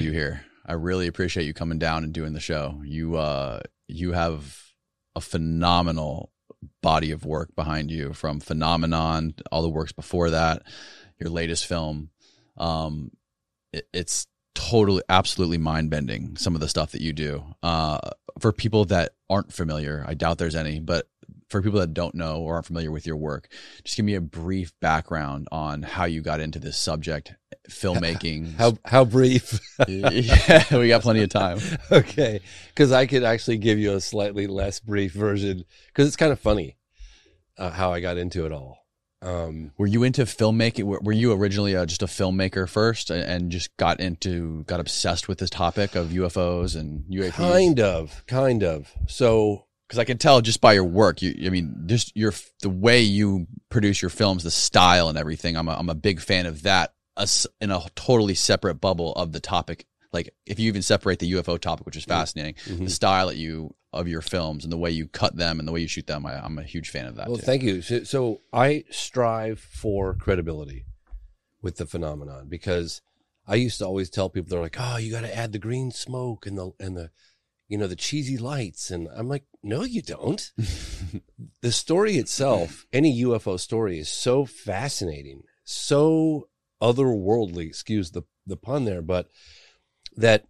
have 0.00 0.06
you 0.06 0.18
here. 0.18 0.46
I 0.64 0.72
really 0.72 1.06
appreciate 1.08 1.44
you 1.44 1.52
coming 1.52 1.78
down 1.78 2.04
and 2.04 2.12
doing 2.12 2.32
the 2.32 2.40
show. 2.40 2.80
You 2.84 3.16
uh 3.16 3.60
you 3.86 4.12
have 4.12 4.72
a 5.14 5.20
phenomenal 5.20 6.32
body 6.82 7.10
of 7.10 7.26
work 7.26 7.54
behind 7.54 7.90
you 7.90 8.14
from 8.14 8.40
Phenomenon, 8.40 9.34
all 9.52 9.62
the 9.62 9.68
works 9.68 9.92
before 9.92 10.30
that, 10.30 10.62
your 11.18 11.28
latest 11.28 11.66
film. 11.66 12.08
Um 12.56 13.10
it, 13.74 13.88
it's 13.92 14.26
totally 14.54 15.02
absolutely 15.10 15.58
mind 15.58 15.90
bending 15.90 16.36
some 16.36 16.54
of 16.54 16.62
the 16.62 16.68
stuff 16.68 16.92
that 16.92 17.02
you 17.02 17.12
do. 17.12 17.44
Uh 17.62 17.98
for 18.38 18.52
people 18.52 18.86
that 18.86 19.12
aren't 19.28 19.52
familiar, 19.52 20.02
I 20.08 20.14
doubt 20.14 20.38
there's 20.38 20.56
any, 20.56 20.80
but 20.80 21.08
for 21.50 21.60
people 21.60 21.80
that 21.80 21.92
don't 21.92 22.14
know 22.14 22.40
or 22.40 22.54
aren't 22.54 22.66
familiar 22.66 22.90
with 22.90 23.06
your 23.06 23.16
work, 23.16 23.48
just 23.84 23.96
give 23.96 24.06
me 24.06 24.14
a 24.14 24.20
brief 24.20 24.72
background 24.80 25.48
on 25.52 25.82
how 25.82 26.04
you 26.04 26.22
got 26.22 26.40
into 26.40 26.58
this 26.58 26.78
subject, 26.78 27.34
filmmaking. 27.70 28.56
How 28.56 28.76
how 28.84 29.04
brief? 29.04 29.60
yeah, 29.88 30.64
we 30.76 30.88
got 30.88 31.02
plenty 31.02 31.22
of 31.22 31.30
time. 31.30 31.58
okay, 31.92 32.40
because 32.68 32.92
I 32.92 33.06
could 33.06 33.24
actually 33.24 33.58
give 33.58 33.78
you 33.78 33.94
a 33.94 34.00
slightly 34.00 34.46
less 34.46 34.80
brief 34.80 35.12
version 35.12 35.64
because 35.88 36.06
it's 36.06 36.16
kind 36.16 36.32
of 36.32 36.40
funny 36.40 36.76
uh, 37.58 37.70
how 37.70 37.92
I 37.92 38.00
got 38.00 38.16
into 38.16 38.46
it 38.46 38.52
all. 38.52 38.78
Um, 39.22 39.72
were 39.76 39.86
you 39.86 40.02
into 40.02 40.24
filmmaking? 40.24 40.84
Were, 40.84 41.00
were 41.02 41.12
you 41.12 41.32
originally 41.32 41.76
uh, 41.76 41.84
just 41.84 42.02
a 42.02 42.06
filmmaker 42.06 42.68
first, 42.68 43.10
and, 43.10 43.22
and, 43.22 43.52
just 43.52 43.76
got 43.76 44.00
into 44.00 44.64
got 44.64 44.80
obsessed 44.80 45.28
with 45.28 45.38
this 45.38 45.50
topic 45.50 45.94
of 45.94 46.08
UFOs 46.08 46.74
and 46.74 47.04
UAPs? 47.04 47.32
Kind 47.32 47.80
of, 47.80 48.24
kind 48.26 48.64
of. 48.64 48.90
So 49.08 49.66
because 49.90 49.98
I 49.98 50.04
can 50.04 50.18
tell 50.18 50.40
just 50.40 50.60
by 50.60 50.74
your 50.74 50.84
work. 50.84 51.20
You, 51.20 51.34
I 51.44 51.50
mean, 51.50 51.82
just 51.86 52.16
your 52.16 52.32
the 52.62 52.70
way 52.70 53.02
you 53.02 53.48
produce 53.70 54.00
your 54.00 54.08
films, 54.08 54.44
the 54.44 54.50
style 54.50 55.08
and 55.08 55.18
everything. 55.18 55.56
I'm 55.56 55.66
a, 55.66 55.72
I'm 55.72 55.88
a 55.88 55.96
big 55.96 56.20
fan 56.20 56.46
of 56.46 56.62
that. 56.62 56.94
In 57.60 57.70
a 57.70 57.82
totally 57.94 58.34
separate 58.34 58.74
bubble 58.74 59.12
of 59.12 59.32
the 59.32 59.40
topic, 59.40 59.86
like 60.12 60.34
if 60.46 60.58
you 60.58 60.68
even 60.68 60.82
separate 60.82 61.18
the 61.18 61.32
UFO 61.32 61.58
topic, 61.58 61.86
which 61.86 61.96
is 61.96 62.02
mm-hmm. 62.04 62.12
fascinating, 62.12 62.54
mm-hmm. 62.54 62.84
the 62.84 62.90
style 62.90 63.28
that 63.28 63.36
you 63.36 63.74
of 63.92 64.06
your 64.06 64.20
films 64.20 64.64
and 64.64 64.72
the 64.72 64.78
way 64.78 64.90
you 64.90 65.08
cut 65.08 65.36
them 65.36 65.58
and 65.58 65.66
the 65.66 65.72
way 65.72 65.80
you 65.80 65.88
shoot 65.88 66.06
them, 66.06 66.24
I, 66.24 66.44
am 66.44 66.58
a 66.58 66.62
huge 66.62 66.90
fan 66.90 67.06
of 67.06 67.16
that. 67.16 67.28
Well, 67.28 67.38
too. 67.38 67.42
thank 67.42 67.62
you. 67.62 67.82
So, 67.82 68.04
so 68.04 68.40
I 68.52 68.84
strive 68.90 69.58
for 69.58 70.14
credibility 70.14 70.86
with 71.60 71.76
the 71.76 71.86
phenomenon 71.86 72.46
because 72.48 73.02
I 73.48 73.56
used 73.56 73.78
to 73.78 73.86
always 73.86 74.08
tell 74.08 74.30
people 74.30 74.48
they're 74.48 74.60
like, 74.60 74.76
"Oh, 74.78 74.96
you 74.96 75.10
got 75.10 75.22
to 75.22 75.36
add 75.36 75.52
the 75.52 75.58
green 75.58 75.90
smoke 75.90 76.46
and 76.46 76.56
the 76.56 76.72
and 76.78 76.96
the 76.96 77.10
you 77.70 77.78
know, 77.78 77.86
the 77.86 77.96
cheesy 77.96 78.36
lights. 78.36 78.90
And 78.90 79.08
I'm 79.14 79.28
like, 79.28 79.44
no, 79.62 79.84
you 79.84 80.02
don't. 80.02 80.52
the 81.62 81.72
story 81.72 82.16
itself, 82.16 82.84
any 82.92 83.22
UFO 83.22 83.58
story 83.58 84.00
is 84.00 84.10
so 84.10 84.44
fascinating, 84.44 85.44
so 85.64 86.48
otherworldly, 86.80 87.66
excuse 87.66 88.10
the, 88.10 88.22
the 88.46 88.56
pun 88.56 88.84
there, 88.84 89.02
but 89.02 89.28
that 90.16 90.44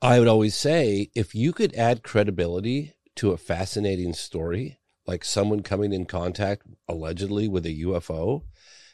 I 0.00 0.18
would 0.18 0.28
always 0.28 0.54
say 0.54 1.10
if 1.14 1.34
you 1.34 1.52
could 1.52 1.74
add 1.74 2.02
credibility 2.02 2.94
to 3.16 3.32
a 3.32 3.38
fascinating 3.38 4.12
story, 4.12 4.78
like 5.06 5.24
someone 5.24 5.62
coming 5.62 5.92
in 5.92 6.06
contact 6.06 6.66
allegedly 6.88 7.48
with 7.48 7.66
a 7.66 7.82
UFO, 7.82 8.42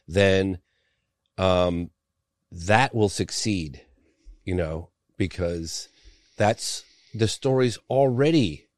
then 0.07 0.59
um, 1.39 1.91
that 2.51 2.95
will 2.95 3.09
succeed, 3.09 3.83
you 4.45 4.55
know, 4.55 4.91
because 5.17 5.89
that's 6.37 6.85
the 7.15 7.29
story's 7.29 7.79
already 7.89 8.69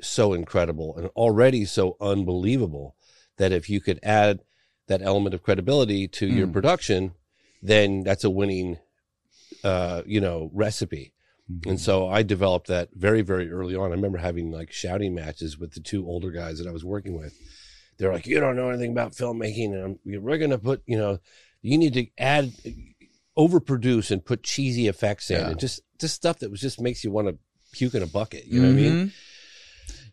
so 0.00 0.32
incredible 0.32 0.96
and 0.96 1.08
already 1.08 1.64
so 1.64 1.96
unbelievable 2.00 2.96
that 3.36 3.52
if 3.52 3.68
you 3.68 3.80
could 3.80 3.98
add 4.02 4.40
that 4.88 5.02
element 5.02 5.34
of 5.34 5.42
credibility 5.42 6.06
to 6.08 6.28
mm. 6.28 6.36
your 6.36 6.46
hmm. 6.46 6.52
production, 6.52 7.14
then 7.62 8.02
that's 8.02 8.24
a 8.24 8.30
winning, 8.30 8.78
uh, 9.62 10.02
you 10.06 10.20
know, 10.20 10.50
recipe. 10.52 11.14
Mm-hmm. 11.50 11.70
And 11.70 11.80
so 11.80 12.08
I 12.08 12.22
developed 12.22 12.68
that 12.68 12.90
very, 12.94 13.22
very 13.22 13.50
early 13.50 13.74
on. 13.74 13.90
I 13.90 13.94
remember 13.94 14.18
having 14.18 14.50
like 14.50 14.72
shouting 14.72 15.14
matches 15.14 15.58
with 15.58 15.72
the 15.72 15.80
two 15.80 16.06
older 16.06 16.30
guys 16.30 16.58
that 16.58 16.68
I 16.68 16.72
was 16.72 16.84
working 16.84 17.18
with. 17.18 17.34
They're 17.98 18.12
like, 18.12 18.26
"You 18.26 18.40
don't 18.40 18.56
know 18.56 18.70
anything 18.70 18.92
about 18.92 19.12
filmmaking, 19.12 19.72
and 19.72 19.84
I'm, 19.84 20.22
we're 20.22 20.38
going 20.38 20.50
to 20.50 20.58
put, 20.58 20.82
you 20.86 20.98
know, 20.98 21.18
you 21.62 21.78
need 21.78 21.94
to 21.94 22.06
add, 22.18 22.52
overproduce, 23.38 24.10
and 24.10 24.24
put 24.24 24.42
cheesy 24.42 24.88
effects 24.88 25.30
in, 25.30 25.40
yeah. 25.40 25.50
and 25.50 25.60
just 25.60 25.80
just 26.00 26.14
stuff 26.14 26.40
that 26.40 26.50
was 26.50 26.60
just 26.60 26.80
makes 26.80 27.04
you 27.04 27.12
want 27.12 27.28
to 27.28 27.38
puke 27.72 27.94
in 27.94 28.02
a 28.02 28.06
bucket. 28.06 28.46
You 28.46 28.62
know 28.62 28.68
mm-hmm. 28.68 28.76
what 28.76 28.90
I 28.90 28.94
mean? 28.94 29.12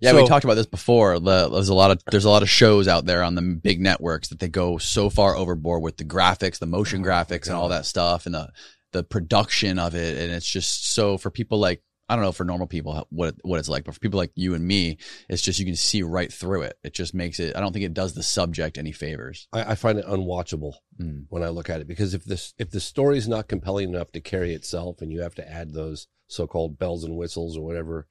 Yeah, 0.02 0.12
so, 0.12 0.24
we 0.24 0.28
talked 0.28 0.44
about 0.44 0.56
this 0.56 0.66
before. 0.66 1.20
There's 1.20 1.70
a 1.70 1.74
lot 1.76 1.92
of 1.92 2.02
there's 2.10 2.26
a 2.26 2.30
lot 2.30 2.42
of 2.42 2.50
shows 2.50 2.88
out 2.88 3.06
there 3.06 3.22
on 3.22 3.36
the 3.36 3.42
big 3.42 3.80
networks 3.80 4.30
that 4.30 4.40
they 4.40 4.50
go 4.50 4.80
so 4.80 5.12
far 5.12 5.36
overboard 5.36 5.84
with 5.84 5.98
the 5.98 6.04
graphics, 6.04 6.58
the 6.58 6.66
motion 6.66 7.02
oh 7.02 7.08
graphics, 7.08 7.46
and 7.46 7.56
all 7.56 7.70
that 7.70 7.86
stuff, 7.86 8.26
and 8.26 8.34
the 8.34 8.50
the 8.94 9.04
production 9.04 9.78
of 9.78 9.94
it. 9.94 10.18
And 10.18 10.34
it's 10.34 10.50
just 10.50 10.92
so 10.94 11.20
for 11.20 11.30
people 11.30 11.60
like 11.60 11.84
I 12.10 12.16
don't 12.16 12.26
know 12.26 12.32
for 12.32 12.44
normal 12.44 12.66
people 12.66 13.06
what 13.12 13.36
what 13.44 13.60
it's 13.60 13.70
like, 13.70 13.84
but 13.84 13.94
for 13.94 14.00
people 14.00 14.18
like 14.18 14.32
you 14.34 14.56
and 14.56 14.68
me, 14.68 14.98
it's 15.30 15.44
just 15.44 15.60
you 15.60 15.66
can 15.66 15.76
see 15.76 16.02
right 16.02 16.34
through 16.34 16.64
it. 16.64 16.80
It 16.84 16.96
just 16.96 17.14
makes 17.14 17.40
it. 17.40 17.56
I 17.56 17.60
don't 17.60 17.72
think 17.72 17.86
it 17.86 17.94
does 17.94 18.16
the 18.16 18.24
subject 18.24 18.80
any 18.80 18.92
favors. 18.92 19.48
I, 19.54 19.72
I 19.72 19.76
find 19.76 20.00
it 20.00 20.08
unwatchable 20.08 20.74
mm. 21.00 21.26
when 21.30 21.44
I 21.44 21.50
look 21.50 21.70
at 21.70 21.80
it 21.80 21.88
because 21.88 22.16
if 22.16 22.26
this 22.26 22.56
if 22.58 22.72
the 22.72 22.80
story 22.80 23.20
is 23.20 23.28
not 23.28 23.48
compelling 23.48 23.90
enough 23.90 24.12
to 24.14 24.20
carry 24.20 24.56
itself, 24.56 25.00
and 25.02 25.12
you 25.12 25.22
have 25.22 25.36
to 25.36 25.48
add 25.48 25.74
those 25.74 26.08
so-called 26.28 26.80
bells 26.80 27.04
and 27.04 27.16
whistles 27.16 27.56
or 27.56 27.64
whatever 27.64 28.08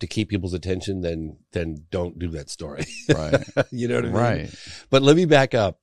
to 0.00 0.06
keep 0.06 0.28
people's 0.28 0.54
attention, 0.54 1.00
then 1.00 1.36
then 1.52 1.84
don't 1.90 2.18
do 2.18 2.30
that 2.30 2.50
story. 2.50 2.84
Right. 3.14 3.44
you 3.70 3.86
know 3.88 3.96
what 3.96 4.04
I 4.04 4.08
mean? 4.08 4.16
Right. 4.16 4.54
But 4.90 5.02
let 5.02 5.16
me 5.16 5.24
back 5.24 5.54
up. 5.54 5.78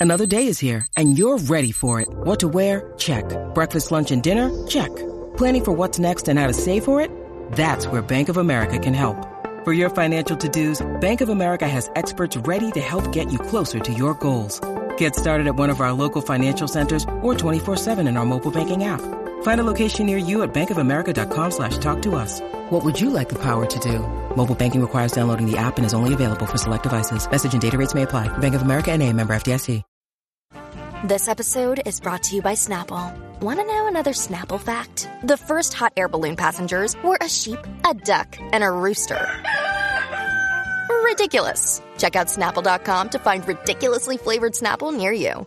Another 0.00 0.26
day 0.26 0.46
is 0.46 0.58
here 0.58 0.86
and 0.96 1.18
you're 1.18 1.38
ready 1.38 1.72
for 1.72 2.00
it. 2.00 2.08
What 2.08 2.40
to 2.40 2.48
wear? 2.48 2.92
Check. 2.96 3.24
Breakfast, 3.54 3.92
lunch, 3.92 4.10
and 4.10 4.22
dinner? 4.22 4.50
Check. 4.66 4.94
Planning 5.36 5.64
for 5.64 5.72
what's 5.72 5.98
next 5.98 6.28
and 6.28 6.38
how 6.38 6.46
to 6.46 6.54
save 6.54 6.84
for 6.84 7.00
it? 7.00 7.10
That's 7.52 7.86
where 7.86 8.02
Bank 8.02 8.28
of 8.28 8.36
America 8.36 8.78
can 8.78 8.94
help. 8.94 9.16
For 9.64 9.72
your 9.72 9.90
financial 9.90 10.36
to-dos, 10.36 10.84
Bank 11.00 11.20
of 11.20 11.28
America 11.28 11.68
has 11.68 11.90
experts 11.94 12.36
ready 12.38 12.70
to 12.72 12.80
help 12.80 13.10
get 13.12 13.32
you 13.32 13.38
closer 13.38 13.80
to 13.80 13.92
your 13.92 14.14
goals. 14.14 14.60
Get 14.96 15.14
started 15.16 15.46
at 15.46 15.56
one 15.56 15.70
of 15.70 15.80
our 15.80 15.92
local 15.92 16.22
financial 16.22 16.68
centers 16.68 17.04
or 17.22 17.34
24-7 17.34 18.08
in 18.08 18.16
our 18.16 18.24
mobile 18.24 18.50
banking 18.50 18.84
app. 18.84 19.00
Find 19.46 19.60
a 19.60 19.70
location 19.72 20.06
near 20.06 20.18
you 20.18 20.42
at 20.42 20.52
bankofamerica.com 20.52 21.50
slash 21.52 21.78
talk 21.78 22.02
to 22.02 22.16
us. 22.16 22.40
What 22.70 22.84
would 22.84 23.00
you 23.00 23.10
like 23.10 23.28
the 23.28 23.40
power 23.40 23.64
to 23.64 23.78
do? 23.78 24.00
Mobile 24.34 24.56
banking 24.56 24.80
requires 24.80 25.12
downloading 25.12 25.48
the 25.48 25.56
app 25.56 25.76
and 25.76 25.86
is 25.86 25.94
only 25.94 26.14
available 26.14 26.46
for 26.46 26.58
select 26.58 26.82
devices. 26.82 27.30
Message 27.30 27.52
and 27.52 27.62
data 27.62 27.78
rates 27.78 27.94
may 27.94 28.02
apply. 28.02 28.26
Bank 28.38 28.56
of 28.56 28.62
America 28.62 28.90
and 28.90 29.04
a 29.04 29.12
member 29.12 29.36
FDIC. 29.36 29.82
This 31.04 31.28
episode 31.28 31.80
is 31.86 32.00
brought 32.00 32.24
to 32.24 32.34
you 32.34 32.42
by 32.42 32.54
Snapple. 32.54 33.14
Want 33.40 33.60
to 33.60 33.66
know 33.66 33.86
another 33.86 34.14
Snapple 34.14 34.60
fact? 34.60 35.08
The 35.22 35.36
first 35.36 35.74
hot 35.74 35.92
air 35.96 36.08
balloon 36.08 36.34
passengers 36.34 36.96
were 37.04 37.18
a 37.20 37.28
sheep, 37.28 37.60
a 37.88 37.94
duck, 37.94 38.36
and 38.40 38.64
a 38.64 38.70
rooster. 38.70 39.24
Ridiculous. 41.04 41.80
Check 41.98 42.16
out 42.16 42.26
snapple.com 42.26 43.10
to 43.10 43.20
find 43.20 43.46
ridiculously 43.46 44.16
flavored 44.16 44.54
Snapple 44.54 44.92
near 44.92 45.12
you. 45.12 45.46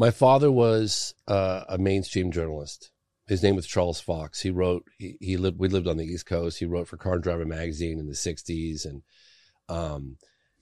My 0.00 0.10
father 0.10 0.50
was 0.50 1.14
uh, 1.28 1.64
a 1.68 1.76
mainstream 1.76 2.32
journalist. 2.32 2.90
His 3.26 3.42
name 3.42 3.54
was 3.54 3.66
Charles 3.66 4.00
Fox. 4.00 4.40
He 4.40 4.50
wrote. 4.50 4.86
He, 4.96 5.18
he, 5.20 5.36
lived. 5.36 5.58
We 5.58 5.68
lived 5.68 5.86
on 5.86 5.98
the 5.98 6.06
East 6.06 6.24
Coast. 6.24 6.58
He 6.58 6.64
wrote 6.64 6.88
for 6.88 6.96
Car 6.96 7.16
and 7.16 7.22
Driver 7.22 7.44
magazine 7.44 7.98
in 7.98 8.06
the 8.06 8.14
'60s, 8.14 8.86
and 8.86 9.02
um, 9.68 10.16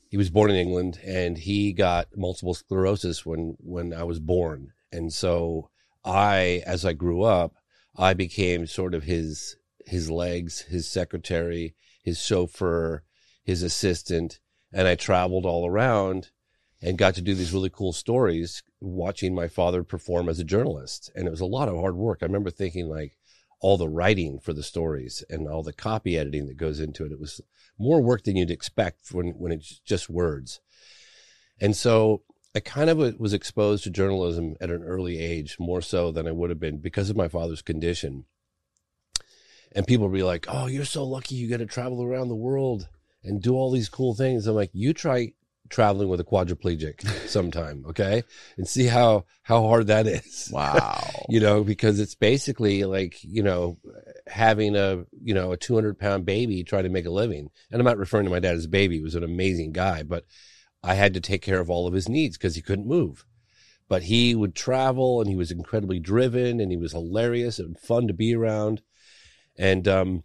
he 0.08 0.17
was 0.17 0.29
born 0.29 0.50
in 0.50 0.56
England. 0.56 0.99
And 1.06 1.38
he 1.38 1.73
got 1.73 2.08
multiple 2.17 2.52
sclerosis 2.52 3.25
when 3.25 3.56
when 3.61 3.94
I 3.94 4.02
was 4.02 4.19
born. 4.19 4.73
And 4.90 5.12
so 5.12 5.70
I, 6.05 6.64
as 6.67 6.85
I 6.85 6.93
grew 6.93 7.23
up, 7.23 7.55
I 7.96 8.14
became 8.14 8.67
sort 8.67 8.93
of 8.93 9.05
his 9.05 9.55
his 9.87 10.11
legs, 10.11 10.62
his 10.62 10.90
secretary, 10.90 11.76
his 12.02 12.20
chauffeur, 12.20 13.05
his 13.44 13.62
assistant, 13.62 14.40
and 14.73 14.88
I 14.88 14.96
traveled 14.96 15.46
all 15.46 15.64
around 15.64 16.32
and 16.81 16.97
got 16.99 17.15
to 17.15 17.23
do 17.23 17.35
these 17.35 17.53
really 17.53 17.71
cool 17.71 17.93
stories 17.93 18.63
watching 18.81 19.35
my 19.35 19.49
father 19.49 19.83
perform 19.83 20.29
as 20.29 20.39
a 20.39 20.45
journalist. 20.45 21.11
And 21.15 21.27
it 21.27 21.31
was 21.31 21.41
a 21.41 21.47
lot 21.47 21.69
of 21.69 21.77
hard 21.77 21.97
work. 21.97 22.19
I 22.23 22.27
remember 22.27 22.51
thinking 22.51 22.89
like 22.89 23.17
all 23.61 23.77
the 23.77 23.89
writing 23.89 24.39
for 24.39 24.53
the 24.53 24.63
stories 24.63 25.25
and 25.29 25.49
all 25.49 25.65
the 25.65 25.73
copy 25.73 26.17
editing 26.17 26.47
that 26.47 26.57
goes 26.57 26.79
into 26.79 27.05
it. 27.05 27.13
It 27.13 27.19
was 27.19 27.41
more 27.79 28.01
work 28.01 28.23
than 28.23 28.37
you'd 28.37 28.51
expect 28.51 29.13
when, 29.13 29.31
when 29.31 29.51
it's 29.51 29.81
just 29.81 30.09
words. 30.09 30.61
And 31.61 31.77
so 31.77 32.23
I 32.55 32.61
kind 32.61 32.89
of 32.89 32.99
was 33.19 33.35
exposed 33.35 33.85
to 33.85 33.91
journalism 33.91 34.55
at 34.61 34.71
an 34.71 34.83
early 34.85 35.19
age, 35.19 35.57
more 35.59 35.83
so 35.83 36.13
than 36.13 36.27
I 36.27 36.33
would 36.33 36.51
have 36.51 36.61
been 36.61 36.79
because 36.79 37.11
of 37.11 37.17
my 37.17 37.29
father's 37.29 37.63
condition. 37.63 38.25
and 39.73 39.87
people 39.87 40.07
will 40.07 40.15
be 40.15 40.23
like, 40.23 40.47
"Oh, 40.49 40.67
you're 40.67 40.85
so 40.87 41.05
lucky 41.05 41.35
you 41.35 41.47
get 41.47 41.59
to 41.59 41.67
travel 41.67 42.03
around 42.03 42.29
the 42.29 42.35
world 42.35 42.89
and 43.23 43.43
do 43.43 43.55
all 43.55 43.71
these 43.71 43.91
cool 43.91 44.15
things." 44.15 44.47
I'm 44.47 44.55
like, 44.55 44.71
"You 44.73 44.95
try 44.95 45.35
traveling 45.69 46.09
with 46.09 46.20
a 46.20 46.25
quadriplegic 46.25 47.06
sometime, 47.29 47.85
okay? 47.88 48.23
And 48.56 48.67
see 48.67 48.87
how 48.87 49.25
how 49.43 49.62
hard 49.62 49.87
that 49.88 50.06
is." 50.06 50.50
Wow. 50.53 51.26
you 51.29 51.41
know, 51.41 51.62
because 51.62 52.00
it's 52.00 52.15
basically 52.15 52.85
like, 52.85 53.23
you 53.23 53.43
know, 53.43 53.79
having 54.26 54.76
a, 54.76 55.05
you 55.23 55.35
know, 55.35 55.53
a 55.53 55.56
200 55.56 55.99
pound 55.99 56.25
baby 56.25 56.65
trying 56.65 56.85
to 56.85 56.88
make 56.88 57.06
a 57.06 57.11
living. 57.11 57.50
And 57.70 57.81
I'm 57.81 57.87
not 57.87 57.99
referring 57.99 58.25
to 58.25 58.31
my 58.31 58.41
dad 58.41 58.56
as 58.56 58.65
a 58.65 58.69
baby. 58.69 58.97
He 58.97 59.03
was 59.03 59.15
an 59.15 59.25
amazing 59.25 59.73
guy, 59.73 60.03
but 60.03 60.25
I 60.82 60.94
had 60.94 61.15
to 61.15 61.20
take 61.20 61.43
care 61.43 61.61
of 61.61 61.71
all 61.71 61.87
of 61.87 61.94
his 61.94 62.09
needs 62.09 62.37
because 62.37 62.55
he 62.55 62.62
couldn't 62.62 62.87
move. 62.87 63.25
But 63.88 64.05
he 64.05 64.35
would 64.35 64.55
travel 64.55 65.21
and 65.21 65.29
he 65.29 65.37
was 65.37 65.50
incredibly 65.50 65.99
driven 65.99 66.61
and 66.61 66.71
he 66.71 66.76
was 66.76 66.93
hilarious 66.93 67.59
and 67.59 67.79
fun 67.79 68.06
to 68.06 68.14
be 68.14 68.35
around. 68.35 68.82
And, 69.56 69.88
um, 69.88 70.23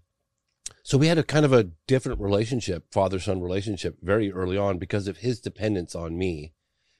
so 0.83 0.97
we 0.97 1.07
had 1.07 1.17
a 1.17 1.23
kind 1.23 1.45
of 1.45 1.53
a 1.53 1.69
different 1.87 2.19
relationship, 2.19 2.91
father 2.91 3.19
son 3.19 3.41
relationship 3.41 3.97
very 4.01 4.31
early 4.31 4.57
on 4.57 4.77
because 4.77 5.07
of 5.07 5.17
his 5.17 5.39
dependence 5.39 5.95
on 5.95 6.17
me 6.17 6.53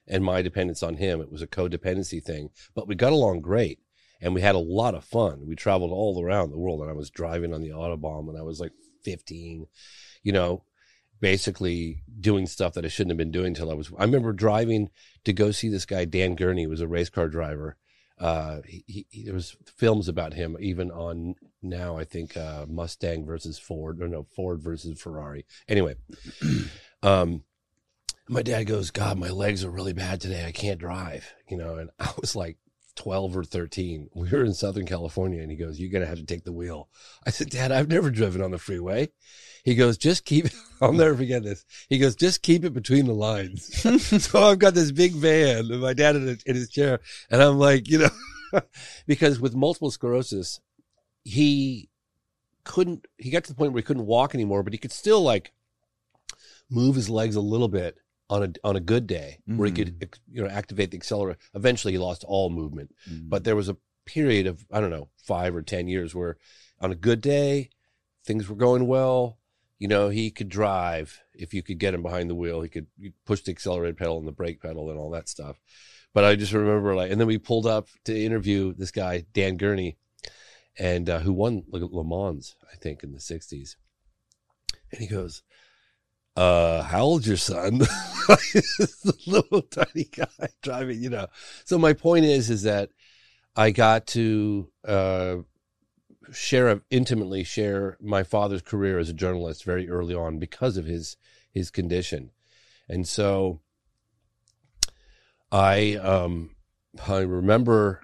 and 0.08 0.24
my 0.24 0.40
dependence 0.40 0.82
on 0.82 0.96
him. 0.96 1.20
It 1.20 1.30
was 1.30 1.42
a 1.42 1.46
codependency 1.46 2.22
thing, 2.22 2.48
but 2.74 2.88
we 2.88 2.94
got 2.94 3.12
along 3.12 3.42
great 3.42 3.80
and 4.22 4.34
we 4.34 4.40
had 4.40 4.54
a 4.54 4.58
lot 4.58 4.94
of 4.94 5.04
fun. 5.04 5.46
We 5.46 5.54
traveled 5.54 5.90
all 5.92 6.22
around 6.22 6.50
the 6.50 6.58
world 6.58 6.80
and 6.80 6.88
I 6.90 6.94
was 6.94 7.10
driving 7.10 7.52
on 7.52 7.60
the 7.60 7.70
Autobahn 7.70 8.24
when 8.24 8.36
I 8.36 8.42
was 8.42 8.58
like 8.58 8.72
15, 9.04 9.66
you 10.22 10.32
know, 10.32 10.64
basically 11.20 12.02
doing 12.20 12.46
stuff 12.46 12.72
that 12.74 12.86
I 12.86 12.88
shouldn't 12.88 13.10
have 13.10 13.18
been 13.18 13.30
doing 13.30 13.48
until 13.48 13.70
I 13.70 13.74
was, 13.74 13.92
I 13.98 14.04
remember 14.04 14.32
driving 14.32 14.88
to 15.24 15.34
go 15.34 15.50
see 15.50 15.68
this 15.68 15.84
guy, 15.84 16.06
Dan 16.06 16.36
Gurney, 16.36 16.64
who 16.64 16.70
was 16.70 16.80
a 16.80 16.88
race 16.88 17.10
car 17.10 17.28
driver. 17.28 17.76
Uh, 18.18 18.60
he, 18.64 19.06
he, 19.10 19.24
there 19.24 19.34
was 19.34 19.56
films 19.76 20.08
about 20.08 20.32
him 20.32 20.56
even 20.58 20.90
on 20.90 21.34
now, 21.64 21.96
I 21.96 22.04
think, 22.04 22.36
uh, 22.36 22.66
Mustang 22.68 23.24
versus 23.24 23.58
Ford 23.58 24.00
or 24.02 24.08
no, 24.08 24.26
Ford 24.34 24.62
versus 24.62 25.00
Ferrari. 25.00 25.46
Anyway, 25.68 25.96
um, 27.02 27.44
my 28.28 28.42
dad 28.42 28.64
goes, 28.64 28.90
God, 28.90 29.18
my 29.18 29.30
legs 29.30 29.64
are 29.64 29.70
really 29.70 29.92
bad 29.92 30.20
today. 30.20 30.44
I 30.46 30.52
can't 30.52 30.78
drive, 30.78 31.32
you 31.48 31.56
know, 31.56 31.76
and 31.76 31.90
I 31.98 32.10
was 32.20 32.36
like 32.36 32.58
12 32.96 33.36
or 33.36 33.44
13. 33.44 34.10
We 34.14 34.30
were 34.30 34.44
in 34.44 34.54
Southern 34.54 34.86
California 34.86 35.42
and 35.42 35.50
he 35.50 35.56
goes, 35.56 35.78
You're 35.78 35.90
going 35.90 36.02
to 36.02 36.08
have 36.08 36.18
to 36.18 36.26
take 36.26 36.44
the 36.44 36.52
wheel. 36.52 36.88
I 37.26 37.30
said, 37.30 37.50
Dad, 37.50 37.72
I've 37.72 37.88
never 37.88 38.10
driven 38.10 38.42
on 38.42 38.50
the 38.50 38.58
freeway. 38.58 39.10
He 39.64 39.74
goes, 39.74 39.98
Just 39.98 40.24
keep, 40.24 40.46
I'll 40.80 40.92
never 40.92 41.16
forget 41.16 41.42
this. 41.42 41.64
He 41.88 41.98
goes, 41.98 42.14
Just 42.14 42.42
keep 42.42 42.64
it 42.64 42.74
between 42.74 43.06
the 43.06 43.14
lines. 43.14 43.74
so 44.24 44.44
I've 44.44 44.58
got 44.58 44.74
this 44.74 44.92
big 44.92 45.12
van 45.12 45.70
and 45.70 45.80
my 45.80 45.94
dad 45.94 46.16
in, 46.16 46.38
in 46.46 46.54
his 46.54 46.70
chair. 46.70 47.00
And 47.30 47.42
I'm 47.42 47.58
like, 47.58 47.88
you 47.88 47.98
know, 47.98 48.60
because 49.06 49.40
with 49.40 49.54
multiple 49.54 49.90
sclerosis, 49.90 50.60
he 51.24 51.88
couldn't, 52.64 53.06
he 53.18 53.30
got 53.30 53.44
to 53.44 53.50
the 53.50 53.56
point 53.56 53.72
where 53.72 53.80
he 53.80 53.86
couldn't 53.86 54.06
walk 54.06 54.34
anymore, 54.34 54.62
but 54.62 54.72
he 54.72 54.78
could 54.78 54.92
still 54.92 55.22
like 55.22 55.52
move 56.70 56.94
his 56.96 57.10
legs 57.10 57.36
a 57.36 57.40
little 57.40 57.68
bit 57.68 57.96
on 58.30 58.42
a 58.42 58.52
on 58.66 58.74
a 58.74 58.80
good 58.80 59.06
day 59.06 59.38
where 59.46 59.66
he 59.68 59.72
could 59.72 60.16
you 60.32 60.42
know 60.42 60.48
activate 60.48 60.90
the 60.90 60.96
accelerator. 60.96 61.38
Eventually, 61.54 61.92
he 61.92 61.98
lost 61.98 62.24
all 62.26 62.48
movement, 62.50 62.94
Mm. 63.10 63.28
but 63.28 63.44
there 63.44 63.56
was 63.56 63.68
a 63.68 63.76
period 64.06 64.46
of 64.46 64.64
I 64.72 64.80
don't 64.80 64.90
know 64.90 65.08
five 65.22 65.54
or 65.54 65.62
ten 65.62 65.88
years 65.88 66.14
where 66.14 66.36
on 66.80 66.90
a 66.90 66.94
good 66.96 67.20
day 67.20 67.70
things 68.24 68.48
were 68.48 68.56
going 68.56 68.86
well. 68.86 69.38
You 69.78 69.88
know, 69.88 70.08
he 70.08 70.30
could 70.30 70.48
drive 70.48 71.20
if 71.34 71.52
you 71.52 71.62
could 71.62 71.78
get 71.78 71.92
him 71.94 72.02
behind 72.02 72.30
the 72.30 72.34
wheel. 72.34 72.62
He 72.62 72.68
could 72.70 72.86
push 73.26 73.42
the 73.42 73.50
accelerator 73.50 73.94
pedal 73.94 74.18
and 74.18 74.26
the 74.26 74.32
brake 74.32 74.62
pedal 74.62 74.88
and 74.88 74.98
all 74.98 75.10
that 75.10 75.28
stuff. 75.28 75.60
But 76.14 76.24
I 76.24 76.36
just 76.36 76.52
remember 76.52 76.94
like, 76.94 77.10
and 77.10 77.20
then 77.20 77.26
we 77.28 77.38
pulled 77.38 77.66
up 77.66 77.88
to 78.04 78.18
interview 78.18 78.72
this 78.72 78.90
guy 78.92 79.26
Dan 79.34 79.56
Gurney, 79.58 79.98
and 80.78 81.08
uh, 81.08 81.20
who 81.20 81.32
won 81.32 81.64
Le 81.70 82.04
Mans, 82.04 82.56
I 82.72 82.76
think, 82.76 83.02
in 83.02 83.12
the 83.12 83.18
'60s. 83.18 83.76
And 84.90 85.00
he 85.00 85.06
goes, 85.06 85.42
uh, 86.36 86.82
how 86.82 87.02
old's 87.02 87.26
your 87.26 87.36
son? 87.36 87.78
the 87.78 89.14
little 89.26 89.62
tiny 89.70 90.04
guy 90.04 90.48
driving, 90.62 91.00
you 91.00 91.10
know. 91.10 91.28
So 91.64 91.78
my 91.78 91.92
point 91.92 92.24
is, 92.24 92.50
is 92.50 92.62
that 92.62 92.90
I 93.54 93.70
got 93.70 94.06
to 94.08 94.68
uh, 94.86 95.36
share 96.32 96.80
intimately 96.90 97.44
share 97.44 97.96
my 98.00 98.24
father's 98.24 98.62
career 98.62 98.98
as 98.98 99.08
a 99.08 99.14
journalist 99.14 99.64
very 99.64 99.88
early 99.88 100.14
on 100.14 100.38
because 100.38 100.76
of 100.76 100.86
his 100.86 101.16
his 101.52 101.70
condition, 101.70 102.30
and 102.88 103.06
so 103.06 103.60
I 105.52 105.94
um 105.94 106.56
I 107.06 107.18
remember 107.18 108.00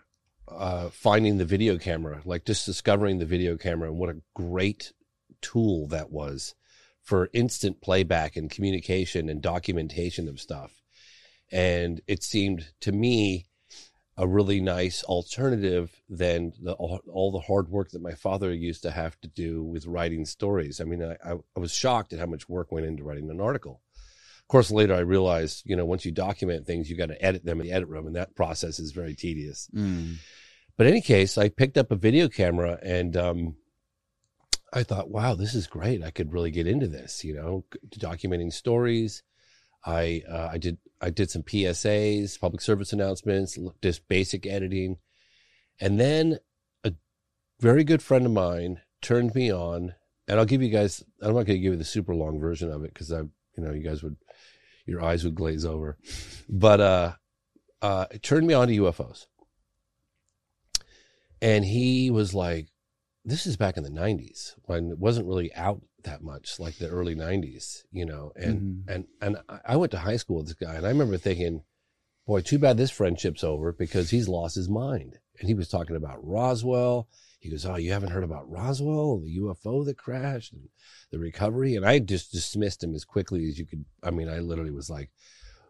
uh, 0.57 0.91
finding 0.91 1.39
the 1.39 1.45
video 1.45 1.79
camera, 1.79 2.21
like 2.25 2.45
just 2.45 2.67
discovering 2.67 3.19
the 3.19 3.27
video 3.27 3.57
camera, 3.57 3.89
and 3.89 3.99
what 3.99 4.11
a 4.11 4.21
great 4.35 4.93
tool 5.41 5.87
that 5.89 6.11
was 6.11 6.55
for 7.03 7.31
instant 7.33 7.81
playback 7.81 8.37
and 8.37 8.51
communication 8.51 9.29
and 9.29 9.43
documentation 9.43 10.29
of 10.29 10.41
stuff. 10.41 10.73
And 11.51 12.01
it 12.07 12.23
seemed 12.23 12.69
to 12.81 12.93
me 12.93 13.47
a 14.17 14.29
really 14.29 14.61
nice 14.61 15.03
alternative 15.05 16.03
than 16.09 16.53
the, 16.61 16.75
all, 16.75 17.33
the 17.33 17.41
hard 17.41 17.71
work 17.71 17.91
that 17.91 18.03
my 18.03 18.13
father 18.13 18.53
used 18.53 18.83
to 18.83 18.91
have 18.91 19.19
to 19.23 19.29
do 19.29 19.63
with 19.63 19.87
writing 19.87 20.27
stories. 20.27 20.81
I 20.81 20.85
mean, 20.85 21.03
I, 21.03 21.17
I, 21.25 21.37
I 21.57 21.61
was 21.61 21.73
shocked 21.73 22.13
at 22.13 22.19
how 22.19 22.27
much 22.27 22.49
work 22.49 22.71
went 22.71 22.87
into 22.87 23.03
writing 23.03 23.31
an 23.31 23.41
article. 23.41 23.81
Of 24.41 24.49
course, 24.49 24.71
later 24.71 24.95
I 24.95 25.01
realized, 25.01 25.63
you 25.65 25.75
know, 25.75 25.87
once 25.87 26.05
you 26.05 26.13
document 26.13 26.67
things, 26.67 26.91
you 26.91 26.97
got 26.97 27.09
to 27.09 27.25
edit 27.25 27.45
them 27.45 27.61
in 27.61 27.67
the 27.67 27.73
edit 27.73 27.89
room, 27.89 28.07
and 28.07 28.17
that 28.17 28.37
process 28.37 28.79
is 28.79 28.93
very 28.93 29.15
tedious. 29.15 29.71
Mm. 29.75 30.17
But 30.81 30.87
in 30.87 30.95
any 30.95 31.03
case, 31.03 31.37
I 31.37 31.51
picked 31.51 31.77
up 31.77 31.91
a 31.91 31.95
video 31.95 32.27
camera 32.27 32.79
and 32.83 33.15
um, 33.15 33.57
I 34.73 34.83
thought, 34.83 35.11
wow, 35.11 35.35
this 35.35 35.55
is 35.55 35.67
great. 35.67 36.03
I 36.03 36.11
could 36.11 36.33
really 36.33 36.51
get 36.51 36.67
into 36.67 36.89
this, 36.89 37.23
you 37.23 37.35
know, 37.35 37.67
documenting 37.99 38.51
stories. 38.51 39.23
I 39.85 40.23
uh, 40.27 40.49
I 40.51 40.57
did 40.57 40.79
I 40.99 41.11
did 41.11 41.31
some 41.31 41.43
PSAs, 41.43 42.41
public 42.41 42.63
service 42.63 42.95
announcements, 42.95 43.59
just 43.83 44.09
basic 44.09 44.47
editing, 44.47 44.97
and 45.83 46.01
then 46.01 46.39
a 46.83 46.95
very 47.61 47.85
good 47.85 48.03
friend 48.03 48.25
of 48.25 48.33
mine 48.33 48.81
turned 49.03 49.35
me 49.35 49.53
on. 49.53 49.93
And 50.29 50.39
I'll 50.39 50.47
give 50.47 50.63
you 50.63 50.71
guys. 50.71 51.05
I'm 51.21 51.35
not 51.35 51.45
going 51.45 51.59
to 51.59 51.59
give 51.59 51.75
you 51.75 51.77
the 51.77 51.85
super 51.85 52.15
long 52.15 52.41
version 52.41 52.73
of 52.73 52.85
it 52.85 52.95
because 52.95 53.13
I, 53.13 53.19
you 53.19 53.31
know, 53.59 53.75
you 53.75 53.83
guys 53.83 54.03
would, 54.03 54.17
your 54.87 55.03
eyes 55.03 55.25
would 55.25 55.35
glaze 55.35 55.67
over. 55.67 55.99
But 56.49 56.81
uh, 56.81 57.13
uh, 57.83 58.07
it 58.13 58.23
turned 58.23 58.47
me 58.47 58.55
on 58.55 58.69
to 58.69 58.77
UFOs. 58.79 59.27
And 61.43 61.65
he 61.65 62.11
was 62.11 62.35
like, 62.35 62.69
this 63.25 63.47
is 63.47 63.57
back 63.57 63.77
in 63.77 63.83
the 63.83 63.91
90s 63.91 64.55
when 64.65 64.91
it 64.91 64.99
wasn't 64.99 65.27
really 65.27 65.53
out 65.55 65.83
that 66.05 66.23
much 66.23 66.59
like 66.59 66.79
the 66.79 66.89
early 66.89 67.15
90s 67.15 67.83
you 67.93 68.07
know 68.07 68.33
and 68.35 68.61
Mhm. 68.87 68.95
and 68.95 69.07
and 69.21 69.37
I- 69.51 69.61
i 69.67 69.77
went 69.77 69.93
to 69.93 69.99
high 69.99 70.17
school 70.17 70.39
with 70.39 70.47
this 70.47 70.55
guy 70.55 70.75
and 70.77 70.87
i 70.87 70.89
remember 70.89 71.19
thinking 71.19 71.63
boy 72.27 72.41
too 72.41 72.59
bad 72.59 72.79
this 72.79 72.91
friendship's 72.91 73.45
over 73.45 73.71
because 73.71 74.09
he's 74.09 74.27
lost 74.29 74.55
his 74.57 74.69
mind. 74.71 75.19
And 75.39 75.47
he 75.49 75.53
was 75.55 75.69
talking 75.69 75.97
about 75.97 76.25
roswell. 76.27 77.09
He 77.39 77.51
goes 77.51 77.67
oh 77.67 77.77
you 77.77 77.93
haven't 77.93 78.13
heard 78.13 78.25
about 78.25 78.51
roswell 78.51 79.19
the 79.21 79.37
ufo 79.39 79.85
that 79.85 79.99
crashed 79.99 80.55
and 80.55 80.71
the 81.11 81.19
recovery? 81.19 81.75
And 81.77 81.85
i 81.85 81.99
just 81.99 82.33
dismissed 82.33 82.83
him 82.83 82.95
as 82.95 83.05
quickly 83.05 83.47
as 83.49 83.59
you 83.59 83.67
could 83.67 83.85
i 84.03 84.11
mean 84.11 84.31
i 84.31 84.39
literally 84.39 84.71
was 84.71 84.89
like 84.89 85.11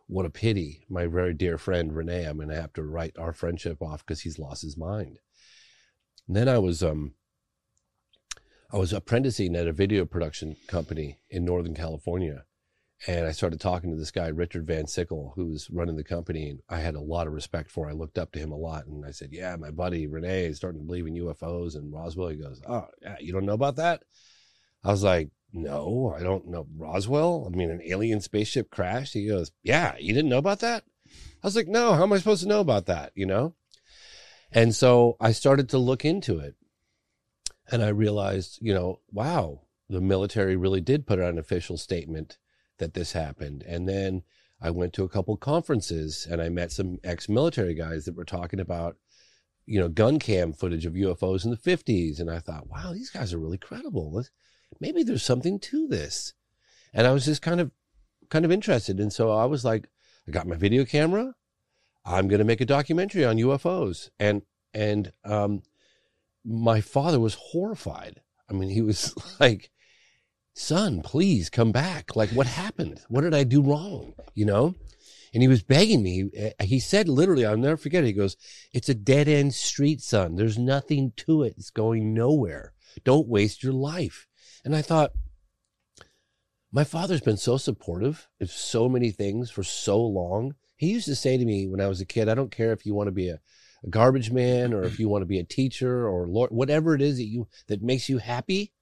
what 0.07 0.27
a 0.27 0.31
pity 0.31 0.87
my 0.89 1.07
very 1.07 1.35
dear 1.35 1.59
friend 1.59 1.93
renee 1.97 2.25
i'm 2.25 2.37
going 2.37 2.49
to 2.49 2.55
have 2.55 2.73
to 2.75 2.83
write 2.85 3.19
our 3.19 3.33
friendship 3.33 3.83
off 3.83 4.05
because 4.07 4.21
he's 4.21 4.39
lost 4.39 4.63
his 4.63 4.77
mind 4.77 5.19
and 6.31 6.37
then 6.37 6.49
i 6.49 6.59
was 6.59 6.81
um 6.81 7.13
I 8.73 8.77
was 8.77 8.93
apprenticing 8.93 9.57
at 9.57 9.67
a 9.67 9.73
video 9.73 10.05
production 10.05 10.57
company 10.69 11.19
in 11.29 11.45
Northern 11.45 11.75
California. 11.75 12.45
And 13.09 13.27
I 13.27 13.33
started 13.33 13.61
talking 13.61 13.91
to 13.91 13.97
this 13.97 14.13
guy, 14.13 14.29
Richard 14.29 14.65
Van 14.65 14.87
Sickle, 14.87 15.33
who 15.35 15.47
was 15.47 15.69
running 15.71 15.97
the 15.97 16.05
company. 16.05 16.51
And 16.51 16.61
I 16.69 16.79
had 16.79 16.95
a 16.95 17.01
lot 17.01 17.27
of 17.27 17.33
respect 17.33 17.71
for. 17.71 17.89
I 17.89 17.93
looked 17.93 18.17
up 18.17 18.31
to 18.33 18.39
him 18.39 18.53
a 18.53 18.57
lot. 18.57 18.87
And 18.87 19.05
I 19.05 19.11
said, 19.11 19.31
Yeah, 19.33 19.57
my 19.57 19.73
buddy 19.73 20.07
Renee 20.07 20.45
is 20.45 20.59
starting 20.59 20.81
to 20.81 20.87
believe 20.87 21.09
in 21.09 21.15
UFOs 21.15 21.75
and 21.75 21.93
Roswell. 21.93 22.29
He 22.29 22.37
goes, 22.37 22.63
Oh, 22.69 22.87
yeah, 23.03 23.17
you 23.19 23.33
don't 23.33 23.47
know 23.47 23.55
about 23.55 23.77
that? 23.77 24.05
I 24.85 24.93
was 24.93 25.03
like, 25.03 25.31
No, 25.53 26.15
I 26.17 26.23
don't 26.23 26.47
know. 26.47 26.69
Roswell? 26.77 27.51
I 27.53 27.57
mean, 27.57 27.71
an 27.71 27.83
alien 27.85 28.21
spaceship 28.21 28.71
crashed? 28.71 29.15
He 29.15 29.27
goes, 29.27 29.51
Yeah, 29.65 29.97
you 29.99 30.15
didn't 30.15 30.31
know 30.31 30.39
about 30.39 30.61
that? 30.61 30.85
I 31.43 31.47
was 31.47 31.57
like, 31.57 31.67
No, 31.67 31.95
how 31.95 32.05
am 32.05 32.13
I 32.13 32.19
supposed 32.19 32.43
to 32.43 32.49
know 32.49 32.61
about 32.61 32.87
that? 32.87 33.11
You 33.17 33.27
know? 33.27 33.55
And 34.53 34.75
so 34.75 35.17
I 35.21 35.33
started 35.33 35.69
to 35.71 35.79
look 35.79 36.05
into 36.05 36.39
it 36.39 36.57
and 37.71 37.83
I 37.83 37.89
realized, 37.89 38.59
you 38.61 38.75
know, 38.75 39.01
wow, 39.13 39.61
the 39.89 40.01
military 40.01 40.57
really 40.57 40.81
did 40.81 41.07
put 41.07 41.21
out 41.21 41.31
an 41.31 41.39
official 41.39 41.77
statement 41.77 42.39
that 42.79 42.95
this 42.95 43.13
happened. 43.13 43.63
And 43.67 43.89
then 43.89 44.23
I 44.61 44.71
went 44.71 44.93
to 44.95 45.05
a 45.05 45.09
couple 45.09 45.37
conferences 45.37 46.27
and 46.29 46.43
I 46.43 46.49
met 46.49 46.73
some 46.73 46.99
ex-military 47.05 47.75
guys 47.75 48.05
that 48.05 48.17
were 48.17 48.25
talking 48.25 48.61
about, 48.61 48.97
you 49.67 49.79
know, 49.79 49.89
gun 49.89 50.19
cam 50.19 50.53
footage 50.53 50.85
of 50.85 50.95
UFOs 50.95 51.45
in 51.45 51.51
the 51.51 51.57
50s. 51.57 52.19
And 52.19 52.31
I 52.31 52.41
thought, 52.41 52.69
wow, 52.69 52.93
these 52.93 53.11
guys 53.11 53.33
are 53.33 53.39
really 53.39 53.59
credible. 53.59 54.25
Maybe 54.81 55.03
there's 55.03 55.23
something 55.23 55.61
to 55.61 55.87
this. 55.87 56.35
And 56.93 57.07
I 57.07 57.13
was 57.13 57.25
just 57.25 57.43
kind 57.43 57.61
of, 57.61 57.71
kind 58.31 58.45
of 58.45 58.51
interested. 58.51 58.99
And 58.99 59.13
so 59.13 59.31
I 59.31 59.45
was 59.45 59.65
like, 59.65 59.89
I 60.27 60.33
got 60.33 60.47
my 60.47 60.57
video 60.57 60.85
camera. 60.85 61.35
I'm 62.05 62.29
going 62.29 62.39
to 62.39 62.45
make 62.45 62.61
a 62.61 62.67
documentary 62.67 63.25
on 63.25 63.37
UFOs. 63.37 64.11
And, 64.19 64.43
and, 64.73 65.13
um, 65.25 65.63
my 66.45 66.81
father 66.81 67.21
was 67.21 67.35
horrified. 67.35 68.21
I 68.49 68.55
mean, 68.55 68.71
he 68.71 68.83
was 68.83 69.15
like, 69.41 69.71
son, 70.55 71.03
please 71.03 71.51
come 71.51 71.73
back. 71.73 72.17
Like, 72.17 72.31
what 72.31 72.47
happened? 72.47 73.01
What 73.09 73.23
did 73.23 73.35
I 73.35 73.45
do 73.45 73.63
wrong? 73.63 74.15
You 74.35 74.47
know? 74.47 74.75
And 75.33 75.43
he 75.43 75.49
was 75.49 75.63
begging 75.63 76.03
me. 76.03 76.29
He 76.61 76.81
said 76.81 77.09
literally, 77.09 77.47
I'll 77.47 77.57
never 77.57 77.77
forget 77.77 78.03
it. 78.03 78.09
He 78.09 78.13
goes, 78.13 78.37
It's 78.73 78.89
a 78.89 78.95
dead 78.95 79.29
end 79.29 79.55
street, 79.55 80.01
son. 80.01 80.35
There's 80.35 80.59
nothing 80.59 81.13
to 81.19 81.45
it. 81.45 81.55
It's 81.57 81.71
going 81.71 82.13
nowhere. 82.13 82.73
Don't 83.05 83.29
waste 83.29 83.63
your 83.63 83.73
life. 83.73 84.27
And 84.65 84.75
I 84.75 84.83
thought, 84.83 85.13
my 86.73 86.85
father's 86.85 87.21
been 87.21 87.37
so 87.37 87.57
supportive 87.57 88.29
of 88.41 88.51
so 88.51 88.89
many 88.89 89.11
things 89.11 89.51
for 89.51 89.63
so 89.63 90.01
long. 90.01 90.55
He 90.81 90.93
used 90.93 91.05
to 91.09 91.15
say 91.15 91.37
to 91.37 91.45
me 91.45 91.67
when 91.67 91.83
I 91.83 91.89
was 91.89 92.01
a 92.01 92.07
kid, 92.07 92.31
I 92.31 92.35
don't 92.35 92.51
care 92.51 92.73
if 92.73 92.87
you 92.87 92.95
want 92.95 93.09
to 93.09 93.13
be 93.13 93.29
a, 93.29 93.39
a 93.85 93.91
garbage 93.91 94.31
man 94.31 94.73
or 94.73 94.83
if 94.83 94.99
you 94.99 95.11
want 95.11 95.21
to 95.21 95.27
be 95.27 95.39
a 95.39 95.45
teacher 95.45 96.09
or 96.09 96.27
Lord, 96.27 96.53
whatever 96.53 96.95
it 96.95 97.03
is 97.03 97.19
that 97.19 97.27
you 97.27 97.49
that 97.67 97.83
makes 97.83 98.09
you 98.09 98.17
happy, 98.17 98.73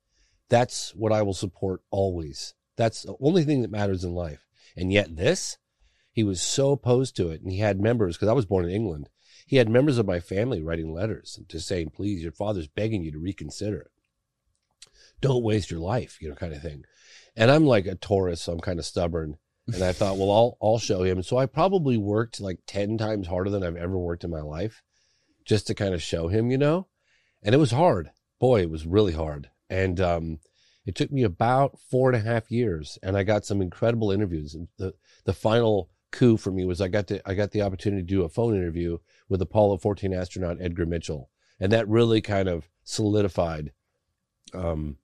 that's 0.49 0.95
what 0.95 1.11
I 1.11 1.23
will 1.23 1.35
support 1.35 1.83
always. 1.91 2.55
That's 2.77 3.03
the 3.03 3.17
only 3.21 3.43
thing 3.43 3.63
that 3.63 3.73
matters 3.73 4.05
in 4.05 4.15
life. 4.15 4.47
And 4.77 4.93
yet 4.93 5.17
this, 5.17 5.59
he 6.13 6.23
was 6.23 6.41
so 6.41 6.71
opposed 6.71 7.17
to 7.17 7.31
it. 7.31 7.43
And 7.43 7.51
he 7.51 7.59
had 7.59 7.81
members, 7.81 8.17
because 8.17 8.29
I 8.29 8.33
was 8.33 8.47
born 8.47 8.65
in 8.65 8.71
England, 8.71 9.09
he 9.45 9.57
had 9.57 9.69
members 9.69 9.99
of 9.99 10.07
my 10.07 10.21
family 10.21 10.63
writing 10.63 10.95
letters 10.95 11.41
just 11.49 11.67
saying, 11.67 11.91
please, 11.91 12.23
your 12.23 12.31
father's 12.31 12.69
begging 12.69 13.03
you 13.03 13.11
to 13.11 13.19
reconsider 13.19 13.81
it. 13.81 13.91
Don't 15.21 15.43
waste 15.43 15.73
your 15.73 15.81
life, 15.81 16.19
you 16.21 16.29
know, 16.29 16.37
kind 16.37 16.55
of 16.55 16.63
thing. 16.63 16.85
And 17.35 17.51
I'm 17.51 17.67
like 17.67 17.87
a 17.87 17.97
Taurus, 17.97 18.43
so 18.43 18.53
I'm 18.53 18.61
kind 18.61 18.79
of 18.79 18.87
stubborn. 18.87 19.39
And 19.75 19.83
I 19.83 19.93
thought, 19.93 20.17
well, 20.17 20.31
I'll 20.31 20.57
I'll 20.63 20.79
show 20.79 21.03
him. 21.03 21.23
So 21.23 21.37
I 21.37 21.47
probably 21.47 21.99
worked 21.99 22.41
like 22.41 22.61
ten 22.67 22.97
times 22.97 23.27
harder 23.27 23.51
than 23.51 23.63
I've 23.63 23.77
ever 23.77 23.99
worked 23.99 24.25
in 24.25 24.31
my 24.31 24.41
life, 24.41 24.83
just 25.45 25.67
to 25.67 25.75
kind 25.75 25.95
of 25.95 26.03
show 26.03 26.29
him, 26.29 26.51
you 26.51 26.59
know. 26.59 26.87
And 27.43 27.55
it 27.55 27.59
was 27.59 27.71
hard. 27.71 28.11
Boy, 28.41 28.63
it 28.63 28.71
was 28.71 28.87
really 28.87 29.13
hard. 29.13 29.51
And 29.69 30.01
um, 30.01 30.41
it 30.87 30.95
took 30.95 31.13
me 31.13 31.23
about 31.23 31.79
four 31.79 32.11
and 32.11 32.17
a 32.17 32.27
half 32.27 32.51
years, 32.51 32.99
and 33.03 33.17
I 33.17 33.23
got 33.23 33.45
some 33.45 33.61
incredible 33.61 34.11
interviews. 34.11 34.55
And 34.55 34.69
the 34.79 34.95
the 35.25 35.35
final 35.35 35.91
coup 36.11 36.39
for 36.39 36.51
me 36.51 36.65
was 36.65 36.81
I 36.81 36.89
got 36.89 37.07
to 37.09 37.29
I 37.29 37.35
got 37.35 37.51
the 37.51 37.63
opportunity 37.63 38.03
to 38.03 38.07
do 38.07 38.23
a 38.23 38.29
phone 38.31 38.57
interview 38.57 38.99
with 39.29 39.43
Apollo 39.43 39.79
14 39.79 40.15
astronaut 40.15 40.57
Edgar 40.61 40.87
Mitchell, 40.87 41.29
and 41.61 41.71
that 41.73 41.87
really 41.89 42.23
kind 42.23 42.49
of 42.49 42.71
solidified 42.85 43.73
um, 44.55 44.97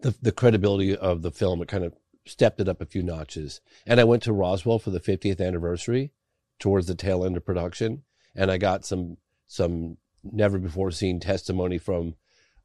the 0.00 0.14
the 0.22 0.32
credibility 0.32 0.96
of 0.96 1.22
the 1.22 1.32
film. 1.32 1.60
It 1.60 1.66
kind 1.66 1.84
of 1.84 1.94
stepped 2.26 2.60
it 2.60 2.68
up 2.68 2.80
a 2.80 2.86
few 2.86 3.02
notches. 3.02 3.60
And 3.86 4.00
I 4.00 4.04
went 4.04 4.22
to 4.24 4.32
Roswell 4.32 4.78
for 4.78 4.90
the 4.90 5.00
50th 5.00 5.40
anniversary, 5.40 6.12
towards 6.58 6.86
the 6.86 6.94
tail 6.94 7.24
end 7.24 7.36
of 7.36 7.44
production, 7.44 8.02
and 8.34 8.50
I 8.50 8.58
got 8.58 8.84
some 8.84 9.16
some 9.46 9.98
never 10.22 10.58
before 10.58 10.90
seen 10.90 11.20
testimony 11.20 11.78
from 11.78 12.14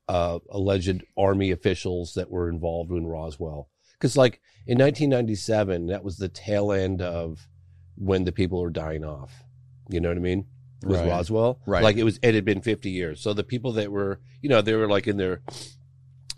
uh, 0.08 0.40
alleged 0.50 1.04
army 1.18 1.52
officials 1.52 2.14
that 2.14 2.32
were 2.32 2.50
involved 2.50 2.92
in 2.92 3.06
Roswell. 3.06 3.70
Because 3.94 4.16
like 4.16 4.42
in 4.66 4.78
1997, 4.78 5.88
that 5.88 6.04
was 6.04 6.18
the 6.18 6.30
tail 6.30 6.72
end 6.72 7.02
of 7.02 7.48
when 7.96 8.24
the 8.24 8.32
people 8.32 8.62
were 8.62 8.70
dying 8.70 9.04
off. 9.04 9.44
You 9.90 10.00
know 10.00 10.10
what 10.10 10.18
I 10.18 10.22
mean? 10.22 10.46
With 10.84 11.00
Right. 11.00 11.10
Roswell, 11.10 11.60
Right. 11.66 11.84
Like 11.84 11.98
it 11.98 12.06
was, 12.06 12.18
it 12.24 12.34
had 12.34 12.46
been 12.46 12.62
50 12.62 12.90
years. 12.90 13.20
So 13.20 13.34
the 13.34 13.44
people 13.44 13.74
that 13.74 13.92
were, 13.92 14.22
you 14.42 14.48
know, 14.48 14.62
they 14.62 14.74
were 14.74 14.88
like 14.88 15.08
in 15.08 15.18
their, 15.18 15.42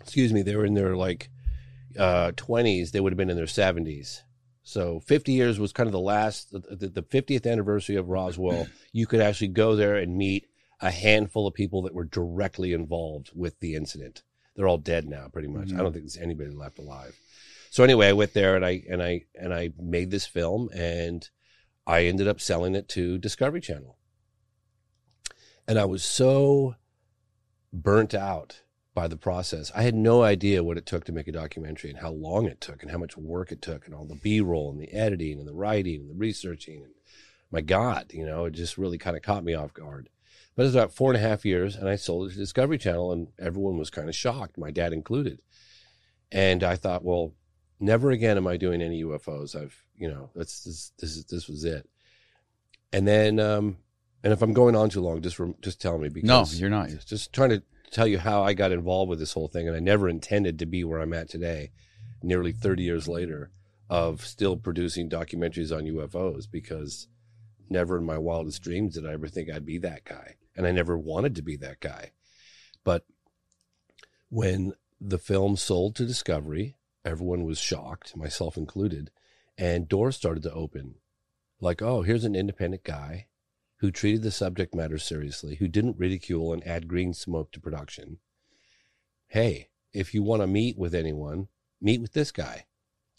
excuse 0.00 0.32
me, 0.32 0.42
they 0.42 0.56
were 0.56 0.66
in 0.66 0.74
their 0.74 0.96
like 0.96 1.30
uh, 1.98 2.32
20s. 2.32 2.90
They 2.90 3.00
would 3.00 3.12
have 3.12 3.18
been 3.18 3.30
in 3.30 3.36
their 3.36 3.46
70s. 3.46 4.20
So 4.62 5.00
50 5.00 5.32
years 5.32 5.58
was 5.58 5.72
kind 5.72 5.88
of 5.88 5.92
the 5.92 6.00
last, 6.00 6.52
the, 6.52 6.88
the 6.88 7.02
50th 7.02 7.50
anniversary 7.50 7.96
of 7.96 8.08
Roswell. 8.08 8.66
You 8.94 9.06
could 9.06 9.22
actually 9.22 9.48
go 9.48 9.74
there 9.74 9.96
and 9.96 10.18
meet 10.18 10.48
a 10.82 10.90
handful 10.90 11.46
of 11.46 11.54
people 11.54 11.80
that 11.82 11.94
were 11.94 12.04
directly 12.04 12.74
involved 12.74 13.30
with 13.34 13.58
the 13.60 13.74
incident. 13.74 14.22
They're 14.54 14.68
all 14.68 14.76
dead 14.76 15.08
now, 15.08 15.28
pretty 15.28 15.48
much. 15.48 15.72
I 15.72 15.78
don't 15.78 15.94
think 15.94 16.04
there's 16.04 16.18
anybody 16.18 16.50
left 16.50 16.78
alive. 16.78 17.18
So 17.70 17.82
anyway, 17.82 18.08
I 18.08 18.12
went 18.12 18.34
there 18.34 18.54
and 18.54 18.66
I 18.66 18.82
and 18.86 19.02
I 19.02 19.22
and 19.34 19.54
I 19.54 19.70
made 19.80 20.10
this 20.10 20.26
film 20.26 20.68
and 20.74 21.26
I 21.86 22.04
ended 22.04 22.28
up 22.28 22.38
selling 22.38 22.74
it 22.74 22.86
to 22.90 23.16
Discovery 23.16 23.62
Channel. 23.62 23.96
And 25.66 25.78
I 25.78 25.86
was 25.86 26.04
so 26.04 26.74
burnt 27.72 28.12
out 28.12 28.60
by 28.94 29.08
the 29.08 29.16
process. 29.16 29.72
I 29.74 29.82
had 29.82 29.94
no 29.94 30.22
idea 30.22 30.62
what 30.62 30.76
it 30.76 30.84
took 30.86 31.04
to 31.04 31.12
make 31.12 31.26
a 31.28 31.32
documentary 31.32 31.90
and 31.90 31.98
how 32.00 32.10
long 32.10 32.46
it 32.46 32.60
took 32.60 32.82
and 32.82 32.90
how 32.90 32.98
much 32.98 33.16
work 33.16 33.50
it 33.50 33.62
took 33.62 33.86
and 33.86 33.94
all 33.94 34.04
the 34.04 34.14
B-roll 34.16 34.70
and 34.70 34.80
the 34.80 34.92
editing 34.92 35.38
and 35.38 35.48
the 35.48 35.54
writing 35.54 36.00
and 36.02 36.10
the 36.10 36.14
researching 36.14 36.82
and 36.82 36.92
my 37.50 37.60
God, 37.60 38.12
you 38.14 38.24
know, 38.26 38.46
it 38.46 38.52
just 38.52 38.78
really 38.78 38.96
kind 38.98 39.16
of 39.16 39.22
caught 39.22 39.44
me 39.44 39.54
off 39.54 39.74
guard. 39.74 40.08
But 40.54 40.62
it 40.62 40.66
was 40.66 40.74
about 40.74 40.92
four 40.94 41.10
and 41.12 41.22
a 41.22 41.26
half 41.26 41.44
years, 41.44 41.76
and 41.76 41.88
I 41.88 41.96
sold 41.96 42.28
it 42.28 42.32
to 42.32 42.38
Discovery 42.38 42.78
Channel, 42.78 43.12
and 43.12 43.28
everyone 43.38 43.76
was 43.78 43.90
kind 43.90 44.08
of 44.08 44.14
shocked, 44.14 44.56
my 44.58 44.70
dad 44.70 44.92
included. 44.92 45.40
And 46.30 46.62
I 46.64 46.76
thought, 46.76 47.04
well, 47.04 47.32
never 47.80 48.10
again 48.10 48.36
am 48.38 48.46
I 48.46 48.56
doing 48.56 48.80
any 48.82 49.02
UFOs. 49.02 49.54
I've, 49.54 49.76
you 49.96 50.08
know, 50.08 50.30
that's 50.34 50.64
this 50.64 50.92
this 50.98 51.16
is 51.16 51.24
this 51.26 51.48
was 51.48 51.64
it. 51.64 51.88
And 52.92 53.06
then, 53.06 53.38
um, 53.38 53.76
and 54.24 54.32
if 54.32 54.40
I'm 54.42 54.52
going 54.54 54.76
on 54.76 54.88
too 54.90 55.00
long, 55.00 55.20
just 55.22 55.38
rem- 55.38 55.54
just 55.62 55.80
tell 55.80 55.98
me 55.98 56.08
because 56.08 56.28
No, 56.28 56.58
you're 56.58 56.70
not. 56.70 56.88
just 57.06 57.32
trying 57.32 57.50
to 57.50 57.62
tell 57.92 58.06
you 58.06 58.18
how 58.18 58.42
I 58.42 58.54
got 58.54 58.72
involved 58.72 59.10
with 59.10 59.18
this 59.18 59.34
whole 59.34 59.48
thing, 59.48 59.68
and 59.68 59.76
I 59.76 59.80
never 59.80 60.08
intended 60.08 60.58
to 60.58 60.66
be 60.66 60.82
where 60.82 61.00
I'm 61.00 61.12
at 61.12 61.28
today, 61.28 61.70
nearly 62.22 62.50
30 62.50 62.82
years 62.82 63.06
later, 63.06 63.50
of 63.88 64.24
still 64.24 64.56
producing 64.56 65.08
documentaries 65.08 65.76
on 65.76 65.84
UFOs 65.84 66.50
because 66.50 67.06
never 67.68 67.98
in 67.98 68.04
my 68.04 68.18
wildest 68.18 68.62
dreams 68.62 68.94
did 68.94 69.06
I 69.06 69.12
ever 69.12 69.28
think 69.28 69.50
I'd 69.50 69.66
be 69.66 69.78
that 69.78 70.04
guy, 70.04 70.36
and 70.56 70.66
I 70.66 70.72
never 70.72 70.98
wanted 70.98 71.36
to 71.36 71.42
be 71.42 71.56
that 71.58 71.80
guy. 71.80 72.12
But 72.82 73.04
when 74.30 74.72
the 75.00 75.18
film 75.18 75.56
sold 75.56 75.94
to 75.96 76.06
Discovery, 76.06 76.76
everyone 77.04 77.44
was 77.44 77.58
shocked, 77.58 78.16
myself 78.16 78.56
included, 78.56 79.10
and 79.58 79.88
doors 79.88 80.16
started 80.16 80.42
to 80.44 80.52
open. 80.52 80.94
Like, 81.60 81.82
oh, 81.82 82.02
here's 82.02 82.24
an 82.24 82.34
independent 82.34 82.84
guy 82.84 83.26
who 83.82 83.90
treated 83.90 84.22
the 84.22 84.30
subject 84.30 84.76
matter 84.76 84.96
seriously, 84.96 85.56
who 85.56 85.66
didn't 85.66 85.98
ridicule 85.98 86.52
and 86.52 86.64
add 86.64 86.86
green 86.86 87.12
smoke 87.12 87.50
to 87.50 87.60
production. 87.60 88.18
Hey, 89.26 89.70
if 89.92 90.14
you 90.14 90.22
want 90.22 90.40
to 90.40 90.46
meet 90.46 90.78
with 90.78 90.94
anyone, 90.94 91.48
meet 91.80 92.00
with 92.00 92.12
this 92.12 92.30
guy. 92.30 92.66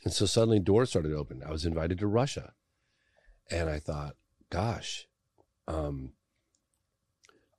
And 0.06 0.14
so 0.14 0.26
suddenly 0.26 0.62
doors 0.62 0.90
started 0.90 1.12
open. 1.12 1.44
I 1.46 1.52
was 1.52 1.66
invited 1.66 2.00
to 2.00 2.08
Russia. 2.08 2.54
And 3.52 3.70
I 3.70 3.80
thought, 3.80 4.16
gosh, 4.50 5.06
um, 5.68 6.14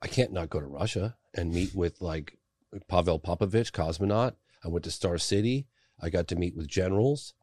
I 0.01 0.07
can't 0.07 0.33
not 0.33 0.49
go 0.49 0.61
to 0.61 0.67
Russia 0.67 1.17
and 1.35 1.53
meet 1.53 1.75
with 1.75 2.01
like 2.01 2.39
Pavel 2.89 3.21
Popovich, 3.21 3.71
cosmonaut. 3.71 4.33
I 4.65 4.69
went 4.69 4.85
to 4.85 4.91
Star 4.91 5.19
City. 5.19 5.67
I 6.01 6.09
got 6.09 6.27
to 6.29 6.37
meet 6.37 6.57
with 6.57 6.69
generals. 6.69 7.35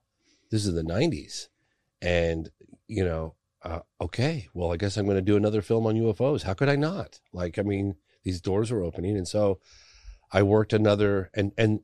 This 0.50 0.66
is 0.66 0.74
the 0.74 0.82
90s. 0.82 1.50
And, 2.02 2.50
you 2.88 3.06
know, 3.06 3.36
uh, 3.64 3.80
okay, 4.00 4.48
well, 4.54 4.72
I 4.72 4.78
guess 4.78 4.98
I'm 4.98 5.06
going 5.06 5.18
to 5.18 5.22
do 5.22 5.38
another 5.38 5.62
film 5.62 5.86
on 5.86 5.96
UFOs. 5.96 6.44
How 6.44 6.54
could 6.54 6.70
I 6.70 6.76
not? 6.76 7.20
Like, 7.32 7.60
I 7.60 7.62
mean, 7.62 7.96
these 8.24 8.42
doors 8.42 8.72
were 8.72 8.84
opening. 8.84 9.18
And 9.18 9.28
so 9.28 9.60
I 10.32 10.44
worked 10.44 10.74
another, 10.74 11.30
and, 11.36 11.52
and 11.58 11.82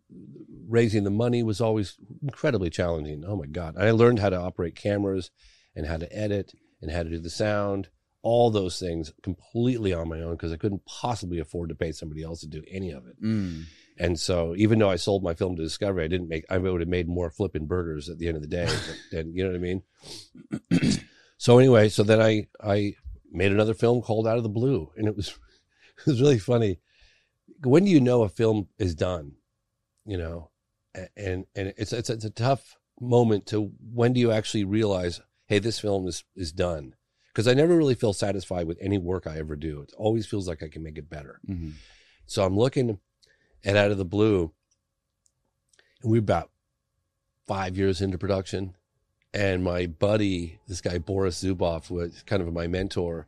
raising 0.68 1.04
the 1.04 1.12
money 1.12 1.44
was 1.44 1.62
always 1.62 1.98
incredibly 2.22 2.70
challenging. 2.70 3.24
Oh 3.26 3.36
my 3.36 3.46
God. 3.46 3.76
And 3.76 3.84
I 3.84 3.92
learned 3.92 4.20
how 4.20 4.30
to 4.30 4.40
operate 4.40 4.76
cameras 4.76 5.32
and 5.76 5.86
how 5.86 5.98
to 5.98 6.12
edit 6.16 6.54
and 6.82 6.92
how 6.92 7.04
to 7.04 7.10
do 7.10 7.20
the 7.20 7.30
sound, 7.30 7.90
all 8.24 8.50
those 8.50 8.80
things 8.80 9.14
completely 9.22 9.94
on 9.94 10.10
my 10.10 10.22
own 10.22 10.34
because 10.34 10.52
I 10.52 10.58
couldn't 10.58 10.86
possibly 10.86 11.40
afford 11.40 11.70
to 11.70 11.76
pay 11.76 11.92
somebody 11.92 12.24
else 12.24 12.42
to 12.42 12.48
do 12.48 12.64
any 12.70 12.92
of 12.92 13.06
it. 13.08 13.22
Mm. 13.22 13.66
And 14.00 14.20
so, 14.20 14.54
even 14.56 14.78
though 14.78 14.90
I 14.90 14.96
sold 14.96 15.24
my 15.24 15.34
film 15.34 15.56
to 15.56 15.64
Discovery, 15.64 16.04
I 16.04 16.08
didn't 16.08 16.30
make. 16.30 16.46
I 16.52 16.58
would 16.60 16.82
have 16.82 16.88
made 16.88 17.08
more 17.08 17.32
flipping 17.32 17.66
burgers 17.66 18.10
at 18.10 18.20
the 18.20 18.28
end 18.28 18.38
of 18.38 18.44
the 18.44 18.48
day. 18.48 18.70
and 19.12 19.36
you 19.36 19.44
know 19.44 19.50
what 19.50 19.56
I 19.56 19.60
mean? 19.60 21.02
So 21.38 21.58
anyway, 21.60 21.90
so 21.90 22.04
then 22.04 22.22
I 22.22 22.48
I 22.64 22.96
made 23.32 23.52
another 23.52 23.74
film 23.74 24.02
called 24.02 24.28
Out 24.28 24.38
of 24.38 24.44
the 24.44 24.50
Blue, 24.50 24.92
and 24.98 25.08
it 25.08 25.16
was 25.16 25.30
it 26.00 26.08
was 26.08 26.22
really 26.22 26.40
funny. 26.40 26.80
When 27.64 27.86
do 27.86 27.92
you 27.92 28.00
know 28.00 28.24
a 28.24 28.30
film 28.30 28.68
is 28.78 28.96
done? 28.96 29.34
You 30.06 30.18
know, 30.18 30.52
and 31.16 31.46
and 31.56 31.74
it's 31.78 31.94
it's 31.94 32.10
it's 32.10 32.26
a 32.26 32.30
tough 32.30 32.78
moment 33.00 33.46
to 33.48 33.72
when 33.94 34.14
do 34.14 34.20
you 34.20 34.32
actually 34.32 34.64
realize, 34.64 35.22
hey, 35.46 35.60
this 35.60 35.80
film 35.80 36.08
is 36.08 36.24
is 36.36 36.52
done? 36.52 36.94
Because 37.34 37.48
I 37.48 37.54
never 37.54 37.76
really 37.78 37.94
feel 37.96 38.14
satisfied 38.14 38.66
with 38.68 38.80
any 38.82 38.98
work 38.98 39.28
I 39.28 39.38
ever 39.38 39.56
do. 39.56 39.82
It 39.82 39.94
always 39.96 40.26
feels 40.26 40.48
like 40.48 40.64
I 40.64 40.70
can 40.70 40.82
make 40.82 40.98
it 40.98 41.10
better. 41.10 41.40
Mhm. 41.48 41.74
So 42.26 42.44
I'm 42.44 42.58
looking 42.58 43.00
at 43.64 43.76
Out 43.78 43.92
of 43.92 43.98
the 43.98 44.06
Blue, 44.06 44.54
and 46.02 46.12
we're 46.12 46.20
about 46.20 46.50
five 47.46 47.78
years 47.78 48.02
into 48.02 48.18
production. 48.18 48.76
And 49.38 49.64
my 49.64 49.86
buddy, 49.86 50.58
this 50.68 50.82
guy 50.82 50.98
Boris 50.98 51.44
Zubov, 51.44 51.92
was 51.92 52.24
kind 52.24 52.42
of 52.42 52.52
my 52.52 52.66
mentor. 52.66 53.28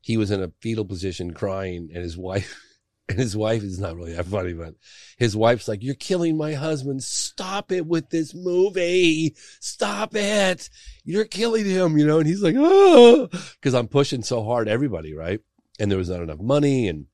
He 0.00 0.16
was 0.16 0.30
in 0.30 0.40
a 0.40 0.52
fetal 0.60 0.84
position 0.84 1.34
crying, 1.34 1.90
and 1.92 2.04
his 2.04 2.16
wife, 2.16 2.56
and 3.08 3.18
his 3.18 3.36
wife 3.36 3.64
is 3.64 3.80
not 3.80 3.96
really 3.96 4.12
that 4.12 4.26
funny, 4.26 4.52
but 4.52 4.76
his 5.18 5.36
wife's 5.36 5.66
like, 5.66 5.82
You're 5.82 5.96
killing 5.96 6.36
my 6.36 6.52
husband. 6.52 7.02
Stop 7.02 7.72
it 7.72 7.84
with 7.84 8.10
this 8.10 8.32
movie. 8.32 9.34
Stop 9.58 10.14
it. 10.14 10.70
You're 11.02 11.24
killing 11.24 11.64
him, 11.64 11.98
you 11.98 12.06
know? 12.06 12.18
And 12.18 12.28
he's 12.28 12.44
like, 12.44 12.54
Oh, 12.56 13.26
because 13.26 13.74
I'm 13.74 13.88
pushing 13.88 14.22
so 14.22 14.44
hard, 14.44 14.68
everybody, 14.68 15.14
right? 15.14 15.40
And 15.80 15.90
there 15.90 15.98
was 15.98 16.10
not 16.10 16.22
enough 16.22 16.38
money. 16.38 16.86
And 16.86 17.06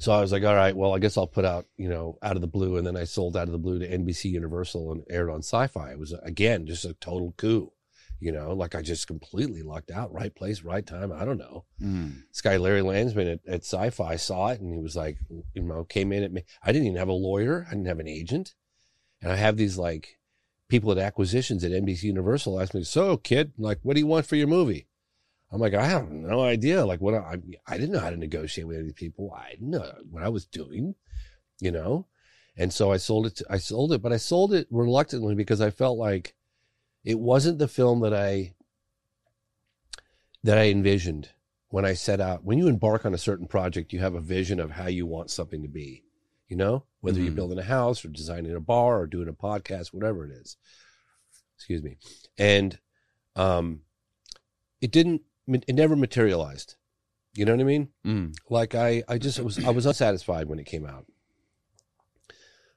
So 0.00 0.12
I 0.12 0.20
was 0.22 0.32
like, 0.32 0.44
all 0.44 0.54
right, 0.54 0.74
well, 0.74 0.94
I 0.94 0.98
guess 0.98 1.18
I'll 1.18 1.26
put 1.26 1.44
out, 1.44 1.66
you 1.76 1.86
know, 1.86 2.16
out 2.22 2.34
of 2.34 2.40
the 2.40 2.48
blue. 2.48 2.78
And 2.78 2.86
then 2.86 2.96
I 2.96 3.04
sold 3.04 3.36
out 3.36 3.48
of 3.48 3.52
the 3.52 3.58
blue 3.58 3.78
to 3.78 3.86
NBC 3.86 4.30
Universal 4.30 4.92
and 4.92 5.04
aired 5.10 5.28
on 5.28 5.40
sci 5.40 5.66
fi. 5.66 5.90
It 5.90 5.98
was, 5.98 6.14
again, 6.22 6.66
just 6.66 6.86
a 6.86 6.94
total 6.94 7.34
coup, 7.36 7.70
you 8.18 8.32
know, 8.32 8.54
like 8.54 8.74
I 8.74 8.80
just 8.80 9.06
completely 9.06 9.62
lucked 9.62 9.90
out. 9.90 10.10
Right 10.10 10.34
place, 10.34 10.62
right 10.62 10.86
time. 10.86 11.12
I 11.12 11.26
don't 11.26 11.36
know. 11.36 11.66
Mm. 11.82 12.22
This 12.30 12.40
guy, 12.40 12.56
Larry 12.56 12.80
Landsman 12.80 13.28
at, 13.28 13.40
at 13.46 13.60
sci 13.60 13.90
fi, 13.90 14.16
saw 14.16 14.48
it 14.48 14.62
and 14.62 14.72
he 14.72 14.80
was 14.80 14.96
like, 14.96 15.18
you 15.52 15.62
know, 15.62 15.84
came 15.84 16.12
in 16.12 16.22
at 16.22 16.32
me. 16.32 16.44
I 16.62 16.72
didn't 16.72 16.86
even 16.86 16.98
have 16.98 17.08
a 17.08 17.12
lawyer, 17.12 17.66
I 17.68 17.72
didn't 17.72 17.88
have 17.88 18.00
an 18.00 18.08
agent. 18.08 18.54
And 19.20 19.30
I 19.30 19.36
have 19.36 19.58
these 19.58 19.76
like 19.76 20.18
people 20.70 20.90
at 20.92 20.98
acquisitions 20.98 21.62
at 21.62 21.72
NBC 21.72 22.04
Universal 22.04 22.58
asked 22.58 22.72
me, 22.72 22.84
so 22.84 23.18
kid, 23.18 23.52
like, 23.58 23.80
what 23.82 23.94
do 23.94 24.00
you 24.00 24.06
want 24.06 24.24
for 24.24 24.36
your 24.36 24.46
movie? 24.46 24.86
I'm 25.52 25.60
like, 25.60 25.74
I 25.74 25.84
have 25.86 26.10
no 26.10 26.42
idea. 26.42 26.84
Like 26.84 27.00
what 27.00 27.14
I, 27.14 27.36
I 27.66 27.76
didn't 27.76 27.92
know 27.92 27.98
how 28.00 28.10
to 28.10 28.16
negotiate 28.16 28.66
with 28.68 28.78
any 28.78 28.92
people. 28.92 29.32
I 29.32 29.50
didn't 29.50 29.70
know 29.70 29.92
what 30.10 30.22
I 30.22 30.28
was 30.28 30.46
doing, 30.46 30.94
you 31.60 31.72
know? 31.72 32.06
And 32.56 32.72
so 32.72 32.92
I 32.92 32.98
sold 32.98 33.26
it, 33.26 33.36
to, 33.36 33.46
I 33.50 33.58
sold 33.58 33.92
it, 33.92 34.02
but 34.02 34.12
I 34.12 34.16
sold 34.16 34.52
it 34.52 34.68
reluctantly 34.70 35.34
because 35.34 35.60
I 35.60 35.70
felt 35.70 35.98
like 35.98 36.34
it 37.04 37.18
wasn't 37.18 37.58
the 37.58 37.68
film 37.68 38.00
that 38.00 38.14
I, 38.14 38.54
that 40.44 40.58
I 40.58 40.68
envisioned 40.68 41.30
when 41.68 41.84
I 41.84 41.94
set 41.94 42.20
out. 42.20 42.44
When 42.44 42.58
you 42.58 42.68
embark 42.68 43.04
on 43.04 43.14
a 43.14 43.18
certain 43.18 43.46
project, 43.46 43.92
you 43.92 44.00
have 44.00 44.14
a 44.14 44.20
vision 44.20 44.60
of 44.60 44.70
how 44.72 44.86
you 44.86 45.06
want 45.06 45.30
something 45.30 45.62
to 45.62 45.68
be, 45.68 46.04
you 46.48 46.56
know, 46.56 46.84
whether 47.00 47.18
Mhm. 47.18 47.24
you're 47.24 47.34
building 47.34 47.58
a 47.58 47.64
house 47.64 48.04
or 48.04 48.08
designing 48.08 48.54
a 48.54 48.60
bar 48.60 49.00
or 49.00 49.06
doing 49.06 49.28
a 49.28 49.32
podcast, 49.32 49.88
whatever 49.94 50.24
it 50.24 50.32
is. 50.32 50.56
Excuse 51.56 51.82
me. 51.82 51.96
And, 52.38 52.78
um, 53.36 53.82
it 54.80 54.90
didn't, 54.90 55.22
it 55.54 55.74
never 55.74 55.96
materialized. 55.96 56.76
You 57.34 57.44
know 57.44 57.52
what 57.52 57.60
I 57.60 57.64
mean? 57.64 57.88
Mm. 58.04 58.34
Like 58.48 58.74
I, 58.74 59.02
I 59.08 59.18
just 59.18 59.38
was, 59.40 59.64
I 59.64 59.70
was 59.70 59.86
unsatisfied 59.86 60.48
when 60.48 60.58
it 60.58 60.66
came 60.66 60.84
out. 60.84 61.06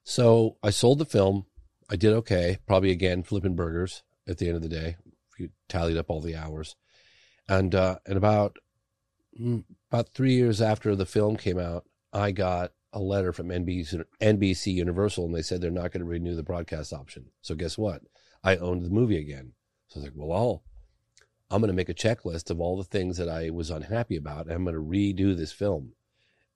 So 0.04 0.58
I 0.62 0.70
sold 0.70 1.00
the 1.00 1.06
film. 1.06 1.46
I 1.90 1.96
did 1.96 2.14
okay. 2.14 2.60
Probably 2.68 2.92
again 2.92 3.24
flipping 3.24 3.56
burgers 3.56 4.04
at 4.28 4.38
the 4.38 4.48
end 4.48 4.56
of 4.56 4.62
the 4.62 4.70
day. 4.70 4.98
If 5.32 5.40
you 5.40 5.50
tallied 5.68 5.98
up 5.98 6.10
all 6.10 6.22
the 6.22 6.36
hours, 6.36 6.76
and 7.48 7.74
uh, 7.74 7.98
and 8.06 8.18
about 8.18 8.58
mm, 9.40 9.64
about 9.92 10.10
three 10.10 10.34
years 10.34 10.62
after 10.62 10.96
the 10.96 11.06
film 11.06 11.38
came 11.38 11.58
out, 11.58 11.86
I 12.12 12.32
got 12.32 12.72
a 12.92 13.00
letter 13.00 13.34
from 13.34 13.48
NBC, 13.48 14.04
NBC 14.22 14.74
Universal, 14.74 15.26
and 15.26 15.36
they 15.36 15.42
said 15.42 15.62
they're 15.62 15.72
not 15.72 15.92
going 15.92 16.02
to 16.02 16.10
renew 16.10 16.36
the 16.36 16.44
broadcast 16.44 16.94
option. 16.94 17.32
So 17.42 17.56
guess 17.56 17.78
what? 17.78 18.02
I 18.44 18.58
owned 18.58 18.84
the 18.84 18.90
movie 18.90 19.18
again. 19.18 19.54
So 19.88 20.00
I 20.00 20.04
was 20.04 20.10
like, 20.10 20.14
well, 20.16 20.38
I'll, 20.38 20.64
I'm 21.54 21.62
going 21.62 21.68
to 21.70 21.76
make 21.76 21.90
a 21.90 21.94
checklist 21.94 22.50
of 22.50 22.60
all 22.60 22.78
the 22.78 22.84
things 22.84 23.18
that 23.18 23.30
I 23.30 23.52
was 23.52 23.70
unhappy 23.70 24.16
about, 24.16 24.48
and 24.48 24.56
I'm 24.56 24.64
going 24.64 24.76
to 24.76 24.82
redo 24.82 25.38
this 25.38 25.52
film. 25.52 25.94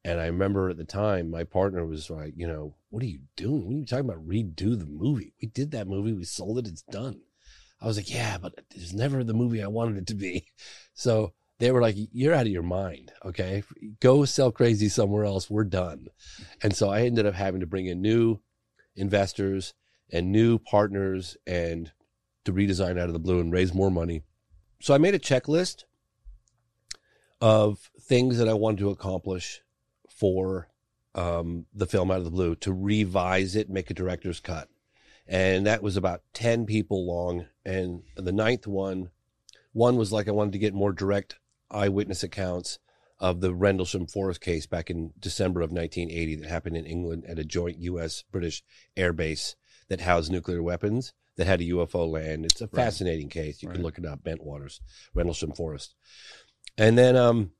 And 0.03 0.19
I 0.19 0.25
remember 0.25 0.71
at 0.71 0.77
the 0.77 0.85
time, 0.85 1.29
my 1.29 1.43
partner 1.43 1.85
was 1.85 2.09
like, 2.09 2.33
you 2.35 2.47
know, 2.47 2.73
what 2.89 3.03
are 3.03 3.07
you 3.07 3.19
doing? 3.35 3.65
What 3.65 3.75
are 3.75 3.77
you 3.77 3.85
talking 3.85 4.09
about? 4.09 4.27
Redo 4.27 4.77
the 4.77 4.87
movie. 4.87 5.33
We 5.39 5.49
did 5.49 5.69
that 5.71 5.87
movie. 5.87 6.13
We 6.13 6.23
sold 6.23 6.57
it. 6.57 6.67
It's 6.67 6.81
done. 6.81 7.21
I 7.79 7.85
was 7.85 7.97
like, 7.97 8.09
yeah, 8.09 8.39
but 8.39 8.55
it's 8.73 8.91
never 8.91 9.23
the 9.23 9.35
movie 9.35 9.61
I 9.61 9.67
wanted 9.67 9.97
it 9.97 10.07
to 10.07 10.15
be. 10.15 10.47
So 10.99 11.33
they 11.59 11.71
were 11.71 11.81
like, 11.81 11.95
you're 11.95 12.33
out 12.33 12.47
of 12.47 12.51
your 12.51 12.63
mind. 12.63 13.11
Okay. 13.23 13.61
Go 13.99 14.25
sell 14.25 14.51
crazy 14.51 14.89
somewhere 14.89 15.25
else. 15.25 15.47
We're 15.47 15.63
done. 15.63 16.07
And 16.63 16.75
so 16.75 16.89
I 16.89 17.01
ended 17.01 17.27
up 17.27 17.35
having 17.35 17.59
to 17.59 17.67
bring 17.67 17.85
in 17.85 18.01
new 18.01 18.39
investors 18.95 19.75
and 20.11 20.31
new 20.31 20.57
partners 20.57 21.37
and 21.45 21.91
to 22.45 22.51
redesign 22.51 22.99
out 22.99 23.09
of 23.09 23.13
the 23.13 23.19
blue 23.19 23.39
and 23.39 23.53
raise 23.53 23.75
more 23.75 23.91
money. 23.91 24.23
So 24.79 24.93
I 24.93 24.97
made 24.97 25.15
a 25.15 25.19
checklist 25.19 25.85
of 27.41 27.89
things 27.99 28.37
that 28.37 28.47
I 28.47 28.53
wanted 28.53 28.79
to 28.79 28.89
accomplish 28.89 29.61
for 30.09 30.69
um, 31.15 31.65
the 31.73 31.87
film 31.87 32.11
out 32.11 32.19
of 32.19 32.25
the 32.25 32.31
blue 32.31 32.55
to 32.57 32.73
revise 32.73 33.55
it, 33.55 33.69
make 33.69 33.89
a 33.89 33.95
director's 33.95 34.39
cut. 34.39 34.69
And 35.27 35.65
that 35.65 35.83
was 35.83 35.97
about 35.97 36.21
10 36.33 36.65
people 36.65 37.05
long. 37.05 37.47
And 37.65 38.03
the 38.15 38.31
ninth 38.31 38.67
one, 38.67 39.09
one 39.73 39.97
was 39.97 40.11
like 40.11 40.27
I 40.27 40.31
wanted 40.31 40.53
to 40.53 40.59
get 40.59 40.73
more 40.73 40.93
direct 40.93 41.39
eyewitness 41.69 42.23
accounts 42.23 42.79
of 43.19 43.41
the 43.41 43.53
Rendlesham 43.53 44.05
Forest 44.05 44.41
case 44.41 44.67
back 44.67 44.89
in 44.89 45.11
December 45.19 45.61
of 45.61 45.71
1980 45.71 46.35
that 46.35 46.49
happened 46.49 46.77
in 46.77 46.85
England 46.85 47.25
at 47.27 47.39
a 47.39 47.43
joint 47.43 47.79
U.S. 47.79 48.23
British 48.31 48.63
air 48.95 49.11
base 49.11 49.55
that 49.89 50.01
housed 50.01 50.31
nuclear 50.31 50.61
weapons 50.61 51.13
that 51.37 51.47
had 51.47 51.61
a 51.61 51.65
UFO 51.65 52.09
land. 52.11 52.45
It's 52.45 52.61
a 52.61 52.65
Right. 52.65 52.75
fascinating 52.75 53.29
case. 53.29 53.61
You 53.63 53.69
can 53.69 53.81
look 53.83 53.97
it 53.97 54.05
up, 54.05 54.23
Bentwaters, 54.23 54.79
Rendlesham 55.13 55.53
Forest. 55.53 55.95
And 56.77 56.97
then 56.97 57.15
um, 57.15 57.51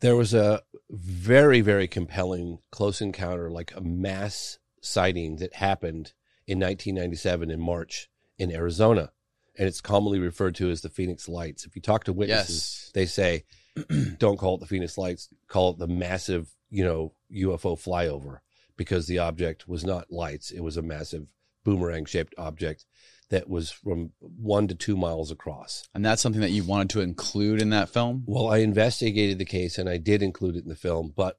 there 0.00 0.16
was 0.16 0.34
a 0.34 0.62
very, 0.90 1.60
very 1.60 1.86
compelling 1.88 2.58
close 2.70 3.00
encounter, 3.00 3.50
like 3.50 3.72
a 3.74 3.80
mass 3.80 4.58
sighting 4.80 5.36
that 5.36 5.54
happened 5.54 6.12
in 6.46 6.58
1997 6.58 7.50
in 7.50 7.60
March 7.60 8.08
in 8.38 8.50
Arizona. 8.52 9.12
And 9.56 9.68
it's 9.68 9.80
commonly 9.80 10.18
referred 10.18 10.54
to 10.56 10.70
as 10.70 10.80
the 10.80 10.88
Phoenix 10.88 11.28
Lights. 11.28 11.64
If 11.64 11.76
you 11.76 11.82
talk 11.82 12.04
to 12.04 12.12
witnesses, 12.12 12.82
Yes. 12.86 12.90
they 12.94 13.06
say, 13.06 13.44
don't 14.18 14.38
call 14.38 14.56
it 14.56 14.60
the 14.60 14.66
Phoenix 14.66 14.98
Lights, 14.98 15.28
call 15.46 15.70
it 15.70 15.78
the 15.78 15.86
massive, 15.86 16.54
you 16.70 16.84
know, 16.84 17.14
UFO 17.32 17.76
flyover 17.76 18.38
because 18.76 19.06
the 19.06 19.18
object 19.18 19.68
was 19.68 19.84
not 19.84 20.10
lights. 20.10 20.50
It 20.50 20.60
was 20.60 20.76
a 20.76 20.82
massive 20.82 21.28
boomerang 21.64 22.04
shaped 22.04 22.34
object 22.38 22.84
that 23.32 23.48
was 23.48 23.70
from 23.70 24.10
one 24.20 24.68
to 24.68 24.74
two 24.74 24.94
miles 24.94 25.30
across. 25.30 25.88
And 25.94 26.04
that's 26.04 26.20
something 26.20 26.42
that 26.42 26.50
you 26.50 26.64
wanted 26.64 26.90
to 26.90 27.00
include 27.00 27.62
in 27.62 27.70
that 27.70 27.88
film? 27.88 28.24
Well, 28.26 28.48
I 28.48 28.58
investigated 28.58 29.38
the 29.38 29.46
case 29.46 29.78
and 29.78 29.88
I 29.88 29.96
did 29.96 30.22
include 30.22 30.56
it 30.56 30.64
in 30.64 30.68
the 30.68 30.76
film, 30.76 31.14
but 31.16 31.36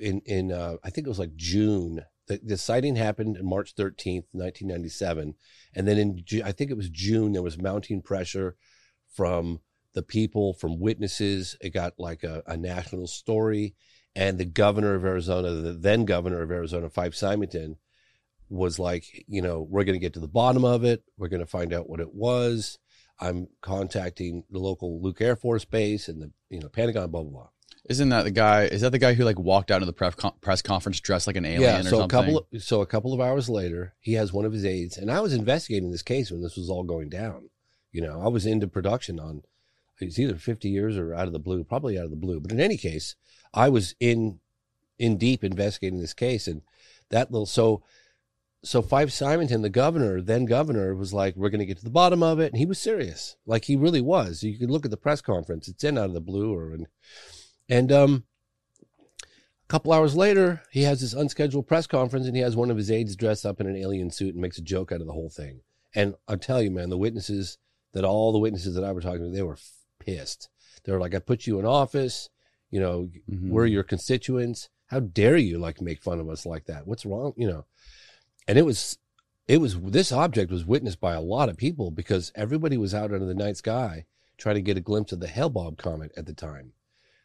in 0.00 0.22
in 0.24 0.50
uh, 0.50 0.76
I 0.82 0.88
think 0.88 1.06
it 1.06 1.10
was 1.10 1.18
like 1.18 1.36
June. 1.36 2.00
The, 2.28 2.40
the 2.42 2.56
sighting 2.56 2.96
happened 2.96 3.36
on 3.36 3.44
March 3.44 3.74
13th, 3.74 4.24
1997, 4.32 5.34
and 5.74 5.86
then 5.86 5.98
in 5.98 6.42
I 6.42 6.52
think 6.52 6.70
it 6.70 6.78
was 6.78 6.88
June 6.88 7.32
there 7.32 7.42
was 7.42 7.58
mounting 7.58 8.00
pressure 8.00 8.56
from 9.12 9.60
the 9.92 10.02
people, 10.02 10.54
from 10.54 10.80
witnesses. 10.80 11.58
It 11.60 11.74
got 11.74 11.92
like 11.98 12.24
a, 12.24 12.42
a 12.46 12.56
national 12.56 13.06
story, 13.06 13.74
and 14.16 14.38
the 14.38 14.46
governor 14.46 14.94
of 14.94 15.04
Arizona, 15.04 15.50
the 15.52 15.74
then 15.74 16.06
governor 16.06 16.40
of 16.40 16.50
Arizona, 16.50 16.88
Fife 16.88 17.14
Symington, 17.14 17.76
was 18.48 18.78
like, 18.78 19.24
you 19.26 19.42
know, 19.42 19.66
we're 19.68 19.84
going 19.84 19.94
to 19.94 20.00
get 20.00 20.14
to 20.14 20.20
the 20.20 20.28
bottom 20.28 20.64
of 20.64 20.84
it. 20.84 21.02
We're 21.16 21.28
going 21.28 21.40
to 21.40 21.46
find 21.46 21.72
out 21.72 21.88
what 21.88 22.00
it 22.00 22.14
was. 22.14 22.78
I'm 23.20 23.48
contacting 23.60 24.44
the 24.50 24.58
local 24.58 25.00
Luke 25.00 25.20
Air 25.20 25.36
Force 25.36 25.64
Base 25.64 26.08
and 26.08 26.20
the 26.20 26.30
you 26.50 26.60
know 26.60 26.68
Pentagon, 26.68 27.10
blah 27.10 27.22
blah 27.22 27.30
blah. 27.30 27.48
Isn't 27.88 28.08
that 28.08 28.22
the 28.22 28.30
guy? 28.30 28.64
Is 28.64 28.80
that 28.80 28.92
the 28.92 28.98
guy 28.98 29.14
who 29.14 29.24
like 29.24 29.38
walked 29.38 29.70
out 29.70 29.82
of 29.82 29.86
the 29.86 29.92
press, 29.92 30.14
press 30.40 30.62
conference 30.62 31.00
dressed 31.00 31.26
like 31.26 31.36
an 31.36 31.44
alien 31.44 31.62
yeah. 31.62 31.80
or 31.80 31.82
So 31.82 31.98
something? 31.98 32.04
a 32.04 32.08
couple 32.08 32.48
of, 32.52 32.62
so 32.62 32.80
a 32.80 32.86
couple 32.86 33.12
of 33.12 33.20
hours 33.20 33.48
later, 33.48 33.94
he 34.00 34.14
has 34.14 34.32
one 34.32 34.44
of 34.44 34.52
his 34.52 34.64
aides, 34.64 34.96
and 34.96 35.10
I 35.10 35.20
was 35.20 35.34
investigating 35.34 35.90
this 35.90 36.02
case 36.02 36.30
when 36.30 36.42
this 36.42 36.56
was 36.56 36.70
all 36.70 36.82
going 36.82 37.08
down. 37.08 37.50
You 37.92 38.00
know, 38.00 38.22
I 38.22 38.28
was 38.28 38.46
into 38.46 38.66
production 38.66 39.20
on 39.20 39.42
it's 40.00 40.18
either 40.18 40.36
50 40.36 40.68
years 40.68 40.96
or 40.96 41.14
out 41.14 41.26
of 41.26 41.32
the 41.32 41.38
blue, 41.38 41.62
probably 41.62 41.98
out 41.98 42.04
of 42.04 42.10
the 42.10 42.16
blue. 42.16 42.40
But 42.40 42.50
in 42.50 42.60
any 42.60 42.76
case, 42.76 43.14
I 43.52 43.68
was 43.68 43.94
in 44.00 44.40
in 44.98 45.16
deep 45.18 45.44
investigating 45.44 46.00
this 46.00 46.14
case, 46.14 46.46
and 46.46 46.62
that 47.10 47.30
little 47.30 47.46
so 47.46 47.82
so 48.64 48.82
Fife 48.82 49.10
Symington, 49.10 49.62
the 49.62 49.68
governor, 49.70 50.20
then 50.20 50.44
governor, 50.46 50.94
was 50.94 51.12
like, 51.12 51.36
"We're 51.36 51.50
going 51.50 51.60
to 51.60 51.66
get 51.66 51.78
to 51.78 51.84
the 51.84 51.90
bottom 51.90 52.22
of 52.22 52.40
it," 52.40 52.52
and 52.52 52.58
he 52.58 52.66
was 52.66 52.78
serious, 52.78 53.36
like 53.46 53.66
he 53.66 53.76
really 53.76 54.00
was. 54.00 54.42
You 54.42 54.58
can 54.58 54.70
look 54.70 54.84
at 54.84 54.90
the 54.90 54.96
press 54.96 55.20
conference; 55.20 55.68
it's 55.68 55.84
in 55.84 55.98
out 55.98 56.06
of 56.06 56.14
the 56.14 56.20
blue, 56.20 56.52
or 56.54 56.72
and 56.72 56.86
and 57.68 57.92
um, 57.92 58.24
a 59.22 59.66
couple 59.68 59.92
hours 59.92 60.16
later, 60.16 60.62
he 60.70 60.82
has 60.82 61.00
this 61.00 61.14
unscheduled 61.14 61.66
press 61.66 61.86
conference, 61.86 62.26
and 62.26 62.36
he 62.36 62.42
has 62.42 62.56
one 62.56 62.70
of 62.70 62.76
his 62.76 62.90
aides 62.90 63.16
dressed 63.16 63.46
up 63.46 63.60
in 63.60 63.66
an 63.66 63.76
alien 63.76 64.10
suit 64.10 64.34
and 64.34 64.42
makes 64.42 64.58
a 64.58 64.62
joke 64.62 64.92
out 64.92 65.00
of 65.00 65.06
the 65.06 65.12
whole 65.12 65.30
thing. 65.30 65.60
And 65.94 66.14
I 66.26 66.36
tell 66.36 66.60
you, 66.60 66.70
man, 66.70 66.90
the 66.90 66.98
witnesses 66.98 67.58
that 67.92 68.04
all 68.04 68.32
the 68.32 68.38
witnesses 68.38 68.74
that 68.74 68.84
I 68.84 68.92
were 68.92 69.00
talking 69.00 69.20
to, 69.24 69.30
they 69.30 69.42
were 69.42 69.54
f- 69.54 69.72
pissed. 70.00 70.48
They 70.84 70.92
were 70.92 71.00
like, 71.00 71.14
"I 71.14 71.18
put 71.20 71.46
you 71.46 71.58
in 71.58 71.64
office, 71.64 72.28
you 72.70 72.80
know, 72.80 73.08
Mhm. 73.30 73.50
we're 73.50 73.66
your 73.66 73.84
constituents. 73.84 74.68
How 74.86 75.00
dare 75.00 75.36
you 75.36 75.58
like 75.58 75.80
make 75.80 76.02
fun 76.02 76.20
of 76.20 76.28
us 76.28 76.44
like 76.44 76.66
that? 76.66 76.86
What's 76.86 77.06
wrong? 77.06 77.32
You 77.36 77.48
know." 77.48 77.66
And 78.46 78.58
it 78.58 78.64
was, 78.64 78.98
it 79.48 79.58
was 79.58 79.80
this 79.80 80.12
object 80.12 80.50
was 80.50 80.64
witnessed 80.64 81.00
by 81.00 81.14
a 81.14 81.20
lot 81.20 81.48
of 81.48 81.56
people 81.56 81.90
because 81.90 82.32
everybody 82.34 82.76
was 82.76 82.94
out 82.94 83.12
under 83.12 83.26
the 83.26 83.34
night 83.34 83.56
sky 83.56 84.04
trying 84.36 84.56
to 84.56 84.62
get 84.62 84.76
a 84.76 84.80
glimpse 84.80 85.12
of 85.12 85.20
the 85.20 85.28
Hale-Bopp 85.28 85.78
comet 85.78 86.12
at 86.16 86.26
the 86.26 86.34
time. 86.34 86.72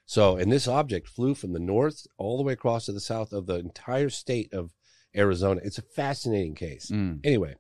So, 0.05 0.38
and 0.38 0.51
this 0.51 0.67
object 0.67 1.08
flew 1.08 1.36
from 1.36 1.53
the 1.53 1.60
north 1.60 2.08
all 2.17 2.38
the 2.38 2.43
way 2.43 2.53
across 2.53 2.86
to 2.86 2.91
the 2.91 2.99
south 2.99 3.32
of 3.32 3.45
the 3.45 3.55
entire 3.55 4.10
state 4.10 4.51
of 4.53 4.71
Arizona. 5.15 5.62
It's 5.63 5.77
a 5.77 5.84
fascinating 5.84 6.55
case. 6.55 6.89
Mm. 6.91 7.19
Anyway, 7.23 7.55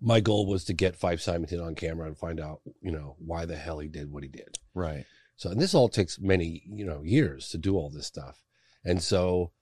my 0.00 0.20
goal 0.20 0.46
was 0.46 0.64
to 0.64 0.72
get 0.72 0.96
Fife 0.96 1.20
Symington 1.20 1.60
on 1.60 1.74
camera 1.74 2.06
and 2.06 2.16
find 2.16 2.40
out, 2.40 2.60
you 2.80 2.90
know, 2.90 3.16
why 3.18 3.44
the 3.44 3.56
hell 3.56 3.78
he 3.78 3.88
did 3.88 4.10
what 4.10 4.22
he 4.22 4.28
did. 4.28 4.58
Right. 4.74 5.04
So, 5.36 5.50
and 5.50 5.60
this 5.60 5.74
all 5.74 5.88
takes 5.88 6.18
many, 6.18 6.62
you 6.66 6.86
know, 6.86 7.02
years 7.02 7.50
to 7.50 7.58
do 7.58 7.76
all 7.76 7.90
this 7.90 8.06
stuff. 8.06 8.42
And 8.84 9.02
so, 9.02 9.52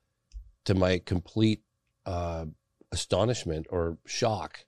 to 0.65 0.75
my 0.75 0.99
complete 0.99 1.63
uh, 2.09 2.47
astonishment 2.91 3.67
or 3.69 3.99
shock, 4.07 4.65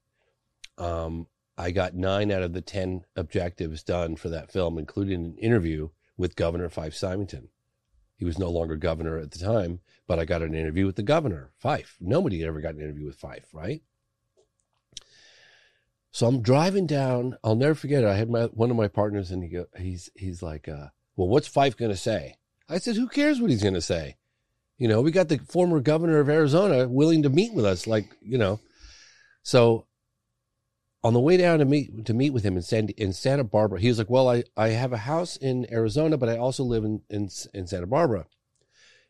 um, 0.77 1.27
I 1.57 1.71
got 1.71 1.95
nine 1.95 2.31
out 2.31 2.43
of 2.43 2.53
the 2.53 2.61
10 2.61 3.05
objectives 3.17 3.83
done 3.83 4.17
for 4.17 4.29
that 4.29 4.53
film, 4.53 4.77
including 4.79 5.25
an 5.25 5.37
interview 5.39 5.89
with 6.19 6.37
Governor 6.37 6.69
Fife 6.69 6.95
Symington. 6.95 7.49
He 8.17 8.27
was 8.27 8.39
no 8.39 8.51
longer 8.51 8.77
governor 8.77 9.17
at 9.17 9.31
the 9.31 9.39
time, 9.39 9.81
but 10.07 10.19
I 10.19 10.27
got 10.27 10.43
an 10.43 10.55
interview 10.55 10.85
with 10.85 10.97
the 10.97 11.03
governor, 11.03 11.53
Fife. 11.57 11.97
Nobody 11.99 12.45
ever 12.45 12.61
got 12.61 12.75
an 12.75 12.83
interview 12.83 13.07
with 13.07 13.17
Fife, 13.17 13.49
right? 13.55 13.83
So 16.13 16.27
I'm 16.27 16.43
driving 16.43 16.87
down. 16.87 17.39
I'll 17.43 17.55
never 17.55 17.75
forget 17.75 18.05
it. 18.05 18.09
I 18.09 18.17
had 18.17 18.29
my 18.29 18.45
one 18.47 18.71
of 18.71 18.77
my 18.77 18.89
partners, 18.89 19.31
and 19.31 19.43
he 19.43 19.49
go, 19.49 19.67
he's 19.79 20.11
he's 20.15 20.43
like, 20.43 20.69
uh, 20.69 20.89
"Well, 21.17 21.29
what's 21.29 21.49
Fife 21.49 21.79
going 21.79 21.93
to 21.93 21.97
say?" 21.97 22.35
I 22.69 22.77
said, 22.79 22.97
"Who 22.97 23.09
cares 23.09 23.41
what 23.41 23.49
he's 23.49 23.63
going 23.63 23.75
to 23.75 23.81
say? 23.81 24.17
You 24.81 24.89
know, 24.89 25.03
we 25.03 25.11
got 25.11 25.29
the 25.29 25.37
former 25.37 25.79
governor 25.79 26.21
of 26.21 26.31
Arizona 26.31 26.89
willing 26.89 27.23
to 27.25 27.29
meet 27.29 27.53
with 27.53 27.67
us, 27.67 27.87
like 27.87 28.17
you 28.23 28.39
know." 28.39 28.61
So 29.43 29.85
on 31.05 31.13
the 31.13 31.21
way 31.21 31.37
down 31.37 31.59
to 31.59 31.67
meet 31.67 32.07
to 32.07 32.15
meet 32.15 32.31
with 32.31 32.45
him 32.45 32.57
in 32.57 32.63
San, 32.63 32.89
in 32.89 33.13
Santa 33.13 33.45
Barbara, 33.45 33.79
he 33.79 33.89
was 33.89 33.99
like, 33.99 34.09
"Well, 34.09 34.31
I, 34.31 34.43
I 34.57 34.69
have 34.69 34.95
a 34.95 34.97
house 34.97 35.37
in 35.37 35.71
Arizona, 35.71 36.17
but 36.17 36.31
I 36.31 36.39
also 36.39 36.65
live 36.65 36.85
in 36.85 37.03
in, 37.11 37.29
in 37.53 37.67
Santa 37.67 37.87
Barbara. 37.87 38.25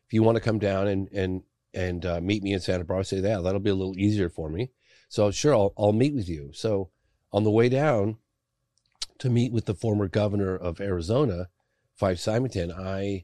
If 0.07 0.11
you 0.11 0.23
want 0.23 0.35
to 0.35 0.43
come 0.43 0.59
down 0.59 0.89
and 0.89 1.07
and 1.13 1.43
and 1.73 2.05
uh, 2.05 2.19
meet 2.19 2.43
me 2.43 2.51
in 2.51 2.59
Santa 2.59 2.83
Barbara, 2.83 3.05
say 3.05 3.21
that 3.21 3.41
that'll 3.41 3.61
be 3.61 3.69
a 3.69 3.75
little 3.75 3.97
easier 3.97 4.27
for 4.27 4.49
me." 4.49 4.71
So 5.07 5.31
sure, 5.31 5.53
I'll, 5.53 5.73
I'll 5.77 5.93
meet 5.93 6.13
with 6.13 6.27
you. 6.27 6.51
So 6.53 6.89
on 7.31 7.45
the 7.45 7.49
way 7.49 7.69
down 7.69 8.17
to 9.19 9.29
meet 9.29 9.53
with 9.53 9.67
the 9.67 9.73
former 9.73 10.09
governor 10.09 10.53
of 10.53 10.81
Arizona, 10.81 11.47
Fife 11.95 12.19
Symington, 12.19 12.73
I 12.73 13.23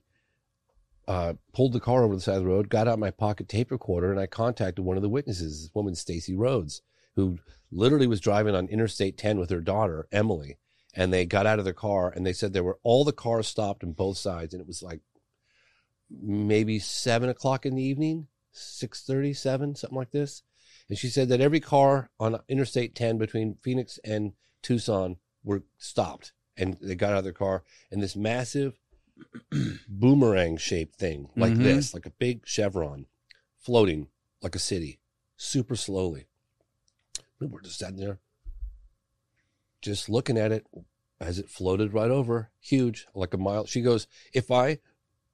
uh, 1.07 1.33
pulled 1.53 1.73
the 1.73 1.79
car 1.79 2.03
over 2.03 2.15
the 2.15 2.21
side 2.21 2.37
of 2.37 2.43
the 2.43 2.49
road, 2.49 2.69
got 2.69 2.87
out 2.87 2.99
my 2.99 3.11
pocket 3.11 3.47
tape 3.47 3.71
recorder, 3.71 4.11
and 4.11 4.19
I 4.19 4.27
contacted 4.27 4.83
one 4.83 4.97
of 4.97 5.03
the 5.03 5.09
witnesses, 5.09 5.61
this 5.61 5.75
woman, 5.75 5.95
Stacy 5.95 6.35
Rhodes, 6.35 6.81
who 7.15 7.39
literally 7.71 8.07
was 8.07 8.19
driving 8.19 8.55
on 8.55 8.67
Interstate 8.67 9.17
10 9.17 9.39
with 9.39 9.49
her 9.49 9.61
daughter, 9.61 10.07
Emily. 10.11 10.57
And 10.93 11.13
they 11.13 11.25
got 11.25 11.45
out 11.45 11.59
of 11.59 11.65
their 11.65 11.73
car 11.73 12.09
and 12.09 12.25
they 12.25 12.33
said 12.33 12.53
there 12.53 12.63
were 12.63 12.79
all 12.83 13.03
the 13.03 13.13
cars 13.13 13.47
stopped 13.47 13.83
on 13.83 13.91
both 13.91 14.17
sides. 14.17 14.53
And 14.53 14.61
it 14.61 14.67
was 14.67 14.81
like 14.81 15.01
maybe 16.09 16.79
seven 16.79 17.29
o'clock 17.29 17.65
in 17.65 17.75
the 17.75 17.83
evening, 17.83 18.27
637, 18.51 19.75
something 19.75 19.97
like 19.97 20.11
this. 20.11 20.43
And 20.89 20.97
she 20.97 21.09
said 21.09 21.29
that 21.29 21.41
every 21.41 21.59
car 21.59 22.09
on 22.19 22.39
Interstate 22.47 22.95
10 22.95 23.17
between 23.17 23.57
Phoenix 23.61 23.99
and 24.03 24.33
Tucson 24.61 25.17
were 25.43 25.63
stopped 25.77 26.33
and 26.55 26.77
they 26.81 26.95
got 26.95 27.11
out 27.11 27.19
of 27.19 27.23
their 27.23 27.33
car 27.33 27.63
and 27.91 28.01
this 28.01 28.15
massive 28.15 28.79
boomerang 29.87 30.57
shaped 30.57 30.95
thing 30.95 31.29
like 31.35 31.53
Mhm. 31.53 31.63
this, 31.63 31.93
like 31.93 32.05
a 32.05 32.11
big 32.11 32.45
chevron 32.45 33.05
floating 33.57 34.07
like 34.41 34.55
a 34.55 34.59
city 34.59 34.99
super 35.35 35.75
slowly. 35.75 36.27
We 37.39 37.47
were 37.47 37.61
just 37.61 37.79
sitting 37.79 37.97
there 37.97 38.19
just 39.81 40.09
looking 40.09 40.37
at 40.37 40.51
it 40.51 40.65
as 41.19 41.39
it 41.39 41.49
floated 41.49 41.93
right 41.93 42.11
over, 42.11 42.51
huge, 42.59 43.07
like 43.13 43.33
a 43.33 43.37
mile. 43.37 43.65
She 43.65 43.81
goes, 43.81 44.07
if 44.33 44.51
I, 44.51 44.79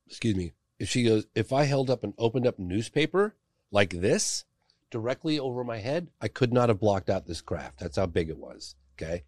excuse 0.08 0.36
me, 0.36 0.52
if 0.80 0.90
she 0.90 1.04
goes, 1.04 1.26
if 1.34 1.52
I 1.54 1.64
held 1.64 1.90
up 1.90 2.04
an 2.04 2.14
opened 2.18 2.46
up 2.48 2.60
newspaper 2.60 3.36
like 3.72 3.90
this 3.92 4.46
directly 4.92 5.40
over 5.40 5.64
my 5.64 5.78
head, 5.80 6.10
I 6.22 6.28
could 6.28 6.54
not 6.54 6.70
have 6.70 6.80
blocked 6.80 7.10
out 7.10 7.26
this 7.26 7.42
craft. 7.42 7.80
That's 7.80 7.96
how 7.98 8.06
big 8.06 8.30
it 8.30 8.38
was. 8.38 8.76
Okay. 8.96 9.24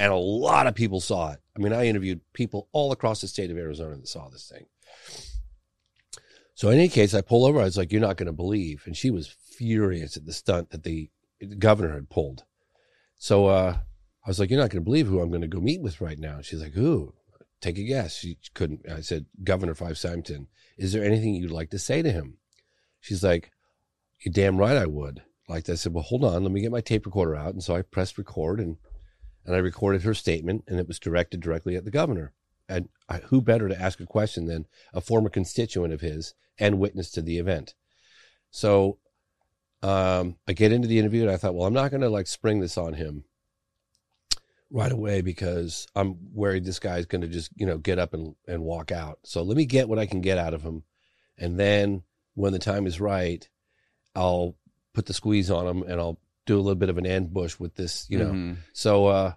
And 0.00 0.10
a 0.10 0.16
lot 0.16 0.66
of 0.66 0.74
people 0.74 0.98
saw 0.98 1.32
it. 1.32 1.40
I 1.54 1.60
mean, 1.60 1.74
I 1.74 1.84
interviewed 1.84 2.22
people 2.32 2.68
all 2.72 2.90
across 2.90 3.20
the 3.20 3.28
state 3.28 3.50
of 3.50 3.58
Arizona 3.58 3.96
that 3.96 4.08
saw 4.08 4.30
this 4.30 4.50
thing. 4.50 4.64
So 6.54 6.70
in 6.70 6.78
any 6.78 6.88
case, 6.88 7.12
I 7.12 7.20
pull 7.20 7.44
over. 7.44 7.60
I 7.60 7.64
was 7.64 7.76
like, 7.76 7.92
"You're 7.92 8.00
not 8.00 8.16
going 8.16 8.26
to 8.26 8.32
believe," 8.32 8.84
and 8.86 8.96
she 8.96 9.10
was 9.10 9.28
furious 9.28 10.16
at 10.16 10.24
the 10.24 10.32
stunt 10.32 10.70
that 10.70 10.84
the 10.84 11.10
governor 11.58 11.92
had 11.92 12.08
pulled. 12.08 12.44
So 13.18 13.48
uh, 13.48 13.76
I 14.24 14.28
was 14.30 14.40
like, 14.40 14.48
"You're 14.48 14.58
not 14.58 14.70
going 14.70 14.82
to 14.82 14.90
believe 14.90 15.06
who 15.06 15.20
I'm 15.20 15.28
going 15.28 15.42
to 15.42 15.46
go 15.46 15.60
meet 15.60 15.82
with 15.82 16.00
right 16.00 16.18
now." 16.18 16.40
She's 16.40 16.62
like, 16.62 16.72
"Who?" 16.72 17.12
Take 17.60 17.76
a 17.76 17.84
guess. 17.84 18.16
She 18.16 18.38
couldn't. 18.54 18.88
I 18.90 19.02
said, 19.02 19.26
"Governor 19.44 19.74
Fife 19.74 19.98
Symington. 19.98 20.48
Is 20.78 20.94
there 20.94 21.04
anything 21.04 21.34
you'd 21.34 21.50
like 21.50 21.68
to 21.70 21.78
say 21.78 22.00
to 22.00 22.10
him?" 22.10 22.38
She's 23.00 23.22
like, 23.22 23.52
"You're 24.24 24.32
damn 24.32 24.56
right 24.56 24.78
I 24.78 24.86
would." 24.86 25.20
Like 25.46 25.68
I 25.68 25.74
said, 25.74 25.92
"Well, 25.92 26.04
hold 26.04 26.24
on. 26.24 26.42
Let 26.42 26.52
me 26.52 26.62
get 26.62 26.72
my 26.72 26.80
tape 26.80 27.04
recorder 27.04 27.36
out." 27.36 27.52
And 27.52 27.62
so 27.62 27.76
I 27.76 27.82
pressed 27.82 28.16
record 28.16 28.60
and 28.60 28.78
and 29.44 29.54
I 29.54 29.58
recorded 29.58 30.02
her 30.02 30.14
statement, 30.14 30.64
and 30.66 30.78
it 30.78 30.88
was 30.88 30.98
directed 30.98 31.40
directly 31.40 31.76
at 31.76 31.84
the 31.84 31.90
governor. 31.90 32.32
And 32.68 32.88
I, 33.08 33.18
who 33.18 33.40
better 33.40 33.68
to 33.68 33.80
ask 33.80 34.00
a 34.00 34.06
question 34.06 34.46
than 34.46 34.66
a 34.94 35.00
former 35.00 35.28
constituent 35.28 35.92
of 35.92 36.00
his 36.00 36.34
and 36.58 36.78
witness 36.78 37.10
to 37.12 37.22
the 37.22 37.38
event? 37.38 37.74
So 38.50 38.98
um, 39.82 40.36
I 40.46 40.52
get 40.52 40.72
into 40.72 40.88
the 40.88 40.98
interview, 40.98 41.22
and 41.22 41.30
I 41.30 41.36
thought, 41.36 41.54
well, 41.54 41.66
I'm 41.66 41.74
not 41.74 41.90
going 41.90 42.02
to 42.02 42.08
like 42.08 42.26
spring 42.26 42.60
this 42.60 42.78
on 42.78 42.94
him 42.94 43.24
right 44.70 44.92
away 44.92 45.20
because 45.20 45.88
I'm 45.96 46.16
worried 46.32 46.64
this 46.64 46.78
guy's 46.78 47.06
going 47.06 47.22
to 47.22 47.28
just 47.28 47.50
you 47.56 47.66
know 47.66 47.78
get 47.78 47.98
up 47.98 48.14
and, 48.14 48.34
and 48.46 48.62
walk 48.62 48.92
out. 48.92 49.18
So 49.24 49.42
let 49.42 49.56
me 49.56 49.64
get 49.64 49.88
what 49.88 49.98
I 49.98 50.06
can 50.06 50.20
get 50.20 50.38
out 50.38 50.54
of 50.54 50.62
him, 50.62 50.84
and 51.38 51.58
then 51.58 52.02
when 52.34 52.52
the 52.52 52.58
time 52.58 52.86
is 52.86 53.00
right, 53.00 53.48
I'll 54.14 54.56
put 54.92 55.06
the 55.06 55.14
squeeze 55.14 55.50
on 55.50 55.66
him, 55.66 55.82
and 55.82 56.00
I'll 56.00 56.18
do 56.54 56.58
a 56.58 56.62
little 56.62 56.74
bit 56.74 56.88
of 56.88 56.98
an 56.98 57.06
ambush 57.06 57.58
with 57.58 57.74
this, 57.76 58.06
you 58.08 58.18
know. 58.18 58.32
Mhm. 58.32 58.56
So 58.72 59.06
uh 59.06 59.32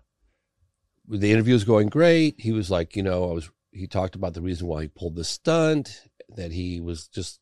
the 1.08 1.32
interview 1.32 1.54
was 1.54 1.64
going 1.66 1.90
great. 1.90 2.36
He 2.40 2.52
was 2.52 2.72
like, 2.72 2.96
you 2.96 3.04
know, 3.04 3.30
I 3.30 3.34
was 3.34 3.50
he 3.72 3.88
talked 3.88 4.16
about 4.16 4.34
the 4.34 4.42
reason 4.42 4.68
why 4.68 4.84
he 4.84 4.88
pulled 4.88 5.16
the 5.16 5.24
stunt, 5.24 6.08
that 6.36 6.52
he 6.52 6.80
was 6.80 7.08
just 7.08 7.40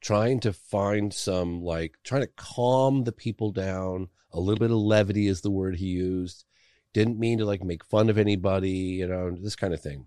trying 0.00 0.40
to 0.40 0.52
find 0.52 1.12
some 1.12 1.62
like 1.62 1.96
trying 2.04 2.22
to 2.22 2.32
calm 2.36 3.04
the 3.04 3.12
people 3.12 3.52
down. 3.52 4.08
A 4.32 4.40
little 4.40 4.58
bit 4.58 4.70
of 4.70 4.76
levity 4.76 5.26
is 5.28 5.40
the 5.40 5.50
word 5.50 5.76
he 5.76 5.86
used. 5.86 6.44
Didn't 6.92 7.18
mean 7.18 7.38
to 7.38 7.44
like 7.46 7.62
make 7.64 7.84
fun 7.84 8.10
of 8.10 8.18
anybody, 8.18 8.70
you 9.00 9.06
know, 9.06 9.30
this 9.30 9.56
kind 9.56 9.72
of 9.72 9.80
thing. 9.80 10.06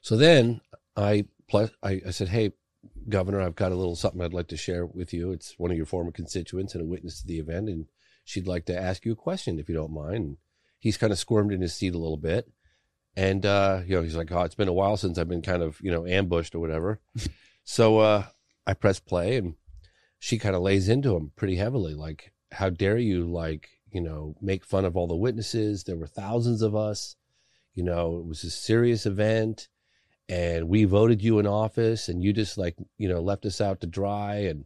So 0.00 0.16
then 0.16 0.60
I 0.96 1.26
plus 1.48 1.70
I, 1.82 2.00
I 2.06 2.10
said, 2.10 2.28
Hey, 2.28 2.52
Governor, 3.08 3.40
I've 3.40 3.54
got 3.54 3.72
a 3.72 3.76
little 3.76 3.96
something 3.96 4.20
I'd 4.20 4.32
like 4.32 4.48
to 4.48 4.56
share 4.56 4.84
with 4.84 5.12
you. 5.12 5.32
It's 5.32 5.58
one 5.58 5.70
of 5.70 5.76
your 5.76 5.86
former 5.86 6.10
constituents 6.10 6.74
and 6.74 6.82
a 6.82 6.86
witness 6.86 7.20
to 7.20 7.26
the 7.26 7.38
event, 7.38 7.68
and 7.68 7.86
she'd 8.24 8.48
like 8.48 8.64
to 8.66 8.78
ask 8.78 9.04
you 9.04 9.12
a 9.12 9.16
question 9.16 9.58
if 9.58 9.68
you 9.68 9.74
don't 9.74 9.92
mind. 9.92 10.16
And 10.16 10.36
he's 10.78 10.96
kind 10.96 11.12
of 11.12 11.18
squirmed 11.18 11.52
in 11.52 11.60
his 11.60 11.74
seat 11.74 11.94
a 11.94 11.98
little 11.98 12.16
bit. 12.16 12.50
And 13.16 13.46
uh, 13.46 13.80
you 13.86 13.96
know, 13.96 14.02
he's 14.02 14.16
like, 14.16 14.30
Oh, 14.30 14.42
it's 14.42 14.54
been 14.54 14.68
a 14.68 14.72
while 14.72 14.96
since 14.96 15.18
I've 15.18 15.28
been 15.28 15.42
kind 15.42 15.62
of, 15.62 15.80
you 15.80 15.90
know, 15.90 16.06
ambushed 16.06 16.54
or 16.54 16.58
whatever. 16.58 17.00
so 17.64 17.98
uh 17.98 18.24
I 18.66 18.74
press 18.74 19.00
play 19.00 19.36
and 19.36 19.54
she 20.18 20.38
kind 20.38 20.56
of 20.56 20.62
lays 20.62 20.88
into 20.88 21.16
him 21.16 21.32
pretty 21.36 21.56
heavily, 21.56 21.94
like, 21.94 22.32
How 22.52 22.70
dare 22.70 22.98
you 22.98 23.26
like, 23.26 23.68
you 23.90 24.00
know, 24.00 24.36
make 24.42 24.64
fun 24.64 24.84
of 24.84 24.96
all 24.96 25.06
the 25.06 25.16
witnesses? 25.16 25.84
There 25.84 25.96
were 25.96 26.06
thousands 26.06 26.60
of 26.62 26.76
us, 26.76 27.16
you 27.74 27.82
know, 27.84 28.18
it 28.18 28.26
was 28.26 28.44
a 28.44 28.50
serious 28.50 29.06
event 29.06 29.68
and 30.28 30.68
we 30.68 30.84
voted 30.84 31.22
you 31.22 31.38
in 31.38 31.46
office 31.46 32.08
and 32.08 32.22
you 32.22 32.32
just 32.32 32.58
like 32.58 32.76
you 32.98 33.08
know 33.08 33.20
left 33.20 33.46
us 33.46 33.60
out 33.60 33.80
to 33.80 33.86
dry 33.86 34.36
and 34.36 34.64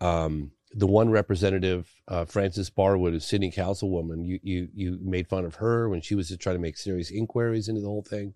um 0.00 0.52
the 0.72 0.86
one 0.86 1.10
representative 1.10 1.90
uh, 2.08 2.24
frances 2.24 2.70
barwood 2.70 3.14
a 3.14 3.20
city 3.20 3.50
councilwoman 3.50 4.24
you 4.24 4.38
you 4.42 4.68
you 4.72 4.98
made 5.02 5.28
fun 5.28 5.44
of 5.44 5.56
her 5.56 5.88
when 5.88 6.00
she 6.00 6.14
was 6.14 6.28
just 6.28 6.40
trying 6.40 6.54
to 6.54 6.62
make 6.62 6.76
serious 6.76 7.10
inquiries 7.10 7.68
into 7.68 7.80
the 7.80 7.88
whole 7.88 8.02
thing. 8.02 8.34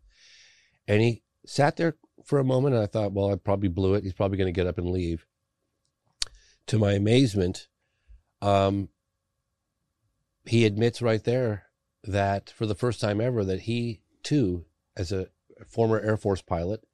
And 0.89 1.01
he 1.01 1.23
sat 1.47 1.77
there 1.77 1.97
for 2.25 2.39
a 2.39 2.45
moment 2.45 2.75
and 2.75 2.83
i 2.83 2.87
thought 2.87 3.13
well 3.13 3.31
i 3.31 3.37
probably 3.37 3.69
blew 3.69 3.95
it. 3.95 4.03
He's 4.03 4.13
probably 4.13 4.39
going 4.39 4.53
to 4.53 4.59
get 4.59 4.67
up 4.67 4.79
and 4.79 4.91
leave. 4.91 5.27
To 6.69 6.79
my 6.79 6.93
amazement 6.93 7.69
um 8.43 8.89
he 10.45 10.67
admits 10.67 11.01
right 11.01 11.23
there 11.23 11.67
that 12.03 12.51
for 12.51 12.67
the 12.67 12.75
first 12.75 13.01
time 13.01 13.21
ever 13.21 13.45
that 13.45 13.63
he 13.63 14.01
too 14.23 14.65
as 14.97 15.13
a 15.13 15.29
former 15.67 16.01
Air 16.01 16.17
Force 16.17 16.43
pilot, 16.43 16.85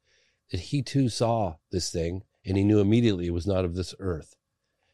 that 0.50 0.60
he 0.60 0.82
too 0.82 1.08
saw 1.08 1.56
this 1.70 1.90
thing 1.90 2.22
and 2.44 2.56
he 2.56 2.64
knew 2.64 2.80
immediately 2.80 3.26
it 3.26 3.34
was 3.34 3.46
not 3.46 3.64
of 3.64 3.74
this 3.74 3.94
earth. 3.98 4.34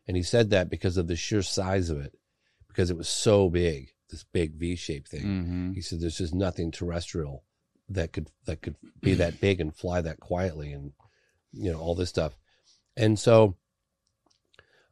And 0.06 0.16
he 0.16 0.22
said 0.22 0.50
that 0.50 0.68
because 0.70 0.96
of 0.96 1.08
the 1.08 1.16
sheer 1.16 1.42
size 1.42 1.90
of 1.90 2.00
it, 2.00 2.16
because 2.68 2.90
it 2.90 2.96
was 2.96 3.08
so 3.08 3.48
big, 3.48 3.92
this 4.10 4.24
big 4.24 4.54
V 4.54 4.76
shaped 4.76 5.08
thing. 5.08 5.24
Mhm. 5.24 5.74
He 5.74 5.80
said 5.80 6.00
there's 6.00 6.18
just 6.18 6.34
nothing 6.34 6.70
terrestrial 6.70 7.44
that 7.88 8.12
could 8.12 8.30
that 8.46 8.62
could 8.62 8.76
be 9.00 9.14
that 9.14 9.40
big 9.40 9.60
and 9.60 9.74
fly 9.74 10.00
that 10.00 10.20
quietly 10.20 10.72
and 10.72 10.92
you 11.52 11.72
know, 11.72 11.78
all 11.78 11.94
this 11.94 12.10
stuff. 12.10 12.36
And 12.96 13.18
so 13.18 13.56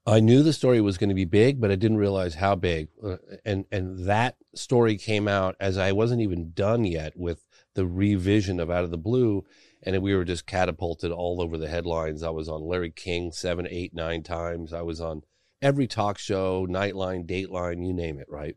I 0.07 0.21
knew 0.21 0.43
the 0.43 0.53
story 0.53 0.81
was 0.81 0.99
going 0.99 1.09
to 1.09 1.15
be 1.15 1.25
big, 1.25 1.61
but 1.61 1.71
I 1.71 1.77
didn't 1.77 1.97
realize 1.99 2.35
how 2.35 2.55
big. 2.55 2.89
Uh, 3.03 3.17
and 3.45 3.65
and 3.73 4.07
that 4.07 4.37
story 4.55 4.97
came 4.97 5.29
out 5.29 5.57
as 5.61 5.79
I 5.79 5.93
wasn't 5.93 6.23
even 6.23 6.53
done 6.53 6.85
yet 6.85 7.17
with 7.17 7.45
the 7.75 7.87
revision 7.87 8.61
of 8.61 8.71
Out 8.71 8.85
of 8.85 8.91
the 8.91 8.99
Blue, 8.99 9.45
and 9.83 10.01
we 10.03 10.15
were 10.15 10.25
just 10.25 10.47
catapulted 10.47 11.11
all 11.11 11.41
over 11.43 11.59
the 11.59 11.69
headlines. 11.69 12.23
I 12.23 12.31
was 12.31 12.49
on 12.49 12.63
Larry 12.63 12.91
King 12.91 13.33
seven, 13.33 13.67
eight, 13.69 13.95
nine 13.95 14.23
times. 14.23 14.73
I 14.73 14.83
was 14.83 15.01
on 15.01 15.23
every 15.61 15.87
talk 15.87 16.19
show, 16.19 16.67
Nightline, 16.67 17.27
Dateline, 17.27 17.87
you 17.87 17.93
name 17.93 18.19
it, 18.19 18.27
right? 18.29 18.57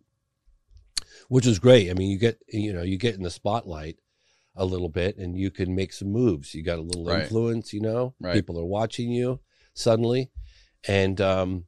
Which 1.29 1.45
is 1.47 1.59
great. 1.59 1.89
I 1.89 1.93
mean, 1.93 2.09
you 2.11 2.17
get 2.17 2.39
you 2.47 2.71
know 2.73 2.83
you 2.83 2.97
get 2.97 3.15
in 3.15 3.23
the 3.23 3.29
spotlight 3.29 3.97
a 4.55 4.65
little 4.65 4.89
bit, 4.89 5.17
and 5.17 5.37
you 5.37 5.51
can 5.51 5.75
make 5.75 5.93
some 5.93 6.11
moves. 6.11 6.53
You 6.55 6.63
got 6.63 6.79
a 6.79 6.81
little 6.81 7.05
Right. 7.05 7.23
influence, 7.23 7.73
you 7.73 7.81
know. 7.81 8.13
Right. 8.19 8.33
People 8.33 8.59
are 8.59 8.65
watching 8.65 9.11
you 9.11 9.39
suddenly, 9.73 10.31
and 10.87 11.19
um, 11.21 11.65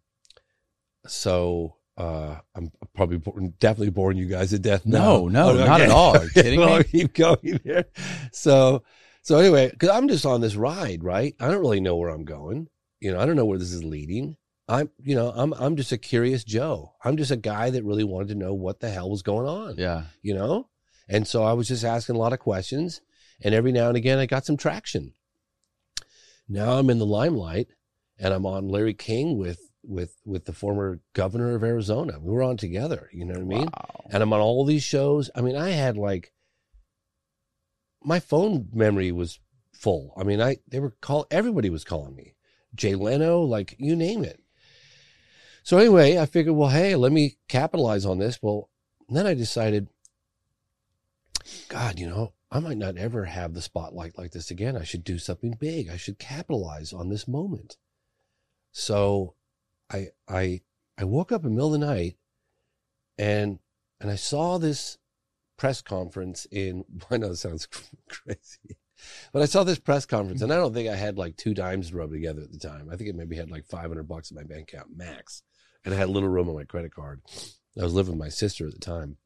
so 1.07 1.75
uh, 1.99 2.39
I'm 2.55 2.71
probably 2.95 3.17
definitely 3.59 3.89
boring 3.89 4.17
you 4.17 4.25
guys 4.25 4.51
to 4.51 4.59
death. 4.59 4.85
No, 4.85 5.27
now. 5.27 5.53
no, 5.53 5.65
not 5.65 5.81
at 5.81 5.89
all. 5.89 6.17
Are 6.17 6.23
you 6.23 6.29
kidding 6.29 6.59
well, 6.61 6.77
me? 6.77 6.83
keep 6.91 7.13
going 7.13 7.59
here. 7.63 7.85
So, 8.31 8.83
So 9.21 9.37
anyway, 9.37 9.69
because 9.69 9.89
I'm 9.89 10.07
just 10.07 10.25
on 10.25 10.39
this 10.39 10.55
ride, 10.55 11.03
right? 11.03 11.35
I 11.39 11.47
don't 11.49 11.59
really 11.59 11.81
know 11.81 11.97
where 11.97 12.09
I'm 12.09 12.23
going. 12.23 12.69
You 13.01 13.11
know, 13.11 13.19
I 13.19 13.25
don't 13.25 13.35
know 13.35 13.45
where 13.45 13.59
this 13.59 13.73
is 13.73 13.83
leading. 13.83 14.37
I'm, 14.69 14.89
you 15.03 15.15
know, 15.15 15.33
I'm 15.35 15.53
I'm 15.53 15.75
just 15.75 15.91
a 15.91 15.97
curious 15.97 16.43
Joe. 16.43 16.93
I'm 17.03 17.17
just 17.17 17.31
a 17.31 17.37
guy 17.37 17.69
that 17.71 17.83
really 17.83 18.03
wanted 18.03 18.29
to 18.29 18.35
know 18.35 18.53
what 18.53 18.79
the 18.79 18.89
hell 18.89 19.09
was 19.09 19.23
going 19.23 19.47
on. 19.47 19.75
Yeah. 19.77 20.03
You 20.21 20.35
know, 20.35 20.69
and 21.09 21.27
so 21.27 21.43
I 21.43 21.53
was 21.53 21.67
just 21.67 21.83
asking 21.83 22.15
a 22.15 22.19
lot 22.19 22.33
of 22.33 22.39
questions, 22.39 23.01
and 23.41 23.53
every 23.53 23.71
now 23.71 23.87
and 23.87 23.97
again 23.97 24.19
I 24.19 24.25
got 24.25 24.45
some 24.45 24.57
traction. 24.57 25.13
Now 26.47 26.73
I'm 26.73 26.89
in 26.89 26.99
the 26.99 27.05
limelight, 27.05 27.67
and 28.17 28.33
I'm 28.33 28.45
on 28.45 28.69
Larry 28.69 28.93
King 28.93 29.37
with 29.37 29.68
with 29.83 30.17
with 30.25 30.45
the 30.45 30.53
former 30.53 30.99
governor 31.13 31.55
of 31.55 31.63
Arizona. 31.63 32.19
We 32.19 32.31
were 32.31 32.43
on 32.43 32.57
together. 32.57 33.09
You 33.13 33.25
know 33.25 33.33
what 33.33 33.41
I 33.41 33.57
mean? 33.59 33.69
Wow. 33.73 34.05
and 34.11 34.23
I'm 34.23 34.33
on 34.33 34.39
all 34.39 34.65
these 34.65 34.83
shows. 34.83 35.29
I 35.35 35.41
mean, 35.41 35.55
I 35.55 35.69
had 35.69 35.97
like 35.97 36.33
my 38.03 38.19
phone 38.19 38.69
memory 38.73 39.11
was 39.11 39.39
full. 39.73 40.13
I 40.17 40.23
mean, 40.23 40.41
I 40.41 40.57
they 40.67 40.79
were 40.79 40.95
call 41.01 41.27
everybody 41.31 41.69
was 41.69 41.83
calling 41.83 42.15
me. 42.15 42.35
Jay 42.75 42.95
Leno, 42.95 43.41
like 43.41 43.75
you 43.77 43.95
name 43.95 44.23
it. 44.23 44.41
So 45.63 45.77
anyway, 45.77 46.17
I 46.17 46.25
figured, 46.25 46.55
well, 46.55 46.69
hey, 46.69 46.95
let 46.95 47.11
me 47.11 47.37
capitalize 47.47 48.05
on 48.05 48.17
this. 48.17 48.39
Well, 48.41 48.69
then 49.07 49.27
I 49.27 49.33
decided, 49.33 49.87
God, 51.67 51.99
you 51.99 52.07
know, 52.07 52.33
I 52.51 52.59
might 52.59 52.77
not 52.77 52.97
ever 52.97 53.25
have 53.25 53.53
the 53.53 53.61
spotlight 53.61 54.17
like 54.17 54.31
this 54.31 54.49
again. 54.49 54.75
I 54.75 54.83
should 54.83 55.03
do 55.03 55.19
something 55.19 55.57
big. 55.59 55.89
I 55.89 55.97
should 55.97 56.17
capitalize 56.17 56.93
on 56.93 57.09
this 57.09 57.27
moment. 57.27 57.77
So 58.71 59.35
I 59.91 60.07
I 60.27 60.61
I 60.97 61.03
woke 61.03 61.31
up 61.31 61.43
in 61.43 61.49
the 61.51 61.55
middle 61.55 61.73
of 61.73 61.79
the 61.79 61.85
night 61.85 62.17
and 63.17 63.59
and 63.99 64.09
I 64.09 64.15
saw 64.15 64.57
this 64.57 64.97
press 65.57 65.81
conference 65.81 66.47
in 66.51 66.85
I 67.11 67.17
know 67.17 67.31
it 67.31 67.37
sounds 67.37 67.67
crazy. 68.09 68.77
But 69.31 69.41
I 69.41 69.45
saw 69.45 69.63
this 69.63 69.79
press 69.79 70.05
conference 70.05 70.41
and 70.41 70.51
I 70.51 70.57
don't 70.57 70.73
think 70.73 70.89
I 70.89 70.95
had 70.95 71.17
like 71.17 71.37
two 71.37 71.53
dimes 71.53 71.93
rubbed 71.93 72.13
together 72.13 72.41
at 72.41 72.51
the 72.51 72.59
time. 72.59 72.89
I 72.91 72.95
think 72.95 73.09
it 73.09 73.15
maybe 73.15 73.37
had 73.37 73.49
like 73.49 73.65
500 73.65 74.03
bucks 74.03 74.31
in 74.31 74.35
my 74.35 74.43
bank 74.43 74.73
account 74.73 74.95
max. 74.95 75.41
And 75.85 75.93
I 75.93 75.97
had 75.97 76.09
a 76.09 76.11
little 76.11 76.27
room 76.27 76.49
on 76.49 76.55
my 76.55 76.65
credit 76.65 76.93
card. 76.93 77.21
I 77.79 77.83
was 77.83 77.93
living 77.93 78.13
with 78.13 78.19
my 78.19 78.29
sister 78.29 78.67
at 78.67 78.73
the 78.73 78.79
time. 78.79 79.17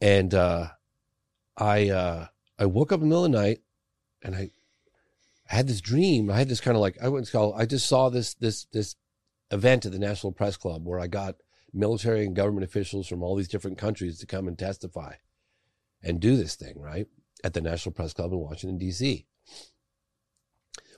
And 0.00 0.32
uh 0.32 0.68
I 1.56 1.90
uh 1.90 2.26
I 2.58 2.66
woke 2.66 2.92
up 2.92 3.00
in 3.02 3.08
the 3.08 3.14
middle 3.14 3.26
of 3.26 3.32
the 3.32 3.38
night 3.38 3.60
and 4.22 4.34
I 4.34 4.50
I 5.50 5.56
had 5.56 5.68
this 5.68 5.82
dream. 5.82 6.30
I 6.30 6.38
had 6.38 6.48
this 6.48 6.62
kind 6.62 6.76
of 6.76 6.80
like 6.80 6.96
I 7.02 7.08
wouldn't 7.08 7.30
call 7.30 7.54
I 7.54 7.66
just 7.66 7.86
saw 7.86 8.08
this 8.08 8.34
this 8.34 8.64
this 8.72 8.96
event 9.50 9.86
at 9.86 9.92
the 9.92 9.98
National 9.98 10.32
Press 10.32 10.56
Club 10.56 10.84
where 10.84 11.00
I 11.00 11.06
got 11.06 11.36
military 11.72 12.24
and 12.24 12.36
government 12.36 12.64
officials 12.64 13.06
from 13.06 13.22
all 13.22 13.34
these 13.36 13.48
different 13.48 13.78
countries 13.78 14.18
to 14.18 14.26
come 14.26 14.46
and 14.48 14.58
testify 14.58 15.14
and 16.02 16.20
do 16.20 16.36
this 16.36 16.54
thing, 16.54 16.78
right? 16.78 17.06
At 17.42 17.54
the 17.54 17.60
National 17.60 17.92
Press 17.92 18.12
Club 18.12 18.32
in 18.32 18.38
Washington, 18.38 18.78
D.C. 18.78 19.26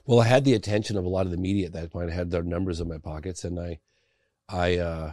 Well, 0.05 0.21
I 0.21 0.27
had 0.27 0.45
the 0.45 0.55
attention 0.55 0.97
of 0.97 1.05
a 1.05 1.09
lot 1.09 1.27
of 1.27 1.33
the 1.33 1.39
media 1.39 1.67
at 1.67 1.73
that 1.73 1.91
point. 1.91 2.11
I 2.11 2.15
had 2.15 2.31
their 2.31 2.43
numbers 2.43 2.81
in 2.81 2.89
my 2.89 2.99
pockets 2.99 3.43
and 3.43 3.59
I, 3.59 3.81
I, 4.49 4.77
uh, 4.77 5.13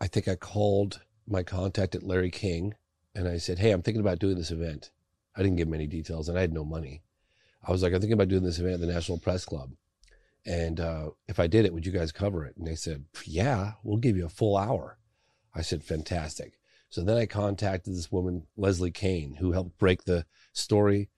I 0.00 0.06
think 0.08 0.26
I 0.26 0.34
called 0.34 1.02
my 1.28 1.42
contact 1.42 1.94
at 1.94 2.02
Larry 2.02 2.30
King 2.30 2.74
and 3.14 3.28
I 3.28 3.38
said, 3.38 3.58
Hey, 3.58 3.70
I'm 3.70 3.82
thinking 3.82 4.00
about 4.00 4.18
doing 4.18 4.36
this 4.36 4.50
event. 4.50 4.90
I 5.36 5.42
didn't 5.42 5.56
give 5.56 5.68
him 5.68 5.74
any 5.74 5.86
details 5.86 6.28
and 6.28 6.36
I 6.36 6.40
had 6.40 6.52
no 6.52 6.64
money. 6.64 7.02
I 7.66 7.70
was 7.70 7.82
like, 7.82 7.92
I'm 7.92 8.00
thinking 8.00 8.14
about 8.14 8.28
doing 8.28 8.42
this 8.42 8.58
event 8.58 8.74
at 8.74 8.80
the 8.80 8.92
National 8.92 9.18
Press 9.18 9.44
Club. 9.44 9.70
And 10.46 10.78
uh, 10.80 11.10
if 11.28 11.40
I 11.40 11.46
did 11.46 11.64
it, 11.64 11.72
would 11.72 11.86
you 11.86 11.92
guys 11.92 12.12
cover 12.12 12.44
it? 12.44 12.56
And 12.56 12.66
they 12.66 12.74
said, 12.74 13.04
Yeah, 13.24 13.72
we'll 13.82 13.96
give 13.98 14.16
you 14.16 14.26
a 14.26 14.30
full 14.30 14.56
hour. 14.56 14.98
I 15.54 15.62
said, 15.62 15.82
Fantastic. 15.82 16.58
So 16.90 17.02
then 17.02 17.16
I 17.16 17.26
contacted 17.26 17.94
this 17.94 18.12
woman, 18.12 18.46
Leslie 18.56 18.90
Kean, 18.90 19.36
who 19.36 19.52
helped 19.52 19.78
break 19.78 20.04
the 20.04 20.26
story 20.52 21.08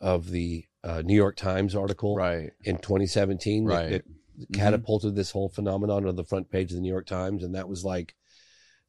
of 0.00 0.30
the 0.30 0.64
uh, 0.84 1.02
New 1.04 1.16
York 1.16 1.36
Times 1.36 1.74
article 1.74 2.16
Right. 2.16 2.50
in 2.62 2.78
2017 2.78 3.66
that- 3.66 3.74
Right. 3.74 3.90
that, 3.90 4.04
catapulted 4.52 5.14
this 5.16 5.30
whole 5.30 5.48
phenomenon 5.48 6.06
on 6.06 6.14
the 6.14 6.22
front 6.24 6.50
page 6.50 6.70
of 6.70 6.76
the 6.76 6.82
New 6.82 6.92
York 6.92 7.06
Times. 7.06 7.42
And 7.42 7.54
that 7.54 7.70
was 7.70 7.84
like 7.86 8.14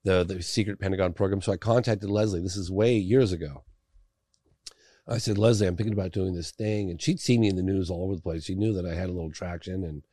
the, 0.03 0.25
the 0.25 0.41
secret 0.43 0.77
Pentagon 0.77 1.13
program. 1.13 1.41
So 1.41 1.53
I 1.53 1.57
contacted 1.57 2.09
Leslie. 2.09 2.41
This 2.41 2.57
is 2.57 2.69
way 2.69 2.97
years 2.97 3.31
ago. 3.31 3.63
I 5.07 5.19
said, 5.19 5.37
Leslie, 5.37 5.67
I'm 5.67 5.77
thinking 5.77 5.93
about 5.93 6.11
doing 6.11 6.33
this 6.33 6.51
thing. 6.51 6.89
And 6.89 7.01
she'd 7.01 7.19
seen 7.19 7.41
me 7.41 7.47
in 7.47 7.55
the 7.55 7.63
news 7.63 7.89
all 7.89 8.03
over 8.03 8.15
the 8.15 8.21
place. 8.21 8.43
She 8.43 8.55
knew 8.55 8.73
that 8.73 8.85
I 8.85 8.93
had 8.93 9.09
a 9.09 9.13
little 9.13 9.31
traction. 9.31 9.83
And 9.83 10.03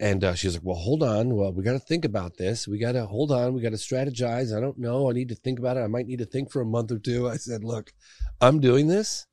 and 0.00 0.24
uh, 0.24 0.34
she 0.34 0.48
was 0.48 0.56
like, 0.56 0.64
well, 0.64 0.76
hold 0.76 1.02
on. 1.04 1.34
Well, 1.36 1.52
we 1.52 1.62
got 1.62 1.74
to 1.74 1.78
think 1.78 2.04
about 2.04 2.36
this. 2.36 2.66
We 2.66 2.78
got 2.78 2.92
to 2.92 3.06
hold 3.06 3.30
on. 3.30 3.54
We 3.54 3.62
got 3.62 3.70
to 3.70 3.76
strategize. 3.76 4.54
I 4.54 4.60
don't 4.60 4.78
know. 4.78 5.08
I 5.08 5.12
need 5.12 5.28
to 5.28 5.36
think 5.36 5.58
about 5.58 5.76
it. 5.76 5.80
I 5.80 5.86
might 5.86 6.06
need 6.06 6.18
to 6.18 6.26
think 6.26 6.50
for 6.50 6.60
a 6.60 6.66
month 6.66 6.90
or 6.90 6.98
two. 6.98 7.28
I 7.28 7.36
said, 7.36 7.62
look, 7.62 7.92
I'm 8.40 8.60
doing 8.60 8.88
this 8.88 9.26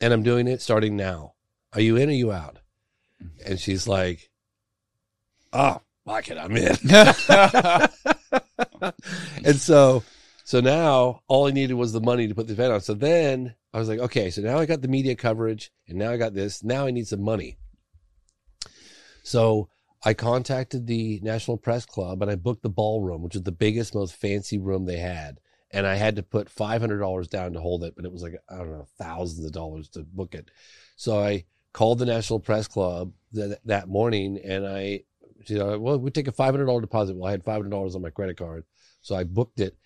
and 0.00 0.12
I'm 0.12 0.22
doing 0.22 0.46
it 0.46 0.62
starting 0.62 0.96
now. 0.96 1.34
Are 1.72 1.80
you 1.80 1.96
in 1.96 2.08
or 2.08 2.12
you 2.12 2.30
out? 2.30 2.60
And 3.44 3.58
she's 3.58 3.88
like, 3.88 4.30
oh, 5.52 5.80
fuck 6.06 6.28
it. 6.28 6.38
I'm 6.38 6.56
in. 6.56 6.76
and 9.44 9.56
so, 9.56 10.04
so 10.44 10.60
now 10.60 11.22
all 11.26 11.48
I 11.48 11.50
needed 11.50 11.74
was 11.74 11.92
the 11.92 12.00
money 12.00 12.28
to 12.28 12.34
put 12.34 12.46
the 12.46 12.52
event 12.52 12.72
on. 12.72 12.80
So 12.80 12.94
then 12.94 13.56
I 13.72 13.78
was 13.78 13.88
like, 13.88 14.00
okay, 14.00 14.30
so 14.30 14.42
now 14.42 14.58
I 14.58 14.66
got 14.66 14.82
the 14.82 14.88
media 14.88 15.14
coverage 15.16 15.70
and 15.88 15.98
now 15.98 16.10
I 16.10 16.16
got 16.16 16.34
this. 16.34 16.62
Now 16.62 16.86
I 16.86 16.90
need 16.90 17.08
some 17.08 17.22
money. 17.22 17.56
So 19.22 19.68
I 20.04 20.14
contacted 20.14 20.86
the 20.86 21.20
National 21.22 21.56
Press 21.56 21.86
Club 21.86 22.20
and 22.22 22.30
I 22.30 22.34
booked 22.34 22.62
the 22.62 22.68
ballroom, 22.68 23.22
which 23.22 23.36
is 23.36 23.42
the 23.42 23.52
biggest, 23.52 23.94
most 23.94 24.14
fancy 24.14 24.58
room 24.58 24.84
they 24.84 24.98
had. 24.98 25.38
And 25.70 25.86
I 25.86 25.94
had 25.94 26.16
to 26.16 26.22
put 26.22 26.54
$500 26.54 27.30
down 27.30 27.54
to 27.54 27.60
hold 27.60 27.82
it, 27.84 27.94
but 27.96 28.04
it 28.04 28.12
was 28.12 28.22
like, 28.22 28.34
I 28.50 28.58
don't 28.58 28.72
know, 28.72 28.88
thousands 28.98 29.46
of 29.46 29.52
dollars 29.52 29.88
to 29.90 30.00
book 30.00 30.34
it. 30.34 30.50
So 30.96 31.18
I 31.18 31.44
called 31.72 31.98
the 31.98 32.04
National 32.04 32.40
Press 32.40 32.68
Club 32.68 33.12
that, 33.32 33.60
that 33.64 33.88
morning 33.88 34.38
and 34.44 34.66
I, 34.66 35.04
said, 35.46 35.80
well, 35.80 35.98
we 35.98 36.10
take 36.10 36.28
a 36.28 36.32
$500 36.32 36.80
deposit. 36.80 37.16
Well, 37.16 37.28
I 37.28 37.32
had 37.32 37.44
$500 37.44 37.94
on 37.94 38.02
my 38.02 38.10
credit 38.10 38.36
card. 38.36 38.64
So 39.00 39.14
I 39.14 39.24
booked 39.24 39.60
it. 39.60 39.76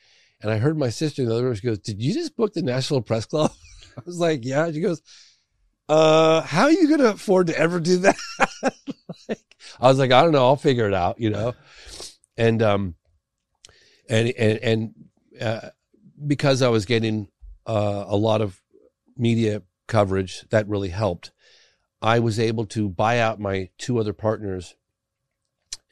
And 0.42 0.50
I 0.50 0.58
heard 0.58 0.78
my 0.78 0.90
sister 0.90 1.22
in 1.22 1.28
the 1.28 1.34
other 1.34 1.44
room, 1.44 1.54
she 1.54 1.66
goes, 1.66 1.78
Did 1.78 2.02
you 2.02 2.12
just 2.12 2.36
book 2.36 2.52
the 2.52 2.62
National 2.62 3.00
Press 3.00 3.24
Club? 3.24 3.52
I 4.00 4.02
was 4.04 4.18
like, 4.18 4.44
Yeah. 4.44 4.70
She 4.70 4.80
goes, 4.80 5.02
Uh, 5.88 6.42
how 6.42 6.64
are 6.64 6.72
you 6.72 6.88
going 6.88 7.00
to 7.00 7.10
afford 7.10 7.48
to 7.48 7.58
ever 7.58 7.80
do 7.80 7.98
that? 7.98 8.16
like, 9.28 9.56
I 9.80 9.88
was 9.88 9.98
like, 9.98 10.12
I 10.12 10.22
don't 10.22 10.32
know. 10.32 10.46
I'll 10.46 10.56
figure 10.56 10.86
it 10.86 10.94
out, 10.94 11.20
you 11.20 11.30
know? 11.30 11.54
And, 12.36 12.62
um, 12.62 12.94
and, 14.08 14.28
and, 14.28 14.58
and, 14.58 14.94
uh, 15.40 15.68
because 16.26 16.62
I 16.62 16.68
was 16.68 16.84
getting, 16.84 17.28
uh, 17.66 18.04
a 18.06 18.16
lot 18.16 18.40
of 18.40 18.60
media 19.16 19.62
coverage 19.86 20.44
that 20.50 20.68
really 20.68 20.90
helped, 20.90 21.30
I 22.02 22.18
was 22.18 22.38
able 22.38 22.66
to 22.66 22.88
buy 22.88 23.18
out 23.18 23.40
my 23.40 23.70
two 23.78 23.98
other 23.98 24.12
partners 24.12 24.76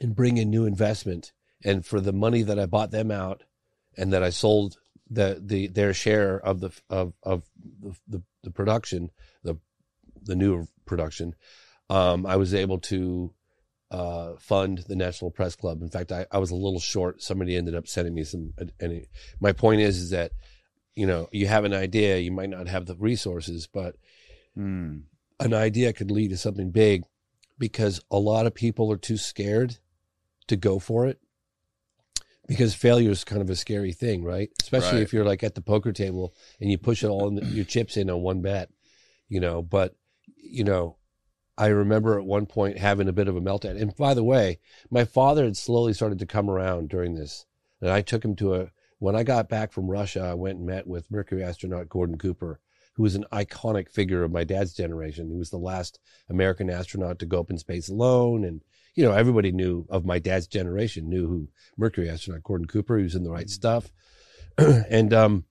and 0.00 0.14
bring 0.14 0.36
in 0.36 0.50
new 0.50 0.66
investment. 0.66 1.32
And 1.64 1.84
for 1.84 2.00
the 2.00 2.12
money 2.12 2.42
that 2.42 2.58
I 2.58 2.66
bought 2.66 2.90
them 2.90 3.10
out 3.10 3.42
and 3.96 4.12
that 4.12 4.22
I 4.22 4.30
sold 4.30 4.76
the, 5.14 5.40
the, 5.42 5.68
their 5.68 5.94
share 5.94 6.38
of 6.38 6.60
the, 6.60 6.70
of, 6.90 7.12
of 7.22 7.44
the, 7.82 7.94
the, 8.08 8.22
the 8.42 8.50
production, 8.50 9.10
the, 9.42 9.56
the 10.22 10.36
new 10.36 10.66
production, 10.86 11.34
um, 11.90 12.26
I 12.26 12.36
was 12.36 12.54
able 12.54 12.78
to, 12.80 13.32
uh, 13.90 14.34
fund 14.40 14.84
the 14.88 14.96
National 14.96 15.30
Press 15.30 15.54
Club. 15.54 15.82
In 15.82 15.90
fact, 15.90 16.10
I, 16.10 16.26
I 16.32 16.38
was 16.38 16.50
a 16.50 16.56
little 16.56 16.80
short. 16.80 17.22
Somebody 17.22 17.56
ended 17.56 17.74
up 17.74 17.86
sending 17.86 18.14
me 18.14 18.24
some, 18.24 18.52
any, 18.80 19.06
my 19.40 19.52
point 19.52 19.80
is, 19.80 19.98
is 19.98 20.10
that, 20.10 20.32
you 20.94 21.06
know, 21.06 21.28
you 21.32 21.46
have 21.46 21.64
an 21.64 21.74
idea, 21.74 22.18
you 22.18 22.32
might 22.32 22.50
not 22.50 22.68
have 22.68 22.86
the 22.86 22.96
resources, 22.96 23.68
but 23.72 23.96
Hmm. 24.54 24.98
an 25.40 25.52
idea 25.52 25.92
could 25.92 26.12
lead 26.12 26.30
to 26.30 26.36
something 26.36 26.70
big 26.70 27.02
because 27.58 28.00
a 28.10 28.18
lot 28.18 28.46
of 28.46 28.54
people 28.54 28.90
are 28.92 28.96
too 28.96 29.16
scared 29.16 29.78
to 30.46 30.56
go 30.56 30.78
for 30.78 31.06
it 31.06 31.18
because 32.46 32.74
failure 32.74 33.10
is 33.10 33.24
kind 33.24 33.40
of 33.42 33.50
a 33.50 33.56
scary 33.56 33.92
thing, 33.92 34.22
right? 34.24 34.50
Especially 34.60 34.98
Right. 34.98 35.02
if 35.02 35.12
you're 35.12 35.24
like 35.24 35.42
at 35.42 35.54
the 35.54 35.62
poker 35.62 35.92
table 35.92 36.34
and 36.60 36.70
you 36.70 36.78
push 36.78 37.02
it 37.02 37.08
all 37.08 37.28
in 37.28 37.36
the, 37.36 37.44
your 37.46 37.64
chips 37.64 37.96
in 37.96 38.10
on 38.10 38.22
one 38.22 38.42
bet, 38.42 38.70
you 39.28 39.40
know, 39.40 39.62
but 39.62 39.96
you 40.36 40.64
know, 40.64 40.96
I 41.56 41.68
remember 41.68 42.18
at 42.18 42.26
one 42.26 42.46
point 42.46 42.78
having 42.78 43.08
a 43.08 43.12
bit 43.12 43.28
of 43.28 43.36
a 43.36 43.40
meltdown. 43.40 43.80
And 43.80 43.94
by 43.96 44.14
the 44.14 44.24
way, 44.24 44.58
my 44.90 45.04
father 45.04 45.44
had 45.44 45.56
slowly 45.56 45.92
started 45.92 46.18
to 46.18 46.26
come 46.26 46.50
around 46.50 46.88
during 46.88 47.14
this. 47.14 47.46
And 47.80 47.90
I 47.90 48.02
took 48.02 48.24
him 48.24 48.34
to 48.36 48.54
a, 48.54 48.70
when 48.98 49.14
I 49.16 49.22
got 49.22 49.48
back 49.48 49.72
from 49.72 49.90
Russia, 49.90 50.20
I 50.20 50.34
went 50.34 50.58
and 50.58 50.66
met 50.66 50.86
with 50.86 51.10
Mercury 51.10 51.42
astronaut 51.44 51.88
Gordon 51.88 52.18
Cooper, 52.18 52.60
who 52.94 53.02
was 53.02 53.14
an 53.14 53.24
iconic 53.32 53.88
figure 53.88 54.22
of 54.22 54.32
my 54.32 54.44
dad's 54.44 54.74
generation. 54.74 55.30
He 55.30 55.36
was 55.36 55.50
the 55.50 55.56
last 55.58 55.98
American 56.28 56.70
astronaut 56.70 57.18
to 57.20 57.26
go 57.26 57.40
up 57.40 57.50
in 57.50 57.58
space 57.58 57.88
alone. 57.88 58.44
And, 58.44 58.62
you 58.94 59.04
know, 59.04 59.12
everybody 59.12 59.52
knew 59.52 59.86
of 59.88 60.04
my 60.04 60.18
dad's 60.18 60.46
generation, 60.46 61.08
knew 61.08 61.26
who 61.26 61.48
Mercury 61.76 62.08
astronaut 62.08 62.42
Gordon 62.42 62.66
Cooper, 62.66 62.96
he 62.98 63.04
was 63.04 63.14
in 63.14 63.24
the 63.24 63.30
right 63.30 63.50
stuff. 63.50 63.90
and, 64.58 65.12
um, 65.12 65.44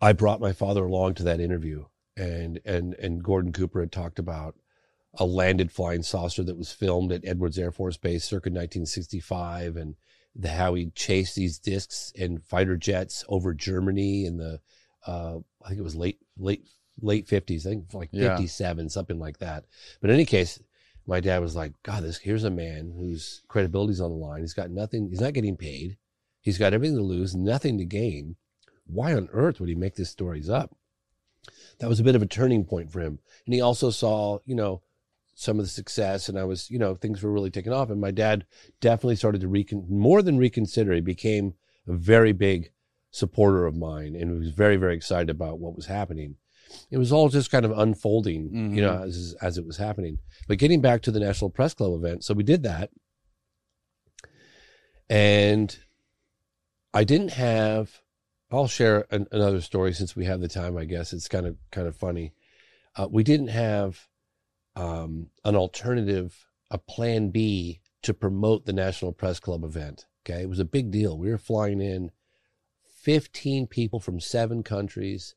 I 0.00 0.12
brought 0.12 0.40
my 0.40 0.52
father 0.52 0.84
along 0.84 1.14
to 1.14 1.22
that 1.24 1.40
interview 1.40 1.84
and, 2.16 2.60
and, 2.64 2.94
and 2.94 3.22
Gordon 3.22 3.52
Cooper 3.52 3.80
had 3.80 3.92
talked 3.92 4.18
about 4.18 4.54
a 5.18 5.24
landed 5.24 5.70
flying 5.72 6.02
saucer 6.02 6.42
that 6.44 6.56
was 6.56 6.72
filmed 6.72 7.12
at 7.12 7.24
Edwards 7.24 7.58
Air 7.58 7.70
Force 7.70 7.96
Base 7.96 8.24
circa 8.24 8.48
1965 8.48 9.76
and 9.76 9.96
the, 10.34 10.48
how 10.48 10.74
he 10.74 10.90
chased 10.90 11.34
these 11.34 11.58
discs 11.58 12.12
in 12.14 12.38
fighter 12.38 12.76
jets 12.76 13.24
over 13.28 13.52
Germany 13.52 14.24
in 14.24 14.36
the, 14.36 14.60
uh, 15.06 15.38
I 15.64 15.68
think 15.68 15.80
it 15.80 15.84
was 15.84 15.96
late 15.96 16.18
late 16.38 16.66
late 17.02 17.26
fifties, 17.26 17.66
I 17.66 17.70
think 17.70 17.92
like 17.94 18.10
Yeah. 18.12 18.28
fifty 18.28 18.46
seven, 18.46 18.88
something 18.88 19.18
like 19.18 19.38
that. 19.38 19.64
But 20.00 20.10
in 20.10 20.14
any 20.14 20.24
case, 20.26 20.60
my 21.06 21.20
dad 21.20 21.40
was 21.40 21.56
like, 21.56 21.72
God, 21.82 22.02
this 22.02 22.18
here's 22.18 22.44
a 22.44 22.50
man 22.50 22.92
whose 22.96 23.42
credibility's 23.48 24.00
on 24.00 24.10
the 24.10 24.16
line. 24.16 24.40
He's 24.40 24.54
got 24.54 24.70
nothing. 24.70 25.08
He's 25.08 25.20
not 25.20 25.34
getting 25.34 25.56
paid. 25.56 25.96
He's 26.40 26.58
got 26.58 26.72
everything 26.72 26.96
to 26.96 27.02
lose, 27.02 27.34
nothing 27.34 27.78
to 27.78 27.84
gain. 27.84 28.36
Why 28.86 29.14
on 29.14 29.28
earth 29.32 29.60
would 29.60 29.68
he 29.68 29.74
make 29.74 29.94
these 29.96 30.10
stories 30.10 30.48
up? 30.48 30.74
That 31.78 31.88
was 31.88 32.00
a 32.00 32.04
bit 32.04 32.14
of 32.14 32.22
a 32.22 32.26
turning 32.26 32.64
point 32.64 32.90
for 32.90 33.00
him. 33.00 33.18
And 33.46 33.54
he 33.54 33.60
also 33.60 33.90
saw, 33.90 34.38
you 34.44 34.54
know, 34.54 34.82
some 35.34 35.58
of 35.58 35.64
the 35.64 35.70
success, 35.70 36.28
and 36.28 36.38
I 36.38 36.44
was, 36.44 36.70
you 36.70 36.78
know, 36.78 36.94
things 36.94 37.22
were 37.22 37.32
really 37.32 37.50
taking 37.50 37.72
off. 37.72 37.90
And 37.90 38.00
my 38.00 38.10
dad 38.10 38.44
definitely 38.80 39.16
started 39.16 39.40
to 39.40 39.48
recon 39.48 39.86
more 39.88 40.22
than 40.22 40.38
reconsider. 40.38 40.92
He 40.92 41.00
became 41.00 41.54
a 41.86 41.92
very 41.92 42.32
big 42.32 42.72
supporter 43.10 43.66
of 43.66 43.76
mine 43.76 44.14
and 44.14 44.38
was 44.38 44.50
very, 44.50 44.76
very 44.76 44.94
excited 44.94 45.30
about 45.30 45.58
what 45.58 45.76
was 45.76 45.86
happening. 45.86 46.36
It 46.90 46.98
was 46.98 47.10
all 47.10 47.28
just 47.28 47.50
kind 47.50 47.64
of 47.64 47.76
unfolding, 47.76 48.50
you 48.74 48.82
know, 48.82 48.92
mm-hmm. 48.92 49.08
as, 49.08 49.34
as 49.40 49.58
it 49.58 49.66
was 49.66 49.78
happening. 49.78 50.18
But 50.50 50.58
getting 50.58 50.80
back 50.80 51.02
to 51.02 51.12
the 51.12 51.20
National 51.20 51.48
Press 51.48 51.74
Club 51.74 51.92
event, 51.92 52.24
so 52.24 52.34
we 52.34 52.42
did 52.42 52.64
that. 52.64 52.90
And 55.08 55.78
I 56.92 57.04
didn't 57.04 57.34
have, 57.34 58.00
I'll 58.50 58.66
share 58.66 59.06
an, 59.12 59.28
another 59.30 59.60
story 59.60 59.92
since 59.92 60.16
we 60.16 60.24
have 60.24 60.40
the 60.40 60.48
time, 60.48 60.76
I 60.76 60.86
guess. 60.86 61.12
It's 61.12 61.28
kind 61.28 61.46
of, 61.46 61.56
kind 61.70 61.86
of 61.86 61.94
funny. 61.94 62.32
Uh, 62.96 63.06
we 63.08 63.22
didn't 63.22 63.46
have 63.46 64.08
um, 64.74 65.28
an 65.44 65.54
alternative, 65.54 66.48
a 66.68 66.78
plan 66.78 67.30
B 67.30 67.80
to 68.02 68.12
promote 68.12 68.66
the 68.66 68.72
National 68.72 69.12
Press 69.12 69.38
Club 69.38 69.62
event. 69.62 70.06
Okay. 70.26 70.42
It 70.42 70.48
was 70.48 70.58
a 70.58 70.64
big 70.64 70.90
deal. 70.90 71.16
We 71.16 71.30
were 71.30 71.38
flying 71.38 71.80
in 71.80 72.10
15 73.02 73.68
people 73.68 74.00
from 74.00 74.18
seven 74.18 74.64
countries, 74.64 75.36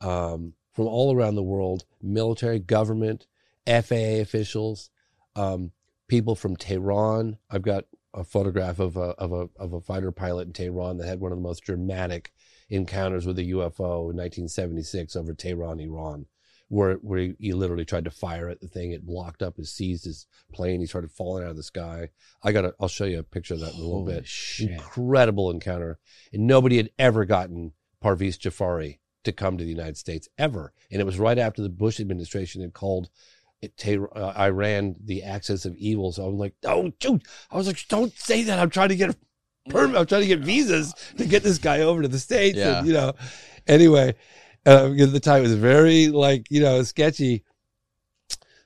um, 0.00 0.52
from 0.72 0.86
all 0.86 1.12
around 1.12 1.34
the 1.34 1.42
world, 1.42 1.86
military, 2.00 2.60
government, 2.60 3.26
FAA 3.66 4.20
officials, 4.20 4.90
um, 5.36 5.72
people 6.08 6.34
from 6.34 6.56
Tehran. 6.56 7.38
I've 7.50 7.62
got 7.62 7.84
a 8.12 8.24
photograph 8.24 8.78
of 8.78 8.96
a, 8.96 9.10
of 9.18 9.32
a, 9.32 9.48
of 9.56 9.72
a 9.72 9.80
fighter 9.80 10.12
pilot 10.12 10.46
in 10.46 10.52
Tehran 10.52 10.98
that 10.98 11.06
had 11.06 11.20
one 11.20 11.32
of 11.32 11.38
the 11.38 11.42
most 11.42 11.64
dramatic 11.64 12.32
encounters 12.70 13.26
with 13.26 13.38
a 13.38 13.42
UFO 13.50 14.10
in 14.10 14.16
1976 14.16 15.16
over 15.16 15.34
Tehran, 15.34 15.80
Iran 15.80 16.26
where 16.68 16.94
where 16.96 17.32
he, 17.38 17.52
literally 17.52 17.84
tried 17.84 18.04
to 18.04 18.10
fire 18.10 18.48
at 18.48 18.60
the 18.60 18.68
thing. 18.68 18.92
It 18.92 19.06
blocked 19.06 19.42
up, 19.42 19.58
it 19.58 19.66
seized 19.66 20.04
his 20.04 20.26
plane. 20.52 20.80
He 20.80 20.86
started 20.86 21.10
falling 21.10 21.44
out 21.44 21.50
of 21.50 21.56
the 21.56 21.62
sky. 21.62 22.10
I 22.42 22.52
got. 22.52 22.74
I'll 22.80 22.88
show 22.88 23.04
you 23.04 23.18
a 23.18 23.22
picture 23.22 23.54
of 23.54 23.60
that 23.60 23.74
in 23.74 23.80
a 23.80 23.82
little 23.82 24.00
Holy 24.00 24.14
bit. 24.14 24.26
shit. 24.26 24.70
Incredible 24.70 25.50
encounter, 25.50 25.98
and 26.32 26.46
nobody 26.46 26.76
had 26.76 26.90
ever 26.98 27.24
gotten 27.24 27.72
Parviz 28.02 28.38
Jafari 28.38 28.98
to 29.24 29.32
come 29.32 29.56
to 29.56 29.64
the 29.64 29.70
United 29.70 29.96
States 29.96 30.28
ever. 30.36 30.72
And 30.90 31.00
it 31.00 31.04
was 31.04 31.18
right 31.18 31.38
after 31.38 31.62
the 31.62 31.68
Bush 31.68 32.00
administration 32.00 32.60
had 32.60 32.74
called. 32.74 33.08
Teh- 33.76 33.98
uh, 34.14 34.32
Iran 34.36 34.96
the 35.02 35.22
axis 35.22 35.64
of 35.64 35.76
evil. 35.76 36.12
So 36.12 36.26
I'm 36.26 36.38
like, 36.38 36.54
oh, 36.64 36.92
dude. 37.00 37.24
I 37.50 37.56
was 37.56 37.66
like, 37.66 37.78
don't 37.88 38.12
say 38.12 38.44
that. 38.44 38.58
I'm 38.58 38.70
trying 38.70 38.90
to 38.90 38.96
get 38.96 39.10
a 39.10 39.16
permit. 39.70 39.96
I'm 39.96 40.06
trying 40.06 40.22
to 40.22 40.28
get 40.28 40.40
visas 40.40 40.94
to 41.16 41.26
get 41.26 41.42
this 41.42 41.58
guy 41.58 41.80
over 41.80 42.02
to 42.02 42.08
the 42.08 42.18
States. 42.18 42.56
Yeah. 42.56 42.78
And, 42.78 42.86
you 42.86 42.92
know, 42.92 43.12
anyway, 43.66 44.14
uh, 44.66 44.88
because 44.88 45.12
the 45.12 45.20
time 45.20 45.40
it 45.40 45.42
was 45.42 45.54
very 45.54 46.08
like 46.08 46.46
you 46.50 46.60
know 46.60 46.82
sketchy. 46.82 47.44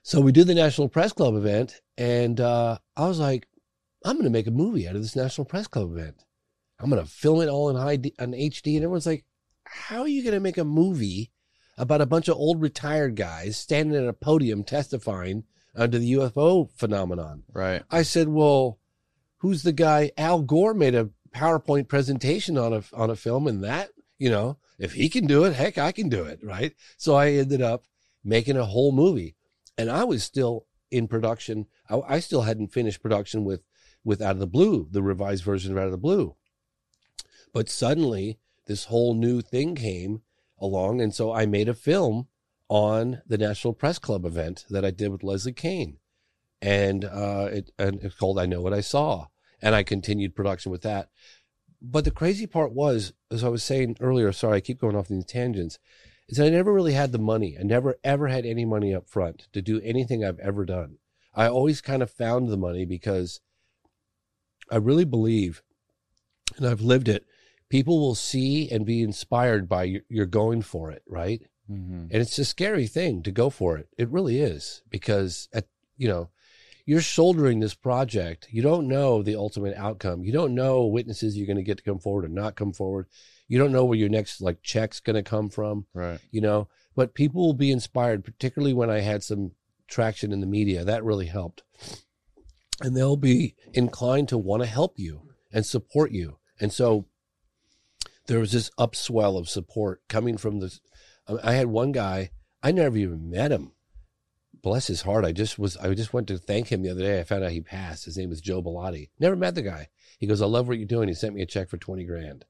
So 0.02 0.20
we 0.20 0.32
do 0.32 0.44
the 0.44 0.54
National 0.54 0.88
Press 0.88 1.12
Club 1.12 1.34
event, 1.34 1.80
and 1.98 2.40
uh, 2.40 2.78
I 2.96 3.06
was 3.06 3.18
like, 3.18 3.46
I'm 4.04 4.14
going 4.14 4.24
to 4.24 4.30
make 4.30 4.46
a 4.46 4.52
movie 4.52 4.88
out 4.88 4.96
of 4.96 5.02
this 5.02 5.16
National 5.16 5.44
Press 5.44 5.66
Club 5.66 5.90
event. 5.92 6.24
I'm 6.80 6.88
going 6.88 7.04
to 7.04 7.10
film 7.10 7.42
it 7.42 7.48
all 7.48 7.68
in 7.68 7.76
high 7.76 7.96
D- 7.96 8.14
on 8.18 8.32
HD, 8.32 8.76
and 8.76 8.84
everyone's 8.84 9.06
like, 9.06 9.24
How 9.64 10.00
are 10.00 10.08
you 10.08 10.22
going 10.22 10.34
to 10.34 10.40
make 10.40 10.56
a 10.56 10.64
movie 10.64 11.30
about 11.78 12.00
a 12.00 12.06
bunch 12.06 12.28
of 12.28 12.36
old 12.36 12.60
retired 12.60 13.14
guys 13.14 13.56
standing 13.56 13.96
at 13.96 14.08
a 14.08 14.12
podium 14.12 14.64
testifying 14.64 15.44
under 15.74 15.98
the 15.98 16.12
UFO 16.14 16.70
phenomenon? 16.72 17.44
Right. 17.52 17.82
I 17.90 18.02
said, 18.02 18.28
"Well, 18.28 18.78
who's 19.38 19.62
the 19.62 19.72
guy? 19.72 20.10
Al 20.18 20.42
Gore 20.42 20.74
made 20.74 20.94
a 20.94 21.10
PowerPoint 21.34 21.88
presentation 21.88 22.58
on 22.58 22.72
a 22.72 22.82
on 22.92 23.10
a 23.10 23.16
film, 23.16 23.46
and 23.46 23.62
that 23.64 23.90
you 24.18 24.28
know, 24.28 24.58
if 24.78 24.94
he 24.94 25.08
can 25.08 25.26
do 25.26 25.44
it, 25.44 25.54
heck, 25.54 25.78
I 25.78 25.92
can 25.92 26.08
do 26.08 26.24
it, 26.24 26.40
right?" 26.42 26.74
So 26.96 27.14
I 27.14 27.30
ended 27.30 27.62
up 27.62 27.84
making 28.24 28.56
a 28.56 28.66
whole 28.66 28.92
movie, 28.92 29.36
and 29.78 29.88
I 29.90 30.04
was 30.04 30.24
still 30.24 30.66
in 30.90 31.06
production. 31.06 31.66
I, 31.88 32.00
I 32.00 32.18
still 32.20 32.42
hadn't 32.42 32.72
finished 32.72 33.02
production 33.02 33.44
with 33.44 33.62
with 34.04 34.20
Out 34.20 34.32
of 34.32 34.40
the 34.40 34.46
Blue, 34.46 34.88
the 34.90 35.02
revised 35.02 35.44
version 35.44 35.72
of 35.72 35.78
Out 35.78 35.86
of 35.86 35.92
the 35.92 35.98
Blue, 35.98 36.34
but 37.52 37.68
suddenly 37.68 38.38
this 38.66 38.84
whole 38.86 39.14
new 39.14 39.40
thing 39.40 39.74
came 39.74 40.22
along, 40.60 41.00
and 41.00 41.14
so 41.14 41.32
I 41.32 41.46
made 41.46 41.68
a 41.68 41.74
film 41.74 42.28
on 42.68 43.22
the 43.26 43.38
National 43.38 43.72
Press 43.72 43.98
Club 43.98 44.24
event 44.24 44.64
that 44.70 44.84
I 44.84 44.90
did 44.90 45.10
with 45.10 45.22
Leslie 45.22 45.52
Kean 45.52 45.98
and 46.60 47.04
uh, 47.04 47.48
it 47.50 47.70
and 47.78 48.02
it's 48.02 48.14
called 48.14 48.38
"I 48.38 48.46
Know 48.46 48.60
What 48.60 48.74
I 48.74 48.80
Saw," 48.80 49.26
and 49.62 49.74
I 49.74 49.82
continued 49.82 50.34
production 50.34 50.72
with 50.72 50.82
that. 50.82 51.08
But 51.80 52.04
the 52.04 52.10
crazy 52.10 52.46
part 52.46 52.72
was, 52.72 53.12
as 53.30 53.44
I 53.44 53.48
was 53.48 53.62
saying 53.62 53.96
earlier, 54.00 54.32
sorry, 54.32 54.56
I 54.56 54.60
keep 54.60 54.80
going 54.80 54.96
off 54.96 55.08
these 55.08 55.24
tangents, 55.24 55.78
is 56.28 56.38
that 56.38 56.46
I 56.46 56.50
never 56.50 56.72
really 56.72 56.94
had 56.94 57.12
the 57.12 57.18
money. 57.18 57.56
I 57.58 57.62
never 57.62 57.96
ever 58.02 58.28
had 58.28 58.44
any 58.44 58.64
money 58.64 58.94
up 58.94 59.08
front 59.08 59.46
to 59.52 59.62
do 59.62 59.80
anything 59.82 60.24
I've 60.24 60.40
ever 60.40 60.64
done. 60.64 60.98
I 61.34 61.48
always 61.48 61.80
kind 61.80 62.02
of 62.02 62.10
found 62.10 62.48
the 62.48 62.56
money 62.56 62.84
because 62.84 63.40
I 64.70 64.76
really 64.76 65.04
believe, 65.04 65.62
and 66.56 66.66
I've 66.66 66.80
lived 66.80 67.08
it. 67.08 67.24
People 67.68 68.00
will 68.00 68.14
see 68.14 68.70
and 68.70 68.86
be 68.86 69.02
inspired 69.02 69.68
by 69.68 69.84
your, 69.84 70.02
you're 70.08 70.26
going 70.26 70.62
for 70.62 70.90
it, 70.90 71.02
right? 71.06 71.42
Mm-hmm. 71.70 72.06
And 72.10 72.14
it's 72.14 72.38
a 72.38 72.44
scary 72.44 72.86
thing 72.86 73.22
to 73.24 73.30
go 73.30 73.50
for 73.50 73.76
it. 73.76 73.88
It 73.98 74.08
really 74.08 74.40
is 74.40 74.82
because 74.88 75.48
at 75.52 75.66
you 75.96 76.08
know, 76.08 76.30
you're 76.86 77.02
shouldering 77.02 77.60
this 77.60 77.74
project. 77.74 78.48
You 78.50 78.62
don't 78.62 78.88
know 78.88 79.22
the 79.22 79.34
ultimate 79.36 79.76
outcome. 79.76 80.24
You 80.24 80.32
don't 80.32 80.54
know 80.54 80.86
witnesses 80.86 81.36
you're 81.36 81.46
going 81.46 81.56
to 81.56 81.62
get 81.62 81.76
to 81.78 81.84
come 81.84 81.98
forward 81.98 82.24
or 82.24 82.28
not 82.28 82.56
come 82.56 82.72
forward. 82.72 83.06
You 83.48 83.58
don't 83.58 83.72
know 83.72 83.84
where 83.84 83.98
your 83.98 84.08
next 84.08 84.40
like 84.40 84.62
check's 84.62 85.00
going 85.00 85.16
to 85.16 85.22
come 85.22 85.50
from, 85.50 85.86
Right. 85.92 86.20
you 86.30 86.40
know. 86.40 86.68
But 86.94 87.14
people 87.14 87.44
will 87.44 87.54
be 87.54 87.70
inspired, 87.70 88.24
particularly 88.24 88.72
when 88.72 88.90
I 88.90 89.00
had 89.00 89.22
some 89.22 89.52
traction 89.86 90.32
in 90.32 90.40
the 90.40 90.46
media. 90.46 90.84
That 90.84 91.04
really 91.04 91.26
helped. 91.26 91.62
And 92.80 92.96
they'll 92.96 93.16
be 93.16 93.54
inclined 93.74 94.28
to 94.28 94.38
want 94.38 94.62
to 94.62 94.68
help 94.68 94.98
you 94.98 95.22
and 95.52 95.66
support 95.66 96.12
you. 96.12 96.38
And 96.60 96.72
so 96.72 97.06
there 98.28 98.38
was 98.38 98.52
this 98.52 98.70
upswell 98.78 99.38
of 99.38 99.48
support 99.48 100.02
coming 100.08 100.36
from 100.36 100.60
this. 100.60 100.80
I 101.42 101.52
had 101.52 101.66
one 101.66 101.92
guy, 101.92 102.30
I 102.62 102.72
never 102.72 102.96
even 102.96 103.30
met 103.30 103.50
him. 103.50 103.72
Bless 104.62 104.86
his 104.86 105.02
heart. 105.02 105.24
I 105.24 105.32
just 105.32 105.58
was, 105.58 105.76
I 105.76 105.92
just 105.94 106.12
went 106.12 106.28
to 106.28 106.38
thank 106.38 106.70
him 106.70 106.82
the 106.82 106.90
other 106.90 107.02
day. 107.02 107.20
I 107.20 107.24
found 107.24 107.44
out 107.44 107.52
he 107.52 107.60
passed. 107.60 108.04
His 108.04 108.16
name 108.16 108.28
was 108.28 108.40
Joe 108.40 108.62
Bellotti. 108.62 109.10
Never 109.18 109.36
met 109.36 109.54
the 109.54 109.62
guy. 109.62 109.88
He 110.18 110.26
goes, 110.26 110.42
I 110.42 110.46
love 110.46 110.68
what 110.68 110.78
you're 110.78 110.86
doing. 110.86 111.08
He 111.08 111.14
sent 111.14 111.34
me 111.34 111.42
a 111.42 111.46
check 111.46 111.68
for 111.68 111.76
20 111.76 112.04
grand. 112.04 112.44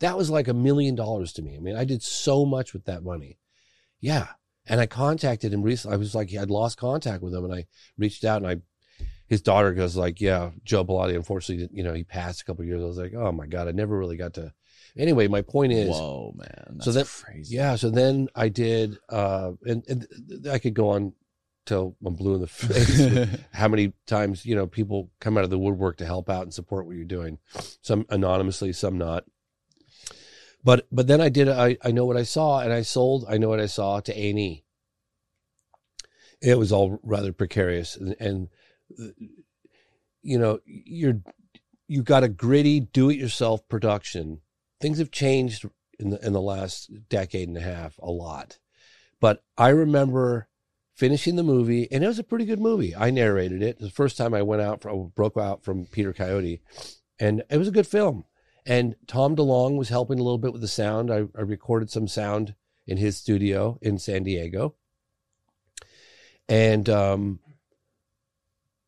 That 0.00 0.16
was 0.16 0.28
like 0.28 0.48
a 0.48 0.54
million 0.54 0.94
dollars 0.94 1.32
to 1.34 1.42
me. 1.42 1.56
I 1.56 1.60
mean, 1.60 1.76
I 1.76 1.84
did 1.84 2.02
so 2.02 2.44
much 2.44 2.72
with 2.72 2.84
that 2.84 3.02
money. 3.02 3.38
Yeah. 4.00 4.28
And 4.66 4.80
I 4.80 4.86
contacted 4.86 5.52
him 5.52 5.62
recently. 5.62 5.94
I 5.94 5.98
was 5.98 6.14
like, 6.14 6.34
I'd 6.34 6.50
lost 6.50 6.78
contact 6.78 7.22
with 7.22 7.34
him 7.34 7.44
and 7.44 7.54
I 7.54 7.66
reached 7.96 8.24
out 8.24 8.42
and 8.42 8.50
I, 8.50 9.06
his 9.28 9.40
daughter 9.40 9.72
goes 9.72 9.96
like, 9.96 10.20
yeah, 10.20 10.50
Joe 10.64 10.84
Bellotti, 10.84 11.14
unfortunately, 11.14 11.68
you 11.72 11.84
know, 11.84 11.94
he 11.94 12.04
passed 12.04 12.42
a 12.42 12.44
couple 12.44 12.64
years. 12.64 12.82
I 12.82 12.86
was 12.86 12.98
like, 12.98 13.14
oh 13.14 13.32
my 13.32 13.46
God, 13.46 13.68
I 13.68 13.72
never 13.72 13.96
really 13.96 14.16
got 14.16 14.34
to. 14.34 14.52
Anyway, 14.96 15.28
my 15.28 15.42
point 15.42 15.72
is, 15.72 15.90
Whoa, 15.90 16.34
man. 16.36 16.80
So 16.80 16.90
that- 16.92 17.06
crazy. 17.06 17.54
yeah. 17.56 17.76
So 17.76 17.90
then 17.90 18.28
I 18.34 18.48
did, 18.48 18.98
uh, 19.10 19.52
and, 19.66 19.84
and 19.88 20.48
I 20.50 20.58
could 20.58 20.74
go 20.74 20.88
on 20.90 21.12
till 21.66 21.96
I'm 22.04 22.14
blue 22.14 22.34
in 22.36 22.40
the 22.40 22.46
face. 22.46 23.40
how 23.52 23.68
many 23.68 23.92
times 24.06 24.46
you 24.46 24.54
know 24.54 24.66
people 24.66 25.10
come 25.20 25.36
out 25.36 25.44
of 25.44 25.50
the 25.50 25.58
woodwork 25.58 25.98
to 25.98 26.06
help 26.06 26.30
out 26.30 26.42
and 26.44 26.54
support 26.54 26.86
what 26.86 26.96
you're 26.96 27.04
doing? 27.04 27.38
Some 27.82 28.06
anonymously, 28.08 28.72
some 28.72 28.96
not. 28.96 29.24
But 30.64 30.86
but 30.90 31.06
then 31.06 31.20
I 31.20 31.28
did. 31.28 31.48
I 31.48 31.76
I 31.84 31.90
know 31.92 32.06
what 32.06 32.16
I 32.16 32.22
saw, 32.24 32.60
and 32.60 32.72
I 32.72 32.82
sold. 32.82 33.24
I 33.28 33.36
know 33.38 33.48
what 33.50 33.60
I 33.60 33.66
saw 33.66 34.00
to 34.00 34.18
A 34.18 34.30
and 34.30 34.38
E. 34.38 34.64
It 36.42 36.58
was 36.58 36.72
all 36.72 36.98
rather 37.02 37.32
precarious, 37.32 37.96
and, 37.96 38.16
and 38.18 38.48
you 40.22 40.38
know 40.38 40.60
you're 40.64 41.20
you 41.86 42.02
got 42.02 42.24
a 42.24 42.28
gritty 42.28 42.80
do-it-yourself 42.80 43.68
production. 43.68 44.40
Things 44.80 44.98
have 44.98 45.10
changed 45.10 45.66
in 45.98 46.10
the 46.10 46.26
in 46.26 46.32
the 46.32 46.40
last 46.40 47.08
decade 47.08 47.48
and 47.48 47.56
a 47.56 47.62
half 47.62 47.98
a 47.98 48.10
lot, 48.10 48.58
but 49.20 49.42
I 49.56 49.68
remember 49.68 50.48
finishing 50.96 51.36
the 51.36 51.42
movie, 51.42 51.90
and 51.92 52.02
it 52.02 52.06
was 52.06 52.18
a 52.18 52.24
pretty 52.24 52.44
good 52.44 52.60
movie. 52.60 52.96
I 52.96 53.10
narrated 53.10 53.62
it. 53.62 53.66
It 53.66 53.78
the 53.78 53.90
first 53.90 54.16
time 54.16 54.34
I 54.34 54.42
went 54.42 54.62
out 54.62 54.82
from 54.82 55.08
broke 55.08 55.36
out 55.36 55.62
from 55.62 55.86
Peter 55.86 56.12
Coyote, 56.12 56.60
and 57.20 57.42
it 57.50 57.58
was 57.58 57.68
a 57.68 57.72
good 57.72 57.86
film. 57.86 58.24
And 58.64 58.96
Tom 59.06 59.36
DeLonge 59.36 59.76
was 59.76 59.90
helping 59.90 60.18
a 60.18 60.22
little 60.22 60.38
bit 60.38 60.52
with 60.52 60.60
the 60.60 60.68
sound. 60.68 61.12
I, 61.12 61.26
I 61.38 61.42
recorded 61.42 61.88
some 61.88 62.08
sound 62.08 62.56
in 62.86 62.96
his 62.96 63.16
studio 63.16 63.78
in 63.80 63.98
San 63.98 64.24
Diego, 64.24 64.74
and 66.48 66.88
um, 66.88 67.38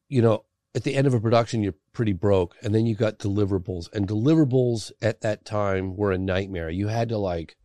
you 0.09 0.23
know, 0.23 0.45
at 0.75 0.85
the 0.85 0.95
end 0.95 1.07
of 1.07 1.15
a 1.15 1.21
production, 1.21 1.63
you're 1.63 1.75
pretty 1.99 2.13
broke, 2.13 2.55
and 2.63 2.73
then 2.73 2.87
you 2.87 2.95
got 2.95 3.19
deliverables, 3.19 3.93
and 3.93 4.07
deliverables 4.07 4.93
at 5.03 5.21
that 5.21 5.45
time 5.45 5.97
were 5.97 6.13
a 6.13 6.17
nightmare. 6.17 6.71
You 6.71 6.87
had 6.87 7.09
to 7.09 7.19
like 7.19 7.57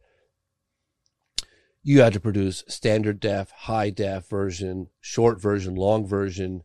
you 1.83 2.01
had 2.01 2.13
to 2.13 2.19
produce 2.19 2.63
standard 2.67 3.19
def, 3.19 3.51
high 3.51 3.91
def 3.91 4.27
version, 4.27 4.87
short 4.99 5.39
version, 5.39 5.75
long 5.75 6.07
version, 6.07 6.63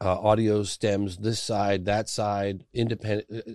uh, 0.00 0.16
audio 0.20 0.62
stems 0.62 1.16
this 1.16 1.42
side, 1.42 1.86
that 1.86 2.08
side, 2.08 2.66
independent, 2.72 3.26
uh, 3.34 3.50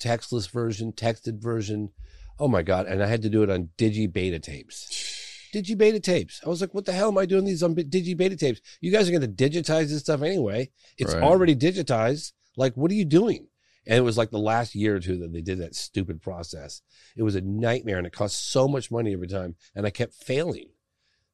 textless 0.00 0.48
version, 0.48 0.92
texted 0.92 1.42
version. 1.42 1.90
Oh 2.38 2.46
my 2.46 2.62
god! 2.62 2.86
And 2.86 3.02
I 3.02 3.08
had 3.08 3.22
to 3.22 3.28
do 3.28 3.42
it 3.42 3.50
on 3.50 3.70
digi 3.76 4.10
beta 4.12 4.38
tapes. 4.38 5.18
Digi 5.52 5.76
beta 5.76 5.98
tapes. 5.98 6.40
I 6.46 6.48
was 6.48 6.60
like, 6.60 6.72
what 6.72 6.84
the 6.84 6.92
hell 6.92 7.08
am 7.08 7.18
I 7.18 7.26
doing 7.26 7.44
these 7.44 7.64
on 7.64 7.74
digi 7.74 8.16
beta 8.16 8.36
tapes? 8.36 8.60
You 8.80 8.92
guys 8.92 9.08
are 9.08 9.12
going 9.12 9.36
to 9.36 9.50
digitize 9.50 9.88
this 9.88 10.00
stuff 10.02 10.22
anyway. 10.22 10.70
It's 10.96 11.12
Right. 11.12 11.22
already 11.22 11.56
digitized. 11.56 12.32
Like, 12.56 12.76
what 12.76 12.90
are 12.90 12.94
you 12.94 13.04
doing? 13.04 13.48
And 13.86 13.98
it 13.98 14.02
was 14.02 14.16
like 14.16 14.30
the 14.30 14.38
last 14.38 14.74
year 14.74 14.96
or 14.96 15.00
two 15.00 15.18
that 15.18 15.32
they 15.32 15.40
did 15.40 15.58
that 15.58 15.74
stupid 15.74 16.22
process. 16.22 16.82
It 17.16 17.24
was 17.24 17.34
a 17.34 17.40
nightmare 17.40 17.98
and 17.98 18.06
it 18.06 18.12
cost 18.12 18.50
so 18.50 18.68
much 18.68 18.90
money 18.90 19.12
every 19.12 19.26
time. 19.26 19.56
And 19.74 19.86
I 19.86 19.90
kept 19.90 20.14
failing 20.14 20.68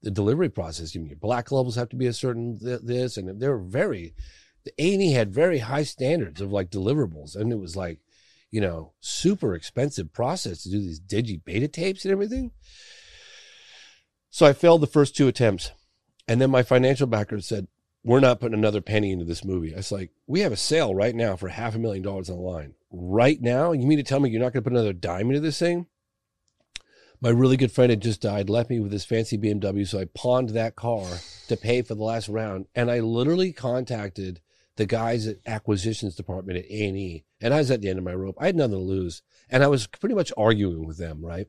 the 0.03 0.11
delivery 0.11 0.49
process. 0.49 0.95
You 0.95 1.01
mean 1.01 1.11
your 1.11 1.19
black 1.19 1.51
levels 1.51 1.77
have 1.77 1.89
to 1.91 1.97
be 1.97 2.07
a 2.07 2.13
certain 2.13 2.59
th- 2.59 2.81
this, 2.83 3.17
and 3.17 3.41
they 3.41 3.49
were 3.49 3.59
very. 3.59 4.15
The 4.65 4.73
A&E 4.79 5.13
had 5.13 5.33
very 5.33 5.59
high 5.59 5.85
standards 5.85 6.41
of 6.41 6.53
like 6.53 6.71
deliverables, 6.71 7.37
and 7.37 7.53
it 7.53 7.59
was 7.59 7.77
like, 7.77 8.01
you 8.51 8.61
know, 8.61 8.93
super 9.01 9.55
expensive 9.55 10.13
process 10.13 10.63
to 10.63 10.71
do 10.71 10.81
these 10.81 11.01
digi 11.01 11.43
beta 11.43 11.69
tapes 11.69 12.05
and 12.05 12.13
everything. 12.13 12.53
So 14.31 14.47
I 14.47 14.53
failed 14.53 14.81
the 14.81 14.87
first 14.87 15.17
two 15.17 15.29
attempts, 15.29 15.71
and 16.27 16.41
then 16.41 16.51
my 16.51 16.63
financial 16.63 17.07
backer 17.07 17.41
said, 17.41 17.69
"We're 18.05 18.21
not 18.21 18.41
putting 18.41 18.59
another 18.59 18.81
penny 18.81 19.13
into 19.13 19.25
this 19.25 19.45
movie." 19.45 19.73
It's 19.73 19.93
like, 19.93 20.11
"We 20.27 20.41
have 20.41 20.53
a 20.53 20.57
sale 20.57 20.95
right 20.95 21.15
now 21.15 21.37
for 21.37 21.49
half 21.49 21.75
a 21.75 21.79
million 21.79 22.03
dollars 22.03 22.31
on 22.31 22.37
the 22.37 22.43
line. 22.43 22.75
Right 22.91 23.41
now, 23.41 23.73
you 23.73 23.87
mean 23.87 23.99
to 23.99 24.05
tell 24.05 24.21
me 24.21 24.31
you're 24.31 24.41
not 24.41 24.53
going 24.53 24.63
to 24.63 24.71
put 24.71 24.73
another 24.73 24.93
dime 24.93 25.29
into 25.29 25.41
this 25.41 25.59
thing?" 25.59 25.87
My 27.21 27.31
really 27.31 27.57
good 27.57 27.73
friend 27.73 27.91
had 27.91 28.01
just 28.01 28.21
died, 28.21 28.49
left 28.49 28.71
me 28.71 28.79
with 28.79 28.93
his 28.93 29.05
fancy 29.05 29.37
BMW, 29.37 29.85
so 29.85 29.99
I 29.99 30.05
pawned 30.05 30.51
that 30.51 30.77
car 30.77 31.05
to 31.49 31.57
pay 31.57 31.83
for 31.83 31.97
the 31.97 32.05
last 32.05 32.29
round. 32.29 32.67
And 32.77 32.91
I 32.91 33.01
literally 33.01 33.53
contacted 33.53 34.41
the 34.77 34.87
guys 34.87 35.27
at 35.27 35.39
acquisitions 35.45 36.15
department 36.15 36.59
at 36.59 36.71
A 36.71 36.89
and 36.89 36.97
E, 36.97 37.25
and 37.41 37.53
I 37.53 37.59
was 37.59 37.73
at 37.73 37.81
the 37.81 37.89
end 37.89 37.99
of 37.99 38.05
my 38.05 38.15
rope. 38.15 38.37
I 38.39 38.47
had 38.47 38.55
nothing 38.55 38.75
to 38.75 38.79
lose, 38.79 39.23
and 39.51 39.65
I 39.65 39.67
was 39.67 39.89
pretty 39.89 40.15
much 40.15 40.33
arguing 40.37 40.87
with 40.87 40.99
them. 40.99 41.25
Right? 41.25 41.49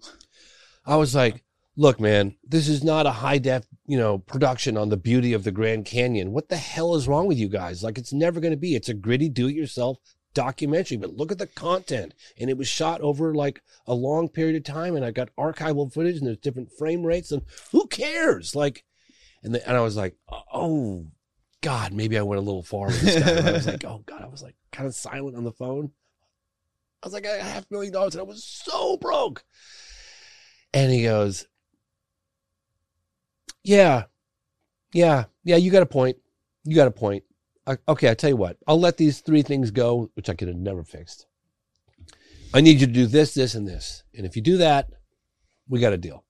I 0.86 0.95
was 0.95 1.14
like, 1.14 1.43
"Look, 1.80 1.98
man, 1.98 2.36
this 2.44 2.68
is 2.68 2.84
not 2.84 3.06
a 3.06 3.12
high 3.12 3.38
def, 3.38 3.66
you 3.88 3.98
know, 3.98 4.18
production 4.18 4.76
on 4.76 4.90
the 4.90 4.98
beauty 4.98 5.32
of 5.32 5.46
the 5.46 5.52
Grand 5.52 5.86
Canyon. 5.86 6.34
What 6.34 6.50
the 6.50 6.58
hell 6.58 6.94
is 6.94 7.08
wrong 7.08 7.26
with 7.26 7.38
you 7.38 7.48
guys? 7.48 7.82
Like, 7.82 7.98
it's 7.98 8.12
never 8.12 8.42
going 8.42 8.52
to 8.52 8.58
be. 8.58 8.76
It's 8.76 8.90
a 8.90 8.94
gritty, 8.94 9.30
do-it-yourself." 9.30 9.98
documentary 10.36 10.96
but 10.96 11.18
look 11.18 11.32
at 11.32 11.40
the 11.40 11.48
content 11.48 12.14
and 12.40 12.52
it 12.52 12.58
was 12.58 12.68
shot 12.68 13.02
over 13.02 13.34
like 13.34 13.64
a 13.88 13.94
long 13.96 14.30
period 14.30 14.56
of 14.56 14.64
time 14.64 14.96
and 14.96 15.04
i 15.04 15.10
got 15.10 15.36
archival 15.38 15.92
footage 15.92 16.18
and 16.18 16.28
there's 16.28 16.38
different 16.38 16.72
frame 16.78 17.04
rates 17.04 17.32
and 17.32 17.42
who 17.72 17.88
cares 17.88 18.56
like 18.56 18.84
and 19.42 19.56
then, 19.56 19.62
and 19.66 19.76
i 19.76 19.82
was 19.82 19.98
like 19.98 20.16
oh 20.54 21.04
god 21.62 21.94
maybe 21.94 22.16
i 22.16 22.22
went 22.22 22.38
a 22.38 22.44
little 22.44 22.62
far 22.62 22.88
with 22.88 23.02
this 23.02 23.24
guy 23.24 23.50
i 23.50 23.54
was 23.54 23.66
like 23.66 23.84
oh 23.88 24.04
god 24.06 24.22
i 24.22 24.28
was 24.28 24.44
like 24.44 24.56
kind 24.72 24.88
of 24.88 24.94
silent 24.94 25.36
on 25.36 25.44
the 25.44 25.52
phone 25.52 25.92
i 27.02 27.08
was 27.08 27.14
like 27.14 27.26
i 27.26 27.38
got 27.38 27.48
half 27.48 27.66
million 27.72 27.92
dollars 27.92 28.14
and 28.14 28.22
i 28.22 28.24
was 28.24 28.46
so 28.46 28.98
broke 28.98 29.44
and 30.76 30.92
he 30.92 31.02
goes 31.04 31.48
yeah 33.64 34.03
yeah 34.93 35.26
yeah 35.43 35.55
you 35.57 35.72
got 35.72 35.84
a 35.84 35.88
point 35.88 36.18
you 36.64 36.76
got 36.76 36.88
a 36.88 36.91
point 36.91 37.24
I- 37.70 37.78
okay, 37.88 38.10
I 38.10 38.16
tell 38.16 38.32
you 38.32 38.36
what, 38.36 38.57
I'll 38.68 38.80
let 38.80 38.97
these 38.97 39.22
three 39.22 39.43
things 39.43 39.70
go, 39.70 40.10
which 40.16 40.28
I 40.28 40.34
could 40.34 40.47
have 40.47 40.57
never 40.57 40.84
fixed. 40.84 41.28
I 42.51 42.62
need 42.62 42.82
you 42.82 42.88
to 42.88 42.93
do 42.93 43.05
this, 43.05 43.36
this, 43.36 43.53
and 43.53 43.68
this. 43.68 44.03
And 44.16 44.26
if 44.26 44.36
you 44.36 44.41
do 44.41 44.57
that, 44.57 44.89
we 45.68 45.80
got 45.80 45.93
a 45.93 45.97
deal. 45.97 46.26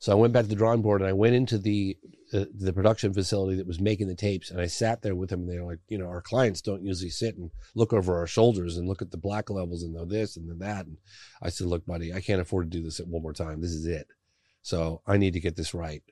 So 0.00 0.10
I 0.10 0.16
went 0.16 0.32
back 0.32 0.42
to 0.42 0.48
the 0.48 0.56
drawing 0.56 0.82
board 0.82 1.00
and 1.00 1.08
I 1.08 1.12
went 1.12 1.36
into 1.36 1.58
the 1.58 1.96
uh, 2.32 2.46
the 2.52 2.72
production 2.72 3.14
facility 3.14 3.56
that 3.56 3.68
was 3.68 3.78
making 3.78 4.08
the 4.08 4.16
tapes, 4.16 4.50
and 4.50 4.60
I 4.60 4.66
sat 4.66 5.00
there 5.00 5.14
with 5.14 5.30
them. 5.30 5.42
And 5.42 5.48
they 5.48 5.60
were 5.60 5.70
like, 5.70 5.78
you 5.88 5.96
know, 5.96 6.08
our 6.08 6.20
clients 6.20 6.60
don't 6.60 6.82
usually 6.82 7.10
sit 7.10 7.36
and 7.36 7.52
look 7.76 7.92
over 7.92 8.18
our 8.18 8.26
shoulders 8.26 8.76
and 8.76 8.88
look 8.88 9.00
at 9.00 9.12
the 9.12 9.16
black 9.16 9.48
levels 9.48 9.84
and 9.84 9.94
the 9.94 10.04
this 10.04 10.36
and 10.36 10.50
the 10.50 10.54
that. 10.54 10.86
And 10.86 10.96
I 11.40 11.50
said, 11.50 11.68
look, 11.68 11.86
buddy, 11.86 12.12
I 12.12 12.20
can't 12.20 12.40
afford 12.40 12.68
to 12.68 12.76
do 12.76 12.82
this 12.82 12.98
one 12.98 13.22
more 13.22 13.32
time. 13.32 13.60
This 13.60 13.70
is 13.70 13.86
it. 13.86 14.08
So 14.62 15.02
I 15.06 15.16
need 15.16 15.34
to 15.34 15.40
get 15.40 15.54
this 15.54 15.72
right. 15.72 16.02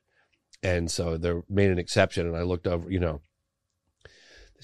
And 0.63 0.91
so 0.91 1.17
they 1.19 1.33
made 1.49 1.71
an 1.71 1.79
exception, 1.79 2.27
and 2.27 2.37
I 2.37 2.43
looked 2.43 2.67
over, 2.67 2.91
you 2.91 3.01
know, 3.01 3.21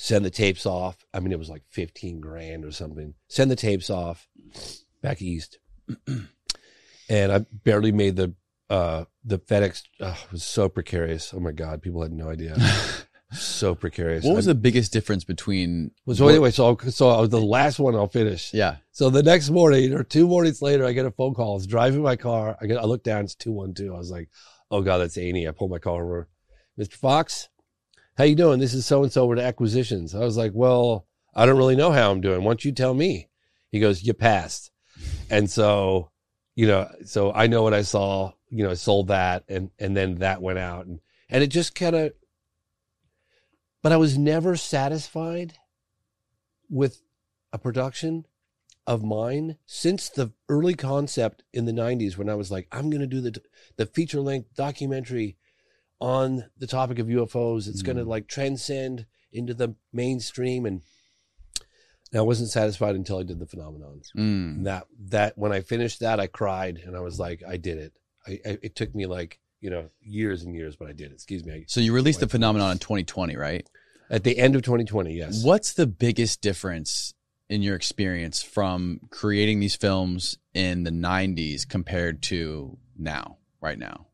send 0.00 0.24
the 0.24 0.30
tapes 0.30 0.64
off. 0.64 1.04
I 1.12 1.20
mean, 1.20 1.30
it 1.30 1.38
was 1.38 1.50
like 1.50 1.62
15 1.70 2.20
grand 2.20 2.64
or 2.64 2.72
something. 2.72 3.14
Send 3.28 3.50
the 3.50 3.56
tapes 3.56 3.90
off 3.90 4.28
back 5.02 5.20
east. 5.20 5.58
and 7.08 7.32
I 7.32 7.38
barely 7.52 7.92
made 7.92 8.16
the, 8.16 8.34
uh, 8.70 9.04
the 9.24 9.38
FedEx. 9.38 9.82
Uh, 10.00 10.14
it 10.24 10.32
was 10.32 10.42
so 10.42 10.70
precarious. 10.70 11.34
Oh 11.34 11.40
my 11.40 11.52
God. 11.52 11.82
People 11.82 12.02
had 12.02 12.12
no 12.12 12.30
idea. 12.30 12.56
so 13.32 13.74
precarious. 13.74 14.24
What 14.24 14.36
was 14.36 14.48
I, 14.48 14.52
the 14.52 14.58
biggest 14.58 14.90
difference 14.90 15.24
between? 15.24 15.90
so 16.14 16.28
anyway, 16.28 16.50
so, 16.50 16.78
so 16.88 17.10
I 17.10 17.20
was 17.20 17.28
the 17.28 17.40
last 17.40 17.78
one 17.78 17.94
I'll 17.94 18.06
finish. 18.06 18.54
Yeah. 18.54 18.76
So 18.92 19.10
the 19.10 19.22
next 19.22 19.50
morning 19.50 19.92
or 19.92 20.02
two 20.02 20.26
mornings 20.26 20.62
later, 20.62 20.86
I 20.86 20.92
get 20.92 21.04
a 21.04 21.10
phone 21.10 21.34
call. 21.34 21.52
I 21.52 21.54
was 21.56 21.66
driving 21.66 22.02
my 22.02 22.16
car. 22.16 22.56
I 22.58 22.66
get, 22.66 22.78
I 22.78 22.84
look 22.84 23.04
down, 23.04 23.24
it's 23.24 23.34
212. 23.34 23.94
I 23.94 23.98
was 23.98 24.10
like, 24.10 24.30
oh 24.70 24.82
God, 24.82 24.98
that's 24.98 25.16
A&E. 25.16 25.46
I 25.46 25.50
pulled 25.50 25.70
my 25.70 25.78
car 25.78 26.04
over. 26.04 26.28
Mr. 26.78 26.94
Fox, 26.94 27.48
how 28.16 28.24
you 28.24 28.34
doing? 28.34 28.60
This 28.60 28.74
is 28.74 28.86
so-and-so 28.86 29.26
with 29.26 29.38
acquisitions. 29.38 30.14
I 30.14 30.20
was 30.20 30.36
like, 30.36 30.52
well, 30.54 31.06
I 31.34 31.46
don't 31.46 31.58
really 31.58 31.76
know 31.76 31.92
how 31.92 32.10
I'm 32.10 32.20
doing. 32.20 32.42
Why 32.42 32.50
don't 32.50 32.64
you 32.64 32.72
tell 32.72 32.94
me? 32.94 33.28
He 33.70 33.80
goes, 33.80 34.02
you 34.02 34.14
passed. 34.14 34.70
And 35.30 35.50
so, 35.50 36.10
you 36.54 36.66
know, 36.66 36.90
so 37.04 37.32
I 37.32 37.46
know 37.46 37.62
what 37.62 37.74
I 37.74 37.82
saw, 37.82 38.32
you 38.48 38.64
know, 38.64 38.70
I 38.70 38.74
sold 38.74 39.08
that 39.08 39.44
and, 39.48 39.70
and 39.78 39.96
then 39.96 40.16
that 40.16 40.42
went 40.42 40.58
out 40.58 40.86
and, 40.86 41.00
and 41.28 41.42
it 41.42 41.48
just 41.48 41.74
kind 41.74 41.94
of, 41.94 42.12
but 43.82 43.92
I 43.92 43.96
was 43.96 44.18
never 44.18 44.56
satisfied 44.56 45.54
with 46.68 47.02
a 47.52 47.58
production 47.58 48.26
of 48.86 49.02
mine 49.04 49.56
since 49.66 50.08
the 50.08 50.32
early 50.48 50.74
concept 50.74 51.42
in 51.52 51.64
the 51.64 51.72
90s 51.72 52.16
when 52.16 52.28
I 52.28 52.34
was 52.34 52.50
like, 52.50 52.66
I'm 52.72 52.90
going 52.90 53.00
to 53.00 53.06
do 53.06 53.20
the, 53.20 53.40
the 53.76 53.86
feature 53.86 54.20
length 54.20 54.54
documentary 54.54 55.36
on 56.00 56.44
the 56.58 56.66
topic 56.66 56.98
of 56.98 57.06
UFOs. 57.06 57.68
It's 57.68 57.82
going 57.82 57.98
to 57.98 58.04
like 58.04 58.26
transcend 58.26 59.06
into 59.32 59.54
the 59.54 59.74
mainstream. 59.92 60.66
And 60.66 60.82
I 62.14 62.22
wasn't 62.22 62.50
satisfied 62.50 62.96
until 62.96 63.18
I 63.18 63.22
did 63.22 63.38
the 63.38 63.46
phenomenon. 63.46 64.00
Mm. 64.16 64.56
And 64.56 64.66
that, 64.66 64.86
that 65.10 65.38
when 65.38 65.52
I 65.52 65.60
finished 65.60 66.00
that, 66.00 66.18
I 66.18 66.26
cried 66.26 66.78
and 66.84 66.96
I 66.96 67.00
was 67.00 67.18
like, 67.18 67.42
I 67.46 67.58
did 67.58 67.78
it. 67.78 67.92
I, 68.26 68.40
I 68.44 68.58
it 68.62 68.74
took 68.74 68.94
me 68.94 69.06
like, 69.06 69.38
you 69.60 69.70
know, 69.70 69.90
years 70.00 70.42
and 70.42 70.54
years, 70.54 70.74
but 70.74 70.88
I 70.88 70.92
did 70.92 71.10
it. 71.10 71.14
Excuse 71.14 71.44
me. 71.44 71.52
I, 71.52 71.64
So 71.68 71.80
you 71.80 71.92
released 71.92 72.20
the 72.20 72.28
phenomenon 72.28 72.72
in 72.72 72.78
2020, 72.78 73.36
right? 73.36 73.66
at 74.10 74.24
the 74.24 74.36
end 74.36 74.56
of 74.56 74.62
2020, 74.62 75.14
yes. 75.14 75.44
What's 75.44 75.72
the 75.72 75.86
biggest 75.86 76.40
difference 76.40 77.14
in 77.50 77.60
your 77.62 77.76
experience 77.76 78.42
from 78.42 79.00
creating 79.10 79.60
these 79.60 79.76
films 79.76 80.38
in 80.54 80.84
the 80.84 80.90
90s 80.90 81.68
compared 81.68 82.22
to 82.22 82.78
now, 82.96 83.36
right 83.60 83.78
now? 83.78 84.06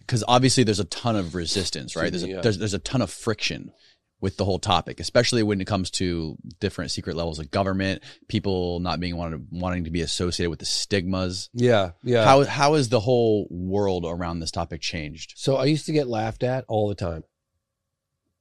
Because 0.00 0.22
obviously 0.28 0.62
there's 0.62 0.78
a 0.78 0.84
ton 0.84 1.16
of 1.16 1.34
resistance, 1.34 1.96
right? 1.96 2.12
There's 2.12 2.22
a, 2.22 2.28
Yeah. 2.28 2.40
there's, 2.42 2.58
there's 2.58 2.74
a 2.74 2.78
ton 2.78 3.02
of 3.02 3.10
friction 3.10 3.72
with 4.20 4.36
the 4.36 4.44
whole 4.44 4.58
topic, 4.58 5.00
especially 5.00 5.42
when 5.42 5.60
it 5.60 5.66
comes 5.66 5.90
to 5.90 6.36
different 6.60 6.90
secret 6.90 7.16
levels 7.16 7.38
of 7.38 7.50
government, 7.50 8.02
people 8.28 8.80
not 8.80 9.00
being 9.00 9.16
wanted, 9.16 9.46
wanting 9.50 9.84
to 9.84 9.90
be 9.90 10.00
associated 10.00 10.48
with 10.50 10.58
the 10.58 10.64
stigmas. 10.64 11.50
Yeah. 11.52 11.90
Yeah. 12.02 12.24
How 12.24 12.44
how 12.44 12.74
has 12.74 12.88
the 12.88 13.00
whole 13.00 13.46
world 13.50 14.04
around 14.08 14.40
this 14.40 14.50
topic 14.50 14.80
changed? 14.80 15.34
So 15.36 15.56
I 15.56 15.64
used 15.64 15.86
to 15.86 15.92
get 15.92 16.06
laughed 16.06 16.42
at 16.44 16.64
all 16.68 16.88
the 16.88 16.94
time. 16.94 17.24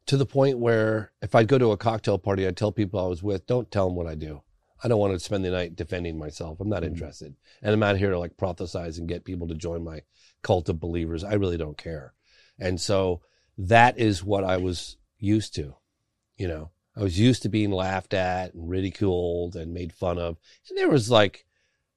To 0.08 0.18
the 0.18 0.26
point 0.26 0.60
where 0.60 1.12
if 1.22 1.34
I'd 1.34 1.48
go 1.48 1.58
to 1.58 1.72
a 1.72 1.78
cocktail 1.78 2.18
party, 2.20 2.46
I'd 2.46 2.58
tell 2.58 2.72
people 2.72 3.00
I 3.04 3.08
was 3.08 3.24
with, 3.24 3.48
don't 3.48 3.72
tell 3.72 3.88
them 3.88 3.96
what 3.96 4.06
I 4.08 4.16
do. 4.16 4.44
I 4.84 4.88
don't 4.88 5.00
want 5.00 5.14
to 5.14 5.20
spend 5.20 5.44
the 5.44 5.50
night 5.50 5.76
defending 5.76 6.20
myself. 6.20 6.60
I'm 6.60 6.70
not 6.70 6.84
Mhm. 6.84 6.88
interested. 6.88 7.36
And 7.62 7.74
I'm 7.74 7.82
out 7.82 7.98
here 7.98 8.12
to 8.12 8.20
like 8.20 8.38
prophesize 8.38 9.00
and 9.00 9.08
get 9.08 9.24
people 9.24 9.48
to 9.48 9.56
join 9.56 9.84
my 9.84 10.04
cult 10.44 10.70
of 10.70 10.80
believers. 10.80 11.24
I 11.24 11.34
really 11.34 11.58
don't 11.58 11.78
care. 11.78 12.14
And 12.60 12.80
so 12.80 13.22
that 13.58 13.98
is 13.98 14.24
what 14.24 14.44
I 14.44 14.58
was 14.58 14.98
used 15.18 15.56
to. 15.56 15.76
You 16.38 16.50
know, 16.50 16.72
I 16.96 17.02
was 17.02 17.18
used 17.20 17.42
to 17.44 17.50
being 17.50 17.72
laughed 17.72 18.14
at 18.14 18.54
and 18.54 18.70
ridiculed 18.70 19.56
and 19.56 19.74
made 19.74 19.92
fun 19.92 20.20
of. 20.20 20.38
And 20.70 20.78
there 20.78 20.90
was 20.90 21.10
like, 21.10 21.46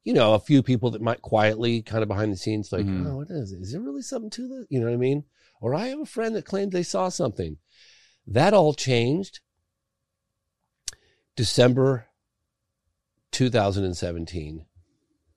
you 0.04 0.14
know, 0.14 0.32
a 0.32 0.38
few 0.40 0.62
people 0.62 0.90
that 0.92 1.02
might 1.02 1.20
quietly 1.20 1.82
kind 1.82 2.02
of 2.02 2.09
behind 2.09 2.32
the 2.32 2.36
scenes, 2.36 2.72
like, 2.72 2.86
Mhm. 2.86 3.06
oh, 3.06 3.16
what 3.16 3.30
is 3.30 3.52
it? 3.52 3.61
Is 3.61 3.72
there 3.72 3.82
really 3.82 4.00
something 4.02 4.30
to 4.30 4.48
this? 4.48 4.66
You 4.70 4.80
know 4.80 4.86
what 4.86 4.94
I 4.94 4.96
mean? 4.98 5.24
Or 5.61 5.74
I 5.74 5.88
have 5.88 6.00
a 6.00 6.06
friend 6.06 6.34
that 6.36 6.44
claimed 6.46 6.72
they 6.72 6.84
saw 6.84 7.09
something. 7.09 7.59
That 8.30 8.52
all 8.52 8.74
changed 8.74 9.40
December 11.34 12.08
2017 13.32 14.66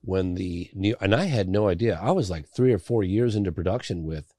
when 0.02 0.36
the 0.36 0.70
new 0.74 0.98
and 1.00 1.16
I 1.16 1.26
had 1.26 1.48
no 1.48 1.70
idea. 1.70 1.98
I 2.02 2.12
was 2.12 2.30
like 2.30 2.50
3 2.50 2.74
or 2.74 2.80
4 2.80 3.04
years 3.04 3.34
into 3.34 3.52
production 3.54 4.04
with 4.04 4.34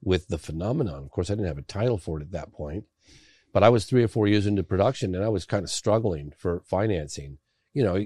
with 0.00 0.28
the 0.28 0.38
phenomenon. 0.38 1.02
Of 1.02 1.10
course, 1.10 1.30
I 1.30 1.34
didn't 1.34 1.48
have 1.48 1.58
a 1.58 1.62
title 1.62 1.98
for 1.98 2.20
it 2.20 2.22
at 2.22 2.30
that 2.30 2.52
point. 2.52 2.84
But 3.52 3.64
I 3.64 3.70
was 3.70 3.86
3 3.86 4.04
or 4.04 4.08
4 4.08 4.28
years 4.28 4.46
into 4.46 4.62
production 4.62 5.16
and 5.16 5.24
I 5.24 5.28
was 5.28 5.44
kind 5.44 5.64
of 5.64 5.70
struggling 5.70 6.32
for 6.38 6.62
financing. 6.64 7.38
You 7.74 7.82
know, 7.82 8.04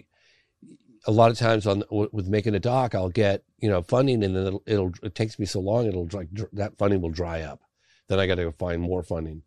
a 1.06 1.12
lot 1.12 1.30
of 1.30 1.38
times 1.38 1.66
on 1.66 1.84
with 1.90 2.26
making 2.26 2.54
a 2.54 2.58
doc, 2.60 2.94
I'll 2.94 3.10
get 3.10 3.44
you 3.58 3.68
know 3.68 3.82
funding, 3.82 4.24
and 4.24 4.34
then 4.34 4.46
it'll, 4.46 4.62
it'll 4.66 4.92
it 5.02 5.14
takes 5.14 5.38
me 5.38 5.44
so 5.44 5.60
long, 5.60 5.86
it'll 5.86 6.08
like 6.10 6.30
that 6.54 6.78
funding 6.78 7.02
will 7.02 7.10
dry 7.10 7.42
up. 7.42 7.60
Then 8.08 8.18
I 8.18 8.26
got 8.26 8.36
to 8.36 8.44
go 8.44 8.52
find 8.52 8.80
more 8.80 9.02
funding. 9.02 9.42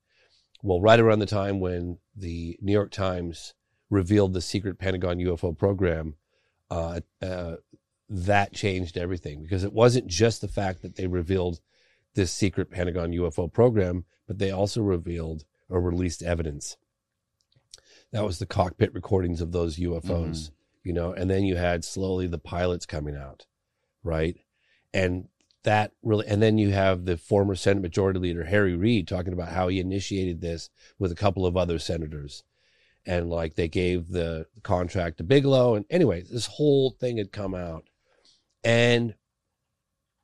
Well, 0.63 0.81
right 0.81 0.99
around 0.99 1.19
the 1.19 1.25
time 1.25 1.59
when 1.59 1.99
the 2.15 2.57
New 2.61 2.71
York 2.71 2.91
Times 2.91 3.53
revealed 3.89 4.33
the 4.33 4.41
secret 4.41 4.79
Pentagon 4.79 5.17
UFO 5.17 5.55
program, 5.55 6.15
uh, 6.71 7.01
uh, 7.21 7.57
that 8.09 8.53
changed 8.53 8.97
everything 8.97 9.43
because 9.43 9.63
it 9.63 9.73
wasn't 9.73 10.07
just 10.07 10.39
the 10.41 10.47
fact 10.47 10.81
that 10.81 10.95
they 10.95 11.05
revealed 11.05 11.59
this 12.15 12.31
secret 12.31 12.71
Pentagon 12.71 13.11
UFO 13.11 13.51
program, 13.51 14.05
but 14.25 14.39
they 14.39 14.51
also 14.51 14.81
revealed 14.81 15.43
or 15.69 15.81
released 15.81 16.23
evidence. 16.23 16.77
That 18.11 18.23
was 18.23 18.39
the 18.39 18.45
cockpit 18.45 18.93
recordings 18.93 19.41
of 19.41 19.51
those 19.51 19.77
UFOs, 19.77 20.03
mm-hmm. 20.05 20.53
you 20.83 20.93
know, 20.93 21.11
and 21.11 21.29
then 21.29 21.43
you 21.43 21.57
had 21.57 21.83
slowly 21.83 22.27
the 22.27 22.37
pilots 22.37 22.85
coming 22.85 23.17
out, 23.17 23.47
right? 24.03 24.37
And 24.93 25.27
that 25.63 25.91
really, 26.01 26.27
and 26.27 26.41
then 26.41 26.57
you 26.57 26.71
have 26.71 27.05
the 27.05 27.17
former 27.17 27.55
Senate 27.55 27.81
Majority 27.81 28.19
Leader 28.19 28.45
Harry 28.45 28.75
Reid 28.75 29.07
talking 29.07 29.33
about 29.33 29.49
how 29.49 29.67
he 29.67 29.79
initiated 29.79 30.41
this 30.41 30.69
with 30.99 31.11
a 31.11 31.15
couple 31.15 31.45
of 31.45 31.57
other 31.57 31.79
senators. 31.79 32.43
And 33.05 33.29
like 33.29 33.55
they 33.55 33.67
gave 33.67 34.09
the 34.09 34.47
contract 34.61 35.17
to 35.17 35.23
Bigelow. 35.23 35.75
And 35.75 35.85
anyway, 35.89 36.21
this 36.21 36.45
whole 36.45 36.91
thing 36.91 37.17
had 37.17 37.31
come 37.31 37.53
out. 37.53 37.85
And 38.63 39.15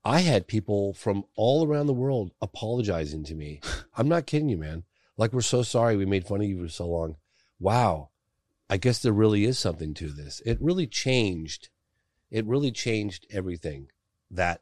I 0.06 0.22
had 0.22 0.48
people 0.48 0.94
from 0.94 1.26
all 1.36 1.68
around 1.68 1.88
the 1.88 1.94
world 1.94 2.32
apologizing 2.42 3.24
to 3.26 3.36
me. 3.36 3.60
I'm 3.98 4.08
not 4.08 4.26
kidding 4.26 4.50
you, 4.50 4.58
man. 4.58 4.84
Like, 5.18 5.34
we're 5.34 5.42
so 5.42 5.64
sorry 5.64 5.98
we 5.98 6.06
made 6.06 6.26
fun 6.26 6.42
of 6.42 6.48
you 6.48 6.62
for 6.62 6.70
so 6.70 6.88
long. 6.88 7.18
Wow. 7.60 8.10
I 8.70 8.78
guess 8.78 9.02
there 9.02 9.12
really 9.12 9.44
is 9.44 9.60
something 9.60 9.94
to 9.96 10.08
this. 10.08 10.42
It 10.46 10.62
really 10.62 10.88
changed. 10.88 11.70
It 12.32 12.46
really 12.46 12.72
changed 12.72 13.28
everything. 13.30 13.88
That 14.32 14.62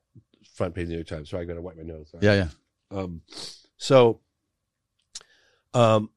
front 0.58 0.76
page 0.76 0.84
of 0.84 0.88
the 0.90 0.94
New 0.94 1.00
York 1.00 1.08
Times. 1.08 1.30
Sorry, 1.30 1.44
I 1.44 1.46
got 1.46 1.54
to 1.54 1.62
wipe 1.62 1.78
my 1.78 1.84
nose. 1.84 2.10
Sorry. 2.12 2.26
Yeah, 2.26 2.34
yeah. 2.92 2.98
Um, 2.98 3.22
so, 3.78 4.22
um, 5.74 6.10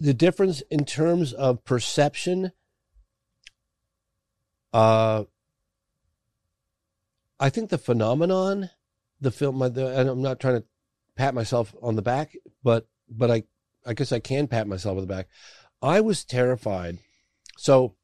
the 0.00 0.14
difference 0.14 0.62
in 0.70 0.84
terms 0.84 1.32
of 1.32 1.64
perception, 1.64 2.52
uh, 4.72 5.24
I 7.38 7.50
think 7.50 7.70
the 7.70 7.78
phenomenon, 7.78 8.70
the 9.20 9.30
film, 9.30 9.58
the, 9.58 9.98
and 9.98 10.08
I'm 10.08 10.22
not 10.22 10.40
trying 10.40 10.60
to 10.60 10.64
pat 11.16 11.34
myself 11.34 11.74
on 11.82 11.96
the 11.96 12.02
back, 12.02 12.36
but 12.62 12.88
but 13.08 13.30
I 13.30 13.44
I 13.86 13.94
guess 13.94 14.12
I 14.12 14.20
can 14.20 14.48
pat 14.48 14.66
myself 14.66 14.96
on 14.96 15.02
the 15.02 15.06
back. 15.06 15.28
I 15.82 16.00
was 16.00 16.24
terrified. 16.24 16.98
So 17.58 17.94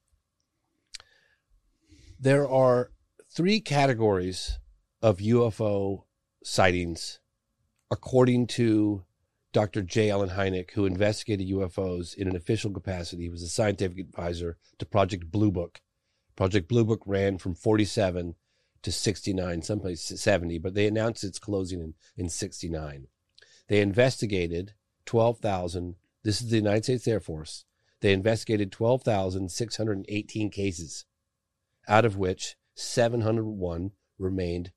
there 2.20 2.49
are 2.49 2.90
three 3.34 3.61
categories 3.61 4.59
of 5.03 5.18
UFO 5.18 6.05
sightings, 6.44 7.18
according 7.90 8.46
to 8.46 9.05
Dr. 9.53 9.82
J. 9.82 10.11
Allen 10.11 10.30
Hynek, 10.30 10.70
who 10.70 10.86
investigated 10.86 11.48
UFOs 11.48 12.14
in 12.14 12.28
an 12.28 12.36
official 12.36 12.70
capacity. 12.70 13.24
He 13.24 13.28
was 13.28 13.42
a 13.42 13.48
scientific 13.48 13.98
advisor 13.98 14.57
to 14.78 14.86
Project 14.86 15.30
Blue 15.30 15.50
Book. 15.50 15.80
Project 16.36 16.68
Blue 16.68 16.84
Book 16.84 17.03
ran 17.05 17.36
from 17.36 17.55
47 17.55 18.36
to 18.82 18.92
69, 18.92 19.62
someplace 19.62 20.03
70, 20.03 20.59
but 20.59 20.74
they 20.74 20.86
announced 20.86 21.24
its 21.24 21.38
closing 21.38 21.80
in, 21.80 21.94
in 22.16 22.28
69. 22.28 23.09
They 23.68 23.80
investigated 23.80 24.72
12,000. 25.05 25.96
This 26.22 26.40
is 26.40 26.50
the 26.50 26.57
United 26.57 26.84
States 26.84 27.09
Air 27.09 27.20
Force. 27.20 27.64
They 28.00 28.12
investigated 28.12 28.72
12,618 28.72 30.50
cases, 30.50 31.05
out 31.86 32.05
of 32.05 32.16
which 32.16 32.57
701 32.74 33.92
remained 34.18 34.72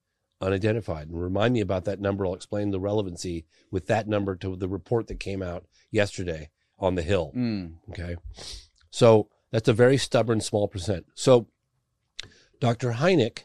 unidentified. 0.46 1.10
And 1.10 1.22
remind 1.22 1.54
me 1.54 1.62
about 1.62 1.86
that 1.86 2.00
number. 2.00 2.26
I'll 2.26 2.34
explain 2.34 2.72
the 2.72 2.80
relevancy 2.80 3.46
with 3.72 3.88
that 3.88 4.08
number 4.08 4.36
to 4.38 4.56
the 4.56 4.70
report 4.70 5.08
that 5.08 5.20
came 5.20 5.42
out 5.42 5.66
yesterday 5.92 6.50
on 6.80 6.96
the 6.96 7.02
Hill. 7.02 7.32
Mm. 7.36 7.76
Okay. 7.90 8.16
So 8.92 9.30
that's 9.52 9.68
a 9.68 9.74
very 9.74 9.98
stubborn 9.98 10.42
small 10.42 10.68
percent. 10.68 11.06
So 11.16 11.48
Dr. 12.60 12.94
Hynek 12.94 13.44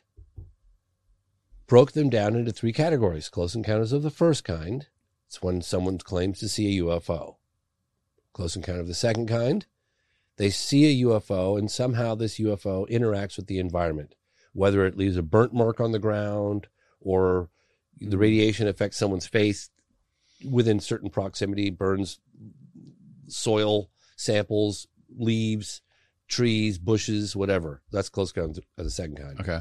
broke 1.67 1.93
them 1.93 2.11
down 2.11 2.37
into 2.37 2.53
three 2.53 2.73
categories 2.73 3.29
close 3.29 3.55
encounters 3.55 3.93
of 3.93 4.03
the 4.03 4.11
first 4.11 4.45
kind. 4.45 4.87
It's 5.27 5.43
when 5.43 5.63
someone 5.63 5.99
claims 5.99 6.41
to 6.41 6.49
see 6.49 6.79
a 6.79 6.83
UFO. 6.83 7.37
Close 8.33 8.57
encounter 8.57 8.81
of 8.81 8.89
the 8.89 8.95
second 8.95 9.29
kind. 9.29 9.67
They 10.37 10.51
see 10.51 10.87
a 10.87 11.05
UFO, 11.07 11.59
and 11.59 11.71
somehow 11.71 12.15
this 12.15 12.39
UFO 12.39 12.89
interacts 12.89 13.37
with 13.37 13.47
the 13.47 13.59
environment, 13.59 14.15
whether 14.53 14.87
it 14.87 14.97
leaves 14.97 15.17
a 15.17 15.23
burnt 15.23 15.53
mark 15.53 15.81
on 15.81 15.93
the 15.93 15.99
ground 15.99 16.67
or 17.01 17.49
the 17.99 18.19
radiation 18.19 18.67
affects 18.69 18.97
someone's 18.97 19.27
face 19.27 19.71
within 20.49 20.81
certain 20.81 21.11
proximity, 21.11 21.71
burns 21.71 22.21
soil 23.29 23.91
samples, 24.17 24.87
leaves, 25.17 25.83
trees, 26.29 26.79
bushes, 26.79 27.35
whatever. 27.35 27.83
That's 27.91 28.09
close 28.09 28.33
encounter 28.33 28.63
of 28.77 28.85
the 28.85 28.91
second 28.91 29.17
kind. 29.17 29.41
Okay. 29.41 29.61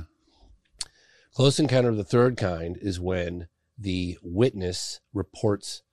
Close 1.33 1.59
encounter 1.59 1.89
of 1.89 1.97
the 1.97 2.03
third 2.03 2.37
kind 2.37 2.77
is 2.81 2.99
when 2.99 3.47
the 3.77 4.17
witness 4.21 4.99
reports 5.13 5.83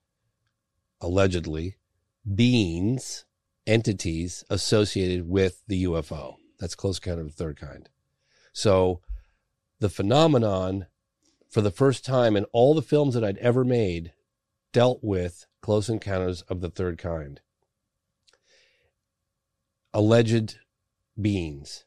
allegedly 1.00 1.76
beings, 2.34 3.24
entities 3.66 4.44
associated 4.50 5.28
with 5.28 5.62
the 5.68 5.84
UFO. 5.84 6.36
That's 6.58 6.74
close 6.74 6.98
encounter 6.98 7.22
of 7.22 7.28
the 7.28 7.44
third 7.44 7.60
kind. 7.60 7.88
So 8.52 9.00
the 9.78 9.88
phenomenon, 9.88 10.86
for 11.48 11.60
the 11.60 11.70
first 11.70 12.04
time 12.04 12.36
in 12.36 12.44
all 12.52 12.74
the 12.74 12.82
films 12.82 13.14
that 13.14 13.24
I'd 13.24 13.38
ever 13.38 13.64
made, 13.64 14.12
dealt 14.72 15.00
with 15.02 15.46
close 15.62 15.88
encounters 15.88 16.42
of 16.42 16.60
the 16.60 16.70
third 16.70 16.98
kind. 16.98 17.40
Alleged 19.94 20.58
beings. 21.20 21.84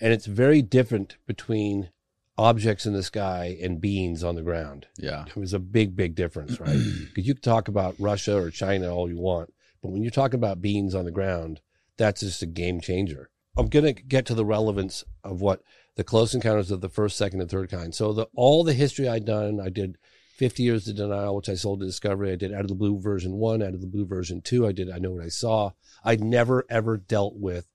And 0.00 0.12
it's 0.12 0.26
very 0.26 0.62
different 0.62 1.16
between 1.26 1.90
objects 2.36 2.86
in 2.86 2.92
the 2.92 3.02
sky 3.02 3.56
and 3.62 3.80
beings 3.80 4.24
on 4.24 4.34
the 4.34 4.42
ground. 4.42 4.86
Yeah. 4.98 5.24
It 5.26 5.36
was 5.36 5.52
a 5.52 5.58
big, 5.58 5.94
big 5.94 6.14
difference, 6.14 6.58
right? 6.58 6.76
Because 7.06 7.26
you 7.26 7.34
can 7.34 7.42
talk 7.42 7.68
about 7.68 7.94
Russia 7.98 8.36
or 8.36 8.50
China 8.50 8.92
all 8.92 9.08
you 9.08 9.18
want, 9.18 9.52
but 9.82 9.90
when 9.90 10.02
you're 10.02 10.10
talking 10.10 10.38
about 10.38 10.62
beings 10.62 10.94
on 10.94 11.04
the 11.04 11.10
ground, 11.10 11.60
that's 11.96 12.20
just 12.20 12.42
a 12.42 12.46
game 12.46 12.80
changer. 12.80 13.30
I'm 13.56 13.68
going 13.68 13.84
to 13.84 13.92
get 13.92 14.26
to 14.26 14.34
the 14.34 14.44
relevance 14.44 15.04
of 15.22 15.40
what 15.40 15.62
the 15.96 16.04
close 16.04 16.34
encounters 16.34 16.70
of 16.70 16.80
the 16.80 16.88
first, 16.88 17.16
second, 17.16 17.40
and 17.40 17.50
third 17.50 17.70
kind. 17.70 17.94
So 17.94 18.12
the 18.12 18.26
all 18.34 18.64
the 18.64 18.72
history 18.72 19.08
I'd 19.08 19.24
done, 19.24 19.60
I 19.60 19.68
did 19.68 19.98
50 20.36 20.62
years 20.62 20.88
of 20.88 20.96
denial, 20.96 21.36
which 21.36 21.48
I 21.48 21.54
sold 21.54 21.80
to 21.80 21.86
Discovery. 21.86 22.32
I 22.32 22.36
did 22.36 22.52
out 22.52 22.62
of 22.62 22.68
the 22.68 22.74
blue 22.74 22.98
version 22.98 23.32
one, 23.34 23.62
out 23.62 23.74
of 23.74 23.80
the 23.80 23.86
blue 23.86 24.06
version 24.06 24.40
two. 24.40 24.66
I 24.66 24.72
did 24.72 24.90
I 24.90 24.98
know 24.98 25.12
what 25.12 25.24
I 25.24 25.28
saw. 25.28 25.70
I'd 26.04 26.22
never 26.22 26.64
ever 26.68 26.96
dealt 26.96 27.36
with 27.36 27.68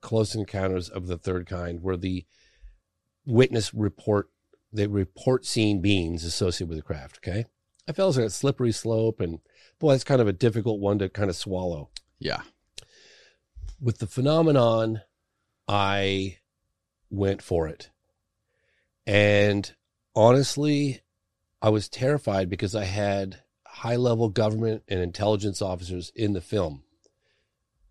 close 0.00 0.34
encounters 0.34 0.88
of 0.88 1.06
the 1.06 1.18
third 1.18 1.46
kind, 1.46 1.82
where 1.82 1.96
the 1.96 2.24
witness 3.26 3.74
report 3.74 4.30
they 4.72 4.86
report 4.86 5.44
seeing 5.44 5.80
beings 5.80 6.24
associated 6.24 6.68
with 6.68 6.78
the 6.78 6.82
craft. 6.82 7.18
Okay, 7.18 7.46
I 7.88 7.92
felt 7.92 8.16
like 8.16 8.26
a 8.26 8.30
slippery 8.30 8.72
slope, 8.72 9.20
and 9.20 9.40
boy, 9.78 9.92
that's 9.92 10.04
kind 10.04 10.20
of 10.20 10.28
a 10.28 10.32
difficult 10.32 10.80
one 10.80 10.98
to 11.00 11.08
kind 11.08 11.30
of 11.30 11.36
swallow. 11.36 11.90
Yeah. 12.18 12.42
With 13.80 13.98
the 13.98 14.06
phenomenon, 14.06 15.02
I 15.68 16.38
went 17.10 17.42
for 17.42 17.68
it, 17.68 17.90
and 19.06 19.74
honestly, 20.14 21.00
I 21.60 21.70
was 21.70 21.88
terrified 21.88 22.48
because 22.48 22.74
I 22.74 22.84
had 22.84 23.42
high 23.66 23.96
level 23.96 24.28
government 24.28 24.82
and 24.88 25.00
intelligence 25.00 25.62
officers 25.62 26.10
in 26.14 26.32
the 26.32 26.40
film, 26.40 26.82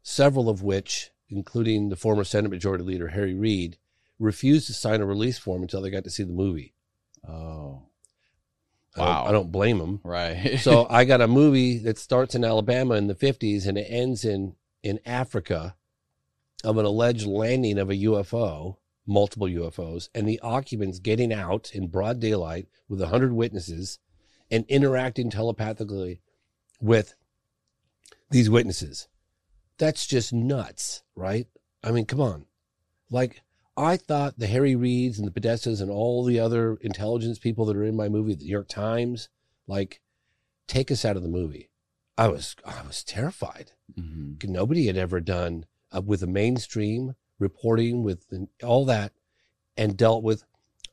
several 0.02 0.50
of 0.50 0.62
which, 0.62 1.12
including 1.30 1.90
the 1.90 1.96
former 1.96 2.24
Senate 2.24 2.50
Majority 2.50 2.84
Leader 2.84 3.10
Harry 3.10 3.34
Reid, 3.34 3.78
refused 4.20 4.68
to 4.68 4.74
sign 4.74 5.02
a 5.02 5.06
release 5.06 5.38
form 5.38 5.62
until 5.62 5.82
they 5.82 5.90
got 5.90 6.04
to 6.04 6.10
see 6.10 6.24
the 6.24 6.34
movie. 6.34 6.74
Oh. 7.28 7.84
I 8.96 9.00
wow. 9.00 9.20
Don't, 9.20 9.30
I 9.30 9.32
don't 9.32 9.52
blame 9.52 9.78
them. 9.78 10.02
Right. 10.04 10.58
so 10.60 10.88
I 10.90 11.06
got 11.06 11.22
a 11.22 11.28
movie 11.28 11.78
that 11.80 11.98
starts 11.98 12.36
in 12.36 12.44
Alabama 12.44 12.96
in 12.96 13.08
the 13.08 13.16
50s 13.16 13.68
and 13.68 13.78
it 13.78 13.88
ends 13.90 14.26
in, 14.26 14.56
in 14.82 15.00
Africa 15.06 15.76
of 16.64 16.78
an 16.78 16.86
alleged 16.86 17.28
landing 17.28 17.78
of 17.78 17.90
a 17.90 17.96
UFO, 17.96 18.78
multiple 19.08 19.48
UFOs, 19.48 20.10
and 20.14 20.28
the 20.28 20.40
occupants 20.42 21.00
getting 21.00 21.34
out 21.34 21.72
in 21.74 21.88
broad 21.88 22.20
daylight 22.20 22.68
with 22.88 23.00
100 23.00 23.34
witnesses 23.34 24.00
and 24.52 24.66
interacting 24.68 25.30
telepathically 25.30 26.22
with 26.82 27.16
these 28.30 28.50
witnesses. 28.50 29.08
That's 29.78 30.06
just 30.06 30.34
nuts, 30.34 31.04
right? 31.16 31.48
I 31.84 31.92
mean, 31.92 32.06
come 32.06 32.22
on. 32.22 32.46
Like, 33.10 33.42
I 33.78 33.96
thought 33.96 34.40
the 34.40 34.48
Harry 34.48 34.76
Reids 34.76 35.20
and 35.20 35.28
the 35.28 35.40
Podestas 35.40 35.82
and 35.82 35.92
all 35.92 36.24
the 36.24 36.40
other 36.40 36.78
intelligence 36.82 37.38
people 37.38 37.66
that 37.66 37.78
are 37.78 37.84
in 37.84 37.96
my 37.96 38.10
movie, 38.10 38.34
the 38.34 38.44
New 38.44 38.52
York 38.52 38.68
Times, 38.68 39.30
like 39.68 40.02
take 40.68 40.92
us 40.92 41.06
out 41.06 41.16
of 41.16 41.24
the 41.24 41.30
movie. 41.30 41.70
I 42.18 42.28
was 42.28 42.56
I 42.66 42.82
was 42.86 43.04
terrified. 43.04 43.74
Mm-hmm. 43.98 44.52
Nobody 44.52 44.88
had 44.88 44.98
ever 44.98 45.20
done 45.20 45.66
uh, 45.96 46.02
with 46.02 46.24
a 46.24 46.28
mainstream 46.28 47.16
reporting 47.40 48.04
with 48.04 48.26
all 48.64 48.86
that, 48.86 49.14
and 49.76 49.98
dealt 49.98 50.24
with 50.24 50.44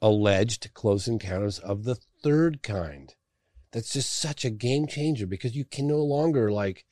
alleged 0.03 0.73
close 0.75 1.09
encounters 1.09 1.59
of 1.59 1.85
the 1.85 1.97
third 2.23 2.63
kind. 2.63 3.15
That's 3.73 3.93
just 3.93 4.13
such 4.13 4.45
a 4.45 4.51
game 4.51 4.87
changer 4.87 5.27
because 5.27 5.57
you 5.57 5.65
can 5.65 5.87
no 5.87 5.99
longer 5.99 6.53
like 6.53 6.85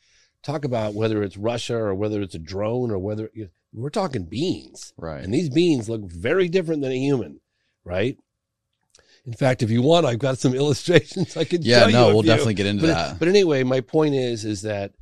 talk 0.42 0.64
about 0.64 0.94
whether 0.94 1.22
it's 1.22 1.36
Russia 1.36 1.76
or 1.76 1.94
whether 1.94 2.20
it's 2.20 2.34
a 2.34 2.40
drone 2.40 2.90
or 2.90 2.98
whether 2.98 3.30
we're 3.72 3.90
talking 3.90 4.24
beings. 4.24 4.92
Right. 4.96 5.22
And 5.22 5.32
these 5.32 5.48
beings 5.48 5.88
look 5.88 6.02
very 6.02 6.48
different 6.48 6.82
than 6.82 6.92
a 6.92 6.98
human, 6.98 7.40
right? 7.84 8.16
In 9.24 9.34
fact, 9.34 9.62
if 9.62 9.70
you 9.70 9.82
want, 9.82 10.06
I've 10.06 10.18
got 10.18 10.38
some 10.38 10.54
illustrations 10.62 11.36
I 11.36 11.44
could 11.44 11.64
yeah, 11.64 11.86
no, 11.86 12.08
we'll 12.08 12.16
you- 12.16 12.22
definitely 12.30 12.54
get 12.54 12.66
into 12.66 12.82
but, 12.82 12.88
that. 12.88 13.18
But 13.18 13.28
anyway, 13.28 13.62
my 13.62 13.80
point 13.80 14.14
is, 14.14 14.44
is 14.44 14.62
that 14.62 14.92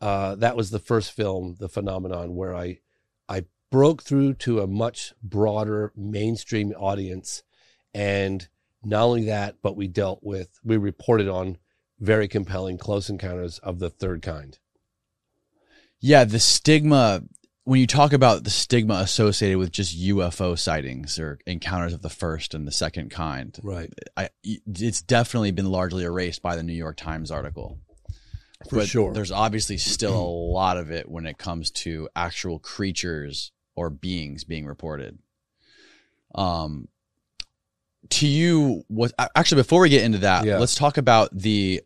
uh, 0.00 0.36
that 0.36 0.56
was 0.56 0.70
the 0.70 0.78
first 0.78 1.12
film, 1.12 1.56
The 1.58 1.68
Phenomenon, 1.68 2.34
where 2.34 2.54
I 2.54 2.78
I 3.28 3.44
broke 3.70 4.02
through 4.02 4.34
to 4.34 4.60
a 4.60 4.66
much 4.66 5.12
broader 5.22 5.92
mainstream 5.96 6.72
audience, 6.72 7.42
and 7.92 8.48
not 8.84 9.04
only 9.04 9.24
that, 9.24 9.56
but 9.62 9.76
we 9.76 9.88
dealt 9.88 10.20
with, 10.22 10.60
we 10.64 10.76
reported 10.76 11.28
on 11.28 11.58
very 11.98 12.28
compelling 12.28 12.78
close 12.78 13.08
encounters 13.08 13.58
of 13.58 13.78
the 13.78 13.90
third 13.90 14.22
kind. 14.22 14.58
Yeah, 16.00 16.24
the 16.24 16.40
stigma 16.40 17.22
when 17.64 17.80
you 17.80 17.86
talk 17.86 18.12
about 18.12 18.44
the 18.44 18.50
stigma 18.50 18.94
associated 18.96 19.58
with 19.58 19.72
just 19.72 19.98
UFO 19.98 20.58
sightings 20.58 21.18
or 21.18 21.38
encounters 21.46 21.94
of 21.94 22.02
the 22.02 22.10
first 22.10 22.54
and 22.54 22.66
the 22.66 22.72
second 22.72 23.10
kind, 23.10 23.58
Right. 23.62 23.90
I, 24.16 24.28
it's 24.42 25.00
definitely 25.00 25.50
been 25.50 25.70
largely 25.70 26.04
erased 26.04 26.42
by 26.42 26.56
the 26.56 26.62
New 26.62 26.74
York 26.74 26.96
Times 26.98 27.30
article. 27.30 27.78
For 28.68 28.76
but 28.76 28.88
sure. 28.88 29.12
There's 29.12 29.30
obviously 29.32 29.78
still 29.78 30.14
a 30.14 30.28
lot 30.52 30.76
of 30.76 30.90
it 30.90 31.08
when 31.08 31.26
it 31.26 31.38
comes 31.38 31.70
to 31.72 32.08
actual 32.16 32.58
creatures 32.58 33.52
or 33.76 33.90
beings 33.90 34.44
being 34.44 34.66
reported. 34.66 35.18
Um, 36.34 36.88
to 38.10 38.26
you, 38.26 38.84
what 38.88 39.12
actually 39.34 39.62
before 39.62 39.80
we 39.80 39.88
get 39.88 40.04
into 40.04 40.18
that, 40.18 40.44
Yeah. 40.44 40.58
let's 40.58 40.74
talk 40.74 40.96
about 40.98 41.30
the 41.36 41.82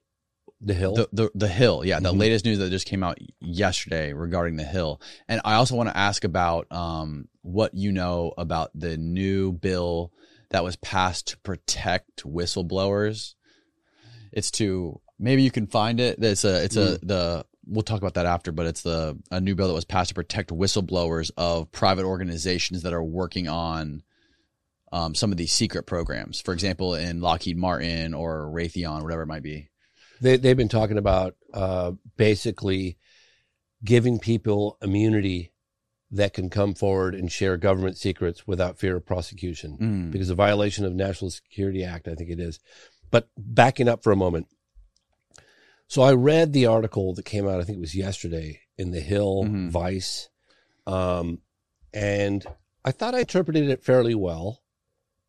The 0.61 0.74
hill. 0.74 0.95
the, 0.95 1.09
the 1.12 1.31
the 1.37 1.47
hill 1.49 1.85
yeah 1.85 2.01
the 2.01 2.12
Mhm. 2.12 2.18
latest 2.18 2.45
news 2.45 2.59
that 2.59 2.70
just 2.70 2.87
came 2.87 3.05
out 3.05 3.16
yesterday 3.41 4.12
regarding 4.12 4.57
the 4.57 4.64
hill 4.64 5.01
and 5.29 5.41
i 5.45 5.55
also 5.55 5.76
want 5.76 5.89
to 5.89 5.97
ask 5.97 6.24
about 6.24 6.66
um 6.72 7.29
what 7.43 7.74
you 7.74 7.93
know 7.93 8.35
about 8.37 8.72
the 8.74 8.97
new 8.97 9.53
bill 9.53 10.11
that 10.51 10.64
was 10.64 10.74
passed 10.74 11.29
to 11.29 11.37
protect 11.39 12.24
whistleblowers 12.24 13.35
it's 14.33 14.51
to 14.51 15.01
maybe 15.19 15.43
you 15.43 15.51
can 15.51 15.66
find 15.66 16.01
it 16.01 16.23
it's 16.23 16.45
a 16.45 16.64
it's 16.64 16.77
a 16.77 16.99
the 17.03 17.45
we'll 17.66 17.83
talk 17.83 17.99
about 17.99 18.14
that 18.14 18.27
after 18.27 18.53
but 18.53 18.66
it's 18.66 18.83
the 18.83 19.19
a 19.31 19.41
new 19.41 19.55
bill 19.55 19.69
that 19.69 19.75
was 19.75 19.85
passed 19.85 20.09
to 20.09 20.14
protect 20.14 20.51
whistleblowers 20.51 21.31
of 21.37 21.71
private 21.73 22.05
organizations 22.05 22.83
that 22.83 22.93
are 22.93 23.03
working 23.03 23.49
on 23.49 24.03
um, 24.91 25.14
some 25.14 25.31
of 25.31 25.37
these 25.37 25.53
secret 25.53 25.83
programs 25.85 26.41
for 26.41 26.55
example 26.55 26.95
in 26.95 27.21
lockheed 27.21 27.57
martin 27.59 28.14
or 28.14 28.47
raytheon 28.53 29.03
whatever 29.03 29.23
it 29.23 29.27
might 29.27 29.43
be 29.43 29.69
they 30.21 30.37
they've 30.37 30.57
been 30.57 30.69
talking 30.69 30.99
about 30.99 31.35
uh, 31.53 31.93
basically 32.16 32.97
giving 33.85 34.19
people 34.19 34.77
immunity 34.83 35.53
that 36.11 36.33
can 36.33 36.49
come 36.49 36.75
forward 36.75 37.14
and 37.14 37.31
share 37.31 37.57
government 37.59 37.97
secrets 37.99 38.47
without 38.47 38.79
fear 38.79 38.97
of 38.97 39.05
prosecution 39.05 39.77
Mm. 39.79 40.11
because 40.11 40.31
a 40.31 40.35
violation 40.35 40.87
of 40.87 40.95
National 40.95 41.31
Security 41.31 41.85
Act, 41.85 42.09
I 42.09 42.14
think 42.14 42.31
it 42.31 42.41
is. 42.41 42.59
But 43.11 43.29
backing 43.37 43.89
up 43.89 44.03
for 44.03 44.11
a 44.11 44.16
moment. 44.16 44.47
So 45.89 46.03
I 46.03 46.12
read 46.12 46.53
the 46.53 46.66
article 46.66 47.14
that 47.14 47.24
came 47.24 47.49
out, 47.49 47.61
I 47.61 47.64
think 47.64 47.78
it 47.78 47.80
was 47.80 47.95
yesterday 47.95 48.61
in 48.76 48.91
the 48.91 49.01
Hill 49.01 49.45
Mhm. 49.45 49.70
Vice. 49.70 50.28
Um, 50.86 51.41
and 51.93 52.45
I 52.84 52.93
thought 52.93 53.14
I 53.14 53.20
interpreted 53.20 53.68
it 53.68 53.82
fairly 53.82 54.14
well. 54.14 54.62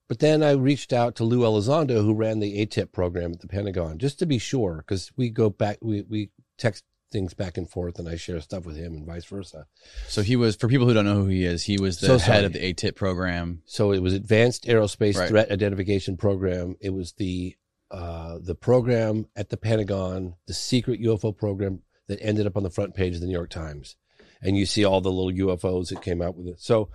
But 0.10 0.20
then 0.20 0.42
I 0.44 0.52
reached 0.52 0.92
out 0.92 1.16
to 1.18 1.24
Lou 1.24 1.42
Elizondo, 1.42 2.04
who 2.04 2.14
ran 2.16 2.40
the 2.40 2.58
AATIP 2.60 2.92
program 2.92 3.32
at 3.34 3.42
the 3.42 3.48
Pentagon, 3.48 4.00
just 4.00 4.18
to 4.20 4.26
be 4.26 4.40
sure, 4.40 4.78
because 4.78 5.12
we 5.16 5.30
go 5.30 5.50
back, 5.52 5.78
we, 5.82 6.02
we 6.02 6.32
text 6.58 6.84
things 7.12 7.34
back 7.36 7.58
and 7.58 7.70
forth, 7.70 8.00
and 8.00 8.10
I 8.10 8.16
share 8.16 8.42
stuff 8.42 8.66
with 8.66 8.76
him 8.76 8.94
and 8.96 9.06
vice 9.06 9.26
versa. 9.26 9.68
So 10.08 10.24
he 10.24 10.36
was, 10.36 10.56
for 10.56 10.68
people 10.68 10.88
who 10.88 10.94
don't 10.96 11.06
know 11.06 11.16
who 11.24 11.28
he 11.28 11.44
is, 11.46 11.64
he 11.64 11.78
was 11.80 12.00
the 12.00 12.08
So 12.08 12.18
head 12.18 12.44
of 12.44 12.54
the 12.54 12.60
AATIP 12.60 12.96
program. 12.96 13.62
So 13.66 13.92
it 13.92 14.02
was 14.02 14.14
Advanced 14.14 14.66
Aerospace 14.66 15.16
Right. 15.16 15.30
Threat 15.30 15.52
Identification 15.52 16.18
Program. 16.18 16.76
It 16.82 16.90
was 16.90 17.14
the 17.14 17.56
uh, 17.92 18.38
the 18.42 18.56
program 18.56 19.28
at 19.36 19.50
the 19.50 19.58
Pentagon, 19.58 20.36
the 20.48 20.54
secret 20.54 21.02
UFO 21.02 21.36
program 21.36 21.82
that 22.08 22.20
ended 22.22 22.46
up 22.48 22.58
on 22.58 22.64
the 22.64 22.70
front 22.70 22.94
page 22.96 23.16
of 23.16 23.22
the 23.22 23.28
New 23.28 23.34
York 23.34 23.50
Times. 23.50 23.96
And 24.42 24.58
you 24.58 24.66
see 24.66 24.86
all 24.86 25.02
the 25.02 25.12
little 25.12 25.48
UFOs 25.48 25.90
that 25.90 26.02
came 26.02 26.22
out 26.22 26.36
with 26.36 26.48
it. 26.48 26.60
So, 26.62 26.90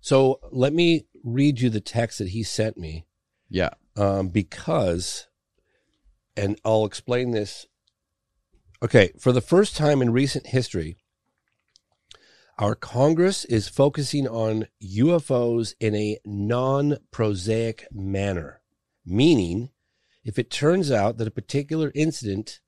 so 0.00 0.40
let 0.52 0.72
me 0.72 1.06
read 1.24 1.60
you 1.60 1.68
the 1.70 1.80
text 1.80 2.18
that 2.18 2.28
he 2.28 2.42
sent 2.42 2.76
me 2.76 3.06
Yeah. 3.50 3.70
um, 3.96 4.28
because, 4.28 5.26
and 6.36 6.58
I'll 6.64 6.84
explain 6.84 7.32
this. 7.32 7.66
Okay, 8.82 9.10
for 9.18 9.32
the 9.32 9.40
first 9.40 9.76
time 9.76 10.00
in 10.02 10.12
recent 10.12 10.48
history, 10.48 10.96
our 12.58 12.74
Congress 12.74 13.44
is 13.46 13.68
focusing 13.68 14.26
on 14.28 14.66
UFOs 14.82 15.74
in 15.80 15.94
a 15.94 16.18
non 16.24 16.98
prosaic 17.10 17.86
manner, 17.92 18.60
meaning 19.04 19.70
if 20.26 20.40
it 20.40 20.50
turns 20.50 20.90
out 20.90 21.18
that 21.18 21.28
a 21.28 21.30
particular 21.30 21.92
incident, 21.94 22.58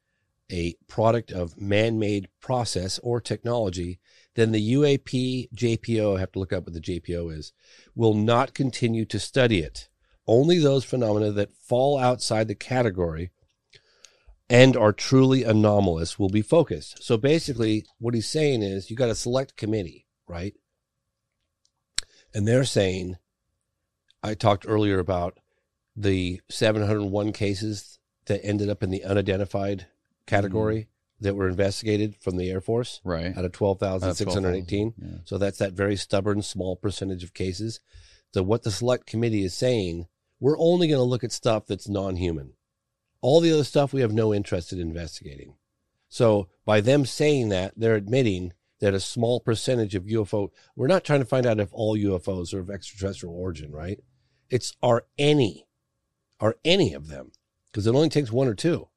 a 0.51 0.77
product 0.87 1.33
of 1.33 1.61
man 1.61 1.99
made 1.99 2.29
process 2.41 3.01
or 3.01 3.21
technology, 3.21 3.99
then 4.37 4.53
the 4.53 4.75
UAP 4.75 5.49
JPO, 5.53 6.17
I 6.17 6.21
have 6.21 6.31
to 6.33 6.39
look 6.39 6.53
up 6.53 6.67
what 6.67 6.73
the 6.73 6.81
JPO 6.81 7.37
is, 7.37 7.53
will 7.97 8.15
not 8.15 8.55
continue 8.55 9.05
to 9.07 9.19
study 9.19 9.59
it. 9.59 9.89
Only 10.25 10.61
those 10.61 10.85
phenomena 10.85 11.33
that 11.33 11.57
fall 11.57 11.99
outside 11.99 12.47
the 12.47 12.55
category 12.55 13.33
and 14.49 14.77
are 14.77 14.93
truly 14.93 15.43
anomalous 15.43 16.17
will 16.17 16.29
be 16.29 16.43
focused. 16.43 17.03
So 17.03 17.17
basically, 17.17 17.85
what 17.99 18.15
he's 18.15 18.29
saying 18.29 18.63
is 18.63 18.89
you 18.89 18.95
got 18.95 19.11
a 19.11 19.17
select 19.17 19.57
committee, 19.57 20.07
right? 20.29 20.55
And 22.33 22.47
they're 22.47 22.63
saying, 22.63 23.17
I 24.23 24.35
talked 24.35 24.65
earlier 24.69 25.01
about 25.01 25.39
the 26.01 26.41
701 26.49 27.33
cases 27.33 27.99
that 28.27 28.45
ended 28.45 28.69
up 28.69 28.83
in 28.83 28.91
the 28.91 29.05
unidentified 29.05 29.87
category 30.27 30.89
that 31.21 31.35
were 31.35 31.49
investigated 31.49 32.15
from 32.21 32.37
the 32.37 32.51
Air 32.51 32.61
Force 32.61 33.01
Right. 33.03 33.37
out 33.37 33.45
of 33.45 33.53
12,618. 33.53 34.95
Yeah. 34.97 35.09
So 35.25 35.39
that's 35.39 35.59
that 35.59 35.73
very 35.73 35.97
stubborn 35.97 36.43
small 36.43 36.77
percentage 36.77 37.25
of 37.25 37.35
cases. 37.35 37.81
So 38.33 38.43
what 38.43 38.63
the 38.63 38.71
select 38.71 39.07
committee 39.07 39.43
is 39.43 39.55
saying, 39.55 40.07
we're 40.39 40.59
only 40.59 40.87
going 40.87 40.99
to 40.99 41.03
look 41.03 41.25
at 41.25 41.33
stuff 41.33 41.67
that's 41.67 41.89
non-human. 41.89 42.53
All 43.21 43.41
the 43.41 43.53
other 43.53 43.65
stuff 43.65 43.93
we 43.93 44.03
have 44.03 44.13
no 44.13 44.33
interest 44.33 44.73
in 44.73 44.79
investigating. 44.79 45.57
So 46.09 46.49
by 46.65 46.81
them 46.81 47.05
saying 47.05 47.49
that, 47.49 47.73
they're 47.77 47.97
admitting 47.97 48.53
that 48.81 48.95
a 48.95 49.01
small 49.01 49.41
percentage 49.41 49.97
of 49.97 50.05
UFO, 50.05 50.51
we're 50.77 50.87
not 50.87 51.03
trying 51.03 51.21
to 51.21 51.27
find 51.27 51.45
out 51.47 51.59
if 51.59 51.71
all 51.73 51.97
UFOs 51.97 52.55
are 52.55 52.61
of 52.61 52.71
extraterrestrial 52.71 53.35
origin, 53.35 53.73
right? 53.73 53.99
It's 54.51 54.73
are 54.83 55.05
any, 55.19 55.67
are 56.41 56.57
any 56.65 56.95
of 56.95 57.09
them, 57.09 57.33
because 57.67 57.87
it 57.87 57.95
only 57.95 58.09
takes 58.09 58.31
one 58.33 58.49
or 58.49 58.55
two, 58.55 58.89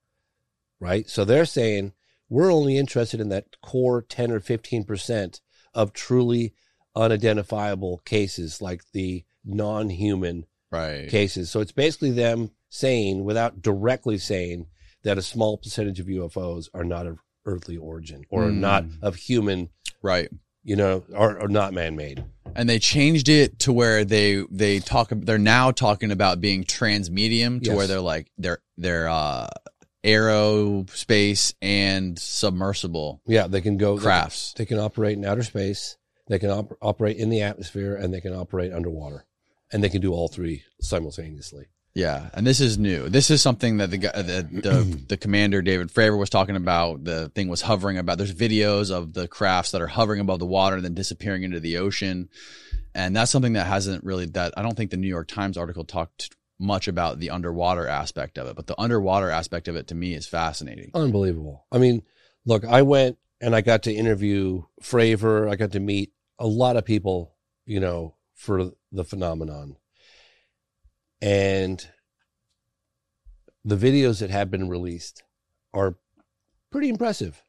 right? 0.80 1.10
So 1.10 1.26
they're 1.26 1.46
saying 1.46 1.94
we're 2.30 2.52
only 2.52 2.78
interested 2.78 3.20
in 3.20 3.30
that 3.30 3.60
core 3.62 4.02
10 4.02 4.32
or 4.32 4.40
15% 4.40 5.42
of 5.74 5.94
truly 5.94 6.54
unidentifiable 6.96 8.00
cases 8.06 8.62
like 8.62 8.84
the 8.94 9.24
non-human 9.44 10.46
Right. 10.70 11.10
cases. 11.10 11.52
So 11.52 11.60
it's 11.60 11.74
basically 11.74 12.12
them 12.12 12.52
saying, 12.70 13.26
without 13.26 13.62
directly 13.62 14.18
saying, 14.18 14.68
that 15.04 15.18
a 15.18 15.22
small 15.22 15.58
percentage 15.58 16.00
of 16.00 16.06
UFOs 16.08 16.70
are 16.74 16.86
not 16.86 17.08
of 17.08 17.20
earthly 17.46 17.76
origin 17.76 18.24
or 18.30 18.50
Mm. 18.52 18.60
not 18.60 18.86
of 19.02 19.16
human, 19.16 19.70
Right. 20.02 20.30
You 20.64 20.76
know, 20.76 21.04
are, 21.16 21.42
are 21.42 21.48
not 21.48 21.74
man-made. 21.74 22.24
And 22.56 22.68
they 22.70 22.80
changed 22.80 23.30
it 23.30 23.60
to 23.60 23.72
where 23.72 24.04
they 24.04 24.44
they 24.52 24.80
talk. 24.80 25.10
They're 25.12 25.38
now 25.38 25.72
talking 25.72 26.12
about 26.12 26.42
being 26.42 26.66
transmedium 26.66 27.60
to 27.62 27.68
Yes. 27.68 27.78
where 27.78 27.88
they're 27.88 28.02
like 28.02 28.30
they're 28.38 28.60
they're 28.78 29.08
uh, 29.08 29.48
aerospace 30.04 31.54
and 31.62 32.18
submersible 32.20 33.22
Yeah, 33.26 33.48
they 33.48 33.62
can 33.62 33.78
go 33.78 33.98
crafts. 33.98 34.54
They 34.54 34.66
can, 34.66 34.76
they 34.78 34.80
can 34.82 34.86
operate 34.86 35.18
in 35.18 35.26
outer 35.26 35.44
space. 35.44 35.98
They 36.28 36.40
can 36.40 36.50
op- 36.50 36.78
operate 36.82 37.18
in 37.18 37.30
the 37.30 37.42
atmosphere, 37.42 37.96
and 37.96 38.14
they 38.14 38.22
can 38.22 38.34
operate 38.34 38.72
underwater, 38.74 39.26
and 39.72 39.84
they 39.84 39.90
can 39.90 40.02
do 40.02 40.14
all 40.14 40.28
three 40.28 40.64
simultaneously. 40.80 41.68
Yeah, 41.94 42.30
and 42.34 42.48
this 42.48 42.62
is 42.62 42.78
new. 42.78 43.10
This 43.10 43.30
is 43.30 43.42
something 43.42 43.78
that 43.78 43.92
the 43.92 43.98
the, 43.98 44.62
the 44.62 45.00
the 45.10 45.18
commander 45.18 45.62
David 45.62 45.90
Fravor 45.90 46.18
was 46.18 46.30
talking 46.30 46.56
about. 46.56 47.04
The 47.04 47.30
thing 47.30 47.50
was 47.50 47.62
hovering 47.62 47.98
about. 47.98 48.18
There's 48.18 48.34
videos 48.34 48.92
of 48.92 49.14
the 49.14 49.28
crafts 49.28 49.72
that 49.72 49.82
are 49.82 49.88
hovering 49.88 50.22
above 50.22 50.40
the 50.40 50.46
water 50.46 50.78
and 50.78 50.86
then 50.86 50.94
disappearing 50.94 51.44
into 51.44 51.60
the 51.60 51.78
ocean, 51.78 52.30
and 52.96 53.16
that's 53.16 53.32
something 53.32 53.54
that 53.54 53.68
hasn't 53.68 54.04
really. 54.04 54.26
That 54.26 54.54
I 54.56 54.62
don't 54.62 54.76
think 54.76 54.92
the 54.92 54.98
New 54.98 55.08
York 55.08 55.28
Times 55.28 55.58
article 55.58 55.84
talked 55.84 56.36
much 56.60 56.88
about 56.88 57.20
the 57.20 57.32
underwater 57.32 57.88
aspect 57.88 58.38
of 58.38 58.48
it, 58.48 58.56
but 58.56 58.68
the 58.68 58.80
underwater 58.80 59.30
aspect 59.30 59.68
of 59.68 59.76
it 59.76 59.88
to 59.88 59.96
me 59.96 60.14
is 60.14 60.28
fascinating. 60.28 60.92
Unbelievable. 60.94 61.66
I 61.72 61.80
mean, 61.80 62.04
look, 62.46 62.64
I 62.64 62.84
went 62.84 63.18
and 63.42 63.56
I 63.56 63.62
got 63.62 63.84
to 63.84 63.94
interview 63.94 64.64
Fravor. 64.82 65.50
I 65.52 65.56
got 65.56 65.72
to 65.72 65.80
meet 65.80 66.14
a 66.38 66.46
lot 66.46 66.78
of 66.78 66.86
people 66.86 67.34
you 67.66 67.80
know, 67.80 68.16
for 68.36 68.72
the 68.92 69.04
phenomenon. 69.06 69.78
And 71.22 71.88
the 73.64 73.78
videos 73.78 74.20
that 74.20 74.30
have 74.30 74.50
been 74.50 74.70
released 74.70 75.24
are 75.74 75.98
pretty 76.72 76.90
impressive. 76.90 77.44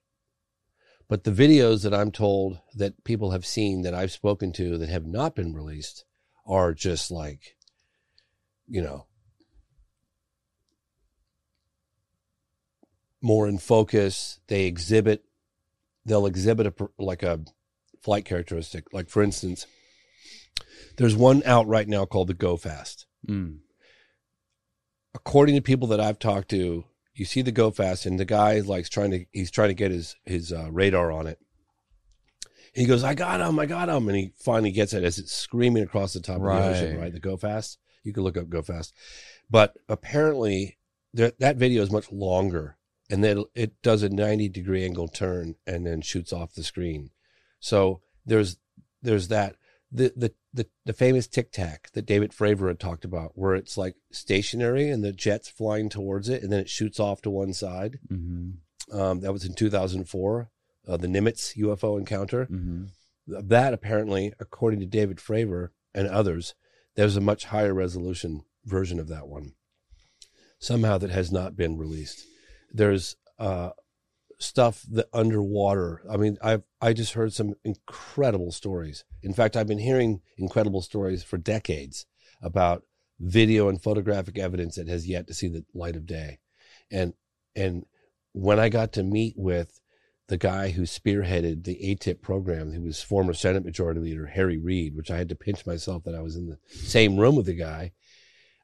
But 1.09 1.25
the 1.25 1.31
videos 1.31 1.83
that 1.83 1.95
I'm 1.95 2.11
told 2.11 2.59
that 2.75 3.05
people 3.05 3.33
have 3.33 3.45
seen 3.45 3.83
that 3.83 3.95
I've 3.95 4.13
spoken 4.13 4.53
to 4.55 4.79
that 4.79 4.89
have 4.89 5.07
not 5.07 5.35
been 5.35 5.53
released 5.53 6.05
are 6.47 6.73
just 6.73 7.11
like, 7.11 7.57
you 8.67 8.83
know, 8.83 9.07
more 13.21 13.49
in 13.49 13.59
focus. 13.59 14.41
They 14.49 14.67
exhibit, 14.67 15.25
they'll 16.05 16.27
exhibit 16.27 16.67
a, 16.67 16.89
like 16.99 17.23
a 17.23 17.41
flight 18.03 18.25
characteristic. 18.25 18.93
Like, 18.93 19.09
for 19.09 19.23
instance, 19.23 19.67
there's 20.97 21.17
one 21.17 21.43
out 21.45 21.67
right 21.67 21.89
now 21.89 22.05
called 22.05 22.29
the 22.29 22.35
Go 22.35 22.57
Fast. 22.57 23.07
Mm. 23.29 23.59
According 25.15 25.55
to 25.57 25.61
people 25.63 25.89
that 25.89 26.01
I've 26.01 26.19
talked 26.19 26.49
to, 26.51 26.85
you 27.15 27.25
see 27.25 27.43
the 27.43 27.53
Go 27.53 27.71
Fast, 27.71 28.07
and 28.07 28.19
the 28.19 28.25
guy 28.25 28.61
like 28.61 28.89
trying 28.89 29.11
to 29.11 29.25
he's 29.33 29.51
trying 29.51 29.69
to 29.69 29.75
get 29.75 29.91
his 29.91 30.17
his 30.25 30.53
uh, 30.53 30.71
radar 30.71 31.13
on 31.13 31.27
it. 31.27 31.39
he 32.73 32.87
goes, 32.87 33.05
"I 33.05 33.15
got 33.15 33.41
him! 33.41 33.59
I 33.59 33.67
got 33.67 33.89
him!" 33.89 34.09
And 34.09 34.17
he 34.17 34.33
finally 34.39 34.73
gets 34.73 34.93
it 34.95 35.05
as 35.05 35.19
it's 35.19 35.33
screaming 35.33 35.83
across 35.83 36.15
the 36.15 36.21
top 36.21 36.37
of 36.37 36.43
the 36.43 36.49
ocean. 36.49 36.95
Right. 36.95 37.03
Right, 37.05 37.13
the 37.13 37.21
Go 37.21 37.37
Fast. 37.37 37.79
You 38.03 38.13
can 38.13 38.23
look 38.23 38.37
up 38.37 38.49
Go 38.49 38.63
Fast, 38.63 38.95
but 39.51 39.77
apparently 39.89 40.79
that 41.15 41.39
that 41.41 41.57
video 41.57 41.83
is 41.83 41.91
much 41.91 42.11
longer, 42.11 42.77
and 43.11 43.23
then 43.23 43.45
it 43.55 43.81
does 43.83 44.03
a 44.03 44.09
ninety 44.09 44.49
degree 44.49 44.85
angle 44.85 45.09
turn 45.09 45.57
and 45.67 45.87
then 45.87 46.01
shoots 46.01 46.33
off 46.33 46.55
the 46.55 46.65
screen. 46.65 47.11
So 47.61 48.01
there's 48.25 48.57
there's 49.03 49.29
that 49.29 49.57
the 49.93 50.13
the 50.17 50.33
the, 50.55 50.67
the 50.85 50.93
famous 50.93 51.27
tic 51.27 51.53
tac 51.53 51.91
that 51.93 52.07
David 52.07 52.33
Fravor 52.33 52.69
had 52.69 52.81
talked 52.81 53.05
about, 53.05 53.33
where 53.35 53.55
it's 53.55 53.77
like 53.77 53.95
stationary 54.11 54.89
and 54.91 55.05
the 55.05 55.13
jet's 55.13 55.49
flying 55.49 55.89
towards 55.89 56.29
it, 56.29 56.43
and 56.43 56.51
then 56.53 56.61
it 56.61 56.69
shoots 56.69 56.99
off 56.99 57.21
to 57.23 57.31
one 57.31 57.53
side. 57.53 57.99
hmm 58.09 58.51
Um, 58.91 59.21
that 59.21 59.33
was 59.33 59.45
in 59.45 59.55
2004, 59.55 60.51
uh, 60.89 60.97
the 60.97 61.07
Nimitz 61.07 61.57
UFO 61.57 61.99
encounter. 61.99 62.45
hmm 62.47 62.85
That 63.27 63.73
apparently, 63.73 64.33
according 64.41 64.81
to 64.81 64.87
David 64.87 65.19
Fravor 65.19 65.69
and 65.95 66.09
others, 66.09 66.55
there's 66.97 67.17
a 67.17 67.21
much 67.21 67.45
higher 67.47 67.73
resolution 67.75 68.43
version 68.65 68.99
of 68.99 69.09
that 69.09 69.29
one. 69.29 69.53
Somehow 70.59 70.99
that 70.99 71.11
has 71.11 71.33
not 71.33 71.57
been 71.57 71.77
released. 71.79 72.25
There's 72.73 73.17
uh, 73.39 73.71
stuff 74.43 74.85
that 74.91 75.09
underwater. 75.13 76.03
I 76.11 76.17
mean, 76.17 76.37
I've 76.43 76.63
I 76.81 76.93
just 76.93 77.15
heard 77.15 77.33
some 77.33 77.55
incredible 77.65 78.53
stories. 78.53 79.05
In 79.23 79.33
fact, 79.33 79.57
I've 79.57 79.67
been 79.67 79.79
hearing 79.79 80.21
incredible 80.37 80.83
stories 80.83 81.23
for 81.23 81.39
decades 81.39 82.07
about 82.41 82.85
video 83.21 83.69
and 83.69 83.81
photographic 83.81 84.39
evidence 84.39 84.77
that 84.77 84.89
has 84.89 85.07
yet 85.07 85.27
to 85.29 85.35
see 85.35 85.49
the 85.49 85.65
light 85.75 85.97
of 85.97 86.07
day. 86.07 86.41
And 86.91 87.15
and 87.55 87.87
when 88.33 88.59
I 88.59 88.69
got 88.69 88.93
to 88.95 89.03
meet 89.03 89.35
with 89.37 89.81
the 90.29 90.39
guy 90.39 90.71
who 90.71 90.83
spearheaded 90.83 91.65
the 91.65 91.77
AATIP 91.77 92.23
program, 92.23 92.73
who 92.73 92.83
was 92.83 93.03
former 93.03 93.35
Senate 93.35 93.65
Majority 93.65 94.01
Leader 94.01 94.27
Harry 94.27 94.59
Reid, 94.59 94.97
which 94.97 95.11
I 95.11 95.19
had 95.19 95.29
to 95.29 95.35
pinch 95.35 95.67
myself 95.67 96.05
that 96.05 96.15
I 96.15 96.23
was 96.23 96.37
in 96.37 96.47
the 96.47 96.59
same 96.69 97.19
room 97.19 97.37
with 97.37 97.47
the 97.47 97.55
guy. 97.55 97.93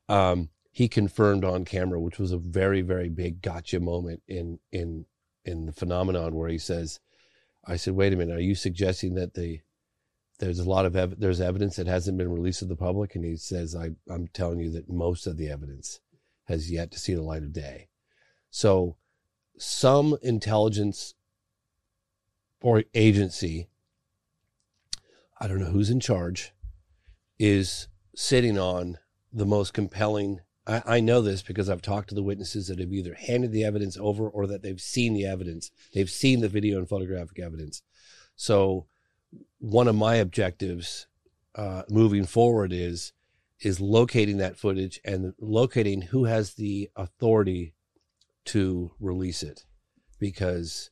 Um, 0.09 0.49
he 0.71 0.89
confirmed 0.89 1.45
on 1.45 1.65
camera, 1.65 2.01
which 2.01 2.19
was 2.19 2.33
a 2.33 2.39
very, 2.39 2.83
very 2.83 3.09
big 3.09 3.43
gotcha 3.43 3.81
moment 3.81 4.23
in 4.27 4.59
in 4.73 5.07
in 5.49 5.67
the 5.67 5.73
phenomenon, 5.73 6.35
where 6.35 6.49
he 6.49 6.59
says, 6.59 7.01
"I 7.65 7.77
said, 7.77 7.95
wait 7.95 8.13
a 8.13 8.17
minute, 8.17 8.37
are 8.37 8.41
you 8.41 8.55
suggesting 8.55 9.15
that 9.15 9.35
the 9.35 9.61
there's 10.39 10.61
a 10.61 10.69
lot 10.69 10.87
of 10.87 10.95
ev- 10.95 11.19
there's 11.19 11.41
evidence 11.41 11.77
that 11.77 11.89
hasn't 11.89 12.17
been 12.17 12.31
released 12.31 12.61
to 12.61 12.65
the 12.67 12.77
public?" 12.77 13.15
And 13.17 13.25
he 13.25 13.37
says, 13.37 13.75
I, 13.75 13.91
"I'm 14.09 14.29
telling 14.29 14.61
you 14.61 14.71
that 14.71 14.89
most 14.89 15.27
of 15.27 15.37
the 15.37 15.51
evidence 15.51 16.01
has 16.45 16.71
yet 16.71 16.91
to 16.93 16.99
see 16.99 17.15
the 17.15 17.23
light 17.23 17.43
of 17.43 17.53
day." 17.53 17.89
So, 18.51 18.97
some 19.59 20.17
intelligence 20.23 21.15
or 22.61 22.85
agency, 22.95 23.69
I 25.41 25.49
don't 25.49 25.61
know 25.61 25.71
who's 25.71 25.91
in 25.91 26.01
charge, 26.01 26.53
is 27.39 27.89
sitting 28.15 28.59
on 28.59 28.99
the 29.33 29.47
most 29.47 29.73
compelling. 29.73 30.41
I, 30.69 30.83
I 30.87 31.01
know 31.01 31.23
this 31.23 31.43
because 31.43 31.69
I've 31.69 31.83
talked 31.83 32.11
to 32.11 32.15
the 32.15 32.23
witnesses 32.23 32.69
that 32.69 32.79
have 32.79 32.93
either 32.93 33.15
handed 33.15 33.53
the 33.53 33.65
evidence 33.65 33.97
over 33.97 34.29
or 34.29 34.47
that 34.47 34.63
they've 34.63 34.81
seen 34.81 35.15
the 35.15 35.27
evidence. 35.27 35.71
They've 35.95 36.11
seen 36.11 36.41
the 36.41 36.49
video 36.49 36.79
and 36.79 36.89
photographic 36.89 37.39
evidence. 37.39 37.83
So, 38.37 38.87
one 39.59 39.89
of 39.89 39.97
my 39.97 40.17
objectives 40.17 41.07
uh, 41.55 41.83
moving 41.89 42.25
forward 42.25 42.73
is 42.73 43.13
is 43.61 43.81
locating 43.81 44.37
that 44.37 44.57
footage 44.57 45.01
and 45.05 45.35
locating 45.41 46.01
who 46.03 46.27
has 46.27 46.55
the 46.55 46.89
authority 46.95 47.75
to 48.45 48.93
release 49.01 49.43
it, 49.43 49.65
because 50.21 50.91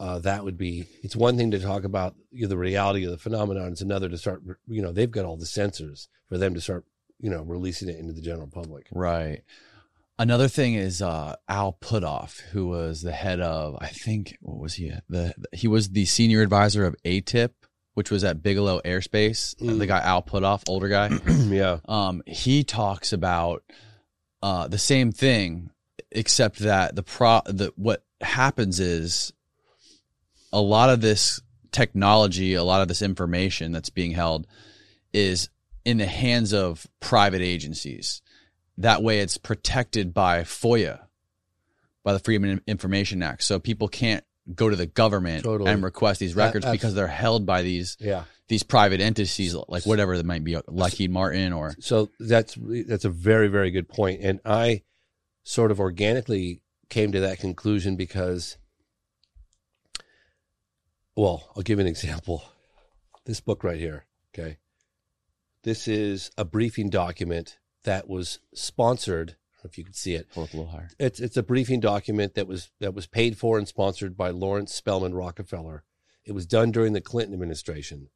uh, 0.00 0.18
that 0.18 0.44
would 0.44 0.58
be 0.58 0.88
it's 1.02 1.14
one 1.14 1.36
thing 1.36 1.50
to 1.52 1.60
talk 1.60 1.84
about 1.84 2.16
you 2.32 2.42
know, 2.42 2.48
the 2.48 2.56
reality 2.56 3.04
of 3.04 3.10
the 3.10 3.18
phenomenon 3.18 3.70
it's 3.70 3.82
another 3.82 4.08
to 4.08 4.18
start 4.18 4.42
you 4.66 4.80
know 4.80 4.92
they've 4.92 5.10
got 5.10 5.26
all 5.26 5.36
the 5.36 5.44
sensors 5.44 6.08
for 6.26 6.38
them 6.38 6.54
to 6.54 6.60
start 6.60 6.84
you 7.20 7.30
know 7.30 7.42
releasing 7.42 7.88
it 7.88 7.98
into 7.98 8.12
the 8.12 8.20
general 8.20 8.48
public 8.48 8.86
Right. 8.92 9.42
Another 10.18 10.48
thing 10.48 10.74
is 10.74 11.00
uh, 11.00 11.36
Al 11.48 11.78
Puthoff, 11.80 12.40
who 12.52 12.66
was 12.66 13.00
the 13.00 13.12
head 13.12 13.40
of, 13.40 13.78
I 13.80 13.86
think, 13.86 14.36
what 14.42 14.58
was 14.58 14.74
he? 14.74 14.92
The 15.08 15.34
he 15.52 15.66
was 15.66 15.88
the 15.88 16.04
senior 16.04 16.42
advisor 16.42 16.84
of 16.84 16.94
AATIP, 17.06 17.52
which 17.94 18.10
was 18.10 18.22
at 18.22 18.42
Bigelow 18.42 18.82
Aerospace. 18.84 19.54
Mm. 19.56 19.78
The 19.78 19.86
guy 19.86 20.00
Al 20.00 20.22
Puthoff, 20.22 20.64
older 20.68 20.88
guy. 20.88 21.08
yeah 21.26 21.78
um, 21.86 22.22
he 22.26 22.64
talks 22.64 23.14
about 23.14 23.62
uh, 24.42 24.68
the 24.68 24.78
same 24.78 25.10
thing, 25.10 25.70
except 26.10 26.58
that 26.58 26.94
the 26.94 27.02
pro 27.02 27.40
the 27.46 27.72
what 27.76 28.04
happens 28.20 28.78
is 28.78 29.32
a 30.52 30.60
lot 30.60 30.90
of 30.90 31.00
this 31.00 31.40
technology, 31.72 32.54
a 32.54 32.64
lot 32.64 32.82
of 32.82 32.88
this 32.88 33.00
information 33.00 33.72
that's 33.72 33.90
being 33.90 34.12
held 34.12 34.46
is 35.14 35.48
in 35.84 35.98
the 35.98 36.06
hands 36.06 36.52
of 36.52 36.86
private 37.00 37.42
agencies. 37.42 38.22
That 38.78 39.02
way, 39.02 39.20
it's 39.20 39.36
protected 39.36 40.14
by 40.14 40.42
FOIA, 40.42 41.00
by 42.02 42.12
the 42.12 42.18
Freedom 42.18 42.50
of 42.50 42.60
Information 42.66 43.22
Act. 43.22 43.42
So 43.42 43.58
people 43.58 43.88
can't 43.88 44.24
go 44.54 44.70
to 44.70 44.76
the 44.76 44.86
government 44.86 45.44
Totally. 45.44 45.70
and 45.70 45.82
request 45.82 46.20
these 46.20 46.34
records 46.34 46.64
abs- 46.64 46.72
because 46.72 46.94
they're 46.94 47.06
held 47.06 47.46
by 47.46 47.62
these 47.62 47.96
yeah 48.00 48.24
these 48.48 48.62
private 48.64 49.00
entities, 49.00 49.54
like 49.68 49.86
whatever 49.86 50.16
that 50.16 50.26
might 50.26 50.42
be, 50.42 50.56
uh, 50.56 50.62
Lockheed 50.66 51.12
Martin 51.12 51.52
or 51.52 51.76
so 51.78 52.10
that's 52.18 52.56
that's 52.58 53.04
a 53.04 53.10
very 53.10 53.48
very 53.48 53.70
good 53.70 53.88
point 53.88 54.20
and 54.22 54.40
i 54.44 54.82
sort 55.44 55.70
of 55.70 55.78
organically 55.80 56.60
came 56.88 57.12
to 57.12 57.20
that 57.20 57.38
conclusion 57.38 57.96
because 57.96 58.56
well 61.16 61.50
i'll 61.56 61.62
give 61.62 61.78
you 61.78 61.82
an 61.84 61.88
example 61.88 62.42
this 63.24 63.40
book 63.40 63.62
right 63.62 63.78
here 63.78 64.04
okay 64.34 64.58
this 65.62 65.88
is 65.88 66.30
a 66.36 66.44
briefing 66.44 66.90
document 66.90 67.58
that 67.84 68.08
was 68.08 68.40
sponsored 68.54 69.36
I 69.60 69.62
don't 69.62 69.64
know 69.64 69.70
if 69.72 69.78
you 69.78 69.84
can 69.84 69.92
see 69.92 70.14
it 70.14 70.28
pull 70.32 70.44
it 70.44 70.54
a 70.54 70.56
little 70.56 70.72
higher. 70.72 70.88
it's 70.98 71.20
it's 71.20 71.36
a 71.36 71.42
briefing 71.42 71.80
document 71.80 72.34
that 72.34 72.46
was 72.46 72.70
that 72.80 72.94
was 72.94 73.06
paid 73.06 73.36
for 73.36 73.58
and 73.58 73.68
sponsored 73.68 74.16
by 74.16 74.30
Laurance 74.30 74.72
Spelman 74.72 75.14
Rockefeller. 75.14 75.84
It 76.24 76.32
was 76.32 76.46
done 76.46 76.70
during 76.70 76.92
the 76.92 77.00
Clinton 77.00 77.34
administration, 77.34 78.08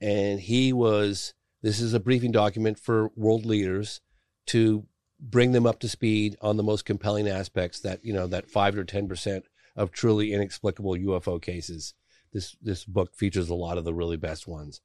and 0.00 0.40
he 0.40 0.72
was. 0.72 1.34
This 1.62 1.80
is 1.80 1.92
a 1.92 2.00
briefing 2.00 2.32
document 2.32 2.78
for 2.78 3.10
world 3.14 3.44
leaders 3.44 4.00
to 4.46 4.86
bring 5.20 5.52
them 5.52 5.66
up 5.66 5.78
to 5.80 5.88
speed 5.88 6.34
on 6.40 6.56
the 6.56 6.62
most 6.62 6.86
compelling 6.86 7.28
aspects 7.28 7.80
that 7.80 8.02
you 8.02 8.14
know 8.14 8.26
that 8.26 8.48
five 8.48 8.76
or 8.78 8.84
ten 8.84 9.06
percent 9.06 9.44
of 9.76 9.90
truly 9.90 10.32
inexplicable 10.32 10.94
UFO 10.94 11.40
cases. 11.40 11.92
This 12.32 12.56
this 12.62 12.84
book 12.86 13.14
features 13.14 13.50
a 13.50 13.54
lot 13.54 13.76
of 13.76 13.84
the 13.84 13.92
really 13.92 14.16
best 14.16 14.48
ones, 14.48 14.80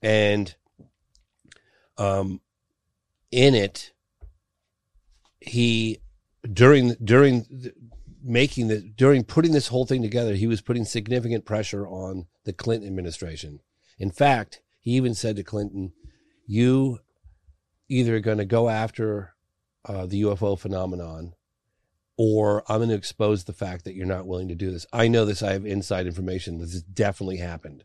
and 0.00 0.54
um, 1.98 2.40
in 3.30 3.54
it 3.54 3.92
he 5.40 5.98
during 6.52 6.94
during 7.02 7.40
the- 7.50 7.72
making 8.22 8.68
the 8.68 8.80
during 8.96 9.24
putting 9.24 9.52
this 9.52 9.68
whole 9.68 9.86
thing 9.86 10.02
together 10.02 10.34
he 10.34 10.46
was 10.46 10.60
putting 10.60 10.84
significant 10.84 11.44
pressure 11.44 11.86
on 11.86 12.26
the 12.44 12.52
clinton 12.52 12.88
administration. 12.88 13.60
In 13.98 14.10
fact 14.10 14.62
he 14.80 14.92
even 14.92 15.14
said 15.14 15.36
to 15.36 15.44
clinton 15.44 15.92
you 16.46 17.00
either 17.88 18.20
going 18.20 18.38
to 18.38 18.44
go 18.44 18.68
after 18.68 19.34
uh, 19.84 20.06
the 20.06 20.22
ufo 20.22 20.58
phenomenon 20.58 21.34
or 22.16 22.64
i'm 22.70 22.78
going 22.78 22.88
to 22.88 22.94
expose 22.96 23.44
the 23.44 23.52
fact 23.52 23.84
that 23.84 23.94
you're 23.94 24.06
not 24.06 24.26
willing 24.26 24.48
to 24.48 24.54
do 24.54 24.72
this. 24.72 24.86
I 24.92 25.08
know 25.08 25.24
this. 25.24 25.42
I 25.42 25.52
have 25.52 25.66
inside 25.66 26.06
information. 26.06 26.58
This 26.58 26.72
has 26.72 26.82
definitely 26.82 27.36
happened 27.36 27.84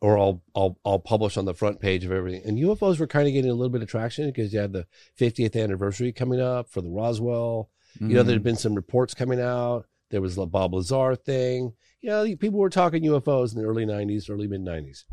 or 0.00 0.18
I'll 0.18 0.42
I'll 0.54 0.78
I'll 0.84 0.98
publish 0.98 1.36
on 1.36 1.44
the 1.44 1.54
front 1.54 1.80
page 1.80 2.04
of 2.04 2.12
everything. 2.12 2.42
And 2.44 2.58
UFOs 2.58 2.98
were 2.98 3.06
kind 3.06 3.26
of 3.26 3.34
getting 3.34 3.50
a 3.50 3.54
little 3.54 3.72
bit 3.72 3.82
of 3.82 3.88
traction 3.88 4.26
because 4.26 4.52
you 4.52 4.60
had 4.60 4.72
the 4.72 4.86
50th 5.18 5.60
anniversary 5.60 6.12
coming 6.12 6.40
up 6.40 6.70
for 6.70 6.80
the 6.80 6.90
Roswell. 6.90 7.70
You 8.00 8.14
know, 8.14 8.22
there 8.22 8.34
had 8.34 8.44
been 8.44 8.56
some 8.56 8.74
reports 8.74 9.14
coming 9.14 9.40
out. 9.40 9.86
There 10.10 10.20
was 10.20 10.36
the 10.36 10.46
Bob 10.46 10.74
Lazar 10.74 11.16
thing. 11.16 11.72
You 12.00 12.10
know, 12.10 12.36
people 12.36 12.60
were 12.60 12.70
talking 12.70 13.02
UFOs 13.02 13.52
in 13.52 13.60
the 13.60 13.66
early 13.66 13.86
90s, 13.86 14.30
early 14.30 14.46
mid 14.46 14.60
90s. 14.60 15.04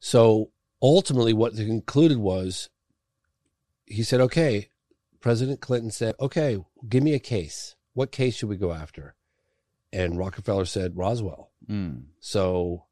So 0.00 0.50
ultimately, 0.82 1.32
what 1.32 1.54
they 1.54 1.64
concluded 1.64 2.18
was 2.18 2.70
he 3.84 4.02
said, 4.02 4.20
okay, 4.20 4.68
President 5.20 5.60
Clinton 5.60 5.90
said, 5.90 6.14
okay, 6.20 6.58
give 6.88 7.02
me 7.02 7.14
a 7.14 7.20
case. 7.20 7.76
What 7.94 8.12
case 8.12 8.34
should 8.34 8.48
we 8.48 8.56
go 8.56 8.72
after? 8.72 9.14
And 9.92 10.18
Rockefeller 10.18 10.64
said, 10.64 10.96
Roswell. 10.96 11.52
Mm. 11.68 12.06
So 12.20 12.84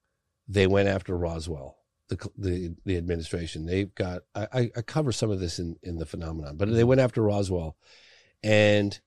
they 0.48 0.66
went 0.66 0.88
after 0.88 1.16
Roswell, 1.16 1.78
the 2.08 2.16
the, 2.36 2.74
the 2.84 2.96
administration. 2.96 3.66
They've 3.66 3.94
got 3.94 4.22
I, 4.34 4.70
I 4.76 4.82
cover 4.82 5.12
some 5.12 5.30
of 5.30 5.40
this 5.40 5.58
in, 5.58 5.76
in 5.82 5.98
the 5.98 6.06
phenomenon, 6.06 6.56
but 6.56 6.68
they 6.68 6.80
mm-hmm. 6.80 6.88
went 6.88 7.00
after 7.00 7.22
Roswell. 7.22 7.76
And 8.42 8.98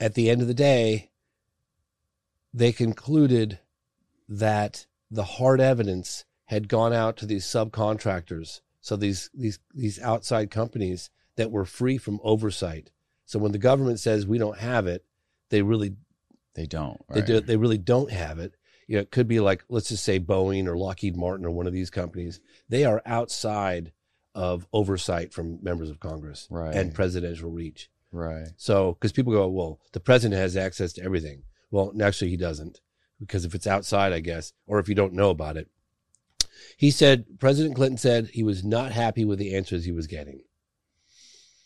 at 0.00 0.14
the 0.14 0.28
end 0.28 0.40
of 0.40 0.48
the 0.48 0.54
day, 0.54 1.10
they 2.52 2.72
concluded 2.72 3.60
that 4.28 4.86
the 5.10 5.24
hard 5.24 5.60
evidence 5.60 6.24
had 6.46 6.68
gone 6.68 6.92
out 6.92 7.16
to 7.18 7.26
these 7.26 7.44
subcontractors. 7.44 8.60
So 8.80 8.96
these 8.96 9.30
these 9.32 9.58
these 9.74 10.00
outside 10.00 10.50
companies 10.50 11.10
that 11.36 11.50
were 11.50 11.64
free 11.64 11.98
from 11.98 12.20
oversight. 12.22 12.90
So 13.24 13.38
when 13.38 13.52
the 13.52 13.58
government 13.58 14.00
says 14.00 14.26
we 14.26 14.38
don't 14.38 14.58
have 14.58 14.86
it, 14.86 15.04
they 15.50 15.62
really 15.62 15.96
They 16.54 16.66
don't. 16.66 17.00
they 17.08 17.22
do 17.22 17.40
they 17.40 17.56
really 17.56 17.78
don't 17.78 18.10
have 18.10 18.38
it. 18.38 18.54
You 18.86 18.96
know, 18.96 19.02
it 19.02 19.10
could 19.10 19.28
be 19.28 19.40
like 19.40 19.64
let's 19.68 19.88
just 19.88 20.04
say 20.04 20.18
Boeing 20.20 20.66
or 20.66 20.76
Lockheed 20.76 21.16
Martin 21.16 21.46
or 21.46 21.50
one 21.50 21.66
of 21.66 21.72
these 21.72 21.90
companies. 21.90 22.40
They 22.68 22.84
are 22.84 23.02
outside 23.06 23.92
of 24.34 24.66
oversight 24.72 25.32
from 25.32 25.58
members 25.62 25.90
of 25.90 26.00
Congress 26.00 26.48
Right. 26.50 26.74
and 26.74 26.94
presidential 26.94 27.50
reach. 27.50 27.90
Right. 28.10 28.48
So, 28.56 28.92
because 28.92 29.12
people 29.12 29.32
go, 29.32 29.48
well, 29.48 29.78
the 29.92 30.00
president 30.00 30.40
has 30.40 30.56
access 30.56 30.92
to 30.94 31.02
everything. 31.02 31.42
Well, 31.70 31.92
actually, 32.02 32.30
he 32.30 32.36
doesn't, 32.36 32.80
because 33.20 33.44
if 33.44 33.54
it's 33.54 33.66
outside, 33.66 34.12
I 34.12 34.20
guess, 34.20 34.52
or 34.66 34.78
if 34.78 34.88
you 34.88 34.94
don't 34.94 35.14
know 35.14 35.30
about 35.30 35.56
it, 35.56 35.68
he 36.76 36.90
said 36.90 37.38
President 37.38 37.74
Clinton 37.76 37.96
said 37.98 38.28
he 38.28 38.42
was 38.42 38.64
not 38.64 38.92
happy 38.92 39.24
with 39.24 39.38
the 39.38 39.54
answers 39.54 39.84
he 39.84 39.92
was 39.92 40.06
getting. 40.06 40.42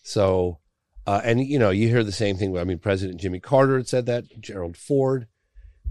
So, 0.03 0.59
uh, 1.07 1.21
and 1.25 1.41
you 1.41 1.59
know, 1.59 1.71
you 1.71 1.89
hear 1.89 2.05
the 2.05 2.13
same 2.13 2.37
thing. 2.37 2.57
I 2.57 2.65
mean, 2.65 2.79
President 2.79 3.21
Jimmy 3.21 3.41
Carter 3.41 3.77
had 3.77 3.89
said 3.89 4.07
that. 4.07 4.25
Gerald 4.41 4.77
Ford 4.77 5.27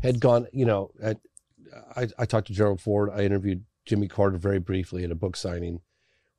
had 0.02 0.20
gone. 0.20 0.48
You 0.52 0.66
know, 0.66 0.92
at, 1.02 1.18
I, 1.96 2.08
I 2.18 2.26
talked 2.26 2.48
to 2.48 2.54
Gerald 2.54 2.82
Ford. 2.82 3.10
I 3.14 3.24
interviewed 3.24 3.66
Jimmy 3.86 4.08
Carter 4.08 4.38
very 4.38 4.60
briefly 4.60 5.04
at 5.04 5.12
a 5.12 5.16
book 5.16 5.36
signing 5.36 5.82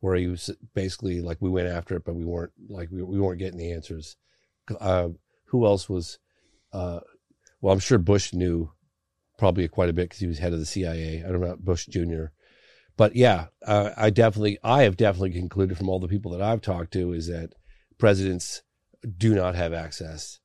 where 0.00 0.16
he 0.16 0.26
was 0.26 0.50
basically 0.74 1.20
like 1.20 1.38
we 1.40 1.50
went 1.50 1.68
after 1.68 1.96
it, 1.96 2.04
but 2.04 2.14
we 2.14 2.24
weren't 2.24 2.52
like 2.68 2.90
we, 2.90 3.02
we 3.02 3.20
weren't 3.20 3.38
getting 3.38 3.58
the 3.58 3.72
answers. 3.72 4.16
Uh, 4.80 5.08
who 5.46 5.66
else 5.66 5.88
was? 5.88 6.18
Uh, 6.72 7.00
well, 7.60 7.72
I'm 7.72 7.80
sure 7.80 7.98
Bush 7.98 8.32
knew 8.32 8.70
probably 9.38 9.66
quite 9.68 9.88
a 9.88 9.92
bit 9.92 10.04
because 10.04 10.18
he 10.18 10.26
was 10.26 10.38
head 10.38 10.52
of 10.52 10.58
the 10.58 10.66
CIA. 10.66 11.22
I 11.22 11.28
don't 11.28 11.40
know 11.40 11.46
about 11.46 11.64
Bush 11.64 11.86
Jr. 11.86 12.26
But 12.96 13.14
yeah, 13.14 13.46
uh, 13.66 13.90
I 13.96 14.10
definitely, 14.10 14.58
I 14.64 14.82
have 14.84 14.96
definitely 14.96 15.32
concluded 15.32 15.76
from 15.76 15.88
all 15.88 16.00
the 16.00 16.08
people 16.08 16.32
that 16.32 16.42
I've 16.42 16.62
talked 16.62 16.92
to 16.94 17.12
is 17.12 17.28
that 17.28 17.52
presidents 17.98 18.62
do 19.16 19.34
not 19.34 19.54
have 19.54 19.72
access, 19.72 20.40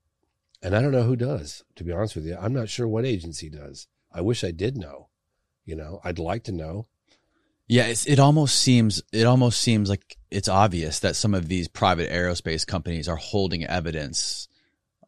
and 0.61 0.75
I 0.75 0.81
don't 0.81 0.91
know 0.91 1.03
who 1.03 1.15
does. 1.15 1.63
To 1.75 1.83
be 1.83 1.91
honest 1.91 2.15
with 2.15 2.25
you, 2.25 2.37
I'm 2.39 2.53
not 2.53 2.69
sure 2.69 2.87
what 2.87 3.05
agency 3.05 3.49
does. 3.49 3.87
I 4.11 4.21
wish 4.21 4.43
I 4.43 4.51
did 4.51 4.77
know. 4.77 5.09
You 5.65 5.75
know, 5.75 5.99
I'd 6.03 6.19
like 6.19 6.43
to 6.45 6.51
know. 6.51 6.87
Yeah, 7.67 7.85
it's, 7.85 8.05
it 8.05 8.19
almost 8.19 8.59
seems 8.59 9.01
it 9.13 9.25
almost 9.25 9.61
seems 9.61 9.89
like 9.89 10.17
it's 10.29 10.49
obvious 10.49 10.99
that 10.99 11.15
some 11.15 11.33
of 11.33 11.47
these 11.47 11.67
private 11.67 12.09
aerospace 12.11 12.65
companies 12.67 13.07
are 13.07 13.15
holding 13.15 13.63
evidence 13.65 14.47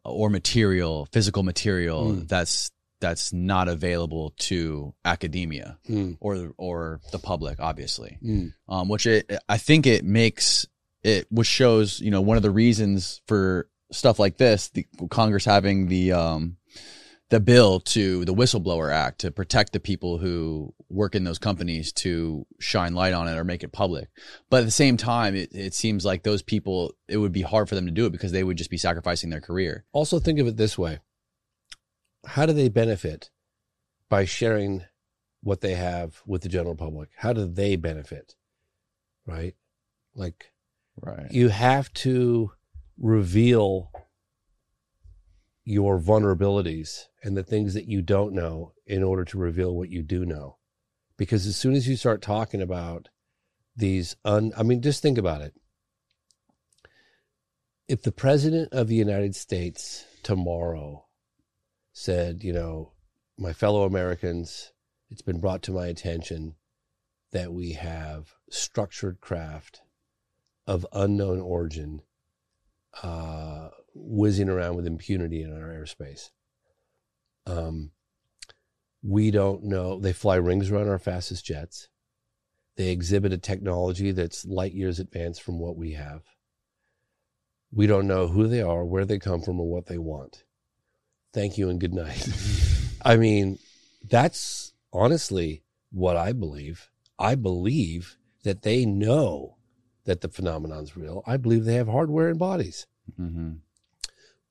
or 0.04 0.30
material, 0.30 1.06
physical 1.12 1.42
material 1.42 2.04
Mm. 2.12 2.28
that's 2.28 2.70
that's 3.00 3.32
not 3.34 3.68
available 3.68 4.32
to 4.38 4.94
academia 5.04 5.76
Mm. 5.90 6.16
or 6.20 6.52
or 6.56 7.00
the 7.12 7.18
public, 7.18 7.60
obviously. 7.60 8.16
Mm. 8.24 8.54
Um, 8.68 8.88
which 8.88 9.06
it, 9.06 9.30
I 9.48 9.58
think 9.58 9.86
it 9.86 10.04
makes 10.04 10.66
it, 11.02 11.26
which 11.30 11.48
shows 11.48 12.00
you 12.00 12.10
know 12.10 12.22
one 12.22 12.38
of 12.38 12.42
the 12.42 12.50
reasons 12.50 13.20
for 13.26 13.68
stuff 13.92 14.18
like 14.18 14.36
this, 14.36 14.68
the 14.68 14.86
Congress 15.10 15.44
having 15.44 15.88
the 15.88 16.12
um 16.12 16.56
the 17.30 17.40
bill 17.40 17.80
to 17.80 18.24
the 18.24 18.34
whistleblower 18.34 18.92
act 18.92 19.20
to 19.20 19.30
protect 19.30 19.72
the 19.72 19.80
people 19.80 20.18
who 20.18 20.72
work 20.88 21.14
in 21.14 21.24
those 21.24 21.38
companies 21.38 21.90
to 21.90 22.46
shine 22.60 22.94
light 22.94 23.12
on 23.14 23.26
it 23.26 23.36
or 23.36 23.44
make 23.44 23.64
it 23.64 23.72
public. 23.72 24.08
But 24.50 24.60
at 24.60 24.66
the 24.66 24.70
same 24.70 24.96
time, 24.96 25.34
it, 25.34 25.48
it 25.52 25.74
seems 25.74 26.04
like 26.04 26.22
those 26.22 26.42
people, 26.42 26.94
it 27.08 27.16
would 27.16 27.32
be 27.32 27.42
hard 27.42 27.68
for 27.68 27.74
them 27.74 27.86
to 27.86 27.90
do 27.90 28.06
it 28.06 28.10
because 28.12 28.30
they 28.30 28.44
would 28.44 28.58
just 28.58 28.70
be 28.70 28.76
sacrificing 28.76 29.30
their 29.30 29.40
career. 29.40 29.84
Also, 29.92 30.20
think 30.20 30.38
of 30.38 30.46
it 30.46 30.56
this 30.56 30.76
way 30.78 31.00
How 32.26 32.46
do 32.46 32.52
they 32.52 32.68
benefit 32.68 33.30
by 34.08 34.26
sharing 34.26 34.84
what 35.42 35.60
they 35.60 35.74
have 35.74 36.22
with 36.26 36.42
the 36.42 36.48
general 36.48 36.74
public? 36.74 37.08
How 37.16 37.32
do 37.32 37.46
they 37.46 37.76
benefit? 37.76 38.34
Right? 39.26 39.54
Like, 40.14 40.52
Right. 41.00 41.32
you 41.32 41.48
have 41.48 41.92
to 41.94 42.52
reveal 42.98 43.90
your 45.64 45.98
vulnerabilities 45.98 47.04
and 47.22 47.36
the 47.36 47.42
things 47.42 47.74
that 47.74 47.88
you 47.88 48.02
don't 48.02 48.34
know 48.34 48.72
in 48.86 49.02
order 49.02 49.24
to 49.24 49.38
reveal 49.38 49.74
what 49.74 49.88
you 49.88 50.02
do 50.02 50.26
know. 50.26 50.58
Because 51.16 51.46
as 51.46 51.56
soon 51.56 51.74
as 51.74 51.88
you 51.88 51.96
start 51.96 52.20
talking 52.20 52.60
about 52.60 53.08
these 53.76 54.16
un 54.24 54.52
I 54.56 54.62
mean 54.62 54.82
just 54.82 55.02
think 55.02 55.18
about 55.18 55.40
it. 55.40 55.54
If 57.88 58.02
the 58.02 58.12
president 58.12 58.72
of 58.72 58.88
the 58.88 58.94
United 58.94 59.34
States 59.34 60.04
tomorrow 60.22 61.06
said, 61.92 62.42
you 62.42 62.52
know, 62.52 62.92
my 63.38 63.52
fellow 63.52 63.84
Americans, 63.84 64.72
it's 65.10 65.22
been 65.22 65.40
brought 65.40 65.62
to 65.62 65.72
my 65.72 65.86
attention 65.86 66.54
that 67.32 67.52
we 67.52 67.72
have 67.72 68.34
structured 68.50 69.20
craft 69.20 69.82
of 70.66 70.86
unknown 70.92 71.40
origin 71.40 72.02
uh, 73.02 73.68
whizzing 73.94 74.48
around 74.48 74.76
with 74.76 74.86
impunity 74.86 75.42
in 75.42 75.52
our 75.52 75.68
airspace. 75.68 76.30
Um, 77.46 77.90
we 79.02 79.30
don't 79.30 79.64
know. 79.64 80.00
They 80.00 80.12
fly 80.12 80.36
rings 80.36 80.70
around 80.70 80.88
our 80.88 80.98
fastest 80.98 81.44
jets. 81.44 81.88
They 82.76 82.90
exhibit 82.90 83.32
a 83.32 83.38
technology 83.38 84.10
that's 84.10 84.44
light 84.44 84.72
years 84.72 84.98
advanced 84.98 85.42
from 85.42 85.58
what 85.58 85.76
we 85.76 85.92
have. 85.92 86.22
We 87.70 87.86
don't 87.86 88.06
know 88.06 88.28
who 88.28 88.46
they 88.46 88.62
are, 88.62 88.84
where 88.84 89.04
they 89.04 89.18
come 89.18 89.42
from, 89.42 89.60
or 89.60 89.68
what 89.68 89.86
they 89.86 89.98
want. 89.98 90.44
Thank 91.32 91.58
you 91.58 91.68
and 91.68 91.80
good 91.80 91.92
night. 91.92 92.28
I 93.04 93.16
mean, 93.16 93.58
that's 94.08 94.72
honestly 94.92 95.62
what 95.90 96.16
I 96.16 96.32
believe. 96.32 96.88
I 97.18 97.34
believe 97.34 98.16
that 98.44 98.62
they 98.62 98.84
know 98.86 99.53
that 100.04 100.20
the 100.20 100.28
phenomenon's 100.28 100.96
real. 100.96 101.22
I 101.26 101.36
believe 101.36 101.64
they 101.64 101.74
have 101.74 101.88
hardware 101.88 102.28
and 102.28 102.38
bodies. 102.38 102.86
Mm-hmm. 103.18 103.52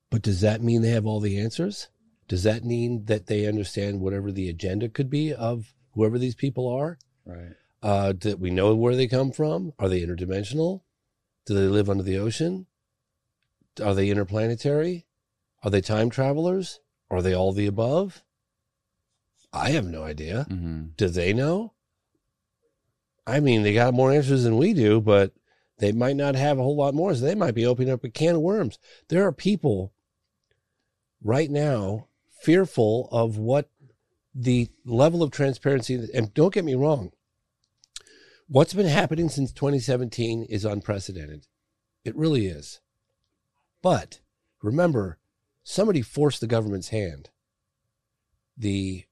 But 0.10 0.22
does 0.22 0.42
that 0.42 0.62
mean 0.62 0.82
they 0.82 0.90
have 0.90 1.06
all 1.06 1.20
the 1.20 1.40
answers? 1.40 1.90
Does 2.28 2.44
that 2.44 2.64
mean 2.64 3.06
that 3.06 3.28
they 3.28 3.46
understand 3.46 4.00
whatever 4.00 4.32
the 4.32 4.50
agenda 4.50 4.90
could 4.90 5.10
be 5.10 5.34
of 5.34 5.74
whoever 5.94 6.18
these 6.18 6.36
people 6.36 6.68
are? 6.68 6.98
Right. 7.26 7.54
Uh, 7.82 8.14
that 8.22 8.40
we 8.40 8.50
know 8.50 8.74
where 8.76 8.96
they 8.96 9.08
come 9.08 9.32
from? 9.32 9.74
Are 9.78 9.90
they 9.90 10.02
interdimensional? 10.02 10.82
Do 11.46 11.54
they 11.54 11.68
live 11.68 11.90
under 11.90 12.04
the 12.04 12.18
ocean? 12.18 12.68
Are 13.84 13.94
they 13.94 14.10
interplanetary? 14.10 15.06
Are 15.64 15.70
they 15.70 15.82
time 15.82 16.10
travelers? 16.10 16.80
Are 17.10 17.22
they 17.22 17.34
all 17.34 17.52
the 17.52 17.68
above? 17.68 18.24
I 19.52 19.72
have 19.72 19.86
no 19.86 20.04
idea. 20.04 20.48
Mm-hmm. 20.50 20.86
Do 20.98 21.10
they 21.10 21.34
know? 21.34 21.74
I 23.26 23.40
mean, 23.40 23.64
they 23.64 23.74
got 23.74 23.94
more 23.94 24.12
answers 24.12 24.44
than 24.44 24.58
we 24.58 24.74
do, 24.74 25.00
but 25.00 25.32
they 25.80 25.92
might 25.92 26.16
not 26.16 26.36
have 26.36 26.60
a 26.60 26.64
whole 26.64 26.76
lot 26.76 26.94
more. 26.94 27.14
So 27.16 27.22
they 27.26 27.36
might 27.36 27.56
be 27.56 27.66
opening 27.66 27.92
up 27.92 28.04
a 28.04 28.10
can 28.10 28.36
of 28.36 28.42
worms. 28.42 28.78
There 29.10 29.26
are 29.26 29.32
people 29.32 29.94
right 31.24 31.50
now 31.50 32.08
fearful 32.42 33.10
of 33.12 33.38
what 33.38 33.70
the 34.36 34.70
level 34.86 35.24
of 35.24 35.32
transparency, 35.32 36.10
and 36.14 36.34
don't 36.34 36.54
get 36.54 36.66
me 36.66 36.76
wrong, 36.76 37.12
what's 38.48 38.74
been 38.74 38.88
happening 38.88 39.30
since 39.30 39.52
2017 39.52 40.44
is 40.44 40.66
unprecedented. 40.66 41.48
It 42.04 42.16
really 42.16 42.48
is. 42.48 42.82
But 43.82 44.22
remember, 44.62 45.20
somebody 45.64 46.02
forced 46.02 46.42
the 46.42 46.48
government's 46.48 46.90
hand. 46.90 47.30
The 48.58 49.06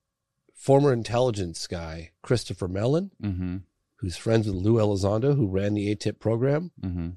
former 0.53 0.93
intelligence 0.93 1.66
guy, 1.68 2.12
Christopher 2.22 2.68
Mellon, 2.68 3.12
Mm-hmm. 3.22 3.57
Who's 4.01 4.17
friends 4.17 4.47
with 4.47 4.55
Lou 4.55 4.75
Elizondo, 4.75 5.35
who 5.35 5.47
ran 5.47 5.73
the 5.75 5.95
AATIP 5.95 6.19
program, 6.19 6.71
Mm-hmm. 6.83 7.09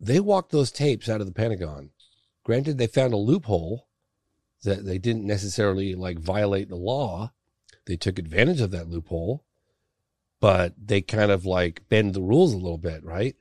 they 0.00 0.20
walked 0.20 0.50
those 0.52 0.70
tapes 0.72 1.08
out 1.08 1.20
of 1.20 1.26
the 1.26 1.32
Pentagon. 1.32 1.90
Granted, 2.44 2.76
they 2.78 2.88
found 2.88 3.12
a 3.14 3.16
loophole 3.18 3.86
that 4.64 4.84
they 4.84 4.98
didn't 4.98 5.24
necessarily 5.26 5.94
like 5.94 6.18
violate 6.18 6.68
the 6.68 6.76
law. 6.76 7.32
They 7.86 7.96
took 7.96 8.18
advantage 8.18 8.60
of 8.60 8.72
that 8.72 8.88
loophole, 8.88 9.44
but 10.40 10.74
they 10.76 11.00
kind 11.02 11.30
of 11.30 11.46
like 11.46 11.88
bend 11.88 12.14
the 12.14 12.22
rules 12.22 12.52
a 12.52 12.56
little 12.58 12.78
bit, 12.78 13.04
right? 13.04 13.36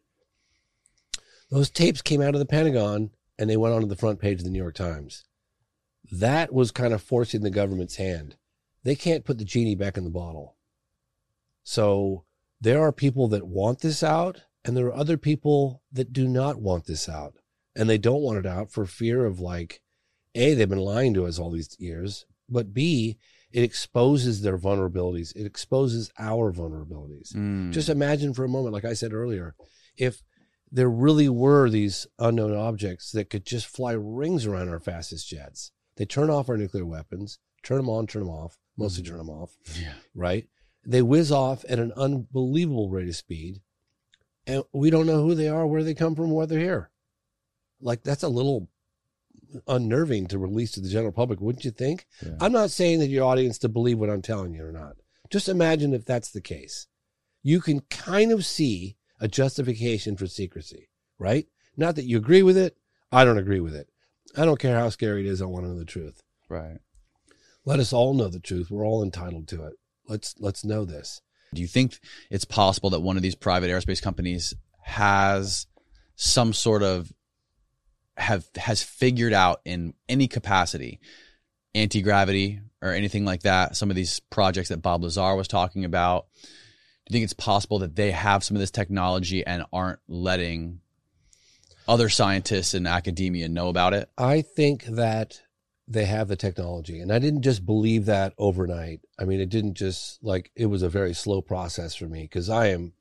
Those 1.50 1.70
tapes 1.70 2.02
came 2.02 2.22
out 2.22 2.34
of 2.36 2.40
the 2.40 2.46
Pentagon 2.46 3.10
and 3.40 3.50
they 3.50 3.58
went 3.58 3.74
onto 3.74 3.88
the 3.88 3.96
front 3.96 4.20
page 4.20 4.38
of 4.40 4.44
the 4.46 4.52
New 4.52 4.60
York 4.62 4.76
Times. 4.76 5.26
That 6.12 6.54
was 6.54 6.72
kind 6.72 6.94
of 6.94 7.02
forcing 7.02 7.42
the 7.42 7.50
government's 7.50 7.96
hand. 7.96 8.36
They 8.84 8.96
can't 8.96 9.26
put 9.26 9.38
the 9.38 9.46
genie 9.46 9.76
back 9.76 9.98
in 9.98 10.04
the 10.04 10.10
bottle. 10.10 10.56
So 11.64 12.26
there 12.62 12.82
are 12.82 12.92
people 12.92 13.28
that 13.30 13.48
want 13.48 13.80
this 13.80 14.04
out, 14.04 14.44
and 14.64 14.78
there 14.78 14.86
are 14.86 14.96
other 14.96 15.18
people 15.18 15.82
that 15.92 16.14
do 16.14 16.28
not 16.28 16.62
want 16.62 16.86
this 16.86 17.10
out. 17.10 17.34
And 17.76 17.90
they 17.90 17.98
don't 17.98 18.22
want 18.22 18.38
it 18.38 18.46
out 18.46 18.72
for 18.72 18.86
fear 18.86 19.26
of 19.26 19.40
like, 19.40 19.82
A, 20.36 20.54
they've 20.54 20.70
been 20.70 20.80
lying 20.80 21.14
to 21.16 21.26
us 21.26 21.40
all 21.40 21.52
these 21.52 21.76
years, 21.80 22.26
but 22.48 22.74
B, 22.74 23.18
it 23.52 23.64
exposes 23.64 24.42
their 24.42 24.58
vulnerabilities. 24.58 25.36
It 25.36 25.46
exposes 25.46 26.12
our 26.20 26.54
vulnerabilities. 26.54 27.34
Mm. 27.34 27.72
Just 27.72 27.90
imagine 27.90 28.34
for 28.34 28.46
a 28.46 28.50
moment, 28.50 28.74
like 28.74 28.86
I 28.86 28.94
said 28.94 29.14
earlier, 29.14 29.56
if 29.98 30.22
there 30.72 30.90
really 30.90 31.28
were 31.28 31.70
these 31.70 32.08
unknown 32.18 32.56
objects 32.56 33.12
that 33.12 33.30
could 33.30 33.46
just 33.46 33.68
fly 33.68 33.92
rings 33.92 34.46
around 34.46 34.70
our 34.70 34.80
fastest 34.80 35.28
jets. 35.28 35.72
They 35.98 36.06
turn 36.06 36.30
off 36.30 36.50
our 36.50 36.58
nuclear 36.58 36.86
weapons, 36.86 37.40
turn 37.62 37.78
them 37.78 37.90
on, 37.90 38.08
turn 38.08 38.24
them 38.24 38.32
off, 38.32 38.58
mostly 38.78 39.04
turn 39.04 39.18
them 39.18 39.30
off, 39.30 39.52
yeah. 39.78 39.94
right? 40.16 40.48
They 40.86 41.02
whiz 41.02 41.32
off 41.32 41.64
at 41.70 41.80
an 41.80 41.92
unbelievable 41.96 42.90
rate 42.90 43.08
of 43.08 43.16
speed, 43.16 43.62
and 44.48 44.64
we 44.74 44.90
don't 44.90 45.06
know 45.06 45.22
who 45.22 45.36
they 45.36 45.48
are, 45.48 45.68
where 45.68 45.84
they 45.84 45.94
come 45.94 46.16
from, 46.16 46.32
why 46.32 46.46
they're 46.46 46.60
here. 46.60 46.90
Like 47.80 48.04
that's 48.04 48.24
a 48.24 48.30
little 48.30 48.70
unnerving 49.68 50.28
to 50.28 50.40
release 50.40 50.72
to 50.72 50.82
the 50.82 50.90
general 50.90 51.12
public, 51.12 51.42
wouldn't 51.42 51.66
you 51.66 51.72
think? 51.72 52.08
Yeah. 52.26 52.34
I'm 52.40 52.52
not 52.52 52.72
saying 52.72 53.00
that 53.00 53.10
your 53.10 53.26
audience 53.26 53.58
to 53.60 53.70
believe 53.70 54.00
what 54.00 54.10
I'm 54.10 54.22
telling 54.22 54.54
you 54.54 54.66
or 54.66 54.72
not. 54.72 54.96
Just 55.30 55.50
imagine 55.50 55.94
if 55.94 56.06
that's 56.06 56.32
the 56.32 56.42
case. 56.42 56.88
You 57.44 57.62
can 57.62 57.82
kind 57.82 58.32
of 58.32 58.46
see 58.46 58.98
a 59.20 59.28
justification 59.28 60.18
for 60.18 60.28
secrecy, 60.28 60.90
right? 61.18 61.48
Not 61.78 61.96
that 61.96 62.06
you 62.06 62.18
agree 62.18 62.44
with 62.44 62.58
it. 62.58 62.78
I 63.12 63.26
don't 63.26 63.38
agree 63.38 63.60
with 63.60 63.76
it. 63.76 63.90
I 64.38 64.46
don't 64.46 64.60
care 64.60 64.80
how 64.80 64.90
scary 64.90 65.26
it 65.26 65.30
is. 65.30 65.42
I 65.42 65.46
want 65.46 65.66
to 65.66 65.72
know 65.72 65.78
the 65.78 65.86
truth. 65.86 66.22
Right. 66.50 66.80
Let 67.66 67.80
us 67.80 67.94
all 67.94 68.14
know 68.14 68.28
the 68.28 68.40
truth. 68.40 68.72
We're 68.72 68.86
all 68.86 69.04
entitled 69.04 69.48
to 69.50 69.66
it. 69.66 69.74
Let's 70.12 70.36
let's 70.40 70.66
know 70.66 70.84
this. 70.84 71.22
Do 71.54 71.62
you 71.62 71.68
think 71.68 71.98
it's 72.30 72.44
possible 72.44 72.90
that 72.90 73.00
one 73.00 73.16
of 73.16 73.24
these 73.24 73.34
private 73.34 73.70
aerospace 73.70 74.02
companies 74.02 74.54
has 74.82 75.68
some 76.18 76.52
sort 76.52 76.84
of 76.84 77.12
have 78.18 78.46
has 78.58 78.84
figured 78.84 79.32
out 79.32 79.62
in 79.64 79.94
any 80.10 80.28
capacity 80.28 81.00
anti 81.74 82.02
gravity 82.02 82.60
or 82.82 82.92
anything 82.92 83.24
like 83.24 83.44
that? 83.44 83.78
Some 83.78 83.90
of 83.90 83.96
these 83.96 84.20
projects 84.20 84.68
that 84.68 84.82
Bob 84.82 85.02
Lazar 85.02 85.34
was 85.38 85.48
talking 85.48 85.86
about. 85.86 86.28
Do 86.36 87.14
you 87.14 87.14
think 87.14 87.24
it's 87.24 87.34
possible 87.34 87.80
that 87.80 87.96
they 87.96 88.12
have 88.12 88.44
some 88.44 88.58
of 88.58 88.60
this 88.60 88.72
technology 88.72 89.46
and 89.46 89.64
aren't 89.72 90.00
letting 90.10 90.82
other 91.88 92.10
scientists 92.10 92.74
and 92.74 92.86
academia 92.86 93.48
know 93.48 93.70
about 93.70 93.94
it? 93.94 94.10
I 94.18 94.42
think 94.42 94.84
that 94.88 95.42
they 95.94 96.06
have 96.06 96.28
the 96.28 96.36
technology. 96.36 97.00
And 97.00 97.12
I 97.12 97.20
didn't 97.20 97.42
just 97.42 97.66
believe 97.66 98.06
that 98.06 98.34
overnight. 98.38 99.02
I 99.20 99.26
mean, 99.26 99.40
it 99.40 99.50
didn't 99.50 99.76
just 99.76 100.24
like 100.24 100.52
it 100.56 100.68
was 100.68 100.82
a 100.84 100.90
very 100.90 101.14
slow 101.14 101.42
process 101.42 101.96
for 101.96 102.06
me 102.06 102.24
because 102.24 102.50
I 102.50 102.68
am, 102.68 102.94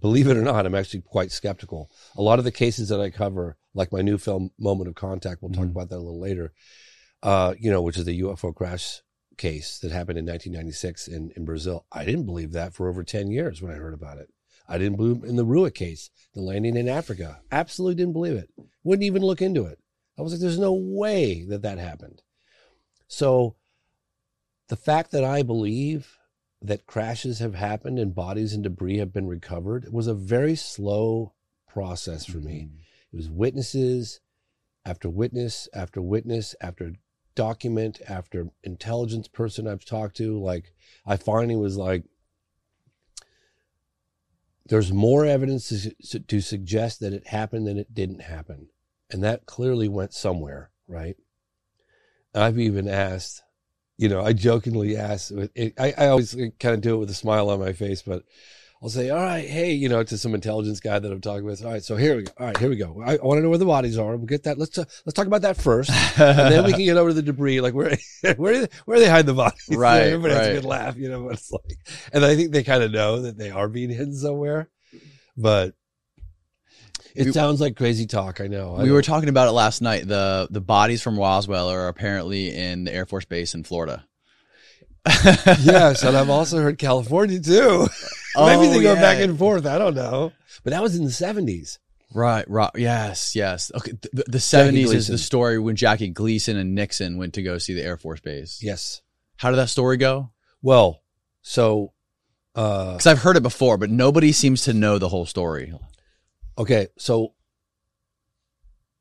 believe 0.00 0.28
it 0.28 0.36
or 0.36 0.42
not, 0.42 0.66
I'm 0.66 0.74
actually 0.74 1.02
quite 1.02 1.30
skeptical. 1.32 1.90
A 2.16 2.22
lot 2.22 2.38
of 2.38 2.44
the 2.44 2.52
cases 2.52 2.88
that 2.88 3.00
I 3.00 3.10
cover, 3.10 3.56
like 3.74 3.92
my 3.92 4.02
new 4.02 4.18
film, 4.18 4.50
Moment 4.58 4.88
of 4.88 4.94
Contact, 4.94 5.42
we'll 5.42 5.52
talk 5.52 5.64
Mhm. 5.66 5.70
about 5.72 5.88
that 5.90 5.96
a 5.96 5.98
little 5.98 6.20
later, 6.20 6.52
uh, 7.22 7.54
you 7.58 7.70
know, 7.70 7.82
which 7.82 7.96
is 7.98 8.04
the 8.04 8.18
UFO 8.22 8.52
crash 8.54 9.02
case 9.36 9.78
that 9.78 9.92
happened 9.92 10.18
in 10.18 10.24
1996 10.26 11.06
in, 11.08 11.30
in 11.36 11.44
Brazil. 11.44 11.86
I 11.92 12.04
didn't 12.04 12.26
believe 12.26 12.52
that 12.52 12.74
for 12.74 12.88
over 12.88 13.04
10 13.04 13.30
years 13.30 13.62
when 13.62 13.72
I 13.72 13.76
heard 13.76 13.94
about 13.94 14.18
it. 14.18 14.28
I 14.68 14.76
didn't 14.78 14.96
believe 14.96 15.24
in 15.24 15.36
the 15.36 15.46
Ruwa 15.46 15.72
case, 15.72 16.10
the 16.34 16.42
landing 16.42 16.76
in 16.76 16.88
Africa. 16.88 17.40
Absolutely 17.50 17.94
didn't 17.94 18.12
believe 18.12 18.34
it. 18.36 18.50
Wouldn't 18.84 19.04
even 19.04 19.22
look 19.22 19.40
into 19.40 19.64
it. 19.64 19.78
I 20.18 20.22
was 20.22 20.32
like, 20.32 20.40
there's 20.40 20.58
no 20.58 20.72
way 20.74 21.44
that 21.44 21.62
that 21.62 21.78
happened. 21.78 22.22
So 23.08 23.56
the 24.68 24.76
fact 24.76 25.10
that 25.10 25.24
I 25.24 25.42
believe 25.42 26.18
that 26.60 26.86
crashes 26.86 27.38
have 27.38 27.54
happened 27.54 27.98
and 27.98 28.14
bodies 28.14 28.52
and 28.52 28.62
debris 28.62 28.98
have 28.98 29.12
been 29.12 29.26
recovered 29.26 29.92
was 29.92 30.06
a 30.06 30.14
very 30.14 30.54
slow 30.54 31.32
process 31.66 32.26
for 32.26 32.38
me. 32.38 32.68
Mm-hmm. 32.68 32.76
It 33.12 33.16
was 33.16 33.30
witnesses 33.30 34.20
after 34.84 35.08
witness 35.08 35.68
after 35.72 36.02
witness 36.02 36.54
after 36.60 36.92
document 37.34 38.00
after 38.08 38.48
intelligence 38.64 39.28
person 39.28 39.66
I've 39.66 39.84
talked 39.84 40.16
to. 40.16 40.38
Like 40.38 40.72
I 41.06 41.16
finally 41.16 41.56
was 41.56 41.76
like, 41.76 42.04
there's 44.66 44.92
more 44.92 45.24
evidence 45.24 45.68
to, 45.68 46.20
to 46.20 46.40
suggest 46.40 47.00
that 47.00 47.14
it 47.14 47.28
happened 47.28 47.66
than 47.66 47.78
it 47.78 47.94
didn't 47.94 48.20
happen. 48.20 48.68
And 49.10 49.22
that 49.22 49.46
clearly 49.46 49.88
went 49.88 50.12
somewhere, 50.12 50.70
right? 50.86 51.16
I've 52.34 52.58
even 52.58 52.88
asked, 52.88 53.42
you 53.96 54.08
know, 54.08 54.20
I 54.20 54.32
jokingly 54.32 54.96
asked, 54.96 55.32
I, 55.56 55.94
I 55.96 56.06
always 56.08 56.34
kind 56.60 56.74
of 56.74 56.80
do 56.80 56.94
it 56.94 56.98
with 56.98 57.10
a 57.10 57.14
smile 57.14 57.50
on 57.50 57.60
my 57.60 57.72
face, 57.72 58.02
but 58.02 58.22
I'll 58.80 58.88
say, 58.88 59.10
all 59.10 59.20
right, 59.20 59.44
hey, 59.48 59.72
you 59.72 59.88
know, 59.88 60.04
to 60.04 60.16
some 60.16 60.34
intelligence 60.36 60.78
guy 60.78 61.00
that 61.00 61.10
I'm 61.10 61.20
talking 61.20 61.44
with. 61.44 61.64
All 61.64 61.72
right, 61.72 61.82
so 61.82 61.96
here 61.96 62.16
we 62.16 62.22
go. 62.22 62.32
All 62.38 62.46
right, 62.46 62.56
here 62.56 62.68
we 62.68 62.76
go. 62.76 63.02
I, 63.04 63.16
I 63.16 63.24
want 63.24 63.38
to 63.38 63.42
know 63.42 63.48
where 63.48 63.58
the 63.58 63.64
bodies 63.64 63.98
are. 63.98 64.16
We'll 64.16 64.26
get 64.26 64.44
that. 64.44 64.56
Let's 64.56 64.78
uh, 64.78 64.84
let's 65.04 65.14
talk 65.14 65.26
about 65.26 65.42
that 65.42 65.56
first, 65.56 65.90
and 65.90 66.52
then 66.52 66.64
we 66.64 66.70
can 66.70 66.82
get 66.84 66.96
over 66.96 67.10
to 67.10 67.14
the 67.14 67.22
debris. 67.22 67.60
Like 67.60 67.74
where 67.74 67.96
where 68.36 68.68
where 68.84 69.00
they 69.00 69.08
hide 69.08 69.26
the 69.26 69.34
bodies? 69.34 69.66
You 69.68 69.76
know, 69.78 69.82
Right, 69.82 70.02
everybody 70.02 70.34
has 70.34 70.46
a 70.46 70.54
good 70.54 70.64
laugh, 70.64 70.96
you 70.96 71.08
know. 71.08 71.24
But 71.24 71.32
it's 71.32 71.50
like, 71.50 71.78
and 72.12 72.24
I 72.24 72.36
think 72.36 72.52
they 72.52 72.62
kind 72.62 72.84
of 72.84 72.92
know 72.92 73.22
that 73.22 73.36
they 73.36 73.50
are 73.50 73.68
being 73.68 73.90
hidden 73.90 74.14
somewhere, 74.14 74.68
but 75.36 75.74
it 77.14 77.26
We- 77.26 77.32
sounds 77.32 77.60
like 77.60 77.76
crazy 77.76 78.06
talk. 78.06 78.40
I 78.40 78.46
know. 78.46 78.76
I 78.76 78.82
we 78.84 78.90
were 78.90 79.02
talking 79.02 79.28
about 79.28 79.48
it 79.48 79.52
last 79.52 79.80
night. 79.82 80.06
The 80.06 80.48
the 80.50 80.60
bodies 80.60 81.02
from 81.02 81.18
Roswell 81.18 81.70
are 81.70 81.88
apparently 81.88 82.54
in 82.54 82.84
the 82.84 82.92
Air 82.94 83.06
Force 83.06 83.24
Base 83.24 83.54
in 83.54 83.64
Florida. 83.64 84.04
yes, 85.24 86.02
and 86.02 86.16
I've 86.16 86.30
also 86.30 86.58
heard 86.60 86.78
California 86.78 87.40
too. 87.40 87.78
Maybe 88.36 88.68
Oh, 88.68 88.72
they 88.72 88.82
go 88.82 88.92
yeah. 88.94 89.00
back 89.00 89.20
and 89.20 89.38
forth. 89.38 89.66
I 89.66 89.78
don't 89.78 89.94
know, 89.94 90.32
but 90.64 90.70
that 90.70 90.82
was 90.82 90.96
in 90.96 91.04
the 91.04 91.10
seventies. 91.10 91.78
Right, 92.14 92.48
right. 92.48 92.70
Yes, 92.74 93.36
yes. 93.36 93.70
Okay. 93.74 93.92
The, 94.14 94.24
the 94.28 94.38
70s 94.38 94.94
is 94.94 95.08
the 95.08 95.18
story 95.18 95.58
when 95.58 95.76
Jackie 95.76 96.08
Gleason 96.08 96.56
and 96.56 96.74
Nixon 96.74 97.18
went 97.18 97.34
to 97.34 97.42
go 97.42 97.58
see 97.58 97.74
the 97.74 97.82
Air 97.82 97.98
Force 97.98 98.20
Base. 98.20 98.60
Yes. 98.62 99.02
How 99.36 99.50
did 99.50 99.58
that 99.58 99.68
story 99.68 99.98
go? 99.98 100.30
Well, 100.62 101.02
so 101.42 101.92
uh, 102.54 102.92
Because 102.92 103.06
I've 103.06 103.18
heard 103.18 103.36
it 103.36 103.42
before, 103.42 103.76
but 103.76 103.90
nobody 103.90 104.32
seems 104.32 104.62
to 104.64 104.72
know 104.72 104.98
the 104.98 105.10
whole 105.10 105.26
story. 105.26 105.74
Okay, 106.58 106.88
so 106.96 107.34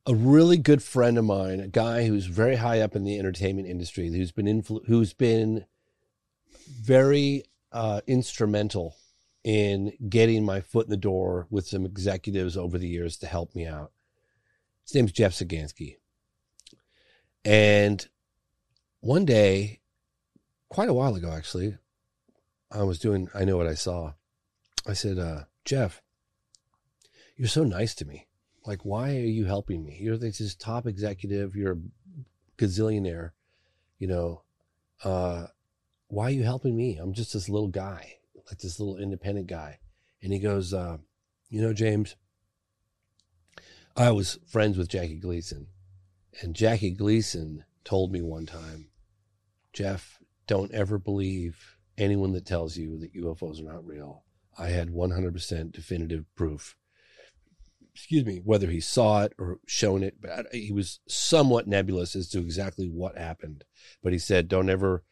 a 0.06 0.14
really 0.14 0.58
good 0.58 0.84
friend 0.84 1.18
of 1.18 1.26
mine, 1.26 1.60
a 1.60 1.68
guy 1.68 2.06
who's 2.06 2.28
very 2.28 2.58
high 2.58 2.82
up 2.82 2.96
in 2.96 3.04
the 3.04 3.18
entertainment 3.18 3.68
industry, 3.68 4.10
who's 4.10 4.32
been 4.32 4.46
influ- 4.46 4.86
who's 4.86 5.14
been 5.14 5.66
very 6.70 7.46
uh, 7.72 8.02
instrumental 8.06 8.96
in 9.44 9.92
getting 10.08 10.46
my 10.46 10.62
foot 10.62 10.86
in 10.86 10.92
the 10.92 10.98
door 10.98 11.48
with 11.50 11.66
some 11.66 11.84
executives 11.84 12.56
over 12.56 12.78
the 12.78 12.88
years 12.88 13.18
to 13.18 13.26
help 13.26 13.56
me 13.56 13.66
out. 13.66 13.92
His 14.84 14.94
name's 14.94 15.12
Jeff 15.12 15.34
Sagansky, 15.34 15.96
and 17.44 18.08
one 19.00 19.26
day, 19.26 19.80
quite 20.70 20.90
a 20.90 20.94
while 20.94 21.16
ago, 21.16 21.32
actually, 21.32 21.76
I 22.72 22.84
was 22.84 23.00
doing. 23.00 23.30
I 23.34 23.46
know 23.46 23.58
what 23.58 23.66
I 23.66 23.74
saw. 23.74 24.14
I 24.86 24.94
said, 24.94 25.18
uh, 25.18 25.46
Jeff 25.66 26.04
you're 27.38 27.48
so 27.48 27.64
nice 27.64 27.96
to 27.96 28.06
me. 28.06 28.28
Like, 28.66 28.84
why 28.84 29.16
are 29.16 29.20
you 29.20 29.46
helping 29.46 29.84
me? 29.84 29.98
You're 30.02 30.18
this 30.18 30.56
top 30.56 30.88
executive. 30.88 31.56
You're 31.56 31.74
a 31.74 31.78
gazillionaire. 32.58 33.32
You 34.00 34.08
know, 34.08 34.42
uh, 35.04 35.48
why 36.08 36.26
are 36.26 36.32
you 36.32 36.44
helping 36.44 36.76
me? 36.76 36.98
I'm 36.98 37.14
just 37.14 37.34
this 37.34 37.48
little 37.48 37.70
guy, 37.70 38.16
like 38.36 38.60
this 38.60 38.80
little 38.80 38.98
independent 38.98 39.48
guy. 39.48 39.80
And 40.22 40.34
he 40.34 40.40
goes, 40.40 40.74
uh, 40.74 40.98
you 41.50 41.62
know, 41.62 41.74
James, 41.74 42.16
I 43.96 44.12
was 44.12 44.40
friends 44.48 44.78
with 44.78 44.90
Jackie 44.90 45.20
Gleason, 45.20 45.68
and 46.42 46.56
Jackie 46.56 46.92
Gleason 46.92 47.64
told 47.84 48.12
me 48.12 48.22
one 48.22 48.46
time, 48.46 48.90
Jeff, 49.74 50.20
don't 50.46 50.72
ever 50.72 50.98
believe 50.98 51.78
anyone 51.98 52.34
that 52.34 52.46
tells 52.46 52.78
you 52.78 52.98
that 53.00 53.16
UFOs 53.16 53.60
are 53.60 53.72
not 53.72 53.86
real. 53.86 54.24
I 54.58 54.70
had 54.70 54.90
100% 54.90 55.72
definitive 55.72 56.26
proof 56.36 56.76
excuse 57.98 58.26
me, 58.26 58.40
whether 58.44 58.68
he 58.68 58.80
saw 58.80 59.24
it 59.24 59.34
or 59.40 59.58
shown 59.66 60.04
it, 60.04 60.22
but 60.22 60.46
he 60.54 60.72
was 60.72 61.00
somewhat 61.08 61.66
nebulous 61.66 62.16
as 62.16 62.30
to 62.30 62.38
exactly 62.38 62.88
what 62.88 63.18
happened. 63.18 63.64
But 64.04 64.14
he 64.14 64.20
said, 64.20 64.48
don't 64.48 64.70
ever 64.70 65.04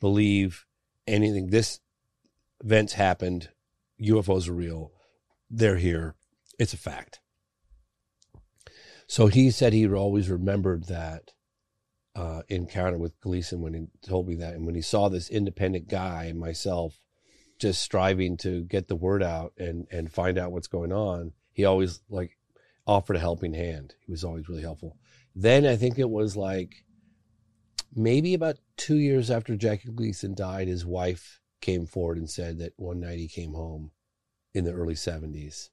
believe 0.00 0.66
anything. 1.06 1.50
This 1.50 1.78
events 2.62 2.94
happened. 2.94 3.50
UFOs 4.02 4.48
are 4.48 4.52
real. 4.52 4.90
They're 5.48 5.76
here. 5.76 6.16
It's 6.58 6.72
a 6.72 6.76
fact. 6.76 7.20
So 9.06 9.28
he 9.28 9.52
said 9.52 9.72
he 9.72 9.86
always 9.86 10.28
remembered 10.28 10.88
that 10.88 11.30
uh, 12.16 12.42
encounter 12.48 12.98
with 12.98 13.20
Gleason 13.20 13.60
when 13.60 13.74
he 13.74 13.86
told 14.04 14.26
me 14.26 14.34
that. 14.36 14.54
And 14.54 14.66
when 14.66 14.74
he 14.74 14.82
saw 14.82 15.08
this 15.08 15.30
independent 15.30 15.88
guy 15.88 16.24
and 16.24 16.40
myself 16.40 16.98
just 17.60 17.80
striving 17.80 18.36
to 18.38 18.64
get 18.64 18.88
the 18.88 18.96
word 18.96 19.22
out 19.22 19.52
and, 19.56 19.86
and 19.92 20.12
find 20.12 20.36
out 20.36 20.50
what's 20.50 20.66
going 20.66 20.92
on, 20.92 21.32
he 21.54 21.64
always 21.64 22.00
like 22.10 22.36
offered 22.86 23.16
a 23.16 23.20
helping 23.20 23.54
hand. 23.54 23.94
He 24.04 24.12
was 24.12 24.24
always 24.24 24.48
really 24.48 24.62
helpful. 24.62 24.98
Then 25.34 25.64
I 25.66 25.76
think 25.76 25.98
it 25.98 26.10
was 26.10 26.36
like 26.36 26.84
maybe 27.94 28.34
about 28.34 28.58
two 28.76 28.96
years 28.96 29.30
after 29.30 29.56
Jackie 29.56 29.90
Gleason 29.90 30.34
died, 30.34 30.68
his 30.68 30.84
wife 30.84 31.40
came 31.60 31.86
forward 31.86 32.18
and 32.18 32.28
said 32.28 32.58
that 32.58 32.74
one 32.76 33.00
night 33.00 33.18
he 33.18 33.28
came 33.28 33.54
home 33.54 33.92
in 34.52 34.64
the 34.64 34.72
early 34.72 34.94
70s 34.94 35.70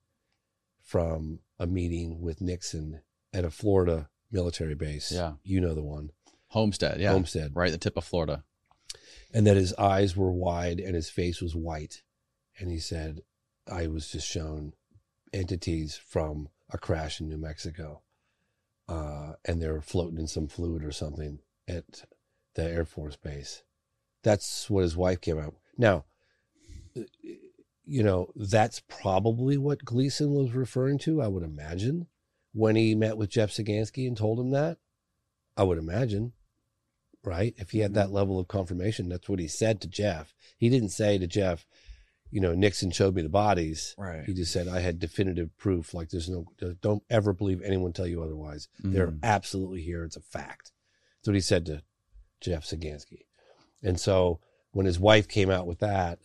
from 0.82 1.40
a 1.60 1.68
meeting 1.68 2.22
with 2.22 2.42
Nixon 2.42 3.02
at 3.34 3.46
a 3.46 3.52
Florida 3.52 4.10
military 4.32 4.76
base. 4.76 5.12
Yeah. 5.12 5.34
You 5.44 5.62
know 5.62 5.76
the 5.76 5.84
one. 5.84 6.12
Homestead, 6.48 7.00
yeah. 7.00 7.12
Homestead. 7.12 7.52
Right 7.56 7.68
at 7.68 7.72
the 7.72 7.78
tip 7.78 7.98
of 7.98 8.04
Florida. 8.04 8.44
And 9.34 9.48
that 9.48 9.58
his 9.58 9.74
eyes 9.76 10.16
were 10.16 10.32
wide 10.32 10.80
and 10.80 10.96
his 10.96 11.10
face 11.10 11.42
was 11.42 11.56
white. 11.56 12.04
And 12.60 12.70
he 12.70 12.80
said, 12.80 13.22
I 13.72 13.88
was 13.88 14.10
just 14.10 14.28
shown 14.28 14.74
entities 15.34 16.00
from 16.06 16.50
a 16.72 16.78
crash 16.78 17.20
in 17.20 17.30
New 17.30 17.38
Mexico. 17.38 18.02
Uh, 18.88 19.34
and 19.46 19.62
they're 19.62 19.82
floating 19.82 20.20
in 20.20 20.28
some 20.28 20.48
fluid 20.48 20.84
or 20.84 20.92
something 20.92 21.40
at 21.68 22.04
the 22.56 22.64
Air 22.64 22.86
Force 22.86 23.16
Base. 23.16 23.64
That's 24.24 24.70
what 24.70 24.82
his 24.84 24.98
wife 24.98 25.22
came 25.22 25.40
out. 25.40 25.56
Now, 25.78 26.06
you 27.86 28.04
know, 28.04 28.32
that's 28.36 28.82
probably 28.88 29.58
what 29.58 29.86
Gleason 29.86 30.34
was 30.34 30.52
referring 30.52 30.98
to, 31.00 31.22
I 31.22 31.28
would 31.28 31.44
imagine, 31.44 32.08
when 32.54 32.76
he 32.76 32.96
met 32.96 33.18
with 33.18 33.30
Jeff 33.30 33.52
Sagansky 33.52 34.08
and 34.08 34.18
told 34.18 34.40
him 34.40 34.52
that. 34.52 34.78
I 35.58 35.64
would 35.64 35.78
imagine, 35.78 36.34
right? 37.24 37.54
If 37.58 37.72
he 37.72 37.80
had 37.80 37.94
that 37.94 38.12
level 38.12 38.40
of 38.40 38.48
confirmation, 38.48 39.10
that's 39.10 39.28
what 39.28 39.40
he 39.40 39.48
said 39.48 39.82
to 39.82 39.88
Jeff. 39.88 40.34
He 40.58 40.70
didn't 40.70 40.90
say 40.90 41.18
to 41.18 41.28
Jeff, 41.28 41.66
you 42.32 42.40
know, 42.42 42.54
Nixon 42.56 42.92
showed 42.92 43.14
me 43.14 43.22
the 43.22 43.30
bodies. 43.30 43.94
Right. 43.98 44.24
He 44.26 44.34
just 44.34 44.52
said, 44.54 44.68
I 44.68 44.80
had 44.80 45.00
definitive 45.00 45.56
proof. 45.58 45.94
Like, 45.94 46.10
there's 46.10 46.30
no, 46.30 46.46
don't 46.82 47.04
ever 47.10 47.34
believe 47.34 47.62
anyone 47.62 47.94
tell 47.94 48.08
you 48.08 48.24
otherwise. 48.24 48.68
They're 48.80 49.10
Mhm. 49.12 49.20
absolutely 49.24 49.82
here. 49.82 50.04
It's 50.06 50.16
a 50.18 50.22
fact. 50.22 50.72
That's 51.20 51.28
what 51.28 51.36
he 51.36 51.42
said 51.42 51.66
to 51.68 51.84
Jeff 52.40 52.66
Sagansky. 52.66 53.26
And 53.84 54.00
so 54.00 54.40
when 54.72 54.86
his 54.86 55.00
wife 55.00 55.28
came 55.28 55.50
out 55.50 55.68
with 55.68 55.80
that, 55.80 56.20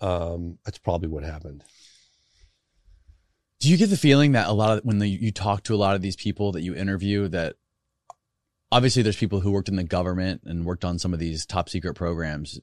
um, 0.00 0.58
that's 0.64 0.78
probably 0.78 1.08
what 1.08 1.22
happened. 1.24 1.64
Do 3.60 3.68
you 3.68 3.76
get 3.76 3.90
the 3.90 3.96
feeling 3.96 4.32
that 4.32 4.46
a 4.48 4.52
lot 4.52 4.78
of 4.78 4.84
when 4.84 4.98
the, 4.98 5.08
you 5.08 5.32
talk 5.32 5.64
to 5.64 5.74
a 5.74 5.76
lot 5.76 5.96
of 5.96 6.02
these 6.02 6.14
people 6.16 6.52
that 6.52 6.62
you 6.62 6.74
interview 6.74 7.26
that 7.28 7.56
obviously 8.70 9.02
there's 9.02 9.16
people 9.16 9.40
who 9.40 9.50
worked 9.50 9.68
in 9.68 9.76
the 9.76 9.82
government 9.82 10.42
and 10.44 10.64
worked 10.64 10.84
on 10.84 10.98
some 10.98 11.12
of 11.12 11.18
these 11.18 11.44
top 11.44 11.68
secret 11.68 11.94
programs. 11.94 12.60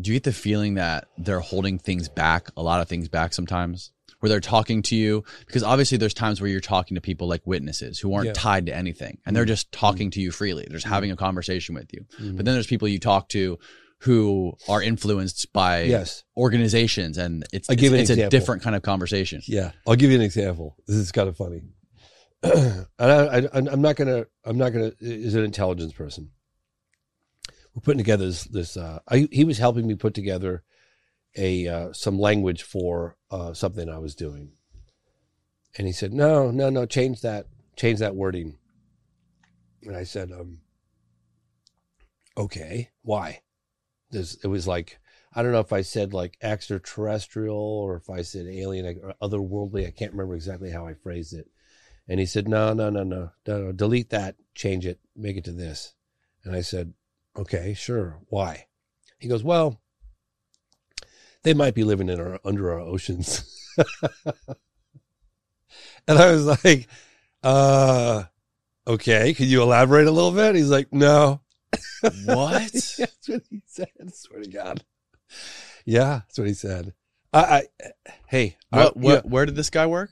Do 0.00 0.10
you 0.10 0.16
get 0.16 0.24
the 0.24 0.32
feeling 0.32 0.74
that 0.74 1.08
they're 1.18 1.40
holding 1.40 1.78
things 1.78 2.08
back, 2.08 2.48
a 2.56 2.62
lot 2.62 2.80
of 2.80 2.88
things 2.88 3.08
back 3.08 3.32
sometimes? 3.32 3.92
Where 4.20 4.28
they're 4.30 4.40
talking 4.40 4.80
to 4.84 4.96
you 4.96 5.22
because 5.46 5.62
obviously 5.62 5.98
there's 5.98 6.14
times 6.14 6.40
where 6.40 6.48
you're 6.48 6.60
talking 6.60 6.94
to 6.94 7.00
people 7.02 7.28
like 7.28 7.42
witnesses 7.46 7.98
who 7.98 8.14
aren't 8.14 8.28
Yeah. 8.28 8.32
tied 8.34 8.66
to 8.66 8.74
anything 8.74 9.18
and 9.26 9.36
they're 9.36 9.44
just 9.44 9.70
talking 9.70 10.10
to 10.12 10.20
you 10.20 10.30
freely. 10.30 10.64
They're 10.66 10.78
just 10.78 10.86
having 10.86 11.10
a 11.10 11.16
conversation 11.16 11.74
with 11.74 11.92
you. 11.92 12.06
Mm-hmm. 12.18 12.36
But 12.36 12.46
then 12.46 12.54
there's 12.54 12.66
people 12.66 12.88
you 12.88 12.98
talk 12.98 13.28
to 13.30 13.58
who 13.98 14.54
are 14.66 14.82
influenced 14.82 15.52
by 15.52 15.82
Yes. 15.82 16.24
organizations 16.38 17.18
and 17.18 17.44
it's 17.52 17.68
it's, 17.68 17.82
it's 17.82 18.10
a 18.10 18.28
different 18.30 18.62
kind 18.62 18.74
of 18.74 18.80
conversation. 18.80 19.42
Yeah, 19.46 19.72
I'll 19.86 19.94
give 19.96 20.10
you 20.10 20.16
an 20.16 20.22
example. 20.22 20.76
This 20.86 20.96
is 20.96 21.12
kind 21.12 21.28
of 21.28 21.36
funny. 21.36 21.62
and 22.42 22.86
I, 22.98 23.38
I, 23.38 23.48
I'm 23.54 23.80
not 23.82 23.96
gonna. 23.96 24.24
I'm 24.44 24.58
not 24.58 24.70
gonna. 24.70 24.92
Is 25.00 25.34
an 25.34 25.44
intelligence 25.44 25.92
person. 25.92 26.30
We're 27.74 27.80
putting 27.80 27.98
together 27.98 28.26
this. 28.26 28.44
this 28.44 28.76
uh, 28.76 29.00
I, 29.08 29.28
he 29.32 29.44
was 29.44 29.58
helping 29.58 29.86
me 29.86 29.94
put 29.94 30.14
together 30.14 30.62
a 31.36 31.66
uh, 31.66 31.92
some 31.92 32.18
language 32.18 32.62
for 32.62 33.16
uh, 33.30 33.52
something 33.54 33.88
I 33.88 33.98
was 33.98 34.14
doing, 34.14 34.52
and 35.76 35.86
he 35.86 35.92
said, 35.92 36.12
"No, 36.12 36.50
no, 36.50 36.70
no, 36.70 36.86
change 36.86 37.20
that. 37.22 37.46
Change 37.76 37.98
that 37.98 38.14
wording." 38.14 38.58
And 39.82 39.96
I 39.96 40.04
said, 40.04 40.30
um, 40.30 40.60
"Okay, 42.36 42.90
why?" 43.02 43.40
There's, 44.10 44.36
it 44.44 44.46
was 44.46 44.68
like 44.68 45.00
I 45.34 45.42
don't 45.42 45.50
know 45.50 45.60
if 45.60 45.72
I 45.72 45.82
said 45.82 46.14
like 46.14 46.38
extraterrestrial 46.40 47.56
or 47.56 47.96
if 47.96 48.08
I 48.08 48.22
said 48.22 48.46
alien 48.46 49.00
or 49.02 49.14
otherworldly. 49.20 49.86
I 49.86 49.90
can't 49.90 50.12
remember 50.12 50.36
exactly 50.36 50.70
how 50.70 50.86
I 50.86 50.94
phrased 50.94 51.34
it. 51.34 51.48
And 52.06 52.20
he 52.20 52.26
said, 52.26 52.46
no, 52.46 52.72
no, 52.72 52.90
no, 52.90 53.02
no, 53.02 53.30
no, 53.46 53.62
no, 53.62 53.72
delete 53.72 54.10
that, 54.10 54.36
change 54.54 54.86
it, 54.86 55.00
make 55.16 55.36
it 55.36 55.44
to 55.44 55.52
this. 55.52 55.94
And 56.44 56.54
I 56.54 56.60
said, 56.60 56.92
okay, 57.36 57.74
sure. 57.74 58.18
Why? 58.28 58.66
He 59.18 59.28
goes, 59.28 59.42
well, 59.42 59.80
they 61.42 61.54
might 61.54 61.74
be 61.74 61.84
living 61.84 62.08
in 62.08 62.20
our, 62.20 62.40
under 62.44 62.72
our 62.72 62.80
oceans. 62.80 63.44
and 66.08 66.18
I 66.18 66.30
was 66.30 66.46
like, 66.46 66.88
uh, 67.42 68.24
okay, 68.86 69.34
can 69.34 69.46
you 69.46 69.62
elaborate 69.62 70.06
a 70.06 70.10
little 70.10 70.32
bit? 70.32 70.54
He's 70.54 70.70
like, 70.70 70.92
no. 70.92 71.40
What? 72.24 72.72
that's 72.72 73.28
what 73.28 73.42
he 73.50 73.62
said. 73.66 73.88
I 74.00 74.10
swear 74.12 74.42
to 74.42 74.48
God. 74.50 74.84
Yeah, 75.84 76.20
that's 76.26 76.38
what 76.38 76.48
he 76.48 76.54
said. 76.54 76.94
I, 77.32 77.40
I 77.40 77.62
hey, 78.28 78.56
I- 78.72 78.84
what, 78.84 78.96
yeah, 78.96 79.20
Where 79.30 79.46
did 79.46 79.56
this 79.56 79.70
guy 79.70 79.86
work? 79.86 80.10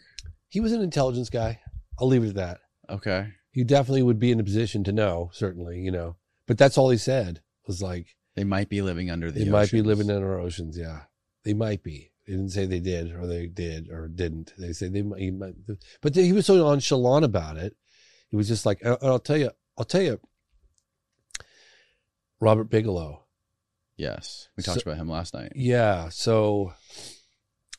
he 0.48 0.60
was 0.60 0.72
an 0.72 0.82
intelligence 0.82 1.30
guy. 1.30 1.60
I'll 1.98 2.08
leave 2.08 2.24
it 2.24 2.30
at 2.30 2.34
that. 2.34 2.58
Okay. 2.90 3.28
He 3.52 3.64
definitely 3.64 4.02
would 4.02 4.18
be 4.18 4.30
in 4.30 4.40
a 4.40 4.44
position 4.44 4.84
to 4.84 4.92
know, 4.92 5.30
certainly, 5.32 5.80
you 5.80 5.90
know. 5.90 6.16
But 6.52 6.58
that's 6.58 6.76
all 6.76 6.90
he 6.90 6.98
said 6.98 7.40
was 7.66 7.80
like, 7.80 8.14
They 8.36 8.44
might 8.44 8.68
be 8.68 8.82
living 8.82 9.10
under 9.10 9.30
the 9.30 9.44
they 9.44 9.50
might 9.50 9.70
be 9.70 9.80
living 9.80 10.10
in 10.10 10.22
our 10.22 10.38
oceans. 10.38 10.76
Yeah, 10.76 11.04
they 11.44 11.54
might 11.54 11.82
be. 11.82 12.12
They 12.26 12.34
didn't 12.34 12.50
say 12.50 12.66
they 12.66 12.78
did 12.78 13.10
or 13.14 13.26
they 13.26 13.46
did 13.46 13.88
or 13.90 14.06
didn't. 14.06 14.52
They 14.58 14.74
say 14.74 14.88
they 14.88 15.00
might. 15.00 15.18
He 15.20 15.30
might 15.30 15.54
but 16.02 16.14
he 16.14 16.30
was 16.34 16.44
so 16.44 16.56
nonchalant 16.58 17.24
about 17.24 17.56
it. 17.56 17.74
He 18.28 18.36
was 18.36 18.48
just 18.48 18.66
like, 18.66 18.84
I'll 18.84 19.18
tell 19.18 19.38
you, 19.38 19.50
I'll 19.78 19.86
tell 19.86 20.02
you, 20.02 20.20
Robert 22.38 22.64
Bigelow. 22.64 23.24
Yes. 23.96 24.48
We 24.54 24.62
talked 24.62 24.82
So- 24.82 24.90
about 24.90 25.00
him 25.00 25.08
last 25.08 25.32
night. 25.32 25.52
Yeah. 25.54 26.10
So 26.10 26.74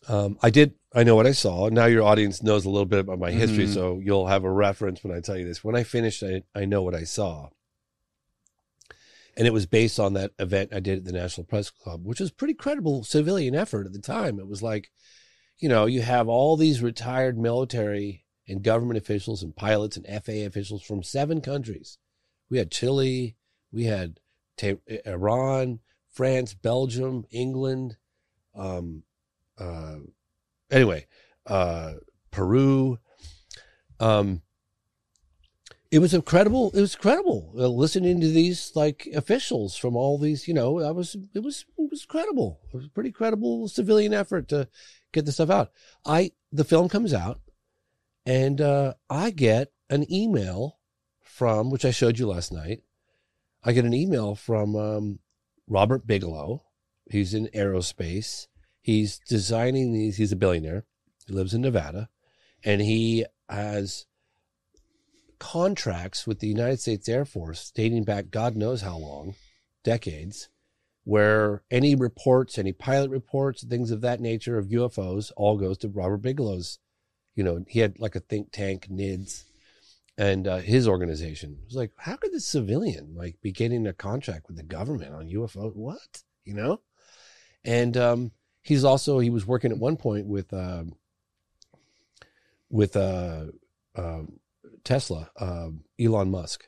um, 0.08 0.40
I 0.42 0.50
did. 0.50 0.74
I 0.96 1.04
know 1.04 1.16
what 1.16 1.28
I 1.28 1.32
saw. 1.34 1.70
Now 1.70 1.86
your 1.86 2.02
audience 2.02 2.42
knows 2.42 2.66
a 2.66 2.72
little 2.72 2.88
bit 2.88 2.98
about 3.02 3.20
my 3.20 3.30
history, 3.30 3.66
Mhm. 3.68 3.74
so 3.76 4.00
you'll 4.04 4.26
have 4.28 4.44
a 4.44 4.52
reference 4.52 5.04
when 5.04 5.16
I 5.16 5.20
tell 5.22 5.38
you 5.38 5.46
this. 5.46 5.64
When 5.64 5.76
I 5.76 5.84
finished, 5.84 6.24
I, 6.24 6.42
I 6.56 6.66
know 6.66 6.82
what 6.82 6.96
I 6.96 7.04
saw. 7.04 7.50
And 9.36 9.48
it 9.48 9.54
was 9.54 9.66
based 9.66 10.00
on 10.00 10.14
that 10.14 10.32
event 10.38 10.74
I 10.74 10.80
did 10.80 11.00
at 11.00 11.06
the 11.06 11.12
National 11.12 11.46
Press 11.46 11.70
Club, 11.70 12.06
which 12.06 12.20
was 12.20 12.32
pretty 12.32 12.54
credible 12.54 13.04
civilian 13.04 13.56
effort 13.56 13.88
at 13.88 13.94
the 13.94 14.00
time. 14.00 14.40
It 14.40 14.48
was 14.48 14.62
like, 14.62 14.92
you 15.58 15.70
know, 15.70 15.86
you 15.86 16.02
have 16.02 16.28
all 16.28 16.56
these 16.56 16.82
retired 16.82 17.38
military 17.38 18.26
and 18.48 18.64
government 18.64 18.98
officials 18.98 19.42
and 19.42 19.56
pilots 19.56 19.98
and 19.98 20.06
FAA 20.06 20.46
officials 20.46 20.84
from 20.84 21.02
seven 21.02 21.42
countries. 21.42 21.98
We 22.50 22.58
had 22.58 22.72
Chile, 22.72 23.36
we 23.72 23.86
had 23.86 24.20
Ta- 24.58 24.74
Iran, 25.06 25.80
France, 26.12 26.54
Belgium, 26.54 27.26
England, 27.32 27.98
um, 28.56 29.04
uh, 29.58 29.98
anyway, 30.70 31.08
uh, 31.48 31.94
Peru. 32.32 33.00
Um, 34.00 34.42
it 35.94 36.00
was 36.00 36.16
incredible. 36.16 36.72
It 36.74 36.82
was 36.82 36.96
incredible 36.96 37.54
uh, 37.56 37.68
listening 37.68 38.20
to 38.20 38.28
these 38.28 38.72
like 38.74 39.08
officials 39.14 39.78
from 39.78 39.96
all 39.96 40.18
these. 40.18 40.48
You 40.48 40.56
know, 40.56 40.80
I 40.80 40.90
was 40.90 41.16
it 41.36 41.44
was 41.44 41.66
it 41.78 41.92
was 41.92 42.04
credible. 42.04 42.60
It 42.74 42.78
was 42.78 42.86
a 42.88 42.90
pretty 42.90 43.12
credible 43.12 43.68
civilian 43.68 44.12
effort 44.12 44.48
to 44.48 44.68
get 45.12 45.26
the 45.28 45.32
stuff 45.32 45.52
out. 45.52 45.72
I 46.04 46.32
the 46.52 46.64
film 46.64 46.90
comes 46.90 47.14
out, 47.14 47.42
and 48.26 48.60
uh, 48.60 48.96
I 49.08 49.30
get 49.30 49.72
an 49.88 50.12
email 50.12 50.80
from 51.22 51.70
which 51.70 51.86
I 51.86 51.92
showed 51.92 52.18
you 52.18 52.26
last 52.26 52.52
night. 52.52 52.82
I 53.64 53.72
get 53.72 53.86
an 53.86 53.94
email 53.94 54.34
from 54.34 54.76
um, 54.76 55.20
Robert 55.68 56.08
Bigelow. 56.08 56.64
He's 57.12 57.36
in 57.36 57.50
aerospace. 57.54 58.48
He's 58.82 59.20
designing 59.30 59.94
these. 59.94 60.18
He's 60.18 60.32
a 60.32 60.38
billionaire. 60.38 60.86
He 61.28 61.34
lives 61.34 61.54
in 61.54 61.62
Nevada, 61.62 62.10
and 62.64 62.82
he 62.82 63.28
has 63.48 64.08
contracts 65.40 66.26
with 66.26 66.40
the 66.40 66.48
United 66.48 66.80
States 66.80 67.10
Air 67.10 67.26
Force 67.26 67.72
dating 67.72 68.04
back 68.04 68.30
God 68.32 68.56
knows 68.56 68.82
how 68.82 68.98
long, 68.98 69.36
decades, 69.84 70.50
where 71.04 71.64
any 71.70 71.96
reports, 71.96 72.58
any 72.58 72.72
pilot 72.72 73.10
reports, 73.10 73.64
things 73.64 73.92
of 73.92 74.02
that 74.02 74.22
nature 74.22 74.58
of 74.58 74.68
UFOs 74.68 75.32
all 75.36 75.58
goes 75.58 75.78
to 75.80 75.90
Robert 75.90 76.22
Bigelow's. 76.22 76.80
You 77.36 77.44
know, 77.44 77.66
he 77.68 77.80
had 77.80 78.00
like 78.00 78.16
a 78.16 78.20
think 78.20 78.52
tank, 78.52 78.88
NIDS, 78.90 79.46
and 80.18 80.48
uh, 80.48 80.58
his 80.58 80.88
organization. 80.88 81.58
It 81.62 81.66
was 81.66 81.76
like, 81.76 81.92
how 81.98 82.16
could 82.16 82.32
this 82.32 82.46
civilian 82.46 83.16
like 83.16 83.42
be 83.42 83.52
getting 83.52 83.88
a 83.88 83.94
contract 83.94 84.48
with 84.48 84.58
the 84.58 84.64
government 84.64 85.14
on 85.14 85.30
UFO? 85.30 85.76
What? 85.76 86.24
You 86.46 86.54
know? 86.54 86.82
And 87.66 87.98
um, 87.98 88.32
he's 88.62 88.84
also 88.84 89.20
he 89.20 89.30
was 89.30 89.46
working 89.46 89.72
at 89.72 89.78
one 89.78 89.98
point 89.98 90.28
with 90.28 90.54
um, 90.54 90.94
with 92.70 92.96
uh, 92.96 93.46
uh, 93.96 94.24
Tesla, 94.84 95.30
uh, 95.38 95.70
Elon 96.00 96.32
Musk. 96.32 96.66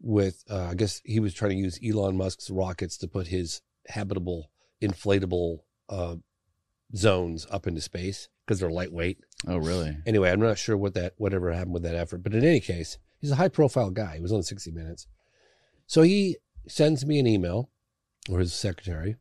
With 0.00 0.44
uh, 0.50 0.68
I 0.70 0.74
guess 0.74 1.00
he 1.04 1.18
was 1.18 1.32
trying 1.32 1.52
to 1.52 1.56
use 1.56 1.78
Elon 1.82 2.16
Musk's 2.16 2.50
rockets 2.50 2.98
to 2.98 3.08
put 3.08 3.28
his 3.28 3.62
habitable 3.88 4.50
inflatable 4.82 5.60
uh, 5.88 6.16
zones 6.94 7.46
up 7.50 7.66
into 7.66 7.80
space 7.80 8.28
because 8.44 8.60
they're 8.60 8.70
lightweight. 8.70 9.18
Oh, 9.46 9.56
really? 9.56 9.96
Anyway, 10.06 10.30
I'm 10.30 10.40
not 10.40 10.58
sure 10.58 10.76
what 10.76 10.94
that 10.94 11.14
whatever 11.16 11.52
happened 11.52 11.74
with 11.74 11.84
that 11.84 11.94
effort, 11.94 12.22
but 12.22 12.34
in 12.34 12.44
any 12.44 12.60
case, 12.60 12.98
he's 13.18 13.30
a 13.30 13.36
high 13.36 13.48
profile 13.48 13.90
guy. 13.90 14.16
He 14.16 14.20
was 14.20 14.32
on 14.32 14.42
60 14.42 14.70
Minutes, 14.72 15.06
so 15.86 16.02
he 16.02 16.36
sends 16.68 17.06
me 17.06 17.18
an 17.18 17.26
email, 17.26 17.70
or 18.28 18.40
his 18.40 18.52
secretary, 18.52 19.16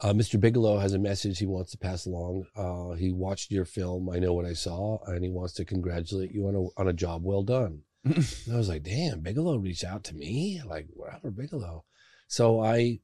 Uh, 0.00 0.12
Mr. 0.12 0.38
Bigelow 0.38 0.78
has 0.78 0.92
a 0.92 0.98
message 0.98 1.38
he 1.38 1.46
wants 1.46 1.70
to 1.70 1.78
pass 1.78 2.04
along. 2.04 2.44
Uh, 2.54 2.94
he 2.96 3.12
watched 3.12 3.50
your 3.50 3.64
film, 3.64 4.10
I 4.10 4.18
Know 4.18 4.34
What 4.34 4.44
I 4.44 4.52
Saw, 4.52 4.98
and 5.06 5.24
he 5.24 5.30
wants 5.30 5.54
to 5.54 5.64
congratulate 5.64 6.32
you 6.32 6.46
on 6.48 6.54
a, 6.54 6.80
on 6.80 6.88
a 6.88 6.92
job 6.92 7.22
well 7.24 7.42
done. 7.42 7.82
and 8.04 8.26
I 8.52 8.56
was 8.56 8.68
like, 8.68 8.82
damn, 8.82 9.20
Bigelow 9.20 9.56
reached 9.56 9.84
out 9.84 10.04
to 10.04 10.14
me? 10.14 10.60
Like, 10.66 10.88
Robert 10.94 11.34
Bigelow. 11.34 11.84
So 12.28 12.60
I, 12.60 13.00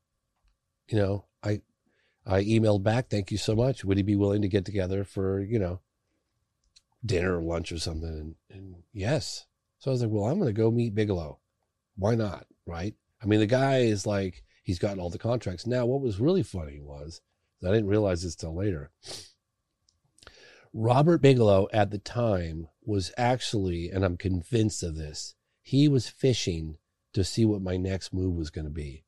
you 0.88 0.98
know, 0.98 1.24
I, 1.42 1.62
I 2.26 2.44
emailed 2.44 2.82
back, 2.82 3.08
thank 3.08 3.30
you 3.30 3.38
so 3.38 3.56
much. 3.56 3.84
Would 3.84 3.96
he 3.96 4.02
be 4.02 4.16
willing 4.16 4.42
to 4.42 4.48
get 4.48 4.66
together 4.66 5.02
for, 5.02 5.40
you 5.40 5.58
know, 5.58 5.80
dinner 7.04 7.38
or 7.38 7.42
lunch 7.42 7.72
or 7.72 7.78
something? 7.78 8.08
And, 8.08 8.34
and 8.50 8.74
yes. 8.92 9.46
So 9.78 9.90
I 9.90 9.92
was 9.92 10.02
like, 10.02 10.10
well, 10.10 10.26
I'm 10.26 10.38
going 10.38 10.54
to 10.54 10.60
go 10.60 10.70
meet 10.70 10.94
Bigelow. 10.94 11.38
Why 11.96 12.16
not? 12.16 12.46
Right. 12.66 12.94
I 13.22 13.26
mean, 13.26 13.40
the 13.40 13.46
guy 13.46 13.78
is 13.78 14.06
like, 14.06 14.44
he's 14.62 14.78
gotten 14.78 15.00
all 15.00 15.10
the 15.10 15.18
contracts. 15.18 15.66
Now, 15.66 15.86
what 15.86 16.00
was 16.00 16.20
really 16.20 16.42
funny 16.42 16.80
was, 16.80 17.20
I 17.62 17.68
didn't 17.68 17.88
realize 17.88 18.22
this 18.22 18.34
till 18.34 18.54
later. 18.54 18.90
Robert 20.72 21.18
Bigelow 21.18 21.68
at 21.72 21.90
the 21.90 21.98
time 21.98 22.68
was 22.84 23.12
actually, 23.16 23.90
and 23.90 24.04
I'm 24.04 24.16
convinced 24.16 24.82
of 24.82 24.96
this, 24.96 25.34
he 25.60 25.86
was 25.86 26.08
fishing 26.08 26.78
to 27.12 27.24
see 27.24 27.44
what 27.44 27.62
my 27.62 27.76
next 27.76 28.14
move 28.14 28.34
was 28.34 28.50
going 28.50 28.64
to 28.64 28.70
be. 28.70 29.04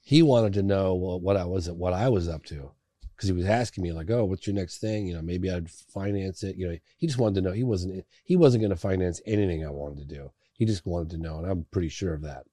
He 0.00 0.22
wanted 0.22 0.52
to 0.54 0.62
know 0.62 0.92
what 0.94 1.36
I 1.36 1.46
was 1.46 1.70
what 1.70 1.94
I 1.94 2.10
was 2.10 2.28
up 2.28 2.44
to 2.46 2.72
because 3.16 3.28
he 3.28 3.34
was 3.34 3.46
asking 3.46 3.82
me 3.82 3.92
like, 3.92 4.10
"Oh, 4.10 4.26
what's 4.26 4.46
your 4.46 4.54
next 4.54 4.78
thing?" 4.78 5.06
You 5.06 5.14
know, 5.14 5.22
maybe 5.22 5.50
I'd 5.50 5.70
finance 5.70 6.42
it. 6.42 6.56
You 6.56 6.68
know, 6.68 6.78
he 6.98 7.06
just 7.06 7.18
wanted 7.18 7.36
to 7.36 7.40
know. 7.40 7.52
He 7.52 7.64
wasn't 7.64 8.04
he 8.22 8.36
wasn't 8.36 8.60
going 8.60 8.70
to 8.70 8.76
finance 8.76 9.22
anything 9.24 9.64
I 9.64 9.70
wanted 9.70 10.06
to 10.06 10.14
do. 10.14 10.32
He 10.52 10.66
just 10.66 10.84
wanted 10.84 11.10
to 11.10 11.18
know, 11.18 11.38
and 11.38 11.50
I'm 11.50 11.64
pretty 11.70 11.88
sure 11.88 12.12
of 12.12 12.22
that. 12.22 12.44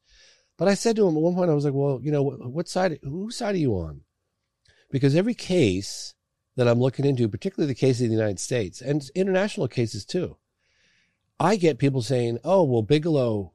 But 0.61 0.67
I 0.67 0.75
said 0.75 0.95
to 0.97 1.07
him 1.07 1.15
at 1.15 1.23
one 1.23 1.33
point, 1.33 1.49
I 1.49 1.55
was 1.55 1.65
like, 1.65 1.73
well, 1.73 1.99
you 2.03 2.11
know, 2.11 2.21
what, 2.21 2.69
side, 2.69 2.99
whose 3.01 3.35
side 3.35 3.55
are 3.55 3.57
you 3.57 3.73
on? 3.73 4.01
Because 4.91 5.15
every 5.15 5.33
case 5.33 6.13
that 6.55 6.67
I'm 6.67 6.79
looking 6.79 7.03
into, 7.03 7.27
particularly 7.27 7.73
the 7.73 7.79
case 7.79 7.99
of 7.99 8.09
the 8.09 8.13
United 8.13 8.39
States 8.39 8.79
and 8.79 9.09
international 9.15 9.67
cases 9.67 10.05
too, 10.05 10.37
I 11.39 11.55
get 11.55 11.79
people 11.79 12.03
saying, 12.03 12.37
oh, 12.43 12.61
well, 12.61 12.83
Bigelow, 12.83 13.53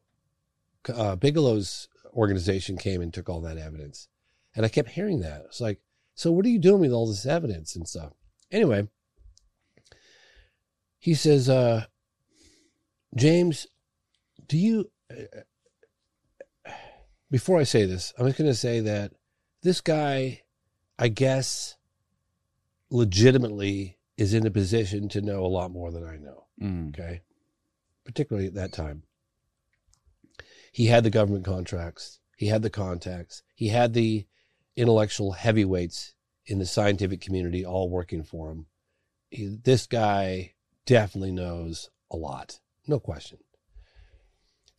uh, 0.93 1.15
Bigelow's 1.15 1.87
organization 2.12 2.77
came 2.77 3.01
and 3.01 3.15
took 3.15 3.28
all 3.28 3.41
that 3.43 3.57
evidence. 3.57 4.09
And 4.57 4.66
I 4.66 4.69
kept 4.69 4.89
hearing 4.89 5.20
that. 5.20 5.43
It's 5.45 5.61
like, 5.61 5.78
so 6.16 6.33
what 6.33 6.45
are 6.45 6.49
you 6.49 6.59
doing 6.59 6.81
with 6.81 6.91
all 6.91 7.07
this 7.07 7.24
evidence 7.24 7.77
and 7.77 7.87
stuff? 7.87 8.15
Anyway, 8.51 8.89
he 10.99 11.15
says, 11.15 11.49
uh, 11.49 11.85
James, 13.15 13.69
do 14.49 14.59
you, 14.59 14.91
uh, 15.09 15.43
before 17.37 17.59
I 17.59 17.65
say 17.65 17.85
this, 17.85 18.15
I'm 18.19 18.25
just 18.25 18.39
going 18.39 18.51
to 18.51 18.55
say 18.55 18.81
that 18.81 19.13
this 19.63 19.83
guy, 19.83 20.41
I 20.99 21.09
guess, 21.09 21.77
legitimately 22.89 23.99
is 24.17 24.33
in 24.33 24.47
a 24.47 24.51
position 24.51 25.11
to 25.11 25.21
know 25.21 25.45
a 25.45 25.47
lot 25.47 25.71
more 25.71 25.93
than 25.93 26.03
I 26.03 26.17
know. 26.17 26.47
Mm. 26.63 26.89
Okay. 26.89 27.21
Particularly 28.07 28.49
at 28.49 28.55
that 28.55 28.73
time. 28.73 29.03
He 30.73 30.87
had 30.87 31.05
the 31.05 31.11
government 31.11 31.45
contracts, 31.45 32.21
he 32.39 32.47
had 32.47 32.63
the 32.63 32.71
contacts, 32.71 33.43
he 33.55 33.69
had 33.69 33.93
the 33.93 34.27
intellectual 34.75 35.33
heavyweights 35.33 36.15
in 36.47 36.59
the 36.59 36.65
scientific 36.65 37.21
community 37.21 37.67
all 37.67 37.91
working 37.91 38.23
for 38.23 38.51
him. 38.51 38.65
He, 39.29 39.59
this 39.63 39.87
guy 39.87 40.55
definitely 40.87 41.33
knows 41.33 41.91
a 42.11 42.17
lot, 42.17 42.61
no 42.87 42.99
question. 42.99 43.41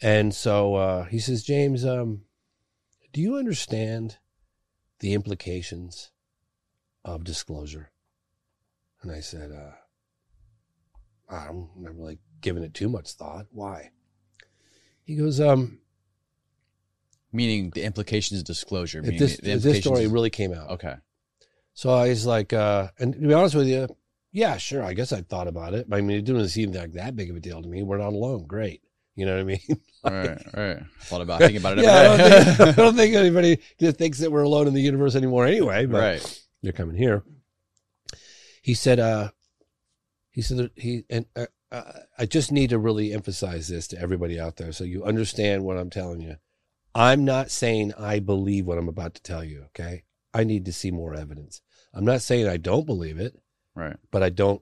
And 0.01 0.33
so 0.33 0.73
uh, 0.73 1.03
he 1.03 1.19
says, 1.19 1.43
James, 1.43 1.85
um, 1.85 2.23
do 3.13 3.21
you 3.21 3.35
understand 3.37 4.17
the 4.99 5.13
implications 5.13 6.11
of 7.03 7.23
disclosure? 7.23 7.91
And 9.01 9.11
I 9.11 9.19
said, 9.19 9.51
uh, 9.51 9.73
I'm 11.33 11.69
not 11.77 11.95
really 11.95 12.19
giving 12.41 12.63
it 12.63 12.73
too 12.73 12.89
much 12.89 13.11
thought. 13.11 13.47
Why? 13.51 13.91
He 15.03 15.15
goes, 15.15 15.39
um, 15.39 15.79
meaning 17.31 17.71
the 17.71 17.83
implications 17.83 18.41
of 18.41 18.45
disclosure. 18.45 19.01
If 19.03 19.17
this, 19.17 19.39
if 19.39 19.61
this 19.61 19.79
story 19.79 20.07
really 20.07 20.29
came 20.29 20.53
out. 20.53 20.69
Okay. 20.71 20.95
So 21.73 21.91
I 21.91 22.09
was 22.09 22.25
like, 22.25 22.53
uh, 22.53 22.89
and 22.99 23.13
to 23.13 23.19
be 23.19 23.33
honest 23.33 23.55
with 23.55 23.67
you, 23.67 23.87
yeah, 24.31 24.57
sure. 24.57 24.83
I 24.83 24.93
guess 24.93 25.13
I 25.13 25.21
thought 25.21 25.47
about 25.47 25.73
it. 25.73 25.87
I 25.91 26.01
mean, 26.01 26.17
it 26.17 26.25
didn't 26.25 26.49
seem 26.49 26.71
like 26.71 26.93
that 26.93 27.15
big 27.15 27.29
of 27.29 27.35
a 27.35 27.39
deal 27.39 27.61
to 27.61 27.67
me. 27.67 27.83
We're 27.83 27.99
not 27.99 28.13
alone. 28.13 28.45
Great. 28.45 28.81
You 29.17 29.25
know 29.25 29.33
what 29.33 29.41
I 29.41 29.43
mean? 29.43 29.59
like, 30.03 30.13
right, 30.13 30.45
right. 30.53 30.83
Thought 31.01 31.21
about 31.21 31.39
thinking 31.39 31.57
about 31.57 31.79
it. 31.79 31.83
yeah, 31.83 31.97
I 31.97 32.03
don't, 32.03 32.17
think, 32.17 32.59
I 32.59 32.71
don't, 32.71 32.95
think, 32.95 33.15
anybody 33.15 33.59
just 33.79 33.97
thinks 33.97 34.19
that 34.19 34.31
we're 34.31 34.43
alone 34.43 34.67
in 34.67 34.75
the 34.75 34.81
universe 34.81 35.15
anymore, 35.15 35.45
anyway. 35.47 35.87
But 35.87 35.99
right. 35.99 36.43
You're 36.61 36.73
coming 36.73 36.95
here. 36.95 37.23
He 38.61 38.75
said, 38.75 38.99
uh, 38.99 39.31
he 40.29 40.43
said, 40.43 40.57
that 40.57 40.71
he, 40.75 41.03
and 41.09 41.25
uh, 41.35 41.47
uh, 41.71 41.93
I 42.17 42.27
just 42.27 42.51
need 42.51 42.69
to 42.69 42.77
really 42.77 43.11
emphasize 43.11 43.67
this 43.67 43.87
to 43.87 43.99
everybody 43.99 44.39
out 44.39 44.57
there 44.57 44.71
so 44.71 44.83
you 44.83 45.03
understand 45.03 45.63
what 45.63 45.77
I'm 45.77 45.89
telling 45.89 46.21
you. 46.21 46.35
I'm 46.93 47.25
not 47.25 47.49
saying 47.49 47.93
I 47.97 48.19
believe 48.19 48.67
what 48.67 48.77
I'm 48.77 48.89
about 48.89 49.15
to 49.15 49.21
tell 49.21 49.43
you, 49.43 49.63
okay? 49.67 50.03
I 50.33 50.43
need 50.43 50.65
to 50.65 50.73
see 50.73 50.91
more 50.91 51.15
evidence. 51.15 51.61
I'm 51.93 52.05
not 52.05 52.21
saying 52.21 52.47
I 52.47 52.57
don't 52.57 52.85
believe 52.85 53.19
it, 53.19 53.35
right? 53.75 53.97
But 54.11 54.21
I 54.21 54.29
don't 54.29 54.61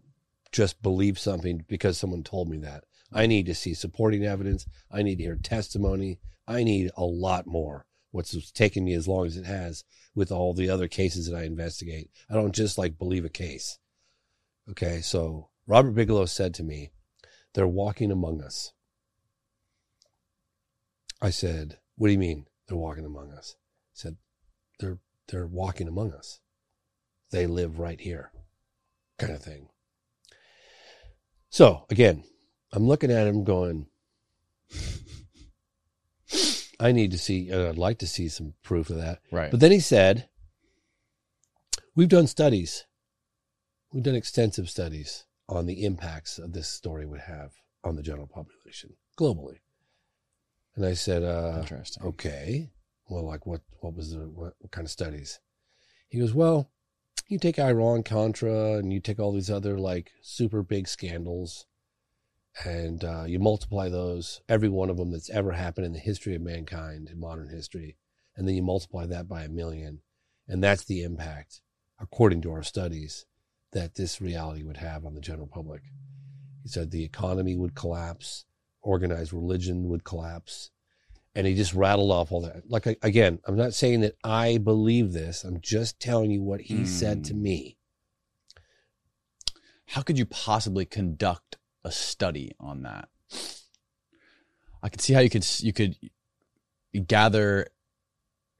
just 0.53 0.82
believe 0.82 1.19
something 1.19 1.65
because 1.68 1.98
someone 1.98 2.23
told 2.23 2.49
me 2.49 2.57
that. 2.60 2.86
I 3.16 3.26
need 3.28 3.46
to 3.46 3.56
see 3.56 3.74
supporting 3.74 4.26
evidence. 4.26 4.68
I 4.92 5.02
need 5.02 5.16
to 5.16 5.24
hear 5.24 5.38
testimony. 5.38 6.20
I 6.48 6.64
need 6.64 6.92
a 6.98 7.06
lot 7.06 7.48
more. 7.48 7.86
What's 8.12 8.52
taken 8.52 8.84
me 8.84 8.94
as 8.94 9.08
long 9.08 9.26
as 9.26 9.38
it 9.38 9.46
has 9.46 9.84
with 10.14 10.32
all 10.32 10.54
the 10.54 10.70
other 10.70 10.88
cases 10.88 11.28
that 11.28 11.38
I 11.38 11.44
investigate. 11.44 12.10
I 12.30 12.34
don't 12.34 12.54
just 12.54 12.78
like 12.78 12.98
believe 12.98 13.26
a 13.26 13.30
case. 13.30 13.80
Okay, 14.70 15.02
so 15.02 15.50
Robert 15.66 15.92
Bigelow 15.92 16.26
said 16.26 16.54
to 16.56 16.64
me, 16.64 16.92
They're 17.54 17.68
walking 17.68 18.12
among 18.12 18.42
us. 18.42 18.74
I 21.22 21.30
said, 21.30 21.80
What 21.96 22.08
do 22.08 22.14
you 22.14 22.20
mean 22.20 22.46
they're 22.68 22.78
walking 22.78 23.06
among 23.06 23.32
us? 23.32 23.56
I 23.60 23.96
said, 23.96 24.18
They're 24.80 25.00
they're 25.28 25.48
walking 25.48 25.88
among 25.88 26.14
us. 26.14 26.40
They 27.32 27.48
live 27.48 27.80
right 27.80 28.00
here. 28.00 28.32
Kind 29.18 29.34
of 29.34 29.42
thing. 29.42 29.70
So 31.50 31.86
again, 31.90 32.24
I'm 32.76 32.88
looking 32.88 33.10
at 33.10 33.26
him 33.26 33.45
going, 33.45 33.88
I 36.77 36.91
need 36.91 37.11
to 37.11 37.18
see, 37.18 37.49
and 37.49 37.69
I'd 37.69 37.77
like 37.77 37.99
to 37.99 38.07
see 38.07 38.27
some 38.27 38.53
proof 38.64 38.89
of 38.89 38.97
that. 38.97 39.19
Right. 39.31 39.49
But 39.49 39.61
then 39.61 39.72
he 39.72 39.80
said, 39.80 40.27
We've 41.95 42.10
done 42.10 42.27
studies. 42.27 42.85
We've 43.93 44.03
done 44.03 44.15
extensive 44.15 44.69
studies 44.69 45.23
on 45.47 45.65
the 45.65 45.85
impacts 45.85 46.38
of 46.38 46.52
this 46.52 46.68
story 46.68 47.06
would 47.06 47.22
have 47.22 47.53
on 47.85 47.95
the 47.95 48.03
general 48.03 48.27
population 48.27 48.95
globally. 49.18 49.60
And 50.76 50.85
I 50.85 50.95
said, 50.95 51.23
uh, 51.23 51.60
Interesting. 51.61 52.03
Okay. 52.03 52.72
Well, 53.07 53.26
like 53.26 53.45
what, 53.45 53.61
what 53.80 53.95
was 53.95 54.11
the, 54.11 54.27
what, 54.27 54.56
what 54.60 54.72
kind 54.72 54.84
of 54.84 54.91
studies? 54.91 55.39
He 56.10 56.19
goes, 56.19 56.34
Well, 56.34 56.69
you 57.30 57.39
take 57.39 57.57
Iran 57.57 58.03
Contra 58.03 58.73
and 58.73 58.91
you 58.91 58.99
take 58.99 59.19
all 59.19 59.31
these 59.31 59.49
other 59.49 59.77
like 59.77 60.11
super 60.22 60.61
big 60.61 60.89
scandals 60.89 61.65
and 62.64 63.03
uh, 63.03 63.26
you 63.27 63.40
multiply 63.40 63.90
those, 63.90 64.41
every 64.48 64.69
one 64.69 64.90
of 64.90 64.98
them 64.98 65.11
that's 65.11 65.30
ever 65.30 65.52
happened 65.52 65.86
in 65.86 65.94
the 65.94 65.99
history 65.99 66.36
of 66.36 66.41
mankind, 66.41 67.10
in 67.11 67.19
modern 67.19 67.49
history, 67.49 67.98
and 68.36 68.48
then 68.48 68.56
you 68.56 68.64
multiply 68.64 69.06
that 69.06 69.27
by 69.27 69.44
a 69.44 69.49
million. 69.49 70.02
And 70.48 70.64
that's 70.64 70.86
the 70.86 71.03
impact, 71.03 71.61
according 71.99 72.41
to 72.41 72.52
our 72.52 72.64
studies, 72.64 73.26
that 73.73 73.95
this 73.95 74.22
reality 74.22 74.64
would 74.64 74.77
have 74.77 75.06
on 75.06 75.15
the 75.15 75.22
general 75.22 75.48
public. 75.48 75.82
He 76.64 76.69
said 76.69 76.91
the 76.91 77.03
economy 77.03 77.56
would 77.56 77.76
collapse, 77.76 78.45
organized 78.82 79.34
religion 79.34 79.90
would 79.90 80.03
collapse. 80.03 80.72
And 81.38 81.45
he 81.45 81.53
just 81.53 81.73
rattled 81.73 82.11
off 82.11 82.32
all 82.32 82.41
that. 82.41 82.64
Like, 82.69 82.86
again, 83.02 83.40
I'm 83.45 83.57
not 83.57 83.73
saying 83.73 84.02
that 84.02 84.15
I 84.23 84.57
believe 84.57 85.11
this. 85.11 85.44
I'm 85.44 85.60
just 85.60 85.99
telling 85.99 86.32
you 86.32 86.41
what 86.41 86.61
he 86.61 86.76
mm. 86.76 86.88
said 86.88 87.26
to 87.26 87.34
me. 87.34 87.77
How 89.88 90.02
could 90.02 90.18
you 90.18 90.26
possibly 90.26 90.86
conduct 90.86 91.57
a 91.86 91.91
study 91.91 92.52
on 92.60 92.84
that. 92.84 93.07
I 94.84 94.90
could 94.90 94.99
see 94.99 95.14
how 95.14 95.22
you 95.22 95.30
could 95.30 95.48
you 95.62 95.72
could 95.72 95.95
gather 97.07 97.68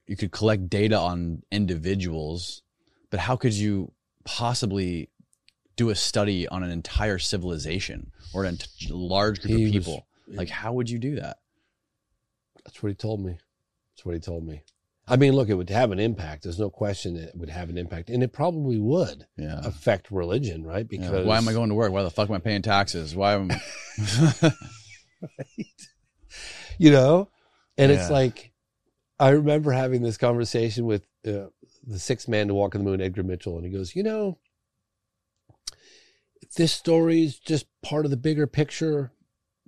you 0.06 0.16
could 0.16 0.30
collect 0.30 0.70
data 0.70 0.98
on 0.98 1.42
individuals, 1.50 2.62
but 3.10 3.20
how 3.20 3.36
could 3.36 3.52
you 3.52 3.92
possibly 4.24 5.10
do 5.76 5.90
a 5.90 5.94
study 5.94 6.48
on 6.48 6.62
an 6.62 6.70
entire 6.70 7.18
civilization 7.18 8.12
or 8.32 8.44
a 8.44 8.56
large 8.88 9.42
group 9.42 9.58
he 9.58 9.66
of 9.66 9.72
people? 9.72 10.06
Was, 10.26 10.36
like 10.36 10.48
how 10.48 10.72
would 10.72 10.88
you 10.88 10.98
do 10.98 11.16
that? 11.16 11.38
That's 12.64 12.82
what 12.82 12.88
he 12.88 12.94
told 12.94 13.20
me. 13.24 13.38
That's 13.92 14.04
what 14.04 14.14
he 14.14 14.20
told 14.20 14.46
me. 14.46 14.62
I 15.08 15.16
mean, 15.16 15.34
look, 15.34 15.48
it 15.48 15.54
would 15.54 15.70
have 15.70 15.92
an 15.92 16.00
impact. 16.00 16.42
There's 16.42 16.58
no 16.58 16.68
question 16.68 17.16
it 17.16 17.36
would 17.36 17.48
have 17.48 17.68
an 17.68 17.78
impact, 17.78 18.10
and 18.10 18.22
it 18.22 18.32
probably 18.32 18.78
would 18.78 19.26
yeah. 19.36 19.60
affect 19.62 20.10
religion, 20.10 20.64
right? 20.64 20.86
Because 20.88 21.12
yeah. 21.12 21.22
why 21.22 21.38
am 21.38 21.48
I 21.48 21.52
going 21.52 21.68
to 21.68 21.76
work? 21.76 21.92
Why 21.92 22.02
the 22.02 22.10
fuck 22.10 22.28
am 22.28 22.34
I 22.34 22.40
paying 22.40 22.62
taxes? 22.62 23.14
Why 23.14 23.34
am 23.34 23.48
right. 24.42 24.52
you 26.78 26.90
know? 26.90 27.28
And 27.78 27.92
yeah. 27.92 28.00
it's 28.00 28.10
like 28.10 28.52
I 29.18 29.30
remember 29.30 29.72
having 29.72 30.02
this 30.02 30.16
conversation 30.16 30.86
with 30.86 31.06
uh, 31.26 31.46
the 31.86 31.98
sixth 31.98 32.28
man 32.28 32.48
to 32.48 32.54
walk 32.54 32.74
on 32.74 32.84
the 32.84 32.90
moon, 32.90 33.00
Edgar 33.00 33.22
Mitchell, 33.22 33.56
and 33.56 33.64
he 33.64 33.72
goes, 33.72 33.94
you 33.94 34.02
know, 34.02 34.38
this 36.56 36.72
story 36.72 37.22
is 37.22 37.38
just 37.38 37.66
part 37.82 38.04
of 38.04 38.10
the 38.10 38.16
bigger 38.16 38.46
picture. 38.46 39.12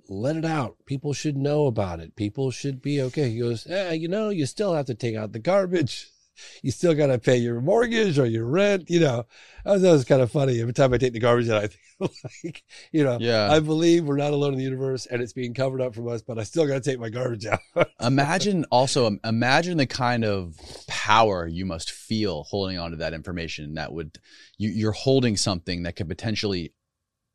Let 0.09 0.35
it 0.35 0.45
out. 0.45 0.77
People 0.85 1.13
should 1.13 1.37
know 1.37 1.67
about 1.67 1.99
it. 1.99 2.15
People 2.15 2.49
should 2.49 2.81
be 2.81 3.01
okay. 3.03 3.29
He 3.29 3.39
goes, 3.39 3.67
eh, 3.67 3.91
you 3.91 4.07
know, 4.07 4.29
you 4.29 4.45
still 4.47 4.73
have 4.73 4.87
to 4.87 4.95
take 4.95 5.15
out 5.15 5.31
the 5.31 5.39
garbage. 5.39 6.09
You 6.63 6.71
still 6.71 6.93
got 6.93 7.07
to 7.07 7.19
pay 7.19 7.35
your 7.35 7.59
mortgage 7.59 8.17
or 8.17 8.25
your 8.25 8.45
rent. 8.45 8.89
You 8.89 9.01
know, 9.01 9.25
that 9.65 9.81
was, 9.81 10.05
kind 10.05 10.21
of 10.21 10.31
funny. 10.31 10.61
Every 10.61 10.71
time 10.71 10.93
I 10.93 10.97
take 10.97 11.11
the 11.11 11.19
garbage 11.19 11.49
out, 11.49 11.65
I 11.65 11.67
think, 11.99 12.23
like, 12.45 12.63
you 12.93 13.03
know, 13.03 13.17
Yeah. 13.19 13.51
I 13.51 13.59
believe 13.59 14.05
we're 14.05 14.15
not 14.15 14.31
alone 14.31 14.53
in 14.53 14.57
the 14.57 14.63
universe 14.63 15.05
and 15.05 15.21
it's 15.21 15.33
being 15.33 15.53
covered 15.53 15.81
up 15.81 15.93
from 15.93 16.07
us, 16.07 16.21
but 16.21 16.39
I 16.39 16.43
still 16.43 16.65
got 16.65 16.75
to 16.75 16.79
take 16.79 16.97
my 16.97 17.09
garbage 17.09 17.45
out. 17.45 17.59
imagine 17.99 18.63
also 18.71 19.17
imagine 19.25 19.75
the 19.77 19.85
kind 19.85 20.23
of 20.23 20.55
power 20.87 21.45
you 21.45 21.65
must 21.65 21.91
feel 21.91 22.43
holding 22.43 22.77
on 22.79 22.91
to 22.91 22.97
that 22.97 23.13
information 23.13 23.73
that 23.73 23.91
would 23.91 24.17
you, 24.57 24.69
you're 24.69 24.93
holding 24.93 25.35
something 25.35 25.83
that 25.83 25.97
could 25.97 26.07
potentially 26.07 26.73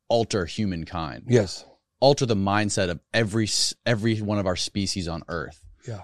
alter 0.09 0.47
humankind 0.47 1.25
yes. 1.27 1.63
Alter 1.99 2.25
the 2.25 2.35
mindset 2.35 2.89
of 2.89 2.99
every 3.13 3.47
every 3.85 4.19
one 4.21 4.37
of 4.39 4.45
our 4.45 4.55
species 4.55 5.07
on 5.07 5.23
earth 5.27 5.63
Yeah. 5.87 6.01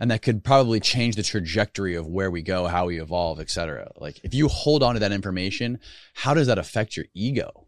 and 0.00 0.10
that 0.10 0.22
could 0.22 0.42
probably 0.44 0.80
change 0.80 1.16
the 1.16 1.22
trajectory 1.22 1.94
of 1.94 2.06
where 2.06 2.30
we 2.30 2.42
go 2.42 2.66
how 2.66 2.86
we 2.86 3.00
evolve 3.00 3.40
etc 3.40 3.90
like 3.96 4.20
if 4.24 4.34
you 4.34 4.48
hold 4.48 4.82
on 4.82 4.94
to 4.94 5.00
that 5.00 5.12
information 5.12 5.78
how 6.14 6.34
does 6.34 6.46
that 6.48 6.58
affect 6.58 6.96
your 6.96 7.06
ego 7.14 7.66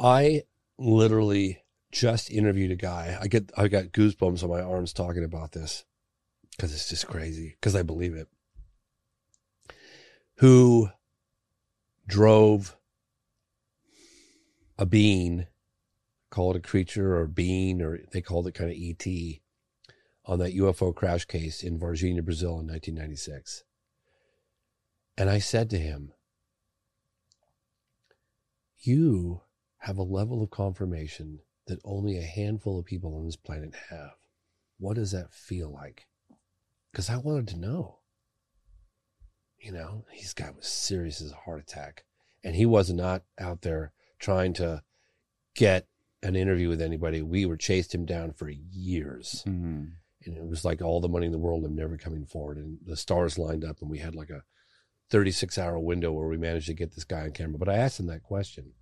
I 0.00 0.42
literally 0.78 1.62
just 1.92 2.28
interviewed 2.30 2.72
a 2.72 2.76
guy. 2.76 3.16
I 3.20 3.28
get 3.28 3.52
I 3.56 3.68
got 3.68 3.92
goosebumps 3.92 4.42
on 4.42 4.48
my 4.50 4.60
arms 4.60 4.92
talking 4.92 5.22
about 5.22 5.52
this 5.52 5.84
because 6.50 6.74
it's 6.74 6.88
just 6.88 7.06
crazy 7.06 7.50
because 7.60 7.76
I 7.76 7.82
believe 7.82 8.14
it. 8.14 8.26
Who 10.38 10.88
drove 12.08 12.76
a 14.78 14.86
being, 14.86 15.46
call 16.32 16.50
it 16.50 16.56
a 16.56 16.60
creature 16.60 17.14
or 17.14 17.26
being, 17.26 17.82
or 17.82 18.00
they 18.10 18.22
called 18.22 18.46
it 18.46 18.54
kind 18.54 18.70
of 18.70 18.76
ET 18.76 19.06
on 20.24 20.38
that 20.38 20.54
UFO 20.54 20.94
crash 20.94 21.26
case 21.26 21.62
in 21.62 21.78
Varginha, 21.78 22.24
Brazil 22.24 22.58
in 22.58 22.66
1996. 22.66 23.64
And 25.18 25.28
I 25.28 25.38
said 25.38 25.68
to 25.70 25.78
him, 25.78 26.12
You 28.78 29.42
have 29.80 29.98
a 29.98 30.02
level 30.02 30.42
of 30.42 30.50
confirmation 30.50 31.40
that 31.66 31.80
only 31.84 32.16
a 32.16 32.22
handful 32.22 32.78
of 32.78 32.86
people 32.86 33.14
on 33.14 33.26
this 33.26 33.36
planet 33.36 33.74
have. 33.90 34.14
What 34.78 34.94
does 34.94 35.12
that 35.12 35.34
feel 35.34 35.70
like? 35.70 36.06
Because 36.90 37.10
I 37.10 37.18
wanted 37.18 37.48
to 37.48 37.58
know. 37.58 37.98
You 39.58 39.72
know, 39.72 40.06
this 40.10 40.32
guy 40.32 40.50
was 40.50 40.66
serious 40.66 41.20
as 41.20 41.30
a 41.30 41.36
heart 41.36 41.60
attack. 41.60 42.04
And 42.42 42.56
he 42.56 42.64
was 42.64 42.90
not 42.90 43.22
out 43.38 43.60
there 43.60 43.92
trying 44.18 44.54
to 44.54 44.82
get 45.54 45.86
an 46.22 46.36
interview 46.36 46.68
with 46.68 46.80
anybody. 46.80 47.22
We 47.22 47.46
were 47.46 47.56
chased 47.56 47.94
him 47.94 48.04
down 48.04 48.32
for 48.32 48.48
years. 48.48 49.42
And 50.24 50.36
it 50.36 50.46
was 50.46 50.64
like 50.64 50.80
all 50.80 51.00
the 51.00 51.08
money 51.08 51.26
in 51.26 51.32
the 51.32 51.38
world 51.38 51.64
and 51.64 51.74
never 51.74 51.96
coming 51.96 52.26
forward. 52.26 52.56
And 52.58 52.78
the 52.86 52.96
stars 52.96 53.38
lined 53.38 53.64
up 53.64 53.80
and 53.80 53.90
we 53.90 53.98
had 53.98 54.14
like 54.14 54.30
a 54.30 54.44
36 55.10 55.58
hour 55.58 55.78
window 55.78 56.12
where 56.12 56.28
we 56.28 56.36
managed 56.36 56.68
to 56.68 56.74
get 56.74 56.94
this 56.94 57.04
guy 57.04 57.22
on 57.22 57.32
camera. 57.32 57.58
But 57.58 57.68
I 57.68 57.76
asked 57.76 57.98
him 57.98 58.06
that 58.06 58.22
question. 58.22 58.72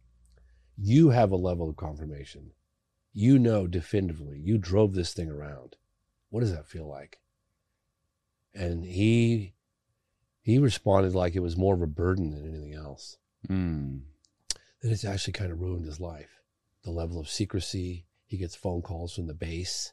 You 0.76 1.10
have 1.10 1.32
a 1.32 1.36
level 1.36 1.68
of 1.68 1.76
confirmation. 1.76 2.52
You 3.12 3.38
know 3.38 3.66
definitively 3.66 4.38
you 4.38 4.58
drove 4.58 4.94
this 4.94 5.12
thing 5.12 5.30
around. 5.30 5.76
What 6.28 6.40
does 6.40 6.54
that 6.54 6.68
feel 6.68 6.88
like? 6.88 7.18
And 8.54 8.84
he 8.84 9.54
he 10.42 10.58
responded 10.58 11.14
like 11.14 11.34
it 11.34 11.40
was 11.40 11.56
more 11.56 11.74
of 11.74 11.82
a 11.82 11.86
burden 11.86 12.30
than 12.30 12.48
anything 12.48 12.74
else. 12.74 13.18
Mm. 13.48 14.02
That 14.82 14.92
it's 14.92 15.04
actually 15.04 15.32
kind 15.34 15.52
of 15.52 15.60
ruined 15.60 15.86
his 15.86 16.00
life. 16.00 16.39
The 16.82 16.90
level 16.90 17.20
of 17.20 17.28
secrecy. 17.28 18.06
He 18.26 18.36
gets 18.36 18.54
phone 18.54 18.82
calls 18.82 19.14
from 19.14 19.26
the 19.26 19.34
base 19.34 19.92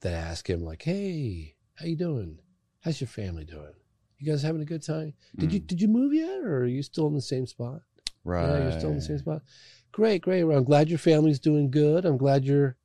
that 0.00 0.12
ask 0.12 0.48
him 0.48 0.62
like, 0.62 0.82
"Hey, 0.82 1.56
how 1.74 1.86
you 1.86 1.96
doing? 1.96 2.38
How's 2.80 3.00
your 3.00 3.08
family 3.08 3.44
doing? 3.44 3.72
You 4.18 4.30
guys 4.30 4.42
having 4.42 4.60
a 4.62 4.66
good 4.66 4.82
time? 4.82 5.14
Did 5.36 5.52
you 5.52 5.60
Mm. 5.60 5.66
did 5.66 5.80
you 5.80 5.88
move 5.88 6.12
yet, 6.12 6.40
or 6.42 6.58
are 6.58 6.66
you 6.66 6.82
still 6.82 7.06
in 7.08 7.14
the 7.14 7.20
same 7.22 7.46
spot? 7.46 7.82
right 8.24 8.46
Yeah, 8.46 8.62
you're 8.62 8.78
still 8.78 8.90
in 8.90 8.96
the 8.96 9.02
same 9.02 9.18
spot. 9.18 9.42
Great, 9.90 10.22
great. 10.22 10.44
Well, 10.44 10.56
I'm 10.58 10.64
glad 10.64 10.88
your 10.88 10.98
family's 10.98 11.40
doing 11.40 11.70
good. 11.70 12.04
I'm 12.04 12.16
glad 12.18 12.44
you're 12.44 12.76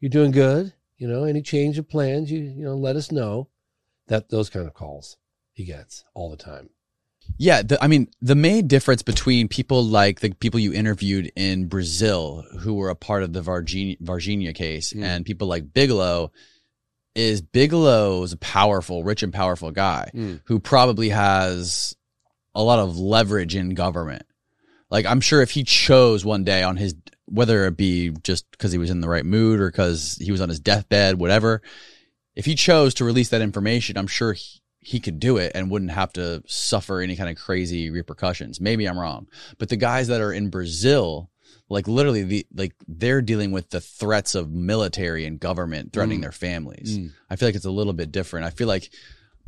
you're 0.00 0.10
doing 0.10 0.30
good. 0.32 0.74
You 0.98 1.08
know, 1.08 1.24
any 1.24 1.40
change 1.42 1.78
of 1.78 1.88
plans, 1.88 2.30
you 2.30 2.40
you 2.40 2.64
know, 2.64 2.76
let 2.76 2.96
us 2.96 3.10
know. 3.10 3.48
That 4.08 4.28
those 4.28 4.50
kind 4.50 4.66
of 4.66 4.74
calls 4.74 5.16
he 5.52 5.64
gets 5.64 6.04
all 6.14 6.30
the 6.30 6.36
time. 6.36 6.70
Yeah, 7.38 7.62
the, 7.62 7.82
I 7.82 7.86
mean, 7.88 8.08
the 8.22 8.34
main 8.34 8.66
difference 8.66 9.02
between 9.02 9.48
people 9.48 9.84
like 9.84 10.20
the 10.20 10.30
people 10.32 10.58
you 10.60 10.72
interviewed 10.72 11.30
in 11.36 11.66
Brazil, 11.68 12.44
who 12.60 12.74
were 12.74 12.88
a 12.88 12.94
part 12.96 13.22
of 13.22 13.32
the 13.32 13.42
Varginha, 13.42 14.00
Varginha 14.00 14.54
case, 14.54 14.92
Mm. 14.92 15.02
and 15.02 15.24
people 15.26 15.46
like 15.48 15.72
Bigelow, 15.72 16.32
is 17.14 17.40
Bigelow's 17.42 18.32
a 18.32 18.36
powerful, 18.38 19.02
rich 19.04 19.22
and 19.22 19.32
powerful 19.32 19.70
guy 19.70 20.10
Mm. 20.14 20.40
who 20.44 20.58
probably 20.60 21.08
has 21.10 21.94
a 22.54 22.62
lot 22.62 22.78
of 22.78 22.98
leverage 22.98 23.54
in 23.54 23.70
government. 23.74 24.22
Like, 24.90 25.04
I'm 25.06 25.20
sure 25.20 25.42
if 25.42 25.50
he 25.50 25.64
chose 25.64 26.24
one 26.24 26.44
day 26.44 26.62
on 26.62 26.76
his, 26.76 26.94
whether 27.26 27.66
it 27.66 27.76
be 27.76 28.10
just 28.22 28.50
because 28.52 28.72
he 28.72 28.78
was 28.78 28.88
in 28.90 29.00
the 29.00 29.08
right 29.08 29.26
mood 29.26 29.60
or 29.60 29.70
because 29.70 30.16
he 30.20 30.30
was 30.30 30.40
on 30.40 30.48
his 30.48 30.60
deathbed, 30.60 31.18
whatever, 31.18 31.60
if 32.34 32.44
he 32.44 32.54
chose 32.54 32.94
to 32.94 33.04
release 33.04 33.30
that 33.30 33.40
information, 33.42 33.98
I'm 33.98 34.06
sure 34.06 34.32
he, 34.34 34.60
he 34.86 35.00
could 35.00 35.18
do 35.18 35.36
it 35.36 35.50
and 35.54 35.68
wouldn't 35.70 35.90
have 35.90 36.12
to 36.12 36.42
suffer 36.46 37.00
any 37.00 37.16
kind 37.16 37.28
of 37.28 37.36
crazy 37.36 37.90
repercussions. 37.90 38.60
Maybe 38.60 38.86
I'm 38.88 38.96
wrong, 38.98 39.26
but 39.58 39.68
the 39.68 39.76
guys 39.76 40.06
that 40.08 40.20
are 40.20 40.32
in 40.32 40.48
Brazil, 40.48 41.28
like 41.68 41.88
literally 41.88 42.22
the 42.22 42.46
like 42.54 42.72
they're 42.86 43.20
dealing 43.20 43.50
with 43.50 43.70
the 43.70 43.80
threats 43.80 44.34
of 44.36 44.52
military 44.52 45.26
and 45.26 45.40
government 45.40 45.92
threatening 45.92 46.18
Mm. 46.20 46.22
their 46.22 46.32
families. 46.32 46.98
Mm. 46.98 47.10
I 47.28 47.34
feel 47.34 47.48
like 47.48 47.56
it's 47.56 47.64
a 47.64 47.70
little 47.80 47.94
bit 47.94 48.12
different. 48.12 48.46
I 48.46 48.50
feel 48.50 48.68
like 48.68 48.90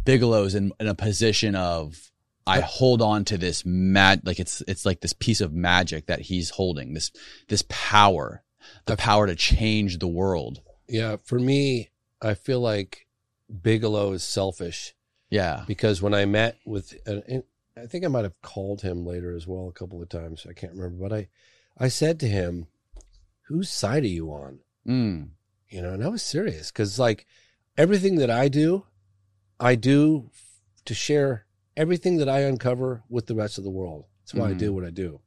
Bigelow's 0.04 0.54
in, 0.56 0.72
in 0.80 0.88
a 0.88 0.94
position 0.94 1.54
of 1.54 2.10
I 2.46 2.60
hold 2.60 3.02
on 3.02 3.24
to 3.26 3.38
this 3.38 3.64
mad 3.64 4.22
like 4.24 4.40
it's 4.40 4.62
it's 4.66 4.84
like 4.86 5.00
this 5.02 5.12
piece 5.12 5.40
of 5.40 5.52
magic 5.52 6.06
that 6.06 6.20
he's 6.22 6.50
holding 6.50 6.94
this 6.94 7.12
this 7.48 7.62
power, 7.68 8.42
the 8.86 8.96
power 8.96 9.26
to 9.28 9.36
change 9.36 9.98
the 9.98 10.08
world. 10.08 10.62
Yeah, 10.88 11.16
for 11.22 11.38
me, 11.38 11.90
I 12.22 12.34
feel 12.34 12.60
like 12.60 13.06
Bigelow 13.62 14.12
is 14.12 14.24
selfish 14.24 14.94
Yeah. 15.30 15.64
because 15.66 16.00
when 16.00 16.14
I 16.14 16.24
met 16.24 16.56
with, 16.64 16.94
and 17.06 17.22
and 17.28 17.42
I 17.76 17.86
think 17.86 18.04
I 18.04 18.08
might 18.08 18.24
have 18.24 18.40
called 18.42 18.82
him 18.82 19.06
later 19.06 19.34
as 19.34 19.46
well 19.46 19.68
a 19.68 19.72
couple 19.72 20.02
of 20.02 20.08
times. 20.08 20.46
I 20.48 20.52
can't 20.52 20.72
remember, 20.74 21.08
but 21.08 21.14
I, 21.14 21.28
I 21.78 21.88
said 21.88 22.18
to 22.20 22.28
him, 22.28 22.66
"Whose 23.42 23.70
side 23.70 24.02
are 24.04 24.08
you 24.08 24.30
on?" 24.30 24.60
Mm. 24.86 25.28
You 25.68 25.82
know, 25.82 25.92
and 25.92 26.02
I 26.02 26.08
was 26.08 26.22
serious 26.22 26.70
because 26.70 26.98
like 26.98 27.26
everything 27.76 28.16
that 28.16 28.30
I 28.30 28.48
do, 28.48 28.86
I 29.60 29.74
do 29.74 30.30
to 30.86 30.94
share 30.94 31.46
everything 31.76 32.16
that 32.16 32.28
I 32.28 32.40
uncover 32.40 33.02
with 33.08 33.26
the 33.26 33.34
rest 33.34 33.58
of 33.58 33.64
the 33.64 33.70
world. 33.70 34.06
That's 34.22 34.34
why 34.34 34.50
I 34.50 34.52
do 34.54 34.72
what 34.72 34.84
I 34.84 34.90
do. 34.90 35.20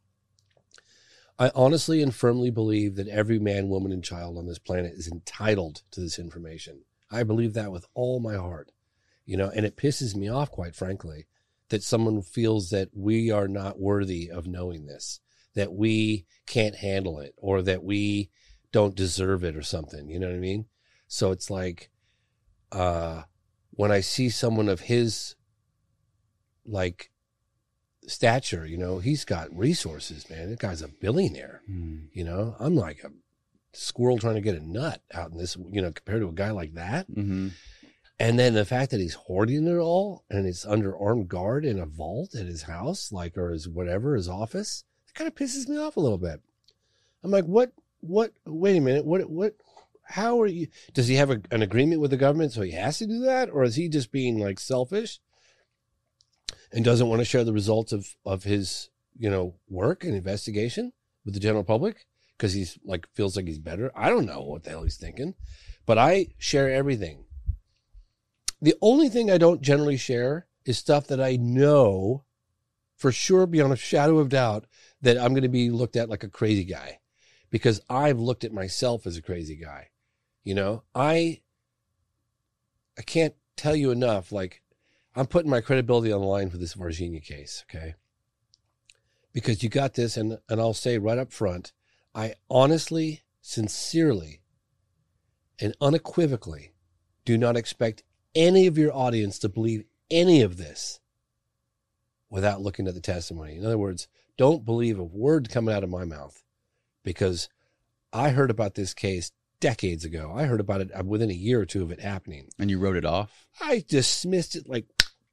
I 1.39 1.51
honestly 1.55 2.03
and 2.03 2.13
firmly 2.13 2.51
believe 2.51 2.95
that 2.95 3.07
every 3.07 3.39
man, 3.39 3.69
woman, 3.69 3.91
and 3.91 4.03
child 4.03 4.37
on 4.37 4.45
this 4.45 4.59
planet 4.59 4.93
is 4.93 5.07
entitled 5.07 5.81
to 5.91 5.99
this 5.99 6.19
information. 6.19 6.81
I 7.09 7.23
believe 7.23 7.53
that 7.53 7.71
with 7.71 7.85
all 7.95 8.19
my 8.19 8.35
heart, 8.35 8.71
you 9.31 9.37
know, 9.37 9.49
and 9.55 9.65
it 9.65 9.77
pisses 9.77 10.13
me 10.13 10.27
off, 10.27 10.51
quite 10.51 10.75
frankly, 10.75 11.25
that 11.69 11.81
someone 11.81 12.21
feels 12.21 12.69
that 12.71 12.89
we 12.93 13.31
are 13.31 13.47
not 13.47 13.79
worthy 13.79 14.29
of 14.29 14.45
knowing 14.45 14.87
this, 14.87 15.21
that 15.55 15.71
we 15.71 16.25
can't 16.45 16.75
handle 16.75 17.17
it, 17.17 17.33
or 17.37 17.61
that 17.61 17.81
we 17.81 18.29
don't 18.73 18.93
deserve 18.93 19.45
it 19.45 19.55
or 19.55 19.61
something. 19.61 20.09
You 20.09 20.19
know 20.19 20.27
what 20.27 20.35
I 20.35 20.39
mean? 20.39 20.65
So 21.07 21.31
it's 21.31 21.49
like, 21.49 21.89
uh, 22.73 23.21
when 23.69 23.89
I 23.89 24.01
see 24.01 24.27
someone 24.27 24.67
of 24.67 24.81
his 24.81 25.35
like 26.65 27.09
stature, 28.07 28.65
you 28.65 28.77
know, 28.77 28.99
he's 28.99 29.23
got 29.23 29.57
resources, 29.57 30.29
man. 30.29 30.49
That 30.49 30.59
guy's 30.59 30.81
a 30.81 30.89
billionaire. 30.89 31.61
Mm. 31.71 32.09
You 32.11 32.25
know, 32.25 32.57
I'm 32.59 32.75
like 32.75 33.01
a 33.05 33.11
squirrel 33.71 34.19
trying 34.19 34.35
to 34.35 34.41
get 34.41 34.55
a 34.55 34.69
nut 34.69 35.01
out 35.13 35.31
in 35.31 35.37
this, 35.37 35.55
you 35.71 35.81
know, 35.81 35.93
compared 35.93 36.19
to 36.19 36.27
a 36.27 36.33
guy 36.33 36.51
like 36.51 36.73
that. 36.73 37.05
hmm 37.05 37.47
And 38.21 38.37
then 38.37 38.53
the 38.53 38.65
fact 38.65 38.91
that 38.91 38.99
he's 38.99 39.15
hoarding 39.15 39.65
it 39.65 39.79
all 39.79 40.25
and 40.29 40.45
it's 40.45 40.63
under 40.63 40.95
armed 40.95 41.27
guard 41.27 41.65
in 41.65 41.79
a 41.79 41.87
vault 41.87 42.35
at 42.35 42.45
his 42.45 42.61
house, 42.61 43.11
like, 43.11 43.35
or 43.35 43.49
his 43.49 43.67
whatever, 43.67 44.13
his 44.13 44.29
office, 44.29 44.83
it 45.07 45.15
kind 45.15 45.27
of 45.27 45.33
pisses 45.33 45.67
me 45.67 45.79
off 45.79 45.97
a 45.97 45.99
little 45.99 46.19
bit. 46.19 46.39
I'm 47.23 47.31
like, 47.31 47.45
what, 47.45 47.71
what, 47.99 48.33
wait 48.45 48.77
a 48.77 48.79
minute, 48.79 49.07
what, 49.07 49.27
what, 49.27 49.55
how 50.03 50.39
are 50.39 50.45
you, 50.45 50.67
does 50.93 51.07
he 51.07 51.15
have 51.15 51.31
a, 51.31 51.41
an 51.49 51.63
agreement 51.63 51.99
with 51.99 52.11
the 52.11 52.17
government 52.17 52.51
so 52.51 52.61
he 52.61 52.73
has 52.73 52.99
to 52.99 53.07
do 53.07 53.21
that? 53.21 53.49
Or 53.49 53.63
is 53.63 53.75
he 53.75 53.89
just 53.89 54.11
being 54.11 54.37
like 54.37 54.59
selfish 54.59 55.19
and 56.71 56.85
doesn't 56.85 57.07
want 57.07 57.21
to 57.21 57.25
share 57.25 57.43
the 57.43 57.51
results 57.51 57.91
of, 57.91 58.05
of 58.23 58.43
his, 58.43 58.91
you 59.17 59.31
know, 59.31 59.55
work 59.67 60.03
and 60.03 60.13
investigation 60.13 60.93
with 61.25 61.33
the 61.33 61.39
general 61.39 61.63
public? 61.63 62.05
Because 62.37 62.53
he's 62.53 62.77
like, 62.85 63.07
feels 63.15 63.35
like 63.35 63.47
he's 63.47 63.57
better. 63.57 63.91
I 63.95 64.09
don't 64.09 64.27
know 64.27 64.41
what 64.43 64.61
the 64.61 64.69
hell 64.69 64.83
he's 64.83 64.97
thinking, 64.97 65.33
but 65.87 65.97
I 65.97 66.27
share 66.37 66.71
everything. 66.71 67.25
The 68.61 68.75
only 68.81 69.09
thing 69.09 69.31
I 69.31 69.37
don't 69.37 69.61
generally 69.61 69.97
share 69.97 70.47
is 70.65 70.77
stuff 70.77 71.07
that 71.07 71.21
I 71.21 71.35
know 71.35 72.23
for 73.01 73.11
sure, 73.11 73.47
beyond 73.47 73.73
a 73.73 73.77
shadow 73.77 74.19
of 74.19 74.29
doubt, 74.29 74.67
that 75.01 75.17
I'm 75.17 75.33
going 75.33 75.41
to 75.41 75.49
be 75.49 75.71
looked 75.71 75.95
at 75.95 76.07
like 76.07 76.23
a 76.23 76.29
crazy 76.29 76.63
guy 76.63 76.99
because 77.49 77.81
I've 77.89 78.19
looked 78.19 78.43
at 78.43 78.53
myself 78.53 79.07
as 79.07 79.17
a 79.17 79.23
crazy 79.23 79.55
guy. 79.55 79.89
You 80.43 80.53
know, 80.53 80.83
I, 80.93 81.41
I 82.95 83.01
can't 83.01 83.33
tell 83.57 83.75
you 83.75 83.89
enough. 83.89 84.31
Like, 84.31 84.61
I'm 85.15 85.25
putting 85.25 85.49
my 85.49 85.61
credibility 85.61 86.11
on 86.11 86.21
the 86.21 86.27
line 86.27 86.51
for 86.51 86.57
this 86.57 86.75
Varginha 86.75 87.23
case. 87.23 87.65
Okay. 87.67 87.95
Because 89.33 89.63
you 89.63 89.69
got 89.69 89.95
this. 89.95 90.15
And, 90.15 90.37
and 90.47 90.61
I'll 90.61 90.75
say 90.75 90.99
right 90.99 91.17
up 91.17 91.31
front, 91.31 91.73
I 92.13 92.35
honestly, 92.51 93.23
sincerely, 93.41 94.41
and 95.59 95.75
unequivocally 95.81 96.73
do 97.25 97.35
not 97.35 97.57
expect 97.57 98.03
any 98.35 98.67
of 98.67 98.77
your 98.77 98.95
audience 98.95 99.39
to 99.39 99.49
believe 99.49 99.83
any 100.09 100.41
of 100.41 100.57
this 100.57 100.99
without 102.29 102.61
looking 102.61 102.87
at 102.87 102.93
the 102.93 103.01
testimony. 103.01 103.55
In 103.55 103.65
other 103.65 103.77
words, 103.77 104.07
don't 104.37 104.65
believe 104.65 104.97
a 104.97 105.03
word 105.03 105.49
coming 105.49 105.73
out 105.73 105.83
of 105.83 105.89
my 105.89 106.05
mouth 106.05 106.43
because 107.03 107.49
I 108.13 108.29
heard 108.29 108.49
about 108.49 108.75
this 108.75 108.93
case 108.93 109.31
decades 109.59 110.05
ago. 110.05 110.33
I 110.35 110.45
heard 110.45 110.59
about 110.59 110.81
it 110.81 111.05
within 111.05 111.29
a 111.29 111.35
year 111.35 111.61
or 111.61 111.65
two 111.65 111.83
of 111.83 111.91
it 111.91 111.99
happening. 111.99 112.49
And 112.57 112.69
you 112.69 112.79
wrote 112.79 112.97
it 112.97 113.05
off? 113.05 113.45
I 113.59 113.83
dismissed 113.87 114.55
it 114.55 114.67
like 114.67 114.85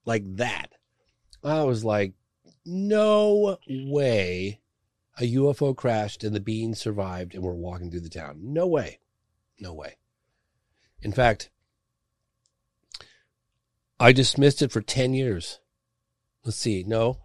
like 0.05 0.25
that. 0.37 0.73
I 1.43 1.63
was 1.63 1.85
like, 1.85 2.15
no 2.65 3.59
way 3.69 4.61
a 5.21 5.35
UFO 5.35 5.77
crashed 5.77 6.23
and 6.23 6.35
the 6.35 6.41
beings 6.41 6.79
survived 6.79 7.35
and 7.35 7.43
we're 7.43 7.53
walking 7.53 7.91
through 7.91 8.01
the 8.01 8.09
town. 8.09 8.39
No 8.41 8.67
way. 8.67 9.01
No 9.59 9.73
way. 9.75 9.97
In 11.03 11.13
fact, 11.13 11.51
I 14.01 14.13
dismissed 14.13 14.63
it 14.63 14.73
for 14.73 14.81
10 14.81 15.15
years. 15.15 15.61
Let's 16.45 16.57
see. 16.57 16.85
No, 16.87 17.19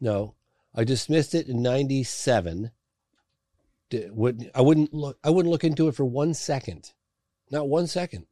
no. 0.00 0.34
I 0.74 0.84
dismissed 0.84 1.34
it 1.34 1.48
in 1.48 1.62
97. 1.62 2.70
Would, 3.92 4.50
I 4.54 4.60
wouldn't 4.60 4.94
look, 4.94 5.18
I 5.22 5.30
wouldn't 5.30 5.50
look 5.50 5.64
into 5.64 5.88
it 5.88 5.94
for 5.94 6.04
one 6.04 6.32
second. 6.32 6.92
Not 7.50 7.68
one 7.68 7.86
second. 7.86 8.26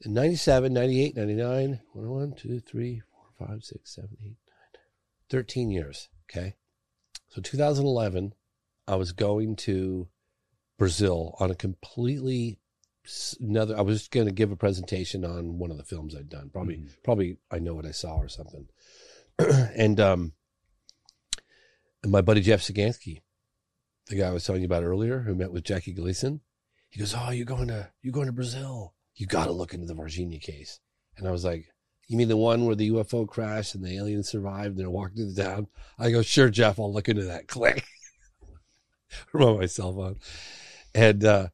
In 0.00 0.14
97, 0.14 0.72
98, 0.72 1.16
99, 1.16 1.80
1, 1.92 2.32
2, 2.34 2.60
3, 2.60 3.02
4, 3.38 3.48
5, 3.48 3.64
6, 3.64 3.94
7, 3.94 4.08
8, 4.22 4.26
9, 4.26 4.36
13 5.30 5.70
years. 5.70 6.08
Okay. 6.30 6.54
So 7.28 7.40
2011, 7.40 8.34
I 8.86 8.94
was 8.96 9.12
going 9.12 9.56
to 9.56 10.08
Brazil 10.78 11.34
on 11.40 11.50
a 11.50 11.56
completely 11.56 12.58
another. 13.40 13.76
I 13.76 13.82
was 13.82 14.08
going 14.08 14.26
to 14.26 14.32
give 14.32 14.50
a 14.50 14.56
presentation 14.56 15.24
on 15.24 15.58
one 15.58 15.70
of 15.70 15.76
the 15.76 15.84
films 15.84 16.14
I'd 16.14 16.28
done. 16.28 16.50
Probably, 16.52 16.76
mm-hmm. 16.76 16.88
probably 17.02 17.36
I 17.50 17.58
know 17.58 17.74
what 17.74 17.86
I 17.86 17.90
saw 17.90 18.16
or 18.16 18.28
something. 18.28 18.68
and 19.38 20.00
um, 20.00 20.32
and 22.02 22.12
my 22.12 22.20
buddy 22.20 22.40
Jeff 22.40 22.60
Sagansky, 22.60 23.22
the 24.06 24.16
guy 24.16 24.28
I 24.28 24.32
was 24.32 24.44
telling 24.44 24.62
you 24.62 24.66
about 24.66 24.84
earlier, 24.84 25.20
who 25.20 25.34
met 25.34 25.52
with 25.52 25.64
Jackie 25.64 25.92
Gleason, 25.92 26.40
he 26.90 27.00
goes, 27.00 27.14
"Oh, 27.16 27.30
you're 27.30 27.46
going 27.46 27.68
to 27.68 27.90
you're 28.02 28.12
going 28.12 28.26
to 28.26 28.32
Brazil. 28.32 28.94
You 29.14 29.26
got 29.26 29.46
to 29.46 29.52
look 29.52 29.74
into 29.74 29.86
the 29.86 29.94
Varginha 29.94 30.40
case." 30.40 30.80
And 31.16 31.26
I 31.26 31.30
was 31.30 31.44
like, 31.44 31.66
"You 32.06 32.16
mean 32.16 32.28
the 32.28 32.36
one 32.36 32.64
where 32.64 32.74
the 32.74 32.90
UFO 32.90 33.26
crashed 33.26 33.74
and 33.74 33.84
the 33.84 33.96
aliens 33.96 34.28
survived 34.28 34.70
and 34.70 34.78
they're 34.78 34.90
walking 34.90 35.16
through 35.16 35.32
the 35.32 35.42
town?" 35.42 35.66
I 35.98 36.10
go, 36.10 36.22
"Sure, 36.22 36.50
Jeff. 36.50 36.78
I'll 36.78 36.92
look 36.92 37.08
into 37.08 37.24
that." 37.24 37.48
Click. 37.48 37.84
on 39.34 39.58
my 39.58 39.66
cell 39.66 39.94
phone, 39.94 40.16
and 40.94 41.24
uh, 41.24 41.48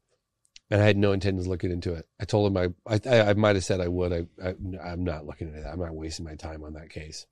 and 0.70 0.80
I 0.80 0.86
had 0.86 0.96
no 0.96 1.12
intention 1.12 1.40
of 1.40 1.46
looking 1.46 1.72
into 1.72 1.94
it. 1.94 2.06
I 2.20 2.24
told 2.24 2.50
him 2.50 2.74
I 2.86 2.98
I, 3.08 3.20
I 3.30 3.34
might 3.34 3.56
have 3.56 3.64
said 3.64 3.80
I 3.80 3.88
would. 3.88 4.12
I, 4.12 4.26
I 4.42 4.54
I'm 4.84 5.04
not 5.04 5.26
looking 5.26 5.48
into 5.48 5.60
that. 5.60 5.72
I'm 5.72 5.80
not 5.80 5.94
wasting 5.94 6.24
my 6.24 6.36
time 6.36 6.62
on 6.62 6.74
that 6.74 6.90
case. 6.90 7.26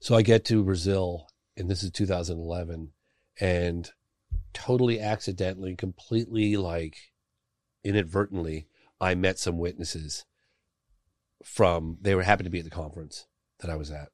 So 0.00 0.14
I 0.14 0.22
get 0.22 0.44
to 0.46 0.64
Brazil, 0.64 1.28
and 1.56 1.70
this 1.70 1.82
is 1.82 1.90
2011, 1.90 2.90
and 3.40 3.90
totally 4.52 5.00
accidentally, 5.00 5.76
completely 5.76 6.56
like 6.56 6.96
inadvertently, 7.82 8.66
I 9.00 9.14
met 9.14 9.38
some 9.38 9.58
witnesses 9.58 10.24
from 11.44 11.98
they 12.00 12.14
were 12.14 12.22
happened 12.22 12.46
to 12.46 12.50
be 12.50 12.58
at 12.58 12.64
the 12.64 12.70
conference 12.70 13.26
that 13.60 13.70
I 13.70 13.76
was 13.76 13.90
at. 13.90 14.08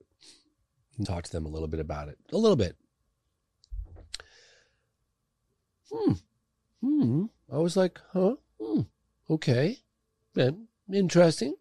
And 0.99 1.07
talked 1.07 1.27
to 1.27 1.33
them 1.33 1.47
a 1.47 1.49
little 1.49 1.69
bit 1.69 1.81
about 1.81 2.09
it. 2.09 2.19
A 2.31 2.37
little 2.37 2.57
bit. 2.57 2.77
Hmm. 5.91 6.13
Hmm. 6.83 7.25
I 7.53 7.59
was 7.59 7.77
like, 7.77 7.99
huh? 8.13 8.37
Hmm. 8.61 8.83
Okay. 9.29 9.79
And 10.37 10.69
interesting. 10.93 11.55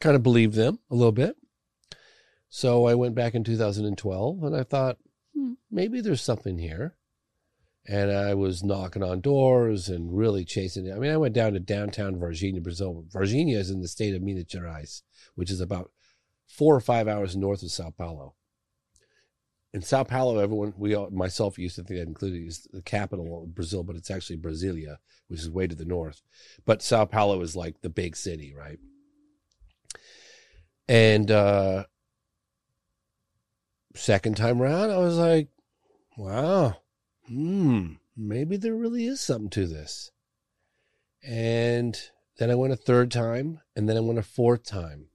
Kind 0.00 0.16
of 0.16 0.22
believed 0.22 0.54
them 0.54 0.78
a 0.90 0.94
little 0.94 1.12
bit. 1.12 1.36
So 2.48 2.86
I 2.86 2.94
went 2.94 3.14
back 3.14 3.34
in 3.34 3.44
2012 3.44 4.42
and 4.42 4.56
I 4.56 4.62
thought, 4.62 4.98
hmm, 5.34 5.54
maybe 5.70 6.00
there's 6.00 6.22
something 6.22 6.58
here. 6.58 6.96
And 7.88 8.10
I 8.10 8.34
was 8.34 8.64
knocking 8.64 9.02
on 9.02 9.20
doors 9.20 9.88
and 9.88 10.16
really 10.16 10.44
chasing 10.44 10.86
it. 10.86 10.92
I 10.92 10.98
mean, 10.98 11.12
I 11.12 11.16
went 11.16 11.34
down 11.34 11.52
to 11.52 11.60
downtown 11.60 12.16
Varginha, 12.16 12.62
Brazil. 12.62 13.04
Varginha 13.14 13.56
is 13.56 13.70
in 13.70 13.80
the 13.80 13.88
state 13.88 14.14
of 14.14 14.22
Minas 14.22 14.46
Gerais, 14.46 15.02
which 15.36 15.50
is 15.50 15.60
about 15.60 15.92
four 16.48 16.74
or 16.74 16.80
five 16.80 17.06
hours 17.06 17.36
north 17.36 17.62
of 17.62 17.70
Sao 17.70 17.90
Paulo 17.90 18.34
in 19.76 19.82
Sao 19.82 20.04
Paulo, 20.04 20.38
everyone, 20.38 20.72
we 20.78 20.94
all, 20.94 21.10
myself 21.10 21.58
used 21.58 21.76
to 21.76 21.84
think 21.84 22.00
that 22.00 22.08
included 22.08 22.46
is 22.46 22.66
the 22.72 22.80
capital 22.80 23.42
of 23.42 23.54
Brazil, 23.54 23.82
but 23.82 23.94
it's 23.94 24.10
actually 24.10 24.38
Brasilia, 24.38 24.96
which 25.28 25.40
is 25.40 25.50
way 25.50 25.66
to 25.66 25.74
the 25.74 25.84
north. 25.84 26.22
But 26.64 26.80
Sao 26.80 27.04
Paulo 27.04 27.42
is 27.42 27.54
like 27.54 27.82
the 27.82 27.90
big 27.90 28.16
city, 28.16 28.54
right? 28.56 28.78
And 30.88 31.30
uh, 31.30 31.84
second 33.94 34.38
time 34.38 34.62
around, 34.62 34.92
I 34.92 34.96
was 34.96 35.18
like, 35.18 35.48
wow, 36.16 36.78
hmm, 37.28 37.96
maybe 38.16 38.56
there 38.56 38.74
really 38.74 39.04
is 39.04 39.20
something 39.20 39.50
to 39.50 39.66
this. 39.66 40.10
And 41.22 42.00
then 42.38 42.50
I 42.50 42.54
went 42.54 42.72
a 42.72 42.76
third 42.76 43.10
time, 43.10 43.60
and 43.76 43.86
then 43.86 43.98
I 43.98 44.00
went 44.00 44.18
a 44.18 44.22
fourth 44.22 44.64
time 44.64 45.08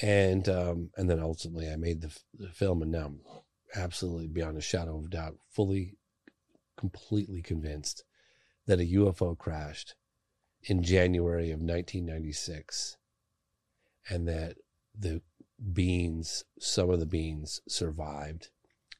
and 0.00 0.48
um, 0.48 0.90
and 0.96 1.10
then 1.10 1.20
ultimately 1.20 1.68
I 1.68 1.76
made 1.76 2.00
the, 2.00 2.16
the, 2.38 2.48
film, 2.50 2.82
and 2.82 2.92
now 2.92 3.06
I'm 3.06 3.20
absolutely 3.74 4.28
beyond 4.28 4.56
a 4.56 4.62
shadow 4.62 4.98
of 4.98 5.10
doubt, 5.10 5.36
fully, 5.50 5.96
completely 6.76 7.42
convinced 7.42 8.04
that 8.66 8.80
a 8.80 8.92
UFO 8.94 9.36
crashed 9.36 9.94
in 10.62 10.82
January 10.82 11.50
of 11.50 11.60
1996 11.60 12.96
and 14.08 14.28
that 14.28 14.56
the 14.98 15.22
beings, 15.72 16.44
some 16.58 16.90
of 16.90 17.00
the 17.00 17.06
beings 17.06 17.60
survived 17.68 18.50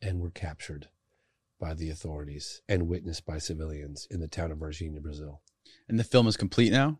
and 0.00 0.20
were 0.20 0.30
captured 0.30 0.88
by 1.60 1.74
the 1.74 1.90
authorities 1.90 2.62
and 2.68 2.88
witnessed 2.88 3.26
by 3.26 3.38
civilians 3.38 4.06
in 4.10 4.20
the 4.20 4.28
town 4.28 4.52
of 4.52 4.58
Varginha, 4.58 5.00
Brazil. 5.00 5.40
And 5.88 5.98
the 5.98 6.04
film 6.04 6.26
is 6.26 6.36
complete 6.36 6.70
now? 6.70 6.98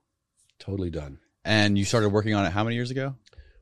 Totally 0.58 0.90
done. 0.90 1.18
And 1.44 1.78
you 1.78 1.84
started 1.84 2.10
working 2.10 2.34
on 2.34 2.44
it 2.44 2.52
how 2.52 2.64
many 2.64 2.76
years 2.76 2.90
ago? 2.90 3.14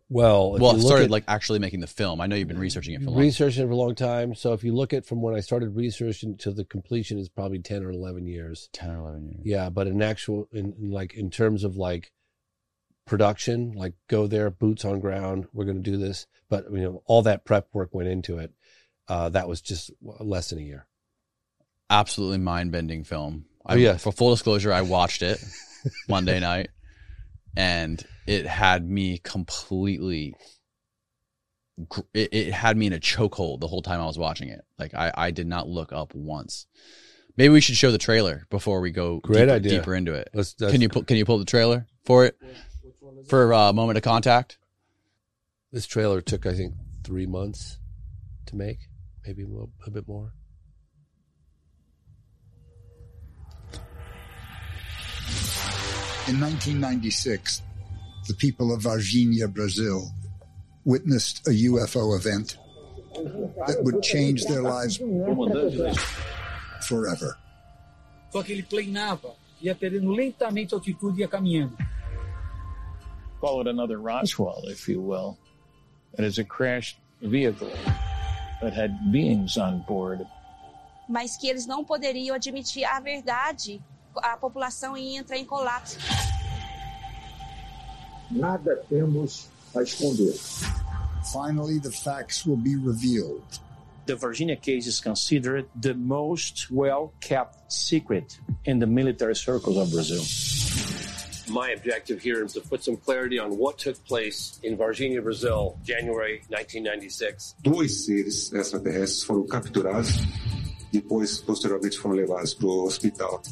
Well, 0.09 0.53
well, 0.53 0.77
it 0.77 0.83
started 0.83 1.07
at, 1.07 1.11
like 1.11 1.25
actually 1.27 1.59
making 1.59 1.81
the 1.81 1.89
film. 1.89 2.21
I 2.21 2.27
know 2.27 2.37
you've 2.37 2.47
been 2.47 2.61
researching 2.61 2.95
it 2.95 3.03
for 3.03 3.11
long. 3.11 3.19
researching 3.19 3.65
it 3.65 3.67
for 3.67 3.73
a 3.73 3.77
long 3.77 3.97
time. 3.97 4.37
So 4.37 4.53
if 4.53 4.63
you 4.63 4.73
look 4.73 4.93
at 4.93 5.05
from 5.05 5.21
when 5.21 5.35
I 5.35 5.41
started 5.41 5.75
researching 5.75 6.37
to 6.39 6.53
the 6.53 6.65
completion 6.65 7.19
is 7.19 7.29
probably 7.29 7.59
ten 7.59 7.83
or 7.83 7.91
eleven 7.91 8.27
years. 8.27 8.69
Ten 8.73 8.91
or 8.91 8.99
eleven 8.99 9.27
years. 9.27 9.41
Yeah, 9.45 9.69
but 9.69 9.89
in 9.89 10.01
actual, 10.03 10.49
in, 10.53 10.75
in 10.81 10.91
like 10.93 11.15
in 11.15 11.31
terms 11.31 11.65
of 11.65 11.77
like 11.77 12.13
production, 13.05 13.73
like 13.73 13.95
go 14.09 14.29
there, 14.29 14.49
boots 14.49 14.85
on 14.85 15.01
ground. 15.01 15.47
We're 15.53 15.65
going 15.65 15.83
to 15.83 15.91
do 15.91 15.97
this, 15.97 16.29
but 16.49 16.71
you 16.71 16.83
know 16.83 17.03
all 17.07 17.23
that 17.23 17.45
prep 17.45 17.69
work 17.73 17.93
went 17.93 18.09
into 18.09 18.39
it. 18.39 18.53
Uh, 19.09 19.29
that 19.31 19.49
was 19.49 19.61
just 19.61 19.91
less 20.01 20.51
than 20.51 20.61
a 20.61 20.63
year. 20.63 20.87
Absolutely 21.91 22.39
mind 22.39 22.71
bending 22.71 23.03
film. 23.03 23.47
I, 23.65 23.75
oh, 23.75 23.77
yeah. 23.77 23.97
For 23.97 24.13
full 24.13 24.31
disclosure, 24.31 24.73
I 24.73 24.83
watched 24.83 25.23
it 25.23 25.45
Monday 26.09 26.39
night 26.39 26.71
and 27.57 28.05
it 28.27 28.47
had 28.47 28.89
me 28.89 29.19
completely 29.19 30.35
it, 32.15 32.33
it 32.33 32.53
had 32.53 32.77
me 32.77 32.87
in 32.87 32.93
a 32.93 32.99
chokehold 32.99 33.61
the 33.61 33.69
whole 33.69 33.83
time 33.83 34.01
I 34.01 34.07
was 34.07 34.19
watching 34.19 34.49
it. 34.49 34.65
Like 34.79 34.95
I, 34.95 35.13
I 35.15 35.31
did 35.31 35.47
not 35.47 35.69
look 35.69 35.93
up 35.93 36.15
once. 36.15 36.67
Maybe 37.37 37.53
we 37.53 37.61
should 37.61 37.77
show 37.77 37.91
the 37.91 37.99
trailer 37.99 38.47
before 38.49 38.81
we 38.81 38.91
go 38.91 39.21
Great 39.21 39.41
deeper, 39.41 39.53
idea. 39.53 39.71
deeper 39.79 39.95
into 39.95 40.15
it. 40.15 40.31
Let's, 40.33 40.55
can 40.55 40.81
you 40.81 40.89
pull, 40.89 41.05
can 41.05 41.19
you 41.19 41.27
pull 41.27 41.39
the 41.39 41.45
trailer 41.45 41.87
for 42.05 42.25
it 42.25 42.39
for 43.29 43.53
a 43.53 43.59
uh, 43.59 43.73
moment 43.73 43.99
of 43.99 44.05
contact? 44.05 44.59
This 45.71 45.87
trailer 45.87 46.23
took 46.23 46.47
I 46.47 46.55
think 46.55 46.75
three 47.05 47.27
months 47.27 47.79
to 48.47 48.57
make, 48.57 48.79
maybe 49.27 49.43
a, 49.43 49.47
little, 49.47 49.71
a 49.87 49.91
bit 49.91 50.09
more. 50.09 50.33
In 56.29 56.41
1996, 56.41 57.63
the 58.27 58.35
people 58.35 58.73
of 58.73 58.83
Varginha, 58.83 59.53
Brazil, 59.53 60.11
witnessed 60.85 61.47
a 61.47 61.51
UFO 61.51 62.17
event 62.17 62.57
that 63.67 63.79
would 63.83 64.03
change 64.03 64.45
their 64.45 64.63
lives 64.63 64.99
forever. 66.83 67.37
Só 68.31 68.43
que 68.43 68.53
ele 68.53 68.63
planava, 68.63 69.35
ia 69.61 69.75
perdendo 69.75 70.11
lentamente 70.13 70.75
a 70.75 70.77
altitude 70.77 71.19
e 71.19 71.21
ia 71.23 71.29
caminhando. 71.29 71.77
call 73.41 73.61
it 73.61 73.67
another 73.69 73.99
Roswell, 73.99 74.65
if 74.67 74.89
you 74.89 75.01
will. 75.01 75.39
It 76.19 76.25
is 76.25 76.39
a 76.39 76.45
crashed 76.45 76.97
vehicle 77.23 77.71
that 78.61 78.73
had 78.73 79.13
beings 79.13 79.57
on 79.57 79.85
board. 79.87 80.27
Mas 81.09 81.37
que 81.37 81.49
eles 81.49 81.67
não 81.67 81.85
poderiam 81.85 82.35
admitir 82.35 82.85
a 82.85 82.99
verdade, 82.99 83.81
a 84.17 84.37
população 84.37 84.97
ia 84.97 85.21
entrar 85.21 85.37
em 85.37 85.45
colapso. 85.45 85.99
Nada 88.31 88.77
temos 88.89 89.49
a 89.75 89.81
esconder. 89.81 90.35
Finally, 91.33 91.79
the 91.79 91.91
facts 91.91 92.47
will 92.47 92.57
be 92.57 92.77
revealed. 92.77 93.43
The 94.07 94.15
Varginha 94.15 94.61
case 94.61 94.87
is 94.87 95.01
considered 95.01 95.67
the 95.75 95.95
most 95.95 96.71
well 96.71 97.13
kept 97.21 97.73
secret 97.73 98.39
in 98.65 98.79
the 98.79 98.87
military 98.87 99.35
circles 99.35 99.77
of 99.77 99.91
Brazil. 99.91 100.23
My 101.49 101.71
objective 101.71 102.21
here 102.21 102.45
is 102.45 102.55
to 102.55 102.61
put 102.61 102.83
some 102.83 102.97
clarity 102.97 103.39
on 103.39 103.57
what 103.57 103.79
took 103.79 104.05
place 104.05 104.59
in 104.63 104.77
Varginha, 104.77 105.23
Brazil, 105.23 105.79
January 105.85 106.43
1996. 106.49 107.57
Dois 107.63 108.05
seres 108.05 108.53
extraterrestres 108.53 109.23
foram 109.23 109.47
capturados, 109.47 110.11
depois, 110.93 111.39
posteriormente, 111.39 111.99
foram 111.99 112.17
levados 112.17 112.55
para 112.55 112.67
o 112.67 112.87
hospital. 112.87 113.43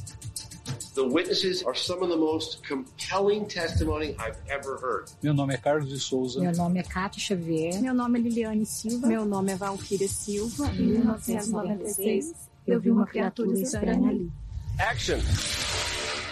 The 0.94 1.04
witnesses 1.04 1.64
are 1.64 1.74
some 1.74 2.04
of 2.04 2.08
the 2.08 2.16
most 2.16 2.62
compelling 2.62 3.48
testimony 3.48 4.14
I've 4.16 4.38
ever 4.48 4.78
heard. 4.80 5.10
Meu 5.20 5.34
nome 5.34 5.52
é 5.52 5.56
Carlos 5.56 5.88
de 5.88 5.98
Souza. 5.98 6.40
Meu 6.40 6.52
nome 6.52 6.78
é 6.78 6.84
Cátia 6.84 7.20
Xavier. 7.20 7.82
Meu 7.82 7.92
nome 7.92 8.20
é 8.20 8.22
Liliane 8.22 8.64
Silva. 8.64 9.08
Meu 9.08 9.24
nome 9.24 9.50
é 9.50 9.56
Valquíria 9.56 10.06
Silva. 10.06 10.68
Em 10.68 10.86
1996, 10.86 12.32
eu 12.64 12.80
vi 12.80 12.92
uma 12.92 13.06
criatura 13.06 13.58
estranha 13.58 14.08
ali. 14.08 14.30
Action! 14.78 15.18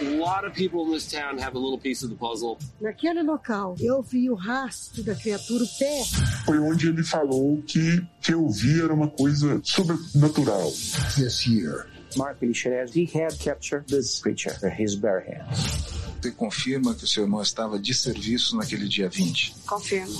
A 0.00 0.04
lot 0.16 0.44
of 0.44 0.54
people 0.54 0.84
in 0.86 0.92
this 0.92 1.06
town 1.06 1.38
have 1.38 1.54
a 1.54 1.58
little 1.58 1.78
piece 1.78 2.04
of 2.04 2.10
the 2.10 2.16
puzzle. 2.16 2.56
Naquele 2.80 3.22
local, 3.22 3.74
eu 3.80 4.00
vi 4.00 4.30
o 4.30 4.34
rastro 4.34 5.02
da 5.02 5.14
criatura, 5.14 5.64
o 5.64 5.68
pé. 5.78 6.02
Foi 6.44 6.58
onde 6.58 6.88
ele 6.88 7.02
falou 7.02 7.60
que 7.66 8.00
que 8.20 8.32
eu 8.32 8.48
vi 8.48 8.80
era 8.80 8.94
uma 8.94 9.08
coisa 9.08 9.60
sobrenatural. 9.64 10.70
This 11.16 11.46
year, 11.46 11.86
Mark 12.16 12.40
Elixerez, 12.40 12.92
he 12.92 13.06
had 13.06 13.38
captured 13.38 13.86
this 13.88 14.20
creature 14.20 14.56
with 14.62 14.72
his 14.72 14.94
bare 14.96 15.20
hands. 15.20 15.92
Você 16.20 16.30
confirma 16.30 16.94
que 16.94 17.04
o 17.04 17.08
seu 17.08 17.24
irmão 17.24 17.42
estava 17.42 17.78
de 17.78 17.92
serviço 17.92 18.56
naquele 18.56 18.86
dia 18.88 19.08
20? 19.08 19.54
Confirmo. 19.66 20.16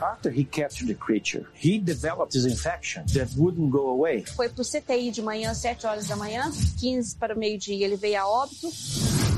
After 0.00 0.30
he 0.30 0.44
captured 0.44 0.88
the 0.88 0.94
creature, 0.94 1.46
he 1.54 1.78
developed 1.78 2.32
this 2.32 2.44
infection 2.44 3.04
that 3.14 3.30
wouldn't 3.36 3.70
go 3.70 3.88
away. 3.88 4.24
Foi 4.36 4.48
pro 4.48 4.64
CTI 4.64 5.10
de 5.10 5.22
manhã, 5.22 5.54
7 5.54 5.86
horas 5.86 6.06
da 6.06 6.16
manhã, 6.16 6.50
15 6.78 7.16
para 7.16 7.34
o 7.34 7.38
meio-dia, 7.38 7.84
ele 7.84 7.96
veio 7.96 8.20
a 8.20 8.26
óbito. 8.26 8.68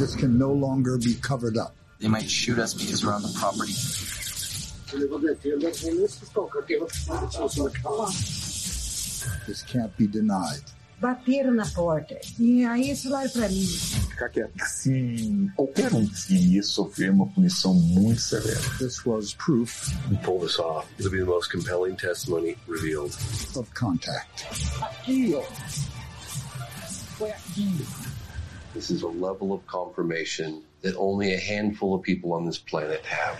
this 0.00 0.16
can 0.16 0.38
no 0.38 0.50
longer 0.50 0.96
be 0.96 1.14
covered 1.14 1.58
up. 1.58 1.76
They 1.98 2.08
might 2.08 2.28
shoot 2.30 2.58
us 2.58 2.72
because 2.72 3.04
we're 3.04 3.12
on 3.12 3.20
the 3.20 3.28
property. 3.38 3.74
This 9.46 9.62
can't 9.62 9.96
be 9.98 10.06
denied. 10.06 10.62
Bateram 11.00 11.52
na 11.52 11.66
porta. 11.66 12.20
E 12.38 12.64
aí 12.64 12.88
eles 12.88 13.02
falaram 13.02 13.30
pra 13.30 13.48
mim. 13.48 13.64
Ficar 13.64 14.28
quieto. 14.28 14.52
Se 14.66 15.50
qualquer 15.56 15.92
um 15.94 16.06
ia 16.28 16.62
sofrer 16.62 17.10
uma 17.10 17.26
punição 17.28 17.72
muito 17.72 18.20
severa. 18.20 18.60
This 18.78 19.04
was 19.06 19.32
proof 19.34 19.96
We 20.10 20.16
pull 20.18 20.40
this 20.40 20.58
off. 20.58 20.86
It'll 20.98 21.10
be 21.10 21.20
the 21.20 21.24
most 21.24 21.50
compelling 21.50 21.96
testimony 21.96 22.56
revealed. 22.68 23.14
of 23.56 23.66
contact. 23.74 24.44
Aqui, 24.82 25.34
ó. 25.34 25.42
Foi 27.16 27.30
aqui. 27.30 27.86
This 28.74 28.90
is 28.90 29.02
a 29.02 29.08
level 29.08 29.52
of 29.52 29.66
confirmation 29.66 30.62
that 30.82 30.94
only 30.96 31.32
a 31.34 31.38
handful 31.40 31.94
of 31.94 32.02
people 32.02 32.32
on 32.32 32.44
this 32.44 32.58
planet 32.58 33.04
have. 33.06 33.38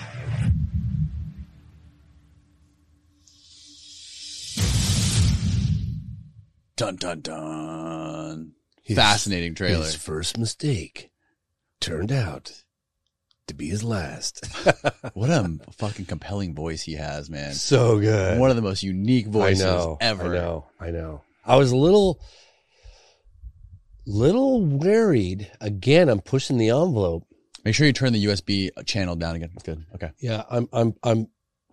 Dun 6.81 6.97
dun 6.97 7.21
dun. 7.21 8.53
Fascinating 8.95 9.55
trailer. 9.55 9.85
His 9.85 9.95
first 9.95 10.39
mistake 10.39 11.11
turned 11.79 12.11
out 12.11 12.65
to 13.49 13.53
be 13.53 13.69
his 13.69 13.85
last. 13.85 14.47
what 15.13 15.29
a 15.29 15.59
fucking 15.73 16.07
compelling 16.07 16.55
voice 16.55 16.81
he 16.81 16.95
has, 16.95 17.29
man. 17.29 17.53
So 17.53 18.01
good. 18.01 18.39
One 18.39 18.49
of 18.49 18.57
the 18.57 18.63
most 18.63 18.83
unique 18.83 19.27
voices 19.27 19.63
I 19.63 19.67
know, 19.67 19.99
ever. 20.01 20.25
I 20.25 20.35
know. 20.35 20.67
I 20.81 20.91
know. 20.91 21.23
I 21.45 21.57
was 21.57 21.71
a 21.71 21.77
little, 21.77 22.19
little 24.07 24.65
worried. 24.65 25.53
Again, 25.61 26.09
I'm 26.09 26.21
pushing 26.21 26.57
the 26.57 26.71
envelope. 26.71 27.27
Make 27.63 27.75
sure 27.75 27.87
you 27.87 27.93
turn 27.93 28.15
the 28.15 28.25
USB 28.25 28.71
channel 28.87 29.17
down 29.17 29.37
again. 29.37 29.51
It's 29.53 29.65
good. 29.65 29.85
Okay. 29.97 30.13
Yeah, 30.19 30.45
I'm, 30.51 30.67
I'm, 30.73 30.95
I'm, 31.03 31.29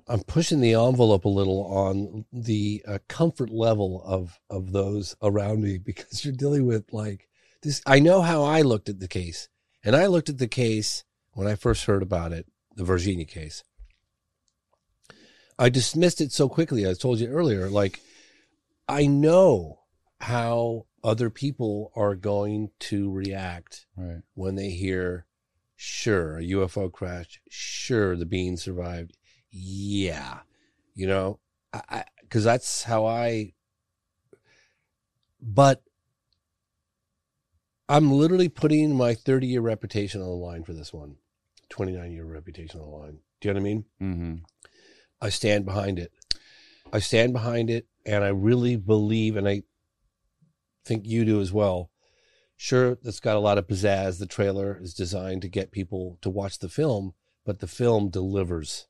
I'm 0.09 0.21
pushing 0.21 0.61
the 0.61 0.73
envelope 0.73 1.25
a 1.25 1.29
little 1.29 1.65
on 1.65 2.25
the 2.31 2.83
uh, 2.87 2.99
comfort 3.07 3.49
level 3.49 4.01
of 4.05 4.39
of 4.49 4.71
those 4.71 5.15
around 5.21 5.61
me 5.61 5.77
because 5.83 6.23
you're 6.23 6.33
dealing 6.33 6.65
with 6.65 6.91
like 6.93 7.27
this. 7.61 7.81
I 7.85 7.99
know 7.99 8.21
how 8.21 8.43
I 8.43 8.61
looked 8.61 8.89
at 8.89 8.99
the 8.99 9.07
case, 9.07 9.49
and 9.83 9.95
I 9.95 10.07
looked 10.07 10.29
at 10.29 10.37
the 10.37 10.47
case 10.47 11.03
when 11.33 11.47
I 11.47 11.55
first 11.55 11.85
heard 11.85 12.01
about 12.01 12.31
it, 12.31 12.47
the 12.75 12.83
Varginha 12.83 13.27
case. 13.27 13.63
I 15.59 15.69
dismissed 15.69 16.21
it 16.21 16.31
so 16.31 16.47
quickly. 16.47 16.87
I 16.87 16.93
told 16.93 17.19
you 17.19 17.27
earlier, 17.27 17.69
like 17.69 17.99
I 18.87 19.07
know 19.07 19.79
how 20.21 20.85
other 21.03 21.29
people 21.29 21.91
are 21.95 22.15
going 22.15 22.71
to 22.79 23.11
react 23.11 23.85
Right. 23.95 24.21
when 24.33 24.55
they 24.55 24.69
hear, 24.71 25.25
sure, 25.75 26.37
a 26.37 26.41
UFO 26.43 26.91
crash, 26.91 27.39
sure, 27.49 28.15
the 28.15 28.25
being 28.25 28.57
survived. 28.57 29.17
Yeah. 29.59 30.39
You 30.95 31.07
know, 31.07 31.39
I, 31.73 32.05
because 32.21 32.43
that's 32.43 32.83
how 32.83 33.05
I, 33.05 33.53
but 35.41 35.83
I'm 37.89 38.11
literally 38.11 38.49
putting 38.49 38.95
my 38.95 39.13
30 39.13 39.47
year 39.47 39.61
reputation 39.61 40.21
on 40.21 40.27
the 40.27 40.33
line 40.33 40.63
for 40.63 40.73
this 40.73 40.93
one, 40.93 41.15
29 41.69 42.11
year 42.11 42.25
reputation 42.25 42.81
on 42.81 42.89
the 42.89 42.95
line. 42.95 43.17
Do 43.39 43.47
you 43.47 43.53
know 43.53 43.59
what 43.59 43.61
I 43.61 43.69
mean? 43.69 43.85
Mm-hmm. 44.01 44.35
I 45.21 45.29
stand 45.29 45.65
behind 45.65 45.99
it. 45.99 46.11
I 46.91 46.99
stand 46.99 47.33
behind 47.33 47.69
it, 47.69 47.87
and 48.05 48.23
I 48.23 48.29
really 48.29 48.75
believe, 48.75 49.35
and 49.35 49.47
I 49.47 49.63
think 50.85 51.05
you 51.05 51.25
do 51.25 51.41
as 51.41 51.51
well. 51.51 51.91
Sure, 52.55 52.97
that's 53.03 53.19
got 53.19 53.35
a 53.35 53.39
lot 53.39 53.57
of 53.57 53.67
pizzazz. 53.67 54.19
The 54.19 54.25
trailer 54.25 54.79
is 54.81 54.93
designed 54.93 55.41
to 55.43 55.49
get 55.49 55.71
people 55.71 56.17
to 56.21 56.29
watch 56.29 56.59
the 56.59 56.69
film, 56.69 57.13
but 57.45 57.59
the 57.59 57.67
film 57.67 58.09
delivers. 58.09 58.87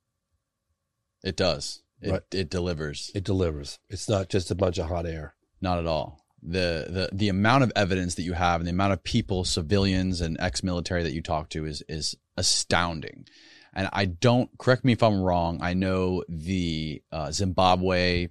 It 1.23 1.35
does. 1.35 1.81
It, 2.01 2.11
Right. 2.11 2.21
it 2.31 2.49
delivers. 2.49 3.11
It 3.15 3.23
delivers. 3.23 3.79
It's 3.89 4.07
not 4.07 4.29
just 4.29 4.51
a 4.51 4.55
bunch 4.55 4.77
of 4.77 4.87
hot 4.87 5.05
air. 5.05 5.35
Not 5.61 5.79
at 5.79 5.87
all. 5.87 6.23
The, 6.43 6.85
the 6.87 7.09
the 7.11 7.29
amount 7.29 7.63
of 7.63 7.71
evidence 7.75 8.13
that 8.15 8.21
you 8.21 8.33
have 8.33 8.61
and 8.61 8.67
the 8.67 8.71
amount 8.71 8.93
of 8.93 9.03
people, 9.03 9.43
civilians 9.43 10.21
and 10.21 10.37
ex-military 10.39 11.01
that 11.03 11.13
you 11.13 11.23
talk 11.23 11.49
to 11.49 11.65
is 11.65 11.81
is 11.89 12.15
astounding. 12.37 13.25
And 13.73 13.89
I 13.91 14.05
don't 14.05 14.49
correct 14.59 14.85
me 14.85 14.93
if 14.93 15.01
I'm 15.01 15.19
wrong. 15.21 15.59
I 15.61 15.73
know 15.73 16.23
the 16.29 17.01
uh, 17.11 17.31
Zimbabwe 17.31 18.27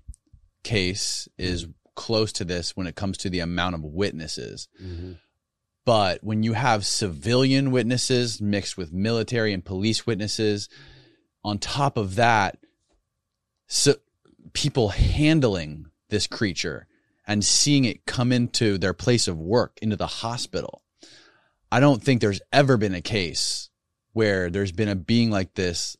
case 0.63 1.29
is 1.37 1.67
close 1.97 2.33
to 2.35 2.45
this 2.45 2.77
when 2.77 2.87
it 2.87 2.95
comes 2.95 3.19
to 3.19 3.31
the 3.31 3.41
amount 3.41 3.75
of 3.75 3.83
witnesses. 3.83 4.69
But 5.85 6.23
when 6.25 6.43
you 6.43 6.53
have 6.55 6.85
civilian 6.85 7.71
witnesses 7.71 8.41
mixed 8.41 8.77
with 8.77 8.93
military 8.93 9.53
and 9.53 9.65
police 9.65 10.07
witnesses, 10.07 10.69
on 11.45 11.59
top 11.59 11.97
of 11.97 12.17
that, 12.17 12.59
so 13.67 13.95
people 14.53 14.89
handling 14.91 15.87
this 16.09 16.27
creature 16.27 16.87
and 17.27 17.45
seeing 17.45 17.85
it 17.85 18.07
come 18.07 18.31
into 18.33 18.79
their 18.79 18.93
place 18.95 19.27
of 19.29 19.39
work, 19.39 19.79
into 19.83 19.97
the 19.97 20.07
hospital. 20.07 20.83
I 21.73 21.81
don't 21.81 22.03
think 22.03 22.21
there's 22.21 22.41
ever 22.53 22.77
been 22.77 22.95
a 22.95 23.01
case 23.01 23.69
where 24.13 24.49
there's 24.51 24.73
been 24.73 24.89
a 24.89 24.95
being 24.95 25.31
like 25.31 25.55
this 25.55 25.97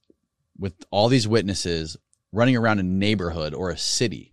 with 0.59 0.73
all 0.91 1.09
these 1.09 1.27
witnesses 1.27 1.97
running 2.33 2.57
around 2.57 2.79
a 2.79 2.85
neighborhood 2.85 3.53
or 3.53 3.71
a 3.71 3.77
city. 3.79 4.33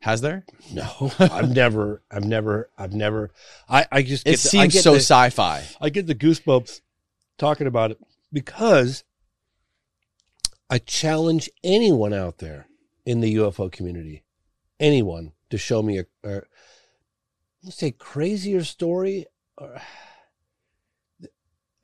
Has 0.00 0.20
there? 0.20 0.44
No, 0.72 1.10
I've 1.18 1.50
never, 1.50 2.02
I've 2.10 2.24
never, 2.24 2.70
I've 2.78 2.92
never. 2.92 3.30
I, 3.68 3.86
I 3.90 4.02
just 4.02 4.26
It 4.28 4.32
the- 4.32 4.36
seems 4.36 4.80
so 4.80 4.92
the- 4.92 5.00
sci-fi. 5.00 5.64
I 5.80 5.88
get 5.90 6.06
the 6.06 6.14
goosebumps 6.14 6.82
talking 7.36 7.66
about 7.66 7.90
it 7.90 7.98
because 8.32 9.02
I 10.70 10.78
challenge 10.78 11.48
anyone 11.64 12.12
out 12.12 12.38
there 12.38 12.68
in 13.06 13.20
the 13.20 13.36
UFO 13.36 13.72
community, 13.72 14.24
anyone, 14.78 15.32
to 15.50 15.56
show 15.56 15.82
me 15.82 15.98
a, 15.98 16.04
a 16.24 16.42
let's 17.62 17.76
say 17.76 17.90
crazier 17.90 18.64
story. 18.64 19.26
Or, 19.56 19.80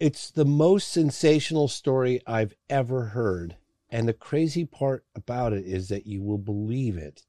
it's 0.01 0.31
the 0.31 0.44
most 0.44 0.93
sensational 0.93 1.69
story 1.69 2.20
I've 2.27 2.55
ever 2.69 3.06
heard. 3.06 3.56
And 3.89 4.09
the 4.09 4.12
crazy 4.12 4.65
part 4.65 5.05
about 5.15 5.52
it 5.52 5.65
is 5.65 5.89
that 5.89 6.06
you 6.06 6.23
will 6.23 6.39
believe 6.39 6.97
it. 6.97 7.24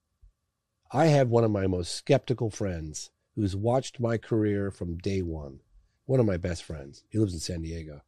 I 0.91 1.07
have 1.07 1.29
one 1.29 1.43
of 1.43 1.51
my 1.51 1.67
most 1.67 1.93
skeptical 1.93 2.49
friends 2.49 3.11
who's 3.35 3.55
watched 3.55 3.99
my 3.99 4.17
career 4.17 4.71
from 4.71 4.97
day 4.97 5.21
one. 5.21 5.59
One 6.05 6.19
of 6.19 6.25
my 6.25 6.37
best 6.37 6.63
friends. 6.63 7.03
He 7.09 7.17
lives 7.17 7.33
in 7.33 7.39
San 7.39 7.61
Diego. 7.61 8.01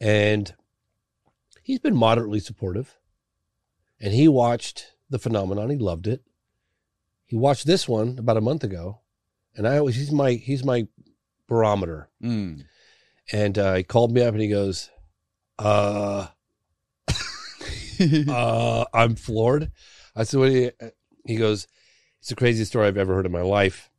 And 0.00 0.54
he's 1.64 1.80
been 1.80 1.96
moderately 1.96 2.38
supportive. 2.38 2.96
And 4.00 4.12
he 4.12 4.28
watched 4.28 4.92
the 5.10 5.18
phenomenon. 5.18 5.70
He 5.70 5.76
loved 5.76 6.06
it. 6.06 6.22
He 7.24 7.36
watched 7.36 7.66
this 7.66 7.88
one 7.88 8.18
about 8.18 8.36
a 8.36 8.42
month 8.42 8.62
ago, 8.62 9.00
and 9.56 9.66
I 9.66 9.78
always 9.78 9.96
he's 9.96 10.12
my 10.12 10.32
he's 10.32 10.62
my 10.62 10.86
barometer. 11.48 12.10
Mm. 12.22 12.64
And 13.32 13.58
uh, 13.58 13.74
he 13.74 13.82
called 13.82 14.12
me 14.12 14.22
up 14.22 14.34
and 14.34 14.42
he 14.42 14.48
goes, 14.48 14.90
"Uh, 15.58 16.26
uh, 18.28 18.84
I'm 18.92 19.16
floored." 19.16 19.72
I 20.14 20.24
said, 20.24 20.38
"What?" 20.38 20.48
Do 20.48 20.54
you, 20.54 20.70
he 21.24 21.36
goes, 21.36 21.66
"It's 22.20 22.28
the 22.28 22.36
craziest 22.36 22.70
story 22.70 22.88
I've 22.88 22.98
ever 22.98 23.14
heard 23.14 23.26
in 23.26 23.32
my 23.32 23.42
life," 23.42 23.90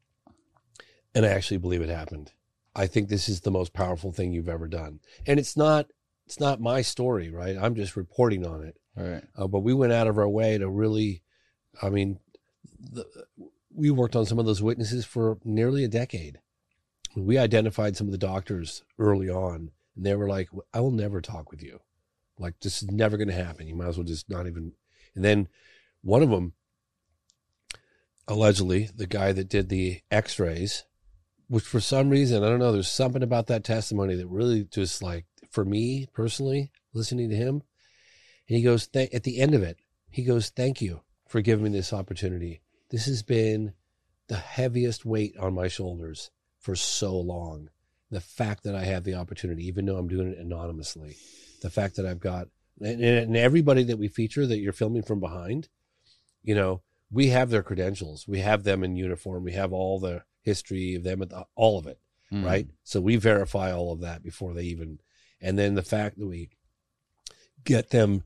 and 1.15 1.25
I 1.25 1.29
actually 1.29 1.57
believe 1.57 1.81
it 1.81 1.89
happened. 1.89 2.31
I 2.75 2.85
think 2.85 3.09
this 3.09 3.27
is 3.27 3.41
the 3.41 3.51
most 3.51 3.73
powerful 3.73 4.11
thing 4.11 4.33
you've 4.33 4.49
ever 4.49 4.67
done, 4.67 4.99
and 5.25 5.39
it's 5.39 5.57
not 5.57 5.87
it's 6.25 6.39
not 6.39 6.59
my 6.59 6.81
story, 6.81 7.29
right? 7.29 7.57
I'm 7.59 7.75
just 7.75 7.95
reporting 7.95 8.45
on 8.45 8.63
it. 8.63 8.77
Right. 8.95 9.23
Uh, 9.37 9.47
but 9.47 9.59
we 9.59 9.73
went 9.73 9.93
out 9.93 10.07
of 10.07 10.17
our 10.17 10.29
way 10.29 10.57
to 10.57 10.69
really, 10.69 11.21
I 11.81 11.89
mean, 11.89 12.19
the, 12.79 13.05
we 13.73 13.91
worked 13.91 14.15
on 14.15 14.25
some 14.25 14.39
of 14.39 14.45
those 14.45 14.61
witnesses 14.61 15.05
for 15.05 15.37
nearly 15.43 15.83
a 15.83 15.89
decade. 15.89 16.39
We 17.15 17.37
identified 17.37 17.95
some 17.95 18.07
of 18.07 18.11
the 18.11 18.17
doctors 18.17 18.83
early 18.97 19.29
on, 19.29 19.71
and 19.95 20.05
they 20.05 20.15
were 20.15 20.27
like, 20.27 20.49
"I 20.73 20.79
will 20.79 20.91
never 20.91 21.21
talk 21.21 21.51
with 21.51 21.61
you. 21.61 21.79
Like 22.37 22.59
this 22.59 22.81
is 22.81 22.91
never 22.91 23.17
going 23.17 23.29
to 23.29 23.33
happen. 23.33 23.67
You 23.67 23.75
might 23.75 23.87
as 23.87 23.97
well 23.97 24.05
just 24.05 24.29
not 24.29 24.47
even." 24.47 24.73
And 25.13 25.23
then 25.23 25.47
one 26.01 26.23
of 26.23 26.29
them, 26.29 26.53
allegedly, 28.27 28.89
the 28.95 29.07
guy 29.07 29.31
that 29.31 29.49
did 29.49 29.69
the 29.69 30.01
X-rays, 30.11 30.83
which 31.47 31.63
for 31.63 31.79
some 31.79 32.09
reason 32.09 32.43
I 32.43 32.49
don't 32.49 32.59
know, 32.59 32.71
there's 32.71 32.91
something 32.91 33.23
about 33.23 33.47
that 33.47 33.63
testimony 33.63 34.15
that 34.15 34.27
really 34.27 34.65
just 34.65 35.01
like 35.01 35.25
for 35.55 35.65
me 35.65 36.05
personally, 36.13 36.71
listening 36.93 37.29
to 37.29 37.35
him, 37.35 37.63
and 38.47 38.57
he 38.57 38.61
goes 38.61 38.87
th- 38.87 39.11
at 39.13 39.23
the 39.23 39.39
end 39.39 39.55
of 39.55 39.63
it, 39.63 39.77
he 40.09 40.23
goes, 40.23 40.49
"Thank 40.49 40.81
you 40.81 41.01
for 41.27 41.41
giving 41.41 41.63
me 41.63 41.69
this 41.71 41.93
opportunity. 41.93 42.61
This 42.89 43.05
has 43.05 43.23
been 43.23 43.73
the 44.27 44.35
heaviest 44.37 45.05
weight 45.05 45.35
on 45.37 45.53
my 45.53 45.67
shoulders 45.67 46.29
for 46.59 46.75
so 46.75 47.17
long. 47.19 47.69
The 48.11 48.19
fact 48.21 48.63
that 48.63 48.75
I 48.75 48.83
have 48.85 49.03
the 49.03 49.15
opportunity, 49.15 49.65
even 49.65 49.85
though 49.85 49.97
I'm 49.97 50.07
doing 50.07 50.27
it 50.31 50.37
anonymously, 50.37 51.15
the 51.61 51.69
fact 51.69 51.95
that 51.95 52.05
I've 52.05 52.19
got 52.19 52.49
and, 52.81 53.01
and 53.01 53.37
everybody 53.37 53.83
that 53.83 53.97
we 53.97 54.09
feature 54.09 54.45
that 54.45 54.59
you're 54.59 54.73
filming 54.73 55.03
from 55.03 55.21
behind, 55.21 55.69
you 56.43 56.53
know, 56.53 56.81
we 57.09 57.27
have 57.29 57.49
their 57.49 57.63
credentials. 57.63 58.27
We 58.27 58.39
have 58.39 58.63
them 58.63 58.83
in 58.83 58.97
uniform. 58.97 59.43
We 59.45 59.53
have 59.53 59.71
all 59.71 59.99
the 59.99 60.23
history 60.41 60.95
of 60.95 61.03
them, 61.03 61.23
all 61.55 61.79
of 61.79 61.87
it, 61.87 61.99
Mm. 62.31 62.43
right? 62.43 62.67
So 62.83 62.99
we 62.99 63.15
verify 63.15 63.71
all 63.71 63.93
of 63.93 64.01
that 64.01 64.21
before 64.23 64.53
they 64.53 64.63
even. 64.63 64.99
And 65.41 65.57
then 65.59 65.75
the 65.75 65.83
fact 65.83 66.17
that 66.17 66.27
we 66.27 66.49
get 67.63 67.89
them 67.89 68.23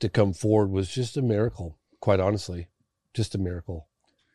to 0.00 0.08
come 0.08 0.32
forward 0.32 0.70
was 0.70 0.88
just 0.88 1.16
a 1.16 1.22
miracle. 1.22 1.78
Quite 2.00 2.20
honestly, 2.20 2.68
just 3.14 3.34
a 3.34 3.38
miracle. 3.38 3.88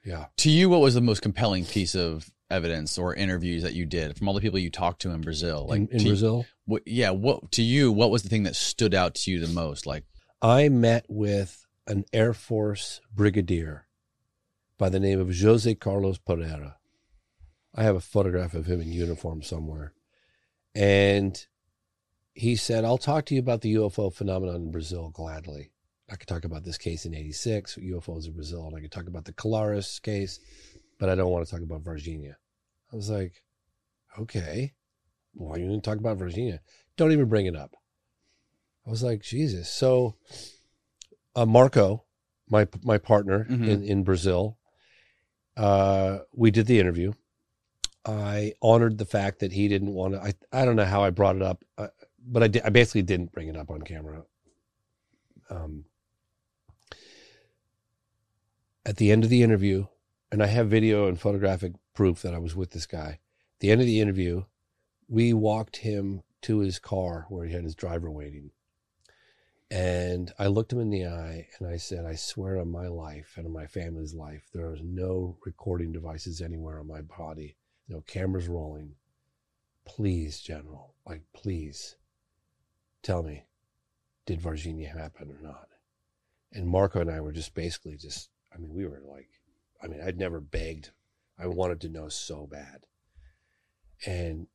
Yeah. 0.04 0.26
To 0.38 0.50
you, 0.50 0.70
what 0.70 0.82
was 0.82 0.96
the 0.96 1.02
most 1.02 1.22
compelling 1.22 1.66
piece 1.66 1.96
of 1.96 2.30
evidence 2.50 2.98
or 2.98 3.16
interviews 3.16 3.64
that 3.64 3.74
you 3.74 3.86
did 3.86 4.18
from 4.18 4.28
all 4.28 4.34
the 4.34 4.42
people 4.42 4.60
you 4.60 4.72
talked 4.72 5.02
to 5.04 5.12
in 5.12 5.22
Brazil? 5.22 5.68
Like 5.70 5.82
In- 5.82 6.00
in 6.00 6.04
Brazil? 6.04 6.46
what, 6.66 6.84
yeah. 6.86 7.12
What 7.12 7.52
to 7.54 7.62
you? 7.62 7.92
What 7.92 8.12
was 8.12 8.24
the 8.24 8.30
thing 8.30 8.44
that 8.44 8.56
stood 8.56 8.94
out 8.94 9.16
to 9.16 9.32
you 9.32 9.40
the 9.40 9.54
most? 9.54 9.86
Like, 9.86 10.04
I 10.42 10.70
met 10.70 11.06
with 11.08 11.66
an 11.88 12.06
Air 12.12 12.34
Force 12.34 13.00
brigadier 13.14 13.88
by 14.78 14.90
the 14.90 15.00
name 15.00 15.20
of 15.20 15.40
Jose 15.40 15.74
Carlos 15.76 16.18
Pereira. 16.18 16.78
I 17.76 17.84
have 17.84 17.96
a 17.96 18.02
photograph 18.02 18.54
of 18.54 18.66
him 18.66 18.82
in 18.82 18.92
uniform 18.92 19.44
somewhere. 19.44 19.94
And 20.74 21.46
he 22.34 22.56
said, 22.56 22.86
I'll 22.86 22.98
talk 22.98 23.26
to 23.26 23.34
you 23.36 23.40
about 23.40 23.62
the 23.62 23.74
UFO 23.76 24.14
phenomenon 24.14 24.56
in 24.56 24.72
Brazil 24.72 25.10
gladly. 25.10 25.72
I 26.10 26.16
could 26.16 26.28
talk 26.28 26.44
about 26.44 26.64
this 26.64 26.78
case 26.78 27.06
in 27.06 27.14
86, 27.16 27.76
UFOs 27.82 28.26
in 28.28 28.34
Brazil, 28.34 28.66
and 28.68 28.76
I 28.76 28.82
could 28.82 28.92
talk 28.92 29.08
about 29.08 29.26
the 29.26 29.34
Colares 29.34 30.02
case, 30.02 30.40
but 31.00 31.10
I 31.10 31.16
don't 31.16 31.30
want 31.32 31.46
to 31.46 31.52
talk 31.52 31.62
about 31.62 31.84
Varginha. 31.84 32.36
I 32.92 32.96
was 32.96 33.10
like, 33.10 33.44
okay, 34.20 34.74
why 35.34 35.56
are 35.56 35.60
you 35.60 35.68
going 35.68 35.80
to 35.82 35.90
talk 35.90 36.00
about 36.00 36.18
Varginha? 36.18 36.60
Don't 36.98 37.14
even 37.14 37.30
bring 37.30 37.46
it 37.46 37.56
up. 37.56 37.76
I 38.86 38.90
was 38.90 39.04
like, 39.04 39.22
Jesus. 39.22 39.70
So, 39.70 40.16
uh, 41.36 41.46
Marco, 41.46 42.04
my 42.50 42.68
my 42.84 42.98
partner 42.98 43.46
Mhm. 43.50 43.68
in, 43.70 43.84
in 43.84 44.04
Brazil, 44.04 44.58
uh, 45.56 46.20
we 46.34 46.52
did 46.52 46.66
the 46.68 46.80
interview. 46.80 47.14
I 48.06 48.54
honored 48.62 48.98
the 48.98 49.06
fact 49.06 49.40
that 49.40 49.52
he 49.54 49.68
didn't 49.68 49.94
want 49.94 50.16
to. 50.16 50.22
I 50.22 50.34
I 50.52 50.66
don't 50.66 50.76
know 50.76 50.86
how 50.86 51.04
I 51.04 51.12
brought 51.12 51.36
it 51.36 51.42
up, 51.42 51.64
uh, 51.78 51.88
but 52.26 52.44
I 52.44 52.48
did, 52.48 52.64
I 52.64 52.70
basically 52.70 53.02
didn't 53.02 53.32
bring 53.32 53.48
it 53.48 53.58
up 53.58 53.70
on 53.70 53.82
camera. 53.82 54.24
Um, 55.50 55.86
at 58.86 58.98
the 58.98 59.12
end 59.12 59.24
of 59.24 59.30
the 59.30 59.44
interview, 59.44 59.88
and 60.32 60.42
I 60.42 60.48
have 60.48 60.70
video 60.70 61.08
and 61.08 61.20
photographic 61.20 61.74
proof 61.94 62.22
that 62.22 62.34
I 62.34 62.40
was 62.40 62.56
with 62.56 62.72
this 62.72 62.86
guy. 62.86 63.20
At 63.56 63.60
the 63.60 63.72
end 63.72 63.82
of 63.82 63.88
the 63.88 64.00
interview, 64.00 64.46
we 65.08 65.34
walked 65.34 65.78
him 65.78 66.24
to 66.44 66.60
his 66.60 66.80
car 66.80 67.26
where 67.30 67.46
he 67.46 67.54
had 67.54 67.64
his 67.64 67.76
driver 67.76 68.10
waiting. 68.10 68.52
And 69.70 70.34
I 70.40 70.48
looked 70.48 70.74
him 70.74 70.80
in 70.80 70.90
the 70.90 71.06
eye 71.06 71.48
and 71.58 71.68
I 71.68 71.78
said, 71.78 72.06
I 72.06 72.16
swear 72.16 72.60
on 72.60 72.70
my 72.70 72.88
life 72.88 73.34
and 73.38 73.46
on 73.46 73.54
my 73.54 73.68
family's 73.68 74.14
life, 74.14 74.50
there 74.54 74.74
is 74.74 74.82
no 74.84 75.38
recording 75.46 75.94
devices 75.94 76.42
anywhere 76.42 76.80
on 76.80 76.88
my 76.88 77.02
body, 77.02 77.56
no 77.88 78.02
cameras 78.02 78.48
rolling. 78.48 78.96
Please, 79.86 80.40
General, 80.42 80.94
like, 81.06 81.22
please 81.34 81.96
tell 83.02 83.24
me, 83.24 83.46
did 84.26 84.42
Varginha 84.42 84.96
happen 84.96 85.32
or 85.32 85.42
not? 85.42 85.68
And 86.54 86.68
Marco 86.68 87.00
and 87.00 87.10
I 87.10 87.22
were 87.22 87.32
just 87.32 87.54
basically 87.54 87.96
just, 87.96 88.30
I 88.54 88.58
mean, 88.58 88.74
we 88.74 88.86
were 88.86 89.02
like, 89.06 89.30
I 89.82 89.88
mean, 89.88 90.02
I'd 90.02 90.18
never 90.18 90.40
begged. 90.40 90.92
I 91.40 91.48
wanted 91.48 91.82
to 91.82 91.90
know 91.90 92.10
so 92.10 92.46
bad. 92.46 92.86
And 94.06 94.48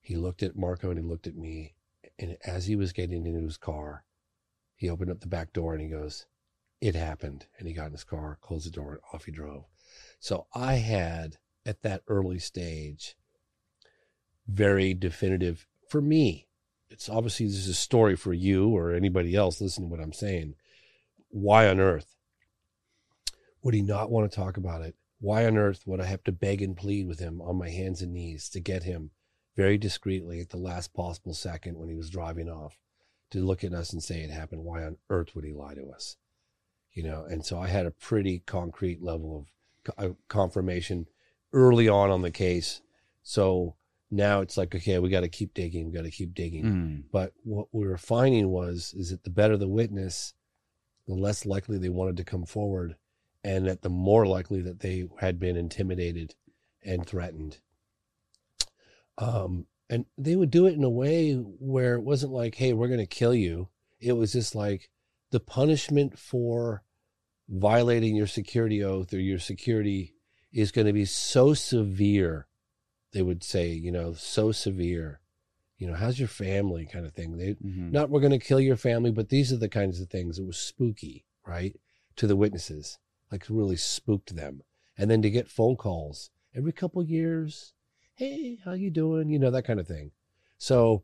he 0.00 0.16
looked 0.16 0.42
at 0.42 0.56
Marco 0.56 0.90
and 0.90 0.98
he 0.98 1.04
looked 1.04 1.26
at 1.26 1.36
me. 1.36 1.74
And 2.18 2.36
as 2.44 2.66
he 2.66 2.76
was 2.76 2.92
getting 2.92 3.26
into 3.26 3.44
his 3.44 3.56
car, 3.56 4.04
he 4.74 4.90
opened 4.90 5.10
up 5.10 5.20
the 5.20 5.26
back 5.26 5.52
door 5.52 5.72
and 5.72 5.82
he 5.82 5.88
goes, 5.88 6.26
It 6.80 6.94
happened. 6.94 7.46
And 7.58 7.66
he 7.66 7.74
got 7.74 7.86
in 7.86 7.92
his 7.92 8.04
car, 8.04 8.38
closed 8.40 8.66
the 8.66 8.70
door, 8.70 8.92
and 8.92 9.00
off 9.12 9.24
he 9.24 9.32
drove. 9.32 9.64
So 10.18 10.46
I 10.54 10.74
had, 10.74 11.38
at 11.64 11.82
that 11.82 12.02
early 12.08 12.38
stage, 12.38 13.16
very 14.46 14.94
definitive 14.94 15.66
for 15.88 16.00
me. 16.00 16.45
It's 16.90 17.08
obviously 17.08 17.46
this 17.46 17.56
is 17.56 17.68
a 17.68 17.74
story 17.74 18.16
for 18.16 18.32
you 18.32 18.68
or 18.68 18.92
anybody 18.92 19.34
else 19.34 19.60
listening 19.60 19.88
to 19.88 19.96
what 19.96 20.02
I'm 20.02 20.12
saying. 20.12 20.54
Why 21.30 21.68
on 21.68 21.80
earth 21.80 22.16
would 23.62 23.74
he 23.74 23.82
not 23.82 24.10
want 24.10 24.30
to 24.30 24.36
talk 24.36 24.56
about 24.56 24.82
it? 24.82 24.94
Why 25.20 25.46
on 25.46 25.56
earth 25.56 25.82
would 25.86 26.00
I 26.00 26.04
have 26.04 26.22
to 26.24 26.32
beg 26.32 26.62
and 26.62 26.76
plead 26.76 27.08
with 27.08 27.18
him 27.18 27.40
on 27.40 27.56
my 27.56 27.70
hands 27.70 28.02
and 28.02 28.12
knees 28.12 28.48
to 28.50 28.60
get 28.60 28.84
him 28.84 29.10
very 29.56 29.78
discreetly 29.78 30.40
at 30.40 30.50
the 30.50 30.58
last 30.58 30.94
possible 30.94 31.34
second 31.34 31.76
when 31.76 31.88
he 31.88 31.94
was 31.94 32.10
driving 32.10 32.48
off 32.48 32.78
to 33.30 33.44
look 33.44 33.64
at 33.64 33.72
us 33.72 33.92
and 33.92 34.02
say 34.02 34.20
it 34.20 34.30
happened? 34.30 34.62
Why 34.62 34.84
on 34.84 34.98
earth 35.10 35.34
would 35.34 35.44
he 35.44 35.52
lie 35.52 35.74
to 35.74 35.88
us? 35.88 36.16
You 36.92 37.02
know, 37.02 37.24
and 37.28 37.44
so 37.44 37.58
I 37.58 37.68
had 37.68 37.86
a 37.86 37.90
pretty 37.90 38.40
concrete 38.46 39.02
level 39.02 39.46
of 39.88 39.94
uh, 39.98 40.14
confirmation 40.28 41.08
early 41.52 41.88
on 41.88 42.10
on 42.10 42.22
the 42.22 42.30
case. 42.30 42.80
So 43.22 43.74
now 44.10 44.40
it's 44.40 44.56
like, 44.56 44.74
okay, 44.74 44.98
we 44.98 45.08
got 45.08 45.20
to 45.20 45.28
keep 45.28 45.54
digging. 45.54 45.86
We 45.86 45.92
got 45.92 46.04
to 46.04 46.10
keep 46.10 46.34
digging. 46.34 46.64
Mm. 46.64 47.02
But 47.10 47.32
what 47.42 47.68
we 47.72 47.86
were 47.86 47.98
finding 47.98 48.48
was, 48.48 48.94
is 48.96 49.10
that 49.10 49.24
the 49.24 49.30
better 49.30 49.56
the 49.56 49.68
witness, 49.68 50.34
the 51.06 51.14
less 51.14 51.44
likely 51.44 51.78
they 51.78 51.88
wanted 51.88 52.16
to 52.18 52.24
come 52.24 52.46
forward, 52.46 52.96
and 53.42 53.66
that 53.66 53.82
the 53.82 53.90
more 53.90 54.26
likely 54.26 54.60
that 54.62 54.80
they 54.80 55.08
had 55.18 55.38
been 55.38 55.56
intimidated 55.56 56.34
and 56.84 57.06
threatened. 57.06 57.58
Um, 59.18 59.66
and 59.88 60.04
they 60.18 60.36
would 60.36 60.50
do 60.50 60.66
it 60.66 60.74
in 60.74 60.84
a 60.84 60.90
way 60.90 61.34
where 61.34 61.94
it 61.94 62.02
wasn't 62.02 62.32
like, 62.32 62.56
hey, 62.56 62.72
we're 62.72 62.88
going 62.88 63.00
to 63.00 63.06
kill 63.06 63.34
you. 63.34 63.68
It 64.00 64.12
was 64.12 64.32
just 64.32 64.54
like 64.54 64.90
the 65.30 65.40
punishment 65.40 66.18
for 66.18 66.82
violating 67.48 68.16
your 68.16 68.26
security 68.26 68.82
oath 68.82 69.12
or 69.12 69.20
your 69.20 69.38
security 69.38 70.14
is 70.52 70.72
going 70.72 70.86
to 70.86 70.92
be 70.92 71.04
so 71.04 71.54
severe. 71.54 72.46
They 73.12 73.22
would 73.22 73.42
say, 73.42 73.68
you 73.72 73.90
know, 73.92 74.12
so 74.12 74.52
severe. 74.52 75.20
You 75.78 75.86
know, 75.86 75.94
how's 75.94 76.18
your 76.18 76.28
family 76.28 76.86
kind 76.86 77.06
of 77.06 77.12
thing? 77.12 77.36
They 77.36 77.54
Mhm. 77.54 77.92
not 77.92 78.10
we're 78.10 78.20
going 78.20 78.38
to 78.38 78.38
kill 78.38 78.60
your 78.60 78.76
family, 78.76 79.10
but 79.10 79.28
these 79.28 79.52
are 79.52 79.58
the 79.58 79.68
kinds 79.68 80.00
of 80.00 80.08
things. 80.08 80.38
It 80.38 80.46
was 80.46 80.56
spooky, 80.58 81.24
right? 81.46 81.78
To 82.16 82.26
the 82.26 82.36
witnesses, 82.36 82.98
like 83.30 83.46
really 83.48 83.76
spooked 83.76 84.34
them. 84.34 84.62
And 84.96 85.10
then 85.10 85.20
to 85.22 85.30
get 85.30 85.48
phone 85.50 85.76
calls 85.76 86.30
every 86.54 86.72
couple 86.72 87.02
years, 87.02 87.74
hey, 88.14 88.56
how 88.64 88.72
you 88.72 88.90
doing? 88.90 89.28
You 89.28 89.38
know, 89.38 89.50
that 89.50 89.66
kind 89.66 89.78
of 89.78 89.86
thing. 89.86 90.12
So 90.56 91.02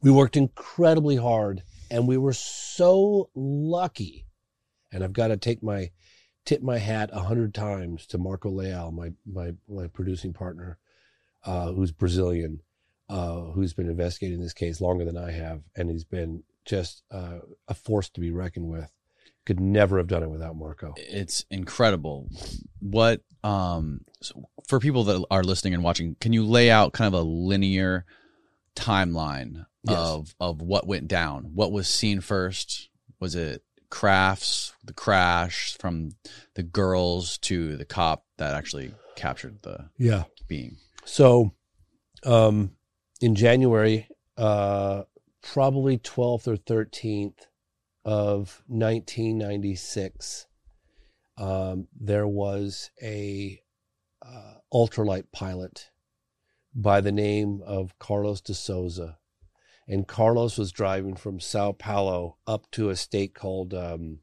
we 0.00 0.10
worked 0.10 0.36
incredibly 0.36 1.16
hard 1.16 1.62
and 1.90 2.08
we 2.08 2.16
were 2.16 2.32
so 2.32 3.30
lucky. 3.34 4.26
And 4.90 5.04
I've 5.04 5.12
got 5.12 5.28
to 5.28 5.36
take 5.36 5.62
my 5.62 5.90
tip 6.44 6.62
my 6.62 6.78
hat 6.78 7.10
a 7.12 7.20
hundred 7.20 7.54
times 7.54 8.06
to 8.08 8.18
Marco 8.18 8.50
Leal, 8.50 8.90
my 8.90 9.12
my 9.26 9.52
my 9.68 9.86
producing 9.86 10.32
partner, 10.32 10.78
uh, 11.44 11.72
who's 11.72 11.92
Brazilian, 11.92 12.60
uh, 13.08 13.40
who's 13.52 13.72
been 13.74 13.88
investigating 13.88 14.40
this 14.40 14.52
case 14.52 14.80
longer 14.80 15.04
than 15.04 15.16
I 15.16 15.30
have, 15.32 15.62
and 15.76 15.90
he's 15.90 16.04
been 16.04 16.42
just 16.64 17.02
uh, 17.10 17.38
a 17.68 17.74
force 17.74 18.08
to 18.10 18.20
be 18.20 18.30
reckoned 18.30 18.68
with. 18.68 18.90
Could 19.44 19.58
never 19.58 19.98
have 19.98 20.06
done 20.06 20.22
it 20.22 20.30
without 20.30 20.54
Marco. 20.56 20.94
It's 20.96 21.44
incredible. 21.50 22.28
What 22.78 23.22
um 23.42 24.02
so 24.20 24.48
for 24.68 24.78
people 24.78 25.02
that 25.04 25.24
are 25.32 25.42
listening 25.42 25.74
and 25.74 25.82
watching, 25.82 26.16
can 26.20 26.32
you 26.32 26.44
lay 26.46 26.70
out 26.70 26.92
kind 26.92 27.12
of 27.12 27.20
a 27.20 27.24
linear 27.24 28.04
timeline 28.76 29.66
Yes. 29.84 29.98
of 29.98 30.34
of 30.38 30.62
what 30.62 30.86
went 30.86 31.08
down? 31.08 31.50
What 31.54 31.72
was 31.72 31.88
seen 31.88 32.20
first? 32.20 32.88
Was 33.18 33.34
it 33.34 33.64
crafts, 33.92 34.72
the 34.82 34.94
crash 34.94 35.76
from 35.78 36.12
the 36.54 36.62
girls 36.62 37.36
to 37.36 37.76
the 37.76 37.84
cop 37.84 38.24
that 38.38 38.54
actually 38.54 38.94
captured 39.16 39.60
the 39.62 39.90
Yeah. 39.98 40.24
being? 40.48 40.78
So, 41.04 41.52
um, 42.24 42.74
in 43.20 43.34
January, 43.34 44.08
uh, 44.38 45.02
probably 45.42 45.98
12th 45.98 46.48
or 46.48 46.56
13th 46.56 47.48
of 48.02 48.62
1996, 48.66 50.46
um, 51.36 51.86
there 51.94 52.26
was 52.26 52.90
a 53.02 53.62
uh, 54.22 54.54
ultralight 54.72 55.30
pilot 55.32 55.90
by 56.74 57.02
the 57.02 57.12
name 57.12 57.60
of 57.66 57.98
Carlos 57.98 58.40
de 58.40 58.54
Souza. 58.54 59.18
And 59.92 60.08
Carlos 60.08 60.56
was 60.56 60.72
driving 60.72 61.16
from 61.16 61.38
Sao 61.38 61.72
Paulo 61.72 62.38
up 62.46 62.70
to 62.70 62.88
a 62.88 62.96
state 62.96 63.34
called 63.34 63.74
um, 63.74 64.20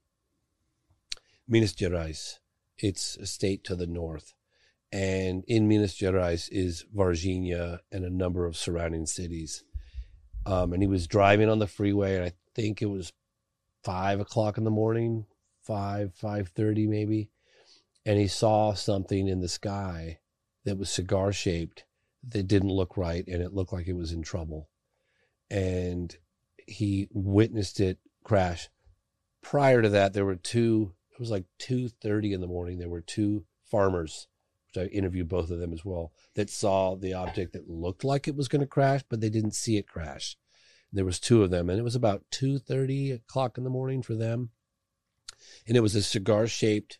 Minas 1.47 1.75
Gerais. 1.75 2.39
It's 2.79 3.15
a 3.17 3.27
state 3.27 3.63
to 3.65 3.75
the 3.75 3.85
north. 3.85 4.33
And 4.91 5.43
in 5.47 5.67
Minas 5.67 5.93
Gerais 5.93 6.49
is 6.51 6.85
Varginha 6.91 7.81
and 7.91 8.03
a 8.03 8.09
number 8.09 8.47
of 8.47 8.57
surrounding 8.57 9.05
cities. 9.05 9.63
Um, 10.43 10.73
and 10.73 10.81
he 10.81 10.87
was 10.87 11.05
driving 11.05 11.51
on 11.51 11.59
the 11.59 11.67
freeway, 11.67 12.15
and 12.15 12.25
I 12.25 12.31
think 12.55 12.81
it 12.81 12.89
was 12.89 13.13
five 13.83 14.19
o'clock 14.19 14.57
in 14.57 14.63
the 14.63 14.71
morning, 14.71 15.27
five 15.61 16.15
five 16.15 16.47
thirty 16.47 16.87
maybe, 16.87 17.29
and 18.07 18.17
he 18.17 18.27
saw 18.27 18.73
something 18.73 19.27
in 19.27 19.41
the 19.41 19.47
sky 19.47 20.17
that 20.65 20.79
was 20.79 20.89
cigar 20.89 21.31
shaped 21.31 21.83
that 22.27 22.47
didn't 22.47 22.71
look 22.71 22.97
right, 22.97 23.27
and 23.27 23.43
it 23.43 23.53
looked 23.53 23.71
like 23.71 23.87
it 23.87 23.95
was 23.95 24.11
in 24.11 24.23
trouble. 24.23 24.67
And 25.49 26.15
he 26.67 27.07
witnessed 27.11 27.79
it 27.79 27.97
crash. 28.23 28.69
Prior 29.41 29.81
to 29.81 29.89
that, 29.89 30.13
there 30.13 30.25
were 30.25 30.35
two. 30.35 30.93
It 31.11 31.19
was 31.19 31.31
like 31.31 31.45
two 31.57 31.89
thirty 31.89 32.33
in 32.33 32.41
the 32.41 32.47
morning. 32.47 32.77
There 32.77 32.89
were 32.89 33.01
two 33.01 33.45
farmers, 33.65 34.27
which 34.67 34.83
I 34.83 34.87
interviewed 34.93 35.27
both 35.27 35.49
of 35.49 35.59
them 35.59 35.73
as 35.73 35.83
well, 35.83 36.11
that 36.35 36.49
saw 36.49 36.95
the 36.95 37.13
object 37.13 37.53
that 37.53 37.69
looked 37.69 38.03
like 38.03 38.27
it 38.27 38.35
was 38.35 38.47
going 38.47 38.61
to 38.61 38.67
crash, 38.67 39.01
but 39.09 39.21
they 39.21 39.29
didn't 39.29 39.55
see 39.55 39.77
it 39.77 39.87
crash. 39.87 40.37
There 40.91 41.05
was 41.05 41.19
two 41.19 41.43
of 41.43 41.51
them, 41.51 41.69
and 41.69 41.79
it 41.79 41.83
was 41.83 41.95
about 41.95 42.25
two 42.31 42.59
thirty 42.59 43.11
o'clock 43.11 43.57
in 43.57 43.63
the 43.63 43.69
morning 43.69 44.01
for 44.01 44.15
them, 44.15 44.49
and 45.67 45.75
it 45.75 45.81
was 45.81 45.95
a 45.95 46.03
cigar-shaped 46.03 46.99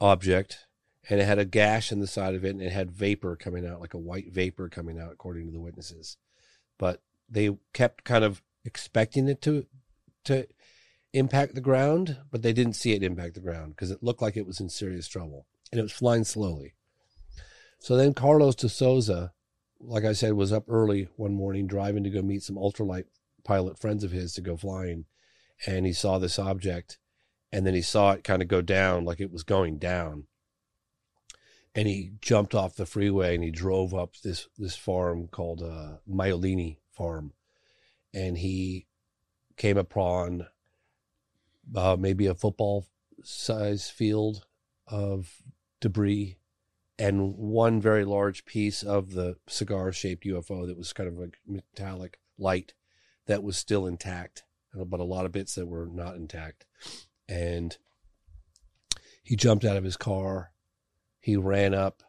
object, 0.00 0.66
and 1.08 1.20
it 1.20 1.24
had 1.24 1.38
a 1.38 1.44
gash 1.44 1.92
in 1.92 2.00
the 2.00 2.06
side 2.06 2.34
of 2.34 2.44
it, 2.44 2.50
and 2.50 2.62
it 2.62 2.72
had 2.72 2.90
vapor 2.90 3.36
coming 3.36 3.66
out, 3.66 3.80
like 3.80 3.94
a 3.94 3.98
white 3.98 4.32
vapor 4.32 4.68
coming 4.68 4.98
out, 4.98 5.12
according 5.12 5.46
to 5.46 5.52
the 5.52 5.60
witnesses. 5.60 6.16
But 6.78 7.02
they 7.30 7.56
kept 7.72 8.04
kind 8.04 8.24
of 8.24 8.42
expecting 8.64 9.28
it 9.28 9.40
to 9.42 9.66
to 10.24 10.46
impact 11.12 11.54
the 11.54 11.60
ground, 11.60 12.18
but 12.30 12.42
they 12.42 12.52
didn't 12.52 12.74
see 12.74 12.92
it 12.92 13.02
impact 13.02 13.34
the 13.34 13.40
ground 13.40 13.74
because 13.74 13.90
it 13.90 14.02
looked 14.02 14.22
like 14.22 14.36
it 14.36 14.46
was 14.46 14.60
in 14.60 14.68
serious 14.68 15.08
trouble, 15.08 15.46
and 15.70 15.78
it 15.78 15.82
was 15.82 15.92
flying 15.92 16.24
slowly. 16.24 16.74
So 17.78 17.96
then 17.96 18.14
Carlos 18.14 18.54
de 18.54 18.68
Souza, 18.68 19.32
like 19.80 20.04
I 20.04 20.12
said, 20.12 20.34
was 20.34 20.52
up 20.52 20.64
early 20.68 21.08
one 21.16 21.32
morning 21.32 21.66
driving 21.66 22.04
to 22.04 22.10
go 22.10 22.22
meet 22.22 22.42
some 22.42 22.56
ultralight 22.56 23.04
pilot 23.44 23.78
friends 23.78 24.04
of 24.04 24.10
his 24.10 24.34
to 24.34 24.40
go 24.40 24.56
flying, 24.56 25.06
and 25.66 25.86
he 25.86 25.92
saw 25.92 26.18
this 26.18 26.38
object, 26.38 26.98
and 27.50 27.66
then 27.66 27.74
he 27.74 27.82
saw 27.82 28.12
it 28.12 28.24
kind 28.24 28.42
of 28.42 28.48
go 28.48 28.60
down 28.60 29.04
like 29.04 29.20
it 29.20 29.32
was 29.32 29.42
going 29.42 29.78
down, 29.78 30.26
and 31.74 31.88
he 31.88 32.12
jumped 32.20 32.54
off 32.54 32.76
the 32.76 32.86
freeway 32.86 33.34
and 33.34 33.44
he 33.44 33.50
drove 33.50 33.94
up 33.94 34.14
this 34.22 34.48
this 34.58 34.76
farm 34.76 35.28
called 35.28 35.62
uh, 35.62 35.98
Maiolini 36.08 36.76
Farm, 37.00 37.32
and 38.12 38.36
he 38.36 38.86
came 39.56 39.78
upon 39.78 40.46
uh, 41.74 41.96
maybe 41.98 42.26
a 42.26 42.34
football 42.34 42.86
size 43.22 43.88
field 43.88 44.44
of 44.86 45.42
debris 45.80 46.36
and 46.98 47.34
one 47.34 47.80
very 47.80 48.04
large 48.04 48.44
piece 48.44 48.82
of 48.82 49.12
the 49.12 49.36
cigar 49.48 49.90
shaped 49.90 50.26
UFO 50.26 50.66
that 50.66 50.76
was 50.76 50.92
kind 50.92 51.08
of 51.08 51.18
a 51.18 51.30
metallic 51.46 52.18
light 52.38 52.74
that 53.26 53.42
was 53.42 53.56
still 53.56 53.86
intact, 53.86 54.44
but 54.74 55.00
a 55.00 55.04
lot 55.04 55.24
of 55.24 55.32
bits 55.32 55.54
that 55.54 55.66
were 55.66 55.86
not 55.90 56.16
intact. 56.16 56.66
And 57.26 57.78
he 59.22 59.34
jumped 59.34 59.64
out 59.64 59.78
of 59.78 59.84
his 59.84 59.96
car. 59.96 60.52
He 61.20 61.36
ran 61.36 61.72
up 61.72 62.02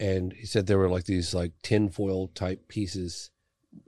and 0.00 0.32
he 0.32 0.44
said 0.44 0.66
there 0.66 0.78
were 0.78 0.88
like 0.88 1.04
these 1.04 1.32
like 1.32 1.52
tinfoil 1.62 2.28
type 2.28 2.66
pieces. 2.66 3.30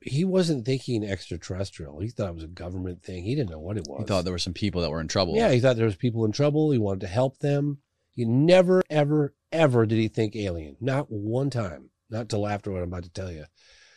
He 0.01 0.25
wasn't 0.25 0.65
thinking 0.65 1.05
extraterrestrial. 1.05 2.01
He 2.01 2.09
thought 2.09 2.31
it 2.31 2.35
was 2.35 2.45
a 2.45 2.49
government 2.49 3.03
thing. 3.03 3.25
He 3.25 3.35
didn't 3.35 3.51
know 3.51 3.61
what 3.61 3.77
it 3.77 3.87
was. 3.89 4.01
He 4.01 4.07
thought 4.07 4.25
there 4.25 4.33
were 4.33 4.39
some 4.39 4.55
people 4.55 4.81
that 4.81 4.91
were 4.91 5.01
in 5.01 5.09
trouble. 5.09 5.37
Yeah, 5.37 5.51
he 5.53 5.61
thought 5.61 5.77
there 5.77 5.87
was 5.87 5.97
people 5.97 6.25
in 6.25 6.33
trouble. 6.33 6.71
He 6.71 6.79
wanted 6.79 7.01
to 7.01 7.07
help 7.07 7.39
them. 7.39 7.79
He 8.11 8.25
never, 8.25 8.83
ever, 8.91 9.35
ever 9.51 9.87
did 9.87 9.99
he 9.99 10.09
think 10.09 10.37
alien. 10.37 10.77
Not 10.81 11.07
one 11.11 11.51
time. 11.51 11.91
Not 12.11 12.29
till 12.29 12.47
after 12.47 12.71
what 12.71 12.83
I'm 12.83 12.89
about 12.89 13.05
to 13.05 13.11
tell 13.11 13.33
you. 13.33 13.47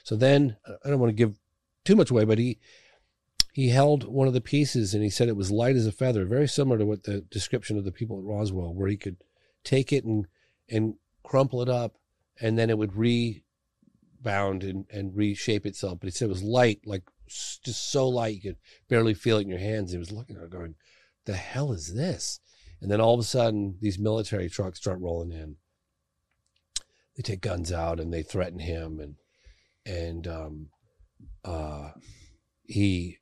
So 0.03 0.15
then, 0.15 0.57
I 0.67 0.89
don't 0.89 0.99
want 0.99 1.09
to 1.09 1.15
give 1.15 1.35
too 1.83 1.95
much 1.95 2.11
away, 2.11 2.25
but 2.25 2.37
he 2.37 2.59
he 3.53 3.69
held 3.69 4.03
one 4.03 4.27
of 4.27 4.33
the 4.33 4.41
pieces 4.41 4.93
and 4.93 5.01
he 5.01 5.09
said 5.09 5.29
it 5.29 5.37
was 5.37 5.49
light 5.49 5.77
as 5.77 5.87
a 5.87 5.91
feather, 5.91 6.25
very 6.25 6.47
similar 6.47 6.77
to 6.77 6.85
what 6.85 7.03
the 7.03 7.21
description 7.21 7.77
of 7.77 7.85
the 7.85 7.91
people 7.91 8.17
at 8.17 8.25
Roswell, 8.25 8.73
where 8.73 8.89
he 8.89 8.97
could 8.97 9.17
take 9.63 9.93
it 9.93 10.03
and 10.03 10.27
and 10.69 10.95
crumple 11.23 11.61
it 11.61 11.69
up, 11.69 11.95
and 12.39 12.57
then 12.57 12.69
it 12.69 12.77
would 12.77 12.95
rebound 14.25 14.63
and 14.63 14.85
and 14.89 15.15
reshape 15.15 15.65
itself. 15.65 15.99
But 15.99 16.07
he 16.07 16.11
said 16.11 16.25
it 16.25 16.29
was 16.29 16.43
light, 16.43 16.81
like 16.85 17.03
just 17.27 17.91
so 17.91 18.07
light 18.07 18.35
you 18.35 18.41
could 18.41 18.57
barely 18.89 19.13
feel 19.13 19.37
it 19.37 19.41
in 19.41 19.49
your 19.49 19.59
hands. 19.59 19.91
He 19.91 19.97
was 19.97 20.11
looking 20.11 20.37
at 20.37 20.43
it, 20.43 20.49
going, 20.49 20.75
"The 21.25 21.35
hell 21.35 21.71
is 21.71 21.93
this?" 21.93 22.39
And 22.81 22.91
then 22.91 23.01
all 23.01 23.13
of 23.13 23.19
a 23.19 23.23
sudden, 23.23 23.77
these 23.81 23.97
military 23.97 24.49
trucks 24.49 24.79
start 24.79 24.99
rolling 24.99 25.31
in. 25.31 25.55
They 27.15 27.23
take 27.23 27.41
guns 27.41 27.71
out 27.71 27.99
and 27.99 28.13
they 28.13 28.23
threaten 28.23 28.59
him, 28.59 28.99
and 28.99 29.15
and 29.85 30.27
um, 30.27 30.69
uh, 31.43 31.91
he 32.63 33.19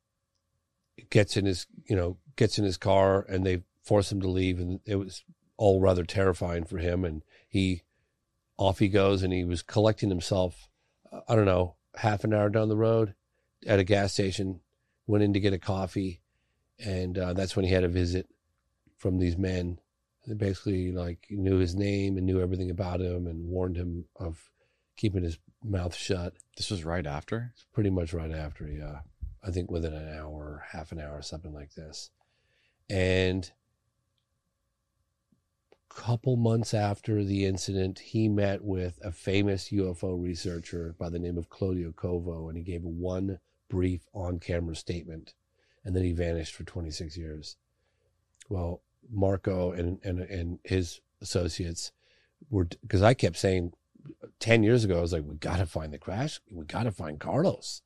gets 1.09 1.37
in 1.37 1.45
his 1.45 1.67
you 1.85 1.95
know 1.95 2.17
gets 2.35 2.57
in 2.57 2.65
his 2.65 2.77
car 2.77 3.25
and 3.29 3.45
they 3.45 3.63
force 3.83 4.11
him 4.11 4.21
to 4.21 4.29
leave, 4.29 4.59
and 4.59 4.79
it 4.85 4.95
was 4.95 5.23
all 5.57 5.79
rather 5.79 6.03
terrifying 6.03 6.65
for 6.65 6.77
him. 6.77 7.05
And 7.05 7.23
he 7.47 7.83
off 8.57 8.79
he 8.79 8.87
goes, 8.87 9.23
and 9.23 9.33
he 9.33 9.43
was 9.43 9.61
collecting 9.61 10.09
himself. 10.09 10.69
I 11.27 11.35
don't 11.35 11.45
know, 11.45 11.75
half 11.95 12.23
an 12.23 12.33
hour 12.33 12.49
down 12.49 12.69
the 12.69 12.77
road 12.77 13.13
at 13.65 13.79
a 13.79 13.83
gas 13.83 14.13
station. 14.13 14.61
Went 15.05 15.23
in 15.23 15.33
to 15.33 15.39
get 15.39 15.53
a 15.53 15.59
coffee, 15.59 16.21
and 16.79 17.17
uh, 17.17 17.33
that's 17.33 17.55
when 17.55 17.65
he 17.65 17.71
had 17.71 17.83
a 17.83 17.89
visit 17.89 18.27
from 18.97 19.17
these 19.17 19.37
men. 19.37 19.79
They 20.25 20.33
basically 20.33 20.91
like 20.91 21.27
knew 21.29 21.57
his 21.57 21.75
name 21.75 22.15
and 22.15 22.25
knew 22.25 22.41
everything 22.41 22.69
about 22.69 23.01
him 23.01 23.27
and 23.27 23.49
warned 23.49 23.75
him 23.75 24.05
of 24.15 24.49
keeping 24.95 25.23
his 25.23 25.37
mouth 25.63 25.93
shut. 25.93 26.33
This 26.55 26.71
was 26.71 26.85
right 26.85 27.05
after? 27.05 27.51
It's 27.53 27.65
Pretty 27.73 27.89
much 27.89 28.13
right 28.13 28.31
after, 28.31 28.67
yeah. 28.67 28.99
I 29.45 29.51
think 29.51 29.69
within 29.69 29.93
an 29.93 30.17
hour, 30.17 30.63
half 30.71 30.93
an 30.93 31.01
hour, 31.01 31.21
something 31.21 31.53
like 31.53 31.73
this. 31.73 32.09
And 32.89 33.51
couple 35.95 36.35
months 36.35 36.73
after 36.73 37.23
the 37.23 37.45
incident, 37.45 37.99
he 37.99 38.27
met 38.27 38.63
with 38.63 38.99
a 39.03 39.11
famous 39.11 39.69
UFO 39.69 40.21
researcher 40.21 40.95
by 40.97 41.09
the 41.09 41.19
name 41.19 41.37
of 41.37 41.49
Claudio 41.49 41.91
Covo, 41.91 42.47
and 42.47 42.57
he 42.57 42.63
gave 42.63 42.83
one 42.83 43.39
brief 43.69 44.07
on 44.13 44.39
camera 44.39 44.75
statement, 44.75 45.33
and 45.83 45.95
then 45.95 46.03
he 46.03 46.11
vanished 46.13 46.53
for 46.53 46.63
26 46.63 47.17
years. 47.17 47.57
Well, 48.49 48.81
Marco 49.11 49.71
and 49.71 49.99
and 50.03 50.19
and 50.19 50.59
his 50.63 51.01
associates 51.21 51.91
were 52.49 52.67
because 52.81 53.01
I 53.01 53.13
kept 53.13 53.37
saying 53.37 53.73
ten 54.39 54.63
years 54.63 54.83
ago 54.83 54.97
I 54.97 55.01
was 55.01 55.13
like, 55.13 55.23
we 55.25 55.35
got 55.35 55.57
to 55.57 55.65
find 55.65 55.93
the 55.93 55.97
crash, 55.97 56.39
we 56.51 56.65
got 56.65 56.83
to 56.83 56.91
find 56.91 57.19
Carlos, 57.19 57.81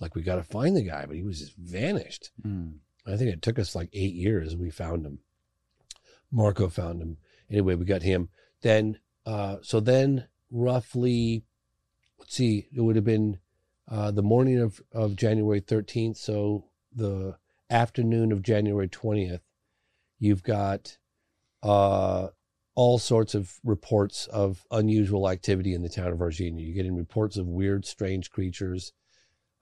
like 0.00 0.14
we 0.14 0.22
got 0.22 0.36
to 0.36 0.44
find 0.44 0.76
the 0.76 0.82
guy, 0.82 1.06
but 1.06 1.16
he 1.16 1.22
was 1.22 1.40
just 1.40 1.56
vanished. 1.56 2.30
Mm. 2.46 2.76
I 3.06 3.16
think 3.16 3.30
it 3.30 3.42
took 3.42 3.58
us 3.58 3.74
like 3.74 3.90
eight 3.92 4.14
years 4.14 4.52
and 4.52 4.60
we 4.60 4.70
found 4.70 5.06
him. 5.06 5.20
Marco 6.30 6.68
found 6.68 7.00
him. 7.00 7.18
Anyway, 7.50 7.74
we 7.74 7.84
got 7.84 8.02
him. 8.02 8.28
Then, 8.62 8.98
uh, 9.24 9.56
so 9.62 9.80
then 9.80 10.26
roughly, 10.50 11.44
let's 12.18 12.34
see, 12.34 12.68
it 12.74 12.80
would 12.80 12.96
have 12.96 13.04
been 13.04 13.38
uh, 13.88 14.10
the 14.10 14.22
morning 14.22 14.58
of, 14.58 14.80
of 14.92 15.16
January 15.16 15.60
13th. 15.60 16.16
So 16.16 16.64
the 16.94 17.36
afternoon 17.70 18.32
of 18.32 18.42
January 18.42 18.88
20th, 18.88 19.40
you've 20.18 20.42
got 20.42 20.98
uh, 21.62 22.28
all 22.74 22.98
sorts 22.98 23.34
of 23.34 23.58
reports 23.64 24.26
of 24.26 24.64
unusual 24.70 25.28
activity 25.28 25.74
in 25.74 25.82
the 25.82 25.88
town 25.88 26.08
of 26.08 26.18
Varginha. 26.18 26.64
You're 26.64 26.74
getting 26.74 26.96
reports 26.96 27.36
of 27.36 27.46
weird, 27.46 27.84
strange 27.84 28.30
creatures. 28.30 28.92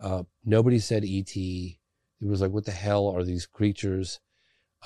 Uh, 0.01 0.25
nobody 0.45 0.79
said 0.79 1.05
ET. 1.05 1.37
It 1.37 1.77
was 2.21 2.41
like, 2.41 2.51
what 2.51 2.65
the 2.65 2.73
hell 2.73 3.09
are 3.09 3.25
these 3.25 3.47
creatures? 3.47 4.21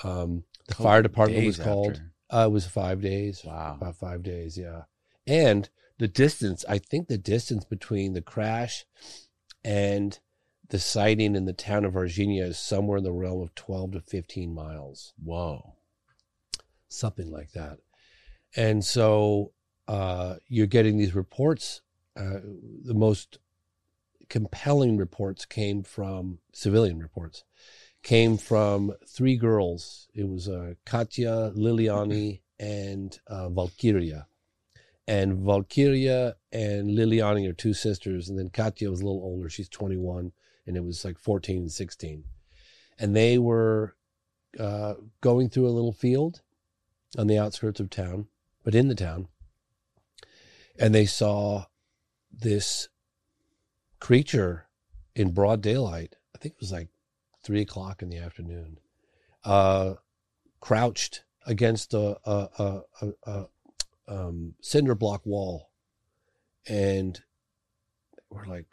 Um, 0.02 0.44
the 0.66 0.74
Couple 0.74 0.84
fire 0.84 1.02
department 1.02 1.46
was 1.46 1.58
called. 1.58 1.92
after. 1.92 2.12
Uh, 2.30 2.44
it 2.46 2.52
was 2.52 2.66
five 2.66 3.00
days. 3.00 3.42
Wow. 3.44 3.76
About 3.80 3.96
five 3.96 4.22
days, 4.22 4.59
yeah. 4.59 4.82
And 5.26 5.68
the 5.98 6.09
distance, 6.09 6.64
I 6.68 6.78
think 6.78 7.09
the 7.09 7.18
distance 7.18 7.64
between 7.64 8.12
the 8.12 8.22
crash 8.22 8.84
and 9.64 10.18
the 10.68 10.78
sighting 10.78 11.34
in 11.34 11.44
the 11.44 11.52
town 11.52 11.84
of 11.84 11.94
Varginha 11.94 12.42
is 12.42 12.59
somewhere 12.59 12.98
in 12.98 13.05
the 13.05 13.12
realm 13.12 13.40
of 13.40 13.55
12 13.55 13.92
to 13.92 14.00
15 14.00 14.55
miles. 14.55 15.14
Whoa. 15.22 15.74
Something 16.88 17.30
like 17.30 17.52
that. 17.52 17.78
And 18.56 18.84
so 18.84 19.52
uh, 19.86 20.36
you're 20.48 20.66
getting 20.66 20.98
these 20.98 21.14
reports. 21.14 21.80
Uh, 22.16 22.40
the 22.84 22.94
most 22.94 23.38
compelling 24.28 24.96
reports 24.96 25.44
came 25.46 25.82
from 25.82 26.38
civilian 26.52 26.98
reports, 26.98 27.44
came 28.02 28.36
from 28.36 28.92
three 29.06 29.36
girls. 29.36 30.08
It 30.14 30.28
was 30.28 30.48
uh, 30.48 30.74
Katya, 30.84 31.52
Liliani, 31.56 32.40
and 32.58 33.18
uh, 33.26 33.48
Valkyria. 33.48 34.26
And 35.06 35.38
Valkyria 35.38 36.36
and 36.52 36.90
Liliani 36.90 37.48
are 37.48 37.54
two 37.54 37.74
sisters. 37.74 38.28
And 38.28 38.38
then 38.38 38.50
Katya 38.50 38.90
was 38.90 39.00
a 39.00 39.04
little 39.04 39.22
older. 39.22 39.48
She's 39.48 39.68
21, 39.68 40.32
and 40.66 40.76
it 40.76 40.84
was 40.84 41.04
like 41.04 41.18
14 41.18 41.62
and 41.62 41.72
16. 41.72 42.24
And 42.98 43.16
they 43.16 43.38
were 43.38 43.96
uh, 44.58 44.94
going 45.20 45.48
through 45.48 45.66
a 45.66 45.70
little 45.70 45.92
field 45.92 46.42
on 47.16 47.26
the 47.26 47.38
outskirts 47.38 47.80
of 47.80 47.90
town, 47.90 48.26
but 48.64 48.74
in 48.74 48.88
the 48.88 48.94
town. 48.94 49.28
And 50.78 50.94
they 50.94 51.06
saw 51.06 51.64
this 52.30 52.88
creature 53.98 54.68
in 55.14 55.32
broad 55.32 55.60
daylight. 55.60 56.16
I 56.34 56.38
think 56.38 56.54
it 56.54 56.60
was 56.60 56.72
like 56.72 56.88
three 57.48 57.62
o'clock 57.62 58.02
in 58.02 58.10
the 58.10 58.18
afternoon, 58.18 58.78
uh, 59.42 59.94
crouched 60.60 61.22
against 61.46 61.94
a, 61.94 62.18
a, 62.28 62.82
a, 63.00 63.12
a, 63.26 63.46
um, 64.06 64.54
cinder 64.60 64.94
block 64.94 65.24
wall. 65.24 65.70
And 66.68 67.18
we're 68.28 68.44
like, 68.44 68.66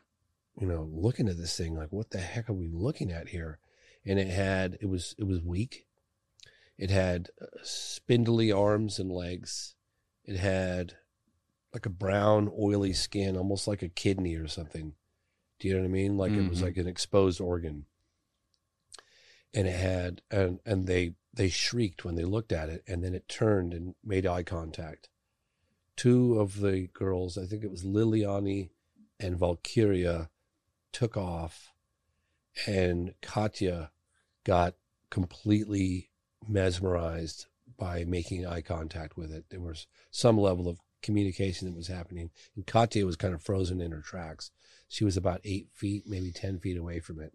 you 0.60 0.68
know, 0.68 0.89
looking 0.91 1.30
at 1.30 1.38
this 1.38 1.56
thing, 1.56 1.73
like, 1.73 1.93
what 1.93 2.10
the 2.10 2.18
heck 2.18 2.49
are 2.49 2.53
we 2.53 2.68
looking 2.68 3.14
at 3.14 3.30
here? 3.30 3.60
And 4.06 4.19
it 4.19 4.27
had, 4.27 4.77
it 4.81 4.88
was, 4.88 5.15
it 5.18 5.23
was 5.23 5.41
weak. 5.41 5.85
It 6.77 6.89
had 6.89 7.30
uh, 7.41 7.45
spindly 7.64 8.52
arms 8.52 8.99
and 8.99 9.10
legs. 9.10 9.76
It 10.26 10.35
had 10.35 10.95
like 11.73 11.85
a 11.85 11.89
brown, 11.89 12.52
oily 12.60 12.91
skin, 12.91 13.38
almost 13.38 13.69
like 13.69 13.84
a 13.84 13.88
kidney 13.88 14.35
or 14.35 14.49
something. 14.49 14.95
Do 15.60 15.69
you 15.69 15.76
know 15.76 15.80
what 15.80 15.88
I 15.88 15.91
mean? 15.91 16.18
Like 16.18 16.34
it 16.34 16.49
was 16.49 16.60
Mhm. 16.60 16.64
like 16.64 16.76
an 16.76 16.88
exposed 16.88 17.39
organ. 17.39 17.85
And 19.56 19.68
it 19.68 19.80
had, 19.80 20.22
and 20.30 20.60
and 20.65 20.86
they 20.86 21.15
they 21.34 21.49
shrieked 21.49 22.03
when 22.03 22.15
they 22.15 22.26
looked 22.26 22.52
at 22.52 22.69
it, 22.69 22.84
and 22.88 23.03
then 23.03 23.15
it 23.15 23.30
turned 23.30 23.73
and 23.73 23.95
made 24.03 24.26
eye 24.27 24.44
contact. 24.44 25.07
Two 25.95 26.40
of 26.40 26.60
the 26.60 26.90
girls, 26.94 27.38
I 27.38 27.45
think 27.45 27.64
it 27.64 27.72
was 27.72 27.86
Liliani 27.86 28.69
and 29.18 29.40
Valkyria, 29.40 30.30
took 30.91 31.15
off, 31.15 31.72
and 32.68 33.14
Katya 33.22 33.91
got 34.44 34.76
completely 35.10 36.10
mesmerized 36.48 37.45
by 37.77 38.03
making 38.03 38.45
eye 38.45 38.61
contact 38.61 39.15
with 39.15 39.32
it. 39.32 39.45
There 39.49 39.61
was 39.61 39.88
some 40.11 40.38
level 40.38 40.68
of 40.68 40.80
communication 41.02 41.68
that 41.68 41.77
was 41.77 41.88
happening, 41.88 42.30
and 42.56 42.68
Katya 42.68 43.06
was 43.06 43.15
kind 43.15 43.34
of 43.34 43.41
frozen 43.41 43.80
in 43.80 43.91
her 43.91 44.02
tracks. 44.02 44.52
She 44.90 45.06
was 45.06 45.15
about 45.15 45.41
eight 45.45 45.69
feet, 45.73 46.03
maybe 46.06 46.32
ten 46.32 46.60
feet 46.60 46.77
away 46.77 46.99
from 46.99 47.22
it, 47.22 47.34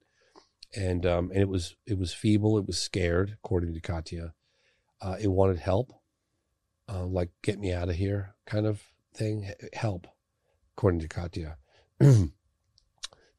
and 0.74 1.04
um, 1.06 1.30
and 1.30 1.40
it 1.40 1.48
was 1.48 1.76
it 1.86 1.98
was 1.98 2.12
feeble. 2.12 2.58
It 2.58 2.66
was 2.66 2.78
scared, 2.78 3.36
according 3.42 3.74
to 3.74 3.80
Katya. 3.80 4.34
Uh, 5.00 5.16
it 5.20 5.28
wanted 5.28 5.58
help, 5.58 5.92
uh, 6.88 7.06
like 7.06 7.30
get 7.42 7.58
me 7.58 7.72
out 7.72 7.88
of 7.88 7.96
here 7.96 8.34
kind 8.46 8.66
of 8.66 8.82
thing. 9.14 9.50
Help, 9.72 10.06
according 10.76 11.00
to 11.00 11.08
Katya. 11.08 11.56
the 11.98 12.30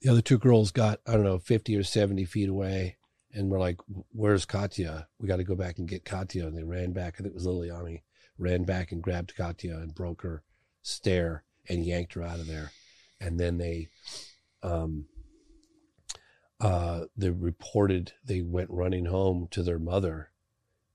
other 0.10 0.22
two 0.22 0.38
girls 0.38 0.72
got 0.72 1.00
I 1.08 1.14
don't 1.14 1.24
know 1.24 1.40
fifty 1.40 1.76
or 1.76 1.84
seventy 1.84 2.26
feet 2.26 2.50
away, 2.50 2.98
and 3.34 3.50
we're 3.50 3.60
like, 3.60 3.78
"Where's 4.12 4.46
Katya? 4.46 5.08
We 5.20 5.28
got 5.28 5.38
to 5.38 5.44
go 5.44 5.56
back 5.56 5.78
and 5.78 5.88
get 5.88 6.06
Katya." 6.06 6.48
And 6.48 6.58
they 6.58 6.64
ran 6.64 6.94
back. 6.94 7.18
Think 7.18 7.28
it 7.28 7.34
was 7.34 7.48
Liliani 7.48 8.02
ran 8.42 8.64
back 8.64 8.92
and 8.92 9.02
grabbed 9.04 9.36
Katya 9.36 9.78
and 9.78 9.96
broke 9.96 10.24
her 10.24 10.44
stare 10.82 11.44
and 11.70 11.86
yanked 11.86 12.14
her 12.14 12.24
out 12.24 12.40
of 12.40 12.48
there. 12.48 12.72
And 13.20 13.40
then 13.40 13.58
they, 13.58 13.90
um, 14.64 15.06
uh, 16.62 17.06
they 17.18 17.30
reported 17.30 18.14
they 18.24 18.42
went 18.42 18.70
running 18.70 19.06
home 19.06 19.48
to 19.52 19.64
their 19.64 19.80
mother, 19.80 20.32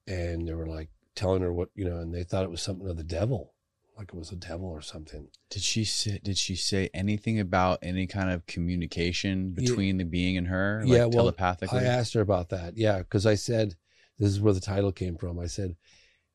and 0.07 0.47
they 0.47 0.55
were 0.55 0.67
like 0.67 0.89
telling 1.15 1.43
her 1.43 1.53
what 1.53 1.71
you 1.75 1.85
know, 1.85 1.99
and 1.99 2.15
they 2.15 2.25
thought 2.25 2.45
it 2.45 2.51
was 2.51 2.63
something 2.63 2.89
of 2.89 2.97
the 2.97 3.03
devil, 3.05 3.55
like 3.97 4.09
it 4.09 4.15
was 4.15 4.31
a 4.31 4.37
devil 4.37 4.69
or 4.69 4.81
something. 4.83 5.29
Did 5.51 5.63
she 5.63 5.85
say? 5.85 6.21
Did 6.23 6.39
she 6.39 6.55
say 6.57 6.91
anything 6.95 7.41
about 7.41 7.79
any 7.83 8.07
kind 8.07 8.31
of 8.31 8.47
communication 8.47 9.55
Yeah. 9.57 9.67
between 9.67 9.97
the 9.99 10.05
being 10.05 10.37
and 10.37 10.47
her, 10.49 10.83
like 10.85 10.93
yeah, 10.93 11.05
well, 11.05 11.11
telepathically? 11.13 11.81
I 11.81 11.85
asked 11.85 12.15
her 12.15 12.21
about 12.21 12.51
that. 12.51 12.77
Yeah, 12.77 12.99
because 12.99 13.27
I 13.27 13.35
said 13.35 13.75
this 14.19 14.31
is 14.31 14.41
where 14.41 14.55
the 14.55 14.61
title 14.61 14.93
came 14.93 15.17
from. 15.17 15.39
I 15.39 15.47
said, 15.47 15.77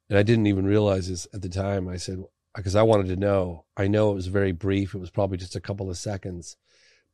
and 0.09 0.17
I 0.17 0.23
didn't 0.23 0.47
even 0.47 0.65
realize 0.65 1.07
this 1.07 1.27
at 1.33 1.41
the 1.41 1.49
time. 1.49 1.87
I 1.87 1.97
said 1.97 2.23
because 2.55 2.75
I 2.75 2.83
wanted 2.83 3.07
to 3.07 3.15
know. 3.15 3.65
I 3.77 3.87
know 3.87 4.11
it 4.11 4.15
was 4.15 4.27
very 4.27 4.51
brief. 4.51 4.93
It 4.93 4.99
was 4.99 5.09
probably 5.09 5.37
just 5.37 5.55
a 5.55 5.61
couple 5.61 5.89
of 5.89 5.97
seconds, 5.97 6.57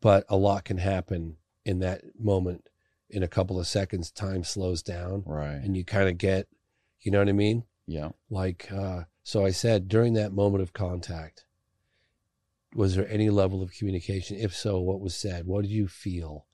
but 0.01 0.25
a 0.29 0.35
lot 0.35 0.65
can 0.65 0.77
happen 0.77 1.37
in 1.67 1.79
that 1.79 2.01
moment. 2.17 2.69
In 3.09 3.23
a 3.23 3.27
couple 3.27 3.59
of 3.59 3.67
seconds, 3.67 4.11
time 4.11 4.43
slows 4.43 4.81
down, 4.81 5.23
right? 5.25 5.55
and 5.55 5.77
you 5.77 5.85
kind 5.85 6.09
of 6.09 6.17
get, 6.17 6.47
you 6.99 7.09
know 7.11 7.19
what 7.19 7.29
I 7.29 7.33
mean? 7.33 7.63
Yeah. 7.85 8.09
Like, 8.29 8.69
uh, 8.69 9.03
so 9.23 9.45
I 9.45 9.51
said 9.51 9.87
during 9.87 10.13
that 10.13 10.33
moment 10.33 10.61
of 10.61 10.73
contact, 10.73 11.45
was 12.75 12.95
there 12.95 13.07
any 13.09 13.29
level 13.29 13.61
of 13.61 13.71
communication? 13.71 14.37
If 14.37 14.53
so, 14.53 14.79
what 14.79 14.99
was 14.99 15.15
said? 15.15 15.45
What 15.45 15.61
did 15.61 15.71
you 15.71 15.87
feel? 15.87 16.47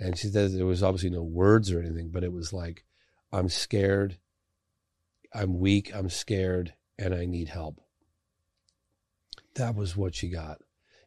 And 0.00 0.18
she 0.18 0.28
says 0.28 0.52
there 0.52 0.66
was 0.66 0.82
obviously 0.82 1.10
no 1.10 1.22
words 1.22 1.70
or 1.70 1.80
anything, 1.80 2.10
but 2.10 2.24
it 2.24 2.32
was 2.32 2.52
like, 2.52 2.84
I'm 3.32 3.48
scared, 3.48 4.18
I'm 5.32 5.60
weak, 5.60 5.92
I'm 5.94 6.10
scared, 6.10 6.74
and 6.98 7.14
I 7.14 7.24
need 7.24 7.48
help. 7.48 7.80
That 9.54 9.76
was 9.76 9.96
what 9.96 10.16
she 10.16 10.28
got. 10.28 10.60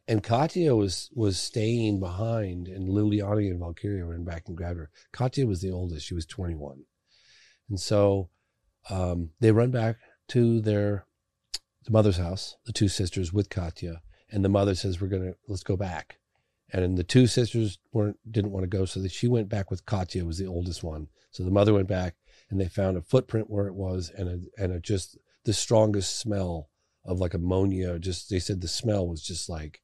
And 0.06 0.22
Katya 0.22 0.74
was 0.74 1.10
was 1.14 1.38
staying 1.38 1.98
behind, 1.98 2.68
and 2.68 2.88
Liliani 2.88 3.50
and 3.50 3.58
Valkyria 3.58 4.04
ran 4.04 4.24
back 4.24 4.44
and 4.46 4.56
grabbed 4.56 4.78
her. 4.78 4.90
Katya 5.12 5.46
was 5.46 5.62
the 5.62 5.70
oldest; 5.70 6.06
she 6.06 6.14
was 6.14 6.26
21, 6.26 6.84
and 7.70 7.80
so 7.80 8.28
um, 8.90 9.30
they 9.40 9.50
run 9.50 9.70
back 9.70 9.96
to 10.28 10.60
their 10.60 11.06
the 11.84 11.90
mother's 11.90 12.18
house, 12.18 12.56
the 12.66 12.72
two 12.72 12.88
sisters 12.88 13.32
with 13.32 13.48
Katya, 13.48 14.02
and 14.30 14.44
the 14.44 14.50
mother 14.50 14.74
says, 14.74 15.00
"We're 15.00 15.08
gonna 15.08 15.34
let's 15.48 15.62
go 15.62 15.76
back." 15.76 16.18
And 16.70 16.98
the 16.98 17.04
two 17.04 17.26
sisters 17.26 17.78
weren't 17.92 18.18
didn't 18.30 18.50
want 18.52 18.64
to 18.64 18.76
go, 18.76 18.84
so 18.84 19.00
that 19.00 19.12
she 19.12 19.28
went 19.28 19.48
back 19.48 19.70
with 19.70 19.86
Katya, 19.86 20.24
was 20.24 20.38
the 20.38 20.46
oldest 20.46 20.82
one. 20.82 21.08
So 21.30 21.44
the 21.44 21.50
mother 21.50 21.72
went 21.72 21.88
back, 21.88 22.16
and 22.50 22.60
they 22.60 22.68
found 22.68 22.96
a 22.96 23.02
footprint 23.02 23.48
where 23.48 23.68
it 23.68 23.74
was, 23.74 24.10
and 24.10 24.28
a 24.28 24.62
and 24.62 24.72
a 24.72 24.80
just 24.80 25.16
the 25.44 25.52
strongest 25.54 26.18
smell 26.18 26.68
of 27.04 27.20
like 27.20 27.32
ammonia. 27.32 27.98
Just 27.98 28.28
they 28.28 28.38
said 28.38 28.60
the 28.60 28.68
smell 28.68 29.06
was 29.06 29.22
just 29.22 29.48
like 29.48 29.80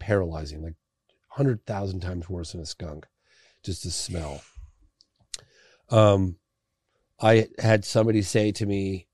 paralyzing, 0.00 0.62
like 0.62 0.74
hundred 1.28 1.64
thousand 1.64 2.00
times 2.00 2.28
worse 2.28 2.52
than 2.52 2.60
a 2.60 2.66
skunk. 2.66 3.06
Just 3.62 3.84
the 3.84 3.90
smell. 3.90 4.42
Um, 5.90 6.36
I 7.20 7.48
had 7.58 7.84
somebody 7.84 8.22
say 8.22 8.52
to 8.52 8.66
me 8.66 9.06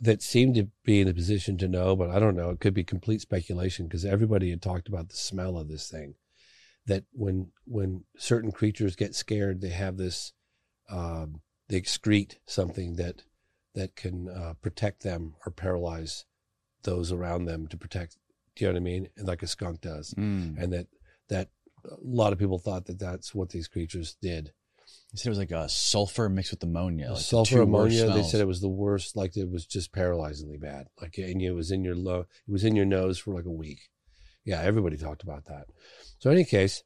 that 0.00 0.22
seemed 0.22 0.54
to 0.54 0.68
be 0.84 1.00
in 1.00 1.08
a 1.08 1.14
position 1.14 1.58
to 1.58 1.68
know, 1.68 1.94
but 1.94 2.10
I 2.10 2.18
don't 2.18 2.36
know. 2.36 2.50
It 2.50 2.60
could 2.60 2.74
be 2.74 2.84
complete 2.84 3.20
speculation 3.20 3.86
because 3.86 4.04
everybody 4.04 4.50
had 4.50 4.62
talked 4.62 4.88
about 4.88 5.10
the 5.10 5.16
smell 5.16 5.58
of 5.58 5.68
this 5.68 5.88
thing. 5.88 6.14
That 6.86 7.04
when 7.12 7.52
when 7.66 8.04
certain 8.16 8.50
creatures 8.50 8.96
get 8.96 9.14
scared, 9.14 9.60
they 9.60 9.68
have 9.68 9.96
this, 9.96 10.32
um, 10.88 11.42
they 11.68 11.80
excrete 11.80 12.36
something 12.46 12.96
that 12.96 13.22
that 13.74 13.94
can 13.94 14.28
uh, 14.28 14.54
protect 14.62 15.02
them 15.02 15.34
or 15.44 15.52
paralyze 15.52 16.24
those 16.82 17.12
around 17.12 17.44
them 17.44 17.66
to 17.68 17.76
protect. 17.76 18.16
Do 18.60 18.66
you 18.66 18.72
know 18.72 18.74
what 18.74 18.80
I 18.80 18.84
mean? 18.84 19.08
Like 19.16 19.42
a 19.42 19.46
skunk 19.46 19.80
does, 19.80 20.12
Mm. 20.18 20.62
and 20.62 20.72
that 20.74 20.86
that 21.30 21.48
a 21.84 21.94
lot 22.02 22.32
of 22.34 22.38
people 22.38 22.58
thought 22.58 22.84
that 22.86 22.98
that's 22.98 23.34
what 23.34 23.48
these 23.48 23.68
creatures 23.68 24.16
did. 24.20 24.52
They 25.12 25.16
said 25.16 25.26
it 25.28 25.30
was 25.30 25.38
like 25.38 25.50
a 25.50 25.66
sulfur 25.68 26.28
mixed 26.28 26.50
with 26.52 26.62
ammonia. 26.62 27.12
Like 27.12 27.20
sulfur 27.22 27.64
worst 27.64 27.98
ammonia. 28.02 28.14
They 28.22 28.28
said 28.28 28.40
it 28.42 28.46
was 28.46 28.60
the 28.60 28.68
worst. 28.68 29.16
Like 29.16 29.34
it 29.36 29.50
was 29.50 29.64
just 29.64 29.92
paralyzingly 29.92 30.60
bad. 30.60 30.88
Like 31.00 31.16
and 31.16 31.40
it 31.40 31.52
was 31.52 31.70
in 31.70 31.82
your 31.84 31.94
low. 31.94 32.20
It 32.46 32.52
was 32.52 32.64
in 32.64 32.76
your 32.76 32.84
nose 32.84 33.18
for 33.18 33.32
like 33.32 33.46
a 33.46 33.50
week. 33.50 33.88
Yeah, 34.44 34.60
everybody 34.60 34.96
talked 34.98 35.22
about 35.22 35.46
that. 35.46 35.66
So 36.18 36.30
in 36.30 36.36
any 36.36 36.44
case, 36.44 36.82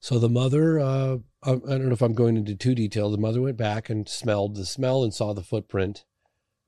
so 0.00 0.18
the 0.18 0.28
mother. 0.28 0.78
Uh, 0.80 1.18
I, 1.44 1.52
I 1.52 1.54
don't 1.56 1.86
know 1.86 1.92
if 1.92 2.02
I'm 2.02 2.14
going 2.14 2.36
into 2.36 2.56
too 2.56 2.74
detail. 2.74 3.10
The 3.10 3.16
mother 3.18 3.40
went 3.40 3.56
back 3.56 3.88
and 3.88 4.08
smelled 4.08 4.56
the 4.56 4.66
smell 4.66 5.04
and 5.04 5.14
saw 5.14 5.32
the 5.34 5.42
footprint 5.42 6.04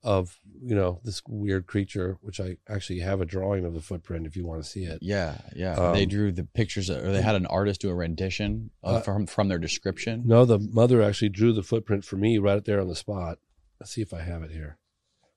of 0.03 0.39
you 0.63 0.75
know 0.75 0.99
this 1.03 1.21
weird 1.27 1.67
creature, 1.67 2.17
which 2.21 2.39
I 2.39 2.57
actually 2.67 2.99
have 2.99 3.21
a 3.21 3.25
drawing 3.25 3.65
of 3.65 3.73
the 3.73 3.81
footprint 3.81 4.25
if 4.25 4.35
you 4.35 4.45
want 4.45 4.63
to 4.63 4.69
see 4.69 4.83
it. 4.83 4.99
Yeah, 5.01 5.37
yeah. 5.55 5.75
they 5.93 6.03
Um, 6.03 6.09
drew 6.09 6.31
the 6.31 6.43
pictures, 6.43 6.89
or 6.89 7.11
they 7.11 7.21
had 7.21 7.35
an 7.35 7.45
artist 7.45 7.81
do 7.81 7.89
a 7.89 7.95
rendition 7.95 8.71
of, 8.83 8.95
Uh, 8.95 9.01
from 9.01 9.25
from 9.27 9.47
their 9.47 9.59
description. 9.59 10.23
No, 10.25 10.45
the 10.45 10.59
mother 10.59 11.01
actually 11.01 11.29
drew 11.29 11.53
the 11.53 11.63
footprint 11.63 12.03
for 12.05 12.17
me 12.17 12.37
right 12.37 12.63
there 12.65 12.81
on 12.81 12.87
the 12.87 12.95
spot. 12.95 13.39
Let's 13.79 13.91
see 13.91 14.01
if 14.01 14.13
I 14.13 14.21
have 14.21 14.43
it 14.43 14.51
here. 14.51 14.77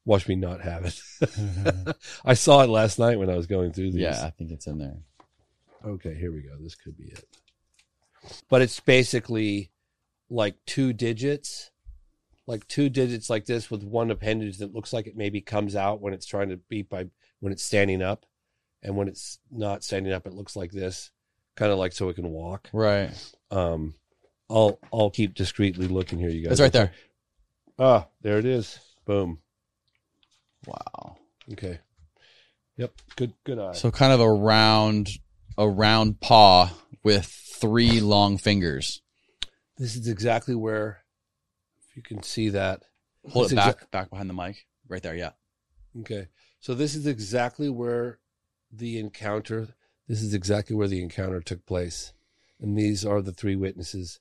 Watch 0.07 0.29
me 0.29 0.35
not 0.37 0.61
have 0.61 0.85
it. 0.85 1.01
I 2.25 2.35
saw 2.35 2.63
it 2.63 2.69
last 2.69 2.99
night 2.99 3.19
when 3.19 3.31
I 3.31 3.37
was 3.37 3.47
going 3.47 3.73
through 3.73 3.93
these. 3.93 4.03
Yeah, 4.03 4.25
I 4.25 4.31
think 4.31 4.51
it's 4.51 4.67
in 4.67 4.79
there. 4.79 4.99
Okay, 5.85 6.15
here 6.15 6.33
we 6.33 6.43
go. 6.43 6.57
This 6.61 6.75
could 6.75 6.97
be 6.97 7.05
it. 7.05 7.25
But 8.49 8.63
it's 8.63 8.81
basically 8.81 9.71
like 10.31 10.57
two 10.67 10.93
digits, 10.95 11.71
like 12.47 12.67
two 12.69 12.89
digits 12.89 13.31
like 13.31 13.47
this 13.47 13.71
with 13.71 13.83
one 13.83 14.11
appendage 14.11 14.59
that 14.59 14.75
looks 14.75 14.93
like 14.93 15.07
it 15.07 15.17
maybe 15.17 15.41
comes 15.41 15.75
out 15.75 16.01
when 16.01 16.13
it's 16.13 16.27
trying 16.27 16.51
to 16.51 16.57
beat 16.69 16.89
by 16.89 17.07
when 17.41 17.53
it's 17.53 17.63
standing 17.63 18.03
up. 18.03 18.27
And 18.83 18.97
when 18.97 19.09
it's 19.09 19.39
not 19.51 19.83
standing 19.83 20.13
up, 20.13 20.27
it 20.27 20.35
looks 20.35 20.57
like 20.57 20.71
this, 20.71 21.11
kind 21.57 21.73
of 21.73 21.79
like 21.79 21.93
so 21.93 22.11
it 22.11 22.17
can 22.17 22.29
walk. 22.29 22.69
Right. 22.71 23.11
Um, 23.51 23.95
I'll 24.51 24.79
I'll 24.93 25.09
keep 25.09 25.35
discreetly 25.35 25.89
looking 25.89 26.19
here, 26.19 26.29
you 26.29 26.43
guys. 26.43 26.53
It's 26.53 26.61
right 26.61 26.73
there. 26.73 26.93
Ah, 27.79 28.09
there 28.21 28.39
it 28.39 28.45
is. 28.45 28.79
Boom. 29.07 29.39
Wow. 30.67 31.17
Okay. 31.53 31.79
Yep. 32.77 32.93
Good. 33.17 33.33
Good 33.45 33.59
eye. 33.59 33.73
So 33.73 33.91
kind 33.91 34.13
of 34.13 34.21
a 34.21 34.31
round, 34.31 35.09
a 35.57 35.67
round 35.67 36.21
paw 36.21 36.71
with 37.03 37.25
three 37.25 38.01
long 38.01 38.37
fingers. 38.37 39.01
This 39.79 39.97
is 39.97 40.09
exactly 40.09 40.55
where, 40.55 41.04
if 41.95 41.97
you 41.97 42.03
can 42.03 42.25
see 42.25 42.49
that. 42.49 42.83
Hold 43.31 43.53
it 43.53 43.55
back, 43.55 43.81
exa- 43.81 43.91
back 43.93 44.11
behind 44.11 44.29
the 44.29 44.35
mic, 44.35 44.67
right 44.89 45.03
there. 45.03 45.15
Yeah. 45.15 45.31
Okay. 46.01 46.27
So 46.59 46.75
this 46.75 46.95
is 46.97 47.07
exactly 47.07 47.69
where 47.69 48.19
the 48.73 48.99
encounter, 48.99 49.69
this 50.09 50.21
is 50.21 50.35
exactly 50.35 50.75
where 50.75 50.89
the 50.89 51.01
encounter 51.01 51.41
took 51.41 51.65
place. 51.67 52.13
And 52.61 52.77
these 52.77 53.05
are 53.05 53.23
the 53.23 53.33
three 53.33 53.55
witnesses. 53.55 54.19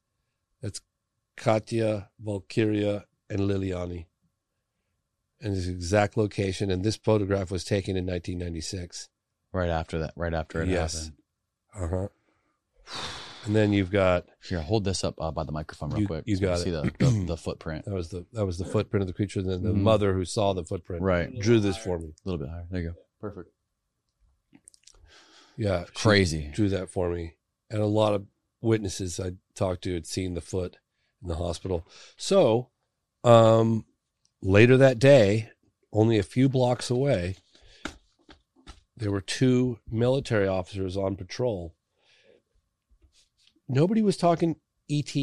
That's 0.61 0.81
Katya, 1.35 2.09
Valkyria, 2.19 3.05
and 3.27 3.39
Liliani. 3.39 4.05
And 5.41 5.55
this 5.55 5.67
exact 5.67 6.15
location. 6.15 6.69
And 6.69 6.83
this 6.83 6.95
photograph 6.95 7.49
was 7.49 7.63
taken 7.63 7.97
in 7.97 8.05
1996. 8.05 9.09
Right 9.51 9.69
after 9.69 9.97
that. 9.99 10.13
Right 10.15 10.33
after 10.33 10.61
it 10.61 10.69
yes. 10.69 11.11
happened. 11.73 11.91
Uh 11.95 12.07
huh. 12.85 13.07
And 13.45 13.55
then 13.55 13.73
you've 13.73 13.91
got 13.91 14.25
Here, 14.47 14.61
hold 14.61 14.83
this 14.85 15.03
up 15.03 15.15
uh, 15.19 15.31
by 15.31 15.43
the 15.43 15.51
microphone 15.51 15.89
real 15.91 16.01
You- 16.01 16.07
quick. 16.07 16.23
you 16.27 16.35
so 16.37 16.41
we 16.41 16.45
got 16.47 16.51
can 16.51 16.61
it. 16.61 16.63
See 16.63 16.71
the, 17.05 17.05
the, 17.11 17.25
the 17.27 17.37
footprint. 17.37 17.85
that 17.85 17.93
was 17.93 18.09
the 18.09 18.25
that 18.33 18.45
was 18.45 18.57
the 18.57 18.65
footprint 18.65 19.01
of 19.01 19.07
the 19.07 19.13
creature. 19.13 19.39
And 19.39 19.49
then 19.49 19.63
the 19.63 19.69
Mhm. 19.73 19.81
mother 19.81 20.13
who 20.13 20.23
saw 20.25 20.53
the 20.53 20.63
footprint 20.63 21.01
Right. 21.01 21.37
drew 21.39 21.59
this 21.59 21.77
for 21.77 21.99
me. 21.99 22.07
A 22.09 22.29
little 22.29 22.39
bit 22.39 22.49
higher. 22.49 22.65
There 22.71 22.81
you 22.81 22.89
go. 22.89 22.95
Perfect. 23.19 23.49
Yeah, 25.57 25.85
Crazy. 25.93 26.49
drew 26.53 26.69
that 26.69 26.89
for 26.89 27.09
me, 27.11 27.35
and 27.69 27.79
a 27.81 27.85
lot 27.85 28.13
of 28.15 28.25
witnesses 28.61 29.19
I 29.19 29.33
talked 29.53 29.83
to 29.83 29.93
had 29.93 30.07
seen 30.07 30.33
the 30.33 30.41
foot 30.41 30.77
in 31.21 31.27
the 31.27 31.35
hospital. 31.35 31.87
So, 32.17 32.69
um, 33.23 33.85
later 34.41 34.77
that 34.77 34.97
day, 34.97 35.51
only 35.91 36.17
a 36.17 36.23
few 36.23 36.49
blocks 36.49 36.89
away, 36.89 37.35
there 38.97 39.11
were 39.11 39.21
two 39.21 39.79
military 39.87 40.47
officers 40.47 40.97
on 40.97 41.15
patrol. 41.15 41.75
Nobody 43.73 44.01
was 44.01 44.17
talking 44.17 44.57
ET. 44.89 45.15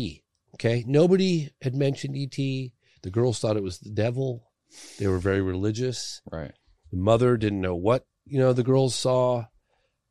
Okay, 0.55 0.85
nobody 0.87 1.51
had 1.63 1.75
mentioned 1.75 2.17
ET. 2.17 2.37
The 2.37 3.11
girls 3.11 3.39
thought 3.39 3.57
it 3.57 3.63
was 3.63 3.79
the 3.79 3.91
devil. 3.91 4.51
They 4.99 5.07
were 5.07 5.19
very 5.19 5.41
religious. 5.41 6.21
Right. 6.31 6.53
The 6.91 6.97
mother 6.97 7.37
didn't 7.37 7.61
know 7.61 7.77
what 7.77 8.07
you 8.27 8.39
know 8.39 8.53
the 8.53 8.63
girls 8.63 8.95
saw. 8.95 9.47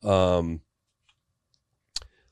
Um, 0.04 0.62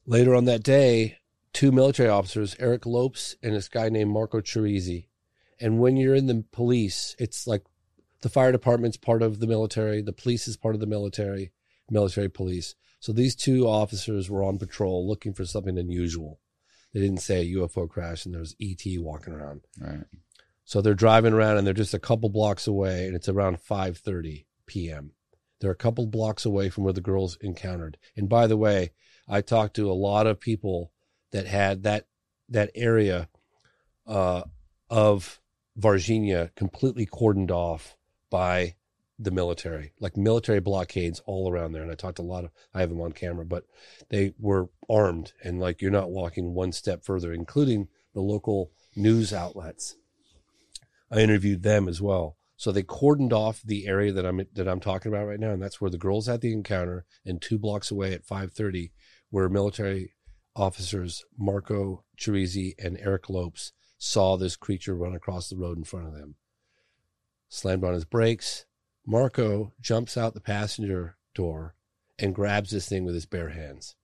later 0.05 0.33
on 0.35 0.45
that 0.45 0.63
day, 0.63 1.17
two 1.53 1.71
military 1.71 2.09
officers, 2.09 2.55
Eric 2.59 2.85
Lopes 2.85 3.35
and 3.43 3.53
this 3.53 3.67
guy 3.67 3.89
named 3.89 4.11
Marco 4.11 4.39
Chereze. 4.39 5.07
And 5.59 5.79
when 5.79 5.97
you're 5.97 6.15
in 6.15 6.27
the 6.27 6.45
police, 6.51 7.15
it's 7.19 7.47
like 7.47 7.63
the 8.21 8.29
fire 8.29 8.51
department's 8.51 8.97
part 8.97 9.21
of 9.21 9.39
the 9.39 9.47
military, 9.47 10.01
the 10.01 10.13
police 10.13 10.47
is 10.47 10.55
part 10.55 10.75
of 10.75 10.81
the 10.81 10.87
military, 10.87 11.51
military 11.89 12.29
police. 12.29 12.75
So 12.99 13.11
these 13.11 13.35
two 13.35 13.67
officers 13.67 14.29
were 14.29 14.43
on 14.43 14.57
patrol 14.57 15.07
looking 15.07 15.33
for 15.33 15.45
something 15.45 15.77
unusual. 15.77 16.39
They 16.93 16.99
didn't 16.99 17.21
say 17.21 17.41
a 17.41 17.55
UFO 17.55 17.87
crash 17.89 18.25
and 18.25 18.33
there 18.33 18.41
was 18.41 18.55
ET 18.61 18.81
walking 18.99 19.33
around. 19.33 19.61
Right. 19.79 20.03
So 20.63 20.81
they're 20.81 20.93
driving 20.93 21.33
around 21.33 21.57
and 21.57 21.65
they're 21.65 21.73
just 21.73 21.93
a 21.93 21.99
couple 21.99 22.29
blocks 22.29 22.67
away 22.67 23.07
and 23.07 23.15
it's 23.15 23.29
around 23.29 23.59
5:30 23.59 24.45
p.m. 24.65 25.11
They're 25.59 25.71
a 25.71 25.75
couple 25.75 26.05
blocks 26.07 26.45
away 26.45 26.69
from 26.69 26.83
where 26.83 26.93
the 26.93 27.01
girls 27.01 27.37
encountered. 27.41 27.97
And 28.15 28.27
by 28.27 28.47
the 28.47 28.57
way, 28.57 28.91
I 29.27 29.41
talked 29.41 29.75
to 29.75 29.89
a 29.89 29.93
lot 29.93 30.27
of 30.27 30.39
people 30.39 30.91
that 31.31 31.47
had 31.47 31.83
that 31.83 32.07
that 32.49 32.71
area 32.75 33.29
uh, 34.05 34.43
of 34.89 35.41
Varginha 35.79 36.55
completely 36.55 37.05
cordoned 37.05 37.51
off 37.51 37.95
by 38.29 38.75
the 39.19 39.31
military, 39.31 39.93
like 39.99 40.15
military 40.15 40.59
blockades 40.59 41.21
all 41.25 41.51
around 41.51 41.71
there. 41.71 41.81
And 41.81 41.91
I 41.91 41.95
talked 41.95 42.19
a 42.19 42.23
lot 42.23 42.43
of, 42.43 42.51
I 42.73 42.81
have 42.81 42.89
them 42.89 43.01
on 43.01 43.13
camera, 43.13 43.45
but 43.45 43.65
they 44.09 44.33
were 44.39 44.69
armed 44.89 45.33
and 45.43 45.59
like 45.59 45.81
you're 45.81 45.91
not 45.91 46.11
walking 46.11 46.53
one 46.53 46.71
step 46.71 47.03
further, 47.03 47.33
including 47.33 47.87
the 48.13 48.21
local 48.21 48.71
news 48.95 49.33
outlets. 49.33 49.95
I 51.11 51.19
interviewed 51.19 51.63
them 51.63 51.87
as 51.87 52.01
well. 52.01 52.37
So 52.57 52.71
they 52.71 52.83
cordoned 52.83 53.33
off 53.33 53.61
the 53.63 53.87
area 53.87 54.11
that 54.11 54.25
I'm 54.25 54.41
that 54.53 54.67
I'm 54.67 54.79
talking 54.79 55.11
about 55.11 55.27
right 55.27 55.39
now, 55.39 55.51
and 55.51 55.61
that's 55.61 55.79
where 55.79 55.91
the 55.91 55.97
girls 55.97 56.25
had 56.25 56.41
the 56.41 56.51
encounter. 56.51 57.05
And 57.23 57.39
two 57.39 57.59
blocks 57.59 57.91
away 57.91 58.13
at 58.13 58.25
5:30, 58.25 58.91
where 59.29 59.47
military 59.47 60.15
officers 60.55 61.23
Marco 61.37 62.03
Chereze 62.17 62.73
and 62.79 62.97
Eric 62.99 63.29
Lopes 63.29 63.73
saw 63.99 64.35
this 64.35 64.55
creature 64.55 64.95
run 64.95 65.13
across 65.13 65.49
the 65.49 65.55
road 65.55 65.77
in 65.77 65.83
front 65.83 66.07
of 66.07 66.13
them. 66.13 66.35
Slammed 67.47 67.83
on 67.83 67.93
his 67.93 68.05
brakes. 68.05 68.65
Marco 69.09 69.71
jumps 69.79 70.17
out 70.17 70.33
the 70.33 70.41
passenger 70.41 71.15
door 71.33 71.73
and 72.19 72.35
grabs 72.35 72.71
this 72.71 72.89
thing 72.89 73.05
with 73.05 73.15
his 73.15 73.25
bare 73.25 73.49
hands. 73.49 73.95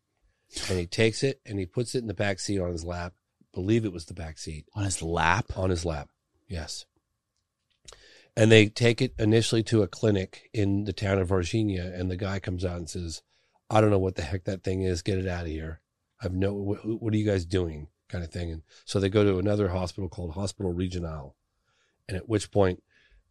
And 0.69 0.79
he 0.79 0.87
takes 0.87 1.23
it 1.23 1.41
and 1.45 1.59
he 1.59 1.65
puts 1.65 1.93
it 1.93 1.99
in 1.99 2.07
the 2.07 2.13
back 2.13 2.39
seat 2.39 2.59
on 2.59 2.71
his 2.71 2.85
lap. 2.85 3.13
Believe 3.53 3.83
it 3.83 3.91
was 3.91 4.05
the 4.05 4.13
back 4.13 4.37
seat. 4.37 4.65
On 4.73 4.85
his 4.85 5.01
lap? 5.01 5.57
On 5.57 5.69
his 5.69 5.83
lap. 5.83 6.09
Yes. 6.47 6.85
And 8.37 8.51
they 8.51 8.67
take 8.67 9.01
it 9.01 9.13
initially 9.19 9.61
to 9.63 9.83
a 9.83 9.87
clinic 9.87 10.49
in 10.53 10.85
the 10.85 10.93
town 10.93 11.19
of 11.19 11.27
Varginha, 11.27 11.99
and 11.99 12.09
the 12.09 12.15
guy 12.15 12.39
comes 12.39 12.65
out 12.65 12.77
and 12.77 12.89
says, 12.89 13.21
"I 13.69 13.79
don't 13.79 13.91
know 13.91 13.99
what 13.99 14.15
the 14.15 14.23
heck 14.23 14.45
that 14.45 14.63
thing 14.63 14.81
is. 14.81 15.03
Get 15.03 15.19
it 15.19 15.27
out 15.27 15.43
of 15.43 15.51
here. 15.51 15.81
I've 16.19 16.33
no. 16.33 16.53
What, 16.53 16.79
what 16.83 17.13
are 17.13 17.17
you 17.17 17.25
guys 17.25 17.45
doing?" 17.45 17.89
Kind 18.09 18.23
of 18.23 18.31
thing. 18.31 18.51
And 18.51 18.63
so 18.85 18.99
they 18.99 19.09
go 19.09 19.23
to 19.23 19.37
another 19.37 19.69
hospital 19.69 20.09
called 20.09 20.31
Hospital 20.31 20.73
Regional, 20.73 21.35
and 22.07 22.17
at 22.17 22.27
which 22.27 22.49
point, 22.49 22.81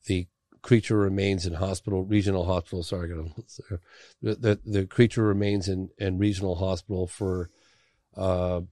the 0.07 0.28
creature 0.62 0.97
remains 0.97 1.44
in 1.44 1.55
hospital 1.55 2.05
regional 2.05 2.47
hospital. 2.47 2.82
Sorry, 2.82 3.09
got 3.09 3.36
the, 4.22 4.34
the 4.34 4.60
the 4.64 4.86
creature 4.86 5.24
remains 5.24 5.68
in 5.68 5.90
in 5.98 6.18
regional 6.18 6.56
hospital 6.56 7.06
for. 7.06 7.51
Uh, 8.16 8.62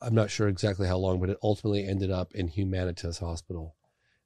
I'm 0.00 0.14
not 0.14 0.30
sure 0.30 0.48
exactly 0.48 0.88
how 0.88 0.98
long, 0.98 1.20
but 1.20 1.30
it 1.30 1.38
ultimately 1.44 1.86
ended 1.86 2.10
up 2.10 2.34
in 2.34 2.48
Humanitas 2.48 3.20
Hospital. 3.20 3.76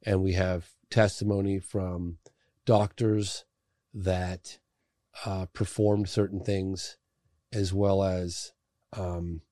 And 0.05 0.23
we 0.23 0.33
have 0.33 0.71
testimony 0.91 1.59
from 1.59 2.17
doctors 2.65 3.45
that 3.93 4.59
uh, 5.27 5.47
performed 5.53 6.09
certain 6.09 6.41
things, 6.41 6.97
as 7.53 7.75
well 7.75 8.03
as 8.03 8.53
um, 8.97 9.43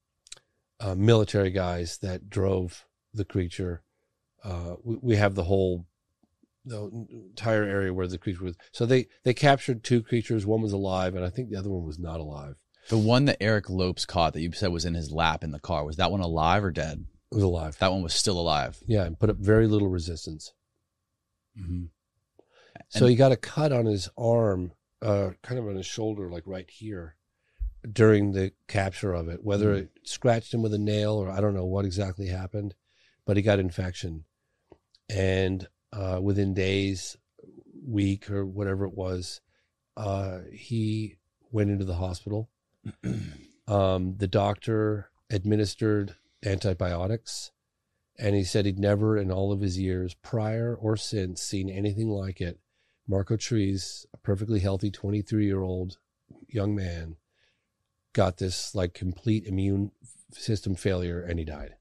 uh, 0.80 0.94
military 0.94 1.50
guys 1.50 1.98
that 1.98 2.30
drove 2.30 2.86
the 3.12 3.24
creature. 3.24 3.82
Uh, 4.42 4.76
we, 4.82 4.96
we 5.02 5.16
have 5.16 5.34
the 5.34 5.44
whole 5.44 5.86
the 6.64 7.06
entire 7.10 7.64
area 7.64 7.92
where 7.92 8.06
the 8.06 8.18
creature 8.18 8.44
was. 8.44 8.56
So 8.72 8.86
they 8.86 9.06
they 9.22 9.34
captured 9.34 9.84
two 9.84 10.02
creatures. 10.02 10.46
One 10.46 10.62
was 10.62 10.72
alive, 10.72 11.14
and 11.14 11.24
I 11.24 11.30
think 11.30 11.50
the 11.50 11.56
other 11.58 11.70
one 11.70 11.84
was 11.84 11.98
not 11.98 12.20
alive. 12.20 12.56
The 12.88 12.98
one 12.98 13.24
that 13.26 13.38
Eric 13.42 13.70
Lopes 13.70 14.04
caught 14.06 14.32
that 14.34 14.40
you 14.42 14.52
said 14.52 14.72
was 14.72 14.84
in 14.84 14.94
his 14.94 15.10
lap 15.10 15.42
in 15.42 15.52
the 15.52 15.58
car, 15.60 15.84
was 15.84 15.96
that 15.96 16.10
one 16.10 16.20
alive 16.20 16.62
or 16.64 16.70
dead? 16.70 17.06
It 17.32 17.34
was 17.34 17.44
alive. 17.44 17.78
That 17.78 17.92
one 17.92 18.02
was 18.02 18.14
still 18.14 18.38
alive. 18.38 18.78
Yeah, 18.86 19.04
and 19.04 19.18
put 19.18 19.30
up 19.30 19.36
very 19.38 19.66
little 19.66 19.88
resistance. 19.88 20.52
Mm-hmm. 21.58 21.84
So 22.90 23.06
he 23.06 23.16
got 23.16 23.32
a 23.32 23.36
cut 23.36 23.72
on 23.72 23.86
his 23.86 24.08
arm, 24.18 24.72
uh, 25.00 25.30
kind 25.42 25.58
of 25.58 25.66
on 25.66 25.76
his 25.76 25.86
shoulder, 25.86 26.30
like 26.30 26.42
right 26.46 26.68
here, 26.70 27.16
during 27.90 28.32
the 28.32 28.52
capture 28.68 29.12
of 29.14 29.28
it. 29.28 29.42
Whether 29.44 29.74
Mhm. 29.74 29.78
it 29.78 29.90
scratched 30.04 30.52
him 30.54 30.62
with 30.62 30.74
a 30.74 30.78
nail 30.78 31.14
or 31.14 31.30
I 31.30 31.40
don't 31.40 31.54
know 31.54 31.64
what 31.66 31.84
exactly 31.84 32.26
happened, 32.28 32.74
but 33.24 33.36
he 33.36 33.42
got 33.42 33.58
infection, 33.58 34.24
and 35.08 35.68
uh, 35.94 36.20
within 36.20 36.54
days, 36.54 37.16
week 37.86 38.30
or 38.30 38.44
whatever 38.44 38.84
it 38.84 38.94
was, 38.94 39.40
uh, 39.96 40.40
he 40.52 41.16
went 41.52 41.70
into 41.70 41.84
the 41.84 41.94
hospital. 41.94 42.50
um, 43.68 44.16
the 44.16 44.26
doctor 44.26 45.10
administered 45.30 46.16
antibiotics 46.44 47.50
And 48.18 48.36
he 48.36 48.44
said 48.44 48.66
he'd 48.66 48.78
never 48.78 49.16
in 49.16 49.32
all 49.32 49.50
of 49.50 49.60
his 49.60 49.78
years 49.78 50.14
prior 50.14 50.74
or 50.74 50.96
since 50.96 51.42
seen 51.42 51.68
anything 51.68 52.08
like 52.08 52.40
it. 52.40 52.60
Marco 53.08 53.36
Chereze, 53.36 54.06
a 54.14 54.16
perfectly 54.18 54.60
healthy 54.60 54.90
23 54.90 55.46
year 55.46 55.62
old 55.62 55.98
young 56.48 56.74
man, 56.74 57.16
got 58.12 58.38
this 58.38 58.74
like 58.74 58.94
complete 58.94 59.46
immune 59.46 59.90
system 60.32 60.74
failure 60.74 61.20
and 61.20 61.38
he 61.38 61.44
died. 61.44 61.74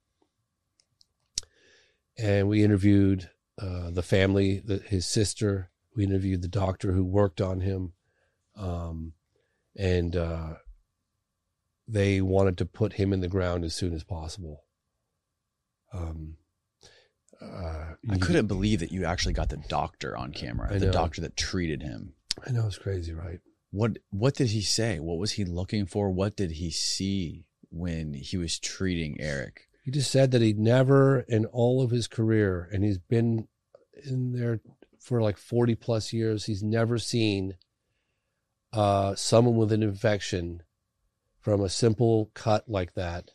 And 2.18 2.48
we 2.48 2.64
interviewed 2.64 3.30
uh, 3.62 3.92
the 3.92 4.04
family, 4.04 4.62
the, 4.64 4.78
his 4.78 5.06
sister. 5.08 5.70
We 5.96 6.06
interviewed 6.06 6.42
the 6.42 6.48
doctor 6.48 6.92
who 6.92 7.04
worked 7.04 7.40
on 7.40 7.62
him. 7.62 7.94
Um, 8.56 9.14
and 9.76 10.16
uh, 10.16 10.54
they 11.88 12.22
wanted 12.22 12.58
to 12.60 12.66
put 12.66 12.94
him 12.94 13.14
in 13.14 13.20
the 13.20 13.28
ground 13.28 13.64
as 13.64 13.76
soon 13.76 13.94
as 13.94 14.04
possible. 14.04 14.64
Um, 15.92 16.38
uh, 17.42 17.96
I 18.10 18.18
couldn't 18.18 18.48
believe 18.48 18.80
that 18.80 18.92
you 18.92 19.06
actually 19.06 19.34
got 19.34 19.50
the 19.50 19.62
doctor 19.68 20.16
on 20.16 20.32
camera, 20.32 20.80
the 20.80 20.92
doctor 20.92 21.22
that 21.22 21.36
treated 21.36 21.82
him. 21.82 22.14
I 22.48 22.52
know 22.52 22.66
it's 22.66 22.78
crazy, 22.78 23.14
right? 23.14 23.40
What 23.72 23.98
what 24.12 24.36
did 24.36 24.50
he 24.50 24.62
say? 24.62 25.00
What 25.00 25.18
was 25.18 25.34
he 25.34 25.44
looking 25.44 25.86
for? 25.86 26.10
What 26.10 26.36
did 26.36 26.52
he 26.52 26.72
see 26.72 27.46
when 27.70 28.14
he 28.14 28.38
was 28.38 28.60
treating 28.60 29.20
Eric? 29.20 29.68
He 29.84 29.92
just 29.92 30.10
said 30.10 30.32
that 30.32 30.42
he'd 30.42 30.58
never 30.58 31.20
in 31.28 31.46
all 31.46 31.82
of 31.82 31.92
his 31.92 32.08
career, 32.08 32.70
and 32.72 32.84
he's 32.86 32.98
been 32.98 33.50
in 34.06 34.32
there 34.32 34.62
for 34.98 35.22
like 35.22 35.38
40 35.38 35.76
plus 35.76 36.14
years, 36.14 36.46
he's 36.46 36.64
never 36.64 36.98
seen 36.98 37.58
uh, 38.72 39.14
someone 39.16 39.58
with 39.58 39.74
an 39.74 39.84
infection 39.84 40.64
from 41.42 41.62
a 41.62 41.70
simple 41.70 42.32
cut 42.34 42.70
like 42.70 42.94
that 42.94 43.32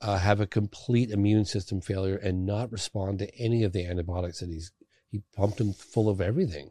uh, 0.00 0.18
have 0.18 0.40
a 0.40 0.46
complete 0.46 1.10
immune 1.10 1.44
system 1.44 1.80
failure 1.80 2.16
and 2.16 2.46
not 2.46 2.70
respond 2.70 3.18
to 3.18 3.34
any 3.36 3.64
of 3.64 3.72
the 3.72 3.84
antibiotics 3.84 4.38
that 4.38 4.48
he's 4.48 4.70
he 5.10 5.22
pumped 5.34 5.60
him 5.60 5.72
full 5.72 6.08
of 6.08 6.20
everything 6.20 6.70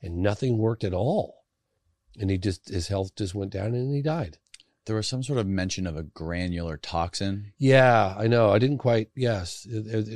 and 0.00 0.16
nothing 0.16 0.58
worked 0.58 0.84
at 0.84 0.94
all. 0.94 1.44
And 2.18 2.30
he 2.30 2.38
just 2.38 2.68
his 2.68 2.88
health 2.88 3.14
just 3.16 3.34
went 3.34 3.52
down 3.52 3.74
and 3.74 3.92
he 3.92 4.02
died 4.02 4.38
There 4.88 4.96
was 4.96 5.06
some 5.06 5.22
sort 5.22 5.38
of 5.38 5.46
mention 5.46 5.86
of 5.86 5.98
a 5.98 6.02
granular 6.02 6.78
toxin. 6.78 7.52
Yeah, 7.58 8.14
I 8.16 8.26
know. 8.26 8.50
I 8.50 8.58
didn't 8.58 8.78
quite. 8.78 9.10
Yes, 9.14 9.66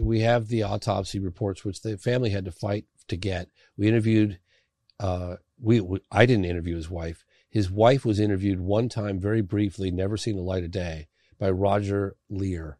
we 0.00 0.20
have 0.20 0.48
the 0.48 0.62
autopsy 0.62 1.18
reports, 1.18 1.62
which 1.62 1.82
the 1.82 1.98
family 1.98 2.30
had 2.30 2.46
to 2.46 2.52
fight 2.52 2.86
to 3.08 3.16
get. 3.18 3.48
We 3.76 3.86
interviewed. 3.86 4.38
Uh, 4.98 5.36
we, 5.60 5.80
we 5.80 6.00
I 6.10 6.24
didn't 6.24 6.46
interview 6.46 6.74
his 6.74 6.88
wife. 6.88 7.22
His 7.50 7.70
wife 7.70 8.06
was 8.06 8.18
interviewed 8.18 8.60
one 8.60 8.88
time, 8.88 9.20
very 9.20 9.42
briefly, 9.42 9.90
never 9.90 10.16
seen 10.16 10.36
the 10.36 10.42
light 10.42 10.64
of 10.64 10.70
day, 10.70 11.08
by 11.38 11.50
Roger 11.50 12.16
Leir. 12.30 12.78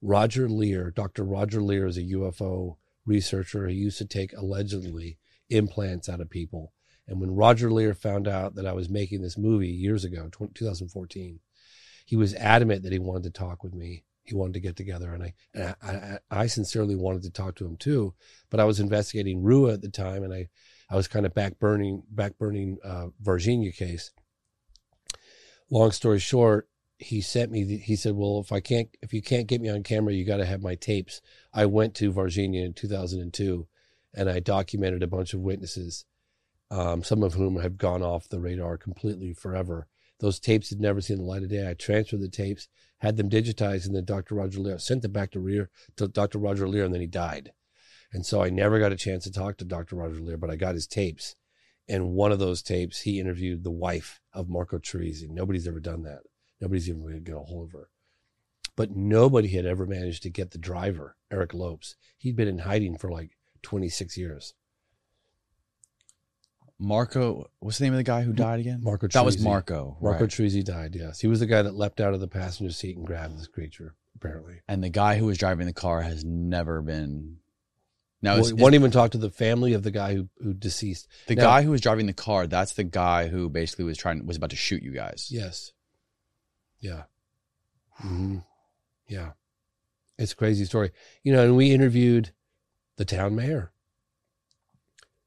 Roger 0.00 0.48
Leir, 0.48 0.90
Dr. 0.90 1.22
Roger 1.22 1.62
Leir, 1.62 1.86
is 1.86 1.96
a 1.96 2.02
UFO 2.02 2.78
researcher. 3.06 3.68
He 3.68 3.76
used 3.76 3.98
to 3.98 4.06
take 4.06 4.32
allegedly 4.36 5.18
implants 5.48 6.08
out 6.08 6.20
of 6.20 6.30
people. 6.30 6.72
And 7.06 7.20
when 7.20 7.34
Roger 7.34 7.70
Leir 7.70 7.94
found 7.94 8.28
out 8.28 8.54
that 8.54 8.66
I 8.66 8.72
was 8.72 8.88
making 8.88 9.22
this 9.22 9.36
movie 9.36 9.68
years 9.68 10.04
ago, 10.04 10.28
2014, 10.30 11.40
he 12.06 12.16
was 12.16 12.34
adamant 12.34 12.82
that 12.82 12.92
he 12.92 12.98
wanted 12.98 13.24
to 13.24 13.30
talk 13.30 13.62
with 13.62 13.74
me. 13.74 14.04
He 14.24 14.34
wanted 14.34 14.54
to 14.54 14.60
get 14.60 14.76
together, 14.76 15.12
and 15.12 15.22
I, 15.24 15.34
and 15.52 15.74
I, 15.82 16.18
I, 16.30 16.46
sincerely 16.46 16.94
wanted 16.94 17.22
to 17.22 17.30
talk 17.30 17.56
to 17.56 17.66
him 17.66 17.76
too. 17.76 18.14
But 18.50 18.60
I 18.60 18.64
was 18.64 18.78
investigating 18.78 19.42
Ruwa 19.42 19.74
at 19.74 19.82
the 19.82 19.88
time, 19.88 20.22
and 20.22 20.32
I, 20.32 20.48
I 20.88 20.94
was 20.94 21.08
kind 21.08 21.26
of 21.26 21.34
back 21.34 21.58
burning, 21.58 22.04
back 22.08 22.38
burning 22.38 22.78
uh, 22.84 23.08
Varginha 23.20 23.74
case. 23.74 24.12
Long 25.70 25.90
story 25.90 26.20
short, 26.20 26.68
he 26.98 27.20
sent 27.20 27.50
me. 27.50 27.64
The, 27.64 27.78
he 27.78 27.96
said, 27.96 28.14
"Well, 28.14 28.38
if 28.38 28.52
I 28.52 28.60
can't, 28.60 28.88
if 29.02 29.12
you 29.12 29.22
can't 29.22 29.48
get 29.48 29.60
me 29.60 29.68
on 29.68 29.82
camera, 29.82 30.12
you 30.12 30.24
got 30.24 30.36
to 30.36 30.46
have 30.46 30.62
my 30.62 30.76
tapes." 30.76 31.20
I 31.52 31.66
went 31.66 31.94
to 31.96 32.12
Varginha 32.12 32.64
in 32.64 32.74
2002, 32.74 33.66
and 34.14 34.30
I 34.30 34.38
documented 34.38 35.02
a 35.02 35.08
bunch 35.08 35.34
of 35.34 35.40
witnesses, 35.40 36.04
um, 36.72 37.04
some 37.04 37.22
of 37.22 37.34
whom 37.34 37.60
have 37.60 37.76
gone 37.76 38.02
off 38.02 38.30
the 38.30 38.40
radar 38.40 38.78
completely 38.78 39.34
forever. 39.34 39.88
Those 40.20 40.40
tapes 40.40 40.70
had 40.70 40.80
never 40.80 41.02
seen 41.02 41.18
the 41.18 41.24
light 41.24 41.42
of 41.42 41.50
day. 41.50 41.68
I 41.68 41.74
transferred 41.74 42.22
the 42.22 42.28
tapes, 42.28 42.66
had 42.98 43.18
them 43.18 43.28
digitized, 43.28 43.84
and 43.86 43.94
then 43.94 44.06
Dr. 44.06 44.36
Roger 44.36 44.58
Leir 44.58 44.78
sent 44.78 45.02
them 45.02 45.12
back 45.12 45.32
to 45.32 45.38
Leir 45.38 45.68
to 45.96 46.08
Dr. 46.08 46.38
Roger 46.38 46.66
Leir, 46.66 46.84
and 46.84 46.94
then 46.94 47.02
he 47.02 47.06
died. 47.06 47.52
And 48.10 48.24
so 48.24 48.42
I 48.42 48.48
never 48.48 48.78
got 48.78 48.92
a 48.92 48.96
chance 48.96 49.24
to 49.24 49.32
talk 49.32 49.58
to 49.58 49.66
Dr. 49.66 49.96
Roger 49.96 50.20
Leir, 50.20 50.38
but 50.38 50.48
I 50.48 50.56
got 50.56 50.74
his 50.74 50.86
tapes. 50.86 51.36
And 51.88 52.12
one 52.12 52.32
of 52.32 52.38
those 52.38 52.62
tapes, 52.62 53.00
he 53.00 53.20
interviewed 53.20 53.64
the 53.64 53.70
wife 53.70 54.20
of 54.32 54.48
Marco 54.48 54.78
Chereze. 54.78 55.28
Nobody's 55.28 55.68
ever 55.68 55.80
done 55.80 56.04
that. 56.04 56.20
Nobody's 56.58 56.88
even 56.88 57.02
going 57.02 57.14
to 57.14 57.20
get 57.20 57.34
a 57.34 57.40
hold 57.40 57.68
of 57.68 57.72
her. 57.72 57.90
But 58.76 58.96
nobody 58.96 59.48
had 59.48 59.66
ever 59.66 59.84
managed 59.84 60.22
to 60.22 60.30
get 60.30 60.52
the 60.52 60.58
driver, 60.58 61.16
Eric 61.30 61.52
Lopes. 61.52 61.96
He'd 62.16 62.36
been 62.36 62.48
in 62.48 62.60
hiding 62.60 62.96
for 62.96 63.10
like 63.10 63.36
26 63.62 64.16
years. 64.16 64.54
Marco, 66.82 67.48
what's 67.60 67.78
the 67.78 67.84
name 67.84 67.92
of 67.92 67.98
the 67.98 68.02
guy 68.02 68.22
who 68.22 68.32
died 68.32 68.58
again? 68.58 68.80
Marco 68.82 69.06
That 69.06 69.24
was 69.24 69.38
Marco. 69.40 69.96
Marco 70.00 70.24
right. 70.24 70.64
Died, 70.64 70.96
yes. 70.96 71.20
He 71.20 71.28
was 71.28 71.38
the 71.38 71.46
guy 71.46 71.62
that 71.62 71.76
leapt 71.76 72.00
out 72.00 72.12
of 72.12 72.18
the 72.18 72.26
passenger 72.26 72.72
seat 72.72 72.96
and 72.96 73.06
grabbed 73.06 73.38
this 73.38 73.46
creature, 73.46 73.94
apparently. 74.16 74.62
And 74.66 74.82
the 74.82 74.88
guy 74.88 75.16
who 75.16 75.26
was 75.26 75.38
driving 75.38 75.66
the 75.66 75.72
car 75.72 76.02
has 76.02 76.24
never 76.24 76.82
been. 76.82 77.36
Now, 78.20 78.32
Well, 78.32 78.40
is, 78.40 78.48
he 78.48 78.54
won't 78.54 78.74
even 78.74 78.90
talk 78.90 79.12
to 79.12 79.18
the 79.18 79.30
family 79.30 79.74
of 79.74 79.84
the 79.84 79.92
guy 79.92 80.14
who, 80.14 80.28
who 80.42 80.52
deceased. 80.52 81.06
the 81.28 81.36
Now- 81.36 81.44
guy 81.44 81.62
who 81.62 81.70
was 81.70 81.80
driving 81.80 82.06
the 82.06 82.12
car? 82.12 82.48
That's 82.48 82.72
the 82.72 82.82
guy 82.84 83.28
who 83.28 83.48
basically 83.48 83.84
was 83.84 83.96
trying 83.96 84.26
was 84.26 84.36
about 84.36 84.50
to 84.50 84.56
shoot 84.56 84.82
you 84.82 84.90
guys. 84.92 85.28
Yes. 85.30 85.70
Yeah. 86.80 87.04
hmm 87.94 88.38
Yeah. 89.06 89.32
It's 90.18 90.32
a 90.32 90.36
crazy 90.36 90.64
story. 90.64 90.90
You 91.22 91.32
know, 91.32 91.44
and 91.44 91.56
we 91.56 91.70
interviewed 91.72 92.32
the 92.96 93.04
town 93.04 93.36
mayor. 93.36 93.70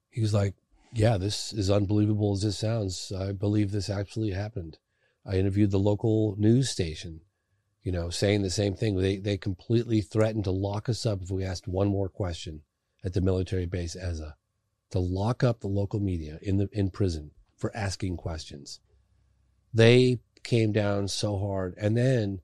He 0.09 0.19
was 0.21 0.33
like, 0.33 0.53
Yeah, 0.95 1.17
this 1.17 1.53
is 1.53 1.69
unbelievable 1.69 2.33
as 2.33 2.41
this 2.41 2.57
sounds. 2.57 3.11
I 3.11 3.31
believe 3.33 3.71
this 3.71 3.89
actually 3.89 4.31
happened. 4.31 4.77
I 5.25 5.35
interviewed 5.35 5.71
the 5.71 5.79
local 5.79 6.35
news 6.37 6.69
station, 6.69 7.21
you 7.83 7.91
know, 7.91 8.09
saying 8.09 8.41
the 8.41 8.49
same 8.49 8.75
thing. 8.75 8.95
They 8.95 9.17
they 9.17 9.37
completely 9.37 10.01
threatened 10.01 10.45
to 10.45 10.51
lock 10.51 10.87
us 10.87 11.05
up 11.05 11.21
if 11.21 11.29
we 11.29 11.43
asked 11.43 11.67
one 11.67 11.89
more 11.89 12.09
question 12.09 12.61
at 13.03 13.13
the 13.13 13.21
military 13.21 13.65
base 13.65 13.95
Eza. 13.95 14.35
To 14.91 14.99
lock 14.99 15.43
up 15.43 15.59
the 15.59 15.67
local 15.67 15.99
media 15.99 16.39
in 16.41 16.57
the 16.57 16.69
in 16.71 16.89
prison 16.89 17.31
for 17.57 17.75
asking 17.75 18.17
questions 18.17 18.79
they 19.75 20.19
came 20.43 20.71
down 20.71 21.07
so 21.09 21.37
hard. 21.37 21.75
And 21.77 21.95
then, 21.95 22.39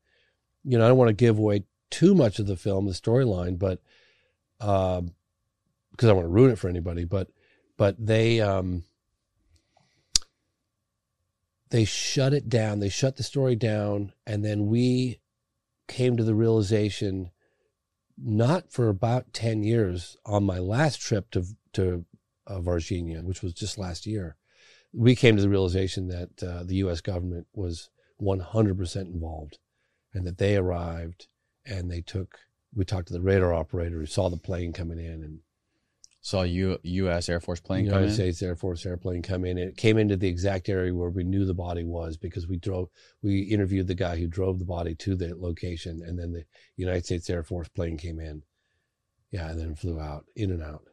you 0.66 0.78
know, 0.78 0.86
I 0.86 0.90
don't 0.90 0.98
want 0.98 1.08
to 1.10 1.14
give 1.14 1.40
away 1.40 1.64
too 1.90 2.14
much 2.14 2.38
of 2.40 2.46
the 2.46 2.58
film, 2.58 2.86
the 2.86 2.92
storyline, 2.92 3.58
but 3.58 3.82
um, 4.60 5.14
because 5.92 6.08
I 6.08 6.10
don't 6.10 6.18
want 6.18 6.26
to 6.26 6.34
ruin 6.34 6.52
it 6.52 6.60
for 6.60 6.70
anybody. 6.70 7.06
But 7.06 7.30
but 7.82 7.96
they 7.98 8.40
um, 8.40 8.84
they 11.72 11.84
shut 11.84 12.32
it 12.32 12.48
down. 12.48 12.80
They 12.80 12.90
shut 12.90 13.16
the 13.16 13.24
story 13.24 13.56
down, 13.56 14.14
and 14.28 14.46
then 14.46 14.68
we 14.68 15.20
came 15.88 16.16
to 16.16 16.24
the 16.24 16.36
realization, 16.36 17.32
not 18.16 18.72
for 18.72 18.88
about 18.88 19.34
ten 19.34 19.64
years, 19.64 20.16
on 20.28 20.44
my 20.44 20.60
last 20.60 21.02
trip 21.02 21.32
to 21.32 21.44
to 21.74 22.06
uh, 22.46 22.60
Varginha, 22.60 23.24
which 23.24 23.42
was 23.42 23.54
just 23.54 23.80
last 23.80 24.06
year 24.06 24.38
we 24.94 25.16
came 25.16 25.36
to 25.36 25.42
the 25.42 25.50
realization 25.50 26.08
that 26.10 26.44
uh, 26.44 26.64
the 26.64 26.76
U.S. 26.76 27.02
government 27.02 27.48
was 27.54 27.90
100% 28.22 28.96
involved, 29.06 29.58
and 30.14 30.28
that 30.28 30.38
they 30.38 30.56
arrived 30.56 31.30
and 31.66 31.90
they 31.90 32.02
took. 32.02 32.38
We 32.76 32.86
talked 32.86 33.08
to 33.08 33.14
the 33.14 33.22
radar 33.22 33.56
operator 33.56 33.98
who 33.98 34.06
saw 34.06 34.30
the 34.30 34.38
plane 34.38 34.72
coming 34.72 35.00
in, 35.00 35.24
and 35.24 35.40
Saw 36.24 36.44
U, 36.44 36.78
U.S. 36.84 37.30
Air 37.30 37.40
Force 37.40 37.60
plane 37.60 37.86
come 37.86 37.94
United 37.96 38.10
in. 38.10 38.14
States 38.14 38.44
Air 38.44 38.56
Force 38.56 38.86
airplane 38.86 39.24
come 39.24 39.44
in. 39.44 39.58
It 39.58 39.76
came 39.76 39.98
into 39.98 40.16
the 40.16 40.28
exact 40.28 40.70
area 40.70 40.94
where 40.94 41.10
we 41.10 41.24
knew 41.24 41.46
the 41.46 41.56
body 41.56 41.84
was 41.84 42.16
because 42.16 42.48
we 42.48 42.58
drove. 42.58 42.90
We 43.24 43.40
interviewed 43.40 43.88
the 43.88 43.96
guy 43.96 44.18
who 44.18 44.28
drove 44.28 44.60
the 44.60 44.66
body 44.66 44.94
to 44.96 45.16
the 45.16 45.34
location, 45.36 46.02
and 46.06 46.20
then 46.20 46.32
the 46.32 46.46
United 46.76 47.06
States 47.06 47.28
Air 47.30 47.44
Force 47.44 47.70
plane 47.70 47.98
came 47.98 48.20
in. 48.20 48.44
Yeah, 49.32 49.50
and 49.50 49.60
then 49.60 49.74
flew 49.76 50.00
out, 50.00 50.26
in 50.36 50.52
and 50.52 50.62
out. 50.62 50.84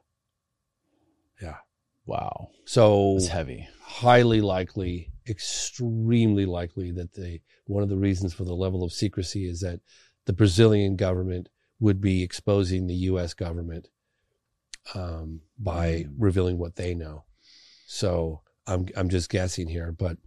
Yeah. 1.43 1.57
Wow. 2.07 2.49
So 2.65 3.17
It's 3.17 3.29
heavy. 3.29 3.69
highly 3.83 4.41
likely, 4.41 5.13
extremely 5.29 6.47
likely 6.47 6.91
that 6.93 7.13
the 7.13 7.41
one 7.67 7.83
of 7.83 7.91
the 7.91 7.99
reasons 7.99 8.33
for 8.33 8.45
the 8.45 8.55
level 8.57 8.83
of 8.83 8.93
secrecy 8.93 9.47
is 9.47 9.61
that 9.61 9.81
the 10.25 10.33
Brazilian 10.33 10.97
government 10.97 11.51
would 11.81 12.01
be 12.01 12.23
exposing 12.23 12.87
the 12.87 12.95
U.S. 12.95 13.35
government 13.35 13.89
um, 14.95 15.43
by 15.59 16.07
revealing 16.17 16.59
what 16.59 16.77
they 16.77 16.95
know. 16.95 17.25
So 17.87 18.43
I'm 18.67 18.87
I'm 18.97 19.09
just 19.09 19.31
guessing 19.31 19.69
here, 19.69 19.93
but 19.93 20.19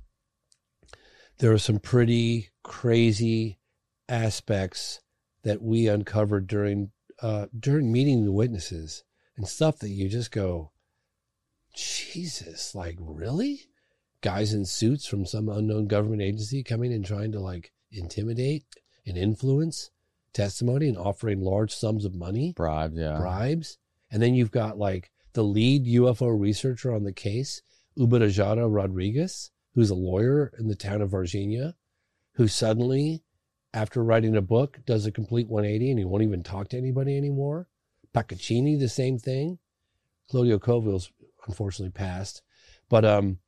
there 1.39 1.51
are 1.51 1.57
some 1.59 1.79
pretty 1.79 2.49
crazy 2.63 3.59
aspects 4.07 4.99
that 5.43 5.61
we 5.61 5.87
uncovered 5.87 6.47
during 6.47 6.91
uh, 7.21 7.47
during 7.57 7.91
meeting 7.91 8.25
the 8.25 8.31
witnesses 8.31 9.03
and 9.37 9.47
stuff 9.47 9.79
that 9.79 9.89
you 9.89 10.09
just 10.09 10.31
go, 10.31 10.71
Jesus, 11.75 12.75
like 12.75 12.97
really? 12.99 13.61
Guys 14.21 14.53
in 14.53 14.65
suits 14.65 15.07
from 15.07 15.25
some 15.25 15.49
unknown 15.49 15.87
government 15.87 16.21
agency 16.21 16.63
coming 16.63 16.93
and 16.93 17.03
trying 17.05 17.31
to 17.31 17.39
like 17.39 17.71
intimidate 17.91 18.65
and 19.05 19.17
influence 19.17 19.89
testimony 20.33 20.87
and 20.87 20.97
offering 20.97 21.41
large 21.41 21.73
sums 21.73 22.05
of 22.05 22.13
money, 22.13 22.53
bribes, 22.55 22.97
yeah, 22.97 23.17
bribes, 23.17 23.77
and 24.11 24.21
then 24.21 24.35
you've 24.35 24.51
got 24.51 24.77
like 24.77 25.11
the 25.33 25.43
lead 25.43 25.85
UFO 25.85 26.37
researcher 26.37 26.93
on 26.93 27.03
the 27.03 27.13
case, 27.13 27.61
Ubirajara 27.97 28.67
Rodrigues, 28.73 29.51
who's 29.73 29.89
a 29.89 29.95
lawyer 29.95 30.51
in 30.59 30.67
the 30.67 30.75
town 30.75 31.01
of 31.01 31.11
Varginha, 31.11 31.73
who 32.33 32.47
suddenly, 32.47 33.23
after 33.73 34.03
writing 34.03 34.35
a 34.35 34.41
book, 34.41 34.79
does 34.85 35.05
a 35.05 35.11
complete 35.11 35.47
180 35.47 35.91
and 35.91 35.99
he 35.99 36.05
won't 36.05 36.23
even 36.23 36.43
talk 36.43 36.69
to 36.69 36.77
anybody 36.77 37.15
anymore. 37.15 37.67
Pacaccini, 38.13 38.77
the 38.77 38.89
same 38.89 39.17
thing. 39.17 39.59
Claudio 40.29 40.59
Covo's 40.59 41.11
unfortunately 41.47 41.91
passed. 41.91 42.41
But 42.89 43.05
um, 43.05 43.39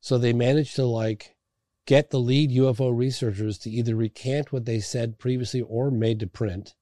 so 0.00 0.18
they 0.18 0.32
managed 0.32 0.76
to 0.76 0.84
like 0.84 1.34
get 1.86 2.10
the 2.10 2.20
lead 2.20 2.50
UFO 2.50 2.96
researchers 2.96 3.58
to 3.58 3.70
either 3.70 3.96
recant 3.96 4.52
what 4.52 4.64
they 4.64 4.80
said 4.80 5.18
previously 5.18 5.60
or 5.60 5.90
made 5.90 6.20
to 6.20 6.26
print 6.26 6.74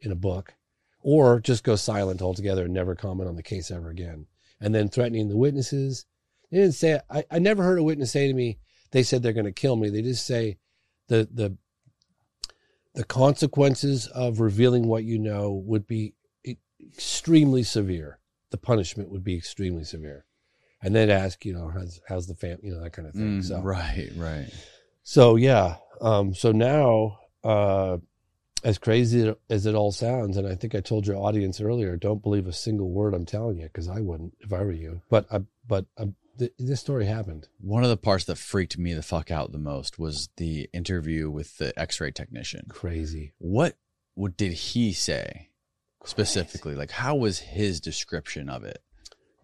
in 0.00 0.10
a 0.10 0.16
book, 0.16 0.54
or 1.02 1.40
just 1.40 1.64
go 1.64 1.76
silent 1.76 2.22
altogether 2.22 2.64
and 2.64 2.74
never 2.74 2.94
comment 2.94 3.28
on 3.28 3.36
the 3.36 3.42
case 3.42 3.70
ever 3.70 3.90
again. 3.90 4.26
And 4.60 4.74
then 4.74 4.88
threatening 4.88 5.28
the 5.28 5.36
witnesses. 5.36 6.04
They 6.50 6.58
didn't 6.58 6.74
say 6.74 7.00
I, 7.08 7.24
I 7.30 7.38
never 7.38 7.62
heard 7.62 7.78
a 7.78 7.82
witness 7.82 8.12
say 8.12 8.26
to 8.26 8.34
me, 8.34 8.58
they 8.90 9.02
said 9.02 9.22
they're 9.22 9.32
going 9.32 9.46
to 9.46 9.52
kill 9.52 9.76
me. 9.76 9.88
They 9.88 10.02
just 10.02 10.26
say 10.26 10.58
the 11.08 11.28
the 11.32 11.56
the 12.94 13.04
consequences 13.04 14.06
of 14.08 14.40
revealing 14.40 14.86
what 14.88 15.04
you 15.04 15.18
know 15.18 15.52
would 15.64 15.86
be 15.86 16.14
extremely 16.80 17.62
severe. 17.62 18.18
The 18.50 18.58
punishment 18.58 19.10
would 19.10 19.24
be 19.24 19.36
extremely 19.36 19.84
severe. 19.84 20.24
And 20.82 20.94
then 20.94 21.10
ask, 21.10 21.44
you 21.44 21.52
know, 21.52 21.68
how's, 21.68 22.00
how's 22.08 22.26
the 22.26 22.34
fam, 22.34 22.58
you 22.62 22.72
know, 22.72 22.82
that 22.82 22.92
kind 22.92 23.06
of 23.06 23.14
thing. 23.14 23.40
Mm, 23.40 23.44
so 23.44 23.60
right, 23.60 24.10
right. 24.16 24.48
So 25.02 25.36
yeah, 25.36 25.76
um, 26.00 26.34
so 26.34 26.52
now, 26.52 27.18
uh, 27.44 27.98
as 28.62 28.78
crazy 28.78 29.34
as 29.48 29.66
it 29.66 29.74
all 29.74 29.92
sounds, 29.92 30.36
and 30.36 30.46
I 30.46 30.54
think 30.54 30.74
I 30.74 30.80
told 30.80 31.06
your 31.06 31.16
audience 31.16 31.60
earlier, 31.60 31.96
don't 31.96 32.22
believe 32.22 32.46
a 32.46 32.52
single 32.52 32.90
word 32.90 33.14
I'm 33.14 33.26
telling 33.26 33.58
you 33.58 33.64
because 33.64 33.88
I 33.88 34.00
wouldn't 34.00 34.34
if 34.40 34.52
I 34.52 34.62
were 34.62 34.72
you. 34.72 35.02
But 35.08 35.26
I, 35.32 35.40
but 35.66 35.86
I, 35.98 36.08
th- 36.38 36.52
this 36.58 36.80
story 36.80 37.06
happened. 37.06 37.48
One 37.60 37.84
of 37.84 37.90
the 37.90 37.96
parts 37.96 38.24
that 38.26 38.36
freaked 38.36 38.78
me 38.78 38.92
the 38.94 39.02
fuck 39.02 39.30
out 39.30 39.52
the 39.52 39.58
most 39.58 39.98
was 39.98 40.28
the 40.36 40.68
interview 40.72 41.30
with 41.30 41.58
the 41.58 41.78
X-ray 41.78 42.10
technician. 42.12 42.66
Crazy. 42.68 43.32
What 43.38 43.76
what 44.14 44.36
did 44.36 44.52
he 44.52 44.92
say 44.92 45.50
specifically? 46.04 46.74
Like, 46.74 46.90
how 46.90 47.16
was 47.16 47.38
his 47.38 47.80
description 47.80 48.48
of 48.48 48.64
it? 48.64 48.82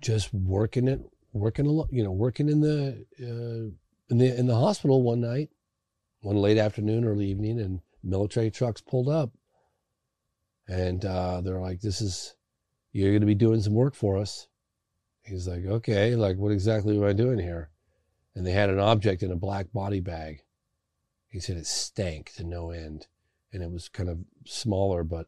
Just 0.01 0.33
working 0.35 0.89
it, 0.89 1.01
working 1.33 1.67
a 1.67 1.71
lot, 1.71 1.89
you 1.91 2.05
know, 2.05 2.13
working 2.13 2.49
in 2.49 2.61
the 2.61 3.07
uh, 3.21 3.73
in 4.11 4.19
the 4.19 4.39
in 4.39 4.47
the 4.47 4.57
hospital 4.57 5.03
one 5.03 5.21
night, 5.21 5.51
one 6.21 6.37
late 6.37 6.59
afternoon, 6.59 7.05
early 7.05 7.27
evening, 7.27 7.61
and 7.61 7.81
military 8.07 8.51
trucks 8.51 8.81
pulled 8.81 9.09
up, 9.09 9.33
and 10.69 11.05
uh, 11.05 11.41
they're 11.41 11.61
like, 11.61 11.81
"This 11.81 12.01
is 12.01 12.35
you're 12.93 13.11
going 13.11 13.21
to 13.21 13.27
be 13.27 13.35
doing 13.35 13.61
some 13.61 13.75
work 13.75 13.95
for 13.95 14.17
us." 14.17 14.49
He's 15.23 15.49
like, 15.49 15.65
"Okay, 15.65 16.15
like 16.15 16.37
what 16.37 16.53
exactly 16.53 16.97
am 16.97 17.05
I 17.05 17.13
doing 17.13 17.39
here?" 17.39 17.71
And 18.35 18.47
they 18.47 18.53
had 18.53 18.71
an 18.71 18.79
object 18.79 19.23
in 19.23 19.33
a 19.33 19.37
black 19.37 19.73
body 19.73 20.01
bag. 20.01 20.43
He 21.29 21.41
said 21.41 21.57
it 21.57 21.67
stank 21.67 22.33
to 22.37 22.45
no 22.45 22.71
end, 22.71 23.09
and 23.53 23.63
it 23.63 23.71
was 23.71 23.89
kind 23.89 24.09
of 24.09 24.19
smaller, 24.47 25.05
but 25.05 25.27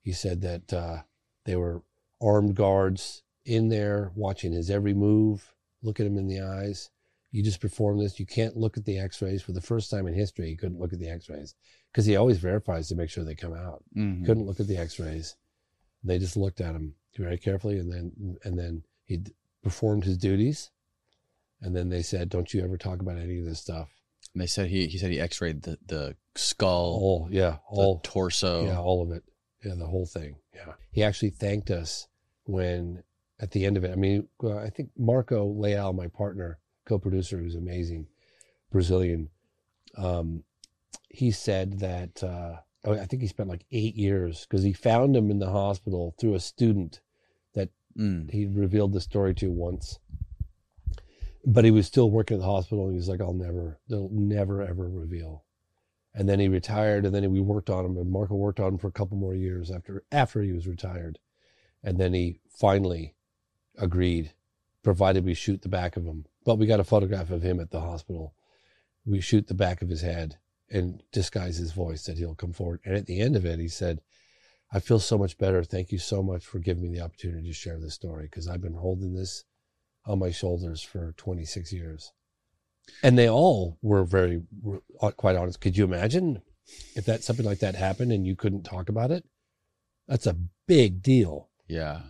he 0.00 0.12
said 0.12 0.40
that 0.42 0.72
uh, 0.72 1.02
they 1.44 1.56
were 1.56 1.82
armed 2.20 2.54
guards 2.54 3.22
in 3.44 3.68
there 3.68 4.12
watching 4.14 4.52
his 4.52 4.70
every 4.70 4.94
move, 4.94 5.54
looking 5.82 6.06
him 6.06 6.18
in 6.18 6.28
the 6.28 6.40
eyes. 6.40 6.90
You 7.30 7.42
just 7.42 7.60
perform 7.60 7.98
this. 7.98 8.18
You 8.18 8.26
can't 8.26 8.56
look 8.56 8.76
at 8.76 8.84
the 8.84 8.98
x-rays. 8.98 9.42
For 9.42 9.52
the 9.52 9.60
first 9.60 9.90
time 9.90 10.06
in 10.06 10.14
history, 10.14 10.48
he 10.48 10.56
couldn't 10.56 10.78
look 10.78 10.92
at 10.92 10.98
the 10.98 11.10
x-rays 11.10 11.54
because 11.92 12.06
he 12.06 12.16
always 12.16 12.38
verifies 12.38 12.88
to 12.88 12.94
make 12.94 13.10
sure 13.10 13.24
they 13.24 13.34
come 13.34 13.54
out. 13.54 13.82
Mhm. 13.96 14.24
Couldn't 14.26 14.46
look 14.46 14.60
at 14.60 14.66
the 14.66 14.76
x-rays. 14.76 15.36
They 16.04 16.18
just 16.18 16.36
looked 16.36 16.60
at 16.60 16.74
him 16.74 16.94
very 17.16 17.38
carefully 17.38 17.78
and 17.78 17.90
then 17.92 18.36
and 18.44 18.58
then 18.58 18.84
he 19.04 19.22
performed 19.62 20.04
his 20.04 20.16
duties. 20.18 20.70
And 21.60 21.74
then 21.74 21.88
they 21.88 22.02
said, 22.02 22.28
"Don't 22.28 22.54
you 22.54 22.62
ever 22.62 22.76
talk 22.78 23.00
about 23.00 23.18
any 23.18 23.38
of 23.40 23.44
this 23.44 23.58
stuff." 23.58 23.90
And 24.32 24.40
they 24.40 24.46
said 24.46 24.68
he 24.68 24.86
he 24.86 24.96
said 24.98 25.10
he 25.10 25.18
X-rayed 25.20 25.62
the 25.62 25.78
the 25.86 26.16
skull, 26.36 26.98
All, 27.02 27.28
yeah, 27.32 27.58
all 27.68 27.98
torso. 28.04 28.64
Yeah, 28.66 28.78
all 28.78 29.02
of 29.02 29.10
it. 29.10 29.24
Yeah, 29.64 29.74
the 29.74 29.86
whole 29.88 30.06
thing. 30.06 30.36
Yeah. 30.54 30.74
He 30.92 31.02
actually 31.02 31.30
thanked 31.30 31.70
us 31.70 32.06
when 32.44 33.02
at 33.40 33.50
the 33.50 33.64
end 33.64 33.76
of 33.76 33.82
it. 33.84 33.90
I 33.90 33.96
mean, 33.96 34.28
I 34.44 34.70
think 34.70 34.90
Marco 34.96 35.44
Leal, 35.46 35.92
my 35.92 36.06
partner, 36.06 36.58
co-producer, 36.84 37.38
who's 37.38 37.56
amazing, 37.56 38.06
Brazilian. 38.70 39.30
Um, 39.96 40.44
he 41.18 41.30
said 41.30 41.80
that 41.80 42.22
uh, 42.22 42.56
oh, 42.84 42.92
I 42.92 43.06
think 43.06 43.22
he 43.22 43.28
spent 43.28 43.48
like 43.48 43.66
eight 43.72 43.96
years 43.96 44.46
because 44.46 44.62
he 44.62 44.72
found 44.72 45.16
him 45.16 45.30
in 45.30 45.38
the 45.38 45.50
hospital 45.50 46.14
through 46.18 46.34
a 46.34 46.40
student 46.40 47.00
that 47.54 47.70
Mm. 47.98 48.30
he 48.30 48.46
revealed 48.46 48.92
the 48.92 49.00
story 49.00 49.34
to 49.34 49.50
once. 49.50 49.98
But 51.44 51.64
he 51.64 51.70
was 51.70 51.86
still 51.86 52.10
working 52.10 52.36
at 52.36 52.40
the 52.40 52.46
hospital. 52.46 52.84
And 52.84 52.94
he 52.94 52.98
was 52.98 53.08
like, 53.08 53.20
"I'll 53.20 53.32
never, 53.32 53.80
they'll 53.88 54.10
never 54.10 54.62
ever 54.62 54.88
reveal." 54.88 55.44
And 56.14 56.28
then 56.28 56.40
he 56.40 56.48
retired, 56.48 57.04
and 57.04 57.14
then 57.14 57.30
we 57.32 57.40
worked 57.40 57.70
on 57.70 57.84
him, 57.84 57.96
and 57.96 58.10
Marco 58.10 58.34
worked 58.34 58.60
on 58.60 58.74
him 58.74 58.78
for 58.78 58.88
a 58.88 58.92
couple 58.92 59.16
more 59.16 59.34
years 59.34 59.70
after 59.70 60.04
after 60.12 60.42
he 60.42 60.52
was 60.52 60.66
retired, 60.66 61.18
and 61.82 61.98
then 61.98 62.14
he 62.14 62.40
finally 62.48 63.14
agreed, 63.76 64.32
provided 64.82 65.24
we 65.24 65.34
shoot 65.34 65.62
the 65.62 65.68
back 65.68 65.96
of 65.96 66.04
him. 66.04 66.26
But 66.44 66.56
we 66.56 66.66
got 66.66 66.80
a 66.80 66.84
photograph 66.84 67.30
of 67.30 67.42
him 67.42 67.60
at 67.60 67.70
the 67.70 67.80
hospital. 67.80 68.34
We 69.04 69.20
shoot 69.20 69.46
the 69.46 69.54
back 69.54 69.82
of 69.82 69.88
his 69.88 70.02
head 70.02 70.38
and 70.70 71.02
disguise 71.12 71.56
his 71.56 71.72
voice 71.72 72.04
that 72.04 72.18
he'll 72.18 72.34
come 72.34 72.52
forward. 72.52 72.80
And 72.84 72.96
at 72.96 73.06
the 73.06 73.20
end 73.20 73.36
of 73.36 73.44
it, 73.44 73.58
he 73.58 73.68
said, 73.68 74.00
"I 74.72 74.80
feel 74.80 74.98
so 74.98 75.18
much 75.18 75.38
better. 75.38 75.64
Thank 75.64 75.92
you 75.92 75.98
so 75.98 76.22
much 76.22 76.44
for 76.44 76.58
giving 76.58 76.82
me 76.82 76.90
the 76.90 77.04
opportunity 77.04 77.48
to 77.48 77.54
share 77.54 77.78
this 77.78 77.94
story 77.94 78.24
because 78.24 78.48
I've 78.48 78.60
been 78.60 78.74
holding 78.74 79.14
this 79.14 79.44
on 80.04 80.18
my 80.18 80.30
shoulders 80.30 80.82
for 80.82 81.12
26 81.16 81.72
years." 81.72 82.12
And 83.02 83.18
they 83.18 83.28
all 83.28 83.78
were 83.82 84.04
very, 84.04 84.42
were 84.62 84.82
uh, 85.00 85.10
quite 85.10 85.36
honest. 85.36 85.60
Could 85.60 85.76
you 85.76 85.84
imagine 85.84 86.42
if 86.94 87.04
that 87.06 87.22
something 87.22 87.46
like 87.46 87.58
that 87.60 87.74
happened 87.74 88.12
and 88.12 88.26
you 88.26 88.36
couldn't 88.36 88.62
talk 88.62 88.88
about 88.88 89.10
it? 89.10 89.24
That's 90.06 90.26
a 90.26 90.36
big 90.66 91.02
deal. 91.02 91.48
Yeah. 91.66 92.00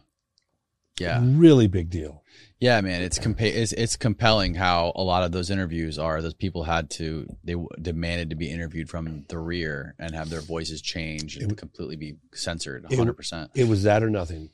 Yeah. 0.98 1.20
Really 1.22 1.66
big 1.66 1.90
deal. 1.90 2.22
Yeah, 2.60 2.80
man, 2.80 3.02
it's 3.02 3.20
compa- 3.20 3.42
it's 3.54 3.72
it's 3.72 3.96
compelling 3.96 4.54
how 4.54 4.90
a 4.96 5.02
lot 5.02 5.22
of 5.22 5.30
those 5.30 5.48
interviews 5.48 5.96
are. 5.96 6.20
Those 6.20 6.34
people 6.34 6.64
had 6.64 6.90
to 6.90 7.26
they 7.44 7.52
w- 7.52 7.68
demanded 7.80 8.30
to 8.30 8.36
be 8.36 8.50
interviewed 8.50 8.90
from 8.90 9.24
the 9.28 9.38
rear 9.38 9.94
and 9.98 10.12
have 10.14 10.28
their 10.28 10.40
voices 10.40 10.82
changed 10.82 11.40
and 11.40 11.56
completely 11.56 11.94
be 11.94 12.16
censored, 12.34 12.84
It- 12.90 12.96
hundred 12.96 13.14
percent. 13.14 13.52
It 13.54 13.68
was 13.68 13.84
that 13.84 14.02
or 14.02 14.10
nothing. 14.10 14.50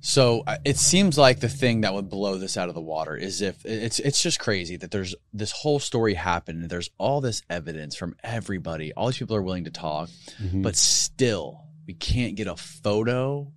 So 0.00 0.44
it 0.64 0.78
seems 0.78 1.18
like 1.18 1.40
the 1.40 1.48
thing 1.48 1.82
that 1.82 1.92
would 1.92 2.08
blow 2.08 2.38
this 2.38 2.56
out 2.56 2.68
of 2.68 2.74
the 2.74 2.80
water 2.80 3.14
is 3.16 3.42
if 3.42 3.66
it's 3.66 3.98
it's 3.98 4.22
just 4.22 4.38
crazy 4.38 4.76
that 4.76 4.90
there's 4.92 5.14
this 5.34 5.50
whole 5.52 5.78
story 5.80 6.14
happened 6.14 6.62
and 6.62 6.70
there's 6.70 6.88
all 6.98 7.20
this 7.20 7.42
evidence 7.50 7.96
from 7.96 8.14
everybody. 8.22 8.92
All 8.94 9.08
these 9.08 9.18
people 9.18 9.36
are 9.36 9.42
willing 9.42 9.64
to 9.64 9.70
talk, 9.70 10.08
Mhm. 10.40 10.62
but 10.62 10.76
still 10.76 11.64
we 11.86 11.92
can't 11.94 12.36
get 12.36 12.46
a 12.46 12.56
photo 12.56 13.52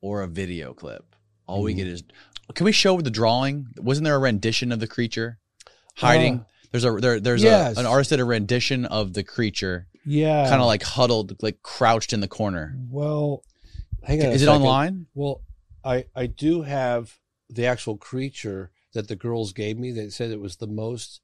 or 0.00 0.22
a 0.22 0.26
video 0.26 0.72
clip. 0.74 1.11
All 1.52 1.62
we 1.62 1.74
Mhm. 1.74 1.76
get 1.76 1.86
is 1.88 2.02
can 2.54 2.64
we 2.64 2.72
show 2.72 3.00
the 3.00 3.10
drawing? 3.10 3.66
Wasn't 3.78 4.04
there 4.04 4.16
a 4.16 4.18
rendition 4.18 4.72
of 4.72 4.80
the 4.80 4.86
creature 4.86 5.38
hiding? 5.96 6.40
Uh, 6.40 6.44
there's 6.70 6.84
a 6.84 6.92
there, 6.92 7.20
there's 7.20 7.42
yes. 7.42 7.76
a, 7.76 7.80
an 7.80 7.86
artist 7.86 8.10
did 8.10 8.20
a 8.20 8.24
rendition 8.24 8.84
of 8.86 9.12
the 9.12 9.22
creature, 9.22 9.86
Yeah. 10.04 10.48
kind 10.48 10.60
of 10.60 10.66
like 10.66 10.82
huddled, 10.82 11.42
like 11.42 11.62
crouched 11.62 12.12
in 12.12 12.20
the 12.20 12.28
corner. 12.28 12.74
Well, 12.90 13.42
hang 14.02 14.20
on. 14.22 14.32
Is 14.32 14.42
it 14.42 14.46
second. 14.46 14.62
online? 14.62 15.06
Well, 15.14 15.42
I 15.84 16.06
I 16.14 16.26
do 16.26 16.62
have 16.62 17.18
the 17.50 17.66
actual 17.66 17.96
creature 17.96 18.70
that 18.94 19.08
the 19.08 19.16
girls 19.16 19.52
gave 19.52 19.78
me. 19.78 19.92
They 19.92 20.08
said 20.10 20.30
it 20.30 20.40
was 20.40 20.56
the 20.56 20.66
most 20.66 21.20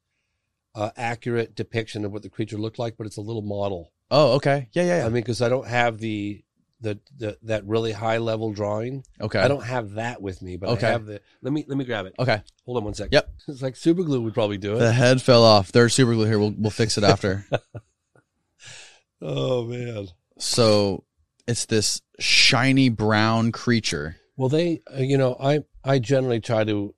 uh, 0.75 0.91
accurate 0.95 1.55
depiction 1.55 2.05
of 2.05 2.11
what 2.11 2.21
the 2.21 2.29
creature 2.29 2.57
looked 2.57 2.77
like, 2.79 2.95
but 2.97 3.07
it's 3.07 3.17
a 3.17 3.21
little 3.21 3.41
model. 3.41 3.91
Oh, 4.11 4.33
okay, 4.33 4.69
yeah, 4.73 4.83
yeah, 4.83 4.97
yeah. 4.99 5.05
I 5.05 5.09
mean, 5.09 5.21
because 5.23 5.41
I 5.41 5.49
don't 5.49 5.67
have 5.67 5.97
the, 5.99 6.43
the 6.81 6.99
the 7.17 7.37
that 7.43 7.65
really 7.65 7.91
high 7.91 8.17
level 8.17 8.53
drawing. 8.53 9.03
Okay. 9.19 9.39
I 9.39 9.47
don't 9.47 9.63
have 9.63 9.93
that 9.93 10.21
with 10.21 10.41
me, 10.41 10.57
but 10.57 10.69
Okay. 10.71 10.87
I 10.87 10.91
have 10.91 11.05
the. 11.05 11.21
Let 11.41 11.53
me 11.53 11.65
let 11.67 11.77
me 11.77 11.85
grab 11.85 12.05
it. 12.05 12.15
Okay. 12.19 12.41
Hold 12.65 12.77
on 12.77 12.83
one 12.85 12.93
second. 12.93 13.13
Yep. 13.13 13.29
It's 13.47 13.61
like 13.61 13.75
super 13.75 14.03
glue 14.03 14.21
would 14.21 14.33
probably 14.33 14.57
do 14.57 14.75
it. 14.75 14.79
The 14.79 14.91
head 14.91 15.21
fell 15.21 15.43
off. 15.43 15.71
There's 15.71 15.93
super 15.93 16.13
glue 16.13 16.25
here. 16.25 16.39
We'll 16.39 16.53
we'll 16.57 16.71
fix 16.71 16.97
it 16.97 17.03
after. 17.03 17.45
oh 19.21 19.65
man. 19.65 20.07
so 20.37 21.03
it's 21.47 21.65
this 21.65 22.01
shiny 22.19 22.89
brown 22.89 23.51
creature. 23.51 24.17
Well, 24.37 24.49
they, 24.49 24.81
uh, 24.95 24.99
you 25.01 25.17
know, 25.17 25.35
I 25.39 25.61
I 25.83 25.99
generally 25.99 26.39
try 26.39 26.63
to, 26.63 26.93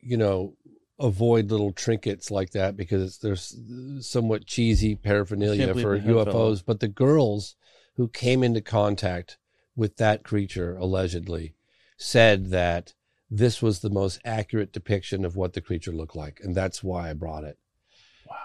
you 0.00 0.16
know, 0.16 0.56
avoid 0.98 1.50
little 1.50 1.72
trinkets 1.72 2.30
like 2.30 2.50
that 2.50 2.76
because 2.76 3.02
it's, 3.02 3.18
there's 3.18 3.56
somewhat 4.00 4.46
cheesy 4.46 4.94
paraphernalia 4.94 5.74
for 5.74 5.98
the 5.98 6.00
head 6.00 6.06
fell 6.06 6.24
UFOs. 6.26 6.62
But 6.64 6.80
the 6.80 6.88
girls 6.88 7.56
who 7.96 8.08
came 8.08 8.42
into 8.42 8.60
contact 8.60 9.38
with 9.76 9.96
that 9.96 10.22
creature 10.22 10.76
allegedly 10.76 11.54
said 11.96 12.50
that 12.50 12.94
this 13.30 13.62
was 13.62 13.80
the 13.80 13.90
most 13.90 14.20
accurate 14.24 14.72
depiction 14.72 15.24
of 15.24 15.36
what 15.36 15.52
the 15.54 15.60
creature 15.60 15.92
looked 15.92 16.16
like, 16.16 16.40
and 16.42 16.54
that's 16.54 16.82
why 16.84 17.10
I 17.10 17.14
brought 17.14 17.44
it. 17.44 17.58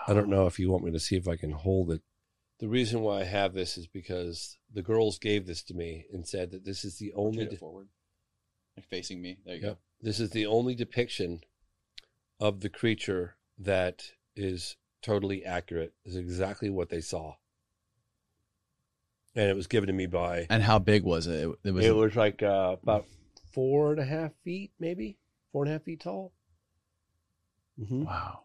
I 0.08 0.14
don't 0.14 0.30
know 0.30 0.48
if 0.48 0.60
you 0.60 0.72
want 0.72 0.84
me 0.84 0.92
to 0.92 1.00
see 1.00 1.16
if 1.16 1.28
I 1.28 1.36
can 1.36 1.52
hold 1.52 1.92
it 1.92 2.02
The 2.60 2.68
reason 2.68 3.02
why 3.02 3.22
I 3.22 3.24
have 3.26 3.54
this 3.54 3.78
is 3.78 3.88
because 3.88 4.58
the 4.74 4.82
girls 4.82 5.20
gave 5.20 5.46
this 5.46 5.64
to 5.64 5.74
me 5.74 6.06
and 6.12 6.28
said 6.28 6.52
that 6.52 6.66
this 6.66 6.84
is 6.84 6.98
the 6.98 7.14
only 7.14 7.46
de- 7.46 7.58
forward. 7.58 7.88
Like 8.76 8.88
facing 8.88 9.22
me. 9.22 9.38
There 9.46 9.56
you 9.56 9.68
Yep. 9.68 9.80
This 10.02 10.20
is 10.20 10.32
the 10.32 10.46
only 10.46 10.76
depiction 10.76 11.42
of 12.40 12.62
the 12.62 12.70
creature 12.70 13.36
that 13.58 14.12
is 14.36 14.78
totally 15.02 15.46
accurate. 15.46 15.94
Is 16.06 16.16
exactly 16.16 16.70
what 16.70 16.90
they 16.90 17.02
saw, 17.02 17.36
and 19.36 19.50
it 19.50 19.56
was 19.56 19.68
given 19.68 19.88
to 19.88 19.94
me 19.94 20.06
by. 20.06 20.48
And 20.50 20.64
how 20.64 20.80
big 20.80 21.04
was 21.04 21.28
it? 21.28 21.48
It, 21.48 21.56
it 21.64 21.72
was. 21.72 21.86
it 21.86 21.96
was 21.96 22.16
like 22.16 22.44
uh, 22.44 22.76
about 22.82 23.06
four 23.54 23.92
and 23.92 24.00
a 24.00 24.06
half 24.06 24.32
feet, 24.44 24.72
maybe 24.80 25.18
four 25.52 25.64
and 25.64 25.70
a 25.70 25.74
half 25.74 25.84
feet 25.84 26.02
tall. 26.02 26.34
Mm-hmm. 27.80 28.06
wow. 28.06 28.42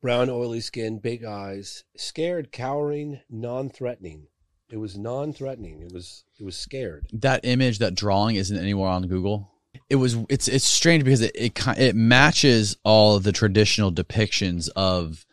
Brown, 0.00 0.30
oily 0.30 0.60
skin, 0.60 0.98
big 0.98 1.24
eyes, 1.24 1.84
scared, 1.96 2.50
cowering, 2.50 3.20
non-threatening. 3.30 4.26
It 4.68 4.78
was 4.78 4.98
non-threatening. 4.98 5.82
It 5.82 5.92
was 5.92 6.24
it 6.40 6.44
was 6.44 6.56
scared. 6.56 7.06
That 7.12 7.44
image, 7.44 7.78
that 7.78 7.94
drawing, 7.94 8.36
isn't 8.36 8.56
anywhere 8.56 8.88
on 8.88 9.06
Google. 9.06 9.52
It 9.88 9.96
was. 9.96 10.16
It's. 10.28 10.48
It's 10.48 10.64
strange 10.64 11.04
because 11.04 11.20
it. 11.20 11.32
It, 11.34 11.58
it 11.78 11.94
matches 11.94 12.76
all 12.82 13.14
of 13.14 13.22
the 13.22 13.32
traditional 13.32 13.92
depictions 13.92 14.70
of 14.74 15.26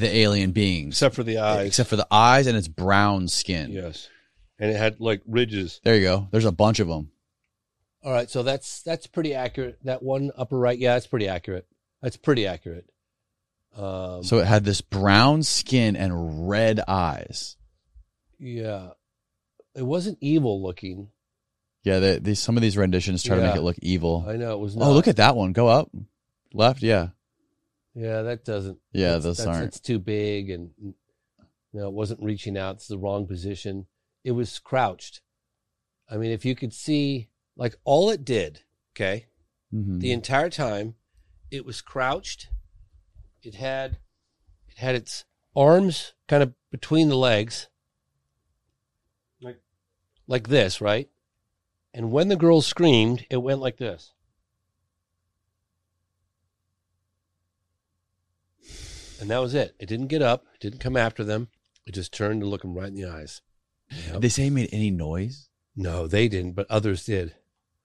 the 0.00 0.16
alien 0.16 0.52
beings, 0.52 0.94
Except 0.94 1.14
for 1.14 1.22
the 1.22 1.38
eyes. 1.38 1.66
except 1.68 1.88
for 1.90 1.96
the 1.96 2.06
eyes 2.10 2.46
and 2.46 2.56
its 2.56 2.68
brown 2.68 3.28
skin. 3.28 3.70
Yes. 3.70 4.08
And 4.58 4.70
it 4.70 4.76
had 4.76 5.00
like 5.00 5.22
ridges. 5.26 5.80
There 5.84 5.94
you 5.96 6.02
go. 6.02 6.28
There's 6.30 6.44
a 6.44 6.52
bunch 6.52 6.80
of 6.80 6.88
them. 6.88 7.10
All 8.04 8.12
right, 8.12 8.28
so 8.28 8.42
that's 8.42 8.82
that's 8.82 9.06
pretty 9.06 9.34
accurate. 9.34 9.78
That 9.84 10.02
one 10.02 10.30
upper 10.36 10.58
right, 10.58 10.78
yeah, 10.78 10.92
that's 10.94 11.06
pretty 11.06 11.26
accurate. 11.28 11.66
That's 12.02 12.16
pretty 12.18 12.46
accurate. 12.46 12.84
Um, 13.76 14.22
So 14.22 14.38
it 14.38 14.46
had 14.46 14.62
this 14.64 14.80
brown 14.82 15.42
skin 15.42 15.96
and 15.96 16.48
red 16.48 16.80
eyes. 16.86 17.56
yeah, 18.38 18.90
it 19.74 19.82
wasn't 19.82 20.18
evil 20.20 20.62
looking. 20.62 21.08
Yeah, 21.82 21.98
they, 21.98 22.18
these 22.18 22.40
some 22.40 22.56
of 22.56 22.62
these 22.62 22.76
renditions 22.76 23.22
try 23.22 23.36
to 23.36 23.42
make 23.42 23.56
it 23.56 23.62
look 23.62 23.78
evil. 23.82 24.24
I 24.28 24.36
know 24.36 24.52
it 24.52 24.58
was. 24.60 24.76
Oh, 24.76 24.92
look 24.92 25.08
at 25.08 25.16
that 25.16 25.34
one. 25.36 25.52
Go 25.52 25.66
up, 25.68 25.90
left. 26.52 26.82
Yeah, 26.82 27.08
Yeah, 27.94 28.22
that 28.22 28.44
doesn't. 28.44 28.78
Yeah, 28.92 29.12
that's, 29.12 29.24
those 29.24 29.36
that's, 29.38 29.48
aren't. 29.48 29.66
It's 29.66 29.80
too 29.80 29.98
big, 29.98 30.50
and 30.50 30.70
you 30.80 30.94
know, 31.72 31.88
it 31.88 31.94
wasn't 31.94 32.22
reaching 32.22 32.56
out. 32.58 32.76
It's 32.76 32.88
the 32.88 32.98
wrong 32.98 33.26
position. 33.26 33.86
It 34.24 34.32
was 34.32 34.58
crouched. 34.58 35.20
I 36.08 36.16
mean, 36.16 36.30
if 36.30 36.44
you 36.44 36.54
could 36.54 36.72
see, 36.72 37.28
like, 37.56 37.76
all 37.84 38.10
it 38.10 38.24
did, 38.24 38.62
okay, 38.92 39.26
Mhm. 39.72 40.00
the 40.00 40.12
entire 40.12 40.50
time, 40.50 40.96
it 41.50 41.64
was 41.64 41.80
crouched. 41.80 42.48
It 43.42 43.54
had, 43.56 43.98
it 44.68 44.78
had 44.78 44.94
its 44.94 45.24
arms 45.54 46.14
kind 46.28 46.42
of 46.42 46.54
between 46.70 47.08
the 47.08 47.16
legs, 47.16 47.68
like, 49.40 49.60
like 50.26 50.48
this, 50.48 50.80
right? 50.80 51.08
And 51.92 52.10
when 52.10 52.28
the 52.28 52.36
girl 52.36 52.60
screamed, 52.60 53.26
it 53.30 53.36
went 53.36 53.60
like 53.60 53.76
this. 53.76 54.12
And 59.24 59.30
that 59.30 59.40
was 59.40 59.54
it. 59.54 59.74
It 59.78 59.88
didn't 59.88 60.08
get 60.08 60.20
up. 60.20 60.44
It 60.52 60.60
didn't 60.60 60.80
come 60.80 60.98
after 60.98 61.24
them. 61.24 61.48
It 61.86 61.94
just 61.94 62.12
turned 62.12 62.42
to 62.42 62.46
look 62.46 62.60
them 62.60 62.74
right 62.74 62.88
in 62.88 62.94
the 62.94 63.06
eyes. 63.06 63.40
They 64.18 64.28
say 64.28 64.48
it 64.48 64.50
made 64.50 64.68
any 64.70 64.90
noise. 64.90 65.48
No, 65.74 66.06
they 66.06 66.28
didn't, 66.28 66.52
but 66.52 66.66
others 66.68 67.06
did. 67.06 67.34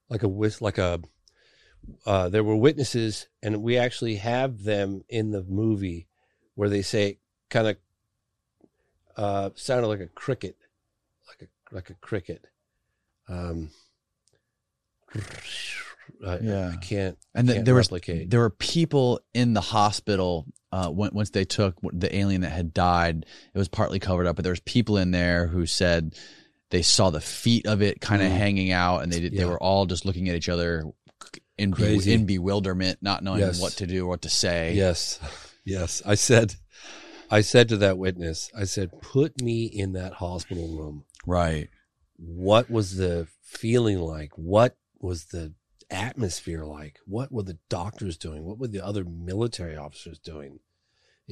Like 0.10 0.22
a 0.22 0.28
whis, 0.28 0.61
like 0.61 0.78
a. 0.78 0.99
Uh, 2.06 2.28
there 2.28 2.44
were 2.44 2.57
witnesses, 2.57 3.30
and 3.41 3.64
we 3.64 3.78
actually 3.78 4.18
have 4.18 4.64
them 4.64 5.03
in 5.07 5.32
the 5.32 5.44
movie 5.44 6.10
where 6.56 6.68
they 6.68 6.82
say 6.82 7.20
kind 7.49 7.68
of 7.68 7.78
uh, 9.16 9.52
sounded 9.56 9.88
like 9.88 10.02
a 10.02 10.07
cricket, 10.07 10.57
like 11.26 11.48
a 11.48 11.74
like 11.74 11.90
a 11.90 11.94
cricket. 11.94 12.48
Um, 13.30 13.70
I, 16.28 16.40
Yeah. 16.40 16.72
I 16.74 16.76
can't. 16.76 17.18
And 17.34 17.48
th- 17.48 17.56
can't 17.60 17.66
there 17.66 17.76
was 17.76 17.88
there 18.03 18.40
were 18.41 18.49
people 18.49 19.22
in 19.34 19.53
the 19.53 19.61
hospital 19.61 20.45
uh, 20.72 20.90
when, 20.90 21.12
once 21.14 21.30
they 21.32 21.46
took 21.46 21.76
the 21.94 22.16
alien 22.16 22.41
that 22.41 22.52
had 22.52 22.74
died. 22.74 23.26
It 23.54 23.58
was 23.58 23.68
partly 23.68 24.00
covered 24.00 24.28
up, 24.28 24.36
but 24.36 24.44
there 24.44 24.52
was 24.52 24.60
people 24.62 24.98
in 24.98 25.12
there 25.12 25.48
who 25.48 25.66
said 25.66 26.16
they 26.70 26.82
saw 26.84 27.10
the 27.10 27.22
feet 27.22 27.66
of 27.66 27.82
it 27.82 28.00
kind 28.02 28.22
of 28.22 28.30
Mm. 28.32 28.38
hanging 28.38 28.72
out, 28.72 29.02
and 29.04 29.12
they 29.12 29.20
did, 29.22 29.36
they 29.36 29.46
were 29.46 29.62
all 29.62 29.86
just 29.88 30.06
looking 30.06 30.30
at 30.30 30.36
each 30.36 30.50
other 30.50 30.84
in 31.58 31.74
Crazy. 31.74 32.14
in 32.14 32.26
bewilderment, 32.26 33.00
not 33.02 33.24
knowing 33.24 33.40
Yes. 33.40 33.60
what 33.60 33.74
to 33.74 33.88
do 33.88 34.06
or 34.06 34.10
what 34.10 34.22
to 34.24 34.30
say. 34.30 34.74
Yes. 34.74 35.20
Yes. 35.66 36.02
I 36.04 36.16
said 36.16 36.56
I 37.30 37.41
said 37.41 37.70
to 37.70 37.78
that 37.78 37.98
witness, 38.00 38.50
I 38.58 38.64
said, 38.64 39.02
put 39.02 39.40
me 39.40 39.66
in 39.66 39.91
that 39.94 40.14
hospital 40.14 40.68
room. 40.70 41.04
Right. 41.28 41.70
What 42.18 42.72
was 42.72 42.96
the 42.96 43.28
feeling 43.44 44.00
like? 44.00 44.32
What 44.36 44.78
was 45.00 45.26
the 45.26 45.54
atmosphere 45.91 46.66
like? 46.66 46.99
What 47.06 47.32
were 47.32 47.44
the 47.44 47.57
doctors 47.70 48.18
doing? 48.18 48.44
What 48.45 48.57
were 48.60 48.68
the 48.68 48.86
other 48.86 49.03
military 49.03 49.76
officers 49.76 50.20
doing? 50.20 50.52
And 50.52 50.60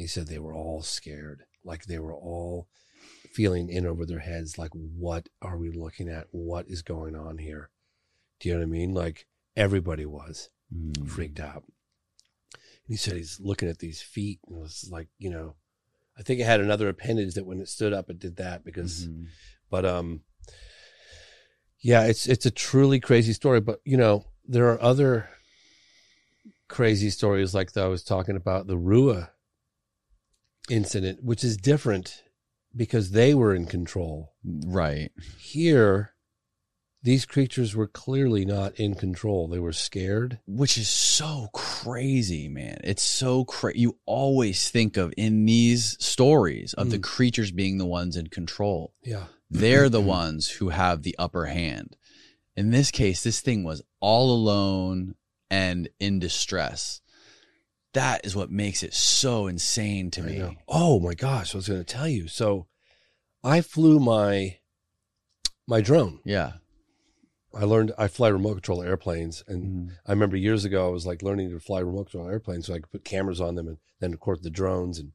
he 0.03 0.07
said 0.07 0.27
they 0.27 0.39
were 0.39 0.53
all 0.53 0.81
scared. 0.81 1.43
Like 1.63 1.85
they 1.85 1.99
were 1.99 2.13
all 2.13 2.67
feeling 3.33 3.69
in 3.69 3.85
over 3.85 4.05
their 4.05 4.19
heads, 4.19 4.57
like, 4.57 4.71
what 4.73 5.29
are 5.41 5.57
we 5.57 5.69
looking 5.69 6.09
at? 6.09 6.27
What 6.31 6.67
is 6.67 6.81
going 6.81 7.15
on 7.15 7.37
here? 7.37 7.69
Do 8.39 8.49
you 8.49 8.55
know 8.55 8.61
what 8.61 8.67
I 8.67 8.69
mean? 8.71 8.93
Like 8.93 9.27
everybody 9.55 10.05
was 10.05 10.49
Mm. 10.73 11.07
freaked 11.07 11.39
out. 11.39 11.63
And 12.53 12.59
he 12.89 12.97
said 12.97 13.15
he's 13.15 13.39
looking 13.39 13.69
at 13.69 13.79
these 13.79 14.01
feet 14.01 14.39
and 14.47 14.57
it 14.57 14.61
was 14.61 14.89
like, 14.91 15.07
you 15.17 15.29
know, 15.29 15.55
I 16.17 16.23
think 16.23 16.39
it 16.41 16.45
had 16.45 16.59
another 16.59 16.89
appendage 16.89 17.35
that 17.35 17.45
when 17.45 17.61
it 17.61 17.69
stood 17.69 17.93
up, 17.93 18.09
it 18.09 18.19
did 18.19 18.35
that 18.37 18.65
because, 18.65 19.07
Mhm. 19.07 19.27
but, 19.69 19.85
um, 19.85 20.23
yeah, 21.79 22.03
it's, 22.05 22.27
it's 22.27 22.45
a 22.45 22.51
truly 22.51 22.99
crazy 22.99 23.33
story, 23.33 23.61
but 23.61 23.79
you 23.85 23.95
know, 23.97 24.25
there 24.47 24.69
are 24.71 24.81
other 24.81 25.29
crazy 26.67 27.09
stories 27.09 27.53
like 27.53 27.71
that 27.73 27.83
I 27.83 27.87
was 27.87 28.03
talking 28.03 28.35
about 28.35 28.67
the 28.67 28.77
Ruwa 28.77 29.29
incident, 30.69 31.23
which 31.23 31.43
is 31.43 31.57
different 31.57 32.23
because 32.75 33.11
they 33.11 33.33
were 33.33 33.55
in 33.55 33.65
control. 33.65 34.33
Right. 34.43 35.11
Here, 35.39 36.11
these 37.03 37.25
creatures 37.25 37.75
were 37.75 37.87
clearly 37.87 38.43
not 38.43 38.75
in 38.79 38.95
control. 38.95 39.47
They 39.47 39.59
were 39.59 39.71
scared. 39.73 40.39
Which 40.45 40.77
is 40.77 40.89
so 40.89 41.47
crazy, 41.53 42.49
man. 42.49 42.79
It's 42.83 43.03
so 43.03 43.45
crazy. 43.45 43.79
You 43.79 43.97
always 44.05 44.69
think 44.69 44.97
of 44.97 45.13
in 45.15 45.45
these 45.45 45.95
stories 46.03 46.73
of 46.73 46.89
the 46.91 46.99
Mm. 46.99 47.03
creatures 47.03 47.51
being 47.51 47.77
the 47.77 47.85
ones 47.85 48.17
in 48.17 48.27
control. 48.27 48.93
Yeah. 49.03 49.27
They're 49.49 49.89
the 49.89 50.01
ones 50.19 50.49
who 50.49 50.69
have 50.69 51.03
the 51.03 51.15
upper 51.17 51.45
hand. 51.45 51.95
In 52.57 52.71
this 52.71 52.89
case, 52.91 53.23
this 53.23 53.39
thing 53.39 53.63
was 53.63 53.83
all 54.01 54.31
alone 54.31 55.15
and 55.49 55.87
in 55.99 56.19
distress. 56.19 57.01
That 57.93 58.25
is 58.25 58.35
what 58.35 58.51
makes 58.51 58.83
it 58.83 58.93
so 58.93 59.47
insane 59.47 60.11
to 60.11 60.21
me. 60.23 60.57
Oh 60.67 60.99
my 60.99 61.13
gosh, 61.13 61.53
I 61.53 61.57
was 61.57 61.67
going 61.69 61.79
to 61.79 61.85
tell 61.85 62.07
you. 62.07 62.27
So 62.27 62.67
I 63.43 63.61
flew 63.61 63.99
my 63.99 64.57
my 65.67 65.81
drone. 65.81 66.19
Yeah. 66.25 66.53
I 67.53 67.63
learned 67.63 67.91
I 67.97 68.07
fly 68.07 68.27
remote 68.29 68.53
control 68.55 68.83
airplanes 68.83 69.43
and 69.47 69.89
Mhm. 69.89 69.97
I 70.05 70.11
remember 70.11 70.35
years 70.37 70.65
ago 70.65 70.87
I 70.87 70.91
was 70.91 71.05
like 71.05 71.21
learning 71.23 71.49
to 71.51 71.59
fly 71.59 71.79
remote 71.79 72.11
control 72.11 72.29
airplanes 72.29 72.67
so 72.67 72.73
I 72.73 72.79
could 72.79 72.91
put 72.91 73.03
cameras 73.05 73.39
on 73.41 73.55
them 73.55 73.67
and 73.67 73.77
then 73.99 74.13
of 74.13 74.19
course 74.19 74.39
the 74.41 74.49
drones 74.49 74.99
and 74.99 75.13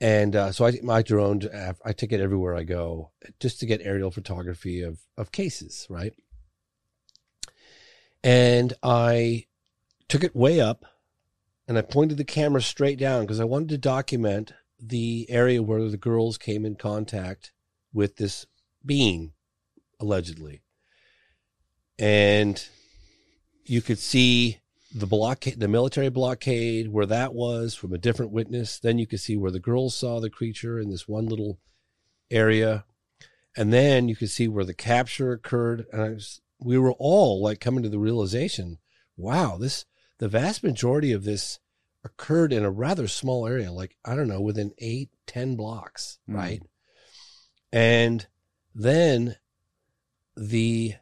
and 0.00 0.36
uh, 0.36 0.52
so 0.52 0.66
I 0.66 0.72
my 0.82 1.02
drone 1.02 1.42
I 1.84 1.92
take 1.92 2.12
it 2.12 2.20
everywhere 2.20 2.54
I 2.54 2.64
go 2.64 3.12
just 3.40 3.60
to 3.60 3.66
get 3.66 3.80
aerial 3.82 4.10
photography 4.10 4.82
of 4.82 4.98
of 5.16 5.32
cases, 5.32 5.86
right? 5.88 6.12
And 8.22 8.72
I 8.82 9.46
took 10.08 10.24
it 10.24 10.34
way 10.34 10.60
up 10.60 10.84
and 11.66 11.78
I 11.78 11.82
pointed 11.82 12.16
the 12.18 12.24
camera 12.24 12.62
straight 12.62 12.98
down 12.98 13.22
because 13.22 13.40
I 13.40 13.44
wanted 13.44 13.68
to 13.70 13.78
document 13.78 14.52
the 14.80 15.26
area 15.28 15.62
where 15.62 15.88
the 15.88 15.96
girls 15.96 16.38
came 16.38 16.64
in 16.64 16.76
contact 16.76 17.52
with 17.92 18.16
this 18.16 18.46
being, 18.84 19.32
allegedly. 20.00 20.62
And 21.98 22.64
you 23.64 23.82
could 23.82 23.98
see 23.98 24.58
the 24.94 25.06
blockade, 25.06 25.60
the 25.60 25.68
military 25.68 26.08
blockade, 26.08 26.88
where 26.88 27.06
that 27.06 27.34
was 27.34 27.74
from 27.74 27.92
a 27.92 27.98
different 27.98 28.32
witness. 28.32 28.78
Then 28.78 28.98
you 28.98 29.06
could 29.06 29.20
see 29.20 29.36
where 29.36 29.50
the 29.50 29.60
girls 29.60 29.94
saw 29.94 30.20
the 30.20 30.30
creature 30.30 30.78
in 30.78 30.90
this 30.90 31.06
one 31.06 31.26
little 31.26 31.58
area. 32.30 32.84
And 33.56 33.72
then 33.72 34.08
you 34.08 34.16
could 34.16 34.30
see 34.30 34.48
where 34.48 34.64
the 34.64 34.74
capture 34.74 35.32
occurred. 35.32 35.86
And 35.92 36.00
I 36.00 36.08
was, 36.10 36.40
we 36.60 36.78
were 36.78 36.92
all 36.98 37.42
like 37.42 37.60
coming 37.60 37.82
to 37.82 37.88
the 37.88 37.98
realization 37.98 38.78
wow, 39.16 39.56
this, 39.56 39.84
the 40.18 40.28
vast 40.28 40.62
majority 40.62 41.10
of 41.10 41.24
this 41.24 41.58
occurred 42.04 42.52
in 42.52 42.64
a 42.64 42.70
rather 42.70 43.08
small 43.08 43.48
area, 43.48 43.72
like, 43.72 43.96
I 44.04 44.14
don't 44.14 44.28
know, 44.28 44.40
within 44.40 44.72
eight, 44.78 45.10
ten 45.26 45.56
blocks, 45.56 46.18
Mm. 46.30 46.34
right? 46.36 46.62
And 47.72 48.26
then 48.74 49.36
the 50.36 50.94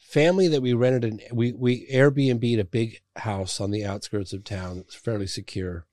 family 0.00 0.48
that 0.48 0.62
we 0.62 0.72
rented 0.72 1.04
an 1.04 1.20
we 1.32 1.52
we 1.52 1.86
Airbnb'd 1.88 2.58
a 2.58 2.64
big 2.64 3.02
house 3.16 3.60
on 3.60 3.70
the 3.70 3.84
outskirts 3.84 4.32
of 4.32 4.42
town. 4.42 4.78
It 4.78 4.86
was 4.86 4.94
fairly 4.94 5.26
secure. 5.26 5.84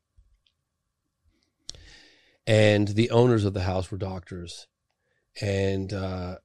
and 2.48 2.90
the 2.90 3.10
owners 3.10 3.46
of 3.46 3.54
the 3.54 3.64
house 3.64 3.90
were 3.92 3.98
doctors, 3.98 4.68
and 5.42 5.94
uh, 5.94 6.36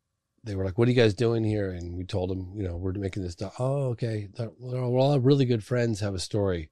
they 0.45 0.55
were 0.57 0.65
like, 0.65 0.79
"What 0.79 0.89
are 0.89 0.91
you 0.91 0.97
guys 0.97 1.15
doing 1.15 1.45
here?" 1.45 1.71
And 1.71 1.97
we 1.97 2.05
told 2.05 2.31
them, 2.31 2.53
you 2.57 2.63
know, 2.63 2.77
we're 2.77 2.93
making 2.93 3.23
this. 3.23 3.35
Do- 3.35 3.51
oh, 3.59 3.89
okay. 3.91 4.29
We're 4.59 4.81
all 4.99 5.19
really 5.21 5.45
good 5.45 5.65
friends. 5.65 6.01
Have 6.01 6.15
a 6.15 6.19
story. 6.21 6.71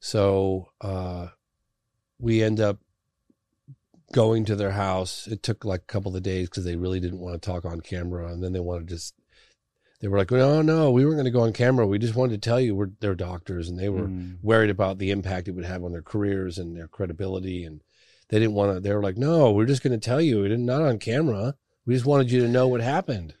So 0.00 0.70
uh, 0.80 1.28
we 2.18 2.42
end 2.42 2.60
up 2.60 2.78
going 4.12 4.44
to 4.46 4.56
their 4.56 4.70
house. 4.72 5.26
It 5.26 5.42
took 5.42 5.64
like 5.64 5.82
a 5.82 5.92
couple 5.92 6.16
of 6.16 6.22
days 6.22 6.48
because 6.48 6.64
they 6.64 6.76
really 6.76 7.00
didn't 7.00 7.20
want 7.20 7.40
to 7.40 7.46
talk 7.50 7.64
on 7.64 7.80
camera, 7.80 8.32
and 8.32 8.42
then 8.42 8.52
they 8.52 8.60
wanted 8.60 8.88
to 8.88 8.94
just. 8.94 9.14
They 10.00 10.06
were 10.06 10.18
like, 10.18 10.30
"No, 10.30 10.62
no, 10.62 10.92
we 10.92 11.04
weren't 11.04 11.16
going 11.16 11.24
to 11.24 11.30
go 11.32 11.40
on 11.40 11.52
camera. 11.52 11.84
We 11.86 11.98
just 11.98 12.14
wanted 12.14 12.40
to 12.40 12.48
tell 12.48 12.60
you 12.60 12.76
we're 12.76 12.90
they're 13.00 13.16
doctors, 13.16 13.68
and 13.68 13.78
they 13.78 13.88
were 13.88 14.06
Mm. 14.06 14.36
worried 14.42 14.70
about 14.70 14.98
the 14.98 15.10
impact 15.10 15.48
it 15.48 15.52
would 15.52 15.64
have 15.64 15.82
on 15.82 15.90
their 15.90 16.02
careers 16.02 16.56
and 16.56 16.76
their 16.76 16.86
credibility, 16.86 17.64
and 17.64 17.82
they 18.28 18.38
didn't 18.38 18.54
want 18.54 18.74
to. 18.76 18.80
They 18.80 18.94
were 18.94 19.02
like, 19.02 19.16
"No, 19.16 19.50
we're 19.50 19.66
just 19.66 19.82
going 19.82 19.98
to 19.98 20.04
tell 20.04 20.20
you. 20.20 20.40
We 20.42 20.48
didn't 20.48 20.66
not 20.66 20.82
on 20.82 20.98
camera. 21.00 21.56
We 21.88 21.94
just 21.94 22.06
wanted 22.06 22.30
you 22.30 22.42
to 22.42 22.48
know 22.48 22.68
what 22.68 22.82
happened." 22.82 23.34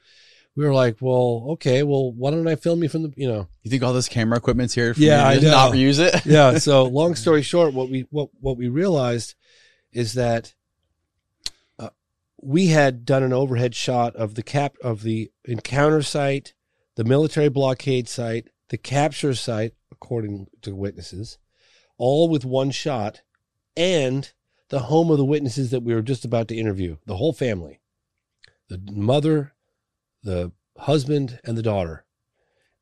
We 0.56 0.64
were 0.64 0.74
like, 0.74 0.96
"Well, 1.00 1.46
okay. 1.50 1.82
Well, 1.82 2.10
why 2.12 2.30
don't 2.30 2.48
I 2.48 2.56
film 2.56 2.82
you 2.82 2.88
from 2.88 3.02
the 3.02 3.12
you 3.16 3.28
know?" 3.28 3.46
You 3.62 3.70
think 3.70 3.82
all 3.82 3.92
this 3.92 4.08
camera 4.08 4.38
equipment's 4.38 4.74
here 4.74 4.94
for 4.94 5.00
yeah, 5.00 5.26
I 5.26 5.38
know. 5.38 5.50
not 5.50 5.76
use 5.76 5.98
it? 5.98 6.24
yeah. 6.26 6.58
So 6.58 6.84
long 6.84 7.14
story 7.14 7.42
short, 7.42 7.74
what 7.74 7.90
we 7.90 8.06
what 8.10 8.30
what 8.40 8.56
we 8.56 8.68
realized 8.68 9.34
is 9.92 10.14
that 10.14 10.54
uh, 11.78 11.90
we 12.40 12.68
had 12.68 13.04
done 13.04 13.22
an 13.22 13.32
overhead 13.32 13.74
shot 13.74 14.16
of 14.16 14.34
the 14.34 14.42
cap 14.42 14.76
of 14.82 15.02
the 15.02 15.30
encounter 15.44 16.02
site, 16.02 16.54
the 16.96 17.04
military 17.04 17.50
blockade 17.50 18.08
site, 18.08 18.48
the 18.70 18.78
capture 18.78 19.34
site, 19.34 19.74
according 19.92 20.46
to 20.62 20.74
witnesses, 20.74 21.38
all 21.98 22.28
with 22.28 22.44
one 22.44 22.70
shot, 22.70 23.22
and 23.76 24.32
the 24.68 24.80
home 24.80 25.10
of 25.10 25.18
the 25.18 25.24
witnesses 25.24 25.70
that 25.70 25.82
we 25.82 25.94
were 25.94 26.02
just 26.02 26.24
about 26.24 26.48
to 26.48 26.56
interview, 26.56 26.96
the 27.06 27.16
whole 27.16 27.32
family, 27.32 27.77
the 28.68 28.80
mother, 28.92 29.54
the 30.22 30.52
husband, 30.76 31.40
and 31.44 31.56
the 31.56 31.62
daughter 31.62 32.04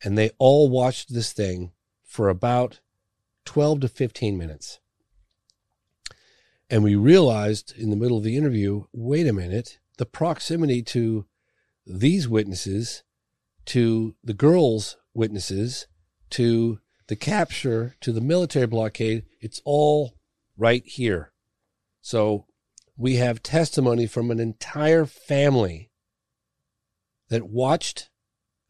and 0.02 0.16
they 0.16 0.30
all 0.38 0.68
watched 0.68 1.12
this 1.12 1.32
thing 1.32 1.72
for 2.04 2.28
about 2.28 2.80
12 3.44 3.80
to 3.80 3.88
15 3.88 4.36
minutes. 4.36 4.80
And 6.68 6.82
we 6.82 6.94
realized 6.96 7.74
in 7.76 7.90
the 7.90 7.96
middle 7.96 8.18
of 8.18 8.24
the 8.24 8.36
interview 8.36 8.84
wait 8.92 9.26
a 9.26 9.32
minute, 9.32 9.78
the 9.98 10.06
proximity 10.06 10.82
to 10.82 11.26
these 11.86 12.28
witnesses, 12.28 13.04
to 13.66 14.14
the 14.22 14.34
girls' 14.34 14.96
witnesses, 15.14 15.86
to 16.30 16.80
the 17.06 17.16
capture, 17.16 17.94
to 18.00 18.12
the 18.12 18.20
military 18.20 18.66
blockade, 18.66 19.24
it's 19.40 19.62
all 19.64 20.14
right 20.56 20.84
here. 20.84 21.32
So 22.00 22.46
we 22.96 23.16
have 23.16 23.42
testimony 23.42 24.06
from 24.06 24.30
an 24.30 24.40
entire 24.40 25.04
family 25.04 25.90
that 27.28 27.48
watched 27.48 28.10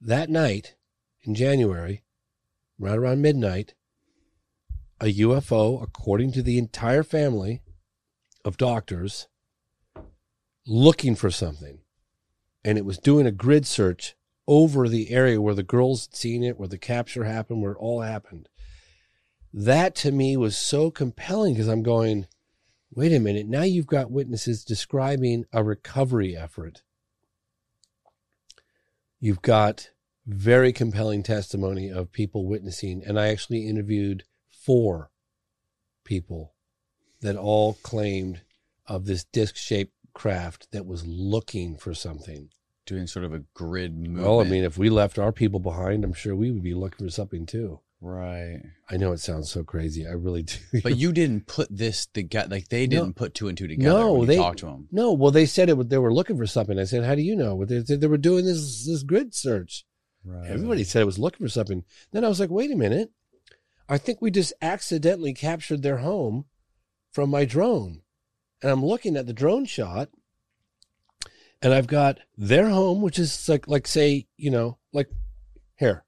that 0.00 0.28
night 0.28 0.74
in 1.22 1.34
January, 1.34 2.02
right 2.78 2.96
around 2.96 3.22
midnight, 3.22 3.74
a 5.00 5.06
UFO, 5.06 5.82
according 5.82 6.32
to 6.32 6.42
the 6.42 6.58
entire 6.58 7.02
family 7.02 7.62
of 8.44 8.56
doctors, 8.56 9.28
looking 10.66 11.14
for 11.14 11.30
something. 11.30 11.80
And 12.64 12.78
it 12.78 12.84
was 12.84 12.98
doing 12.98 13.26
a 13.26 13.32
grid 13.32 13.66
search 13.66 14.16
over 14.48 14.88
the 14.88 15.10
area 15.10 15.40
where 15.40 15.54
the 15.54 15.62
girls 15.62 16.06
had 16.06 16.16
seen 16.16 16.42
it, 16.42 16.58
where 16.58 16.68
the 16.68 16.78
capture 16.78 17.24
happened, 17.24 17.62
where 17.62 17.72
it 17.72 17.78
all 17.78 18.00
happened. 18.00 18.48
That 19.52 19.94
to 19.96 20.12
me 20.12 20.36
was 20.36 20.56
so 20.56 20.90
compelling 20.90 21.54
because 21.54 21.68
I'm 21.68 21.82
going, 21.82 22.26
wait 22.96 23.12
a 23.12 23.20
minute, 23.20 23.46
now 23.46 23.62
you've 23.62 23.86
got 23.86 24.10
witnesses 24.10 24.64
describing 24.64 25.44
a 25.52 25.62
recovery 25.62 26.36
effort. 26.36 26.82
You've 29.20 29.42
got 29.42 29.90
very 30.26 30.72
compelling 30.72 31.22
testimony 31.22 31.90
of 31.90 32.10
people 32.10 32.46
witnessing. 32.46 33.02
And 33.06 33.20
I 33.20 33.28
actually 33.28 33.68
interviewed 33.68 34.24
four 34.48 35.10
people 36.04 36.54
that 37.20 37.36
all 37.36 37.74
claimed 37.82 38.40
of 38.86 39.04
this 39.04 39.24
disc 39.24 39.56
shaped 39.56 39.92
craft 40.14 40.68
that 40.72 40.86
was 40.86 41.06
looking 41.06 41.76
for 41.76 41.94
something. 41.94 42.48
Doing 42.86 43.06
sort 43.06 43.24
of 43.24 43.34
a 43.34 43.42
grid 43.52 43.96
movement. 43.96 44.24
Well, 44.24 44.40
I 44.40 44.44
mean, 44.44 44.64
if 44.64 44.78
we 44.78 44.90
left 44.90 45.18
our 45.18 45.32
people 45.32 45.60
behind, 45.60 46.04
I'm 46.04 46.12
sure 46.12 46.34
we 46.34 46.50
would 46.50 46.62
be 46.62 46.74
looking 46.74 47.06
for 47.06 47.10
something 47.10 47.44
too. 47.44 47.80
Right. 48.00 48.60
I 48.90 48.98
know 48.98 49.12
it 49.12 49.20
sounds 49.20 49.50
so 49.50 49.64
crazy. 49.64 50.06
I 50.06 50.12
really 50.12 50.42
do. 50.44 50.56
But 50.82 50.96
you 50.96 51.12
didn't 51.12 51.46
put 51.46 51.68
this 51.70 52.06
together. 52.06 52.48
Like 52.56 52.68
they 52.68 52.86
didn't 52.86 53.14
put 53.14 53.34
two 53.34 53.48
and 53.48 53.56
two 53.56 53.66
together. 53.68 53.98
no, 53.98 54.24
they 54.24 54.36
talked 54.36 54.58
to 54.60 54.66
them. 54.66 54.88
No, 54.92 55.12
well, 55.12 55.30
they 55.30 55.46
said 55.46 55.70
it. 55.70 55.88
They 55.88 55.98
were 55.98 56.12
looking 56.12 56.36
for 56.36 56.46
something. 56.46 56.78
I 56.78 56.84
said, 56.84 57.04
"How 57.04 57.14
do 57.14 57.22
you 57.22 57.34
know?" 57.34 57.64
They, 57.64 57.78
they, 57.78 57.96
they 57.96 58.06
were 58.06 58.18
doing 58.18 58.44
this 58.44 58.86
this 58.86 59.02
grid 59.02 59.34
search. 59.34 59.84
Right. 60.24 60.50
Everybody 60.50 60.84
said 60.84 61.02
it 61.02 61.06
was 61.06 61.18
looking 61.18 61.44
for 61.44 61.50
something. 61.50 61.84
Then 62.12 62.24
I 62.24 62.28
was 62.28 62.38
like, 62.40 62.50
"Wait 62.50 62.70
a 62.70 62.76
minute! 62.76 63.10
I 63.88 63.98
think 63.98 64.20
we 64.20 64.30
just 64.30 64.52
accidentally 64.60 65.32
captured 65.32 65.82
their 65.82 65.98
home 65.98 66.44
from 67.12 67.30
my 67.30 67.44
drone." 67.44 68.02
And 68.62 68.70
I'm 68.70 68.84
looking 68.84 69.16
at 69.16 69.26
the 69.26 69.32
drone 69.32 69.66
shot, 69.66 70.08
and 71.62 71.72
I've 71.72 71.86
got 71.86 72.18
their 72.36 72.68
home, 72.68 73.00
which 73.02 73.18
is 73.18 73.48
like 73.48 73.66
like 73.68 73.86
say 73.86 74.26
you 74.36 74.50
know 74.50 74.78
like 74.92 75.08
here. 75.76 76.04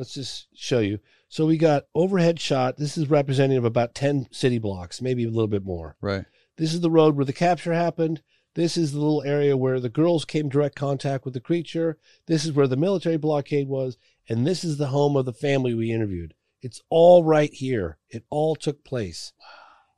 Let's 0.00 0.14
just 0.14 0.46
show 0.54 0.78
you. 0.78 0.98
So 1.28 1.44
we 1.44 1.58
got 1.58 1.84
overhead 1.94 2.40
shot. 2.40 2.78
This 2.78 2.96
is 2.96 3.10
representative 3.10 3.64
of 3.64 3.68
about 3.68 3.94
10 3.94 4.28
city 4.30 4.56
blocks, 4.58 5.02
maybe 5.02 5.24
a 5.24 5.28
little 5.28 5.46
bit 5.46 5.62
more. 5.62 5.94
Right. 6.00 6.24
This 6.56 6.72
is 6.72 6.80
the 6.80 6.90
road 6.90 7.16
where 7.16 7.26
the 7.26 7.34
capture 7.34 7.74
happened. 7.74 8.22
This 8.54 8.78
is 8.78 8.92
the 8.92 8.98
little 8.98 9.22
area 9.24 9.58
where 9.58 9.78
the 9.78 9.90
girls 9.90 10.24
came 10.24 10.48
direct 10.48 10.74
contact 10.74 11.26
with 11.26 11.34
the 11.34 11.40
creature. 11.40 11.98
This 12.24 12.46
is 12.46 12.52
where 12.52 12.66
the 12.66 12.78
military 12.78 13.18
blockade 13.18 13.68
was. 13.68 13.98
And 14.26 14.46
this 14.46 14.64
is 14.64 14.78
the 14.78 14.86
home 14.86 15.16
of 15.16 15.26
the 15.26 15.34
family 15.34 15.74
we 15.74 15.92
interviewed. 15.92 16.32
It's 16.62 16.80
all 16.88 17.22
right 17.22 17.52
here. 17.52 17.98
It 18.08 18.24
all 18.30 18.56
took 18.56 18.82
place. 18.82 19.34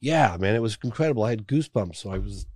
Yeah, 0.00 0.36
man, 0.36 0.56
it 0.56 0.62
was 0.62 0.76
incredible. 0.82 1.22
I 1.22 1.30
had 1.30 1.46
goosebumps. 1.46 1.94
So 1.94 2.10
I 2.10 2.18
was, 2.18 2.48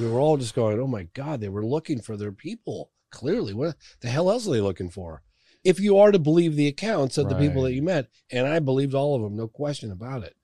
we 0.00 0.08
were 0.08 0.20
all 0.20 0.38
just 0.38 0.54
going, 0.54 0.80
oh 0.80 0.86
my 0.86 1.02
God, 1.12 1.42
they 1.42 1.50
were 1.50 1.66
looking 1.66 2.00
for 2.00 2.16
their 2.16 2.32
people. 2.32 2.92
Clearly. 3.10 3.52
What 3.52 3.76
the 4.00 4.08
hell 4.08 4.30
else 4.30 4.48
are 4.48 4.52
they 4.52 4.62
looking 4.62 4.88
for? 4.88 5.22
If 5.64 5.80
you 5.80 5.98
are 5.98 6.12
to 6.12 6.18
believe 6.18 6.56
the 6.56 6.68
accounts 6.68 7.18
of 7.18 7.28
the 7.28 7.34
people 7.36 7.62
that 7.62 7.72
you 7.72 7.82
met, 7.82 8.08
and 8.30 8.46
I 8.46 8.58
believed 8.58 8.94
all 8.94 9.16
of 9.16 9.22
them, 9.22 9.36
no 9.36 9.48
question 9.48 9.90
about 9.90 10.22
it. 10.22 10.36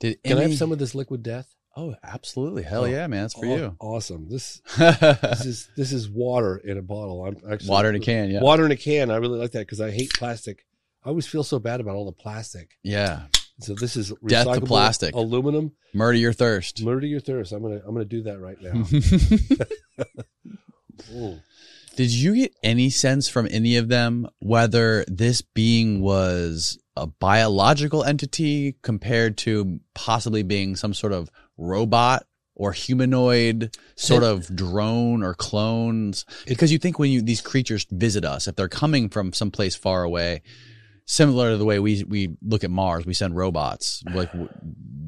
Did 0.00 0.22
Can 0.22 0.38
I 0.38 0.42
have 0.42 0.56
some 0.56 0.72
of 0.72 0.78
this 0.78 0.94
liquid 0.94 1.22
death? 1.22 1.54
Oh, 1.76 1.94
absolutely. 2.02 2.62
Hell 2.62 2.82
oh, 2.82 2.86
yeah, 2.86 3.06
man. 3.06 3.24
That's 3.24 3.34
for 3.34 3.44
Aw- 3.44 3.56
you. 3.56 3.76
Awesome. 3.80 4.28
This 4.30 4.62
this 4.78 5.44
is 5.44 5.68
this 5.76 5.92
is 5.92 6.08
water 6.08 6.56
in 6.56 6.78
a 6.78 6.82
bottle. 6.82 7.24
I'm 7.26 7.36
actually 7.50 7.68
Water 7.68 7.90
in 7.90 7.96
a 7.96 8.00
can, 8.00 8.30
yeah. 8.30 8.40
Water 8.40 8.64
in 8.64 8.72
a 8.72 8.76
can. 8.76 9.10
I 9.10 9.16
really 9.16 9.38
like 9.38 9.52
that 9.52 9.60
because 9.60 9.80
I 9.80 9.90
hate 9.90 10.12
plastic. 10.14 10.64
I 11.04 11.10
always 11.10 11.26
feel 11.26 11.44
so 11.44 11.58
bad 11.58 11.80
about 11.80 11.94
all 11.94 12.06
the 12.06 12.12
plastic. 12.12 12.78
Yeah. 12.82 13.26
So 13.60 13.74
this 13.74 13.96
is 13.96 14.12
Death 14.26 14.52
to 14.52 14.60
plastic. 14.62 15.14
aluminum. 15.14 15.72
Murder 15.94 16.18
your 16.18 16.32
thirst. 16.32 16.82
Murder 16.82 17.06
your 17.06 17.20
thirst. 17.20 17.52
I'm 17.52 17.62
gonna 17.62 17.80
I'm 17.86 17.94
gonna 17.94 18.04
do 18.06 18.22
that 18.22 18.40
right 18.40 18.58
now. 18.60 18.84
Did 21.96 22.12
you 22.12 22.34
get 22.34 22.54
any 22.62 22.90
sense 22.90 23.26
from 23.26 23.48
any 23.50 23.76
of 23.76 23.88
them 23.88 24.28
whether 24.38 25.04
this 25.08 25.40
being 25.40 26.02
was 26.02 26.78
a 26.94 27.06
biological 27.06 28.04
entity 28.04 28.76
compared 28.82 29.38
to 29.38 29.80
possibly 29.94 30.42
being 30.42 30.76
some 30.76 30.92
sort 30.92 31.14
of 31.14 31.30
robot 31.56 32.26
or 32.54 32.72
humanoid 32.72 33.74
sort 33.94 34.22
of 34.22 34.54
drone 34.54 35.22
or 35.22 35.32
clones? 35.32 36.26
Because 36.46 36.70
you 36.70 36.76
think 36.76 36.98
when 36.98 37.10
you 37.10 37.22
these 37.22 37.40
creatures 37.40 37.86
visit 37.90 38.26
us, 38.26 38.46
if 38.46 38.56
they're 38.56 38.68
coming 38.68 39.08
from 39.08 39.32
someplace 39.32 39.74
far 39.74 40.02
away, 40.02 40.42
similar 41.06 41.52
to 41.52 41.56
the 41.56 41.64
way 41.64 41.78
we 41.78 42.04
we 42.04 42.36
look 42.42 42.62
at 42.62 42.70
Mars, 42.70 43.06
we 43.06 43.14
send 43.14 43.34
robots. 43.34 44.04
Like, 44.12 44.30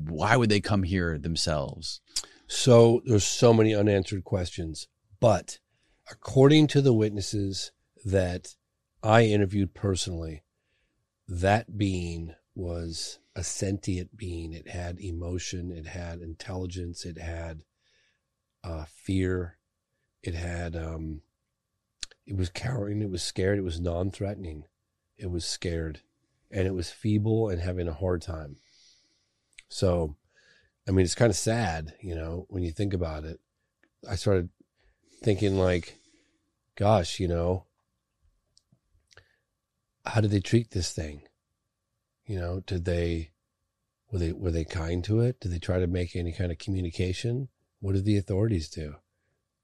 why 0.08 0.36
would 0.36 0.48
they 0.48 0.60
come 0.60 0.84
here 0.84 1.18
themselves? 1.18 2.00
So 2.46 3.02
there's 3.04 3.24
so 3.24 3.52
many 3.52 3.74
unanswered 3.74 4.24
questions. 4.24 4.88
But 5.20 5.58
according 6.10 6.66
to 6.68 6.82
the 6.82 6.92
witnesses 6.92 7.72
that 8.04 8.54
I 9.02 9.24
interviewed 9.24 9.74
personally, 9.74 10.42
that 11.28 11.76
being 11.76 12.34
was 12.54 13.18
a 13.36 13.44
sentient 13.44 14.16
being. 14.16 14.52
It 14.52 14.68
had 14.68 15.00
emotion, 15.00 15.70
it 15.70 15.86
had 15.86 16.20
intelligence, 16.20 17.04
it 17.04 17.18
had 17.18 17.62
uh, 18.64 18.84
fear, 18.88 19.58
it 20.22 20.34
had 20.34 20.74
um, 20.74 21.22
it 22.26 22.36
was 22.36 22.50
cowering, 22.50 23.00
it 23.00 23.10
was 23.10 23.22
scared, 23.22 23.58
it 23.58 23.64
was 23.64 23.80
non-threatening, 23.80 24.64
it 25.16 25.30
was 25.30 25.44
scared, 25.44 26.00
and 26.50 26.66
it 26.66 26.74
was 26.74 26.90
feeble 26.90 27.48
and 27.48 27.60
having 27.60 27.88
a 27.88 27.94
hard 27.94 28.22
time. 28.22 28.56
So, 29.68 30.16
I 30.86 30.90
mean, 30.90 31.04
it's 31.04 31.14
kind 31.14 31.30
of 31.30 31.36
sad, 31.36 31.94
you 32.00 32.14
know, 32.14 32.46
when 32.48 32.62
you 32.62 32.72
think 32.72 32.92
about 32.94 33.24
it. 33.24 33.40
I 34.08 34.16
started 34.16 34.48
thinking, 35.22 35.58
like, 35.58 35.97
gosh, 36.78 37.18
you 37.18 37.26
know, 37.26 37.64
how 40.06 40.20
did 40.20 40.30
they 40.30 40.40
treat 40.40 40.70
this 40.70 40.92
thing? 40.92 41.22
You 42.24 42.38
know, 42.38 42.60
did 42.60 42.84
they 42.84 43.32
Were 44.10 44.18
they 44.18 44.32
were 44.32 44.50
they 44.50 44.64
kind 44.64 45.04
to 45.04 45.20
it? 45.20 45.40
Did 45.40 45.52
they 45.52 45.58
try 45.58 45.78
to 45.80 45.86
make 45.86 46.16
any 46.16 46.32
kind 46.32 46.50
of 46.50 46.58
communication? 46.58 47.48
What 47.80 47.94
did 47.94 48.04
the 48.04 48.16
authorities 48.16 48.68
do? 48.70 48.96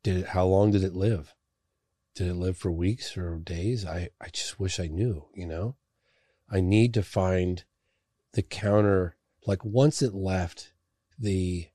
Did 0.03 0.17
it, 0.19 0.27
how 0.29 0.45
long 0.45 0.71
did 0.71 0.85
it 0.85 0.95
live? 0.95 1.35
Did 2.15 2.29
it 2.29 2.35
live 2.35 2.57
for 2.59 2.71
weeks 2.71 3.17
or 3.17 3.39
days? 3.39 3.87
I, 3.87 4.11
I 4.21 4.29
just 4.29 4.61
wish 4.61 4.79
I 4.79 4.87
knew, 4.87 5.27
you 5.35 5.47
know? 5.47 5.77
I 6.51 6.61
need 6.61 6.93
to 6.95 7.03
find 7.03 7.65
the 8.33 8.43
counter 8.43 9.17
like 9.47 9.65
once 9.65 10.03
it 10.03 10.15
left 10.15 10.73
the 11.19 11.69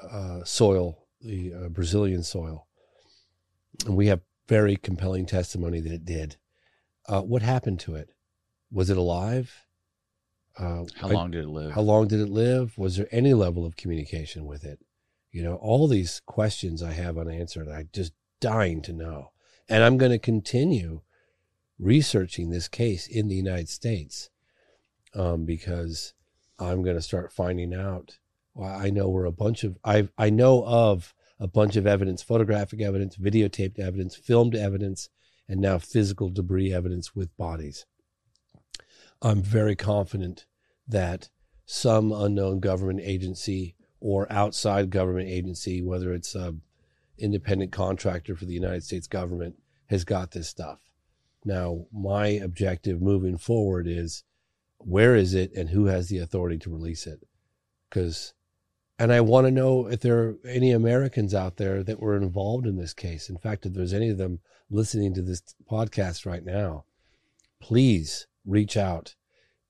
uh, 0.00 0.44
soil, 0.44 1.06
the 1.20 1.52
uh, 1.54 1.68
Brazilian 1.68 2.22
soil, 2.22 2.66
and 3.84 3.96
we 3.96 4.06
have 4.06 4.20
very 4.48 4.76
compelling 4.76 5.26
testimony 5.26 5.80
that 5.80 5.92
it 5.92 6.04
did. 6.04 6.36
Uh, 7.08 7.22
what 7.22 7.42
happened 7.42 7.80
to 7.80 7.94
it? 7.94 8.10
Was 8.70 8.90
it 8.90 8.96
alive? 8.96 9.52
Uh, 10.58 10.84
How 10.96 11.08
I- 11.08 11.12
long 11.12 11.30
did 11.30 11.44
it 11.44 11.48
live? 11.48 11.72
How 11.72 11.82
long 11.82 12.08
did 12.08 12.20
it 12.20 12.28
live? 12.28 12.76
Was 12.78 12.96
there 12.96 13.08
any 13.10 13.34
level 13.34 13.64
of 13.66 13.76
communication 13.76 14.46
with 14.46 14.64
it? 14.64 14.80
You 15.30 15.42
know, 15.42 15.56
all 15.56 15.86
these 15.86 16.20
questions 16.26 16.82
I 16.82 16.92
have 16.92 17.18
unanswered. 17.18 17.68
I'm 17.68 17.90
just 17.92 18.12
dying 18.40 18.80
to 18.82 18.92
know. 18.92 19.32
And 19.68 19.82
I'm 19.84 19.98
going 19.98 20.12
to 20.12 20.18
continue 20.18 21.02
researching 21.78 22.50
this 22.50 22.68
case 22.68 23.06
in 23.06 23.28
the 23.28 23.34
United 23.34 23.68
States 23.68 24.30
um, 25.14 25.44
because 25.44 26.14
I'm 26.58 26.82
going 26.82 26.96
to 26.96 27.02
start 27.02 27.32
finding 27.32 27.74
out. 27.74 28.18
Well, 28.54 28.70
I 28.74 28.90
know 28.90 29.08
where 29.08 29.26
a 29.26 29.32
bunch 29.32 29.64
of 29.64 29.76
I 29.84 30.08
I 30.16 30.30
know 30.30 30.64
of 30.64 31.12
a 31.38 31.46
bunch 31.46 31.76
of 31.76 31.86
evidence, 31.86 32.22
photographic 32.22 32.80
evidence, 32.80 33.16
videotaped 33.16 33.78
evidence, 33.78 34.16
filmed 34.16 34.54
evidence, 34.54 35.08
and 35.48 35.60
now 35.60 35.78
physical 35.78 36.30
debris 36.30 36.72
evidence 36.72 37.14
with 37.14 37.36
bodies. 37.36 37.86
I'm 39.22 39.42
very 39.42 39.76
confident 39.76 40.46
that 40.88 41.30
some 41.64 42.12
unknown 42.12 42.60
government 42.60 43.00
agency 43.02 43.74
or 44.00 44.30
outside 44.30 44.90
government 44.90 45.28
agency, 45.28 45.82
whether 45.82 46.12
it's 46.12 46.34
a 46.34 46.54
independent 47.18 47.72
contractor 47.72 48.36
for 48.36 48.44
the 48.44 48.52
United 48.52 48.84
States 48.84 49.06
government, 49.06 49.56
has 49.86 50.04
got 50.04 50.32
this 50.32 50.48
stuff. 50.48 50.80
Now, 51.44 51.86
my 51.92 52.26
objective 52.28 53.00
moving 53.00 53.38
forward 53.38 53.86
is 53.86 54.24
where 54.78 55.14
is 55.14 55.32
it 55.32 55.52
and 55.54 55.70
who 55.70 55.86
has 55.86 56.08
the 56.08 56.18
authority 56.18 56.58
to 56.58 56.70
release 56.70 57.06
it? 57.06 57.20
Because, 57.88 58.34
and 58.98 59.12
I 59.12 59.20
want 59.20 59.46
to 59.46 59.50
know 59.50 59.86
if 59.86 60.00
there 60.00 60.18
are 60.18 60.36
any 60.46 60.72
Americans 60.72 61.34
out 61.34 61.56
there 61.56 61.82
that 61.82 62.00
were 62.00 62.16
involved 62.16 62.66
in 62.66 62.76
this 62.76 62.94
case. 62.94 63.28
In 63.28 63.36
fact, 63.36 63.66
if 63.66 63.74
there's 63.74 63.92
any 63.92 64.08
of 64.08 64.18
them 64.18 64.40
listening 64.70 65.12
to 65.14 65.22
this 65.22 65.42
podcast 65.70 66.24
right 66.24 66.44
now, 66.44 66.84
please 67.60 68.26
reach 68.44 68.76
out. 68.76 69.14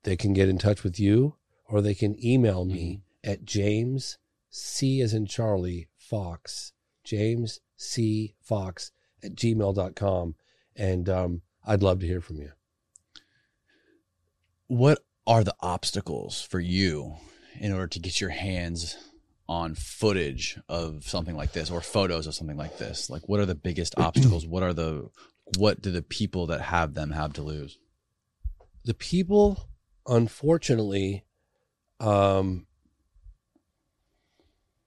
They 0.04 0.16
can 0.16 0.32
get 0.32 0.48
in 0.48 0.58
touch 0.58 0.84
with 0.84 1.00
you 1.00 1.34
or 1.68 1.80
they 1.82 1.94
can 1.94 2.24
email 2.24 2.64
me 2.64 3.02
at 3.24 3.44
James 3.44 4.18
C 4.48 5.00
as 5.00 5.12
in 5.12 5.26
Charlie 5.26 5.88
Fox, 5.98 6.72
James 7.02 7.60
C 7.76 8.36
Fox 8.40 8.92
at 9.24 9.34
gmail.com. 9.34 10.36
And 10.76 11.08
um, 11.08 11.42
I'd 11.66 11.82
love 11.82 11.98
to 12.00 12.06
hear 12.06 12.20
from 12.20 12.40
you. 12.40 12.52
what 14.68 15.00
are 15.26 15.42
the 15.42 15.56
obstacles 15.60 16.40
for 16.42 16.60
you 16.60 17.16
in 17.58 17.72
order 17.72 17.88
to 17.88 17.98
get 17.98 18.20
your 18.20 18.30
hands 18.30 18.96
on 19.48 19.74
footage 19.74 20.58
of 20.68 21.04
something 21.04 21.36
like 21.36 21.52
this 21.52 21.70
or 21.70 21.80
photos 21.80 22.26
of 22.26 22.34
something 22.34 22.56
like 22.56 22.78
this? 22.78 23.08
Like 23.10 23.28
what 23.28 23.40
are 23.40 23.46
the 23.46 23.54
biggest 23.54 23.94
obstacles? 23.98 24.46
What 24.46 24.62
are 24.62 24.72
the 24.72 25.10
what 25.58 25.80
do 25.80 25.90
the 25.90 26.02
people 26.02 26.46
that 26.48 26.60
have 26.60 26.94
them 26.94 27.10
have 27.10 27.32
to 27.34 27.42
lose? 27.42 27.78
The 28.84 28.94
people 28.94 29.68
unfortunately 30.06 31.24
um 32.00 32.66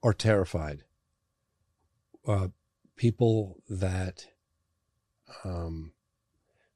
are 0.02 0.14
terrified. 0.14 0.84
Uh 2.26 2.48
people 2.96 3.62
that 3.68 4.26
um 5.44 5.92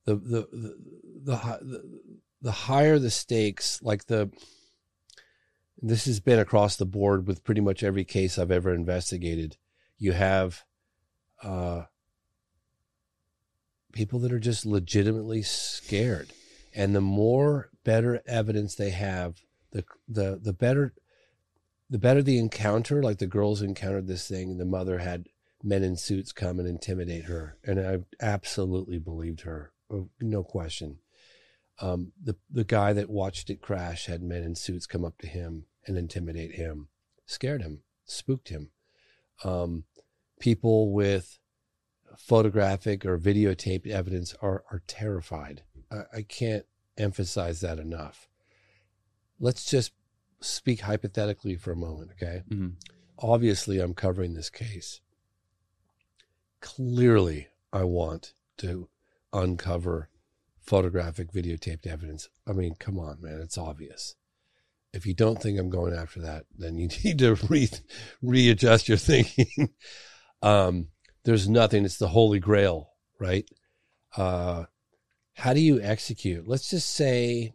the 0.04 0.16
the 0.16 0.48
the 0.52 0.76
the, 1.24 1.36
the, 1.62 2.00
the 2.42 2.52
higher 2.52 2.98
the 2.98 3.10
stakes 3.10 3.80
like 3.82 4.06
the 4.06 4.30
this 5.80 6.06
has 6.06 6.20
been 6.20 6.38
across 6.38 6.76
the 6.76 6.86
board 6.86 7.26
with 7.26 7.44
pretty 7.44 7.60
much 7.60 7.82
every 7.82 8.04
case 8.04 8.38
I've 8.38 8.50
ever 8.50 8.72
investigated. 8.72 9.56
You 9.98 10.12
have 10.12 10.64
uh 11.42 11.84
people 13.92 14.18
that 14.20 14.32
are 14.32 14.40
just 14.40 14.66
legitimately 14.66 15.42
scared. 15.42 16.32
And 16.74 16.94
the 16.94 17.00
more 17.00 17.70
better 17.84 18.22
evidence 18.26 18.74
they 18.74 18.90
have 18.90 19.40
the 19.70 19.84
the 20.08 20.40
the 20.42 20.52
better 20.52 20.94
the 21.90 21.98
better 21.98 22.22
the 22.22 22.38
encounter 22.38 23.02
like 23.02 23.18
the 23.18 23.26
girls 23.26 23.62
encountered 23.62 24.06
this 24.06 24.26
thing 24.26 24.50
and 24.50 24.60
the 24.60 24.64
mother 24.64 24.98
had 24.98 25.28
men 25.62 25.82
in 25.82 25.96
suits 25.96 26.32
come 26.32 26.58
and 26.58 26.68
intimidate 26.68 27.24
her. 27.24 27.56
And 27.64 27.80
i 27.80 27.98
absolutely 28.20 28.98
believed 28.98 29.42
her. 29.42 29.72
Oh, 29.90 30.08
no 30.20 30.42
question 30.42 30.98
um, 31.80 32.12
the 32.22 32.36
the 32.50 32.64
guy 32.64 32.92
that 32.92 33.10
watched 33.10 33.50
it 33.50 33.60
crash 33.60 34.06
had 34.06 34.22
men 34.22 34.42
in 34.42 34.54
suits 34.54 34.86
come 34.86 35.04
up 35.04 35.18
to 35.18 35.26
him 35.26 35.66
and 35.86 35.98
intimidate 35.98 36.52
him 36.52 36.88
scared 37.26 37.62
him 37.62 37.80
spooked 38.04 38.48
him 38.48 38.70
um, 39.42 39.84
people 40.38 40.92
with 40.92 41.38
photographic 42.16 43.04
or 43.04 43.18
videotaped 43.18 43.86
evidence 43.88 44.34
are 44.40 44.64
are 44.70 44.82
terrified. 44.86 45.62
I, 45.90 46.18
I 46.18 46.22
can't 46.22 46.66
emphasize 46.96 47.60
that 47.60 47.78
enough. 47.78 48.28
Let's 49.40 49.64
just 49.68 49.92
speak 50.40 50.80
hypothetically 50.80 51.56
for 51.56 51.72
a 51.72 51.76
moment, 51.76 52.12
okay? 52.12 52.42
Mhm. 52.48 52.74
Obviously, 53.18 53.80
I'm 53.80 53.94
covering 53.94 54.34
this 54.34 54.50
case. 54.50 55.00
Clearly, 56.60 57.48
I 57.72 57.84
want 57.84 58.34
to 58.58 58.88
uncover 59.32 60.08
photographic 60.64 61.32
videotaped 61.32 61.86
evidence. 61.86 62.28
I 62.46 62.52
mean, 62.52 62.74
come 62.78 62.98
on, 62.98 63.20
man, 63.20 63.40
it's 63.40 63.58
obvious. 63.58 64.14
If 64.92 65.06
you 65.06 65.14
don't 65.14 65.40
think 65.40 65.58
I'm 65.58 65.70
going 65.70 65.94
after 65.94 66.20
that, 66.20 66.44
then 66.56 66.78
you 66.78 66.88
need 67.04 67.18
to 67.18 67.34
re- 67.48 67.68
readjust 68.22 68.88
your 68.88 68.98
thinking. 68.98 69.70
um, 70.42 70.88
there's 71.24 71.48
nothing. 71.48 71.84
It's 71.84 71.98
the 71.98 72.08
holy 72.08 72.38
grail, 72.38 72.90
right? 73.20 73.48
Uh, 74.16 74.64
how 75.34 75.52
do 75.52 75.60
you 75.60 75.80
execute? 75.80 76.46
Let's 76.46 76.70
just 76.70 76.90
say, 76.90 77.54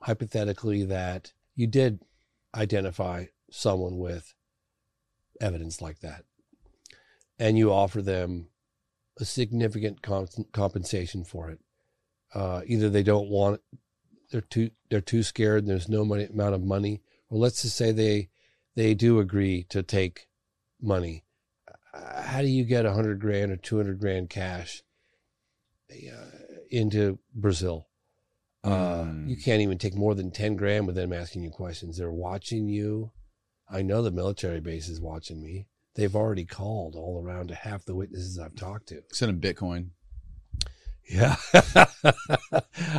hypothetically, 0.00 0.84
that 0.84 1.32
you 1.54 1.66
did 1.66 2.00
identify 2.54 3.26
someone 3.50 3.98
with 3.98 4.34
evidence 5.40 5.82
like 5.82 6.00
that, 6.00 6.24
and 7.38 7.58
you 7.58 7.72
offer 7.72 8.00
them 8.00 8.48
a 9.18 9.24
significant 9.24 10.00
comp- 10.02 10.52
compensation 10.52 11.24
for 11.24 11.50
it. 11.50 11.58
Uh, 12.34 12.62
either 12.66 12.88
they 12.88 13.02
don't 13.02 13.28
want 13.28 13.56
it, 13.56 13.78
they're 14.30 14.40
too 14.40 14.70
they're 14.90 15.00
too 15.00 15.22
scared, 15.22 15.60
and 15.60 15.68
there's 15.68 15.88
no 15.88 16.04
money, 16.04 16.24
amount 16.24 16.54
of 16.54 16.62
money, 16.62 17.02
or 17.28 17.38
let's 17.38 17.62
just 17.62 17.76
say 17.76 17.92
they 17.92 18.30
they 18.74 18.94
do 18.94 19.20
agree 19.20 19.64
to 19.64 19.82
take 19.82 20.26
money 20.80 21.24
how 21.92 22.40
do 22.40 22.48
you 22.48 22.64
get 22.64 22.86
a 22.86 22.92
hundred 22.92 23.20
grand 23.20 23.52
or 23.52 23.56
two 23.56 23.76
hundred 23.76 24.00
grand 24.00 24.30
cash 24.30 24.82
uh, 25.90 26.26
into 26.70 27.18
Brazil? 27.34 27.88
Uh, 28.64 29.06
You 29.26 29.36
can't 29.36 29.60
even 29.60 29.78
take 29.78 29.94
more 29.94 30.14
than 30.14 30.30
ten 30.30 30.56
grand 30.56 30.86
with 30.86 30.96
them 30.96 31.12
asking 31.12 31.42
you 31.42 31.50
questions. 31.50 31.98
They're 31.98 32.10
watching 32.10 32.68
you. 32.68 33.12
I 33.68 33.82
know 33.82 34.02
the 34.02 34.10
military 34.10 34.60
base 34.60 34.88
is 34.88 35.00
watching 35.00 35.42
me. 35.42 35.66
They've 35.94 36.14
already 36.14 36.44
called 36.44 36.94
all 36.94 37.22
around 37.22 37.48
to 37.48 37.54
half 37.54 37.84
the 37.84 37.94
witnesses 37.94 38.38
I've 38.38 38.54
talked 38.54 38.88
to. 38.88 39.02
send 39.12 39.30
them 39.30 39.54
bitcoin 39.54 39.90
Yeah, 41.08 41.36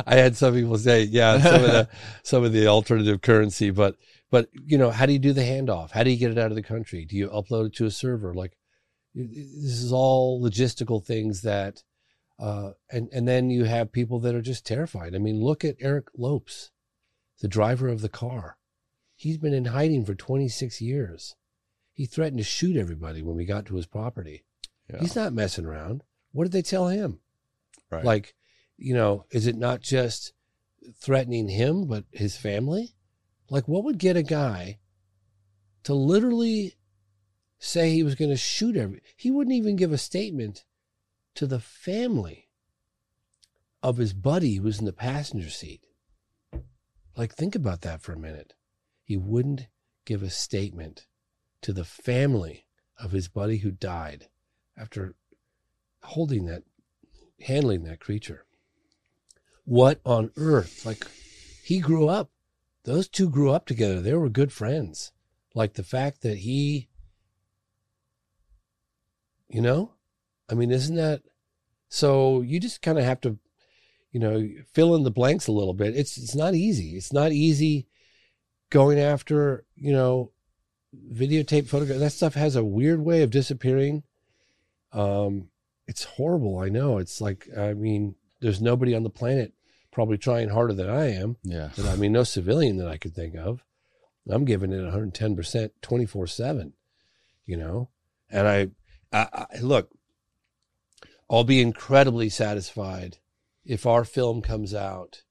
I 0.06 0.14
had 0.14 0.36
some 0.36 0.54
people 0.54 0.78
say, 0.78 1.04
yeah, 1.04 1.40
some 1.40 1.64
of 1.64 1.70
the 1.72 1.88
some 2.22 2.44
of 2.44 2.52
the 2.52 2.66
alternative 2.66 3.22
currency, 3.22 3.70
but 3.70 3.96
but 4.30 4.48
you 4.52 4.78
know, 4.78 4.90
how 4.90 5.06
do 5.06 5.12
you 5.12 5.18
do 5.18 5.32
the 5.32 5.42
handoff? 5.42 5.90
How 5.90 6.02
do 6.02 6.10
you 6.10 6.16
get 6.16 6.30
it 6.30 6.38
out 6.38 6.50
of 6.50 6.56
the 6.56 6.62
country? 6.62 7.04
Do 7.04 7.16
you 7.16 7.28
upload 7.28 7.66
it 7.66 7.74
to 7.76 7.86
a 7.86 7.90
server? 7.90 8.34
Like 8.34 8.56
this 9.14 9.80
is 9.80 9.92
all 9.92 10.42
logistical 10.42 11.04
things 11.04 11.42
that, 11.42 11.82
uh, 12.38 12.72
and 12.90 13.08
and 13.12 13.26
then 13.26 13.50
you 13.50 13.64
have 13.64 13.92
people 13.92 14.20
that 14.20 14.34
are 14.34 14.42
just 14.42 14.66
terrified. 14.66 15.14
I 15.14 15.18
mean, 15.18 15.42
look 15.42 15.64
at 15.64 15.76
Eric 15.80 16.06
Lopes, 16.16 16.70
the 17.40 17.48
driver 17.48 17.88
of 17.88 18.00
the 18.00 18.08
car. 18.08 18.58
He's 19.16 19.38
been 19.38 19.54
in 19.54 19.66
hiding 19.66 20.04
for 20.04 20.14
26 20.14 20.80
years. 20.80 21.36
He 21.92 22.06
threatened 22.06 22.38
to 22.38 22.44
shoot 22.44 22.76
everybody 22.76 23.22
when 23.22 23.36
we 23.36 23.44
got 23.44 23.66
to 23.66 23.76
his 23.76 23.86
property. 23.86 24.44
Yeah. 24.90 24.98
He's 25.00 25.16
not 25.16 25.32
messing 25.32 25.64
around. 25.64 26.02
What 26.32 26.44
did 26.44 26.52
they 26.52 26.62
tell 26.62 26.88
him? 26.88 27.20
Right 27.94 28.04
Like, 28.04 28.34
you 28.76 28.94
know, 28.94 29.26
is 29.30 29.46
it 29.46 29.56
not 29.56 29.80
just 29.80 30.32
threatening 31.00 31.48
him, 31.48 31.86
but 31.86 32.04
his 32.12 32.36
family? 32.36 32.94
Like, 33.50 33.68
what 33.68 33.84
would 33.84 33.98
get 33.98 34.16
a 34.16 34.22
guy 34.22 34.78
to 35.84 35.94
literally 35.94 36.74
say 37.58 37.90
he 37.90 38.02
was 38.02 38.14
going 38.14 38.30
to 38.30 38.36
shoot 38.36 38.76
every? 38.76 39.00
He 39.16 39.30
wouldn't 39.30 39.56
even 39.56 39.76
give 39.76 39.92
a 39.92 39.98
statement 39.98 40.64
to 41.34 41.46
the 41.46 41.60
family 41.60 42.48
of 43.82 43.98
his 43.98 44.12
buddy 44.12 44.56
who 44.56 44.62
was 44.62 44.78
in 44.78 44.86
the 44.86 44.92
passenger 44.92 45.50
seat. 45.50 45.82
Like, 47.16 47.34
think 47.34 47.54
about 47.54 47.82
that 47.82 48.02
for 48.02 48.12
a 48.12 48.18
minute. 48.18 48.54
he 49.04 49.16
wouldn't 49.16 49.68
give 50.04 50.22
a 50.22 50.30
statement 50.30 51.06
to 51.60 51.72
the 51.72 51.84
family 51.84 52.66
of 52.98 53.12
his 53.12 53.28
buddy 53.28 53.58
who 53.58 53.70
died 53.70 54.28
after 54.76 55.14
holding 56.02 56.46
that, 56.46 56.62
handling 57.40 57.84
that 57.84 58.00
creature. 58.00 58.44
What 59.64 60.00
on 60.04 60.30
earth? 60.36 60.84
Like, 60.84 61.06
he 61.62 61.78
grew 61.78 62.08
up, 62.08 62.30
those 62.84 63.08
two 63.08 63.30
grew 63.30 63.50
up 63.50 63.66
together. 63.66 64.00
They 64.00 64.14
were 64.14 64.28
good 64.28 64.52
friends. 64.52 65.12
Like 65.54 65.74
the 65.74 65.82
fact 65.82 66.22
that 66.22 66.38
he, 66.38 66.88
you 69.48 69.62
know, 69.62 69.92
I 70.50 70.54
mean, 70.54 70.70
isn't 70.70 70.96
that 70.96 71.22
so? 71.88 72.42
You 72.42 72.60
just 72.60 72.82
kind 72.82 72.98
of 72.98 73.04
have 73.04 73.20
to, 73.22 73.38
you 74.12 74.20
know, 74.20 74.46
fill 74.72 74.94
in 74.94 75.04
the 75.04 75.10
blanks 75.10 75.46
a 75.46 75.52
little 75.52 75.72
bit. 75.72 75.96
It's 75.96 76.18
it's 76.18 76.34
not 76.34 76.54
easy. 76.54 76.96
It's 76.96 77.12
not 77.12 77.32
easy 77.32 77.86
going 78.68 78.98
after, 78.98 79.64
you 79.76 79.92
know, 79.92 80.32
videotape 81.12 81.68
photograph. 81.68 82.00
That 82.00 82.10
stuff 82.10 82.34
has 82.34 82.56
a 82.56 82.64
weird 82.64 83.00
way 83.00 83.22
of 83.22 83.30
disappearing. 83.30 84.02
Um, 84.92 85.48
it's 85.86 86.04
horrible. 86.04 86.58
I 86.58 86.68
know. 86.68 86.98
It's 86.98 87.20
like 87.20 87.46
I 87.56 87.74
mean, 87.74 88.14
there's 88.40 88.60
nobody 88.62 88.94
on 88.94 89.02
the 89.02 89.10
planet 89.10 89.52
probably 89.90 90.18
trying 90.18 90.48
harder 90.48 90.72
than 90.74 90.90
I 90.90 91.12
am. 91.12 91.36
Yeah. 91.44 91.70
And 91.76 91.86
I 91.88 91.96
mean, 91.96 92.12
no 92.12 92.24
civilian 92.24 92.78
that 92.78 92.88
I 92.88 92.96
could 92.96 93.14
think 93.14 93.36
of. 93.36 93.62
I'm 94.28 94.44
giving 94.44 94.72
it 94.72 94.76
110% 94.80 95.70
24 95.82 96.26
7, 96.26 96.72
you 97.46 97.56
know? 97.58 97.90
And 98.30 98.48
I, 98.48 98.68
I, 99.12 99.46
I, 99.54 99.60
look, 99.60 99.90
I'll 101.30 101.44
be 101.44 101.60
incredibly 101.60 102.28
satisfied 102.28 103.18
if 103.64 103.86
our 103.86 104.04
film 104.04 104.42
comes 104.42 104.74
out 104.74 105.22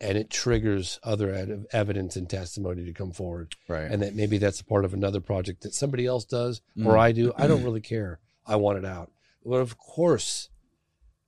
and 0.00 0.18
it 0.18 0.30
triggers 0.30 0.98
other 1.02 1.32
ed- 1.32 1.64
evidence 1.72 2.16
and 2.16 2.28
testimony 2.28 2.84
to 2.84 2.92
come 2.92 3.12
forward. 3.12 3.54
Right. 3.68 3.90
And 3.90 4.02
that 4.02 4.14
maybe 4.14 4.38
that's 4.38 4.60
a 4.60 4.64
part 4.64 4.84
of 4.84 4.94
another 4.94 5.20
project 5.20 5.62
that 5.62 5.74
somebody 5.74 6.06
else 6.06 6.24
does 6.24 6.60
Mm. 6.76 6.86
or 6.86 6.96
I 6.98 7.12
do. 7.12 7.32
I 7.36 7.46
don't 7.46 7.64
really 7.64 7.80
care. 7.80 8.20
I 8.46 8.56
want 8.56 8.78
it 8.78 8.84
out. 8.84 9.10
But 9.44 9.56
of 9.56 9.76
course, 9.76 10.48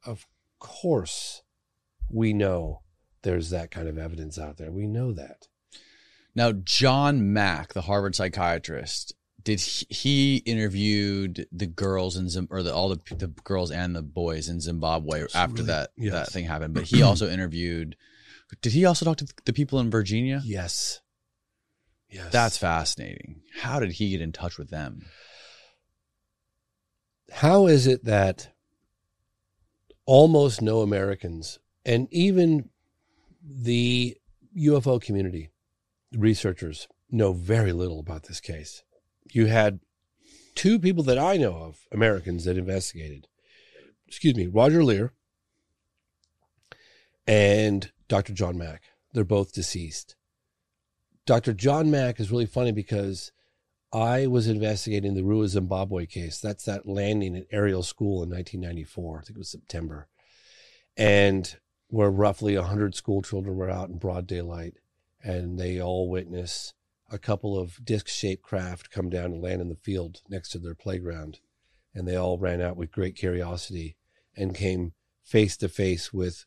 of 0.06 0.26
course, 0.58 1.42
we 2.10 2.32
know 2.32 2.82
there's 3.22 3.50
that 3.50 3.70
kind 3.70 3.88
of 3.88 3.98
evidence 3.98 4.38
out 4.38 4.56
there. 4.56 4.70
We 4.70 4.86
know 4.86 5.12
that. 5.12 5.48
Now, 6.34 6.52
John 6.52 7.32
Mack, 7.32 7.72
the 7.74 7.82
Harvard 7.82 8.14
psychiatrist, 8.14 9.14
did 9.42 9.60
he, 9.60 9.86
he 9.90 10.36
interviewed 10.38 11.46
the 11.52 11.66
girls 11.66 12.16
in 12.16 12.28
Zim, 12.28 12.48
or 12.50 12.62
the, 12.62 12.74
all 12.74 12.88
the, 12.88 13.14
the 13.14 13.28
girls 13.28 13.70
and 13.70 13.94
the 13.94 14.02
boys 14.02 14.48
in 14.48 14.60
Zimbabwe 14.60 15.26
after 15.34 15.62
that 15.64 15.90
Yes. 15.96 16.12
that 16.12 16.32
thing 16.32 16.44
happened? 16.46 16.74
But 16.74 16.84
he 16.84 17.02
also 17.02 17.28
interviewed. 17.28 17.96
Did 18.62 18.72
he 18.72 18.84
also 18.84 19.04
talk 19.04 19.18
to 19.18 19.28
the 19.44 19.52
people 19.52 19.80
in 19.80 19.90
Varginha? 19.90 20.40
Yes. 20.44 21.00
Yes. 22.08 22.32
That's 22.32 22.56
fascinating. 22.56 23.42
How 23.60 23.80
did 23.80 23.92
he 23.92 24.10
get 24.10 24.20
in 24.20 24.32
touch 24.32 24.56
with 24.58 24.70
them? 24.70 25.06
How 27.38 27.66
is 27.66 27.88
it 27.88 28.04
that 28.04 28.52
almost 30.06 30.62
no 30.62 30.82
Americans 30.82 31.58
and 31.84 32.06
even 32.12 32.68
the 33.42 34.16
UFO 34.56 35.02
community 35.02 35.50
researchers 36.12 36.86
know 37.10 37.32
very 37.32 37.72
little 37.72 37.98
about 37.98 38.22
this 38.22 38.40
case? 38.40 38.84
You 39.32 39.46
had 39.46 39.80
two 40.54 40.78
people 40.78 41.02
that 41.02 41.18
I 41.18 41.36
know 41.36 41.54
of, 41.54 41.88
Americans, 41.90 42.44
that 42.44 42.56
investigated. 42.56 43.26
Excuse 44.06 44.36
me, 44.36 44.46
Roger 44.46 44.84
Leir 44.84 45.12
and 47.26 47.90
Dr. 48.06 48.32
John 48.32 48.56
Mack. 48.56 48.84
They're 49.12 49.24
both 49.24 49.52
deceased. 49.52 50.14
Dr. 51.26 51.52
John 51.52 51.90
Mack 51.90 52.20
is 52.20 52.30
really 52.30 52.46
funny 52.46 52.70
because 52.70 53.32
I 53.94 54.26
was 54.26 54.48
investigating 54.48 55.14
the 55.14 55.22
Ruwa 55.22 55.46
Zimbabwe 55.46 56.06
case. 56.06 56.40
That's 56.40 56.64
that 56.64 56.86
landing 56.86 57.36
at 57.36 57.46
Ariel 57.52 57.84
School 57.84 58.24
in 58.24 58.30
1994. 58.30 59.18
I 59.18 59.22
think 59.22 59.36
it 59.36 59.38
was 59.38 59.50
September. 59.50 60.08
And 60.96 61.56
where 61.88 62.10
roughly 62.10 62.56
100 62.56 62.96
school 62.96 63.22
children 63.22 63.56
were 63.56 63.70
out 63.70 63.88
in 63.88 63.98
broad 63.98 64.26
daylight 64.26 64.74
and 65.22 65.58
they 65.58 65.80
all 65.80 66.10
witness 66.10 66.74
a 67.10 67.18
couple 67.18 67.56
of 67.56 67.84
disc 67.84 68.08
shaped 68.08 68.42
craft 68.42 68.90
come 68.90 69.08
down 69.08 69.26
and 69.26 69.42
land 69.42 69.60
in 69.60 69.68
the 69.68 69.76
field 69.76 70.22
next 70.28 70.48
to 70.50 70.58
their 70.58 70.74
playground. 70.74 71.38
And 71.94 72.08
they 72.08 72.16
all 72.16 72.36
ran 72.38 72.60
out 72.60 72.76
with 72.76 72.90
great 72.90 73.14
curiosity 73.14 73.96
and 74.36 74.56
came 74.56 74.94
face 75.22 75.56
to 75.58 75.68
face 75.68 76.12
with 76.12 76.46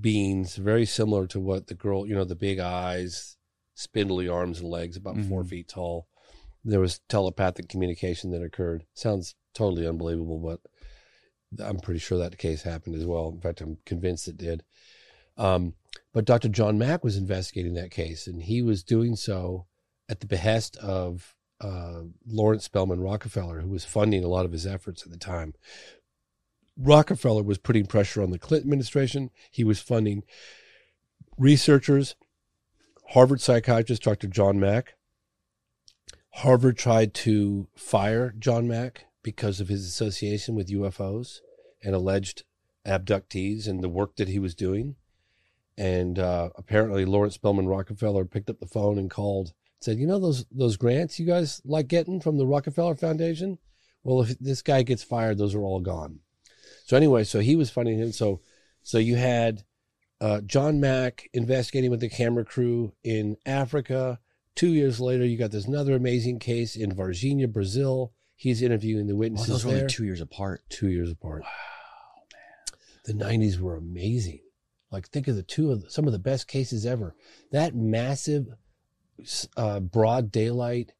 beings 0.00 0.56
very 0.56 0.86
similar 0.86 1.26
to 1.26 1.38
what 1.40 1.66
the 1.66 1.74
girl, 1.74 2.06
you 2.06 2.14
know, 2.14 2.24
the 2.24 2.34
big 2.34 2.58
eyes, 2.58 3.36
spindly 3.74 4.26
arms 4.26 4.60
and 4.60 4.70
legs, 4.70 4.96
about 4.96 5.18
four 5.24 5.44
Mhm. 5.44 5.48
feet 5.48 5.68
tall. 5.68 6.08
There 6.64 6.80
was 6.80 7.00
telepathic 7.08 7.68
communication 7.68 8.30
that 8.32 8.42
occurred. 8.42 8.84
Sounds 8.94 9.34
totally 9.54 9.86
unbelievable, 9.86 10.38
but 10.38 10.60
I'm 11.64 11.80
pretty 11.80 12.00
sure 12.00 12.18
that 12.18 12.38
case 12.38 12.62
happened 12.62 12.96
as 12.96 13.06
well. 13.06 13.28
In 13.28 13.40
fact, 13.40 13.60
I'm 13.60 13.78
convinced 13.86 14.28
it 14.28 14.36
did. 14.36 14.64
Um, 15.36 15.74
but 16.12 16.24
Dr. 16.24 16.48
John 16.48 16.78
Mack 16.78 17.04
was 17.04 17.16
investigating 17.16 17.74
that 17.74 17.90
case, 17.90 18.26
and 18.26 18.42
he 18.42 18.60
was 18.60 18.82
doing 18.82 19.16
so 19.16 19.66
at 20.08 20.20
the 20.20 20.26
behest 20.26 20.76
of 20.78 21.34
uh, 21.60 22.02
Laurance 22.26 22.64
Spelman 22.64 23.00
Rockefeller, 23.00 23.60
who 23.60 23.70
was 23.70 23.84
funding 23.84 24.24
a 24.24 24.28
lot 24.28 24.44
of 24.44 24.52
his 24.52 24.66
efforts 24.66 25.04
at 25.04 25.10
the 25.10 25.18
time. 25.18 25.54
Rockefeller 26.76 27.42
was 27.42 27.58
putting 27.58 27.86
pressure 27.86 28.22
on 28.22 28.30
the 28.30 28.38
Clinton 28.38 28.68
administration. 28.68 29.30
He 29.50 29.64
was 29.64 29.80
funding 29.80 30.22
researchers, 31.36 32.14
Harvard 33.10 33.40
psychiatrist 33.40 34.02
Dr. 34.02 34.28
John 34.28 34.60
Mack. 34.60 34.94
Harvard 36.34 36.78
tried 36.78 37.14
to 37.14 37.68
fire 37.74 38.34
John 38.38 38.68
Mack 38.68 39.06
because 39.22 39.60
of 39.60 39.68
his 39.68 39.86
association 39.86 40.54
with 40.54 40.70
UFOs 40.70 41.40
and 41.82 41.94
alleged 41.94 42.44
abductees 42.86 43.66
and 43.66 43.82
the 43.82 43.88
work 43.88 44.16
that 44.16 44.28
he 44.28 44.38
was 44.38 44.54
doing. 44.54 44.96
And 45.76 46.18
uh, 46.18 46.50
apparently, 46.56 47.04
Laurance 47.04 47.34
Spelman 47.34 47.68
Rockefeller 47.68 48.24
picked 48.24 48.50
up 48.50 48.58
the 48.58 48.66
phone 48.66 48.98
and 48.98 49.10
called, 49.10 49.52
said, 49.80 49.98
"You 49.98 50.06
know 50.06 50.18
those 50.18 50.44
those 50.50 50.76
grants 50.76 51.20
you 51.20 51.26
guys 51.26 51.62
like 51.64 51.86
getting 51.86 52.20
from 52.20 52.36
the 52.36 52.46
Rockefeller 52.46 52.96
Foundation? 52.96 53.58
Well, 54.02 54.22
if 54.22 54.38
this 54.38 54.62
guy 54.62 54.82
gets 54.82 55.04
fired, 55.04 55.38
those 55.38 55.54
are 55.54 55.62
all 55.62 55.80
gone." 55.80 56.20
So 56.84 56.96
anyway, 56.96 57.22
so 57.24 57.38
he 57.38 57.54
was 57.54 57.70
funding 57.70 57.98
him. 57.98 58.10
So 58.12 58.40
so 58.82 58.98
you 58.98 59.16
had 59.16 59.62
uh, 60.20 60.40
John 60.40 60.80
Mack 60.80 61.28
investigating 61.32 61.90
with 61.90 62.00
the 62.00 62.08
camera 62.08 62.44
crew 62.44 62.92
in 63.04 63.36
Africa. 63.46 64.18
Two 64.58 64.74
years 64.74 64.98
later, 65.00 65.24
you 65.24 65.38
got 65.38 65.52
this 65.52 65.66
another 65.68 65.94
amazing 65.94 66.40
case 66.40 66.74
in 66.74 66.90
Varginha, 66.90 67.46
Brazil. 67.52 68.12
He's 68.34 68.60
interviewing 68.60 69.06
the 69.06 69.12
Oh, 69.12 69.16
witnesses 69.18 69.46
those 69.46 69.64
were 69.64 69.70
there. 69.70 69.80
only 69.82 69.92
two 69.94 70.04
years 70.04 70.20
apart. 70.20 70.62
Two 70.68 70.88
years 70.88 71.12
apart. 71.12 71.42
Wow, 71.42 71.48
man. 72.32 73.18
The 73.18 73.24
'90s 73.24 73.60
were 73.60 73.76
amazing. 73.76 74.40
Like, 74.90 75.06
think 75.10 75.28
of 75.28 75.36
the 75.36 75.44
two 75.44 75.70
of 75.70 75.84
some 75.92 76.06
of 76.08 76.12
the 76.12 76.18
best 76.18 76.48
cases 76.48 76.84
ever. 76.84 77.14
That 77.52 77.76
massive, 77.76 78.48
uh, 79.56 79.78
broad 79.78 80.32
daylight 80.32 80.92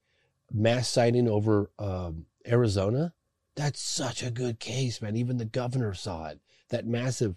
mass 0.53 0.89
sighting 0.89 1.29
over 1.29 1.73
um, 1.81 2.27
Arizona. 2.47 3.13
That's 3.57 3.81
such 3.83 4.23
a 4.23 4.31
good 4.31 4.61
case, 4.61 5.03
man. 5.03 5.17
Even 5.17 5.37
the 5.39 5.45
governor 5.45 5.95
saw 5.95 6.29
it. 6.29 6.39
That 6.69 6.87
massive. 6.87 7.35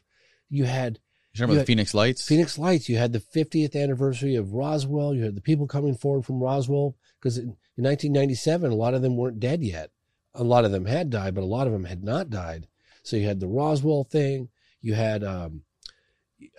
You 0.50 0.66
had. 0.66 1.00
You're 1.34 1.48
talking 1.48 1.54
you 1.54 1.60
about 1.60 1.68
Phoenix 1.68 1.94
Lights? 1.94 2.28
Phoenix 2.28 2.58
Lights. 2.58 2.90
You 2.90 2.98
had 2.98 3.14
the 3.14 3.20
50th 3.20 3.82
anniversary 3.82 4.36
of 4.36 4.54
Roswell. 4.54 5.14
You 5.16 5.24
had 5.24 5.36
the 5.36 5.42
people 5.42 5.66
coming 5.66 5.96
forward 5.96 6.26
from 6.26 6.42
Roswell 6.42 6.96
because 7.20 7.38
in, 7.38 7.56
in 7.78 7.84
1997, 7.86 8.72
a 8.72 8.76
lot 8.76 8.94
of 8.94 9.02
them 9.02 9.16
weren't 9.16 9.40
dead 9.40 9.64
yet. 9.64 9.92
A 10.34 10.44
lot 10.44 10.66
of 10.66 10.72
them 10.72 10.86
had 10.86 11.10
died, 11.10 11.34
but 11.36 11.44
a 11.44 11.46
lot 11.46 11.68
of 11.68 11.74
them 11.74 11.86
had 11.86 12.04
not 12.04 12.30
died. 12.30 12.68
So 13.04 13.16
you 13.16 13.28
had 13.28 13.40
the 13.40 13.48
Roswell 13.48 14.04
thing. 14.04 14.50
You 14.82 14.94
had 14.94 15.24
um, 15.24 15.64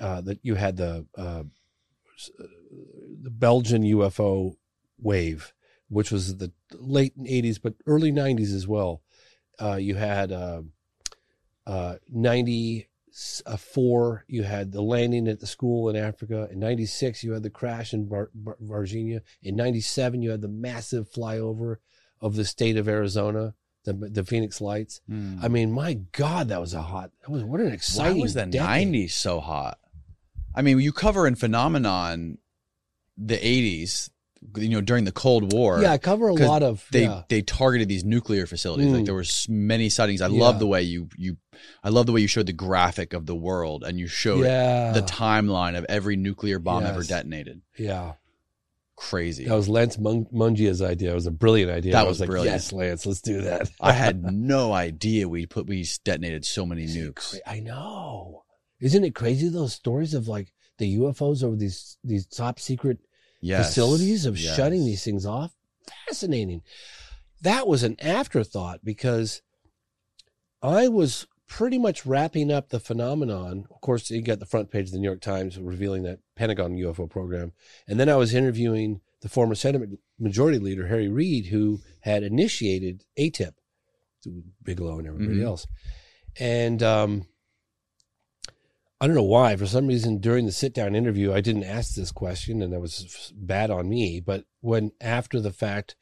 uh, 0.01 0.23
that 0.23 0.39
you 0.42 0.55
had 0.55 0.76
the 0.76 1.07
uh, 1.17 1.42
uh 2.41 2.47
the 3.23 3.31
Belgian 3.31 3.83
UFO 3.83 4.57
wave, 4.99 5.52
which 5.89 6.10
was 6.10 6.36
the 6.36 6.52
late 6.73 7.17
80s, 7.18 7.60
but 7.62 7.75
early 7.86 8.10
90s 8.10 8.55
as 8.55 8.67
well. 8.67 9.02
Uh, 9.60 9.76
you 9.76 9.94
had 9.94 10.33
um, 10.33 10.73
uh, 11.67 11.97
90 12.10 12.89
four, 13.58 14.24
you 14.26 14.42
had 14.42 14.73
the 14.73 14.82
landing 14.82 15.28
at 15.28 15.41
the 15.41 15.47
school 15.47 15.89
in 15.89 15.97
Africa. 15.97 16.49
In 16.50 16.58
96, 16.58 17.23
you 17.23 17.32
had 17.32 17.42
the 17.42 17.50
crash 17.50 17.92
in 17.92 18.08
Bar- 18.08 18.31
Bar- 18.34 18.57
Varginha. 18.62 19.20
In 19.42 19.57
97, 19.57 20.23
you 20.23 20.31
had 20.31 20.41
the 20.41 20.49
massive 20.49 21.10
flyover 21.10 21.76
of 22.20 22.36
the 22.36 22.44
state 22.44 22.76
of 22.76 22.89
Arizona, 22.89 23.55
the, 23.84 23.92
the 23.92 24.24
Phoenix 24.24 24.60
Lights. 24.60 25.00
Mm. 25.10 25.42
I 25.42 25.49
mean, 25.49 25.73
my 25.73 25.94
God, 25.94 26.49
that 26.49 26.60
was 26.60 26.74
a 26.74 26.82
hot, 26.82 27.10
that 27.20 27.31
was, 27.31 27.44
what 27.44 27.60
an 27.60 27.73
exciting 27.73 28.16
Why 28.16 28.23
was 28.23 28.34
the 28.34 28.47
decade. 28.47 28.89
90s 28.89 29.10
so 29.10 29.41
hot? 29.41 29.78
I 30.55 30.62
mean, 30.62 30.78
you 30.81 30.92
cover 30.92 31.26
in 31.26 31.34
Phenomenon 31.34 32.39
the 33.16 33.36
80s, 33.36 34.10
you 34.57 34.69
know, 34.69 34.81
during 34.81 35.05
the 35.05 35.12
Cold 35.12 35.53
War. 35.53 35.81
Yeah, 35.81 35.93
I 35.93 35.99
cover 35.99 36.29
a 36.29 36.35
lot 36.35 36.62
of- 36.62 36.87
They 36.93 37.05
yeah. 37.05 37.23
they 37.29 37.43
targeted 37.43 37.89
these 37.89 38.05
nuclear 38.05 38.47
facilities. 38.47 38.89
Mm. 38.89 38.95
Like 38.97 39.05
there 39.05 39.15
was 39.15 39.47
many 39.49 39.89
sightings. 39.89 40.21
I 40.21 40.27
Yeah. 40.29 40.41
love 40.41 40.59
the 40.59 40.67
way 40.67 40.83
you 40.83 41.09
you, 41.17 41.37
I 41.85 41.89
love 41.91 42.07
the 42.07 42.12
way 42.12 42.21
you 42.21 42.27
showed 42.27 42.47
the 42.47 42.53
graphic 42.53 43.12
of 43.12 43.27
the 43.27 43.35
world 43.37 43.85
and 43.85 43.99
you 43.99 44.07
showed 44.09 44.45
Yeah. 44.45 44.93
the 44.93 45.03
timeline 45.03 45.77
of 45.79 45.85
every 45.89 46.17
nuclear 46.17 46.59
bomb 46.59 46.85
ever 46.85 47.03
detonated. 47.05 47.62
Yeah. 47.79 48.15
crazy. 48.97 49.47
That 49.47 49.55
was 49.57 49.69
Lance 49.69 49.99
Mun- 49.99 50.27
Mungia's 50.33 50.81
idea. 50.81 51.11
It 51.11 51.15
was 51.15 51.27
a 51.27 51.31
brilliant 51.33 51.73
idea. 51.73 51.93
That 51.93 52.05
I 52.05 52.09
was 52.09 52.21
like, 52.21 52.29
brilliant. 52.29 52.55
yes, 52.55 52.73
Lance, 52.73 53.05
let's 53.05 53.21
do 53.21 53.41
that. 53.41 53.69
I 53.81 53.93
had 53.93 54.23
no 54.33 54.73
idea 54.73 55.29
we 55.29 55.45
put 55.47 55.67
we 55.67 55.85
detonated 56.05 56.45
so 56.45 56.65
many 56.65 56.87
nukes. 56.87 57.37
I 57.47 57.59
know. 57.61 58.45
Isn't 58.81 59.03
it 59.05 59.15
crazy 59.15 59.49
those 59.49 59.73
stories 59.73 60.15
of 60.15 60.29
like 60.29 60.53
the 60.79 60.99
UFOs 60.99 61.43
over 61.43 61.57
these 61.57 61.97
these 62.05 62.27
top 62.27 62.61
secret 62.61 62.99
Yes. 63.43 63.67
facilities 63.69 64.25
of 64.25 64.39
Yes. 64.39 64.57
shutting 64.57 64.85
these 64.87 65.05
things 65.05 65.27
off? 65.27 65.55
Fascinating. 66.09 66.62
That 67.43 67.67
was 67.67 67.83
an 67.83 67.97
afterthought 68.01 68.85
because 68.85 69.43
I 70.62 70.89
was 70.89 71.27
pretty 71.49 71.77
much 71.79 72.07
wrapping 72.07 72.51
up 72.51 72.69
the 72.71 72.81
phenomenon. 72.81 73.67
Of 73.71 73.81
course, 73.81 74.11
you 74.11 74.23
got 74.23 74.39
the 74.39 74.47
front 74.47 74.71
page 74.71 74.87
of 74.87 74.93
the 74.93 74.99
New 74.99 75.09
York 75.09 75.21
Times 75.21 75.59
revealing 75.59 76.03
that 76.05 76.21
Pentagon 76.37 76.77
UFO 76.77 77.07
program. 77.11 77.53
And 77.87 77.99
then 78.01 78.09
I 78.09 78.17
was 78.17 78.33
interviewing 78.33 79.01
the 79.21 79.29
former 79.29 79.55
Senate 79.55 79.91
Majority 80.19 80.59
Leader, 80.59 80.87
Harry 80.87 81.09
Reid, 81.09 81.47
who 81.47 81.81
had 82.01 82.23
initiated 82.23 83.05
AATIP, 83.19 83.55
to 84.23 84.43
Bigelow 84.62 84.99
and 85.01 85.09
everybody 85.09 85.41
Mhm. 85.41 85.45
else. 85.45 85.67
And 86.39 86.83
um, 86.83 87.27
I 89.03 89.07
don't 89.09 89.17
know 89.17 89.23
why. 89.25 89.57
For 89.57 89.67
some 89.67 89.89
reason, 89.89 90.19
during 90.19 90.47
the 90.47 90.53
sit 90.53 90.73
down 90.73 90.95
interview, 90.95 91.33
I 91.33 91.41
didn't 91.41 91.65
ask 91.65 91.97
this 91.97 92.13
question, 92.13 92.63
and 92.63 92.73
that 92.73 92.79
was 92.79 93.33
bad 93.35 93.69
on 93.69 93.89
me. 93.89 94.21
But 94.21 94.45
when 94.61 94.93
after 95.01 95.41
the 95.41 95.51
fact, 95.51 95.97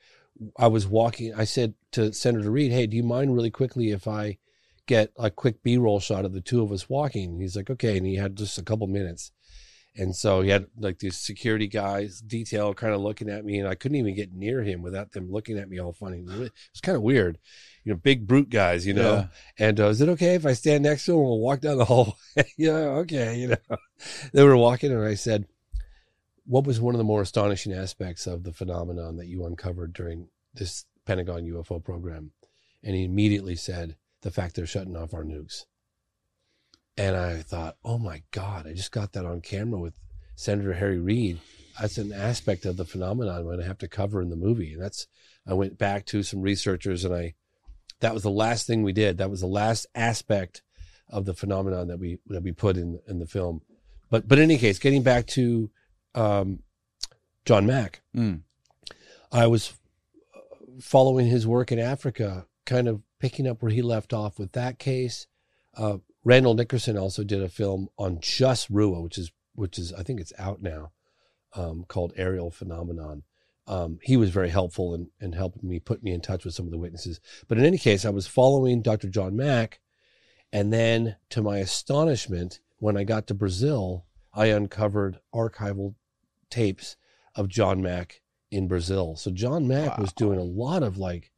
I 0.59 0.67
was 0.67 0.87
walking, 0.87 1.33
I 1.35 1.45
said 1.45 1.73
to 1.93 2.13
Senator 2.13 2.51
Reid, 2.51 2.73
Hey, 2.73 2.87
do 2.87 2.99
you 2.99 3.03
mind 3.03 3.35
really 3.35 3.51
quickly 3.51 3.91
if 3.91 4.07
I 4.07 4.37
get 4.85 5.13
a 5.17 5.31
quick 5.31 5.63
B 5.63 5.79
roll 5.79 5.99
shot 5.99 6.27
of 6.27 6.35
the 6.35 6.43
two 6.43 6.63
of 6.63 6.73
us 6.73 6.91
walking? 6.91 7.41
He's 7.41 7.57
like, 7.57 7.71
Okay. 7.71 7.97
And 7.97 8.07
he 8.07 8.17
had 8.17 8.37
just 8.37 8.59
a 8.59 8.63
couple 8.63 8.87
minutes. 8.87 9.33
And 9.97 10.15
so 10.15 10.41
he 10.41 10.51
had 10.51 10.67
like 10.79 11.01
these 11.01 11.19
security 11.19 11.67
guys, 11.67 12.21
detail 12.21 12.75
kind 12.75 12.95
of 12.95 13.01
looking 13.01 13.29
at 13.29 13.45
me, 13.45 13.59
and 13.59 13.69
I 13.69 13.75
couldn't 13.75 13.99
even 13.99 14.15
get 14.15 14.33
near 14.33 14.63
him 14.63 14.83
without 14.83 15.13
them 15.13 15.31
looking 15.31 15.59
at 15.59 15.69
me 15.69 15.81
all 15.81 15.93
funny. 15.93 16.21
It 16.21 16.27
was 16.29 16.81
kind 16.81 16.97
of 16.97 17.03
weird, 17.03 17.39
you 17.85 17.93
know, 17.93 17.99
big 17.99 18.27
brute 18.27 18.51
guys, 18.51 18.87
you 18.87 18.95
know. 18.95 19.15
Yeah. 19.15 19.27
And 19.59 19.81
uh, 19.81 19.89
is 19.89 20.01
it 20.01 20.09
okay 20.11 20.35
if 20.37 20.47
I 20.47 20.53
stand 20.53 20.85
next 20.85 21.07
to 21.07 21.13
him 21.13 21.25
we'll 21.25 21.41
walk 21.41 21.61
down 21.61 21.79
the 21.79 21.85
hallway? 21.85 22.13
yeah, 22.57 22.73
okay, 22.73 23.37
you 23.37 23.49
know. 23.49 23.77
They 24.33 24.45
were 24.45 24.57
walking, 24.57 24.93
and 24.93 25.05
I 25.05 25.15
said, 25.15 25.47
"What 26.47 26.67
was 26.67 26.81
one 26.81 26.95
of 26.95 26.99
the 26.99 27.05
more 27.05 27.23
astonishing 27.23 27.73
aspects 27.73 28.27
of 28.29 28.45
the 28.45 28.53
phenomenon 28.53 29.17
that 29.17 29.27
you 29.27 29.45
uncovered 29.45 29.93
during 29.93 30.29
this 30.55 30.85
Pentagon 31.05 31.45
UFO 31.45 31.83
program?" 31.83 32.31
And 32.85 32.95
he 32.95 33.05
immediately 33.05 33.57
said, 33.57 33.97
"The 34.23 34.31
fact 34.31 34.55
they're 34.55 34.67
shutting 34.67 34.97
off 34.97 35.15
our 35.15 35.25
nukes." 35.25 35.65
And 37.01 37.17
I 37.17 37.37
thought, 37.41 37.79
oh 37.83 37.97
my 37.97 38.23
God, 38.31 38.67
I 38.67 38.75
just 38.75 38.93
got 38.93 39.15
that 39.15 39.25
on 39.25 39.41
camera 39.41 39.81
with 39.81 39.95
Senator 40.37 40.75
Harry 40.75 40.99
Reid. 40.99 41.41
That's 41.81 41.97
an 41.97 42.13
aspect 42.13 42.67
of 42.67 42.77
the 42.77 42.85
phenomenon 42.85 43.37
I'm 43.37 43.45
going 43.45 43.59
to 43.59 43.65
have 43.65 43.79
to 43.79 43.89
cover 43.89 44.21
in 44.21 44.29
the 44.29 44.37
movie. 44.37 44.75
And 44.75 44.83
that's, 44.83 45.07
I 45.47 45.55
went 45.55 45.79
back 45.79 46.05
to 46.07 46.23
some 46.23 46.43
researchers 46.43 47.07
and 47.07 47.15
I, 47.15 47.37
that 48.01 48.13
was 48.13 48.23
the 48.23 48.31
last 48.31 48.67
thing 48.67 48.83
we 48.83 48.93
did. 48.93 49.17
That 49.17 49.31
was 49.31 49.41
the 49.41 49.47
last 49.47 49.87
aspect 49.95 50.61
of 51.09 51.25
the 51.25 51.33
phenomenon 51.33 51.89
that 51.89 51.99
we, 51.99 52.19
that 52.27 52.43
we 52.43 52.53
put 52.53 52.77
in, 52.77 53.01
in 53.09 53.19
the 53.19 53.27
film. 53.27 53.63
But, 54.11 54.29
but 54.29 54.37
in 54.37 54.45
any 54.45 54.59
case, 54.59 54.79
getting 54.79 55.03
back 55.03 55.27
to, 55.29 55.71
um, 56.15 56.59
John 57.47 57.65
Mack, 57.65 58.03
Mm. 58.15 58.43
I 59.33 59.47
was 59.47 59.73
following 60.83 61.29
his 61.29 61.47
work 61.47 61.73
in 61.73 61.79
Africa, 61.79 62.47
kind 62.67 62.89
of 62.89 63.01
picking 63.21 63.47
up 63.47 63.63
where 63.63 63.73
he 63.73 63.81
left 63.81 64.13
off 64.13 64.39
with 64.39 64.53
that 64.53 64.79
case. 64.79 65.27
Uh, 65.75 65.99
Randall 66.25 66.55
Nickerson 66.55 66.99
also 66.99 67.25
did 67.25 67.43
a 67.43 67.49
film 67.49 67.89
on 67.99 68.21
just 68.21 68.73
Ruwa, 68.73 69.03
which 69.03 69.19
is 69.19 69.33
which 69.55 69.79
is 69.79 69.93
I 69.93 70.03
think 70.03 70.21
it's 70.21 70.33
out 70.39 70.63
now, 70.63 70.93
um, 71.55 71.85
called 71.89 72.13
Ariel 72.17 72.51
Phenomenon. 72.51 73.23
Um, 73.67 73.99
he 74.03 74.17
was 74.17 74.31
very 74.31 74.51
helpful 74.51 74.95
in, 74.95 75.11
in 75.21 75.33
helping 75.33 75.69
me 75.69 75.79
put 75.79 76.03
me 76.03 76.13
in 76.13 76.21
touch 76.21 76.45
with 76.45 76.55
some 76.55 76.67
of 76.67 76.73
the 76.73 76.79
witnesses. 76.79 77.21
But 77.47 77.59
in 77.59 77.65
any 77.65 77.79
case, 77.79 78.05
I 78.05 78.11
was 78.11 78.27
following 78.27 78.83
Dr. 78.83 79.09
John 79.09 79.37
Mack, 79.37 79.81
and 80.53 80.73
then 80.73 81.17
to 81.31 81.43
my 81.43 81.59
astonishment, 81.59 82.61
when 82.79 82.97
I 82.97 83.05
got 83.05 83.27
to 83.29 83.35
Brazil, 83.35 84.07
I 84.35 84.47
uncovered 84.47 85.21
archival 85.35 85.95
tapes 86.51 86.97
of 87.35 87.49
John 87.49 87.81
Mack 87.81 88.23
in 88.51 88.67
Brazil. 88.67 89.17
So 89.17 89.31
John 89.31 89.69
Mack 89.69 89.99
was 89.99 90.13
doing 90.13 90.39
a 90.39 90.43
lot 90.43 90.83
of 90.83 90.99
like 90.99 91.31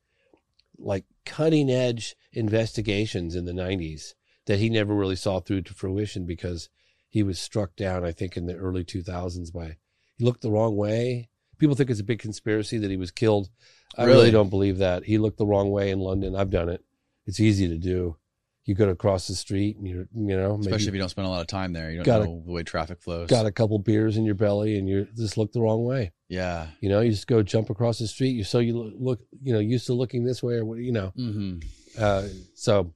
like 0.79 1.05
cutting 1.25 1.71
edge 1.71 2.17
investigations 2.33 3.37
in 3.37 3.45
the 3.45 3.53
90s 3.53 4.15
that 4.47 4.59
he 4.59 4.69
never 4.69 4.95
really 4.95 5.17
saw 5.17 5.41
through 5.41 5.63
to 5.63 5.75
fruition 5.75 6.27
because 6.27 6.69
he 7.09 7.23
was 7.23 7.39
struck 7.39 7.77
down 7.77 8.05
I 8.05 8.13
think 8.13 8.37
in 8.37 8.47
the 8.47 8.57
early 8.57 8.85
2000s 8.85 9.53
by 9.53 9.77
he 10.17 10.25
looked 10.25 10.43
the 10.43 10.51
wrong 10.51 10.77
way. 10.77 11.29
People 11.59 11.77
think 11.77 11.91
it's 11.91 12.01
a 12.01 12.05
big 12.05 12.19
conspiracy 12.19 12.77
that 12.79 12.91
he 12.91 12.97
was 12.97 13.11
killed. 13.11 13.49
I 13.97 14.05
really, 14.05 14.17
Really? 14.17 14.31
don't 14.31 14.51
believe 14.51 14.79
that. 14.79 15.05
He 15.05 15.19
looked 15.19 15.39
the 15.39 15.47
wrong 15.47 15.71
way 15.71 15.91
in 15.91 16.01
London. 16.01 16.35
I've 16.35 16.51
done 16.51 16.69
it. 16.69 16.83
It's 17.27 17.39
easy 17.41 17.69
to 17.69 17.77
do. 17.79 18.17
You 18.65 18.75
go 18.75 18.87
to 18.87 18.95
cross 18.95 19.27
the 19.29 19.35
street 19.35 19.77
and 19.77 19.87
you're, 19.87 20.07
you 20.15 20.37
know, 20.37 20.57
maybe 20.57 20.69
Especially 20.71 20.89
if 20.89 20.95
you 20.95 21.01
don't 21.01 21.09
spend 21.09 21.27
a 21.27 21.31
lot 21.31 21.41
of 21.41 21.47
time 21.49 21.73
there. 21.73 21.91
You 21.91 21.97
don't 21.99 22.07
Got 22.07 22.23
a- 22.23 22.25
know 22.25 22.43
the 22.47 22.53
way 22.53 22.63
traffic 22.63 23.01
flows. 23.03 23.29
got 23.29 23.45
a 23.47 23.53
couple 23.53 23.79
beers 23.79 24.17
in 24.17 24.25
your 24.25 24.35
belly 24.35 24.79
and 24.79 24.89
you 24.89 25.07
just 25.17 25.37
look 25.37 25.53
the 25.53 25.61
wrong 25.61 25.85
way. 25.85 26.13
Yeah. 26.29 26.69
You 26.81 26.89
know, 26.89 27.01
you 27.01 27.11
just 27.11 27.27
go 27.27 27.43
jump 27.43 27.71
across 27.71 27.99
the 27.99 28.07
street. 28.07 28.31
You're 28.31 28.45
so 28.45 28.59
you 28.61 28.77
look, 28.79 28.95
look 28.99 29.21
you 29.43 29.53
know, 29.53 29.59
used 29.59 29.87
to 29.87 29.95
looking 29.95 30.25
this 30.25 30.43
way 30.43 30.55
or 30.55 30.65
what, 30.65 30.79
you 30.79 30.93
know. 30.93 31.13
Mm-hmm. 31.19 31.59
Uh, 31.99 32.25
so 32.55 32.93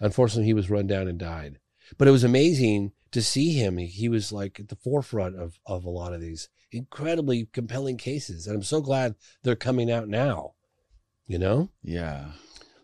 unfortunately, 0.00 0.46
he 0.46 0.54
was 0.54 0.70
run 0.70 0.86
down 0.86 1.08
and 1.08 1.18
died. 1.18 1.58
But 1.98 2.08
it 2.08 2.12
was 2.12 2.24
amazing 2.24 2.92
to 3.12 3.22
see 3.22 3.52
him. 3.52 3.76
He, 3.76 4.08
was 4.08 4.32
like 4.32 4.58
at 4.58 4.68
the 4.68 4.76
forefront 4.76 5.36
of, 5.36 5.58
of 5.66 5.84
a 5.84 5.90
lot 5.90 6.12
of 6.12 6.20
these 6.20 6.48
incredibly 6.72 7.46
compelling 7.52 7.96
cases. 7.96 8.46
And 8.46 8.56
I'm 8.56 8.62
so 8.62 8.80
glad 8.80 9.14
they're 9.42 9.54
coming 9.54 9.90
out 9.90 10.08
now, 10.08 10.54
you 11.26 11.38
know? 11.38 11.70
Yeah. 11.82 12.32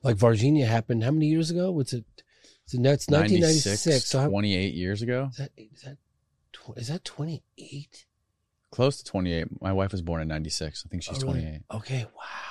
Like 0.02 0.16
Varginha 0.16 0.66
happened 0.66 1.02
how 1.02 1.10
many 1.10 1.26
years 1.26 1.50
ago? 1.50 1.70
What's 1.70 1.92
it? 1.92 2.04
So 2.66 2.78
now 2.78 2.90
it's 2.90 3.08
1996. 3.08 4.04
So 4.04 4.20
how, 4.20 4.28
28 4.28 4.74
years 4.74 5.02
ago. 5.02 5.28
is 5.32 5.38
that, 5.38 5.50
is 5.56 5.82
that, 5.82 5.96
tw- 6.52 6.78
is 6.78 6.88
that 6.88 7.04
28? 7.04 8.06
Close 8.70 8.98
to 8.98 9.04
28. 9.04 9.60
My 9.60 9.72
wife 9.72 9.92
was 9.92 10.02
born 10.02 10.22
in 10.22 10.28
96. 10.28 10.84
I 10.86 10.88
think 10.88 11.02
she's 11.02 11.22
Oh, 11.24 11.26
really? 11.26 11.40
28. 11.40 11.62
Okay. 11.74 12.06
Wow. 12.16 12.49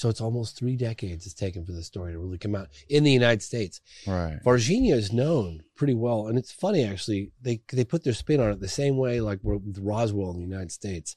So 0.00 0.08
it's 0.08 0.22
almost 0.22 0.56
three 0.56 0.76
decades 0.76 1.26
it's 1.26 1.34
taken 1.34 1.66
for 1.66 1.72
the 1.72 1.82
story 1.82 2.12
to 2.12 2.18
really 2.18 2.38
come 2.38 2.54
out 2.54 2.68
in 2.88 3.04
the 3.04 3.12
United 3.12 3.42
States. 3.42 3.82
Right. 4.06 4.38
Varginha 4.42 4.94
is 4.94 5.12
known 5.12 5.62
pretty 5.76 5.92
well, 5.92 6.26
and 6.26 6.38
it's 6.38 6.50
funny 6.50 6.84
actually. 6.84 7.32
They 7.42 7.60
they 7.70 7.84
put 7.84 8.02
their 8.02 8.14
spin 8.14 8.40
on 8.40 8.50
it 8.50 8.60
the 8.60 8.66
same 8.66 8.96
way 8.96 9.20
like 9.20 9.40
with 9.42 9.76
Roswell 9.78 10.30
in 10.30 10.38
the 10.38 10.46
United 10.46 10.72
States. 10.72 11.16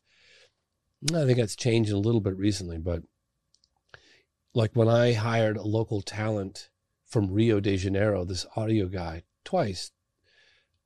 I 1.16 1.24
think 1.24 1.38
that's 1.38 1.56
changed 1.56 1.94
a 1.94 1.98
little 1.98 2.20
bit 2.20 2.36
recently, 2.36 2.78
but 2.78 3.03
like 4.53 4.72
when 4.74 4.90
I 4.90 5.14
hired 5.14 5.56
a 5.56 5.64
local 5.64 6.02
talent 6.02 6.68
from 7.08 7.32
Rio 7.32 7.62
de 7.62 7.78
Janeiro, 7.78 8.26
this 8.26 8.45
audio 8.58 8.88
guy 8.88 9.24
twice, 9.45 9.92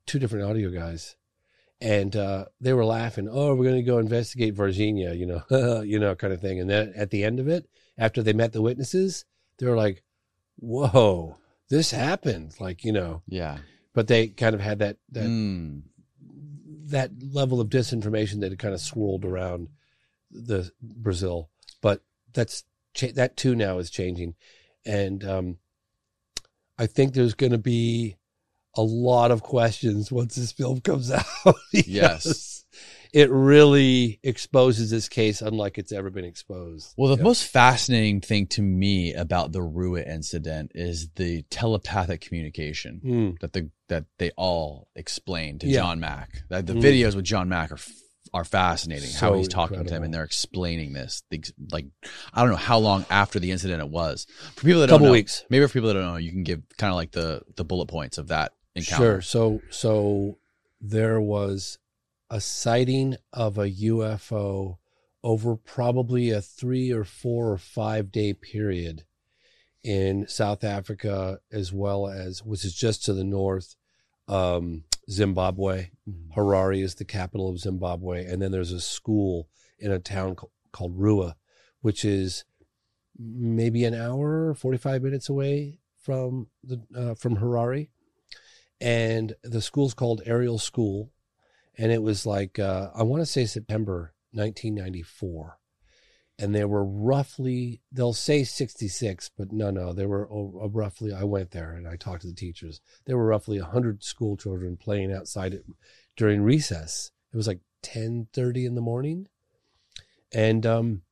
two 0.06 0.20
different 0.20 0.48
audio 0.48 0.70
guys, 0.70 1.16
and 1.80 2.14
uh, 2.14 2.44
they 2.60 2.74
were 2.74 2.84
laughing. 2.84 3.28
Oh, 3.28 3.56
we're 3.56 3.64
going 3.64 3.74
to 3.74 3.82
go 3.82 3.98
investigate 3.98 4.54
Varginha, 4.54 5.18
you 5.18 5.26
know, 5.26 5.82
you 5.82 5.98
know, 5.98 6.14
kind 6.14 6.32
of 6.32 6.40
thing. 6.40 6.60
And 6.60 6.70
then 6.70 6.92
at 6.94 7.10
the 7.10 7.24
end 7.24 7.40
of 7.40 7.48
it, 7.48 7.68
after 7.98 8.22
they 8.22 8.32
met 8.32 8.52
the 8.52 8.62
witnesses, 8.62 9.24
they 9.58 9.66
were 9.66 9.76
like, 9.76 10.02
"Whoa, 10.56 11.36
this 11.68 11.90
happened!" 11.90 12.54
Like 12.60 12.84
you 12.84 12.92
know, 12.92 13.22
Yeah. 13.26 13.58
but 13.92 14.06
they 14.06 14.28
kind 14.28 14.54
of 14.54 14.60
had 14.60 14.78
that 14.78 14.96
that 15.10 15.26
Mm. 15.26 15.82
that 16.90 17.10
level 17.22 17.60
of 17.60 17.68
disinformation 17.68 18.40
that 18.40 18.50
had 18.52 18.58
kind 18.58 18.72
of 18.74 18.80
swirled 18.80 19.24
around 19.24 19.68
the 20.30 20.70
Brazil. 20.80 21.50
But 21.82 22.02
that's 22.32 22.64
that 23.14 23.36
too 23.36 23.54
now 23.54 23.78
is 23.78 23.90
changing, 23.90 24.34
and 24.86 25.24
um, 25.24 25.58
I 26.78 26.86
think 26.86 27.12
there's 27.14 27.34
going 27.34 27.52
to 27.52 27.58
be 27.58 28.16
a 28.76 28.82
lot 28.82 29.30
of 29.30 29.42
questions 29.42 30.12
once 30.12 30.36
this 30.36 30.52
film 30.52 30.80
comes 30.80 31.10
out. 31.10 31.24
Yes. 31.72 32.47
It 33.12 33.30
really 33.30 34.18
exposes 34.22 34.90
this 34.90 35.08
case 35.08 35.40
unlike 35.40 35.78
it's 35.78 35.92
ever 35.92 36.10
been 36.10 36.24
exposed. 36.24 36.94
Well, 36.96 37.10
the 37.10 37.16
Yeah. 37.18 37.24
most 37.24 37.44
fascinating 37.44 38.20
thing 38.20 38.46
to 38.48 38.62
me 38.62 39.14
about 39.14 39.52
the 39.52 39.60
Ruwa 39.60 40.06
incident 40.06 40.72
is 40.74 41.08
the 41.16 41.42
telepathic 41.50 42.20
communication 42.20 43.00
Mm. 43.04 43.40
that 43.40 43.52
the 43.52 43.70
that 43.88 44.04
they 44.18 44.30
all 44.36 44.88
explained 44.94 45.62
to 45.62 45.66
Yeah. 45.66 45.80
John 45.80 46.00
Mack. 46.00 46.42
That 46.50 46.66
the 46.66 46.74
Mm. 46.74 46.82
videos 46.82 47.14
with 47.16 47.24
John 47.24 47.48
Mack 47.48 47.72
are 47.72 47.78
are 48.34 48.44
fascinating. 48.44 49.08
how 49.10 49.32
he's 49.32 49.48
talking 49.48 49.76
to 49.76 49.80
him 49.80 49.86
incredible. 49.86 50.04
and 50.04 50.14
they're 50.14 50.24
explaining 50.24 50.92
this. 50.92 51.22
Things 51.30 51.50
like 51.72 51.86
I 52.34 52.42
don't 52.42 52.50
know 52.50 52.56
how 52.56 52.78
long 52.78 53.06
after 53.08 53.38
the 53.40 53.50
incident 53.50 53.80
it 53.80 53.88
was. 53.88 54.26
For 54.54 54.66
people 54.66 54.80
that 54.82 54.88
Couple 54.88 54.98
don't 54.98 55.06
know, 55.08 55.12
weeks. 55.12 55.44
maybe 55.48 55.66
for 55.66 55.72
people 55.72 55.88
that 55.88 55.94
don't 55.94 56.04
know, 56.04 56.16
you 56.18 56.30
can 56.30 56.42
give 56.42 56.60
kind 56.76 56.90
of 56.90 56.96
like 56.96 57.12
the 57.12 57.40
the 57.56 57.64
bullet 57.64 57.86
points 57.86 58.18
of 58.18 58.28
that 58.28 58.52
encounter. 58.74 59.22
Sure. 59.22 59.22
So 59.22 59.62
so 59.70 60.36
there 60.82 61.18
was 61.22 61.78
a 62.30 62.40
sighting 62.40 63.16
of 63.32 63.58
a 63.58 63.70
UFO 63.70 64.78
over 65.24 65.56
probably 65.56 66.30
a 66.30 66.40
three 66.40 66.90
or 66.92 67.04
four 67.04 67.52
or 67.52 67.58
five 67.58 68.12
day 68.12 68.32
period 68.32 69.04
in 69.82 70.26
South 70.28 70.64
Africa, 70.64 71.40
as 71.50 71.72
well 71.72 72.08
as 72.08 72.42
which 72.44 72.64
is 72.64 72.74
just 72.74 73.04
to 73.04 73.14
the 73.14 73.24
north, 73.24 73.76
um, 74.26 74.84
Zimbabwe, 75.10 75.90
Harare 76.36 76.82
is 76.82 76.96
the 76.96 77.04
capital 77.04 77.48
of 77.48 77.58
Zimbabwe, 77.58 78.26
and 78.26 78.42
then 78.42 78.52
there's 78.52 78.72
a 78.72 78.80
school 78.80 79.48
in 79.78 79.90
a 79.90 79.98
town 79.98 80.34
ca- 80.34 80.48
called 80.72 80.98
Ruwa, 80.98 81.34
which 81.80 82.04
is 82.04 82.44
maybe 83.18 83.84
an 83.84 83.94
hour, 83.94 84.54
forty 84.54 84.76
five 84.78 85.02
minutes 85.02 85.28
away 85.28 85.78
from 86.02 86.48
the 86.62 86.82
uh, 86.94 87.14
from 87.14 87.38
Harare, 87.38 87.88
and 88.80 89.34
the 89.42 89.62
school's 89.62 89.94
called 89.94 90.20
Ariel 90.26 90.58
School, 90.58 91.10
and 91.78 91.92
it 91.92 92.02
was 92.02 92.26
like 92.26 92.58
uh, 92.58 92.90
I 92.94 93.04
want 93.04 93.22
to 93.22 93.26
say 93.26 93.46
September 93.46 94.12
1994, 94.32 95.58
and 96.38 96.54
there 96.54 96.68
were 96.68 96.84
roughly 96.84 97.80
they'll 97.92 98.12
say 98.12 98.42
66, 98.42 99.30
but 99.38 99.52
no, 99.52 99.70
no, 99.70 99.92
there 99.92 100.08
were 100.08 100.28
oh, 100.30 100.68
roughly. 100.72 101.12
I 101.12 101.22
went 101.22 101.52
there 101.52 101.72
and 101.72 101.86
I 101.86 101.96
talked 101.96 102.22
to 102.22 102.26
the 102.26 102.34
teachers. 102.34 102.80
There 103.06 103.16
were 103.16 103.26
roughly 103.26 103.60
100 103.60 104.02
school 104.02 104.36
children 104.36 104.76
playing 104.76 105.12
outside 105.12 105.60
during 106.16 106.42
recess. 106.42 107.12
It 107.32 107.36
was 107.36 107.46
like 107.46 107.60
10:30 107.82 108.66
in 108.66 108.74
the 108.74 108.80
morning, 108.80 109.28
and 110.32 110.66
um, 110.66 111.02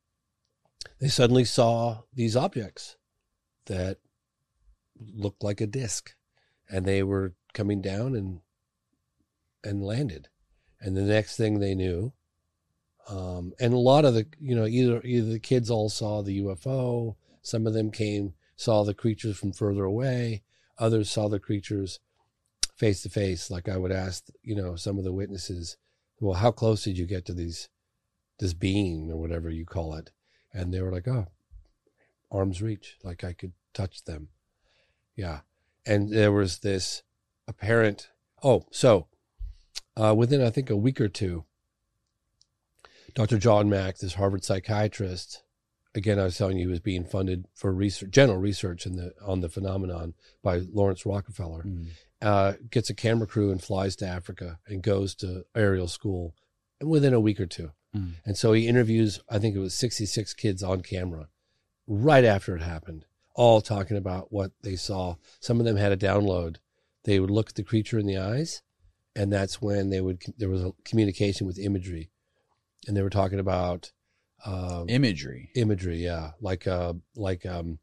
they 0.99 1.07
suddenly 1.07 1.45
saw 1.45 2.01
these 2.13 2.35
objects 2.35 2.97
that 3.67 3.99
looked 4.99 5.43
like 5.43 5.61
a 5.61 5.67
disc, 5.67 6.13
and 6.69 6.85
they 6.85 7.03
were 7.03 7.35
coming 7.53 7.81
down 7.81 8.15
and 8.15 8.41
and 9.63 9.81
landed. 9.81 10.27
And 10.79 10.95
the 10.95 11.01
next 11.01 11.37
thing 11.37 11.59
they 11.59 11.75
knew, 11.75 12.13
um, 13.09 13.53
and 13.59 13.73
a 13.73 13.77
lot 13.77 14.05
of 14.05 14.13
the 14.13 14.27
you 14.39 14.55
know 14.55 14.65
either 14.65 15.01
either 15.03 15.31
the 15.31 15.39
kids 15.39 15.69
all 15.69 15.89
saw 15.89 16.21
the 16.21 16.41
UFO, 16.41 17.15
some 17.41 17.65
of 17.65 17.73
them 17.73 17.91
came 17.91 18.33
saw 18.57 18.83
the 18.83 18.93
creatures 18.93 19.37
from 19.37 19.53
further 19.53 19.85
away, 19.85 20.43
others 20.77 21.09
saw 21.09 21.29
the 21.29 21.39
creatures 21.39 21.99
face 22.75 23.01
to 23.03 23.09
face. 23.09 23.49
Like 23.49 23.69
I 23.69 23.77
would 23.77 23.91
ask, 23.91 24.25
you 24.43 24.55
know, 24.55 24.75
some 24.75 24.97
of 24.97 25.03
the 25.03 25.13
witnesses, 25.13 25.77
well, 26.19 26.35
how 26.35 26.51
close 26.51 26.83
did 26.83 26.97
you 26.97 27.05
get 27.05 27.25
to 27.27 27.33
these 27.33 27.69
this 28.39 28.53
being 28.53 29.11
or 29.11 29.17
whatever 29.17 29.49
you 29.49 29.65
call 29.65 29.95
it? 29.95 30.11
And 30.53 30.73
they 30.73 30.81
were 30.81 30.91
like, 30.91 31.07
oh, 31.07 31.27
arm's 32.31 32.61
reach, 32.61 32.97
like 33.03 33.23
I 33.23 33.33
could 33.33 33.53
touch 33.73 34.03
them. 34.03 34.29
Yeah. 35.15 35.41
And 35.85 36.11
there 36.11 36.31
was 36.31 36.59
this 36.59 37.03
apparent, 37.47 38.09
oh, 38.43 38.65
so 38.71 39.07
uh, 39.99 40.13
within, 40.15 40.41
I 40.41 40.49
think, 40.49 40.69
a 40.69 40.77
week 40.77 41.01
or 41.01 41.09
two, 41.09 41.45
Dr. 43.13 43.37
John 43.37 43.69
Mack, 43.69 43.97
this 43.97 44.13
Harvard 44.13 44.43
psychiatrist, 44.43 45.43
again, 45.95 46.19
I 46.19 46.25
was 46.25 46.37
telling 46.37 46.57
you, 46.57 46.67
he 46.67 46.71
was 46.71 46.79
being 46.79 47.03
funded 47.03 47.45
for 47.53 47.73
research, 47.73 48.11
general 48.11 48.37
research 48.37 48.85
in 48.85 48.95
the 48.95 49.13
on 49.25 49.41
the 49.41 49.49
phenomenon 49.49 50.13
by 50.43 50.61
Laurance 50.71 51.05
Rockefeller. 51.05 51.63
Mm. 51.63 51.87
Uh, 52.19 52.53
gets 52.71 52.89
a 52.89 52.95
camera 52.95 53.27
crew 53.27 53.51
and 53.51 53.61
flies 53.61 53.95
to 53.95 54.07
Africa 54.07 54.57
and 54.67 54.81
goes 54.81 55.13
to 55.13 55.43
Ariel 55.55 55.87
school 55.87 56.33
within 56.81 57.13
a 57.13 57.19
week 57.19 57.39
or 57.39 57.45
two. 57.45 57.71
Mm. 57.95 58.13
And 58.25 58.37
so 58.37 58.53
he 58.53 58.67
interviews, 58.67 59.19
I 59.29 59.37
think 59.37 59.55
it 59.55 59.59
was 59.59 59.75
66 59.75 60.33
kids 60.33 60.63
on 60.63 60.81
camera 60.81 61.27
right 61.87 62.25
after 62.25 62.55
it 62.55 62.61
happened, 62.61 63.05
all 63.35 63.61
talking 63.61 63.97
about 63.97 64.31
what 64.31 64.51
they 64.63 64.75
saw. 64.75 65.15
Some 65.39 65.59
of 65.59 65.65
them 65.65 65.77
had 65.77 65.91
a 65.91 65.97
download. 65.97 66.57
They 67.03 67.19
would 67.19 67.31
look 67.31 67.49
at 67.49 67.55
the 67.55 67.63
creature 67.63 67.99
in 67.99 68.07
the 68.07 68.17
eyes, 68.17 68.61
and 69.17 69.33
that's 69.33 69.61
when 69.61 69.89
they 69.89 69.99
would, 69.99 70.21
there 70.37 70.49
was 70.49 70.63
a 70.63 70.71
communication 70.85 71.47
with 71.47 71.57
imagery. 71.59 72.09
And 72.87 72.95
they 72.95 73.01
were 73.01 73.09
talking 73.09 73.39
about 73.39 73.91
um, 74.45 74.85
Imagery. 74.87 75.49
imagery 75.55 75.97
yeah 75.97 76.31
like 76.39 76.67
uh 76.67 76.93
like 77.15 77.43
um 77.45 77.79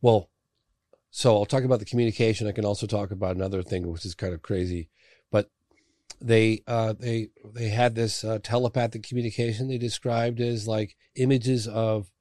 well 0.00 0.30
so 1.10 1.34
i'll 1.36 1.44
talk 1.46 1.64
about 1.64 1.80
the 1.80 1.84
communication 1.84 2.46
i 2.46 2.52
can 2.52 2.64
also 2.64 2.86
talk 2.86 3.10
about 3.10 3.34
another 3.34 3.60
thing 3.60 3.90
which 3.90 4.06
is 4.06 4.14
kind 4.14 4.32
of 4.32 4.40
crazy 4.40 4.88
but 5.32 5.50
they 6.20 6.62
uh 6.68 6.92
they 6.92 7.28
they 7.54 7.68
had 7.70 7.96
this 7.96 8.22
uh, 8.22 8.38
telepathic 8.40 9.02
communication 9.02 9.66
they 9.66 9.76
described 9.76 10.40
as 10.40 10.68
like 10.68 10.96
images 11.16 11.66
of 11.66 12.12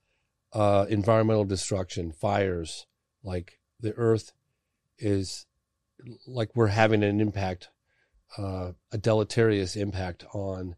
uh 0.53 0.87
environmental 0.89 1.45
destruction 1.45 2.11
fires 2.11 2.87
like 3.23 3.59
the 3.79 3.93
earth 3.93 4.31
is 4.97 5.45
like 6.25 6.49
we're 6.55 6.67
having 6.67 7.03
an 7.03 7.21
impact 7.21 7.69
uh 8.37 8.71
a 8.91 8.97
deleterious 8.97 9.75
impact 9.75 10.25
on 10.33 10.75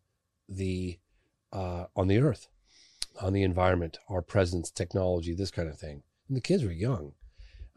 the 0.49 0.99
uh 1.53 1.85
on 1.95 2.07
the 2.07 2.19
earth 2.19 2.47
on 3.21 3.33
the 3.33 3.43
environment, 3.43 3.97
our 4.09 4.21
presence, 4.21 4.69
technology, 4.69 5.33
this 5.33 5.51
kind 5.51 5.69
of 5.69 5.77
thing. 5.77 6.03
And 6.27 6.35
the 6.35 6.41
kids 6.41 6.63
were 6.63 6.71
young. 6.71 7.13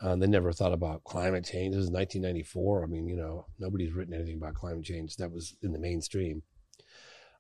Uh, 0.00 0.14
they 0.16 0.26
never 0.26 0.52
thought 0.52 0.72
about 0.72 1.04
climate 1.04 1.44
change. 1.44 1.72
This 1.72 1.80
was 1.80 1.90
1994. 1.90 2.84
I 2.84 2.86
mean, 2.86 3.08
you 3.08 3.16
know, 3.16 3.46
nobody's 3.58 3.92
written 3.92 4.14
anything 4.14 4.36
about 4.36 4.54
climate 4.54 4.84
change. 4.84 5.16
That 5.16 5.32
was 5.32 5.56
in 5.62 5.72
the 5.72 5.78
mainstream. 5.78 6.42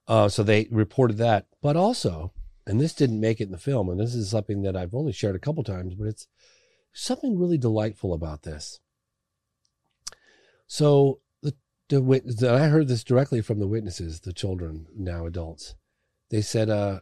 Uh, 0.08 0.28
so 0.28 0.42
they 0.42 0.66
reported 0.70 1.18
that. 1.18 1.46
But 1.62 1.76
also, 1.76 2.32
and 2.66 2.80
this 2.80 2.94
didn't 2.94 3.20
make 3.20 3.40
it 3.40 3.44
in 3.44 3.52
the 3.52 3.58
film, 3.58 3.88
and 3.88 4.00
this 4.00 4.14
is 4.14 4.30
something 4.30 4.62
that 4.62 4.76
I've 4.76 4.94
only 4.94 5.12
shared 5.12 5.36
a 5.36 5.40
couple 5.40 5.62
times, 5.62 5.94
but 5.94 6.08
it's 6.08 6.26
something 6.92 7.38
really 7.38 7.58
delightful 7.58 8.12
about 8.12 8.42
this. 8.42 8.80
So 10.66 11.20
the, 11.88 12.50
I 12.50 12.68
heard 12.68 12.88
this 12.88 13.04
directly 13.04 13.40
from 13.40 13.58
the 13.58 13.66
witnesses, 13.66 14.20
the 14.20 14.32
children, 14.32 14.86
now 14.96 15.26
adults. 15.26 15.74
They 16.30 16.42
said, 16.42 16.68
uh, 16.68 17.00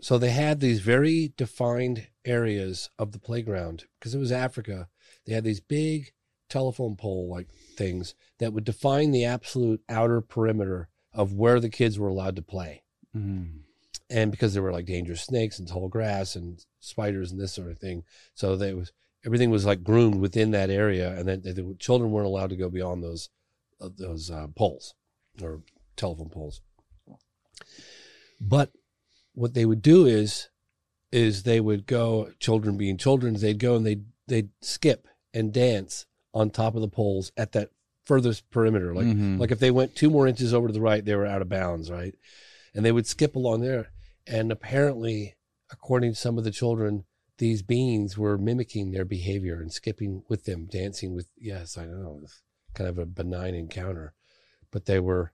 so 0.00 0.18
they 0.18 0.30
had 0.30 0.60
these 0.60 0.80
very 0.80 1.32
defined 1.36 2.08
areas 2.24 2.90
of 2.98 3.12
the 3.12 3.18
playground 3.18 3.84
because 3.98 4.14
it 4.14 4.18
was 4.18 4.32
Africa. 4.32 4.88
They 5.26 5.34
had 5.34 5.44
these 5.44 5.60
big 5.60 6.12
telephone 6.48 6.96
pole 6.96 7.28
like 7.30 7.48
things 7.76 8.14
that 8.38 8.52
would 8.52 8.64
define 8.64 9.10
the 9.10 9.24
absolute 9.24 9.80
outer 9.88 10.20
perimeter 10.20 10.88
of 11.12 11.32
where 11.32 11.60
the 11.60 11.70
kids 11.70 11.98
were 11.98 12.08
allowed 12.08 12.36
to 12.36 12.42
play. 12.42 12.82
Mm. 13.16 13.60
And 14.10 14.30
because 14.30 14.52
there 14.52 14.62
were 14.62 14.72
like 14.72 14.86
dangerous 14.86 15.22
snakes 15.22 15.58
and 15.58 15.66
tall 15.66 15.88
grass 15.88 16.36
and 16.36 16.64
spiders 16.80 17.30
and 17.30 17.40
this 17.40 17.52
sort 17.52 17.70
of 17.70 17.78
thing, 17.78 18.04
so 18.34 18.56
they 18.56 18.74
was 18.74 18.92
everything 19.24 19.50
was 19.50 19.64
like 19.64 19.82
groomed 19.82 20.20
within 20.20 20.50
that 20.50 20.68
area, 20.68 21.16
and 21.16 21.28
then 21.28 21.42
the, 21.42 21.76
children 21.78 22.10
weren't 22.10 22.26
allowed 22.26 22.50
to 22.50 22.56
go 22.56 22.68
beyond 22.68 23.02
those 23.02 23.30
those 23.90 24.30
uh, 24.30 24.46
poles 24.54 24.94
or 25.42 25.62
telephone 25.96 26.28
poles. 26.30 26.60
But 28.40 28.72
what 29.34 29.54
they 29.54 29.64
would 29.64 29.82
do 29.82 30.06
is 30.06 30.48
is 31.10 31.42
they 31.42 31.60
would 31.60 31.86
go 31.86 32.30
children 32.40 32.76
being 32.78 32.96
children 32.96 33.34
they'd 33.34 33.58
go 33.58 33.76
and 33.76 33.84
they'd 33.86 34.04
they'd 34.28 34.48
skip 34.62 35.06
and 35.34 35.52
dance 35.52 36.06
on 36.34 36.48
top 36.50 36.74
of 36.74 36.80
the 36.80 36.88
poles 36.88 37.32
at 37.36 37.52
that 37.52 37.68
furthest 38.06 38.48
perimeter 38.50 38.94
like 38.94 39.06
Mhm. 39.06 39.38
like 39.38 39.50
if 39.50 39.58
they 39.58 39.70
went 39.70 39.94
two 39.94 40.08
more 40.10 40.26
inches 40.26 40.52
over 40.54 40.66
to 40.68 40.72
the 40.72 40.80
right 40.80 41.04
they 41.04 41.14
were 41.14 41.26
out 41.26 41.42
of 41.42 41.48
bounds 41.48 41.90
right 41.90 42.14
and 42.74 42.84
they 42.84 42.92
would 42.92 43.06
skip 43.06 43.36
along 43.36 43.60
there 43.60 43.90
and 44.26 44.50
apparently 44.50 45.34
according 45.70 46.12
to 46.12 46.18
some 46.18 46.36
of 46.38 46.44
the 46.44 46.50
children 46.50 47.04
these 47.38 47.62
beings 47.62 48.16
were 48.18 48.36
mimicking 48.38 48.90
their 48.90 49.04
behavior 49.04 49.60
and 49.60 49.72
skipping 49.72 50.22
with 50.28 50.44
them 50.44 50.66
dancing 50.66 51.14
with 51.14 51.28
yes 51.38 51.76
i 51.78 51.84
know 51.86 52.22
kind 52.74 52.88
of 52.88 52.98
a 52.98 53.06
benign 53.06 53.54
encounter 53.54 54.14
but 54.70 54.86
they 54.86 54.98
were 55.00 55.32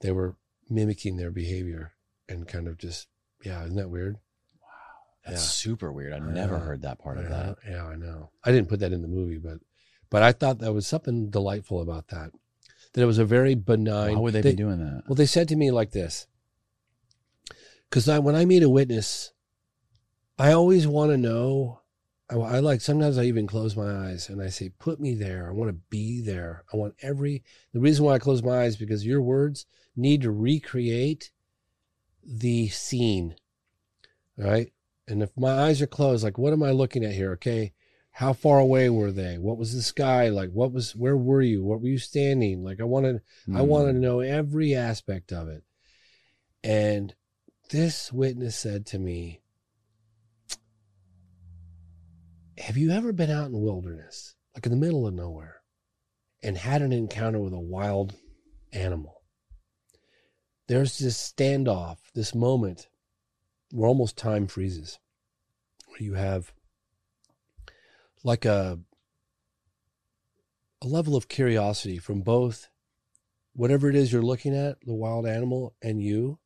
they 0.00 0.10
were 0.12 0.36
mimicking 0.70 1.16
their 1.16 1.30
behavior 1.30 1.92
and 2.28 2.48
kind 2.48 2.66
of 2.68 2.78
just 2.78 3.08
yeah 3.44 3.62
isn't 3.64 3.76
that 3.76 3.90
weird 3.90 4.14
Wow, 4.60 4.68
That's 5.26 5.42
Yeah. 5.42 5.48
super 5.48 5.92
weird. 5.92 6.12
I 6.12 6.16
I 6.16 6.20
never 6.20 6.58
know. 6.58 6.64
heard 6.64 6.82
that 6.82 6.98
part 6.98 7.18
of 7.18 7.24
Yeah, 7.24 7.30
that. 7.30 7.56
Yeah, 7.68 7.84
I 7.86 7.96
know. 7.96 8.30
I 8.44 8.50
didn't 8.52 8.68
put 8.68 8.80
that 8.80 8.92
in 8.92 9.02
the 9.02 9.08
movie, 9.08 9.38
but 9.38 9.58
but 10.10 10.22
I 10.22 10.32
thought 10.32 10.58
that 10.58 10.72
was 10.74 10.86
something 10.86 11.30
delightful 11.30 11.80
about 11.80 12.08
that. 12.08 12.32
That 12.92 13.02
it 13.02 13.06
was 13.06 13.18
a 13.18 13.24
very 13.24 13.54
benign. 13.54 14.14
Why 14.16 14.20
would 14.20 14.34
they, 14.34 14.42
be 14.42 14.54
doing 14.54 14.78
that? 14.80 15.04
Well, 15.08 15.14
they 15.16 15.26
said 15.26 15.48
to 15.48 15.56
me 15.56 15.70
like 15.70 15.92
this, 15.92 16.26
because 17.88 18.08
I 18.08 18.18
when 18.18 18.34
I 18.34 18.44
meet 18.44 18.62
a 18.62 18.68
witness, 18.70 19.32
I 20.38 20.52
always 20.52 20.86
want 20.86 21.10
to 21.12 21.16
know. 21.16 21.80
I, 22.32 22.56
I 22.56 22.58
like 22.60 22.80
sometimes 22.80 23.18
I 23.18 23.24
even 23.24 23.46
close 23.46 23.76
my 23.76 24.08
eyes 24.08 24.28
and 24.28 24.40
I 24.42 24.48
say, 24.48 24.70
"Put 24.70 25.00
me 25.00 25.14
there. 25.14 25.48
I 25.48 25.52
want 25.52 25.68
to 25.68 25.80
be 25.90 26.20
there. 26.20 26.64
I 26.72 26.76
want 26.76 26.94
every." 27.02 27.42
The 27.72 27.80
reason 27.80 28.04
why 28.04 28.14
I 28.14 28.18
close 28.18 28.42
my 28.42 28.62
eyes 28.62 28.72
is 28.72 28.76
because 28.78 29.04
your 29.06 29.20
words 29.20 29.66
need 29.94 30.22
to 30.22 30.30
recreate 30.30 31.30
the 32.24 32.68
scene, 32.68 33.36
right? 34.36 34.72
And 35.06 35.22
if 35.22 35.36
my 35.36 35.52
eyes 35.66 35.82
are 35.82 35.86
closed, 35.86 36.24
like 36.24 36.38
what 36.38 36.52
am 36.52 36.62
I 36.62 36.70
looking 36.70 37.04
at 37.04 37.12
here? 37.12 37.32
Okay, 37.32 37.72
how 38.12 38.32
far 38.32 38.58
away 38.58 38.88
were 38.88 39.12
they? 39.12 39.36
What 39.38 39.58
was 39.58 39.74
the 39.74 39.82
sky 39.82 40.28
like? 40.28 40.50
What 40.50 40.72
was 40.72 40.96
where 40.96 41.16
were 41.16 41.42
you? 41.42 41.62
What 41.62 41.80
were 41.80 41.88
you 41.88 41.98
standing? 41.98 42.64
Like 42.64 42.80
I 42.80 42.84
wanted 42.84 43.20
I 43.48 43.60
Mm. 43.60 43.66
want 43.66 43.88
to 43.88 43.92
know 43.92 44.20
every 44.20 44.74
aspect 44.74 45.32
of 45.32 45.48
it. 45.48 45.64
And 46.64 47.14
this 47.70 48.12
witness 48.12 48.56
said 48.56 48.86
to 48.86 48.98
me, 48.98 49.41
Have 52.62 52.76
you 52.76 52.92
ever 52.92 53.12
been 53.12 53.28
out 53.28 53.48
in 53.48 53.60
wilderness, 53.60 54.36
like 54.54 54.64
in 54.66 54.70
the 54.70 54.78
middle 54.78 55.04
of 55.04 55.14
nowhere, 55.14 55.62
and 56.44 56.56
had 56.56 56.80
an 56.80 56.92
encounter 56.92 57.40
with 57.40 57.52
a 57.52 57.58
wild 57.58 58.14
animal? 58.72 59.24
There's 60.68 60.96
this 60.96 61.18
standoff, 61.18 61.96
this 62.14 62.36
moment 62.36 62.86
where 63.72 63.88
almost 63.88 64.16
time 64.16 64.46
freezes, 64.46 65.00
where 65.88 66.04
you 66.04 66.14
have 66.14 66.52
like 68.22 68.44
a 68.44 68.78
a 70.80 70.86
level 70.86 71.16
of 71.16 71.26
curiosity 71.26 71.98
from 71.98 72.20
both 72.20 72.68
whatever 73.54 73.90
it 73.90 73.96
is 73.96 74.12
you're 74.12 74.22
looking 74.22 74.54
at, 74.54 74.76
the 74.86 74.94
wild 74.94 75.26
animal 75.26 75.74
and 75.82 76.00
you, 76.00 76.38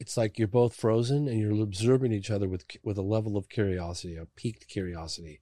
it's 0.00 0.16
like 0.16 0.38
you're 0.38 0.48
both 0.48 0.74
frozen 0.74 1.26
and 1.28 1.38
you're 1.38 1.62
observing 1.62 2.12
each 2.12 2.30
other 2.30 2.48
with 2.48 2.64
with 2.82 2.98
a 2.98 3.02
level 3.02 3.36
of 3.36 3.48
curiosity, 3.48 4.16
a 4.16 4.26
piqued 4.26 4.68
curiosity. 4.68 5.40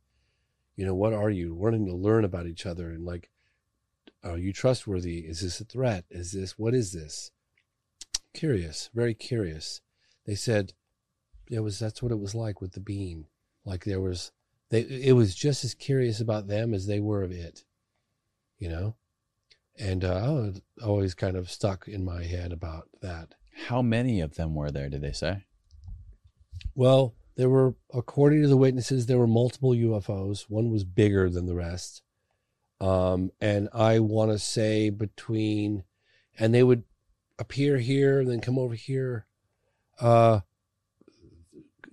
You 0.77 0.87
know, 0.87 0.95
what 0.95 1.13
are 1.13 1.31
you 1.31 1.55
wanting 1.55 1.87
to 1.87 1.95
learn 1.95 2.25
about 2.25 2.47
each 2.47 2.67
other 2.67 2.91
and 2.91 3.05
like, 3.05 3.31
are 4.23 4.39
you 4.39 4.53
trustworthy? 4.53 5.21
Is 5.21 5.41
this 5.41 5.61
a 5.61 5.65
threat? 5.65 6.05
Is 6.11 6.33
this 6.33 6.59
what 6.59 6.75
is 6.75 6.93
this? 6.93 7.31
Curious, 8.33 8.91
very 8.95 9.15
curious. 9.15 9.81
They 10.25 10.35
said 10.35 10.73
it 11.51 11.61
was 11.61 11.79
that's 11.79 12.03
what 12.03 12.13
it 12.13 12.19
was 12.21 12.35
like 12.35 12.61
with 12.61 12.73
the 12.73 12.81
bean. 12.81 13.27
Like 13.65 13.85
there 13.85 14.01
was 14.01 14.33
they 14.71 14.81
it 14.81 15.13
was 15.15 15.35
just 15.35 15.65
as 15.65 15.75
curious 15.75 16.21
about 16.21 16.49
them 16.49 16.73
as 16.75 16.87
they 16.87 17.01
were 17.01 17.23
of 17.23 17.31
it. 17.31 17.65
You 18.59 18.71
know? 18.71 18.97
And 19.79 20.05
uh, 20.05 20.15
I 20.15 20.31
was 20.31 20.63
always 20.83 21.15
kind 21.15 21.37
of 21.37 21.51
stuck 21.51 21.87
in 21.87 22.03
my 22.03 22.25
head 22.25 22.53
about 22.53 22.89
that. 23.03 23.35
How 23.67 23.83
many 23.83 24.21
of 24.21 24.35
them 24.37 24.55
were 24.55 24.71
there, 24.71 24.89
did 24.89 25.01
they 25.03 25.13
say? 25.13 25.45
Well, 26.75 27.15
there 27.37 27.49
were, 27.49 27.75
according 27.93 28.43
to 28.43 28.49
the 28.49 28.57
witnesses, 28.57 29.07
there 29.07 29.19
were 29.19 29.27
multiple 29.27 29.71
UFOs. 29.71 30.43
One 30.49 30.71
was 30.71 30.85
bigger 30.85 31.29
than 31.31 31.47
the 31.47 31.55
rest. 31.55 32.03
Um, 32.81 33.31
and 33.41 33.69
I 33.73 33.99
want 34.01 34.31
to 34.33 34.39
say 34.39 34.91
between, 34.91 35.85
and 36.39 36.55
they 36.55 36.63
would 36.63 36.85
appear 37.39 37.79
here 37.79 38.21
and 38.21 38.31
then 38.31 38.41
come 38.41 38.59
over 38.59 38.75
here. 38.75 39.27
Uh, 40.01 40.41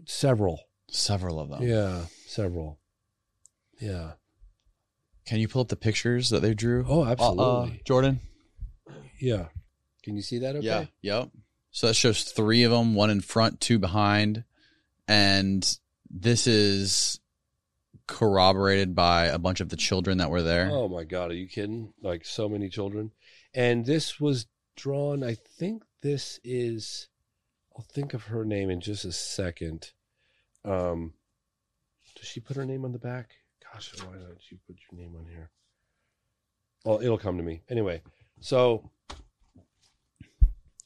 several. 0.06 0.62
Several 0.90 1.40
of 1.40 1.50
them. 1.50 1.64
Yeah, 1.64 2.04
several. 2.28 2.80
Yeah. 3.80 4.14
Can 5.26 5.40
you 5.40 5.48
pull 5.48 5.62
up 5.62 5.70
the 5.70 5.76
pictures 5.76 6.30
that 6.30 6.42
they 6.42 6.54
drew? 6.54 6.86
Oh, 6.88 7.02
Uh, 7.04 7.06
uh, 7.06 7.12
absolutely. 7.12 7.82
Jordan? 7.86 8.20
Yeah. 9.20 9.48
Can 10.04 10.16
you 10.18 10.22
see 10.22 10.40
that 10.40 10.58
okay? 10.58 10.90
Yeah. 11.02 11.20
Yep. 11.20 11.30
So 11.74 11.88
that 11.88 11.96
shows 11.96 12.24
three 12.24 12.64
of 12.64 12.72
them, 12.72 12.94
one 12.94 13.10
in 13.10 13.20
front, 13.20 13.60
two 13.60 13.80
behind. 13.80 14.44
And 15.08 15.68
this 16.10 16.46
is 16.46 17.20
corroborated 18.06 18.94
by 18.94 19.26
a 19.26 19.40
bunch 19.40 19.60
of 19.60 19.70
the 19.70 19.76
children 19.76 20.20
that 20.20 20.30
were 20.30 20.44
there. 20.44 20.70
Oh 20.72 20.88
my 20.88 21.04
God, 21.04 21.32
are 21.32 21.36
you 21.36 21.48
kidding? 21.48 21.92
Like 22.00 22.26
so 22.26 22.48
many 22.48 22.70
children. 22.70 23.12
And 23.56 23.88
this 23.88 24.20
was 24.20 24.46
drawn, 24.76 25.24
I 25.24 25.34
think 25.34 25.84
this 26.02 26.40
is, 26.44 27.08
I'll 27.76 27.84
think 27.84 28.14
of 28.14 28.26
her 28.26 28.46
name 28.46 28.70
in 28.70 28.80
just 28.80 29.04
a 29.04 29.12
second. 29.12 29.94
Um, 30.64 31.14
does 32.16 32.28
she 32.28 32.40
put 32.40 32.56
her 32.56 32.66
name 32.66 32.86
on 32.86 32.92
the 32.92 33.00
back? 33.00 33.32
Gosh, 33.74 33.92
why 34.06 34.14
don't 34.14 34.52
you 34.52 34.60
put 34.68 34.78
your 34.92 35.02
name 35.02 35.16
on 35.18 35.26
here? 35.26 35.50
Well, 36.86 37.02
it'll 37.02 37.18
come 37.18 37.38
to 37.38 37.44
me. 37.44 37.64
Anyway, 37.68 38.04
so 38.42 38.92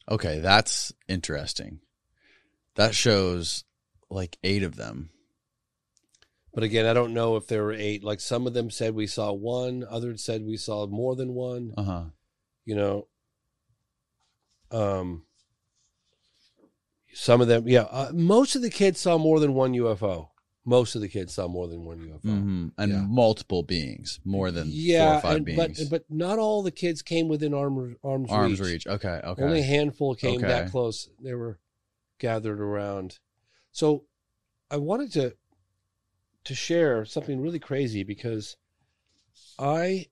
Okay, 0.10 0.40
that's 0.40 0.94
interesting. 1.08 1.80
That 2.76 2.96
shows 2.96 3.64
like 4.10 4.38
eight 4.44 4.64
of 4.64 4.76
them. 4.76 5.10
But 6.54 6.64
again, 6.64 6.86
I 6.86 6.94
don't 6.94 7.14
know 7.14 7.36
if 7.36 7.48
there 7.48 7.64
were 7.64 7.74
eight. 7.74 8.04
Like 8.04 8.20
some 8.20 8.48
of 8.48 8.54
them 8.54 8.72
said 8.72 8.96
we 8.96 9.08
saw 9.08 9.32
one, 9.32 9.86
others 9.88 10.24
said 10.24 10.46
we 10.46 10.58
saw 10.58 10.88
more 10.88 11.16
than 11.16 11.34
one. 11.34 11.74
Uh 11.78 11.84
huh. 11.84 12.04
You 12.66 12.76
know, 12.76 13.08
um, 14.72 15.24
some 17.14 17.42
of 17.42 17.48
them, 17.48 17.68
yeah. 17.68 17.84
Uh, 17.84 18.12
most 18.14 18.56
of 18.56 18.62
the 18.62 18.70
kids 18.70 19.00
saw 19.00 19.18
more 19.18 19.40
than 19.40 19.54
one 19.54 19.74
UFO. 19.74 20.30
Most 20.68 20.96
of 20.96 21.02
the 21.02 21.08
kids 21.08 21.34
saw 21.34 21.48
more 21.48 21.66
than 21.68 21.86
one 21.86 22.00
UFO. 22.00 22.20
hmm 22.24 22.68
And 22.78 22.92
Yeah. 22.92 23.06
multiple 23.08 23.64
beings, 23.64 24.20
more 24.26 24.52
than 24.52 24.68
Yeah, 24.70 25.06
four 25.06 25.16
or 25.18 25.22
five 25.22 25.36
and, 25.38 25.46
beings. 25.46 25.90
but 25.90 25.90
but 25.90 26.12
not 26.14 26.40
all 26.40 26.62
the 26.62 26.72
kids 26.72 27.02
came 27.02 27.30
within 27.30 27.54
arm, 27.54 27.96
arm's, 28.04 28.30
Arm's 28.30 28.60
reach. 28.60 28.86
reach. 28.86 28.88
Okay. 28.88 29.22
Okay. 29.24 29.42
Only 29.42 29.62
a 29.62 29.64
handful 29.64 30.14
came 30.14 30.42
that 30.42 30.70
close. 30.70 31.10
They 31.22 31.34
were 31.34 31.58
gathered 32.20 32.60
around. 32.60 33.20
So 33.72 34.04
I 34.70 34.76
wanted 34.76 35.14
to 35.14 35.38
to 36.44 36.54
share 36.56 37.06
something 37.06 37.40
really 37.40 37.60
crazy 37.60 38.04
because 38.04 38.58
I 39.58 40.08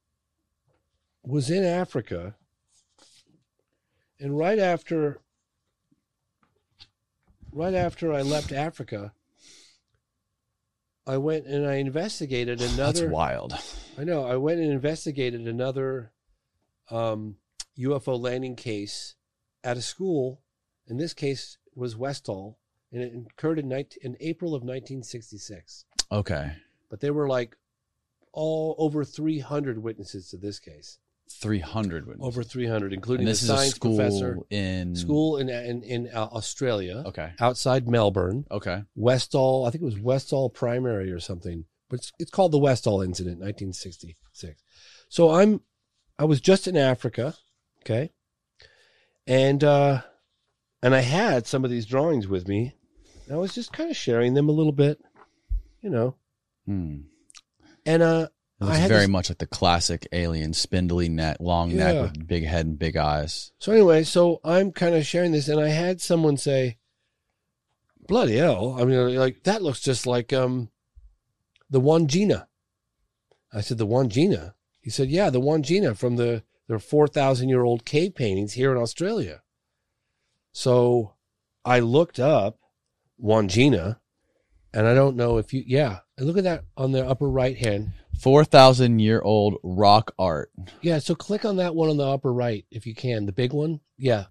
was 1.21 1.49
in 1.49 1.65
Africa 1.65 2.35
and 4.21 4.37
right 4.37 4.59
after 4.59 5.19
right 7.51 7.73
after 7.73 8.13
I 8.13 8.21
left 8.21 8.53
Africa 8.53 9.13
I 11.07 11.17
went 11.17 11.45
and 11.45 11.67
I 11.67 11.75
investigated 11.75 12.61
another 12.73 13.01
That's 13.01 13.11
wild. 13.11 13.53
I 13.97 14.03
know. 14.03 14.25
I 14.25 14.35
went 14.37 14.59
and 14.59 14.71
investigated 14.71 15.41
another 15.41 16.11
um, 16.89 17.37
UFO 17.77 18.19
landing 18.19 18.55
case 18.55 19.15
at 19.63 19.77
a 19.77 19.81
school. 19.81 20.41
In 20.87 20.97
this 20.97 21.13
case, 21.13 21.57
was 21.75 21.95
Westall, 21.95 22.57
and 22.91 23.01
it 23.01 23.13
occurred 23.31 23.59
in, 23.59 23.67
19, 23.67 23.99
in 24.01 24.17
April 24.19 24.49
of 24.49 24.61
1966. 24.61 25.85
Okay. 26.11 26.53
But 26.89 27.01
there 27.01 27.13
were 27.13 27.27
like 27.27 27.57
all 28.31 28.75
over 28.77 29.03
300 29.03 29.81
witnesses 29.81 30.29
to 30.29 30.37
this 30.37 30.59
case. 30.59 30.99
300 31.41 32.07
witnesses. 32.07 32.27
Over 32.27 32.43
300, 32.43 32.93
including 32.93 33.21
And 33.21 33.27
the 33.27 33.31
this 33.31 33.43
is 33.43 33.49
a 33.49 33.57
school 33.67 33.95
professor 33.95 34.39
in 34.49 34.95
school 34.95 35.37
in 35.37 35.49
in, 35.49 35.83
in 35.83 36.09
uh, 36.13 36.25
Australia. 36.31 37.03
Okay. 37.07 37.31
outside 37.39 37.87
Melbourne. 37.87 38.45
Okay. 38.49 38.83
Westall, 38.95 39.65
I 39.65 39.71
think 39.71 39.81
it 39.81 39.85
was 39.85 39.99
Westall 39.99 40.49
Primary 40.49 41.11
or 41.11 41.19
something, 41.19 41.65
but 41.89 41.99
it's, 41.99 42.11
it's 42.19 42.31
called 42.31 42.51
the 42.51 42.57
Westall 42.59 43.01
Incident, 43.01 43.39
1966. 43.39 44.61
So 45.09 45.31
I'm, 45.31 45.61
I 46.17 46.25
was 46.25 46.41
just 46.41 46.67
in 46.67 46.75
Africa, 46.77 47.35
okay, 47.81 48.11
and 49.27 49.63
uh, 49.63 50.01
and 50.81 50.95
I 50.95 51.01
had 51.01 51.45
some 51.47 51.63
of 51.63 51.71
these 51.71 51.85
drawings 51.85 52.27
with 52.27 52.47
me. 52.47 52.73
And 53.27 53.33
I 53.35 53.37
was 53.37 53.55
just 53.55 53.73
kind 53.73 53.89
of 53.89 53.97
sharing 53.97 54.35
them 54.35 54.49
a 54.49 54.51
little 54.51 54.71
bit, 54.71 54.99
you 55.81 55.89
know, 55.89 56.15
Hmm. 56.65 56.97
and 57.85 58.01
uh, 58.03 58.27
It 58.61 58.65
looks 58.65 58.77
very 58.79 59.01
this- 59.01 59.07
much 59.09 59.29
like 59.29 59.39
the 59.39 59.47
classic 59.47 60.07
alien, 60.13 60.53
spindly 60.53 61.09
neck, 61.09 61.37
long 61.39 61.71
Yeah. 61.71 61.77
neck 61.77 62.01
with 62.13 62.27
big 62.27 62.45
head 62.45 62.65
and 62.65 62.79
big 62.79 62.95
eyes. 62.95 63.51
So 63.59 63.71
anyway, 63.73 64.03
so 64.03 64.39
I'm 64.43 64.71
kind 64.71 64.95
of 64.95 65.05
sharing 65.05 65.31
this, 65.33 65.47
and 65.49 65.59
I 65.59 65.69
had 65.69 65.99
someone 66.01 66.37
say, 66.37 66.77
"Bloody 68.07 68.37
hell!" 68.37 68.75
I 68.79 68.85
mean, 68.85 69.15
like 69.15 69.43
that 69.43 69.61
looks 69.61 69.81
just 69.81 70.07
like 70.07 70.31
um, 70.31 70.69
the 71.69 71.81
Wandjina. 71.81 72.47
I 73.51 73.61
said, 73.61 73.77
"The 73.77 73.87
Wandjina." 73.87 74.53
He 74.81 74.89
said, 74.89 75.09
"Yeah, 75.09 75.29
the 75.29 75.41
Wandjina 75.41 75.97
from 75.97 76.15
the 76.15 76.43
their 76.67 76.79
four 76.79 77.07
thousand 77.07 77.49
year 77.49 77.63
old 77.63 77.83
cave 77.85 78.15
paintings 78.15 78.53
here 78.53 78.71
in 78.71 78.77
Australia." 78.81 79.41
So 80.53 81.15
I 81.65 81.79
looked 81.79 82.19
up 82.19 82.59
Wandjina, 83.21 83.99
and 84.73 84.87
I 84.87 84.93
don't 84.93 85.15
know 85.17 85.37
if 85.37 85.53
you, 85.53 85.63
yeah, 85.67 85.99
look 86.19 86.37
at 86.37 86.43
that 86.45 86.63
on 86.77 86.91
the 86.93 87.05
upper 87.05 87.29
right 87.29 87.57
hand. 87.57 87.91
4,000 88.19 88.99
year 88.99 89.21
old 89.21 89.57
rock 89.63 90.13
art. 90.17 90.51
Yeah, 90.81 90.99
so 90.99 91.15
click 91.15 91.45
on 91.45 91.57
that 91.57 91.75
one 91.75 91.89
on 91.89 91.97
the 91.97 92.07
upper 92.07 92.33
right 92.33 92.65
if 92.71 92.85
you 92.87 92.95
can, 92.95 93.25
the 93.25 93.31
big 93.31 93.53
one. 93.53 93.81
Yeah. 93.97 94.25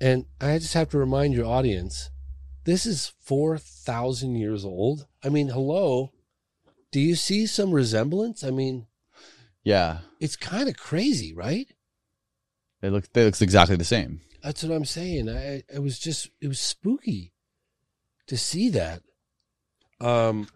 And 0.00 0.26
I 0.40 0.58
just 0.58 0.74
have 0.74 0.90
to 0.90 0.98
remind 0.98 1.34
your 1.34 1.46
audience 1.46 2.10
this 2.64 2.86
is 2.86 3.12
4,000 3.20 4.36
years 4.36 4.64
old. 4.64 5.06
I 5.22 5.28
mean, 5.28 5.48
hello. 5.48 6.12
Do 6.90 7.00
you 7.00 7.14
see 7.14 7.46
some 7.46 7.72
resemblance? 7.72 8.42
I 8.44 8.50
mean, 8.50 8.86
Yeah. 9.62 10.00
it's 10.20 10.36
kind 10.36 10.68
of 10.68 10.76
crazy, 10.76 11.34
right? 11.34 11.66
They 12.80 12.90
look, 12.90 13.12
they 13.12 13.24
looks 13.24 13.42
exactly 13.42 13.76
the 13.76 13.84
same. 13.84 14.20
That's 14.42 14.62
what 14.62 14.72
I'm 14.74 14.84
saying. 14.84 15.28
I 15.30 15.62
it 15.72 15.82
was 15.82 15.98
just 15.98 16.28
it 16.40 16.48
was 16.48 16.60
spooky 16.60 17.32
to 18.26 18.36
see 18.36 18.68
that. 18.70 19.02
Um 20.00 20.48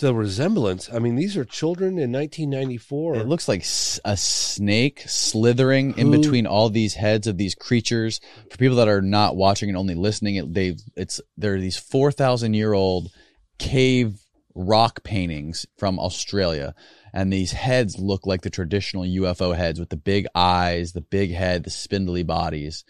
the 0.00 0.14
resemblance. 0.14 0.90
I 0.92 0.98
mean, 0.98 1.14
these 1.14 1.36
are 1.36 1.44
children 1.44 1.98
in 1.98 2.10
1994. 2.10 3.16
It 3.16 3.26
looks 3.26 3.48
like 3.48 3.60
a 4.04 4.16
snake 4.16 5.04
slithering 5.06 5.96
in 5.96 6.10
between 6.10 6.46
all 6.46 6.70
these 6.70 6.94
heads 6.94 7.26
of 7.26 7.38
these 7.38 7.54
creatures. 7.54 8.20
For 8.50 8.56
people 8.56 8.76
that 8.76 8.88
are 8.88 9.02
not 9.02 9.36
watching 9.36 9.68
and 9.68 9.78
only 9.78 9.94
listening, 9.94 10.36
it, 10.36 10.52
they 10.52 10.76
it's 10.96 11.20
there 11.36 11.54
are 11.54 11.60
these 11.60 11.76
four 11.76 12.10
thousand 12.10 12.54
year 12.54 12.72
old 12.72 13.10
cave 13.58 14.18
rock 14.54 15.04
paintings 15.04 15.66
from 15.78 15.98
Australia, 15.98 16.74
and 17.12 17.32
these 17.32 17.52
heads 17.52 17.98
look 17.98 18.26
like 18.26 18.42
the 18.42 18.50
traditional 18.50 19.04
UFO 19.04 19.54
heads 19.54 19.78
with 19.78 19.90
the 19.90 19.96
big 19.96 20.26
eyes, 20.34 20.92
the 20.92 21.00
big 21.00 21.32
head, 21.32 21.64
the 21.64 21.70
spindly 21.70 22.22
bodies, 22.22 22.84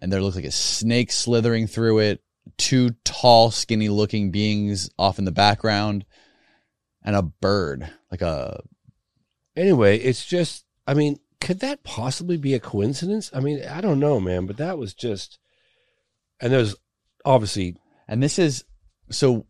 and 0.00 0.12
there 0.12 0.22
looks 0.22 0.36
like 0.36 0.44
a 0.44 0.50
snake 0.50 1.12
slithering 1.12 1.66
through 1.66 2.00
it. 2.00 2.22
Two 2.56 2.90
tall, 3.04 3.50
skinny 3.50 3.88
looking 3.88 4.30
beings 4.30 4.90
off 4.98 5.18
in 5.18 5.24
the 5.24 5.30
background, 5.30 6.04
and 7.02 7.16
a 7.16 7.22
bird 7.22 7.90
like 8.10 8.22
a 8.22 8.62
anyway, 9.56 9.98
it's 9.98 10.24
just, 10.24 10.64
I 10.86 10.94
mean, 10.94 11.18
could 11.40 11.60
that 11.60 11.82
possibly 11.84 12.36
be 12.36 12.54
a 12.54 12.60
coincidence? 12.60 13.30
I 13.32 13.40
mean, 13.40 13.64
I 13.64 13.80
don't 13.80 14.00
know, 14.00 14.20
man, 14.20 14.46
but 14.46 14.56
that 14.58 14.78
was 14.78 14.94
just, 14.94 15.38
and 16.40 16.52
there's 16.52 16.76
obviously, 17.24 17.76
And 18.08 18.22
this 18.22 18.38
is 18.38 18.64
so 19.10 19.46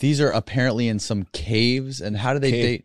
these 0.00 0.20
are 0.20 0.30
apparently 0.30 0.88
in 0.88 0.98
some 0.98 1.24
caves 1.32 2.00
and 2.00 2.16
how 2.16 2.32
do 2.32 2.38
they 2.38 2.50
Cave. 2.50 2.62
date 2.62 2.84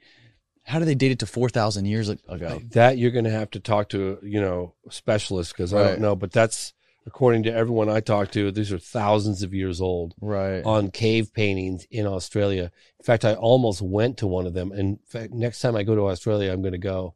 How 0.64 0.78
do 0.78 0.86
they 0.86 0.96
date 0.96 1.12
it 1.12 1.20
to 1.20 1.26
four 1.26 1.50
thousand 1.50 1.86
years 1.86 2.10
ago? 2.10 2.62
That 2.72 2.98
you're 3.00 3.12
going 3.12 3.26
to 3.26 3.32
have 3.32 3.50
to 3.52 3.60
talk 3.60 3.90
to 3.90 4.20
you 4.22 4.40
know 4.40 4.76
specialists 4.92 5.52
because 5.54 5.74
I 5.74 5.84
don't 5.84 6.02
know, 6.02 6.16
but 6.16 6.32
that's 6.32 6.74
according 7.06 7.44
to 7.44 7.54
everyone 7.54 7.90
I 7.90 8.00
talked 8.00 8.34
to. 8.34 8.52
These 8.52 8.72
are 8.72 8.80
thousands 8.80 9.44
of 9.44 9.54
years 9.54 9.82
old. 9.82 10.14
Right. 10.22 10.64
on 10.64 10.92
cave 10.92 11.34
paintings 11.34 11.88
in 11.90 12.06
Australia. 12.06 12.72
In 13.00 13.04
fact, 13.06 13.26
I 13.26 13.34
almost 13.34 13.82
went 13.82 14.18
to 14.18 14.28
one 14.28 14.46
of 14.46 14.54
them. 14.54 14.72
And 14.72 14.80
in 14.80 15.00
fact, 15.08 15.34
next 15.34 15.60
time 15.62 15.76
I 15.76 15.84
go 15.84 15.96
to 15.96 16.08
Australia, 16.08 16.52
I'm 16.52 16.62
going 16.62 16.74
to 16.74 16.78
go 16.78 17.16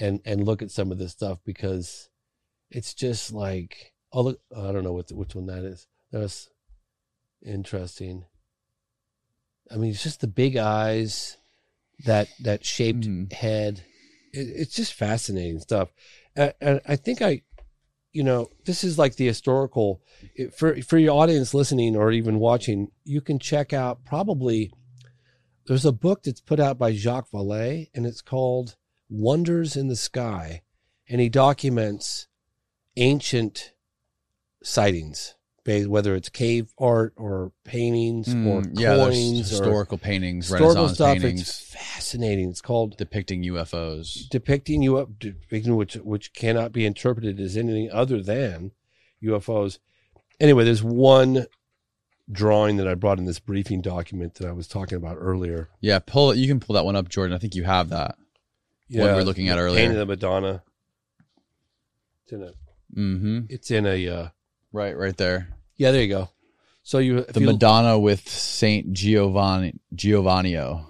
and 0.00 0.20
and 0.24 0.44
look 0.44 0.60
at 0.62 0.72
some 0.72 0.90
of 0.90 0.98
this 0.98 1.12
stuff 1.12 1.38
because 1.44 2.08
it's 2.68 2.94
just 2.94 3.32
like 3.32 3.92
oh 4.12 4.22
look, 4.22 4.40
I 4.56 4.72
don't 4.72 4.84
know 4.84 4.92
what 4.92 5.12
which 5.12 5.34
one 5.34 5.46
that 5.46 5.64
is. 5.64 5.86
That's 6.10 6.48
interesting. 7.44 8.24
I 9.70 9.76
mean, 9.76 9.90
it's 9.90 10.02
just 10.02 10.20
the 10.20 10.26
big 10.26 10.56
eyes, 10.56 11.36
that 12.04 12.28
that 12.40 12.64
shaped 12.64 13.00
mm-hmm. 13.00 13.34
head. 13.34 13.82
It, 14.32 14.48
it's 14.56 14.74
just 14.74 14.94
fascinating 14.94 15.60
stuff. 15.60 15.90
And, 16.36 16.54
and 16.60 16.80
I 16.86 16.96
think 16.96 17.22
I, 17.22 17.42
you 18.14 18.22
know, 18.22 18.48
this 18.64 18.84
is 18.84 18.96
like 18.96 19.16
the 19.16 19.26
historical 19.26 20.00
for 20.56 20.80
for 20.82 20.96
your 20.96 21.14
audience 21.14 21.52
listening 21.52 21.96
or 21.96 22.12
even 22.12 22.38
watching. 22.38 22.90
You 23.04 23.20
can 23.20 23.38
check 23.38 23.74
out 23.74 24.04
probably. 24.04 24.72
There's 25.66 25.84
a 25.84 25.92
book 25.92 26.22
that's 26.22 26.42
put 26.42 26.60
out 26.60 26.78
by 26.78 26.92
Jacques 26.92 27.30
Vallée, 27.30 27.88
and 27.94 28.06
it's 28.06 28.20
called 28.20 28.76
Wonders 29.08 29.76
in 29.76 29.88
the 29.88 29.96
Sky, 29.96 30.62
and 31.08 31.20
he 31.20 31.28
documents 31.28 32.28
ancient 32.96 33.72
sightings, 34.62 35.34
whether 35.66 36.14
it's 36.14 36.28
cave 36.28 36.72
art 36.78 37.14
or 37.16 37.52
paintings 37.64 38.28
or 38.28 38.60
Mm, 38.62 38.78
yeah, 38.78 38.96
there's 38.96 39.14
coins 39.14 39.40
or 39.40 39.50
historical 39.50 39.98
paintings, 39.98 40.46
historical 40.46 40.74
Renaissance 40.74 40.96
stuff. 40.96 41.14
paintings. 41.14 41.40
It's 41.40 41.74
fascinating. 41.74 42.50
It's 42.50 42.60
called 42.60 42.96
depicting 42.96 43.42
UFOs. 43.44 44.28
depicting 44.28 44.82
you 44.82 45.14
depicting 45.18 45.76
which 45.76 45.94
which 45.94 46.32
cannot 46.34 46.72
be 46.72 46.84
interpreted 46.84 47.40
as 47.40 47.56
anything 47.56 47.90
other 47.90 48.22
than 48.22 48.72
UFOs. 49.22 49.78
Anyway, 50.38 50.64
there's 50.64 50.82
one 50.82 51.46
drawing 52.30 52.76
that 52.76 52.88
I 52.88 52.94
brought 52.94 53.18
in 53.18 53.24
this 53.24 53.38
briefing 53.38 53.80
document 53.80 54.34
that 54.34 54.48
I 54.48 54.52
was 54.52 54.66
talking 54.68 54.96
about 54.96 55.16
earlier. 55.18 55.68
Yeah, 55.80 55.98
pull 55.98 56.30
it. 56.30 56.38
You 56.38 56.46
can 56.48 56.60
pull 56.60 56.74
that 56.74 56.84
one 56.84 56.96
up, 56.96 57.08
Jordan. 57.08 57.34
I 57.34 57.38
think 57.38 57.54
you 57.54 57.64
have 57.64 57.88
that. 57.90 58.16
What 58.90 59.10
we 59.10 59.14
were 59.14 59.24
looking 59.24 59.48
at 59.48 59.58
earlier. 59.58 59.78
Painting 59.78 59.96
of 59.98 60.06
the 60.06 60.12
Madonna. 60.12 60.62
It's 62.24 62.32
in 62.32 62.42
a. 62.42 62.52
Mm-hmm. 62.94 63.40
It's 63.48 63.70
in 63.70 63.86
a. 63.86 64.08
Uh, 64.08 64.28
right, 64.72 64.96
right 64.96 65.16
there. 65.16 65.48
Yeah, 65.76 65.90
there 65.90 66.02
you 66.02 66.08
go. 66.08 66.28
So 66.82 66.98
you 66.98 67.22
The 67.22 67.40
you, 67.40 67.46
Madonna 67.46 67.98
with 67.98 68.28
Saint 68.28 68.92
Giovanni 68.92 69.74
Giovannio. 69.94 70.86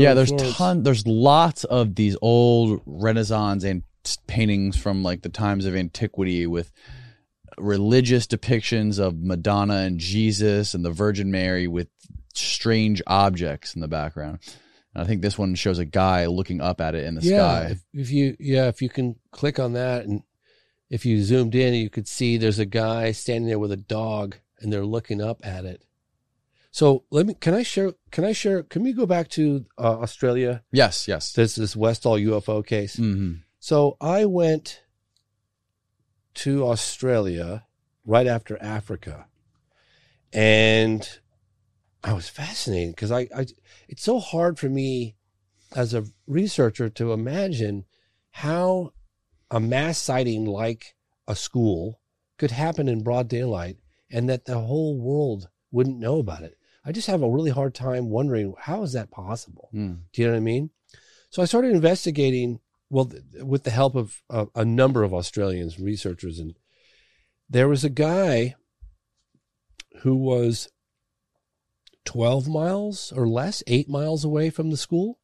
Yeah, 0.00 0.14
there's 0.14 0.32
ton. 0.32 0.82
There's 0.82 1.06
lots 1.06 1.64
of 1.64 1.94
these 1.94 2.16
old 2.22 2.80
Renaissance 2.86 3.62
and 3.64 3.82
paintings 4.26 4.76
from 4.76 5.02
like 5.02 5.20
the 5.20 5.28
times 5.28 5.66
of 5.66 5.76
antiquity 5.76 6.46
with 6.46 6.72
religious 7.58 8.26
depictions 8.26 8.98
of 8.98 9.20
Madonna 9.20 9.78
and 9.78 9.98
Jesus 9.98 10.72
and 10.72 10.84
the 10.84 10.90
Virgin 10.90 11.30
Mary 11.30 11.68
with 11.68 11.88
strange 12.34 13.02
objects 13.06 13.74
in 13.74 13.80
the 13.80 13.88
background. 13.88 14.38
And 14.94 15.02
I 15.02 15.06
think 15.06 15.20
this 15.20 15.36
one 15.36 15.54
shows 15.54 15.78
a 15.78 15.84
guy 15.84 16.26
looking 16.26 16.60
up 16.60 16.80
at 16.80 16.94
it 16.94 17.04
in 17.04 17.14
the 17.14 17.20
yeah, 17.20 17.36
sky. 17.36 17.70
If, 17.72 17.84
if 17.92 18.10
you 18.10 18.36
yeah, 18.40 18.68
if 18.68 18.80
you 18.80 18.88
can 18.88 19.16
click 19.30 19.58
on 19.58 19.74
that 19.74 20.06
and 20.06 20.22
if 20.90 21.04
you 21.04 21.22
zoomed 21.22 21.54
in, 21.54 21.74
you 21.74 21.90
could 21.90 22.08
see 22.08 22.36
there's 22.36 22.58
a 22.58 22.66
guy 22.66 23.12
standing 23.12 23.48
there 23.48 23.58
with 23.58 23.72
a 23.72 23.76
dog 23.76 24.36
and 24.60 24.72
they're 24.72 24.86
looking 24.86 25.20
up 25.20 25.40
at 25.44 25.64
it. 25.64 25.82
So 26.70 27.04
let 27.10 27.26
me 27.26 27.34
can 27.34 27.54
I 27.54 27.62
share 27.62 27.94
can 28.10 28.24
I 28.24 28.32
share 28.32 28.62
can 28.62 28.82
we 28.82 28.92
go 28.92 29.06
back 29.06 29.28
to 29.30 29.64
uh, 29.78 29.98
Australia? 30.00 30.62
Yes, 30.70 31.08
yes. 31.08 31.32
This 31.32 31.54
this 31.56 31.74
Westall 31.74 32.16
UFO 32.16 32.64
case. 32.64 32.96
Mm-hmm. 32.96 33.40
So 33.58 33.96
I 34.00 34.26
went 34.26 34.82
to 36.34 36.66
Australia 36.66 37.64
right 38.04 38.26
after 38.26 38.62
Africa, 38.62 39.26
and 40.32 41.08
I 42.04 42.12
was 42.12 42.28
fascinated 42.28 42.94
because 42.94 43.10
I, 43.10 43.28
I 43.34 43.46
it's 43.88 44.02
so 44.02 44.20
hard 44.20 44.58
for 44.58 44.68
me 44.68 45.16
as 45.74 45.94
a 45.94 46.04
researcher 46.26 46.88
to 46.90 47.12
imagine 47.12 47.86
how 48.30 48.92
a 49.50 49.60
mass 49.60 49.98
sighting 49.98 50.44
like 50.44 50.94
a 51.26 51.34
school 51.34 52.00
could 52.38 52.50
happen 52.50 52.88
in 52.88 53.02
broad 53.02 53.28
daylight 53.28 53.76
and 54.10 54.28
that 54.28 54.44
the 54.44 54.58
whole 54.58 54.98
world 54.98 55.48
wouldn't 55.70 55.98
know 55.98 56.18
about 56.18 56.42
it. 56.42 56.56
I 56.84 56.92
just 56.92 57.08
have 57.08 57.22
a 57.22 57.30
really 57.30 57.50
hard 57.50 57.74
time 57.74 58.08
wondering 58.08 58.54
how 58.58 58.82
is 58.82 58.92
that 58.92 59.10
possible. 59.10 59.68
Mm. 59.74 60.00
Do 60.12 60.22
you 60.22 60.28
know 60.28 60.34
what 60.34 60.38
I 60.38 60.40
mean? 60.40 60.70
So 61.30 61.42
I 61.42 61.44
started 61.44 61.72
investigating, 61.72 62.60
well, 62.88 63.06
th- 63.06 63.22
with 63.42 63.64
the 63.64 63.70
help 63.70 63.94
of 63.94 64.22
uh, 64.30 64.46
a 64.54 64.64
number 64.64 65.02
of 65.02 65.12
Australians, 65.12 65.78
researchers, 65.78 66.38
and 66.38 66.54
there 67.50 67.68
was 67.68 67.84
a 67.84 67.90
guy 67.90 68.54
who 70.00 70.14
was 70.14 70.70
12 72.04 72.48
miles 72.48 73.12
or 73.14 73.28
less, 73.28 73.62
eight 73.66 73.88
miles 73.88 74.24
away 74.24 74.48
from 74.48 74.70
the 74.70 74.76
school. 74.76 75.18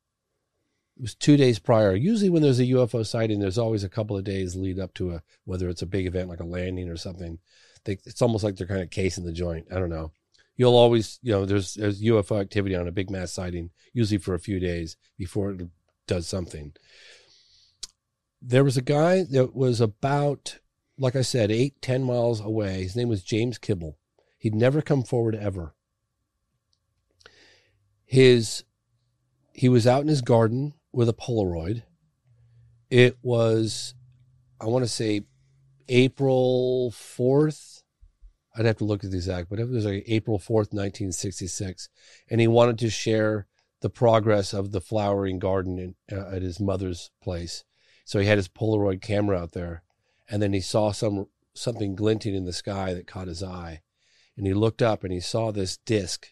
It 0.97 1.03
was 1.03 1.15
two 1.15 1.37
days 1.37 1.59
prior. 1.59 1.95
Usually, 1.95 2.31
when 2.31 2.43
there's 2.43 2.61
a 2.61 2.67
UFO 2.67 3.05
sighting, 3.05 3.41
there's 3.41 3.59
always 3.59 3.83
a 3.83 3.89
couple 3.89 4.17
of 4.17 4.25
days 4.25 4.55
lead 4.55 4.79
up 4.79 4.95
to 4.95 5.13
a 5.13 5.23
whether 5.45 5.69
it's 5.69 5.83
a 5.83 5.87
big 5.87 6.07
event 6.07 6.29
like 6.29 6.41
a 6.41 6.45
landing 6.45 6.89
or 6.89 6.97
something. 6.97 7.39
They, 7.85 7.99
it's 8.05 8.23
almost 8.23 8.45
like 8.45 8.57
they're 8.57 8.67
kind 8.67 8.83
of 8.83 8.91
casing 8.91 9.25
the 9.25 9.33
joint. 9.33 9.67
I 9.73 9.79
don't 9.79 9.91
know. 9.91 10.13
You'll 10.57 10.77
always, 10.77 11.19
you 11.21 11.33
know, 11.33 11.45
there's 11.45 11.75
there's 11.75 12.03
UFO 12.03 12.41
activity 12.41 12.77
on 12.77 12.87
a 12.87 12.93
big 12.93 13.11
mass 13.11 13.33
sighting, 13.33 13.71
usually 13.93 14.19
for 14.19 14.35
a 14.35 14.41
few 14.41 14.61
days 14.61 14.97
before 15.19 15.51
it 15.51 15.69
does 16.07 16.29
something. 16.29 16.73
There 18.41 18.63
was 18.63 18.77
a 18.77 18.83
guy 18.83 19.25
that 19.31 19.55
was 19.55 19.81
about, 19.81 20.61
like 20.97 21.17
I 21.17 21.23
said, 21.23 21.51
eight, 21.51 21.83
ten 21.83 22.05
miles 22.05 22.41
away. 22.41 22.85
His 22.85 22.95
name 22.95 23.09
was 23.09 23.25
James 23.25 23.59
Kibble. 23.59 23.99
He'd 24.39 24.55
never 24.55 24.81
come 24.81 25.03
forward 25.03 25.35
ever. 25.35 25.75
His 28.05 28.63
he 29.53 29.69
was 29.69 29.89
out 29.89 30.03
in 30.03 30.09
his 30.09 30.21
garden 30.21 30.75
with 30.95 31.09
a 31.09 31.15
Polaroid. 31.15 31.83
It 32.91 33.19
was, 33.23 33.95
I 34.61 34.67
want 34.67 34.85
to 34.85 34.91
say, 34.91 35.23
April 35.89 36.91
fourth. 36.93 37.83
I'd 38.57 38.67
have 38.67 38.79
to 38.79 38.85
look 38.85 39.03
at 39.03 39.11
the 39.11 39.17
exact, 39.17 39.51
but 39.51 39.59
it 39.59 39.69
was 39.69 39.85
like 39.85 40.05
April 40.07 40.39
fourth, 40.39 40.73
nineteen 40.73 41.13
sixty 41.13 41.49
six, 41.49 41.89
and 42.31 42.41
he 42.41 42.47
wanted 42.47 42.79
to 42.79 42.91
share 42.91 43.47
the 43.81 43.91
progress 43.91 44.55
of 44.55 44.71
the 44.71 44.81
flowering 44.81 45.39
garden 45.39 45.79
in, 45.79 45.95
uh, 46.17 46.37
at 46.37 46.43
his 46.43 46.61
mother's 46.61 47.11
place. 47.21 47.65
So 48.05 48.21
he 48.21 48.27
had 48.27 48.39
his 48.39 48.49
Polaroid 48.49 49.03
camera 49.03 49.39
out 49.39 49.53
there, 49.53 49.83
and 50.31 50.41
then 50.41 50.53
he 50.53 50.61
saw 50.61 50.93
some 50.93 51.27
something 51.55 51.95
glinting 51.95 52.35
in 52.35 52.45
the 52.45 52.53
sky 52.53 52.95
that 52.95 53.07
caught 53.07 53.27
his 53.27 53.43
eye, 53.43 53.83
and 54.37 54.47
he 54.47 54.55
looked 54.55 54.83
up 54.83 55.05
and 55.05 55.13
he 55.13 55.21
saw 55.21 55.51
this 55.51 55.77
disc 55.79 56.29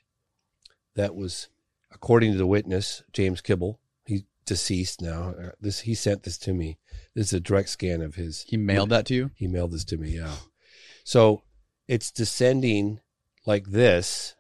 that 0.95 1.15
was, 1.15 1.49
according 1.91 2.33
to 2.33 2.39
the 2.39 2.47
witness 2.47 3.03
James 3.13 3.41
Kibble, 3.41 3.81
deceased 4.45 5.01
now. 5.01 5.35
Uh, 5.39 5.51
This 5.61 5.81
he 5.81 5.95
sent 5.95 6.23
this 6.23 6.39
to 6.39 6.53
me. 6.53 6.79
This 7.15 7.29
is 7.29 7.35
a 7.35 7.41
direct 7.41 7.69
scan 7.69 8.03
of 8.03 8.15
his. 8.15 8.45
He 8.49 8.57
mailed 8.57 8.91
that 8.91 9.07
to 9.07 9.15
you. 9.15 9.31
He 9.35 9.47
mailed 9.47 9.73
this 9.73 9.85
to 9.87 9.97
me. 9.97 10.17
Yeah. 10.17 10.35
So 11.05 11.43
it's 11.89 12.11
descending 12.11 13.01
like 13.47 13.67
this. 13.67 14.35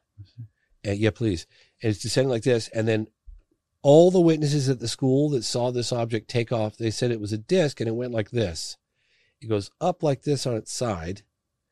And 0.84 0.98
yeah, 0.98 1.10
please. 1.10 1.46
And 1.82 1.90
it's 1.90 2.02
descending 2.02 2.30
like 2.30 2.44
this, 2.44 2.68
and 2.68 2.86
then 2.86 3.08
all 3.82 4.12
the 4.12 4.20
witnesses 4.20 4.68
at 4.68 4.78
the 4.78 4.86
school 4.86 5.30
that 5.30 5.42
saw 5.42 5.72
this 5.72 5.92
object 5.92 6.28
take 6.28 6.52
off, 6.52 6.76
they 6.76 6.90
said 6.90 7.10
it 7.10 7.20
was 7.20 7.32
a 7.32 7.38
disc 7.38 7.80
and 7.80 7.88
it 7.88 7.96
went 7.96 8.12
like 8.12 8.30
this. 8.30 8.76
It 9.40 9.48
goes 9.48 9.72
up 9.80 10.04
like 10.04 10.22
this 10.22 10.46
on 10.46 10.54
its 10.54 10.72
side, 10.72 11.22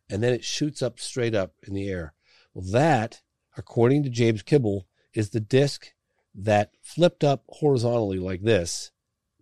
and 0.09 0.20
then 0.20 0.33
it 0.33 0.44
shoots 0.44 0.83
up 0.83 0.99
straight 0.99 1.36
up 1.36 1.55
in 1.67 1.75
the 1.75 1.89
air. 1.89 2.15
Well, 2.52 2.65
that, 2.73 3.23
according 3.57 4.02
to 4.02 4.10
James 4.10 4.42
Kibble, 4.42 4.89
is 5.15 5.31
the 5.31 5.41
disc 5.41 5.92
that 6.34 6.73
flipped 6.83 7.25
up 7.25 7.44
horizontally 7.49 8.18
like 8.18 8.42
this 8.42 8.91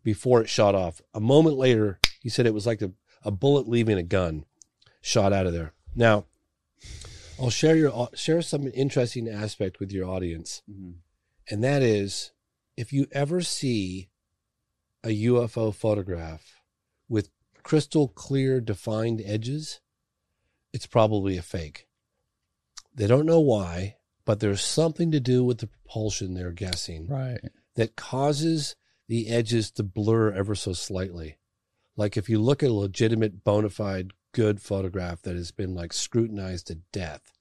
before 0.02 0.40
it 0.40 0.48
shot 0.48 0.74
off. 0.74 1.00
A 1.14 1.20
moment 1.20 1.56
later, 1.56 2.00
he 2.20 2.28
said 2.28 2.46
it 2.46 2.54
was 2.54 2.66
like 2.66 2.82
a, 2.82 2.92
a 3.22 3.30
bullet 3.30 3.68
leaving 3.68 3.98
a 3.98 4.02
gun 4.02 4.44
shot 5.00 5.32
out 5.32 5.46
of 5.46 5.52
there. 5.52 5.72
Now, 5.94 6.26
I'll 7.40 7.50
share 7.50 7.76
your 7.76 7.92
uh, 7.94 8.06
share 8.14 8.42
some 8.42 8.68
interesting 8.74 9.28
aspect 9.28 9.78
with 9.78 9.92
your 9.92 10.08
audience, 10.08 10.62
mm-hmm. 10.68 10.92
and 11.48 11.62
that 11.62 11.82
is 11.82 12.32
if 12.76 12.92
you 12.92 13.06
ever 13.12 13.42
see 13.42 14.08
a 15.04 15.08
UFO 15.26 15.72
photograph 15.74 16.60
with 17.08 17.30
crystal 17.62 18.08
clear 18.08 18.60
defined 18.60 19.22
edges, 19.24 19.80
it's 20.72 20.86
probably 20.86 21.36
a 21.36 21.42
fake. 21.42 21.86
They 22.94 23.06
don't 23.06 23.26
know 23.26 23.40
why, 23.40 23.97
but 24.28 24.40
there's 24.40 24.60
something 24.60 25.10
to 25.10 25.20
do 25.20 25.42
with 25.42 25.56
the 25.56 25.66
propulsion 25.66 26.34
they're 26.34 26.52
guessing 26.52 27.06
Right. 27.06 27.40
that 27.76 27.96
causes 27.96 28.76
the 29.06 29.26
edges 29.30 29.70
to 29.70 29.82
blur 29.82 30.30
ever 30.34 30.54
so 30.54 30.74
slightly. 30.74 31.38
Like 31.96 32.18
if 32.18 32.28
you 32.28 32.38
look 32.38 32.62
at 32.62 32.68
a 32.68 32.74
legitimate, 32.74 33.42
bona 33.42 33.70
fide, 33.70 34.12
good 34.32 34.60
photograph 34.60 35.22
that 35.22 35.34
has 35.34 35.50
been 35.50 35.74
like 35.74 35.94
scrutinized 35.94 36.66
to 36.66 36.74
death, 36.92 37.32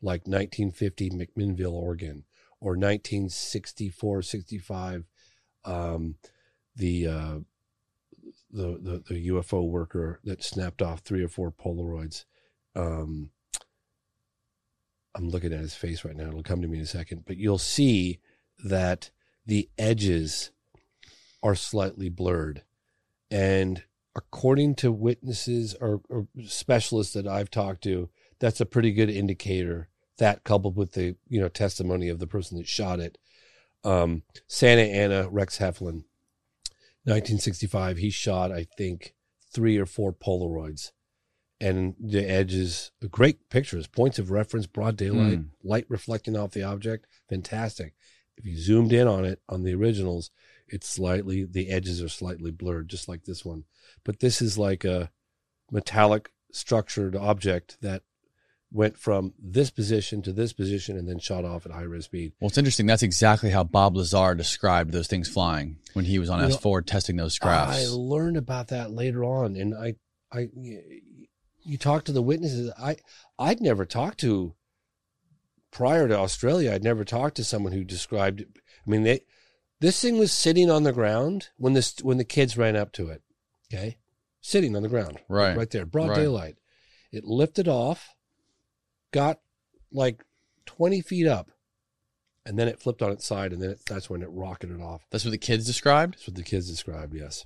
like 0.00 0.28
1950 0.28 1.10
McMinnville, 1.10 1.72
Oregon, 1.72 2.22
or 2.60 2.76
1964, 2.76 4.22
65, 4.22 5.04
um, 5.64 6.14
the, 6.76 7.08
uh, 7.08 7.38
the, 8.52 8.78
the, 8.80 9.02
the 9.08 9.28
UFO 9.30 9.68
worker 9.68 10.20
that 10.22 10.44
snapped 10.44 10.80
off 10.80 11.00
three 11.00 11.24
or 11.24 11.28
four 11.28 11.50
Polaroids. 11.50 12.24
Um, 12.76 13.30
I'm 15.16 15.30
looking 15.30 15.52
at 15.52 15.60
his 15.60 15.74
face 15.74 16.04
right 16.04 16.14
now. 16.14 16.28
It'll 16.28 16.42
come 16.42 16.60
to 16.62 16.68
me 16.68 16.78
in 16.78 16.84
a 16.84 16.86
second, 16.86 17.24
but 17.26 17.38
you'll 17.38 17.58
see 17.58 18.20
that 18.62 19.10
the 19.46 19.68
edges 19.78 20.50
are 21.42 21.54
slightly 21.54 22.08
blurred. 22.08 22.62
And 23.30 23.82
according 24.14 24.74
to 24.76 24.92
witnesses 24.92 25.74
or, 25.80 26.00
or, 26.08 26.26
specialists 26.46 27.14
that 27.14 27.26
I've 27.26 27.50
talked 27.50 27.82
to, 27.84 28.08
that's 28.38 28.60
a 28.60 28.66
pretty 28.66 28.92
good 28.92 29.10
indicator. 29.10 29.88
That 30.18 30.44
coupled 30.44 30.76
with 30.76 30.92
the 30.92 31.16
you 31.28 31.40
know 31.40 31.48
testimony 31.48 32.08
of 32.08 32.18
the 32.18 32.26
person 32.26 32.56
that 32.56 32.66
shot 32.66 33.00
it, 33.00 33.18
um, 33.84 34.22
Santa 34.48 34.82
Ana 34.82 35.28
Rex 35.28 35.58
Heflin, 35.58 36.04
1965. 37.04 37.98
He 37.98 38.10
shot 38.10 38.50
I 38.50 38.66
think 38.78 39.14
three 39.52 39.76
or 39.76 39.86
four 39.86 40.12
Polaroids, 40.12 40.92
and 41.60 41.94
the 41.98 42.24
edges, 42.28 42.90
great 43.10 43.48
pictures, 43.48 43.86
points 43.86 44.18
of 44.18 44.30
reference, 44.30 44.66
broad 44.66 44.96
daylight, 44.96 45.38
Mm. 45.38 45.48
light 45.64 45.86
reflecting 45.88 46.36
off 46.36 46.52
the 46.52 46.62
object, 46.62 47.06
fantastic. 47.28 47.94
If 48.36 48.44
you 48.44 48.58
zoomed 48.58 48.92
in 48.92 49.06
on 49.08 49.24
it 49.24 49.40
on 49.48 49.62
the 49.62 49.74
originals, 49.74 50.30
it's 50.68 50.88
slightly 50.88 51.44
the 51.44 51.70
edges 51.70 52.02
are 52.02 52.08
slightly 52.08 52.50
blurred, 52.50 52.88
just 52.88 53.08
like 53.08 53.24
this 53.24 53.44
one. 53.44 53.64
But 54.04 54.20
this 54.20 54.42
is 54.42 54.58
like 54.58 54.84
a 54.84 55.10
metallic 55.70 56.30
structured 56.52 57.16
object 57.16 57.78
that 57.80 58.02
went 58.72 58.98
from 58.98 59.32
this 59.38 59.70
position 59.70 60.20
to 60.22 60.32
this 60.32 60.52
position 60.52 60.98
and 60.98 61.08
then 61.08 61.18
shot 61.18 61.44
off 61.44 61.64
at 61.64 61.72
high 61.72 61.82
res 61.82 62.04
speed. 62.04 62.32
Well, 62.40 62.48
it's 62.48 62.58
interesting. 62.58 62.84
That's 62.86 63.02
exactly 63.02 63.50
how 63.50 63.64
Bob 63.64 63.96
Lazar 63.96 64.34
described 64.34 64.92
those 64.92 65.06
things 65.06 65.28
flying 65.28 65.78
when 65.94 66.04
he 66.04 66.18
was 66.18 66.28
on 66.28 66.40
You 66.40 66.54
S4 66.54 66.84
testing 66.84 67.16
those 67.16 67.32
scraps. 67.34 67.78
I 67.78 67.86
learned 67.88 68.36
about 68.36 68.68
that 68.68 68.90
later 68.90 69.24
on, 69.24 69.56
and 69.56 69.74
I, 69.74 69.94
I, 70.32 70.48
you 71.66 71.76
talk 71.78 72.04
to 72.04 72.12
the 72.12 72.22
witnesses. 72.22 72.72
I, 72.78 72.96
I'd 73.38 73.60
never 73.60 73.84
talked 73.84 74.18
to 74.20 74.54
prior 75.70 76.08
to 76.08 76.16
Australia. 76.16 76.72
I'd 76.72 76.84
never 76.84 77.04
talked 77.04 77.36
to 77.36 77.44
someone 77.44 77.72
who 77.72 77.84
described. 77.84 78.42
I 78.42 78.90
mean, 78.90 79.02
they, 79.02 79.20
this 79.80 80.00
thing 80.00 80.18
was 80.18 80.32
sitting 80.32 80.70
on 80.70 80.84
the 80.84 80.92
ground 80.92 81.48
when 81.56 81.72
this 81.74 81.96
when 82.02 82.18
the 82.18 82.24
kids 82.24 82.56
ran 82.56 82.76
up 82.76 82.92
to 82.92 83.08
it. 83.08 83.22
Okay, 83.72 83.98
sitting 84.40 84.76
on 84.76 84.82
the 84.82 84.88
ground, 84.88 85.18
Right. 85.28 85.56
right 85.56 85.70
there, 85.70 85.84
broad 85.84 86.10
Right. 86.10 86.16
daylight. 86.20 86.56
It 87.12 87.24
lifted 87.24 87.68
off, 87.68 88.10
got 89.12 89.40
like 89.92 90.24
twenty 90.66 91.00
feet 91.00 91.26
up, 91.26 91.50
and 92.44 92.58
then 92.58 92.68
it 92.68 92.80
flipped 92.80 93.02
on 93.02 93.10
its 93.12 93.26
side, 93.26 93.52
and 93.52 93.60
then 93.60 93.70
it, 93.70 93.80
that's 93.86 94.08
when 94.08 94.22
it 94.22 94.30
rocketed 94.30 94.80
off. 94.80 95.04
That's 95.10 95.24
what 95.24 95.32
the 95.32 95.38
kids 95.38 95.66
described. 95.66 96.14
That's 96.14 96.28
what 96.28 96.36
the 96.36 96.42
kids 96.42 96.70
described. 96.70 97.14
Yes. 97.14 97.44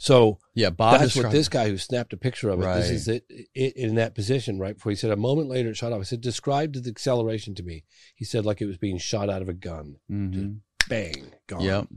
So 0.00 0.38
Yeah, 0.54 0.70
Bob 0.70 0.98
that's 0.98 1.14
what 1.14 1.30
this 1.30 1.50
guy 1.50 1.68
who 1.68 1.76
snapped 1.76 2.14
a 2.14 2.16
picture 2.16 2.48
of 2.48 2.62
it. 2.62 2.74
This 2.74 2.88
is 2.90 3.06
it, 3.06 3.24
it 3.28 3.76
in 3.76 3.96
that 3.96 4.14
position 4.14 4.58
right 4.58 4.74
before 4.74 4.90
he 4.90 4.96
said. 4.96 5.10
A 5.10 5.16
moment 5.16 5.50
later, 5.50 5.68
it 5.68 5.76
shot 5.76 5.92
off. 5.92 6.00
I 6.00 6.04
said, 6.04 6.22
"Describe 6.22 6.72
the 6.72 6.88
acceleration 6.88 7.54
to 7.56 7.62
me." 7.62 7.84
He 8.14 8.24
said, 8.24 8.46
like 8.46 8.62
it 8.62 8.66
was 8.66 8.78
being 8.78 8.96
shot 8.96 9.28
out 9.28 9.42
of 9.42 9.50
a 9.50 9.52
gun. 9.52 9.96
Mhm. 10.10 10.60
Bang, 10.88 11.34
gone. 11.46 11.60
Yep. 11.60 11.88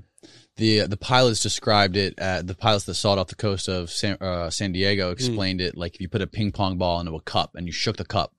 The 0.58 0.82
the 0.82 0.98
pilots 0.98 1.42
described 1.42 1.96
it. 1.96 2.20
At, 2.20 2.46
the 2.46 2.56
pilots 2.56 2.84
that 2.86 2.96
saw 2.96 3.14
it 3.14 3.20
off 3.20 3.28
the 3.28 3.36
coast 3.36 3.70
of 3.70 3.90
San, 3.90 4.18
uh, 4.20 4.50
San. 4.50 4.74
Diego 4.74 5.12
explained 5.12 5.62
it 5.62 5.78
like 5.78 5.96
if 5.96 6.02
you 6.02 6.10
put 6.10 6.22
a 6.22 6.28
ping 6.28 6.52
pong 6.52 6.78
ball 6.78 7.00
into 7.00 7.16
a 7.16 7.22
cup 7.22 7.56
and 7.56 7.68
you 7.68 7.72
shook 7.72 7.96
the 7.96 8.04
cup. 8.04 8.36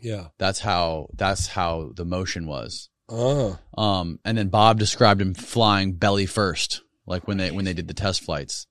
Yeah. 0.00 0.28
That's 0.38 0.60
how 0.60 1.08
that's 1.14 1.48
how 1.48 1.92
the 1.94 2.06
motion 2.06 2.46
was. 2.46 2.88
Oh. 3.10 3.58
Um, 3.76 4.20
and 4.24 4.38
then 4.38 4.48
Bob 4.48 4.78
described 4.78 5.20
him 5.20 5.34
flying 5.34 5.92
belly 5.92 6.24
first, 6.24 6.80
like 7.06 7.28
when 7.28 7.36
they 7.36 7.50
when 7.50 7.66
they 7.66 7.74
did 7.74 7.88
the 7.88 7.94
test 7.94 8.22
flights. 8.22 8.66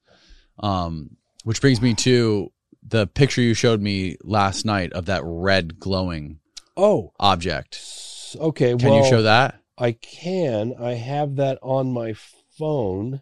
Um, 0.59 1.17
which 1.43 1.61
brings 1.61 1.81
me 1.81 1.93
to 1.95 2.51
the 2.83 3.07
picture 3.07 3.41
you 3.41 3.53
showed 3.53 3.81
me 3.81 4.17
last 4.23 4.65
night 4.65 4.93
of 4.93 5.05
that 5.05 5.21
red 5.23 5.79
glowing 5.79 6.39
Oh, 6.77 7.13
object. 7.19 7.79
okay. 8.35 8.75
Can 8.75 8.89
well, 8.89 9.03
you 9.03 9.09
show 9.09 9.21
that? 9.23 9.59
I 9.77 9.93
can. 9.93 10.73
I 10.79 10.93
have 10.93 11.35
that 11.37 11.59
on 11.61 11.91
my 11.91 12.13
phone. 12.57 13.21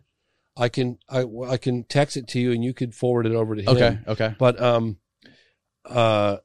I 0.58 0.70
can. 0.70 0.98
I 1.10 1.26
I 1.48 1.58
can 1.58 1.84
text 1.84 2.18
it 2.18 2.28
to 2.30 2.40
you, 2.40 2.52
and 2.52 2.64
you 2.64 2.74
could 2.74 2.94
forward 2.94 3.26
it 3.26 3.34
over 3.34 3.56
to 3.56 3.62
him. 3.62 3.70
Okay, 3.70 3.98
okay. 4.08 4.36
But 4.38 4.62
um, 4.62 4.98
uh, 5.86 6.38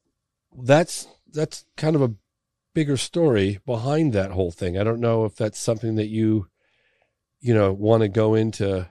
that's 0.56 1.08
that's 1.32 1.64
kind 1.76 1.96
of 1.96 2.02
a 2.02 2.14
bigger 2.74 2.96
story 2.96 3.60
behind 3.66 4.12
that 4.12 4.30
whole 4.30 4.50
thing. 4.50 4.78
I 4.78 4.84
don't 4.84 5.00
know 5.00 5.24
if 5.24 5.36
that's 5.36 5.58
something 5.58 5.96
that 5.96 6.08
you, 6.08 6.48
you 7.40 7.54
know, 7.54 7.72
want 7.72 8.02
to 8.02 8.08
go 8.08 8.34
into. 8.34 8.88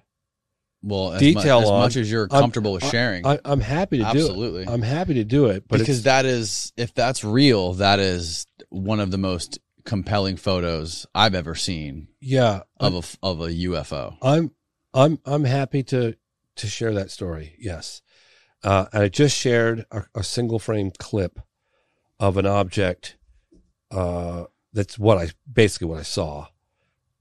Well, 0.83 1.13
as 1.13 1.21
mu- 1.21 1.33
detail 1.33 1.59
as 1.61 1.69
on. 1.69 1.79
much 1.81 1.95
as 1.95 2.11
you're 2.11 2.27
I'm- 2.29 2.41
comfortable 2.41 2.73
with 2.73 2.83
I- 2.83 2.89
sharing. 2.89 3.25
I, 3.25 3.39
am 3.45 3.61
happy 3.61 3.99
to 3.99 4.05
Absolutely. 4.05 4.65
do 4.65 4.69
it. 4.69 4.73
I'm 4.73 4.81
happy 4.81 5.13
to 5.15 5.23
do 5.23 5.45
it, 5.45 5.63
but 5.67 5.79
because 5.79 6.03
that 6.03 6.25
is 6.25 6.73
if 6.77 6.93
that's 6.93 7.23
real, 7.23 7.73
that 7.75 7.99
is 7.99 8.45
one 8.69 8.99
of 8.99 9.09
the 9.11 9.17
most 9.17 9.59
compelling 9.85 10.37
photos 10.37 11.05
I've 11.15 11.35
ever 11.35 11.55
seen 11.55 12.07
yeah, 12.21 12.61
of 12.79 12.93
a 12.95 12.97
f- 12.97 13.17
of 13.23 13.41
a 13.41 13.47
UFO. 13.47 14.17
I'm 14.21 14.51
I'm 14.93 15.19
I'm 15.25 15.45
happy 15.45 15.83
to 15.83 16.15
to 16.57 16.67
share 16.67 16.93
that 16.93 17.11
story. 17.11 17.55
Yes, 17.59 18.01
uh, 18.63 18.85
and 18.91 19.03
I 19.03 19.07
just 19.09 19.37
shared 19.37 19.85
a, 19.91 20.03
a 20.15 20.23
single 20.23 20.59
frame 20.59 20.91
clip 20.99 21.39
of 22.19 22.37
an 22.37 22.45
object. 22.45 23.17
Uh, 23.89 24.45
that's 24.73 24.97
what 24.99 25.17
I 25.17 25.29
basically 25.51 25.87
what 25.87 25.99
I 25.99 26.03
saw, 26.03 26.47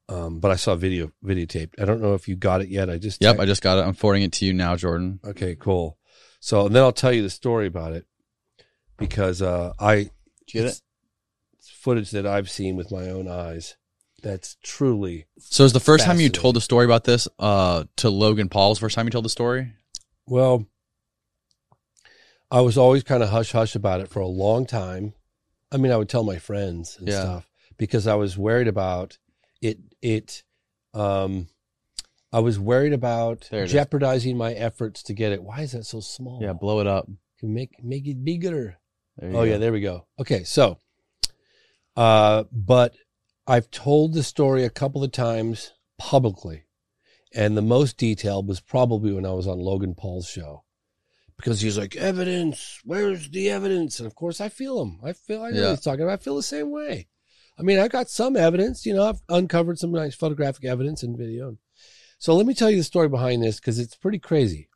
um, 0.08 0.40
but 0.40 0.50
I 0.50 0.56
saw 0.56 0.74
video 0.74 1.10
videotaped. 1.24 1.80
I 1.80 1.84
don't 1.84 2.00
know 2.02 2.14
if 2.14 2.28
you 2.28 2.36
got 2.36 2.60
it 2.62 2.68
yet. 2.68 2.90
I 2.90 2.98
just 2.98 3.22
Yep, 3.22 3.36
text- 3.36 3.42
I 3.42 3.46
just 3.46 3.62
got 3.62 3.78
it. 3.78 3.82
I'm 3.86 3.94
forwarding 3.94 4.22
it 4.24 4.32
to 4.34 4.44
you 4.44 4.52
now, 4.52 4.76
Jordan. 4.76 5.20
Okay, 5.24 5.56
cool. 5.58 5.98
So 6.40 6.66
and 6.66 6.74
then 6.74 6.82
I'll 6.82 6.92
tell 6.92 7.12
you 7.12 7.22
the 7.22 7.30
story 7.30 7.66
about 7.66 7.92
it 7.92 8.06
because 8.98 9.40
uh, 9.42 9.72
I 9.78 9.94
Did 9.94 10.04
you 10.04 10.10
get 10.52 10.60
it's- 10.64 10.82
it's 11.58 11.70
footage 11.70 12.10
that 12.10 12.26
I've 12.26 12.50
seen 12.50 12.76
with 12.76 12.90
my 12.90 13.08
own 13.08 13.28
eyes. 13.28 13.76
That's 14.22 14.56
truly 14.62 15.26
So 15.38 15.64
is 15.64 15.72
the 15.72 15.80
first 15.80 16.04
time 16.04 16.20
you 16.20 16.28
told 16.28 16.54
the 16.56 16.60
story 16.60 16.84
about 16.84 17.04
this 17.04 17.26
uh, 17.40 17.84
to 17.96 18.08
Logan 18.10 18.48
Paul's 18.48 18.78
first 18.78 18.94
time 18.94 19.06
you 19.06 19.10
told 19.10 19.24
the 19.24 19.28
story? 19.28 19.72
Well, 20.26 20.66
I 22.50 22.60
was 22.60 22.76
always 22.76 23.02
kind 23.02 23.22
of 23.22 23.30
hush 23.30 23.52
hush 23.52 23.74
about 23.74 24.00
it 24.00 24.08
for 24.08 24.20
a 24.20 24.26
long 24.26 24.66
time. 24.66 25.14
I 25.72 25.76
mean, 25.78 25.90
I 25.90 25.96
would 25.96 26.08
tell 26.08 26.22
my 26.24 26.38
friends 26.38 26.96
and 26.98 27.08
Yeah. 27.08 27.20
stuff 27.20 27.50
because 27.78 28.06
I 28.06 28.14
was 28.14 28.36
worried 28.36 28.68
about 28.68 29.18
it. 29.60 29.78
It, 30.02 30.42
um, 30.92 31.46
I 32.32 32.40
was 32.40 32.58
worried 32.58 32.92
about 32.92 33.48
it 33.52 33.56
is. 33.56 33.72
jeopardizing 33.72 34.36
my 34.36 34.52
efforts 34.52 35.02
to 35.04 35.14
get 35.14 35.32
it. 35.32 35.42
Why 35.42 35.60
is 35.60 35.72
that 35.72 35.84
so 35.86 36.00
small? 36.00 36.40
Yeah, 36.42 36.52
blow 36.52 36.80
it 36.80 36.86
up. 36.86 37.08
Can 37.38 37.54
make 37.54 37.82
make 37.82 38.06
it 38.06 38.24
bigger. 38.24 38.78
Oh 39.22 39.30
go. 39.30 39.42
yeah, 39.44 39.58
there 39.58 39.72
we 39.72 39.80
go. 39.80 40.06
Okay, 40.18 40.42
so, 40.44 40.78
uh, 41.96 42.44
but 42.50 42.94
I've 43.46 43.70
told 43.70 44.14
the 44.14 44.22
story 44.22 44.64
a 44.64 44.70
couple 44.70 45.04
of 45.04 45.12
times 45.12 45.72
publicly, 45.98 46.64
and 47.34 47.56
the 47.56 47.62
most 47.62 47.96
detailed 47.96 48.48
was 48.48 48.60
probably 48.60 49.12
when 49.12 49.26
I 49.26 49.32
was 49.32 49.46
on 49.46 49.58
Logan 49.58 49.94
Paul's 49.94 50.26
show, 50.28 50.64
because 51.36 51.60
he 51.60 51.66
was 51.66 51.76
like, 51.78 51.96
"Evidence, 51.96 52.80
where's 52.84 53.28
the 53.30 53.50
evidence?" 53.50 53.98
And 53.98 54.06
of 54.06 54.14
course, 54.14 54.40
I 54.40 54.48
feel 54.48 54.80
him. 54.82 54.98
I 55.04 55.12
feel 55.12 55.42
I 55.42 55.50
know 55.50 55.56
Yeah. 55.56 55.62
what 55.66 55.70
he's 55.76 55.80
talking 55.84 56.02
about. 56.02 56.20
I 56.20 56.22
feel 56.22 56.36
the 56.36 56.42
same 56.42 56.70
way. 56.70 57.08
I 57.58 57.62
mean, 57.62 57.78
I 57.78 57.88
got 57.88 58.08
some 58.08 58.36
evidence. 58.36 58.86
You 58.86 58.94
know, 58.94 59.08
I've 59.08 59.22
uncovered 59.28 59.78
some 59.78 59.92
nice 59.92 60.14
photographic 60.14 60.64
evidence 60.64 61.02
and 61.02 61.16
video. 61.16 61.58
So 62.18 62.34
let 62.34 62.46
me 62.46 62.54
tell 62.54 62.70
you 62.70 62.76
the 62.76 62.84
story 62.84 63.08
behind 63.08 63.42
this 63.42 63.60
because 63.60 63.78
it's 63.78 63.96
pretty 63.96 64.18
crazy. 64.18 64.68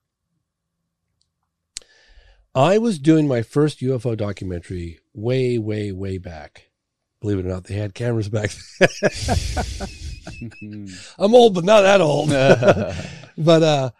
I 2.54 2.78
was 2.78 2.98
doing 2.98 3.28
my 3.28 3.42
first 3.42 3.80
UFO 3.80 4.16
documentary 4.16 4.98
way, 5.12 5.58
way, 5.58 5.92
way 5.92 6.18
back. 6.18 6.70
Believe 7.20 7.38
it 7.38 7.46
or 7.46 7.50
not, 7.50 7.64
they 7.64 7.74
had 7.74 7.94
cameras 7.94 8.28
back 8.28 8.50
then. 8.78 8.88
I'm 11.18 11.34
old, 11.34 11.54
but 11.54 11.64
not 11.64 11.82
that 11.82 12.00
old. 12.00 12.28
but 13.38 13.62
uh 13.62 13.90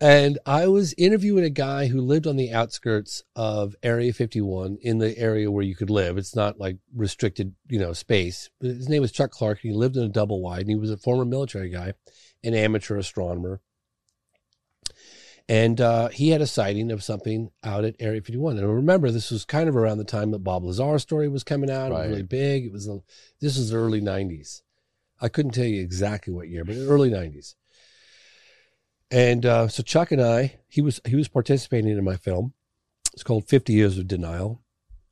and 0.00 0.38
I 0.44 0.66
was 0.66 0.94
interviewing 0.98 1.44
a 1.44 1.50
guy 1.50 1.86
who 1.86 2.00
lived 2.00 2.26
on 2.26 2.36
the 2.36 2.52
outskirts 2.52 3.22
of 3.36 3.74
Area 3.82 4.12
51 4.12 4.78
in 4.82 4.98
the 4.98 5.16
area 5.16 5.50
where 5.50 5.64
you 5.64 5.74
could 5.76 5.90
live. 5.90 6.18
It's 6.18 6.34
not 6.36 6.58
like 6.58 6.76
restricted, 6.94 7.54
you 7.68 7.78
know, 7.78 7.92
space. 7.92 8.50
But 8.60 8.70
his 8.70 8.88
name 8.88 9.02
was 9.02 9.12
Chuck 9.12 9.30
Clark. 9.30 9.60
And 9.62 9.72
he 9.72 9.76
lived 9.76 9.96
in 9.96 10.02
a 10.02 10.08
double 10.08 10.42
wide 10.42 10.62
and 10.62 10.70
he 10.70 10.76
was 10.76 10.90
a 10.90 10.96
former 10.96 11.24
military 11.24 11.70
guy, 11.70 11.94
an 12.42 12.54
amateur 12.54 12.96
astronomer. 12.98 13.60
And 15.48 15.78
uh, 15.80 16.08
he 16.08 16.30
had 16.30 16.40
a 16.40 16.46
sighting 16.46 16.90
of 16.90 17.02
something 17.04 17.50
out 17.62 17.84
at 17.84 17.96
Area 18.00 18.20
51. 18.22 18.56
And 18.58 18.66
remember, 18.66 19.10
this 19.10 19.30
was 19.30 19.44
kind 19.44 19.68
of 19.68 19.76
around 19.76 19.98
the 19.98 20.04
time 20.04 20.30
that 20.30 20.38
Bob 20.38 20.64
Lazar's 20.64 21.02
story 21.02 21.28
was 21.28 21.44
coming 21.44 21.70
out. 21.70 21.92
It 21.92 21.94
Right. 21.94 22.00
was 22.02 22.10
really 22.10 22.22
big. 22.22 22.64
It 22.64 22.72
was 22.72 22.88
this 23.40 23.58
was 23.58 23.70
the 23.70 23.76
early 23.76 24.00
90s. 24.00 24.62
I 25.20 25.28
couldn't 25.28 25.52
tell 25.52 25.64
you 25.66 25.82
exactly 25.82 26.32
what 26.32 26.48
year, 26.48 26.64
but 26.64 26.76
early 26.76 27.10
90s. 27.10 27.54
And 29.14 29.46
uh, 29.46 29.68
so 29.68 29.84
Chuck 29.84 30.10
and 30.10 30.20
I, 30.20 30.58
he 30.66 30.82
was 30.82 31.00
he 31.06 31.14
was 31.14 31.28
participating 31.28 31.96
in 31.96 32.02
my 32.02 32.16
film. 32.16 32.52
It's 33.12 33.22
called 33.22 33.48
50 33.48 33.72
Years 33.72 33.96
of 33.96 34.08
Denial. 34.08 34.60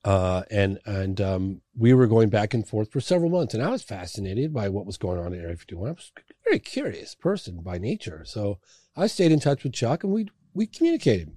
Uh, 0.05 0.43
and 0.51 0.81
and 0.85 1.21
um, 1.21 1.61
we 1.79 1.95
were 1.95 2.09
going 2.09 2.29
back 2.29 2.53
and 2.53 2.67
forth 2.67 2.91
for 2.91 3.01
several 3.01 3.31
months, 3.31 3.55
and 3.55 3.63
I 3.63 3.71
was 3.71 3.85
fascinated 3.85 4.53
by 4.53 4.69
what 4.69 4.87
was 4.87 4.97
going 4.97 5.21
on 5.21 5.33
in 5.33 5.41
Area 5.41 5.57
51. 5.57 5.89
I 5.89 5.93
was 5.93 6.11
a 6.19 6.23
very 6.45 6.59
curious 6.59 7.15
person 7.15 7.61
by 7.63 7.79
nature, 7.79 8.25
so 8.27 8.59
I 8.97 9.07
stayed 9.07 9.31
in 9.31 9.39
touch 9.39 9.63
with 9.63 9.73
Chuck, 9.73 10.03
and 10.03 10.13
we 10.13 10.27
we 10.53 10.67
communicated 10.67 11.31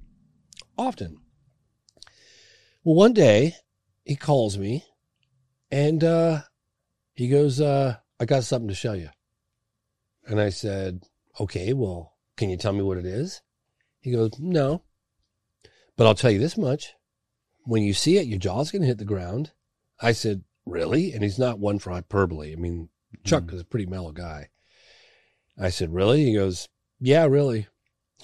often. 0.76 1.20
Well, 2.84 2.96
one 2.96 3.14
day 3.14 3.58
he 4.04 4.16
calls 4.16 4.58
me, 4.58 4.86
and 5.70 6.04
uh, 6.04 6.42
he 7.14 7.28
goes, 7.28 7.62
uh, 7.62 7.98
"I 8.20 8.26
got 8.26 8.44
something 8.44 8.70
to 8.70 8.74
show 8.74 8.94
you," 8.94 9.10
and 10.26 10.42
I 10.42 10.50
said, 10.50 11.04
"Okay, 11.40 11.72
well, 11.72 12.15
can 12.38 12.50
you 12.50 12.58
tell 12.58 12.74
me 12.74 12.82
what 12.82 12.98
it 12.98 13.06
is?" 13.06 13.42
He 14.00 14.12
goes, 14.12 14.32
"No, 14.40 14.84
but 15.96 16.08
I'll 16.08 16.16
tell 16.16 16.32
you 16.32 16.40
this 16.40 16.58
much." 16.58 16.96
when 17.66 17.84
you 17.84 17.94
see 17.94 18.18
it, 18.18 18.28
your 18.28 18.40
jaw's 18.40 18.72
going 18.72 18.82
to 18.82 18.88
hit 18.88 19.00
the 19.00 19.06
ground. 19.06 19.52
I 20.00 20.12
said, 20.12 20.44
really? 20.66 21.12
And 21.12 21.24
he's 21.24 21.40
not 21.40 21.60
one 21.60 21.80
for 21.80 21.92
hyperbole. 21.92 22.54
I 22.54 22.56
mean, 22.56 22.90
Chuck 23.24 23.52
is 23.52 23.62
a 23.62 23.66
pretty 23.66 23.86
mellow 23.86 24.12
guy. 24.12 24.50
I 25.60 25.70
said, 25.70 25.94
really? 25.94 26.26
He 26.26 26.36
goes, 26.36 26.70
yeah, 27.00 27.26
really. 27.26 27.68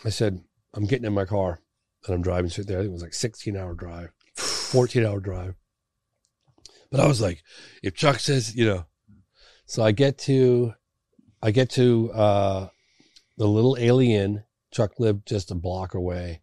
I 0.06 0.10
said, 0.10 0.44
I'm 0.74 0.86
getting 0.86 1.06
in 1.06 1.14
my 1.14 1.26
car 1.26 1.60
and 2.06 2.16
I'm 2.16 2.22
driving 2.22 2.50
straight 2.50 2.68
there. 2.68 2.78
I 2.78 2.82
think 2.82 2.92
it 2.92 2.94
was 2.94 3.02
like 3.02 3.14
16 3.14 3.58
hour 3.58 3.74
drive, 3.74 4.12
14 4.36 5.06
hour 5.06 5.20
drive. 5.20 5.56
But 6.92 7.00
I 7.00 7.08
was 7.08 7.22
like, 7.22 7.42
if 7.82 7.96
Chuck 7.96 8.20
says, 8.20 8.56
you 8.56 8.66
know, 8.66 8.86
so 9.66 9.82
I 9.84 9.92
get 9.92 10.18
to, 10.20 10.74
I 11.42 11.52
get 11.52 11.70
to, 11.72 12.12
uh, 12.14 12.68
the 13.42 13.48
Little 13.48 13.76
A'Le'Inn. 13.76 14.44
Chuck 14.70 15.00
lived 15.00 15.28
just 15.28 15.50
a 15.50 15.56
block 15.56 15.94
away 15.94 16.42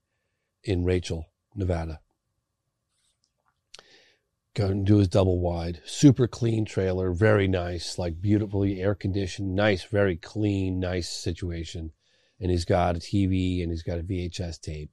in 0.64 0.84
Rachel, 0.84 1.26
Nevada 1.54 2.00
go 4.58 4.66
and 4.66 4.84
do 4.84 4.96
his 4.96 5.06
double 5.06 5.38
wide. 5.38 5.80
Super 5.84 6.26
clean 6.26 6.64
trailer, 6.64 7.12
very 7.12 7.46
nice, 7.46 7.96
like 7.96 8.20
beautifully 8.20 8.80
air 8.80 8.94
conditioned, 8.94 9.54
nice, 9.54 9.84
very 9.84 10.16
clean, 10.16 10.80
nice 10.80 11.08
situation. 11.08 11.92
And 12.40 12.50
he's 12.50 12.64
got 12.64 12.96
a 12.96 12.98
TV 12.98 13.62
and 13.62 13.70
he's 13.70 13.84
got 13.84 14.00
a 14.00 14.02
VHS 14.02 14.60
tape. 14.60 14.90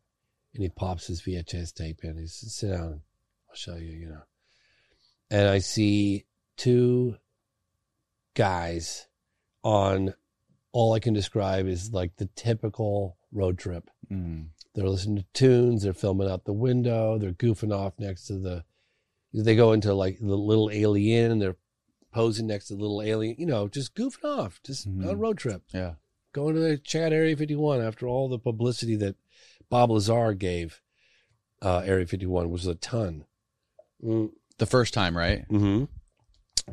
And 0.53 0.61
he 0.61 0.69
pops 0.69 1.07
his 1.07 1.21
VHS 1.21 1.73
tape 1.73 2.03
in. 2.03 2.17
He 2.17 2.27
says, 2.27 2.55
sit 2.55 2.69
down. 2.69 3.01
I'll 3.49 3.55
show 3.55 3.75
you, 3.75 3.91
you 3.91 4.09
know. 4.09 4.21
And 5.31 5.49
I 5.49 5.57
see 5.57 6.25
two 6.57 7.17
guys 8.35 9.07
on 9.63 10.13
all 10.75 10.91
I 10.91 10.99
can 10.99 11.13
describe 11.13 11.67
is 11.67 11.93
like 11.93 12.17
the 12.17 12.29
typical 12.35 13.15
road 13.31 13.57
trip. 13.57 13.89
Mm. 14.11 14.47
They're 14.73 14.89
listening 14.89 15.19
to 15.19 15.25
tunes, 15.33 15.83
they're 15.83 15.93
filming 15.93 16.29
out 16.29 16.43
the 16.43 16.51
window, 16.51 17.17
they're 17.17 17.31
goofing 17.31 17.73
off 17.73 17.93
next 17.97 18.27
to 18.27 18.37
the 18.37 18.65
they 19.33 19.55
go 19.55 19.71
into 19.71 19.93
like 19.93 20.19
the 20.19 20.35
Little 20.35 20.67
A'Le'Inn 20.67 21.31
and 21.31 21.41
they're 21.41 21.55
posing 22.13 22.47
next 22.47 22.67
to 22.67 22.75
the 22.75 22.81
little 22.81 23.01
alien, 23.01 23.35
you 23.37 23.45
know, 23.45 23.69
just 23.69 23.95
goofing 23.95 24.25
off, 24.25 24.61
just 24.65 24.89
mm-hmm. 24.89 25.07
on 25.07 25.13
a 25.13 25.17
road 25.17 25.37
trip. 25.37 25.63
Yeah. 25.73 25.93
Going 26.33 26.55
to 26.55 26.61
the 26.61 26.77
out 26.77 27.13
Area 27.13 27.37
51 27.37 27.81
after 27.81 28.05
all 28.05 28.27
the 28.27 28.37
publicity 28.37 28.97
that 28.97 29.15
Bob 29.69 29.91
Lazar 29.91 30.33
gave 30.33 30.81
uh, 31.61 31.83
Area 31.85 32.05
51 32.05 32.49
was 32.49 32.67
a 32.67 32.75
ton. 32.75 33.23
Mm. 34.03 34.31
The 34.57 34.65
first 34.65 34.93
time, 34.93 35.17
right? 35.17 35.47
Mm-hmm. 35.49 35.85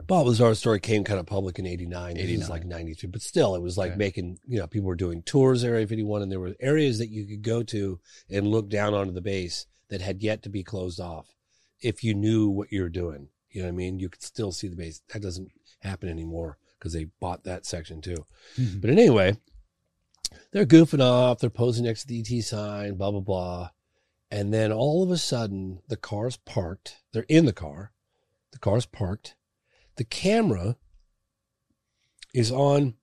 Bob 0.07 0.27
Lazar's 0.27 0.59
story 0.59 0.81
came 0.81 1.05
kind 1.05 1.21
of 1.21 1.27
public 1.27 1.59
in 1.59 1.67
89. 1.67 2.13
89. 2.13 2.29
It 2.29 2.39
was 2.39 2.49
like 2.49 2.65
93, 2.65 3.11
but 3.11 3.21
still, 3.21 3.55
it 3.55 3.63
was 3.63 3.77
like 3.77 3.93
okay. 3.93 3.99
making, 3.99 4.39
you 4.47 4.59
know, 4.59 4.67
people 4.67 4.89
were 4.89 4.95
doing 4.95 5.23
tours 5.23 5.65
Area 5.65 5.87
51 5.87 6.23
and 6.23 6.33
there 6.33 6.41
were 6.41 6.55
areas 6.61 6.99
that 6.99 7.11
you 7.11 7.27
could 7.27 7.43
go 7.43 7.63
to 7.65 8.01
and 8.31 8.47
look 8.47 8.71
down 8.71 8.95
onto 8.95 9.13
the 9.13 9.21
base 9.21 9.67
that 9.89 10.01
had 10.01 10.23
yet 10.23 10.43
to 10.43 10.49
be 10.49 10.63
closed 10.63 10.99
off 10.99 11.35
if 11.81 12.03
you 12.03 12.15
knew 12.15 12.49
what 12.49 12.73
you 12.73 12.83
were 12.83 12.89
doing. 12.89 13.29
You 13.51 13.61
know 13.61 13.69
what 13.69 13.75
I 13.75 13.77
mean? 13.77 13.99
You 13.99 14.09
could 14.09 14.23
still 14.23 14.51
see 14.51 14.69
the 14.69 14.77
base. 14.77 15.03
That 15.13 15.21
doesn't 15.21 15.51
happen 15.81 16.09
anymore 16.09 16.57
because 16.79 16.95
they 16.95 17.09
bought 17.21 17.45
that 17.45 17.67
section 17.67 18.01
too. 18.01 18.27
Mm-hmm. 18.59 18.81
But 18.81 18.91
anyway, 18.91 19.37
they're 20.53 20.65
goofing 20.65 21.03
off. 21.03 21.39
They're 21.39 21.51
posing 21.51 21.85
next 21.85 22.03
to 22.03 22.09
the 22.09 22.21
ET 22.21 22.43
sign, 22.43 22.95
blah, 22.95 23.11
blah, 23.11 23.21
blah. 23.21 23.71
And 24.31 24.55
then 24.55 24.73
all 24.73 25.03
of 25.03 25.11
a 25.11 25.19
sudden, 25.19 25.81
the 25.89 25.97
car's 25.97 26.39
parked. 26.39 26.97
They're 27.13 27.27
in 27.29 27.45
the 27.45 27.53
car. 27.53 27.93
The 28.53 28.59
car's 28.59 28.87
parked. 28.87 29.35
The 29.97 30.05
camera 30.05 30.77
is 32.35 32.51
on 32.51 32.95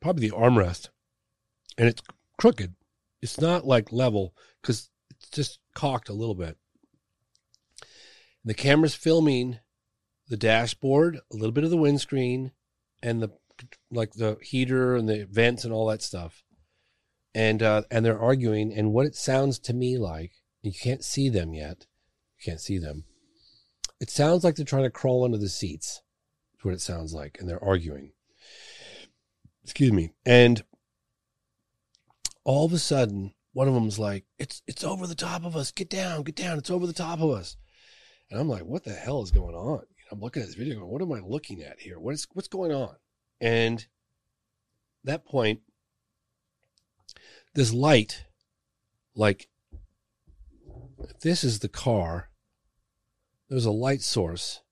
probably 0.00 0.28
the 0.28 0.36
armrest 0.36 0.88
and 1.76 1.88
it's 1.88 2.02
crooked. 2.38 2.74
It's 3.20 3.40
not 3.40 3.66
like 3.66 3.92
level 3.92 4.34
because 4.60 4.90
it's 5.10 5.28
just 5.30 5.58
cocked 5.74 6.08
a 6.08 6.14
little 6.14 6.34
bit. 6.34 6.56
And 7.80 7.86
The 8.46 8.54
camera's 8.54 8.94
filming 8.94 9.58
the 10.28 10.36
dashboard, 10.36 11.16
a 11.16 11.36
little 11.36 11.52
bit 11.52 11.64
of 11.64 11.70
the 11.70 11.76
windscreen, 11.76 12.52
and 13.02 13.22
the 13.22 13.30
like 13.90 14.12
the 14.14 14.38
heater 14.42 14.96
and 14.96 15.08
the 15.08 15.26
vents 15.30 15.64
and 15.64 15.72
all 15.72 15.86
that 15.86 16.02
stuff. 16.02 16.42
And 17.34 17.62
uh, 17.62 17.82
and 17.90 18.04
they're 18.04 18.18
arguing, 18.18 18.72
and 18.72 18.92
what 18.92 19.06
it 19.06 19.14
sounds 19.14 19.58
to 19.60 19.72
me 19.72 19.98
like, 19.98 20.32
you 20.62 20.72
can't 20.72 21.04
see 21.04 21.28
them 21.28 21.54
yet. 21.54 21.86
You 22.38 22.50
can't 22.50 22.60
see 22.60 22.78
them. 22.78 23.04
It 24.02 24.10
sounds 24.10 24.42
like 24.42 24.56
they're 24.56 24.66
trying 24.66 24.82
to 24.82 24.90
crawl 24.90 25.24
under 25.24 25.38
the 25.38 25.48
seats. 25.48 26.02
That's 26.52 26.64
what 26.64 26.74
it 26.74 26.80
sounds 26.80 27.14
like, 27.14 27.38
and 27.38 27.48
they're 27.48 27.62
arguing. 27.62 28.12
Excuse 29.62 29.92
me. 29.92 30.10
And 30.26 30.64
all 32.42 32.66
of 32.66 32.72
a 32.72 32.78
sudden, 32.78 33.32
one 33.52 33.68
of 33.68 33.74
them's 33.74 34.00
like, 34.00 34.24
"It's 34.40 34.60
it's 34.66 34.82
over 34.82 35.06
the 35.06 35.14
top 35.14 35.44
of 35.44 35.56
us. 35.56 35.70
Get 35.70 35.88
down, 35.88 36.24
get 36.24 36.34
down. 36.34 36.58
It's 36.58 36.70
over 36.70 36.84
the 36.84 36.92
top 36.92 37.20
of 37.20 37.30
us." 37.30 37.56
And 38.28 38.40
I'm 38.40 38.48
like, 38.48 38.64
what 38.64 38.82
the 38.82 38.94
hell 38.94 39.22
is 39.22 39.30
going 39.30 39.54
on? 39.54 39.82
I'm 40.10 40.20
looking 40.20 40.42
at 40.42 40.48
this 40.48 40.56
video 40.56 40.80
going, 40.80 40.90
what 40.90 41.02
am 41.02 41.12
I 41.12 41.20
looking 41.20 41.62
at 41.62 41.78
here? 41.78 42.00
What 42.00 42.14
is 42.14 42.26
what's 42.32 42.48
going 42.48 42.72
on? 42.72 42.96
And 43.40 43.86
that 45.04 45.24
point, 45.24 45.60
this 47.54 47.72
light, 47.72 48.24
like 49.14 49.48
this 51.20 51.44
is 51.44 51.60
the 51.60 51.68
car. 51.68 52.30
There's 53.52 53.66
a 53.66 53.70
light 53.70 54.00
source 54.00 54.62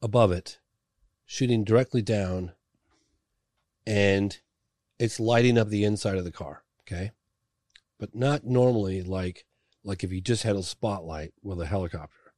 above 0.00 0.30
it, 0.30 0.60
shooting 1.26 1.64
directly 1.64 2.00
down, 2.00 2.52
and 3.84 4.38
it's 5.00 5.18
lighting 5.18 5.58
up 5.58 5.68
the 5.68 5.82
inside 5.82 6.16
of 6.16 6.22
the 6.22 6.30
car. 6.30 6.62
Okay. 6.82 7.10
But 7.98 8.14
not 8.14 8.44
normally 8.46 9.02
like 9.02 9.46
like 9.82 10.04
if 10.04 10.12
you 10.12 10.20
just 10.20 10.44
had 10.44 10.54
a 10.54 10.62
spotlight 10.62 11.34
with 11.42 11.60
a 11.60 11.66
helicopter. 11.66 12.34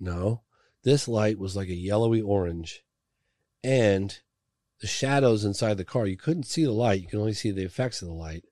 No, 0.00 0.42
this 0.82 1.06
light 1.06 1.38
was 1.38 1.54
like 1.54 1.68
a 1.68 1.74
yellowy 1.74 2.20
orange, 2.20 2.82
and 3.62 4.18
the 4.80 4.88
shadows 4.88 5.44
inside 5.44 5.76
the 5.76 5.84
car. 5.84 6.04
You 6.08 6.16
couldn't 6.16 6.46
see 6.46 6.64
the 6.64 6.72
light. 6.72 7.00
You 7.00 7.06
could 7.06 7.20
only 7.20 7.34
see 7.34 7.52
the 7.52 7.62
effects 7.62 8.02
of 8.02 8.08
the 8.08 8.14
light. 8.14 8.44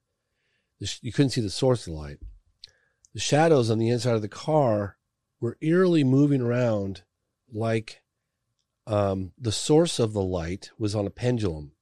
You 0.78 1.12
couldn't 1.12 1.31
see 1.31 1.41
the 1.41 1.50
source 1.50 1.89
of 1.89 1.94
the 1.94 1.99
light. 1.99 2.18
The 3.12 3.18
shadows 3.18 3.70
on 3.70 3.81
the 3.81 3.89
inside 3.89 4.15
of 4.15 4.23
the 4.23 4.28
car 4.28 4.98
were 5.41 5.57
eerily 5.60 6.05
moving 6.05 6.41
around 6.41 7.02
like 7.52 8.02
um, 8.86 9.33
the 9.39 9.52
source 9.52 9.99
of 9.99 10.12
the 10.12 10.23
light 10.23 10.70
was 10.78 10.94
on 10.94 11.07
a 11.07 11.10
pendulum 11.10 11.73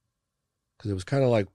because 0.77 0.91
it 0.91 0.95
was 0.95 1.03
kind 1.03 1.23
of 1.23 1.29
like 1.29 1.47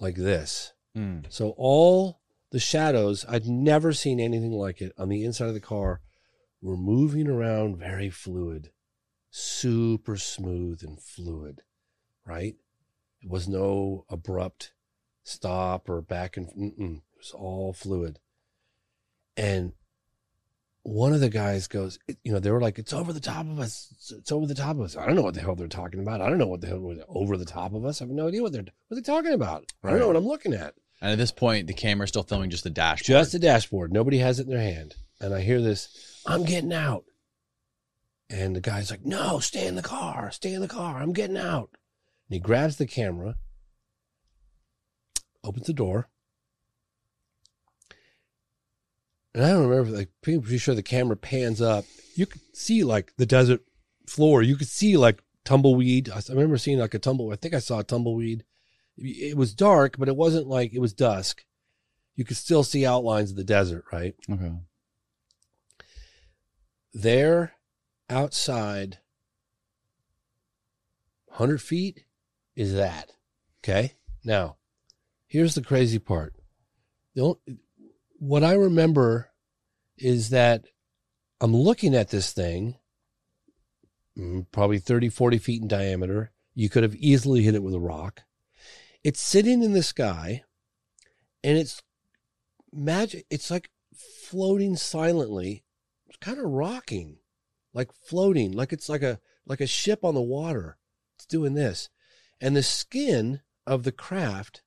like 0.00 0.16
this. 0.16 0.72
Mm. 0.96 1.26
So 1.28 1.54
all 1.56 2.20
the 2.50 2.58
shadows, 2.58 3.24
I'd 3.28 3.46
never 3.46 3.92
seen 3.92 4.20
anything 4.20 4.52
like 4.52 4.80
it 4.80 4.92
on 4.98 5.08
the 5.08 5.24
inside 5.24 5.48
of 5.48 5.54
the 5.54 5.60
car 5.60 6.00
were 6.62 6.76
moving 6.76 7.28
around 7.28 7.78
very 7.78 8.10
fluid, 8.10 8.70
super 9.30 10.16
smooth 10.16 10.82
and 10.82 11.00
fluid, 11.00 11.62
right? 12.24 12.56
It 13.20 13.28
was 13.28 13.48
no 13.48 14.04
abrupt 14.08 14.72
stop 15.22 15.88
or 15.88 16.00
back 16.00 16.36
and 16.36 16.48
mm-mm, 16.48 16.96
it 16.96 17.18
was 17.18 17.32
all 17.32 17.72
fluid. 17.72 18.18
And 19.36 19.72
one 20.82 21.12
of 21.12 21.20
the 21.20 21.28
guys 21.28 21.66
goes, 21.66 21.98
you 22.22 22.32
know, 22.32 22.38
they 22.38 22.50
were 22.50 22.60
like, 22.60 22.78
it's 22.78 22.92
over 22.92 23.12
the 23.12 23.20
top 23.20 23.46
of 23.46 23.58
us. 23.58 23.92
It's 24.16 24.32
over 24.32 24.46
the 24.46 24.54
top 24.54 24.76
of 24.76 24.82
us. 24.82 24.96
I 24.96 25.06
don't 25.06 25.16
know 25.16 25.22
what 25.22 25.34
the 25.34 25.40
hell 25.40 25.54
they're 25.54 25.68
talking 25.68 26.00
about. 26.00 26.20
I 26.20 26.28
don't 26.28 26.38
know 26.38 26.46
what 26.46 26.60
the 26.60 26.68
hell 26.68 26.80
was 26.80 26.98
over 27.08 27.36
the 27.36 27.44
top 27.44 27.74
of 27.74 27.84
us. 27.84 28.00
I 28.00 28.04
have 28.04 28.10
no 28.10 28.28
idea 28.28 28.42
what 28.42 28.52
they're 28.52 28.62
what 28.62 28.94
they're 28.94 29.02
talking 29.02 29.32
about. 29.32 29.66
Right. 29.82 29.90
I 29.90 29.92
don't 29.92 30.00
know 30.00 30.06
what 30.08 30.16
I'm 30.16 30.26
looking 30.26 30.54
at. 30.54 30.74
And 31.00 31.12
at 31.12 31.18
this 31.18 31.30
point, 31.30 31.66
the 31.66 31.74
camera's 31.74 32.08
still 32.08 32.22
filming 32.22 32.50
just 32.50 32.64
the 32.64 32.70
dashboard. 32.70 33.06
Just 33.06 33.32
the 33.32 33.38
dashboard. 33.38 33.92
Nobody 33.92 34.18
has 34.18 34.40
it 34.40 34.46
in 34.46 34.50
their 34.50 34.60
hand. 34.60 34.96
And 35.20 35.34
I 35.34 35.40
hear 35.40 35.60
this 35.60 36.22
I'm 36.26 36.44
getting 36.44 36.72
out. 36.72 37.04
And 38.30 38.54
the 38.54 38.60
guy's 38.60 38.90
like, 38.90 39.04
no, 39.04 39.38
stay 39.38 39.66
in 39.66 39.74
the 39.74 39.82
car, 39.82 40.30
stay 40.30 40.52
in 40.52 40.60
the 40.60 40.68
car. 40.68 41.00
I'm 41.00 41.12
getting 41.12 41.38
out. 41.38 41.70
And 42.28 42.34
he 42.34 42.38
grabs 42.38 42.76
the 42.76 42.86
camera, 42.86 43.36
opens 45.42 45.66
the 45.66 45.72
door. 45.72 46.08
And 49.38 49.46
I 49.46 49.50
don't 49.50 49.68
remember, 49.68 49.96
like, 49.96 50.08
pretty 50.20 50.58
sure 50.58 50.74
the 50.74 50.82
camera 50.82 51.16
pans 51.16 51.62
up. 51.62 51.84
You 52.16 52.26
could 52.26 52.40
see 52.52 52.82
like 52.82 53.12
the 53.16 53.26
desert 53.26 53.60
floor. 54.08 54.42
You 54.42 54.56
could 54.56 54.66
see 54.66 54.96
like 54.96 55.22
tumbleweed. 55.44 56.10
I 56.10 56.20
remember 56.28 56.58
seeing 56.58 56.80
like 56.80 56.94
a 56.94 56.98
tumble. 56.98 57.30
I 57.30 57.36
think 57.36 57.54
I 57.54 57.60
saw 57.60 57.78
a 57.78 57.84
tumbleweed. 57.84 58.44
It 58.96 59.36
was 59.36 59.54
dark, 59.54 59.96
but 59.96 60.08
it 60.08 60.16
wasn't 60.16 60.48
like 60.48 60.74
it 60.74 60.80
was 60.80 60.92
dusk. 60.92 61.44
You 62.16 62.24
could 62.24 62.36
still 62.36 62.64
see 62.64 62.84
outlines 62.84 63.30
of 63.30 63.36
the 63.36 63.44
desert, 63.44 63.84
right? 63.92 64.16
Okay 64.28 64.50
there 66.92 67.52
outside 68.10 68.98
100 71.26 71.60
feet 71.60 72.04
is 72.56 72.74
that. 72.74 73.12
Okay. 73.62 73.94
Now, 74.24 74.56
here's 75.26 75.54
the 75.54 75.62
crazy 75.62 75.98
part. 75.98 76.34
The 77.14 77.22
only, 77.22 77.38
what 78.18 78.44
I 78.44 78.54
remember 78.54 79.30
is 79.96 80.30
that 80.30 80.64
I'm 81.40 81.54
looking 81.54 81.94
at 81.94 82.10
this 82.10 82.32
thing, 82.32 82.76
mm, 84.16 84.46
probably 84.52 84.78
30, 84.78 85.08
40 85.08 85.38
feet 85.38 85.62
in 85.62 85.68
diameter. 85.68 86.32
You 86.54 86.68
could 86.68 86.82
have 86.82 86.96
easily 86.96 87.42
hit 87.42 87.54
it 87.54 87.62
with 87.62 87.74
a 87.74 87.80
rock. 87.80 88.22
It's 89.04 89.20
sitting 89.20 89.62
in 89.62 89.72
the 89.72 89.82
sky 89.82 90.42
and 91.44 91.56
it's 91.56 91.82
magic. 92.72 93.26
It's 93.30 93.50
like 93.50 93.70
floating 93.94 94.76
silently. 94.76 95.64
It's 96.08 96.18
kind 96.18 96.38
of 96.38 96.46
rocking, 96.46 97.18
like 97.72 97.92
floating, 97.92 98.52
like 98.52 98.72
it's 98.72 98.88
like 98.88 99.02
a 99.02 99.20
like 99.46 99.60
a 99.60 99.66
ship 99.66 100.04
on 100.04 100.14
the 100.14 100.20
water. 100.20 100.76
It's 101.16 101.26
doing 101.26 101.54
this. 101.54 101.88
And 102.40 102.56
the 102.56 102.62
skin 102.62 103.40
of 103.66 103.84
the 103.84 103.92
craft 103.92 104.62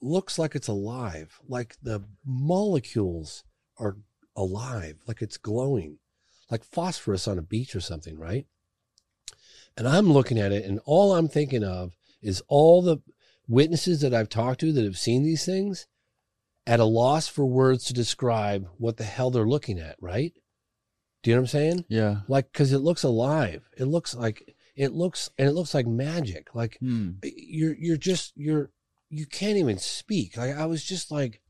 looks 0.00 0.38
like 0.38 0.54
it's 0.54 0.68
alive, 0.68 1.38
like 1.48 1.76
the 1.82 2.02
molecules 2.24 3.44
are 3.78 3.96
alive, 4.36 4.96
like 5.06 5.22
it's 5.22 5.36
glowing, 5.36 5.98
like 6.50 6.64
phosphorus 6.64 7.28
on 7.28 7.38
a 7.38 7.42
beach 7.42 7.74
or 7.76 7.80
something, 7.80 8.18
right? 8.18 8.46
And 9.76 9.86
I'm 9.86 10.12
looking 10.12 10.38
at 10.38 10.52
it, 10.52 10.64
and 10.64 10.80
all 10.84 11.14
I'm 11.14 11.28
thinking 11.28 11.64
of 11.64 11.92
is 12.22 12.42
all 12.48 12.82
the 12.82 12.98
witnesses 13.48 14.00
that 14.00 14.12
I've 14.14 14.28
talked 14.28 14.60
to 14.60 14.72
that 14.72 14.84
have 14.84 14.98
seen 14.98 15.22
these 15.22 15.44
things 15.44 15.86
at 16.66 16.80
a 16.80 16.84
loss 16.84 17.26
for 17.28 17.46
words 17.46 17.84
to 17.84 17.94
describe 17.94 18.68
what 18.78 18.96
the 18.96 19.04
hell 19.04 19.30
they're 19.30 19.46
looking 19.48 19.78
at, 19.78 19.96
right? 20.00 20.32
Do 21.22 21.30
you 21.30 21.36
know 21.36 21.42
what 21.42 21.44
I'm 21.44 21.48
saying? 21.48 21.84
Yeah. 21.88 22.16
Like, 22.28 22.52
cause 22.52 22.72
it 22.72 22.78
looks 22.78 23.02
alive. 23.02 23.68
It 23.76 23.86
looks 23.86 24.14
like, 24.14 24.54
it 24.76 24.92
looks, 24.92 25.30
and 25.38 25.48
it 25.48 25.52
looks 25.52 25.74
like 25.74 25.86
magic. 25.86 26.54
Like 26.54 26.78
Hmm. 26.80 27.12
you're, 27.22 27.74
you're 27.74 27.96
just, 27.96 28.32
you're, 28.36 28.70
you 29.10 29.26
can't 29.26 29.58
even 29.58 29.78
speak. 29.78 30.36
Like 30.36 30.56
I 30.56 30.66
was 30.66 30.84
just 30.84 31.10
like, 31.10 31.40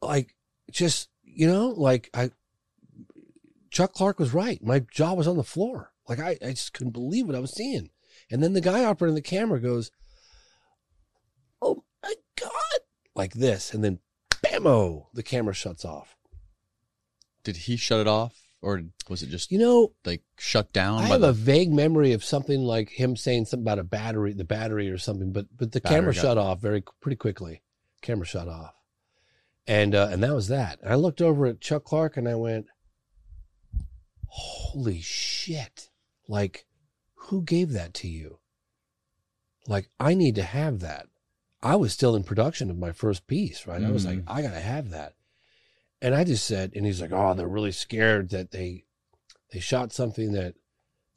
like, 0.00 0.34
just, 0.70 1.08
you 1.22 1.46
know, 1.46 1.68
like 1.68 2.08
I, 2.14 2.30
Chuck 3.70 3.92
Clark 3.92 4.18
was 4.18 4.32
right. 4.32 4.62
My 4.64 4.78
jaw 4.78 5.14
was 5.14 5.26
on 5.26 5.36
the 5.36 5.42
floor. 5.42 5.92
Like 6.08 6.20
I, 6.20 6.38
I 6.42 6.50
just 6.50 6.72
couldn't 6.72 6.92
believe 6.92 7.26
what 7.26 7.36
I 7.36 7.40
was 7.40 7.52
seeing. 7.52 7.90
And 8.30 8.42
then 8.42 8.52
the 8.52 8.60
guy 8.60 8.84
operating 8.84 9.16
the 9.16 9.20
camera 9.20 9.60
goes, 9.60 9.90
Oh 11.60 11.84
my 12.02 12.14
God. 12.40 12.80
Like 13.14 13.34
this. 13.34 13.74
And 13.74 13.82
then 13.82 13.98
bammo, 14.30 15.06
the 15.12 15.22
camera 15.22 15.54
shuts 15.54 15.84
off. 15.84 16.16
Did 17.42 17.56
he 17.56 17.76
shut 17.76 18.00
it 18.00 18.08
off, 18.08 18.45
or 18.66 18.82
was 19.08 19.22
it 19.22 19.28
just 19.30 19.52
You 19.52 19.58
know, 19.58 19.92
like 20.04 20.22
shut 20.38 20.72
down? 20.72 20.98
I 21.04 21.06
have 21.06 21.20
the- 21.20 21.28
a 21.28 21.32
vague 21.32 21.72
memory 21.72 22.12
of 22.12 22.24
something 22.24 22.60
like 22.62 22.90
him 22.90 23.16
saying 23.16 23.44
something 23.44 23.62
about 23.64 23.78
a 23.78 23.84
battery, 23.84 24.32
the 24.32 24.44
battery 24.44 24.90
or 24.90 24.98
something, 24.98 25.32
but 25.32 25.46
but 25.56 25.70
the 25.72 25.80
Battery 25.80 25.96
camera 26.00 26.14
got- 26.14 26.20
shut 26.20 26.38
off 26.38 26.60
very 26.60 26.82
pretty 27.00 27.16
quickly. 27.16 27.62
Camera 28.02 28.26
shut 28.26 28.48
off, 28.48 28.74
and 29.66 29.94
uh, 29.94 30.08
and 30.10 30.22
that 30.22 30.34
was 30.34 30.48
that. 30.48 30.80
And 30.82 30.92
I 30.92 30.96
looked 30.96 31.22
over 31.22 31.46
at 31.46 31.60
Chuck 31.60 31.84
Clark 31.84 32.16
and 32.16 32.28
I 32.28 32.34
went, 32.34 32.66
"Holy 34.26 35.00
shit! 35.00 35.90
Like, 36.28 36.66
who 37.14 37.42
gave 37.42 37.70
that 37.72 37.94
to 37.94 38.08
you? 38.08 38.40
Like, 39.66 39.88
I 40.00 40.14
need 40.14 40.34
to 40.36 40.42
have 40.42 40.80
that." 40.80 41.06
I 41.62 41.74
was 41.76 41.92
still 41.92 42.14
in 42.14 42.22
production 42.22 42.70
of 42.70 42.78
my 42.78 42.92
first 42.92 43.26
piece, 43.26 43.66
right? 43.66 43.82
I 43.82 43.90
was 43.90 44.04
like, 44.06 44.18
Mm. 44.18 44.24
I 44.28 44.42
gotta 44.42 44.60
have 44.60 44.90
that. 44.90 45.14
And 46.02 46.14
I 46.14 46.24
just 46.24 46.44
said, 46.44 46.72
and 46.74 46.84
he's 46.84 47.00
like, 47.00 47.12
oh, 47.12 47.34
they're 47.34 47.48
really 47.48 47.72
scared 47.72 48.30
that 48.30 48.50
they 48.50 48.84
they 49.52 49.60
shot 49.60 49.92
something 49.92 50.32
that 50.32 50.54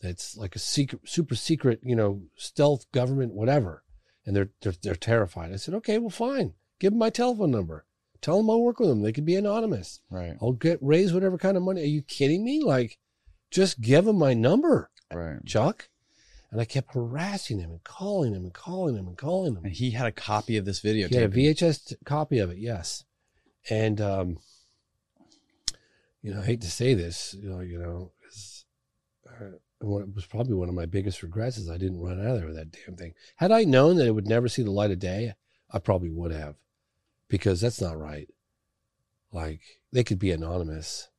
that's 0.01 0.37
like 0.37 0.55
a 0.55 0.59
secret, 0.59 1.01
super 1.05 1.35
secret, 1.35 1.81
you 1.83 1.95
know, 1.95 2.21
stealth 2.35 2.89
government, 2.91 3.33
whatever, 3.33 3.83
and 4.25 4.35
they're 4.35 4.51
they're 4.61 4.73
they're 4.81 4.95
terrified. 4.95 5.51
I 5.51 5.57
said, 5.57 5.73
okay, 5.75 5.97
well, 5.97 6.09
fine, 6.09 6.53
give 6.79 6.91
them 6.93 6.99
my 6.99 7.09
telephone 7.09 7.51
number. 7.51 7.85
Tell 8.21 8.37
them 8.37 8.49
I'll 8.49 8.61
work 8.61 8.79
with 8.79 8.89
them. 8.89 9.01
They 9.01 9.13
can 9.13 9.25
be 9.25 9.35
anonymous. 9.35 10.01
Right. 10.09 10.35
I'll 10.41 10.51
get 10.51 10.79
raise 10.81 11.13
whatever 11.13 11.37
kind 11.37 11.55
of 11.55 11.63
money. 11.63 11.81
Are 11.81 11.85
you 11.85 12.01
kidding 12.01 12.43
me? 12.43 12.61
Like, 12.63 12.97
just 13.49 13.79
give 13.81 14.05
them 14.05 14.17
my 14.17 14.33
number, 14.33 14.91
Right. 15.13 15.43
Chuck. 15.45 15.89
And 16.51 16.59
I 16.59 16.65
kept 16.65 16.93
harassing 16.93 17.59
him 17.59 17.69
and 17.69 17.83
calling 17.83 18.33
him 18.33 18.43
and 18.43 18.53
calling 18.53 18.95
him 18.95 19.07
and 19.07 19.17
calling 19.17 19.55
him. 19.55 19.65
And 19.65 19.73
he 19.73 19.91
had 19.91 20.07
a 20.07 20.11
copy 20.11 20.57
of 20.57 20.65
this 20.65 20.79
video. 20.79 21.07
He 21.07 21.15
had 21.15 21.31
a 21.31 21.35
VHS 21.35 21.85
t- 21.85 21.95
copy 22.05 22.39
of 22.39 22.49
it, 22.49 22.57
yes. 22.57 23.03
And 23.69 24.01
um, 24.01 24.37
you 26.21 26.33
know, 26.33 26.41
I 26.41 26.45
hate 26.45 26.61
to 26.61 26.71
say 26.71 26.93
this, 26.93 27.35
you 27.39 27.49
know, 27.49 27.59
you 27.61 27.79
know, 27.79 28.11
uh, 29.29 29.55
it 29.81 30.15
was 30.15 30.25
probably 30.25 30.55
one 30.55 30.67
of 30.67 30.75
my 30.75 30.85
biggest 30.85 31.23
regrets 31.23 31.57
is 31.57 31.69
I 31.69 31.77
didn't 31.77 32.01
run 32.01 32.19
out 32.19 32.35
of 32.35 32.37
there 32.37 32.47
with 32.47 32.57
that 32.57 32.71
damn 32.71 32.95
thing. 32.95 33.13
Had 33.37 33.51
I 33.51 33.63
known 33.63 33.95
that 33.97 34.07
it 34.07 34.11
would 34.11 34.27
never 34.27 34.49
see 34.49 34.61
the 34.61 34.71
light 34.71 34.91
of 34.91 34.99
day, 34.99 35.33
I 35.71 35.79
probably 35.79 36.09
would 36.09 36.31
have, 36.31 36.55
because 37.29 37.61
that's 37.61 37.79
not 37.79 37.97
right. 37.97 38.27
Like 39.31 39.61
they 39.93 40.03
could 40.03 40.19
be 40.19 40.31
anonymous, 40.31 41.09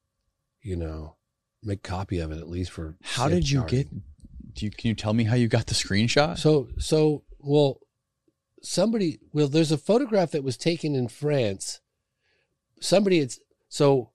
you 0.61 0.77
know, 0.77 1.17
make 1.62 1.83
copy 1.83 2.19
of 2.19 2.33
it 2.33 2.39
at 2.39 2.49
least 2.49 2.73
for. 2.73 2.97
How 3.03 3.29
did 3.29 3.49
you 3.49 3.61
safeguarding. 3.61 3.89
get? 3.93 4.55
Do 4.55 4.65
you, 4.67 4.70
can 4.70 4.89
you 4.89 4.95
tell 4.95 5.15
me 5.15 5.25
how 5.25 5.37
you 5.37 5.49
got 5.49 5.67
the 5.67 5.75
screenshot? 5.75 6.37
So, 6.37 6.69
so, 6.77 7.23
well, 7.39 7.79
somebody, 8.62 9.20
well, 9.33 9.49
there's 9.49 9.73
a 9.73 9.79
photograph 9.79 10.33
that 10.33 10.43
was 10.43 10.57
taken 10.57 10.95
in 10.95 11.09
France. 11.09 11.81
Somebody, 12.81 13.20
it's, 13.20 13.39
so, 13.69 14.11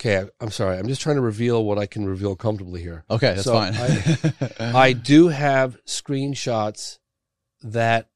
okay, 0.00 0.28
I'm 0.40 0.50
sorry. 0.50 0.78
I'm 0.78 0.88
just 0.88 1.00
trying 1.00 1.16
to 1.16 1.22
reveal 1.22 1.64
what 1.64 1.78
I 1.78 1.86
can 1.86 2.06
reveal 2.06 2.36
comfortably 2.36 2.80
here. 2.80 3.04
Okay, 3.10 3.34
that's 3.34 3.44
So 3.44 3.52
fine. 3.52 3.74
I, 3.74 4.48
I 4.60 4.92
do 4.92 5.28
have 5.28 5.82
screenshots 5.84 6.98
that 7.62 8.08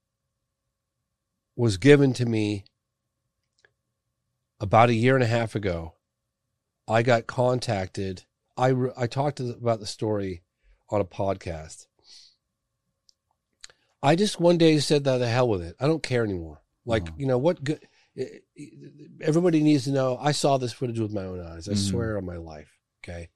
was 1.56 1.76
given 1.76 2.12
to 2.14 2.26
me 2.26 2.64
about 4.60 4.90
a 4.90 4.94
year 4.94 5.14
and 5.14 5.24
a 5.24 5.28
half 5.28 5.54
ago. 5.54 5.94
I 6.86 7.02
got 7.02 7.26
contacted. 7.26 8.24
I, 8.56 8.68
re- 8.68 8.92
I 8.96 9.06
talked 9.06 9.40
about 9.40 9.80
the 9.80 9.86
story 9.86 10.42
on 10.88 11.00
a 11.00 11.04
podcast. 11.04 11.86
I 14.02 14.14
just 14.16 14.40
one 14.40 14.58
day 14.58 14.78
said 14.78 15.04
that 15.04 15.18
the 15.18 15.28
hell 15.28 15.48
with 15.48 15.62
it. 15.62 15.76
I 15.80 15.86
don't 15.86 16.02
care 16.02 16.24
anymore. 16.24 16.60
Like, 16.84 17.06
you 17.16 17.26
know, 17.26 17.38
what 17.38 17.62
good 17.62 17.80
everybody 19.20 19.62
needs 19.62 19.84
to 19.84 19.90
know 19.90 20.18
I 20.20 20.32
saw 20.32 20.58
this 20.58 20.72
footage 20.72 20.98
with 21.00 21.12
my 21.12 21.24
own 21.24 21.40
eyes. 21.40 21.68
I 21.68 21.72
Mhm. 21.72 21.90
swear 21.90 22.18
on 22.18 22.24
my 22.24 22.36
life. 22.36 22.78
Okay. 23.02 23.28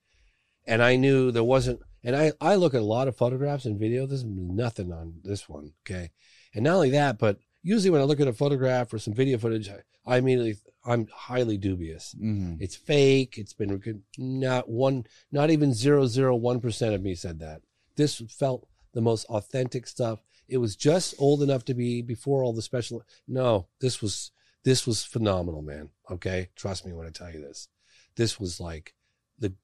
And 0.67 0.83
I 0.83 0.97
knew 0.97 1.31
there 1.31 1.45
wasn't 1.45 1.81
and 2.05 2.15
I, 2.15 2.33
I 2.41 2.55
look 2.55 2.73
at 2.75 2.81
a 2.83 2.85
lot 2.85 3.09
of 3.09 3.17
photographs 3.17 3.65
and 3.65 3.79
video. 3.79 4.07
There's 4.07 4.25
nothing 4.25 4.93
on 4.93 5.21
this 5.25 5.49
one. 5.49 5.73
Okay. 5.83 6.13
And 6.55 6.63
not 6.65 6.77
only 6.77 6.91
that, 6.91 7.19
but 7.19 7.39
usually 7.63 7.91
when 7.91 8.01
I 8.01 8.05
look 8.05 8.21
at 8.21 8.29
a 8.29 8.33
photograph 8.33 8.93
or 8.93 8.99
some 9.01 9.13
video 9.15 9.39
footage, 9.39 9.69
I, 9.69 9.81
I 10.05 10.19
immediately 10.19 10.57
I'm 10.85 11.09
highly 11.13 11.59
dubious. 11.59 12.15
Mhm. 12.17 12.59
It's 12.61 12.77
fake. 12.77 13.39
It's 13.39 13.53
been 13.55 14.05
not 14.19 14.69
one, 14.69 15.05
not 15.33 15.51
even 15.51 15.75
zero 15.75 16.07
zero 16.07 16.37
one 16.37 16.61
percent 16.61 16.95
of 16.95 17.03
me 17.03 17.17
said 17.17 17.41
that. 17.41 17.63
This 17.97 18.19
felt 18.29 18.69
the 18.93 19.01
most 19.01 19.25
authentic 19.27 19.87
stuff. 19.89 20.23
It 20.49 20.59
was 20.59 20.77
just 20.77 21.15
old 21.19 21.43
enough 21.43 21.65
to 21.65 21.75
be 21.75 22.03
before 22.03 22.45
all 22.45 22.53
the 22.53 22.63
special. 22.63 23.03
No, 23.27 23.67
this 23.81 24.01
was 24.01 24.31
this 24.67 24.85
was 24.85 25.05
phenomenal, 25.05 25.62
man. 25.62 25.91
Okay, 26.11 26.49
trust 26.57 26.85
me 26.85 26.93
when 26.93 27.07
I 27.07 27.11
tell 27.11 27.31
you 27.31 27.41
this. 27.41 27.69
This 28.17 28.41
was 28.41 28.59
like 28.59 28.95
the 29.39 29.55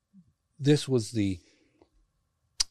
this 0.60 0.88
was 0.88 1.10
the 1.10 1.40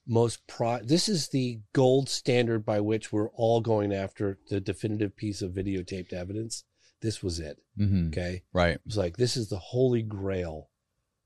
most 0.08 0.48
pro. 0.48 0.80
This 0.80 1.10
is 1.10 1.28
the 1.28 1.60
gold 1.74 2.08
standard 2.08 2.66
by 2.66 2.80
which 2.80 3.12
we're 3.12 3.30
all 3.32 3.60
going 3.60 3.94
after 3.94 4.40
the 4.50 4.62
definitive 4.62 5.18
piece 5.18 5.42
of 5.42 5.52
videotaped 5.52 6.14
evidence. 6.14 6.64
This 7.02 7.22
was 7.22 7.38
it. 7.38 7.58
Mhm. 7.78 8.08
Okay. 8.08 8.44
Right. 8.54 8.76
It 8.76 8.82
was 8.86 8.96
like, 8.98 9.18
this 9.18 9.36
is 9.36 9.50
the 9.50 9.60
holy 9.60 10.02
grail 10.02 10.70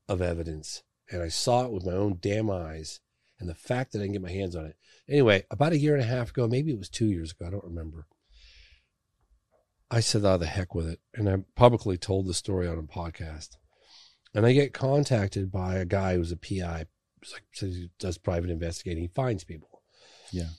of 0.08 0.20
evidence. 0.20 0.82
And 1.08 1.22
I 1.22 1.28
saw 1.28 1.66
it 1.66 1.72
with 1.72 1.86
my 1.86 1.92
own 1.92 2.18
damn 2.20 2.50
eyes. 2.50 3.00
And 3.38 3.48
the 3.48 3.54
fact 3.54 3.92
that 3.92 3.98
I 3.98 4.02
didn't 4.02 4.14
get 4.14 4.22
my 4.22 4.32
hands 4.32 4.56
on 4.56 4.64
it. 4.66 4.76
Anyway, 5.08 5.44
about 5.50 5.72
a 5.72 5.78
year 5.78 5.94
and 5.94 6.02
a 6.02 6.06
half 6.06 6.30
ago, 6.30 6.48
maybe 6.48 6.72
it 6.72 6.78
was 6.78 6.88
two 6.88 7.06
years 7.06 7.30
ago, 7.32 7.46
I 7.46 7.50
don't 7.50 7.64
remember. 7.64 8.06
I 9.90 10.00
said, 10.00 10.24
oh, 10.24 10.36
the 10.36 10.46
heck 10.46 10.74
with 10.74 10.88
it. 10.88 11.00
And 11.14 11.28
I 11.28 11.36
publicly 11.54 11.96
told 11.96 12.26
the 12.26 12.34
story 12.34 12.66
on 12.66 12.78
a 12.78 12.82
podcast. 12.82 13.56
And 14.34 14.44
I 14.44 14.52
get 14.52 14.74
contacted 14.74 15.50
by 15.50 15.76
a 15.76 15.84
guy 15.84 16.16
who's 16.16 16.32
a 16.32 16.36
PI, 16.36 16.86
He's 17.22 17.32
like 17.32 17.44
says 17.52 17.74
he 17.74 17.90
does 17.98 18.18
private 18.18 18.50
investigating. 18.50 19.02
He 19.02 19.08
finds 19.08 19.44
people. 19.44 19.82
Yeah. 20.30 20.50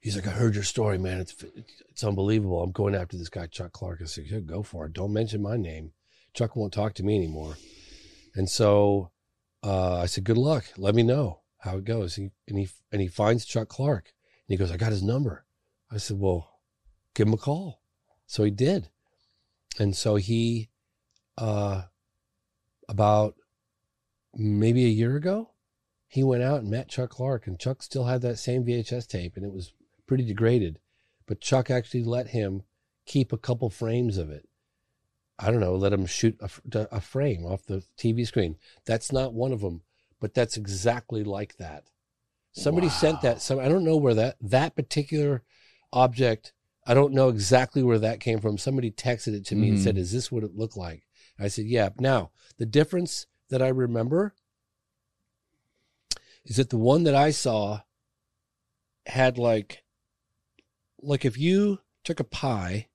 He's 0.00 0.16
like, 0.16 0.26
I 0.26 0.30
heard 0.30 0.54
your 0.54 0.64
story, 0.64 0.96
man. 0.96 1.20
It's 1.20 1.44
it's 1.90 2.04
unbelievable. 2.04 2.62
I'm 2.62 2.72
going 2.72 2.94
after 2.94 3.18
this 3.18 3.28
guy, 3.28 3.46
Chuck 3.46 3.72
Clark. 3.72 4.00
I 4.00 4.06
said, 4.06 4.24
yeah, 4.26 4.40
go 4.40 4.62
for 4.62 4.86
it. 4.86 4.94
Don't 4.94 5.12
mention 5.12 5.42
my 5.42 5.56
name. 5.56 5.92
Chuck 6.32 6.56
won't 6.56 6.72
talk 6.72 6.94
to 6.94 7.02
me 7.02 7.16
anymore. 7.16 7.56
And 8.34 8.48
so 8.48 9.10
uh, 9.62 9.98
I 9.98 10.06
said, 10.06 10.24
good 10.24 10.38
luck. 10.38 10.64
Let 10.78 10.94
me 10.94 11.02
know 11.02 11.40
how 11.58 11.76
it 11.76 11.84
goes. 11.84 12.14
He, 12.14 12.30
and 12.48 12.58
he 12.58 12.68
and 12.90 13.02
he 13.02 13.08
finds 13.08 13.44
Chuck 13.44 13.68
Clark. 13.68 14.12
And 14.48 14.54
he 14.54 14.56
goes, 14.56 14.70
I 14.70 14.76
got 14.76 14.92
his 14.92 15.02
number. 15.02 15.44
I 15.90 15.98
said, 15.98 16.18
well, 16.18 16.60
give 17.14 17.26
him 17.26 17.34
a 17.34 17.38
call. 17.38 17.79
So 18.30 18.44
he 18.44 18.52
did. 18.52 18.90
And 19.80 19.96
so 19.96 20.14
he, 20.14 20.68
uh, 21.36 21.82
about 22.88 23.34
maybe 24.32 24.84
a 24.84 24.88
year 24.88 25.16
ago, 25.16 25.50
he 26.06 26.22
went 26.22 26.44
out 26.44 26.60
and 26.60 26.70
met 26.70 26.88
Chuck 26.88 27.10
Clark, 27.10 27.48
and 27.48 27.58
Chuck 27.58 27.82
still 27.82 28.04
had 28.04 28.22
that 28.22 28.38
same 28.38 28.64
VHS 28.64 29.08
tape, 29.08 29.32
and 29.34 29.44
it 29.44 29.52
was 29.52 29.72
pretty 30.06 30.24
degraded. 30.24 30.78
But 31.26 31.40
Chuck 31.40 31.72
actually 31.72 32.04
let 32.04 32.28
him 32.28 32.62
keep 33.04 33.32
a 33.32 33.36
couple 33.36 33.68
frames 33.68 34.16
of 34.16 34.30
it. 34.30 34.48
I 35.36 35.50
don't 35.50 35.58
know, 35.58 35.74
let 35.74 35.92
him 35.92 36.06
shoot 36.06 36.38
a, 36.40 36.88
a 36.92 37.00
frame 37.00 37.44
off 37.44 37.66
the 37.66 37.82
TV 37.98 38.24
screen. 38.24 38.58
That's 38.86 39.10
not 39.10 39.34
one 39.34 39.50
of 39.50 39.60
them, 39.60 39.82
but 40.20 40.34
that's 40.34 40.56
exactly 40.56 41.24
like 41.24 41.56
that. 41.56 41.90
Somebody 42.52 42.86
wow. 42.86 42.92
sent 42.92 43.22
that. 43.22 43.42
Some 43.42 43.58
I 43.58 43.68
don't 43.68 43.84
know 43.84 43.96
where 43.96 44.14
that 44.14 44.36
that 44.40 44.76
particular 44.76 45.42
object. 45.92 46.52
I 46.90 46.94
don't 46.94 47.14
know 47.14 47.28
exactly 47.28 47.84
where 47.84 48.00
that 48.00 48.18
came 48.18 48.40
from. 48.40 48.58
Somebody 48.58 48.90
texted 48.90 49.32
it 49.32 49.46
to 49.46 49.54
me 49.54 49.68
mm. 49.68 49.70
and 49.74 49.80
said, 49.80 49.94
mm-hmm. 49.94 50.02
"Is 50.02 50.10
this 50.10 50.32
what 50.32 50.42
it 50.42 50.56
looked 50.56 50.76
like?" 50.76 51.04
I 51.38 51.46
said, 51.46 51.66
"Yeah." 51.66 51.90
Now 52.00 52.32
the 52.58 52.66
difference 52.66 53.28
that 53.48 53.62
I 53.62 53.68
remember 53.68 54.34
is 56.44 56.56
that 56.56 56.70
the 56.70 56.76
one 56.76 57.04
that 57.04 57.14
I 57.14 57.30
saw 57.30 57.82
had 59.06 59.38
like 59.38 59.84
like 61.00 61.24
if 61.24 61.38
you 61.38 61.78
took 62.02 62.18
a 62.18 62.24
pie 62.24 62.88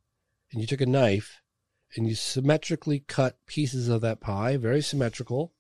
and 0.52 0.60
you 0.60 0.68
took 0.68 0.82
a 0.82 0.86
knife 0.86 1.40
and 1.96 2.06
you 2.06 2.16
symmetrically 2.16 3.00
cut 3.00 3.38
pieces 3.48 3.88
of 3.88 4.02
that 4.02 4.20
pie, 4.20 4.58
very 4.58 4.82
symmetrical, 4.82 5.54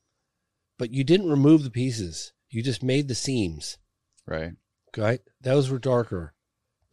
but 0.77 0.91
you 0.91 1.05
didn't 1.05 1.29
remove 1.29 1.63
the 1.63 1.71
pieces. 1.71 2.33
You 2.49 2.61
just 2.61 2.83
made 2.83 3.07
the 3.07 3.15
seams. 3.15 3.77
Right. 4.27 4.55
Right. 4.97 5.21
Those 5.39 5.69
were 5.69 5.79
darker. 5.79 6.34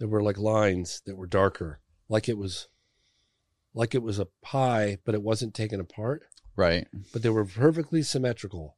There 0.03 0.09
were 0.09 0.21
like 0.21 0.37
lines 0.37 1.01
that 1.07 1.17
were 1.17 1.29
darker, 1.29 1.79
like 2.09 2.29
it 2.29 2.37
was, 2.37 2.67
like 3.73 3.95
it 3.95 4.03
was 4.03 4.19
a 4.19 4.27
pie, 4.43 4.99
but 5.05 5.15
it 5.15 5.23
wasn't 5.23 5.55
taken 5.55 5.79
apart. 5.79 6.25
Right. 6.57 6.89
But 7.13 7.23
they 7.23 7.29
were 7.29 7.45
perfectly 7.45 8.03
symmetrical, 8.03 8.77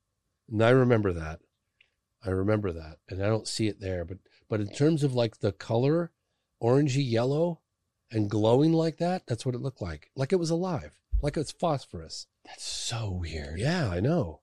and 0.53 0.63
I 0.63 0.69
remember 0.69 1.15
that. 1.15 1.41
I 2.23 2.29
remember 2.29 2.73
that, 2.73 2.99
and 3.09 3.23
I 3.23 3.29
don't 3.29 3.49
see 3.49 3.69
it 3.69 3.81
there. 3.81 4.05
But 4.05 4.19
but 4.51 4.61
in 4.61 4.69
terms 4.69 5.03
of 5.03 5.15
like 5.15 5.39
the 5.39 5.53
color, 5.53 6.13
orangey 6.63 7.11
yellow, 7.11 7.63
and 8.11 8.29
glowing 8.29 8.75
like 8.75 8.99
that, 8.99 9.23
that's 9.27 9.47
what 9.47 9.55
it 9.55 9.63
looked 9.63 9.81
like. 9.81 10.11
Like 10.15 10.31
it 10.31 10.39
was 10.39 10.51
alive, 10.51 10.91
like 11.23 11.39
it's 11.39 11.53
phosphorus. 11.53 12.27
That's 12.45 12.65
so 12.65 13.11
weird. 13.11 13.59
Yeah, 13.59 13.89
I 13.89 14.01
know. 14.01 14.41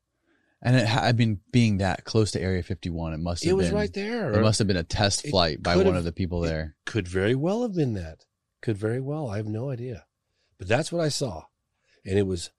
And 0.62 0.76
it, 0.76 0.96
I 0.96 1.12
mean, 1.14 1.40
being 1.52 1.78
that 1.78 2.06
close 2.06 2.32
to 2.32 2.42
Area 2.42 2.62
51, 2.62 3.14
it 3.14 3.18
must 3.18 3.44
have 3.44 3.52
it 3.52 3.56
was 3.56 3.68
been, 3.68 3.76
right 3.76 3.94
there. 3.94 4.32
It 4.32 4.42
must 4.42 4.60
have 4.60 4.68
been 4.68 4.78
a 4.78 4.84
test 4.84 5.28
flight 5.28 5.62
by 5.62 5.76
one 5.76 5.96
of 5.96 6.04
the 6.04 6.12
people 6.12 6.42
there. 6.42 6.76
Could 6.86 7.08
very 7.08 7.36
well 7.36 7.64
have 7.64 7.74
been 7.74 7.94
that. 7.94 8.26
Could 8.62 8.78
very 8.78 9.00
well. 9.00 9.28
I 9.28 9.38
have 9.38 9.48
no 9.48 9.72
idea. 9.72 10.06
But 10.60 10.68
that's 10.68 10.92
what 10.92 11.02
I 11.02 11.10
saw. 11.10 11.46
And 12.06 12.18
it 12.18 12.28
was 12.28 12.52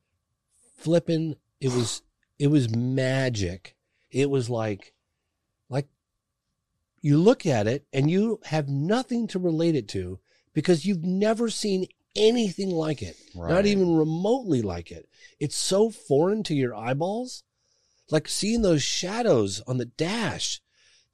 flipping. 0.77 1.37
It 1.61 1.73
was, 1.73 2.03
it 2.41 2.49
was 2.49 2.75
magic. 2.75 3.77
It 4.11 4.29
was 4.29 4.51
like, 4.51 4.95
like 5.69 5.87
you 7.01 7.19
look 7.19 7.47
at 7.47 7.69
it 7.69 7.87
and 7.93 8.11
you 8.11 8.41
have 8.47 8.69
nothing 8.69 9.29
to 9.29 9.39
relate 9.39 9.77
it 9.77 9.87
to 9.89 10.19
because 10.55 10.85
you've 10.85 11.05
never 11.05 11.49
seen 11.49 11.87
anything 12.17 12.71
like 12.71 13.01
it, 13.01 13.17
right. 13.37 13.49
not 13.49 13.65
even 13.65 13.97
remotely 13.97 14.61
like 14.61 14.91
it. 14.91 15.09
It's 15.39 15.57
so 15.57 15.89
foreign 15.89 16.43
to 16.45 16.55
your 16.55 16.75
eyeballs 16.75 17.45
like 18.13 18.29
seeing 18.29 18.61
those 18.61 18.83
shadows 18.83 19.63
on 19.67 19.79
the 19.79 19.87
dash, 19.87 20.61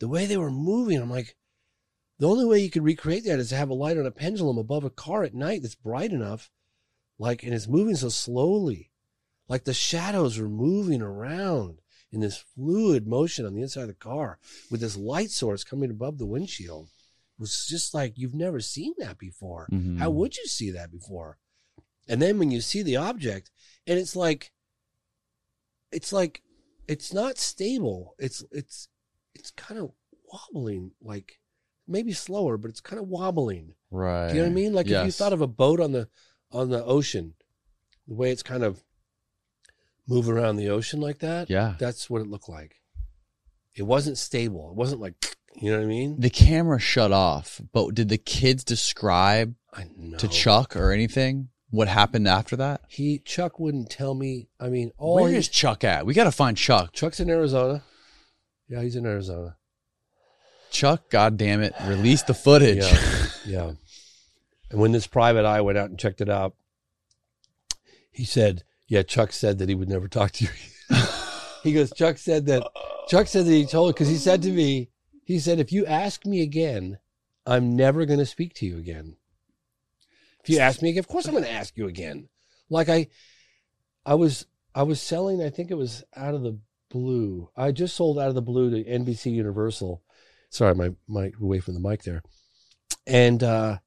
the 0.01 0.09
way 0.09 0.27
they 0.27 0.37
were 0.37 0.51
moving. 0.51 1.01
I'm 1.01 1.11
like, 1.11 1.37
the 2.19 2.29
only 2.29 2.45
way 2.45 2.59
you 2.59 2.71
could 2.71 2.83
recreate 2.83 3.25
that 3.25 3.39
is 3.39 3.51
to 3.51 3.57
have 3.57 3.71
a 3.71 3.75
light 3.75 3.97
on 3.97 4.05
a 4.05 4.11
pendulum 4.11 4.59
above 4.59 4.83
a 4.83 4.91
car 4.91 5.23
at 5.23 5.33
night 5.33 5.63
that's 5.63 5.77
bright 5.77 6.11
enough, 6.11 6.51
like, 7.17 7.45
and 7.45 7.55
it's 7.55 7.69
moving 7.69 7.95
so 7.95 8.09
slowly. 8.09 8.91
Like 9.49 9.63
the 9.63 9.73
shadows 9.73 10.39
were 10.39 10.49
moving 10.49 11.01
around 11.01 11.79
in 12.11 12.19
this 12.21 12.45
fluid 12.57 13.07
motion 13.07 13.47
on 13.47 13.55
the 13.55 13.63
inside 13.63 13.83
of 13.83 13.89
the 13.89 13.95
car 13.95 14.41
with 14.69 14.81
this 14.81 14.97
light 14.97 15.31
source 15.31 15.63
coming 15.63 15.91
above 15.91 16.19
the 16.19 16.27
windshield. 16.27 16.89
It 17.39 17.43
was 17.43 17.65
just 17.69 17.95
like 17.95 18.19
you've 18.19 18.35
never 18.35 18.59
seen 18.59 18.95
that 18.99 19.19
before. 19.19 19.69
Mm-hmm. 19.71 19.99
How 19.99 20.11
would 20.11 20.37
you 20.37 20.47
see 20.47 20.73
that 20.73 20.91
before? 20.91 21.39
And 22.09 22.21
then 22.21 22.41
when 22.41 22.51
you 22.51 22.61
see 22.61 22.83
the 22.83 22.97
object, 22.97 23.53
and 23.87 24.01
it's 24.01 24.17
like, 24.17 24.51
it's 25.93 26.13
like 26.13 26.43
it's 26.89 27.13
not 27.13 27.39
stable. 27.39 28.15
It's 28.19 28.43
it's 28.51 28.89
it's 29.35 29.51
kind 29.53 29.81
of 29.81 29.93
wobbling, 30.33 30.93
like 31.01 31.39
maybe 31.87 32.13
slower, 32.13 32.57
but 32.57 32.71
it's 32.71 32.81
kind 32.81 33.01
of 33.01 33.09
wobbling. 33.09 33.75
Right. 33.91 34.29
Do 34.29 34.35
you 34.35 34.41
know 34.41 34.49
what 34.49 34.53
I 34.53 34.55
mean? 34.55 34.73
Like 34.73 34.89
yes. 34.89 35.01
if 35.01 35.07
you 35.07 35.13
thought 35.13 35.33
of 35.33 35.43
a 35.43 35.47
boat 35.47 35.81
on 35.81 35.93
the 35.93 36.09
on 36.51 36.71
the 36.71 36.83
ocean, 36.85 37.35
the 38.09 38.15
way 38.15 38.31
it's 38.33 38.43
kind 38.43 38.65
of 38.65 38.83
move 40.09 40.29
around 40.29 40.57
the 40.57 40.71
ocean 40.71 41.01
like 41.01 41.19
that. 41.19 41.51
Yeah. 41.51 41.75
That's 41.79 42.09
what 42.09 42.23
it 42.23 42.29
looked 42.29 42.49
like. 42.49 42.77
It 43.77 43.83
wasn't 43.83 44.19
stable. 44.19 44.71
It 44.71 44.77
wasn't 44.77 45.01
like 45.01 45.37
you 45.55 45.71
know 45.71 45.79
what 45.79 45.85
I 45.85 45.89
mean? 45.89 46.19
The 46.19 46.31
camera 46.31 46.81
shut 46.81 47.13
off, 47.13 47.61
but 47.73 47.95
did 47.95 48.09
the 48.09 48.19
kids 48.19 48.65
describe 48.65 49.55
to 50.19 50.29
Chuck 50.29 50.75
or 50.75 50.91
anything? 50.91 51.51
What 51.71 51.89
happened 51.89 52.27
after 52.27 52.57
that? 52.57 52.83
He 52.89 53.19
Chuck 53.19 53.59
wouldn't 53.59 53.91
tell 53.91 54.15
me. 54.15 54.49
I 54.59 54.69
mean, 54.69 54.93
all 54.99 55.17
where 55.17 55.31
he, 55.31 55.37
is 55.37 55.49
Chuck 55.49 55.85
at? 55.85 56.07
We 56.07 56.15
got 56.15 56.25
to 56.25 56.33
find 56.33 56.57
Chuck. 56.57 56.93
Chuck's 56.93 57.21
in 57.21 57.31
Arizona. 57.31 57.83
Yeah, 58.69 58.83
he's 58.83 58.97
in 58.97 59.07
Arizona. 59.07 59.57
Chuck, 60.71 61.09
God 61.09 61.37
damn 61.37 61.63
it, 61.63 61.75
release 61.87 62.23
the 62.23 62.35
footage. 62.35 62.85
Yeah, 62.85 63.27
yeah. 63.47 63.73
And 64.71 64.81
when 64.81 64.93
this 64.93 65.07
private 65.07 65.47
eye 65.47 65.63
went 65.63 65.79
out 65.79 65.89
and 65.89 65.99
checked 65.99 66.21
it 66.21 66.29
out, 66.29 66.55
he 68.11 68.25
said, 68.25 68.65
"Yeah, 68.87 69.03
Chuck 69.03 69.33
said 69.33 69.59
that 69.59 69.69
he 69.69 69.75
would 69.75 69.89
never 69.89 70.09
talk 70.09 70.33
to 70.33 70.45
you." 70.45 70.51
he 71.63 71.73
goes, 71.73 71.93
"Chuck 71.93 72.19
said 72.19 72.47
that." 72.47 72.67
Chuck 73.09 73.27
said 73.27 73.47
that 73.47 73.53
he 73.53 73.65
told 73.65 73.95
because 73.95 74.09
he 74.09 74.17
said 74.17 74.43
to 74.43 74.51
me, 74.51 74.91
he 75.25 75.39
said, 75.39 75.59
"If 75.59 75.73
you 75.73 75.87
ask 75.87 76.27
me 76.27 76.43
again, 76.43 76.99
I'm 77.47 77.75
never 77.75 78.05
going 78.05 78.19
to 78.19 78.27
speak 78.27 78.55
to 78.57 78.67
you 78.67 78.77
again." 78.77 79.17
If 80.43 80.51
you 80.51 80.59
ask 80.59 80.83
me 80.83 80.91
again, 80.91 81.01
of 81.01 81.09
course 81.09 81.27
I'm 81.27 81.33
going 81.33 81.45
to 81.45 81.51
ask 81.51 81.77
you 81.77 81.87
again. 81.87 82.29
Like 82.71 82.89
I, 82.89 83.09
I 84.05 84.15
was, 84.15 84.47
I 84.75 84.83
was 84.83 85.01
selling. 85.01 85.43
I 85.43 85.51
think 85.51 85.71
it 85.71 85.77
was 85.77 86.05
out 86.17 86.35
of 86.35 86.43
the 86.43 86.59
blue. 86.91 87.51
I 87.57 87.73
just 87.73 87.97
sold 87.97 88.19
out 88.19 88.29
of 88.29 88.35
the 88.35 88.43
blue 88.43 88.71
to 88.71 88.91
NBC 88.91 89.33
Universal. 89.33 90.03
Sorry, 90.51 90.75
my 90.75 90.91
mic 91.09 91.35
away 91.41 91.61
from 91.61 91.75
the 91.75 91.81
mic 91.81 92.03
there. 92.03 92.23
And 93.07 93.43
uh, 93.43 93.79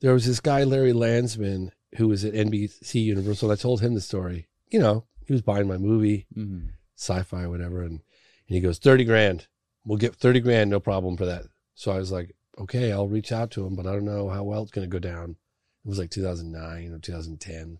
there 0.00 0.12
was 0.12 0.26
this 0.26 0.40
guy 0.40 0.64
Larry 0.64 0.92
Landsman 0.92 1.72
who 1.96 2.08
was 2.08 2.24
at 2.24 2.34
NBC 2.34 3.04
Universal. 3.04 3.50
And 3.50 3.58
I 3.58 3.60
told 3.60 3.80
him 3.80 3.94
the 3.94 4.00
story. 4.00 4.48
You 4.70 4.80
know, 4.80 5.06
he 5.26 5.32
was 5.32 5.42
buying 5.42 5.68
my 5.68 5.76
movie, 5.76 6.26
mm-hmm. 6.36 6.68
sci-fi 6.96 7.46
whatever, 7.46 7.82
and 7.82 8.00
and 8.48 8.56
he 8.56 8.60
goes 8.60 8.78
thirty 8.78 9.04
grand. 9.04 9.46
We'll 9.84 9.98
get 9.98 10.16
thirty 10.16 10.40
grand, 10.40 10.70
no 10.70 10.80
problem 10.80 11.16
for 11.16 11.26
that. 11.26 11.44
So 11.74 11.92
I 11.92 11.98
was 11.98 12.10
like, 12.12 12.34
okay, 12.58 12.92
I'll 12.92 13.08
reach 13.08 13.32
out 13.32 13.50
to 13.52 13.66
him, 13.66 13.76
but 13.76 13.86
I 13.86 13.92
don't 13.92 14.04
know 14.04 14.28
how 14.28 14.44
well 14.44 14.62
it's 14.62 14.70
going 14.70 14.88
to 14.88 14.92
go 14.92 14.98
down. 14.98 15.36
It 15.84 15.88
was 15.88 15.98
like 15.98 16.10
2009 16.10 16.92
or 16.92 16.98
2010. 16.98 17.78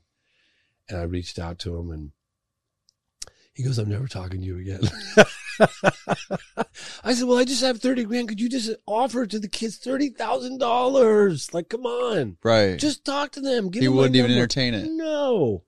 And 0.89 0.98
I 0.98 1.02
reached 1.05 1.39
out 1.39 1.58
to 1.60 1.76
him 1.76 1.90
and 1.90 2.10
he 3.55 3.62
goes, 3.62 3.78
I'm 3.78 3.89
never 3.89 4.08
talking 4.08 4.40
to 4.40 4.47
you 4.47 4.58
again. 4.58 4.81
I 7.05 7.14
said, 7.14 7.28
Well, 7.28 7.39
I 7.39 7.44
just 7.44 7.62
have 7.62 7.81
30 7.81 8.05
grand. 8.05 8.28
Could 8.28 8.40
you 8.40 8.48
just 8.48 8.70
offer 8.86 9.26
to 9.26 9.39
the 9.39 9.48
kids 9.48 9.78
$30,000? 9.78 11.55
Like, 11.55 11.68
come 11.68 11.84
on. 11.84 12.39
Right. 12.42 12.78
Just 12.78 13.05
talk 13.05 13.32
to 13.32 13.40
them. 13.40 13.70
Give 13.70 13.82
he 13.82 13.86
them 13.86 13.97
wouldn't 13.97 14.16
even 14.16 14.31
entertain 14.31 14.74
it. 14.74 14.90
No. 14.90 15.64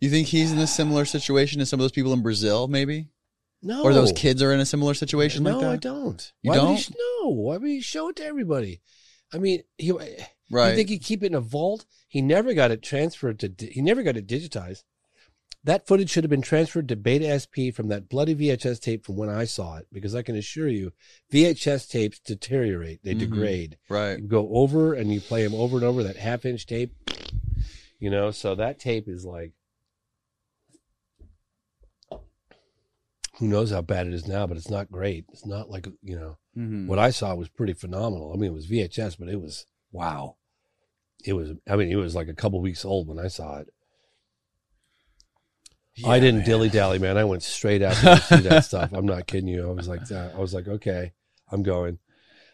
You 0.00 0.10
think 0.10 0.28
he's 0.28 0.52
in 0.52 0.58
a 0.58 0.66
similar 0.66 1.04
situation 1.04 1.60
as 1.60 1.68
some 1.68 1.80
of 1.80 1.84
those 1.84 1.92
people 1.92 2.12
in 2.12 2.22
Brazil, 2.22 2.68
maybe? 2.68 3.08
No. 3.60 3.82
Or 3.82 3.92
those 3.92 4.12
kids 4.12 4.40
are 4.42 4.52
in 4.52 4.60
a 4.60 4.66
similar 4.66 4.94
situation 4.94 5.42
no, 5.42 5.58
like 5.58 5.60
that? 5.60 5.66
No, 5.66 5.72
I 5.72 5.76
don't. 5.76 6.32
You 6.42 6.50
Why 6.50 6.56
don't? 6.56 6.76
He, 6.76 6.94
no. 6.96 7.30
Why 7.30 7.56
would 7.56 7.68
he 7.68 7.80
show 7.80 8.10
it 8.10 8.16
to 8.16 8.24
everybody? 8.24 8.80
I 9.32 9.38
mean, 9.38 9.64
he 9.76 9.92
Right. 10.50 10.70
You 10.70 10.76
think 10.76 10.88
he'd 10.88 11.02
keep 11.02 11.22
it 11.22 11.26
in 11.26 11.34
a 11.34 11.40
vault? 11.40 11.84
He 12.08 12.22
never 12.22 12.54
got 12.54 12.70
it 12.70 12.82
transferred 12.82 13.38
to. 13.40 13.52
He 13.66 13.82
never 13.82 14.02
got 14.02 14.16
it 14.16 14.26
digitized. 14.26 14.84
That 15.64 15.86
footage 15.86 16.08
should 16.08 16.24
have 16.24 16.30
been 16.30 16.40
transferred 16.40 16.88
to 16.88 16.96
Beta 16.96 17.38
SP 17.38 17.74
from 17.74 17.88
that 17.88 18.08
bloody 18.08 18.34
VHS 18.34 18.80
tape 18.80 19.04
from 19.04 19.16
when 19.16 19.28
I 19.28 19.44
saw 19.44 19.76
it, 19.76 19.86
because 19.92 20.14
I 20.14 20.22
can 20.22 20.36
assure 20.36 20.68
you, 20.68 20.92
VHS 21.32 21.90
tapes 21.90 22.20
deteriorate, 22.20 23.02
they 23.02 23.10
mm-hmm. 23.10 23.18
degrade. 23.18 23.78
Right. 23.88 24.18
You 24.18 24.28
go 24.28 24.48
over 24.52 24.94
and 24.94 25.12
you 25.12 25.20
play 25.20 25.42
them 25.42 25.54
over 25.54 25.76
and 25.76 25.84
over. 25.84 26.02
That 26.02 26.16
half 26.16 26.46
inch 26.46 26.66
tape, 26.66 26.94
you 27.98 28.08
know. 28.08 28.30
So 28.30 28.54
that 28.54 28.78
tape 28.78 29.08
is 29.08 29.26
like, 29.26 29.52
who 33.38 33.48
knows 33.48 33.70
how 33.70 33.82
bad 33.82 34.06
it 34.06 34.14
is 34.14 34.26
now, 34.26 34.46
but 34.46 34.56
it's 34.56 34.70
not 34.70 34.90
great. 34.90 35.26
It's 35.32 35.44
not 35.44 35.68
like 35.68 35.86
you 36.02 36.16
know 36.16 36.38
mm-hmm. 36.56 36.86
what 36.86 37.00
I 37.00 37.10
saw 37.10 37.34
was 37.34 37.50
pretty 37.50 37.74
phenomenal. 37.74 38.32
I 38.32 38.36
mean, 38.36 38.52
it 38.52 38.54
was 38.54 38.68
VHS, 38.68 39.18
but 39.18 39.28
it 39.28 39.40
was 39.42 39.66
wow 39.92 40.37
it 41.24 41.32
was 41.32 41.50
i 41.68 41.76
mean 41.76 41.90
it 41.90 41.96
was 41.96 42.14
like 42.14 42.28
a 42.28 42.34
couple 42.34 42.60
weeks 42.60 42.84
old 42.84 43.08
when 43.08 43.18
i 43.18 43.28
saw 43.28 43.58
it 43.58 43.68
yeah, 45.96 46.08
i 46.08 46.20
didn't 46.20 46.44
dilly 46.44 46.68
dally 46.68 46.98
man 46.98 47.16
i 47.16 47.24
went 47.24 47.42
straight 47.42 47.82
out 47.82 47.94
to 47.96 48.16
see 48.20 48.40
that 48.48 48.64
stuff 48.64 48.90
i'm 48.92 49.06
not 49.06 49.26
kidding 49.26 49.48
you 49.48 49.68
i 49.68 49.72
was 49.72 49.88
like 49.88 50.10
i 50.12 50.38
was 50.38 50.54
like 50.54 50.68
okay 50.68 51.12
i'm 51.50 51.62
going 51.62 51.98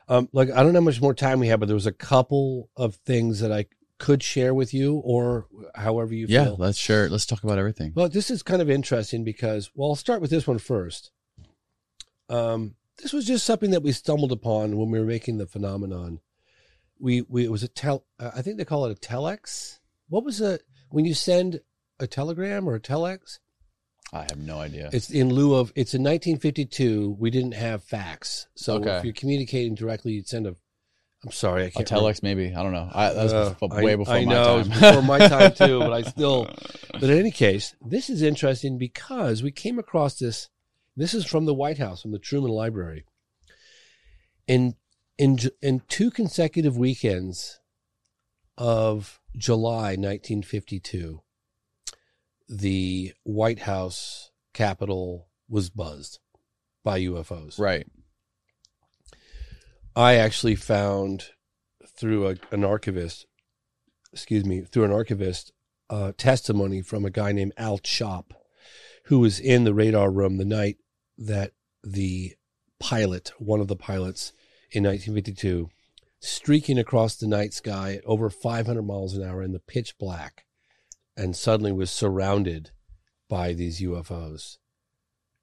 um 0.09 0.29
like 0.33 0.51
i 0.51 0.63
don't 0.63 0.73
know 0.73 0.81
how 0.81 0.85
much 0.85 1.01
more 1.01 1.15
time 1.15 1.41
we 1.41 1.49
have 1.49 1.61
but 1.61 1.67
there 1.67 1.75
was 1.75 1.87
a 1.87 1.93
couple 1.93 2.71
of 2.77 2.97
things 2.97 3.41
that 3.41 3.53
i 3.53 3.67
could 3.99 4.23
share 4.23 4.53
with 4.53 4.75
you, 4.75 4.97
or 4.97 5.47
however 5.75 6.15
you 6.15 6.27
yeah, 6.29 6.45
feel. 6.45 6.57
let's 6.59 6.79
share. 6.79 7.09
Let's 7.09 7.27
talk 7.27 7.45
about 7.45 7.59
everything. 7.59 7.93
Well, 7.95 8.09
this 8.09 8.31
is 8.31 8.43
kind 8.43 8.61
of 8.61 8.69
interesting 8.69 9.25
because, 9.25 9.71
well, 9.75 9.91
I'll 9.91 9.97
start 9.97 10.21
with 10.21 10.31
this 10.31 10.47
one 10.47 10.59
first. 10.59 11.11
Um, 12.29 12.75
this 13.01 13.13
was 13.13 13.27
just 13.27 13.47
something 13.47 13.71
that 13.71 13.83
we 13.83 13.93
stumbled 13.93 14.33
upon 14.33 14.77
when 14.77 14.91
we 14.91 14.99
were 14.99 15.07
making 15.07 15.39
the 15.39 15.47
phenomenon. 15.47 16.21
We 16.99 17.23
we 17.23 17.45
it 17.45 17.51
was 17.51 17.63
a 17.63 17.69
tel. 17.69 18.05
uh, 18.19 18.31
I 18.35 18.43
think 18.43 18.57
they 18.59 18.65
call 18.65 18.87
it 18.87 18.97
a 18.97 19.01
telex. 19.01 19.79
What 20.09 20.25
was 20.25 20.41
it 20.41 20.63
when 20.91 21.05
you 21.05 21.15
send 21.15 21.61
a 21.99 22.07
telegram 22.07 22.69
or 22.69 22.75
a 22.75 22.81
telex? 22.81 23.39
I 24.13 24.21
have 24.29 24.39
no 24.39 24.59
idea. 24.61 24.91
It's 24.93 25.11
in 25.11 25.31
lieu 25.31 25.55
of. 25.55 25.73
It's 25.75 25.95
in 25.95 26.03
1952. 26.03 27.17
We 27.19 27.31
didn't 27.31 27.55
have 27.55 27.83
fax, 27.83 28.47
so 28.55 28.75
Okay. 28.77 28.99
if 28.99 29.05
you're 29.05 29.13
communicating 29.13 29.75
directly, 29.75 30.13
you'd 30.13 30.29
send 30.29 30.47
a. 30.47 30.55
I'm 31.25 31.33
sorry, 31.33 31.65
I 31.65 31.67
a 31.67 31.71
can't. 31.71 31.89
telex, 31.89 32.23
maybe. 32.23 32.55
I 32.55 32.63
don't 32.63 32.73
know. 32.73 32.89
I, 32.93 33.13
was 33.15 33.33
Uh, 33.33 33.55
bef- 33.61 33.73
I- 33.79 33.83
way 33.83 33.95
before 33.97 34.15
I 34.15 34.25
my 34.27 34.33
know, 34.33 34.63
time. 34.63 34.69
before 34.69 35.03
my 35.03 35.19
time 35.29 35.55
too, 35.55 35.79
but 35.81 35.93
I 35.93 36.03
still. 36.03 36.49
But 36.93 37.05
in 37.05 37.19
any 37.19 37.31
case, 37.33 37.75
this 37.85 38.09
is 38.11 38.21
interesting 38.23 38.79
because 38.79 39.43
we 39.43 39.51
came 39.51 39.79
across 39.79 40.19
this. 40.19 40.49
This 40.97 41.13
is 41.15 41.25
from 41.27 41.47
the 41.47 41.55
White 41.55 41.79
House, 41.79 42.03
from 42.03 42.13
the 42.13 42.19
Truman 42.21 42.51
Library. 42.53 43.05
In 44.47 44.77
in 45.19 45.39
in 45.63 45.83
two 45.89 46.11
consecutive 46.11 46.77
weekends 46.77 47.61
of 48.57 49.21
July 49.37 49.97
1952, 49.97 51.21
the 52.49 53.13
White 53.25 53.61
House 53.61 54.31
Capitol 54.53 55.29
was 55.49 55.71
buzzed 55.71 56.19
by 56.83 57.01
UFOs. 57.01 57.59
right. 57.59 57.87
I 59.97 60.17
actually 60.17 60.57
found 60.57 61.31
through 61.97 62.29
a, 62.29 62.37
an 62.51 62.65
archivist, 62.65 63.27
excuse 64.13 64.45
me, 64.45 64.63
through 64.63 64.85
an 64.85 64.93
archivist, 64.93 65.53
uh, 65.89 66.13
testimony 66.17 66.83
from 66.83 67.05
a 67.05 67.11
guy 67.11 67.31
named 67.31 67.53
Al 67.57 67.79
Chop, 67.79 68.35
who 69.07 69.21
was 69.21 69.39
in 69.39 69.63
the 69.65 69.75
radar 69.75 70.11
room 70.11 70.37
the 70.37 70.45
night 70.45 70.79
that 71.17 71.53
the 71.85 72.35
pilot, 72.81 73.33
one 73.39 73.61
of 73.61 73.69
the 73.69 73.77
pilots 73.77 74.33
in 74.75 74.83
1952, 74.83 75.71
streaking 76.21 76.79
across 76.79 77.17
the 77.17 77.29
night 77.29 77.55
sky 77.55 77.95
at 77.95 78.05
over 78.05 78.29
500 78.29 78.83
miles 78.83 79.15
an 79.15 79.23
hour 79.23 79.43
in 79.43 79.53
the 79.53 79.61
pitch 79.61 79.97
black, 79.99 80.45
and 81.17 81.37
suddenly 81.37 81.73
was 81.73 81.91
surrounded 81.91 82.73
by 83.29 83.53
these 83.53 83.81
UFOs. 83.81 84.59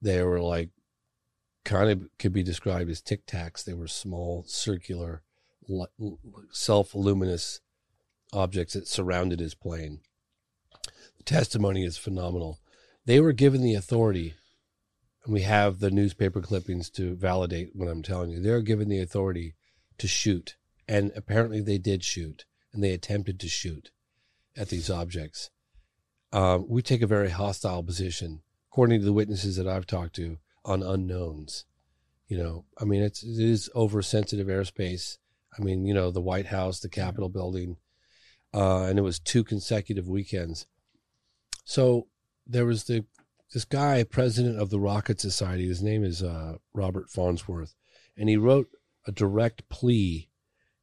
They 0.02 0.22
were 0.24 0.42
like 0.42 0.70
kind 1.64 1.90
of 1.90 2.10
could 2.20 2.34
be 2.34 2.44
described 2.44 2.90
as 2.90 3.02
tic 3.02 3.26
tacs. 3.26 3.64
They 3.64 3.74
were 3.74 3.88
small, 3.88 4.44
circular, 4.48 5.24
self 6.52 6.94
luminous 6.94 7.62
objects 8.34 8.74
that 8.74 8.88
surrounded 8.88 9.40
his 9.40 9.56
plane. 9.56 10.00
The 11.18 11.24
testimony 11.24 11.86
is 11.86 11.98
phenomenal. 11.98 12.60
They 13.06 13.20
were 13.20 13.34
given 13.34 13.62
the 13.62 13.76
authority, 13.76 14.36
and 15.24 15.34
we 15.34 15.42
have 15.42 15.80
the 15.80 15.92
newspaper 15.92 16.42
clippings 16.42 16.90
to 16.92 17.16
validate 17.16 17.72
what 17.74 17.88
I'm 17.88 18.02
telling 18.02 18.32
you. 18.32 18.40
They're 18.42 18.62
given 18.62 18.90
the 18.90 19.00
authority 19.00 19.56
to 19.98 20.08
shoot, 20.08 20.56
and 20.88 21.12
apparently 21.16 21.62
they 21.62 21.78
did 21.78 22.04
shoot, 22.04 22.46
and 22.74 22.84
they 22.84 22.94
attempted 22.94 23.40
to 23.40 23.48
shoot 23.48 23.92
at 24.58 24.70
these 24.70 24.90
objects. 24.90 25.50
Um, 26.34 26.66
we 26.68 26.82
take 26.82 27.02
a 27.02 27.08
very 27.08 27.30
hostile 27.30 27.84
position, 27.84 28.42
according 28.72 29.00
to 29.00 29.06
the 29.06 29.14
witnesses 29.14 29.58
that 29.58 29.68
I've 29.68 29.86
talked 29.86 30.16
to, 30.16 30.38
on 30.66 30.82
unknowns. 30.82 31.66
You 32.28 32.38
know, 32.38 32.66
I 32.80 32.86
mean, 32.86 33.02
it's 33.02 33.24
it 33.24 33.40
is 33.40 33.70
oversensitive 33.76 34.48
airspace. 34.48 35.18
I 35.58 35.62
mean, 35.62 35.86
you 35.86 35.94
know, 35.94 36.12
the 36.12 36.22
White 36.22 36.46
House, 36.46 36.80
the 36.80 36.88
Capitol 36.88 37.28
building, 37.28 37.76
uh, 38.54 38.84
and 38.84 38.98
it 38.98 39.02
was 39.02 39.20
two 39.20 39.44
consecutive 39.44 40.08
weekends. 40.08 40.66
So 41.66 42.08
there 42.48 42.66
was 42.66 42.86
the 42.86 43.06
this 43.52 43.66
guy, 43.66 44.04
president 44.04 44.60
of 44.60 44.70
the 44.70 44.80
Rocket 44.80 45.20
Society. 45.20 45.68
His 45.68 45.84
name 45.84 46.04
is 46.04 46.24
uh, 46.24 46.58
Robert 46.74 47.10
Farnsworth, 47.10 47.76
and 48.18 48.30
he 48.30 48.38
wrote 48.38 48.70
a 49.06 49.12
direct 49.12 49.68
plea 49.70 50.30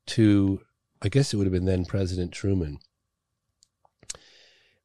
to, 0.07 0.61
I 1.01 1.09
guess 1.09 1.33
it 1.33 1.37
would 1.37 1.47
have 1.47 1.53
been 1.53 1.65
then 1.65 1.85
President 1.85 2.33
Truman. 2.33 2.79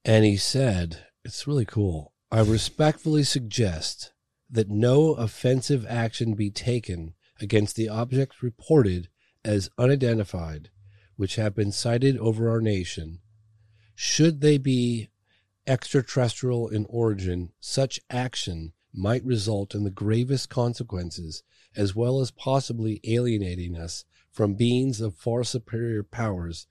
And 0.05 0.25
he 0.25 0.37
said, 0.37 1.05
it's 1.23 1.47
really 1.47 1.65
cool. 1.65 2.13
I 2.31 2.41
respectfully 2.41 3.23
suggest 3.23 4.11
that 4.49 4.69
no 4.69 5.13
offensive 5.13 5.85
action 5.87 6.33
be 6.35 6.51
taken 6.51 7.13
against 7.39 7.75
the 7.75 7.89
objects 7.89 8.43
reported 8.43 9.09
as 9.43 9.69
unidentified, 9.77 10.69
which 11.15 11.35
have 11.35 11.55
been 11.55 11.71
sighted 11.71 12.17
over 12.17 12.49
our 12.49 12.61
nation. 12.61 13.19
Should 13.95 14.41
they 14.41 14.57
be 14.57 15.09
extraterrestrial 15.67 16.67
in 16.67 16.85
origin, 16.89 17.51
such 17.59 17.99
action 18.09 18.73
might 18.93 19.23
result 19.25 19.73
in 19.73 19.83
the 19.83 19.89
gravest 19.89 20.49
consequences, 20.49 21.43
as 21.75 21.95
well 21.95 22.19
as 22.19 22.31
possibly 22.31 23.01
alienating 23.03 23.75
us 23.75 24.05
from 24.31 24.55
beings 24.55 25.01
of 25.01 25.15
far 25.15 25.43
superior 25.43 26.03
powers. 26.03 26.67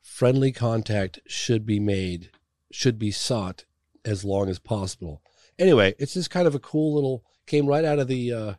Friendly 0.00 0.52
contact 0.52 1.20
should 1.26 1.66
be 1.66 1.80
made, 1.80 2.30
should 2.70 2.98
be 2.98 3.10
sought 3.10 3.64
as 4.04 4.24
long 4.24 4.48
as 4.48 4.58
possible. 4.58 5.22
Anyway, 5.58 5.94
it's 5.98 6.14
just 6.14 6.30
kind 6.30 6.46
of 6.46 6.54
a 6.54 6.60
cool 6.60 6.94
little 6.94 7.24
came 7.46 7.66
right 7.66 7.84
out 7.84 7.98
of 7.98 8.08
the 8.08 8.32
uh 8.32 8.54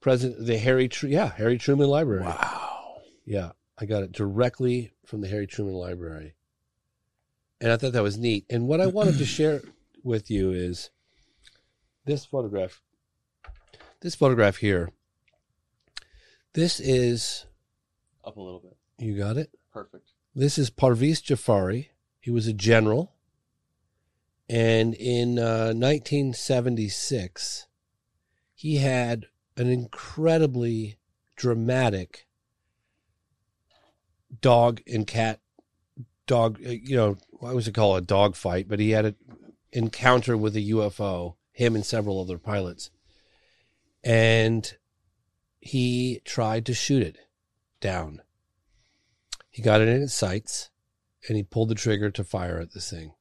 president 0.00 0.46
the 0.46 0.58
Harry 0.58 0.88
yeah, 1.02 1.32
Harry 1.32 1.58
Truman 1.58 1.88
Library. 1.88 2.22
Wow. 2.22 3.02
Yeah, 3.24 3.52
I 3.78 3.86
got 3.86 4.04
it 4.04 4.12
directly 4.12 4.92
from 5.04 5.20
the 5.20 5.28
Harry 5.28 5.46
Truman 5.46 5.74
Library. 5.74 6.35
And 7.60 7.72
I 7.72 7.76
thought 7.76 7.92
that 7.92 8.02
was 8.02 8.18
neat. 8.18 8.44
And 8.50 8.66
what 8.68 8.80
I 8.80 8.86
wanted 8.86 9.18
to 9.18 9.24
share 9.36 9.62
with 10.02 10.30
you 10.30 10.52
is 10.52 10.90
this 12.04 12.24
photograph. 12.24 12.80
This 14.00 14.14
photograph 14.14 14.56
here. 14.58 14.90
This 16.52 16.80
is 16.80 17.46
Up 18.24 18.36
a 18.36 18.40
little 18.40 18.60
bit. 18.60 18.76
you 18.98 19.16
got 19.16 19.36
it? 19.36 19.50
Perfect. 19.72 20.10
This 20.34 20.58
is 20.58 20.70
Parviz 20.70 21.22
Jafari. 21.22 21.88
He 22.20 22.30
was 22.30 22.46
a 22.46 22.52
general. 22.52 23.12
And 24.48 24.94
in 24.94 25.38
uh, 25.38 25.72
1976, 25.74 27.66
he 28.54 28.76
had 28.76 29.26
an 29.56 29.68
incredibly 29.68 30.98
dramatic 31.36 32.26
dog 34.40 34.82
and 34.86 35.06
cat 35.06 35.40
dog, 36.26 36.58
uh, 36.64 36.70
you 36.70 36.96
know, 36.96 37.16
I 37.42 37.52
was 37.52 37.68
it 37.68 37.74
called? 37.74 37.98
A 37.98 38.06
dog 38.06 38.36
fight, 38.36 38.68
but 38.68 38.80
he 38.80 38.90
had 38.90 39.04
an 39.04 39.16
encounter 39.72 40.36
with 40.36 40.56
a 40.56 40.70
UFO, 40.70 41.36
him 41.52 41.74
and 41.74 41.84
several 41.84 42.20
other 42.20 42.38
pilots. 42.38 42.90
And 44.04 44.76
he 45.60 46.20
tried 46.24 46.66
to 46.66 46.74
shoot 46.74 47.02
it 47.02 47.18
down. 47.80 48.22
He 49.50 49.62
got 49.62 49.80
it 49.80 49.88
in 49.88 50.02
its 50.02 50.14
sights 50.14 50.70
and 51.28 51.36
he 51.36 51.42
pulled 51.42 51.70
the 51.70 51.74
trigger 51.74 52.10
to 52.10 52.24
fire 52.24 52.60
at 52.60 52.72
this 52.72 52.90
thing. 52.90 53.14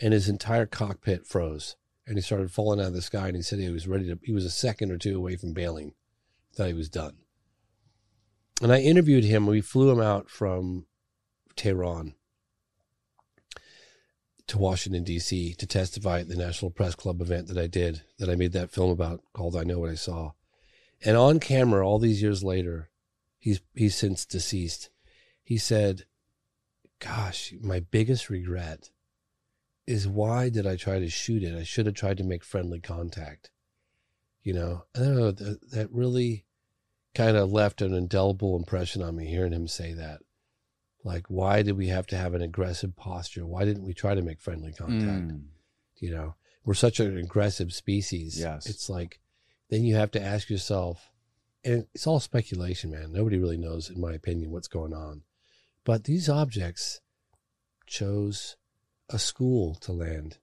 And 0.00 0.12
his 0.12 0.28
entire 0.28 0.66
cockpit 0.66 1.26
froze. 1.26 1.76
And 2.06 2.16
he 2.16 2.22
started 2.22 2.50
falling 2.50 2.80
out 2.80 2.88
of 2.88 2.94
the 2.94 3.02
sky 3.02 3.28
and 3.28 3.36
he 3.36 3.42
said 3.42 3.58
he 3.58 3.70
was 3.70 3.86
ready 3.86 4.06
to 4.08 4.18
he 4.22 4.32
was 4.32 4.44
a 4.44 4.50
second 4.50 4.90
or 4.90 4.98
two 4.98 5.16
away 5.16 5.36
from 5.36 5.52
bailing. 5.52 5.94
Thought 6.54 6.68
he 6.68 6.74
was 6.74 6.88
done. 6.88 7.18
And 8.60 8.72
I 8.72 8.80
interviewed 8.80 9.24
him. 9.24 9.46
We 9.46 9.60
flew 9.60 9.90
him 9.90 10.00
out 10.00 10.28
from 10.28 10.86
Tehran 11.56 12.14
to 14.46 14.58
Washington 14.58 15.04
D.C. 15.04 15.54
to 15.54 15.66
testify 15.66 16.20
at 16.20 16.28
the 16.28 16.36
National 16.36 16.70
Press 16.70 16.94
Club 16.94 17.20
event 17.20 17.48
that 17.48 17.58
I 17.58 17.66
did, 17.66 18.02
that 18.18 18.28
I 18.28 18.34
made 18.34 18.52
that 18.52 18.70
film 18.70 18.90
about 18.90 19.22
called 19.32 19.56
"I 19.56 19.64
Know 19.64 19.78
What 19.78 19.90
I 19.90 19.94
Saw." 19.94 20.32
And 21.04 21.16
on 21.16 21.40
camera, 21.40 21.86
all 21.86 21.98
these 21.98 22.22
years 22.22 22.42
later, 22.44 22.90
he's 23.38 23.60
he's 23.74 23.94
since 23.94 24.24
deceased. 24.24 24.90
He 25.42 25.58
said, 25.58 26.04
"Gosh, 26.98 27.54
my 27.60 27.80
biggest 27.80 28.30
regret 28.30 28.90
is 29.86 30.08
why 30.08 30.48
did 30.48 30.66
I 30.66 30.76
try 30.76 30.98
to 30.98 31.08
shoot 31.08 31.42
it? 31.42 31.54
I 31.54 31.62
should 31.62 31.86
have 31.86 31.94
tried 31.94 32.18
to 32.18 32.24
make 32.24 32.44
friendly 32.44 32.80
contact." 32.80 33.50
You 34.42 34.52
know, 34.52 34.84
I 34.94 34.98
don't 34.98 35.16
know 35.16 35.30
that, 35.30 35.70
that 35.70 35.90
really 35.90 36.44
kind 37.14 37.36
of 37.36 37.50
left 37.50 37.80
an 37.80 37.94
indelible 37.94 38.56
impression 38.56 39.00
on 39.02 39.16
me 39.16 39.26
hearing 39.26 39.52
him 39.52 39.68
say 39.68 39.92
that. 39.94 40.20
Like, 41.04 41.26
why 41.28 41.62
did 41.62 41.76
we 41.76 41.88
have 41.88 42.06
to 42.08 42.16
have 42.16 42.32
an 42.32 42.40
aggressive 42.40 42.96
posture? 42.96 43.46
Why 43.46 43.66
didn't 43.66 43.84
we 43.84 43.92
try 43.92 44.14
to 44.14 44.22
make 44.22 44.40
friendly 44.40 44.72
contact? 44.72 45.28
Mm. 45.28 45.42
You 45.96 46.10
know, 46.10 46.34
we're 46.64 46.74
such 46.74 46.98
an 46.98 47.18
aggressive 47.18 47.72
species. 47.74 48.40
Yes. 48.40 48.66
It's 48.66 48.88
like, 48.88 49.20
then 49.68 49.84
you 49.84 49.96
have 49.96 50.10
to 50.12 50.22
ask 50.22 50.48
yourself, 50.48 51.10
and 51.62 51.86
it's 51.94 52.06
all 52.06 52.20
speculation, 52.20 52.90
man. 52.90 53.12
Nobody 53.12 53.38
really 53.38 53.58
knows, 53.58 53.90
in 53.90 54.00
my 54.00 54.14
opinion, 54.14 54.50
what's 54.50 54.68
going 54.68 54.94
on. 54.94 55.22
But 55.84 56.04
these 56.04 56.28
objects 56.28 57.00
chose 57.86 58.56
a 59.10 59.18
school 59.18 59.74
to 59.76 59.92
land 59.92 60.38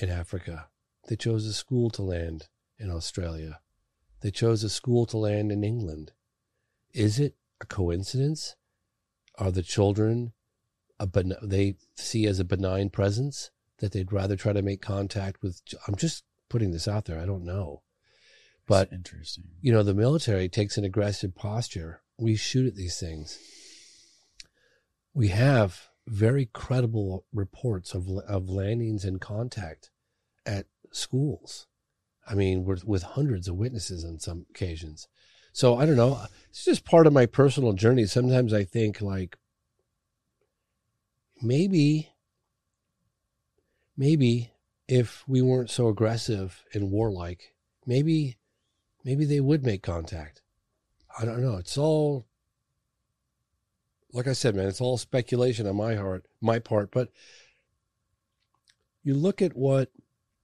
in 0.00 0.10
Africa. 0.10 0.68
They 1.08 1.16
chose 1.16 1.46
a 1.46 1.54
school 1.54 1.88
to 1.90 2.02
land 2.02 2.48
in 2.78 2.90
Australia. 2.90 3.60
They 4.20 4.30
chose 4.30 4.62
a 4.62 4.68
school 4.68 5.06
to 5.06 5.16
land 5.16 5.50
in 5.50 5.64
England. 5.64 6.12
Is 6.92 7.18
it 7.18 7.36
a 7.60 7.66
coincidence? 7.66 8.56
Are 9.38 9.50
the 9.50 9.62
children 9.62 10.32
a 10.98 11.06
ben- 11.06 11.36
they 11.42 11.76
see 11.94 12.26
as 12.26 12.38
a 12.38 12.44
benign 12.44 12.90
presence 12.90 13.50
that 13.78 13.92
they'd 13.92 14.12
rather 14.12 14.36
try 14.36 14.52
to 14.52 14.62
make 14.62 14.80
contact 14.80 15.42
with. 15.42 15.60
I'm 15.86 15.96
just 15.96 16.24
putting 16.48 16.70
this 16.70 16.88
out 16.88 17.04
there. 17.04 17.20
I 17.20 17.26
don't 17.26 17.44
know, 17.44 17.82
but 18.66 18.92
interesting. 18.92 19.44
You 19.60 19.72
know, 19.72 19.82
the 19.82 19.94
military 19.94 20.48
takes 20.48 20.78
an 20.78 20.84
aggressive 20.84 21.34
posture. 21.34 22.02
We 22.18 22.36
shoot 22.36 22.66
at 22.66 22.76
these 22.76 22.98
things. 22.98 23.38
We 25.12 25.28
have 25.28 25.88
very 26.06 26.46
credible 26.46 27.26
reports 27.32 27.94
of 27.94 28.08
of 28.08 28.48
landings 28.48 29.04
and 29.04 29.20
contact 29.20 29.90
at 30.44 30.66
schools. 30.92 31.66
I 32.26 32.34
mean, 32.34 32.64
with 32.64 32.84
with 32.84 33.02
hundreds 33.02 33.48
of 33.48 33.56
witnesses 33.56 34.04
on 34.04 34.18
some 34.18 34.46
occasions. 34.50 35.08
So 35.56 35.78
I 35.78 35.86
don't 35.86 35.96
know. 35.96 36.20
It's 36.50 36.66
just 36.66 36.84
part 36.84 37.06
of 37.06 37.14
my 37.14 37.24
personal 37.24 37.72
journey. 37.72 38.04
Sometimes 38.04 38.52
I 38.52 38.62
think 38.62 39.00
like 39.00 39.38
maybe 41.40 42.10
maybe 43.96 44.52
if 44.86 45.26
we 45.26 45.40
weren't 45.40 45.70
so 45.70 45.88
aggressive 45.88 46.62
and 46.74 46.90
warlike, 46.90 47.54
maybe 47.86 48.36
maybe 49.02 49.24
they 49.24 49.40
would 49.40 49.64
make 49.64 49.82
contact. 49.82 50.42
I 51.18 51.24
don't 51.24 51.40
know. 51.40 51.56
It's 51.56 51.78
all 51.78 52.26
like 54.12 54.26
I 54.26 54.34
said, 54.34 54.54
man, 54.54 54.68
it's 54.68 54.82
all 54.82 54.98
speculation 54.98 55.66
on 55.66 55.76
my 55.76 55.94
heart, 55.94 56.26
my 56.38 56.58
part, 56.58 56.90
but 56.90 57.08
you 59.02 59.14
look 59.14 59.40
at 59.40 59.56
what 59.56 59.90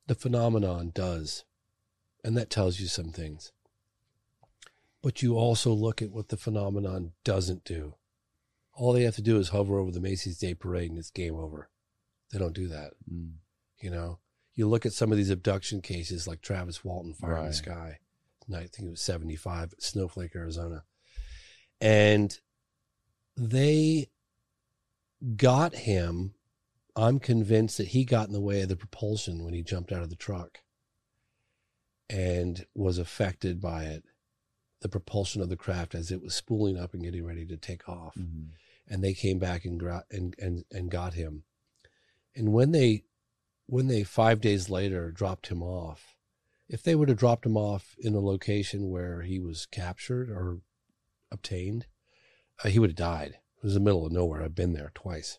the 0.06 0.14
phenomenon 0.14 0.90
does, 0.94 1.44
and 2.24 2.34
that 2.38 2.48
tells 2.48 2.80
you 2.80 2.86
some 2.86 3.10
things. 3.10 3.52
But 5.02 5.22
you 5.22 5.36
also 5.36 5.72
look 5.72 6.00
at 6.00 6.10
what 6.10 6.28
the 6.28 6.36
phenomenon 6.36 7.12
doesn't 7.24 7.64
do. 7.64 7.94
All 8.74 8.92
they 8.92 9.02
have 9.02 9.16
to 9.16 9.22
do 9.22 9.38
is 9.38 9.48
hover 9.48 9.78
over 9.78 9.90
the 9.90 10.00
Macy's 10.00 10.38
Day 10.38 10.54
Parade 10.54 10.90
and 10.90 10.98
it's 10.98 11.10
game 11.10 11.34
over. 11.34 11.68
They 12.30 12.38
don't 12.38 12.54
do 12.54 12.68
that. 12.68 12.92
Mm. 13.12 13.32
You 13.80 13.90
know, 13.90 14.20
you 14.54 14.68
look 14.68 14.86
at 14.86 14.92
some 14.92 15.10
of 15.10 15.18
these 15.18 15.30
abduction 15.30 15.82
cases 15.82 16.26
like 16.26 16.40
Travis 16.40 16.84
Walton, 16.84 17.14
Fire 17.14 17.38
in 17.38 17.46
the 17.46 17.52
Sky, 17.52 17.98
I 18.54 18.60
think 18.66 18.88
it 18.88 18.90
was 18.90 19.02
75, 19.02 19.74
Snowflake, 19.78 20.34
Arizona. 20.36 20.84
And 21.80 22.38
they 23.36 24.08
got 25.36 25.74
him. 25.74 26.34
I'm 26.94 27.18
convinced 27.18 27.78
that 27.78 27.88
he 27.88 28.04
got 28.04 28.26
in 28.26 28.32
the 28.32 28.40
way 28.40 28.60
of 28.60 28.68
the 28.68 28.76
propulsion 28.76 29.44
when 29.44 29.54
he 29.54 29.62
jumped 29.62 29.92
out 29.92 30.02
of 30.02 30.10
the 30.10 30.16
truck 30.16 30.58
and 32.10 32.66
was 32.74 32.98
affected 32.98 33.60
by 33.60 33.84
it, 33.84 34.04
the 34.82 34.88
propulsion 34.88 35.40
of 35.40 35.48
the 35.48 35.56
craft 35.56 35.94
as 35.94 36.10
it 36.10 36.22
was 36.22 36.34
spooling 36.34 36.78
up 36.78 36.92
and 36.94 37.02
getting 37.02 37.24
ready 37.24 37.46
to 37.46 37.56
take 37.56 37.88
off. 37.88 38.16
And 38.88 39.02
they 39.02 39.14
came 39.14 39.38
back 39.38 39.64
and, 39.64 39.78
gra- 39.78 40.04
and 40.10 40.34
and 40.38 40.64
and 40.70 40.90
got 40.90 41.14
him. 41.14 41.44
And 42.36 42.52
when 42.52 42.72
they 42.72 43.04
when 43.66 43.86
they 43.86 44.02
five 44.02 44.40
days 44.40 44.68
later 44.68 45.10
dropped 45.10 45.46
him 45.48 45.62
off, 45.62 46.16
if 46.68 46.82
they 46.82 46.94
would 46.94 47.08
have 47.08 47.18
dropped 47.18 47.46
him 47.46 47.56
off 47.56 47.94
in 48.00 48.14
a 48.14 48.20
location 48.20 48.90
where 48.90 49.22
he 49.22 49.38
was 49.38 49.66
captured 49.66 50.28
or 50.30 50.58
obtained, 51.30 51.86
uh, 52.64 52.68
he 52.68 52.78
would 52.78 52.90
have 52.90 52.96
died. 52.96 53.38
It 53.58 53.62
was 53.64 53.74
the 53.74 53.80
middle 53.80 54.04
of 54.04 54.12
nowhere. 54.12 54.42
I've 54.42 54.54
been 54.54 54.72
there 54.72 54.90
twice. 54.94 55.38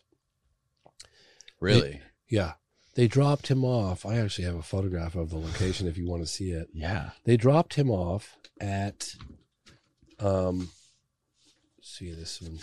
Really? 1.60 1.80
They- 1.80 2.02
yeah. 2.28 2.52
They 2.94 3.08
dropped 3.08 3.48
him 3.48 3.64
off. 3.64 4.06
I 4.06 4.16
actually 4.18 4.44
have 4.44 4.54
a 4.54 4.62
photograph 4.62 5.16
of 5.16 5.30
the 5.30 5.36
location 5.36 5.88
if 5.88 5.98
you 5.98 6.06
want 6.08 6.22
to 6.22 6.28
see 6.28 6.52
it. 6.52 6.68
Yeah. 6.72 7.10
They 7.24 7.36
dropped 7.36 7.74
him 7.74 7.90
off 7.90 8.36
at 8.60 9.16
um 10.20 10.70
see 11.82 12.12
this 12.12 12.40
one. 12.40 12.58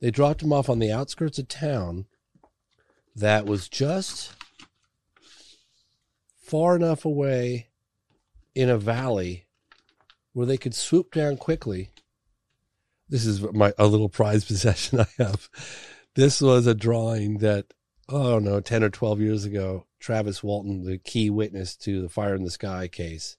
They 0.00 0.10
dropped 0.10 0.42
him 0.42 0.52
off 0.52 0.68
on 0.68 0.78
the 0.78 0.92
outskirts 0.92 1.38
of 1.38 1.48
town 1.48 2.06
that 3.16 3.46
was 3.46 3.68
just 3.68 4.32
far 6.42 6.76
enough 6.76 7.04
away 7.04 7.68
in 8.54 8.68
a 8.68 8.78
valley 8.78 9.46
where 10.32 10.46
they 10.46 10.56
could 10.56 10.74
swoop 10.74 11.12
down 11.12 11.36
quickly. 11.36 11.90
This 13.08 13.26
is 13.26 13.40
my 13.52 13.72
a 13.78 13.86
little 13.86 14.08
prized 14.08 14.46
possession 14.46 15.00
I 15.00 15.06
have. 15.18 15.48
This 16.14 16.40
was 16.40 16.66
a 16.66 16.74
drawing 16.74 17.38
that 17.38 17.72
oh, 18.10 18.26
I 18.26 18.30
don't 18.30 18.44
know, 18.44 18.60
10 18.60 18.82
or 18.82 18.90
12 18.90 19.20
years 19.20 19.44
ago, 19.44 19.86
Travis 19.98 20.42
Walton, 20.42 20.84
the 20.84 20.98
key 20.98 21.30
witness 21.30 21.76
to 21.76 22.02
the 22.02 22.08
Fire 22.08 22.34
in 22.34 22.44
the 22.44 22.50
Sky 22.50 22.88
case, 22.88 23.36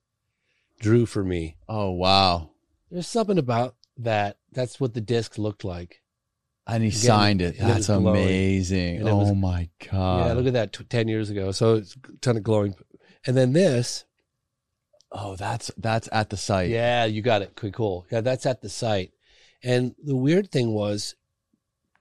drew 0.80 1.06
for 1.06 1.24
me. 1.24 1.58
Oh, 1.68 1.92
wow. 1.92 2.51
There's 2.92 3.08
something 3.08 3.38
about 3.38 3.76
that. 3.98 4.38
That's 4.52 4.80
what 4.80 4.94
the 4.94 5.02
disc 5.02 5.38
looked 5.38 5.64
like. 5.64 6.02
And 6.68 6.84
he 6.84 6.90
Again, 6.90 7.00
signed 7.00 7.42
it. 7.42 7.58
and 7.58 7.70
it 7.70 7.74
That's 7.74 7.90
amazing. 7.90 9.08
Oh 9.08 9.18
was- 9.18 9.34
my 9.36 9.70
god. 9.90 10.28
Yeah, 10.28 10.34
look 10.34 10.46
at 10.48 10.54
that 10.54 10.74
t- 10.74 10.84
10 10.84 11.08
years 11.08 11.30
ago. 11.30 11.52
So 11.52 11.76
it's 11.76 11.96
a 11.96 12.18
ton 12.18 12.38
of 12.38 12.44
glowing. 12.44 12.76
And 13.26 13.36
then 13.36 13.54
this. 13.54 14.06
Oh, 15.12 15.36
that's 15.36 15.72
that's 15.78 16.08
at 16.12 16.30
the 16.30 16.38
site. 16.38 16.70
Yeah, 16.70 17.04
you 17.06 17.22
got 17.22 17.42
it. 17.42 17.54
Cool, 17.56 17.72
cool. 17.72 18.06
Yeah, 18.12 18.22
that's 18.22 18.46
at 18.46 18.62
the 18.62 18.70
site. 18.70 19.12
And 19.64 19.94
the 20.02 20.16
weird 20.16 20.52
thing 20.52 20.74
was 20.74 21.16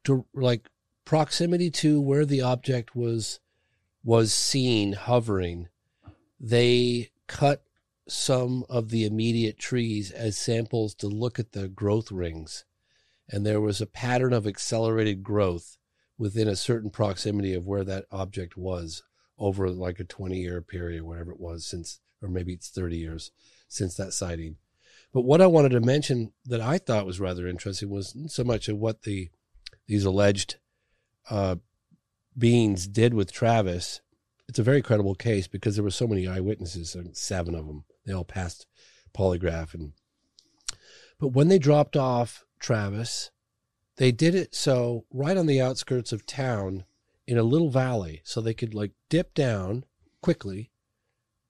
to 0.05 0.27
like 0.35 0.69
proximity 1.05 1.70
to 1.73 2.01
where 2.01 2.25
the 2.25 2.41
object 2.43 2.94
was 2.94 3.41
was 4.05 4.33
seen 4.33 4.93
hovering, 4.93 5.69
they 6.39 7.10
cut 7.27 7.65
some 8.11 8.65
of 8.69 8.91
the 8.91 9.05
immediate 9.05 9.59
trees 9.59 10.11
as 10.11 10.37
samples 10.37 10.95
to 10.97 11.07
look 11.07 11.39
at 11.39 11.53
the 11.53 11.69
growth 11.69 12.11
rings. 12.11 12.65
And 13.29 13.47
there 13.47 13.61
was 13.61 13.81
a 13.81 13.87
pattern 13.87 14.33
of 14.33 14.47
accelerated 14.47 15.23
growth 15.23 15.77
within 16.19 16.49
a 16.49 16.57
certain 16.57 16.91
proximity 16.91 17.55
of 17.55 17.67
where 17.67 17.85
that 17.85 18.05
object 18.11 18.57
was 18.57 19.03
over 19.39 19.71
like 19.71 19.99
a 20.01 20.05
20 20.05 20.37
year 20.39 20.61
period, 20.61 21.03
whatever 21.03 21.33
it 21.33 21.41
was 21.41 21.65
since, 21.67 22.01
or 22.21 22.29
maybe 22.29 22.53
it's 22.53 22.69
30 22.69 22.97
years 22.97 23.31
since 23.69 23.95
that 23.97 24.13
sighting. 24.13 24.57
But 25.13 25.23
what 25.23 25.41
I 25.41 25.47
wanted 25.47 25.71
to 25.71 25.81
mention 25.81 26.33
that 26.45 26.61
I 26.61 26.79
thought 26.79 27.07
was 27.07 27.21
rather 27.21 27.47
interesting 27.47 27.91
was 27.91 28.17
so 28.29 28.45
much 28.45 28.69
of 28.69 28.77
what 28.77 29.03
the 29.03 29.31
these 29.87 30.05
alleged 30.05 30.57
uh, 31.29 31.57
beings 32.37 32.87
did 32.87 33.15
with 33.15 33.33
Travis. 33.33 34.01
It's 34.49 34.59
a 34.59 34.65
very 34.65 34.83
credible 34.83 35.15
case 35.15 35.49
because 35.49 35.75
there 35.75 35.85
were 35.85 35.91
so 35.91 36.07
many 36.07 36.29
eyewitnesses, 36.29 36.97
seven 37.13 37.55
of 37.55 37.67
them. 37.67 37.85
They 38.07 38.12
all 38.12 38.25
passed 38.25 38.67
polygraph, 39.17 39.75
and 39.75 39.93
but 41.19 41.29
when 41.29 41.49
they 41.49 41.59
dropped 41.59 41.97
off 41.97 42.45
Travis, 42.59 43.31
they 43.97 44.11
did 44.12 44.35
it 44.35 44.55
so 44.55 45.05
right 45.12 45.37
on 45.37 45.47
the 45.47 45.61
outskirts 45.61 46.12
of 46.12 46.27
town 46.27 46.85
in 47.27 47.37
a 47.37 47.43
little 47.43 47.70
valley, 47.70 48.23
so 48.25 48.41
they 48.41 48.55
could 48.55 48.75
like 48.75 48.93
dip 49.09 49.35
down 49.35 49.85
quickly, 50.23 50.70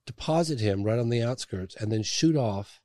deposit 0.05 0.59
him 0.59 0.83
right 0.83 0.99
on 0.99 1.09
the 1.09 1.21
outskirts, 1.23 1.75
and 1.75 1.91
then 1.91 2.03
shoot 2.03 2.35
off 2.35 2.81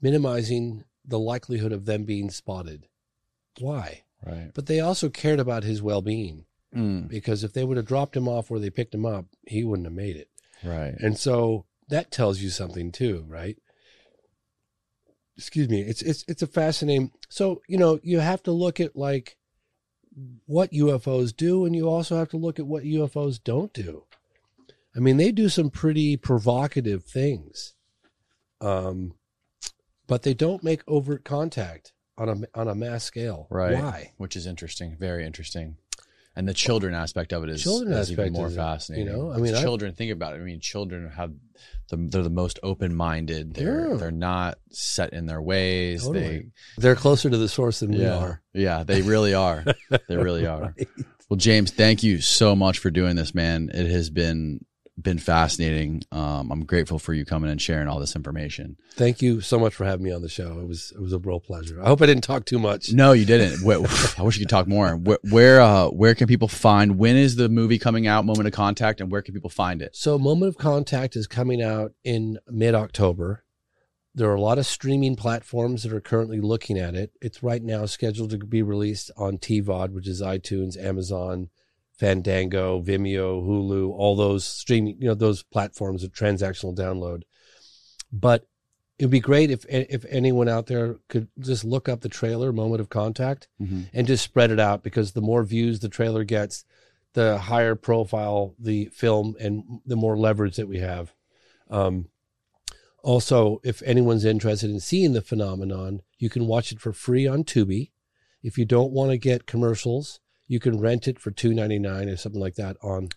minimizing 0.00 0.84
the 1.04 1.18
likelihood 1.18 1.72
of 1.72 1.84
them 1.84 2.04
being 2.04 2.30
spotted. 2.30 2.86
Why? 3.58 4.04
Right. 4.24 4.50
But 4.54 4.66
they 4.66 4.80
also 4.80 5.08
cared 5.08 5.40
about 5.40 5.64
his 5.64 5.82
well 5.82 6.02
being 6.02 6.46
Mm. 6.74 7.08
because 7.08 7.42
if 7.42 7.52
they 7.52 7.64
would 7.64 7.76
have 7.76 7.86
dropped 7.86 8.16
him 8.16 8.28
off 8.28 8.48
where 8.48 8.60
they 8.60 8.70
picked 8.70 8.94
him 8.94 9.04
up, 9.04 9.26
he 9.44 9.64
wouldn't 9.64 9.86
have 9.86 9.92
made 9.92 10.14
it. 10.14 10.28
Right. 10.62 10.94
And 11.00 11.18
so 11.18 11.66
that 11.90 12.10
tells 12.10 12.40
you 12.40 12.50
something 12.50 12.90
too, 12.92 13.24
right? 13.28 13.56
Excuse 15.36 15.68
me. 15.68 15.82
It's 15.82 16.02
it's 16.02 16.24
it's 16.28 16.42
a 16.42 16.46
fascinating. 16.46 17.12
So 17.28 17.62
you 17.68 17.78
know 17.78 18.00
you 18.02 18.20
have 18.20 18.42
to 18.44 18.52
look 18.52 18.80
at 18.80 18.96
like 18.96 19.36
what 20.46 20.72
UFOs 20.72 21.34
do, 21.34 21.64
and 21.64 21.74
you 21.74 21.88
also 21.88 22.16
have 22.16 22.28
to 22.30 22.36
look 22.36 22.58
at 22.58 22.66
what 22.66 22.84
UFOs 22.84 23.42
don't 23.42 23.72
do. 23.72 24.04
I 24.94 24.98
mean, 24.98 25.16
they 25.18 25.30
do 25.30 25.48
some 25.48 25.70
pretty 25.70 26.16
provocative 26.16 27.04
things, 27.04 27.74
um, 28.60 29.14
but 30.06 30.22
they 30.22 30.34
don't 30.34 30.64
make 30.64 30.82
overt 30.88 31.24
contact 31.24 31.92
on 32.18 32.28
a 32.28 32.58
on 32.58 32.68
a 32.68 32.74
mass 32.74 33.04
scale. 33.04 33.46
Right. 33.50 33.74
Why? 33.74 34.12
Which 34.16 34.36
is 34.36 34.46
interesting. 34.46 34.96
Very 34.98 35.24
interesting. 35.24 35.76
And 36.36 36.48
the 36.48 36.54
children 36.54 36.94
aspect 36.94 37.32
of 37.32 37.42
it 37.42 37.50
is, 37.50 37.62
Children 37.62 37.92
is 37.92 38.12
even 38.12 38.32
more 38.32 38.48
fascinating. 38.48 39.06
you 39.06 39.12
know, 39.12 39.32
I 39.32 39.38
mean, 39.38 39.54
I- 39.54 39.60
children 39.60 39.94
think 39.94 40.12
about 40.12 40.34
it. 40.34 40.36
I 40.36 40.44
mean, 40.44 40.60
children 40.60 41.10
have 41.10 41.32
the 41.88 41.96
they're 41.96 42.22
the 42.22 42.30
most 42.30 42.58
open 42.62 42.94
minded. 42.94 43.54
They're 43.54 43.90
Yeah. 43.90 43.96
they're 43.96 44.10
not 44.12 44.58
set 44.70 45.12
in 45.12 45.26
their 45.26 45.42
ways. 45.42 46.04
Totally. 46.04 46.46
They're 46.78 46.94
closer 46.94 47.28
to 47.30 47.36
the 47.36 47.48
source 47.48 47.80
than 47.80 47.90
They 47.90 47.98
we 47.98 48.06
are. 48.06 48.42
Yeah, 48.54 48.84
they 48.84 49.02
really 49.02 49.34
are. 49.34 49.64
they 50.08 50.16
really 50.16 50.46
are. 50.46 50.74
Well, 51.28 51.36
James, 51.36 51.72
thank 51.72 52.02
you 52.04 52.20
so 52.20 52.54
much 52.56 52.78
for 52.78 52.90
doing 52.90 53.16
this, 53.16 53.34
man. 53.34 53.70
It 53.74 53.90
has 53.90 54.08
been 54.08 54.64
been 55.02 55.18
fascinating. 55.18 56.02
Um, 56.12 56.50
I'm 56.50 56.64
grateful 56.64 56.98
for 56.98 57.12
you 57.14 57.24
coming 57.24 57.50
and 57.50 57.60
sharing 57.60 57.88
all 57.88 57.98
this 57.98 58.16
information. 58.16 58.76
Thank 58.92 59.22
you 59.22 59.40
so 59.40 59.58
much 59.58 59.74
for 59.74 59.84
having 59.84 60.04
me 60.04 60.12
on 60.12 60.22
the 60.22 60.28
show. 60.28 60.58
It 60.60 60.66
was 60.66 60.92
it 60.94 61.00
was 61.00 61.12
a 61.12 61.18
real 61.18 61.40
pleasure. 61.40 61.82
I 61.82 61.86
hope 61.86 62.02
I 62.02 62.06
didn't 62.06 62.24
talk 62.24 62.44
too 62.44 62.58
much. 62.58 62.92
No, 62.92 63.12
you 63.12 63.24
didn't. 63.24 63.64
I 64.18 64.22
wish 64.22 64.36
you 64.36 64.44
could 64.44 64.48
talk 64.50 64.66
more. 64.66 64.96
Where 64.96 65.18
where, 65.30 65.60
uh, 65.60 65.86
where 65.88 66.14
can 66.14 66.26
people 66.26 66.48
find? 66.48 66.98
When 66.98 67.16
is 67.16 67.36
the 67.36 67.48
movie 67.48 67.78
coming 67.78 68.06
out? 68.06 68.24
Moment 68.24 68.46
of 68.46 68.52
Contact, 68.52 69.00
and 69.00 69.10
where 69.10 69.22
can 69.22 69.34
people 69.34 69.50
find 69.50 69.82
it? 69.82 69.94
So 69.96 70.18
Moment 70.18 70.48
of 70.50 70.58
Contact 70.58 71.16
is 71.16 71.26
coming 71.26 71.62
out 71.62 71.92
in 72.04 72.38
mid 72.48 72.74
October. 72.74 73.44
there 74.14 74.28
are 74.28 74.34
a 74.34 74.40
lot 74.40 74.58
of 74.58 74.66
streaming 74.66 75.14
platforms 75.16 75.82
that 75.84 75.92
are 75.92 76.00
currently 76.00 76.40
looking 76.40 76.78
at 76.78 76.94
it. 76.94 77.12
It's 77.22 77.42
right 77.42 77.62
now 77.62 77.86
scheduled 77.86 78.30
to 78.30 78.38
be 78.38 78.62
released 78.62 79.10
on 79.16 79.38
TVOD, 79.38 79.90
which 79.92 80.08
is 80.08 80.20
iTunes, 80.20 80.76
Amazon, 80.76 81.48
Fandango, 82.00 82.80
Vimeo, 82.82 83.44
Hulu, 83.46 83.90
all 83.92 84.16
those 84.16 84.42
streaming, 84.44 84.96
you 84.98 85.06
know, 85.06 85.14
those 85.14 85.42
platforms 85.42 86.02
of 86.02 86.12
transactional 86.12 86.74
download. 86.74 87.22
But 88.10 88.46
it'd 88.98 89.10
be 89.10 89.20
great 89.20 89.50
if 89.50 89.66
if 89.68 90.06
anyone 90.08 90.48
out 90.48 90.66
there 90.66 90.96
could 91.08 91.28
just 91.38 91.62
look 91.62 91.88
up 91.90 92.00
the 92.00 92.08
trailer 92.08 92.52
moment 92.54 92.80
of 92.80 92.88
contact 92.88 93.48
Mhm. 93.60 93.88
and 93.92 94.06
just 94.06 94.24
spread 94.24 94.50
it 94.50 94.58
out 94.60 94.82
because 94.82 95.12
the 95.12 95.20
more 95.20 95.44
views 95.44 95.80
the 95.80 95.88
trailer 95.90 96.24
gets 96.24 96.64
the 97.12 97.38
higher 97.38 97.74
profile 97.74 98.54
the 98.58 98.86
film 98.86 99.36
and 99.38 99.62
the 99.86 99.96
more 99.96 100.18
leverage 100.18 100.56
that 100.56 100.68
we 100.68 100.78
have 100.78 101.12
um, 101.70 102.08
also 103.02 103.58
if 103.64 103.82
anyone's 103.82 104.24
interested 104.24 104.68
in 104.70 104.80
seeing 104.80 105.12
the 105.14 105.22
phenomenon 105.22 106.02
you 106.18 106.28
can 106.28 106.46
watch 106.46 106.70
it 106.70 106.78
for 106.80 106.92
free 106.92 107.26
on 107.26 107.42
tubi 107.42 107.90
if 108.42 108.58
you 108.58 108.64
don't 108.66 108.92
want 108.92 109.10
to 109.10 109.16
get 109.18 109.46
commercials 109.46 110.20
you 110.50 110.58
can 110.58 110.80
rent 110.80 111.06
it 111.06 111.20
for 111.20 111.30
2.99 111.30 112.12
or 112.12 112.16
something 112.16 112.40
like 112.40 112.56
that 112.56 112.76
on 112.82 113.08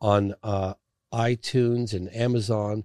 on 0.00 0.34
uh, 0.42 0.72
itunes 1.12 1.92
and 1.92 2.12
amazon. 2.14 2.84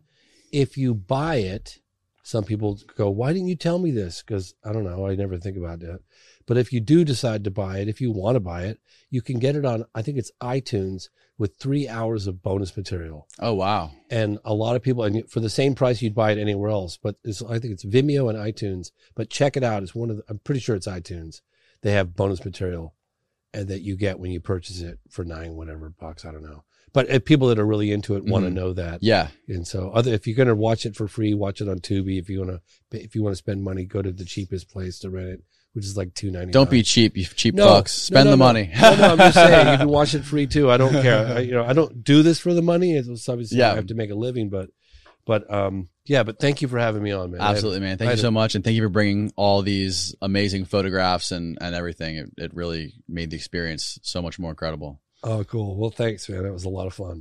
If 0.51 0.77
you 0.77 0.93
buy 0.93 1.37
it 1.37 1.79
some 2.21 2.43
people 2.43 2.77
go 2.97 3.09
why 3.09 3.31
didn't 3.31 3.47
you 3.47 3.55
tell 3.55 3.79
me 3.79 3.91
this? 3.91 4.21
Because 4.21 4.55
i 4.63 4.73
don't 4.73 4.83
know 4.83 5.07
i 5.07 5.15
never 5.15 5.37
think 5.37 5.57
about 5.57 5.79
that 5.79 5.99
but 6.45 6.57
if 6.57 6.73
you 6.73 6.81
do 6.81 7.05
decide 7.05 7.43
to 7.45 7.51
buy 7.51 7.79
it 7.79 7.87
if 7.87 8.01
you 8.01 8.11
want 8.11 8.35
to 8.35 8.41
buy 8.41 8.63
it 8.63 8.79
you 9.09 9.21
can 9.21 9.39
get 9.39 9.55
it 9.55 9.65
on 9.65 9.85
i 9.95 10.01
think 10.01 10.17
it's 10.17 10.31
itunes 10.41 11.09
with 11.37 11.57
three 11.57 11.89
hours 11.89 12.27
of 12.27 12.43
bonus 12.43 12.75
material. 12.77 13.27
Oh 13.39 13.53
wow. 13.53 13.91
and 14.09 14.37
a 14.45 14.53
lot 14.53 14.75
of 14.75 14.81
people 14.81 15.03
and 15.03 15.29
for 15.29 15.39
the 15.39 15.49
same 15.49 15.75
price 15.75 16.01
you'd 16.01 16.15
buy 16.15 16.31
it 16.31 16.37
anywhere 16.37 16.69
else 16.69 16.97
but 16.97 17.15
it's, 17.23 17.41
i 17.43 17.57
think 17.59 17.73
it's 17.73 17.85
vimeo 17.85 18.29
and 18.29 18.37
itunes 18.37 18.91
but 19.15 19.29
check 19.29 19.55
it 19.55 19.63
out. 19.63 19.83
It's 19.83 19.95
one 19.95 20.09
of 20.09 20.17
the, 20.17 20.23
i'm 20.27 20.39
pretty 20.39 20.59
sure 20.59 20.75
it's 20.75 20.87
itunes. 20.87 21.41
They 21.81 21.91
have 21.91 22.15
bonus 22.15 22.43
material 22.43 22.95
that 23.53 23.81
you 23.81 23.95
get 23.95 24.19
when 24.19 24.31
you 24.31 24.39
purchase 24.39 24.81
it 24.81 24.99
for 25.09 25.23
nine 25.23 25.53
whatever 25.55 25.89
bucks 25.99 26.25
i 26.25 26.31
don't 26.31 26.43
know 26.43 26.63
but 26.93 27.09
if 27.09 27.25
people 27.25 27.47
that 27.47 27.57
are 27.59 27.65
really 27.65 27.91
into 27.91 28.15
it 28.15 28.23
want 28.23 28.45
to 28.45 28.51
Mhm. 28.51 28.55
know 28.55 28.73
that 28.73 28.99
Yeah. 29.01 29.29
and 29.47 29.67
so 29.67 29.89
other 29.91 30.13
if 30.13 30.27
you're 30.27 30.35
going 30.35 30.47
to 30.47 30.55
watch 30.55 30.85
it 30.85 30.95
for 30.95 31.07
free 31.07 31.33
watch 31.33 31.61
it 31.61 31.69
on 31.69 31.79
tubi 31.79 32.19
if 32.19 32.29
you 32.29 32.39
want 32.45 32.61
to 32.91 32.99
if 33.03 33.15
you 33.15 33.23
want 33.23 33.33
to 33.33 33.37
spend 33.37 33.63
money 33.63 33.85
go 33.85 34.01
to 34.01 34.11
the 34.11 34.25
cheapest 34.25 34.69
place 34.69 34.99
to 34.99 35.09
rent 35.09 35.29
it 35.29 35.43
which 35.73 35.85
is 35.85 35.97
like 35.97 36.13
2.99 36.13 36.51
Don't 36.51 36.69
be 36.69 36.83
cheap, 36.83 37.17
you 37.17 37.23
cheap 37.25 37.55
no, 37.55 37.65
fucks. 37.65 37.87
Spend 37.89 38.25
no, 38.25 38.31
the 38.31 38.37
no, 38.37 38.45
money. 38.45 38.69
no, 38.79 38.95
no, 38.95 39.03
I'm 39.13 39.17
just 39.17 39.33
saying 39.33 39.71
you 39.71 39.77
can 39.79 39.87
watch 39.99 40.13
it 40.13 40.23
free 40.23 40.45
too. 40.45 40.69
I 40.69 40.77
don't 40.77 40.91
care. 40.91 41.25
I, 41.25 41.39
you 41.39 41.51
know, 41.53 41.65
I 41.65 41.73
don't 41.73 42.03
do 42.03 42.21
this 42.21 42.37
for 42.37 42.53
the 42.53 42.61
money. 42.61 42.95
It's 42.95 43.27
obviously 43.27 43.57
Yeah. 43.57 43.71
I 43.71 43.75
have 43.77 43.87
to 43.87 43.95
make 43.95 44.11
a 44.11 44.15
living, 44.15 44.49
but, 44.49 44.69
but, 45.25 45.51
um, 45.51 45.89
yeah. 46.05 46.23
But 46.23 46.39
thank 46.39 46.61
you 46.61 46.67
for 46.67 46.79
having 46.79 47.03
me 47.03 47.11
on, 47.11 47.31
man. 47.31 47.41
Absolutely, 47.41 47.81
man. 47.81 47.97
Thank 47.97 48.11
you 48.11 48.17
so 48.17 48.31
much, 48.31 48.55
and 48.55 48.63
thank 48.63 48.75
you 48.75 48.83
for 48.83 48.89
bringing 48.89 49.31
all 49.35 49.61
these 49.61 50.15
amazing 50.21 50.65
photographs 50.65 51.31
and 51.31 51.57
and 51.61 51.75
everything. 51.75 52.17
It, 52.17 52.29
it 52.37 52.53
really 52.53 52.93
made 53.07 53.29
the 53.29 53.37
experience 53.37 53.99
so 54.03 54.21
much 54.21 54.39
more 54.39 54.51
incredible. 54.51 54.99
Oh, 55.23 55.43
cool. 55.45 55.77
Well, 55.77 55.89
thanks, 55.89 56.27
man. 56.27 56.43
That 56.43 56.51
was 56.51 56.65
a 56.65 56.69
lot 56.69 56.85
of 56.85 56.93
fun. 56.93 57.11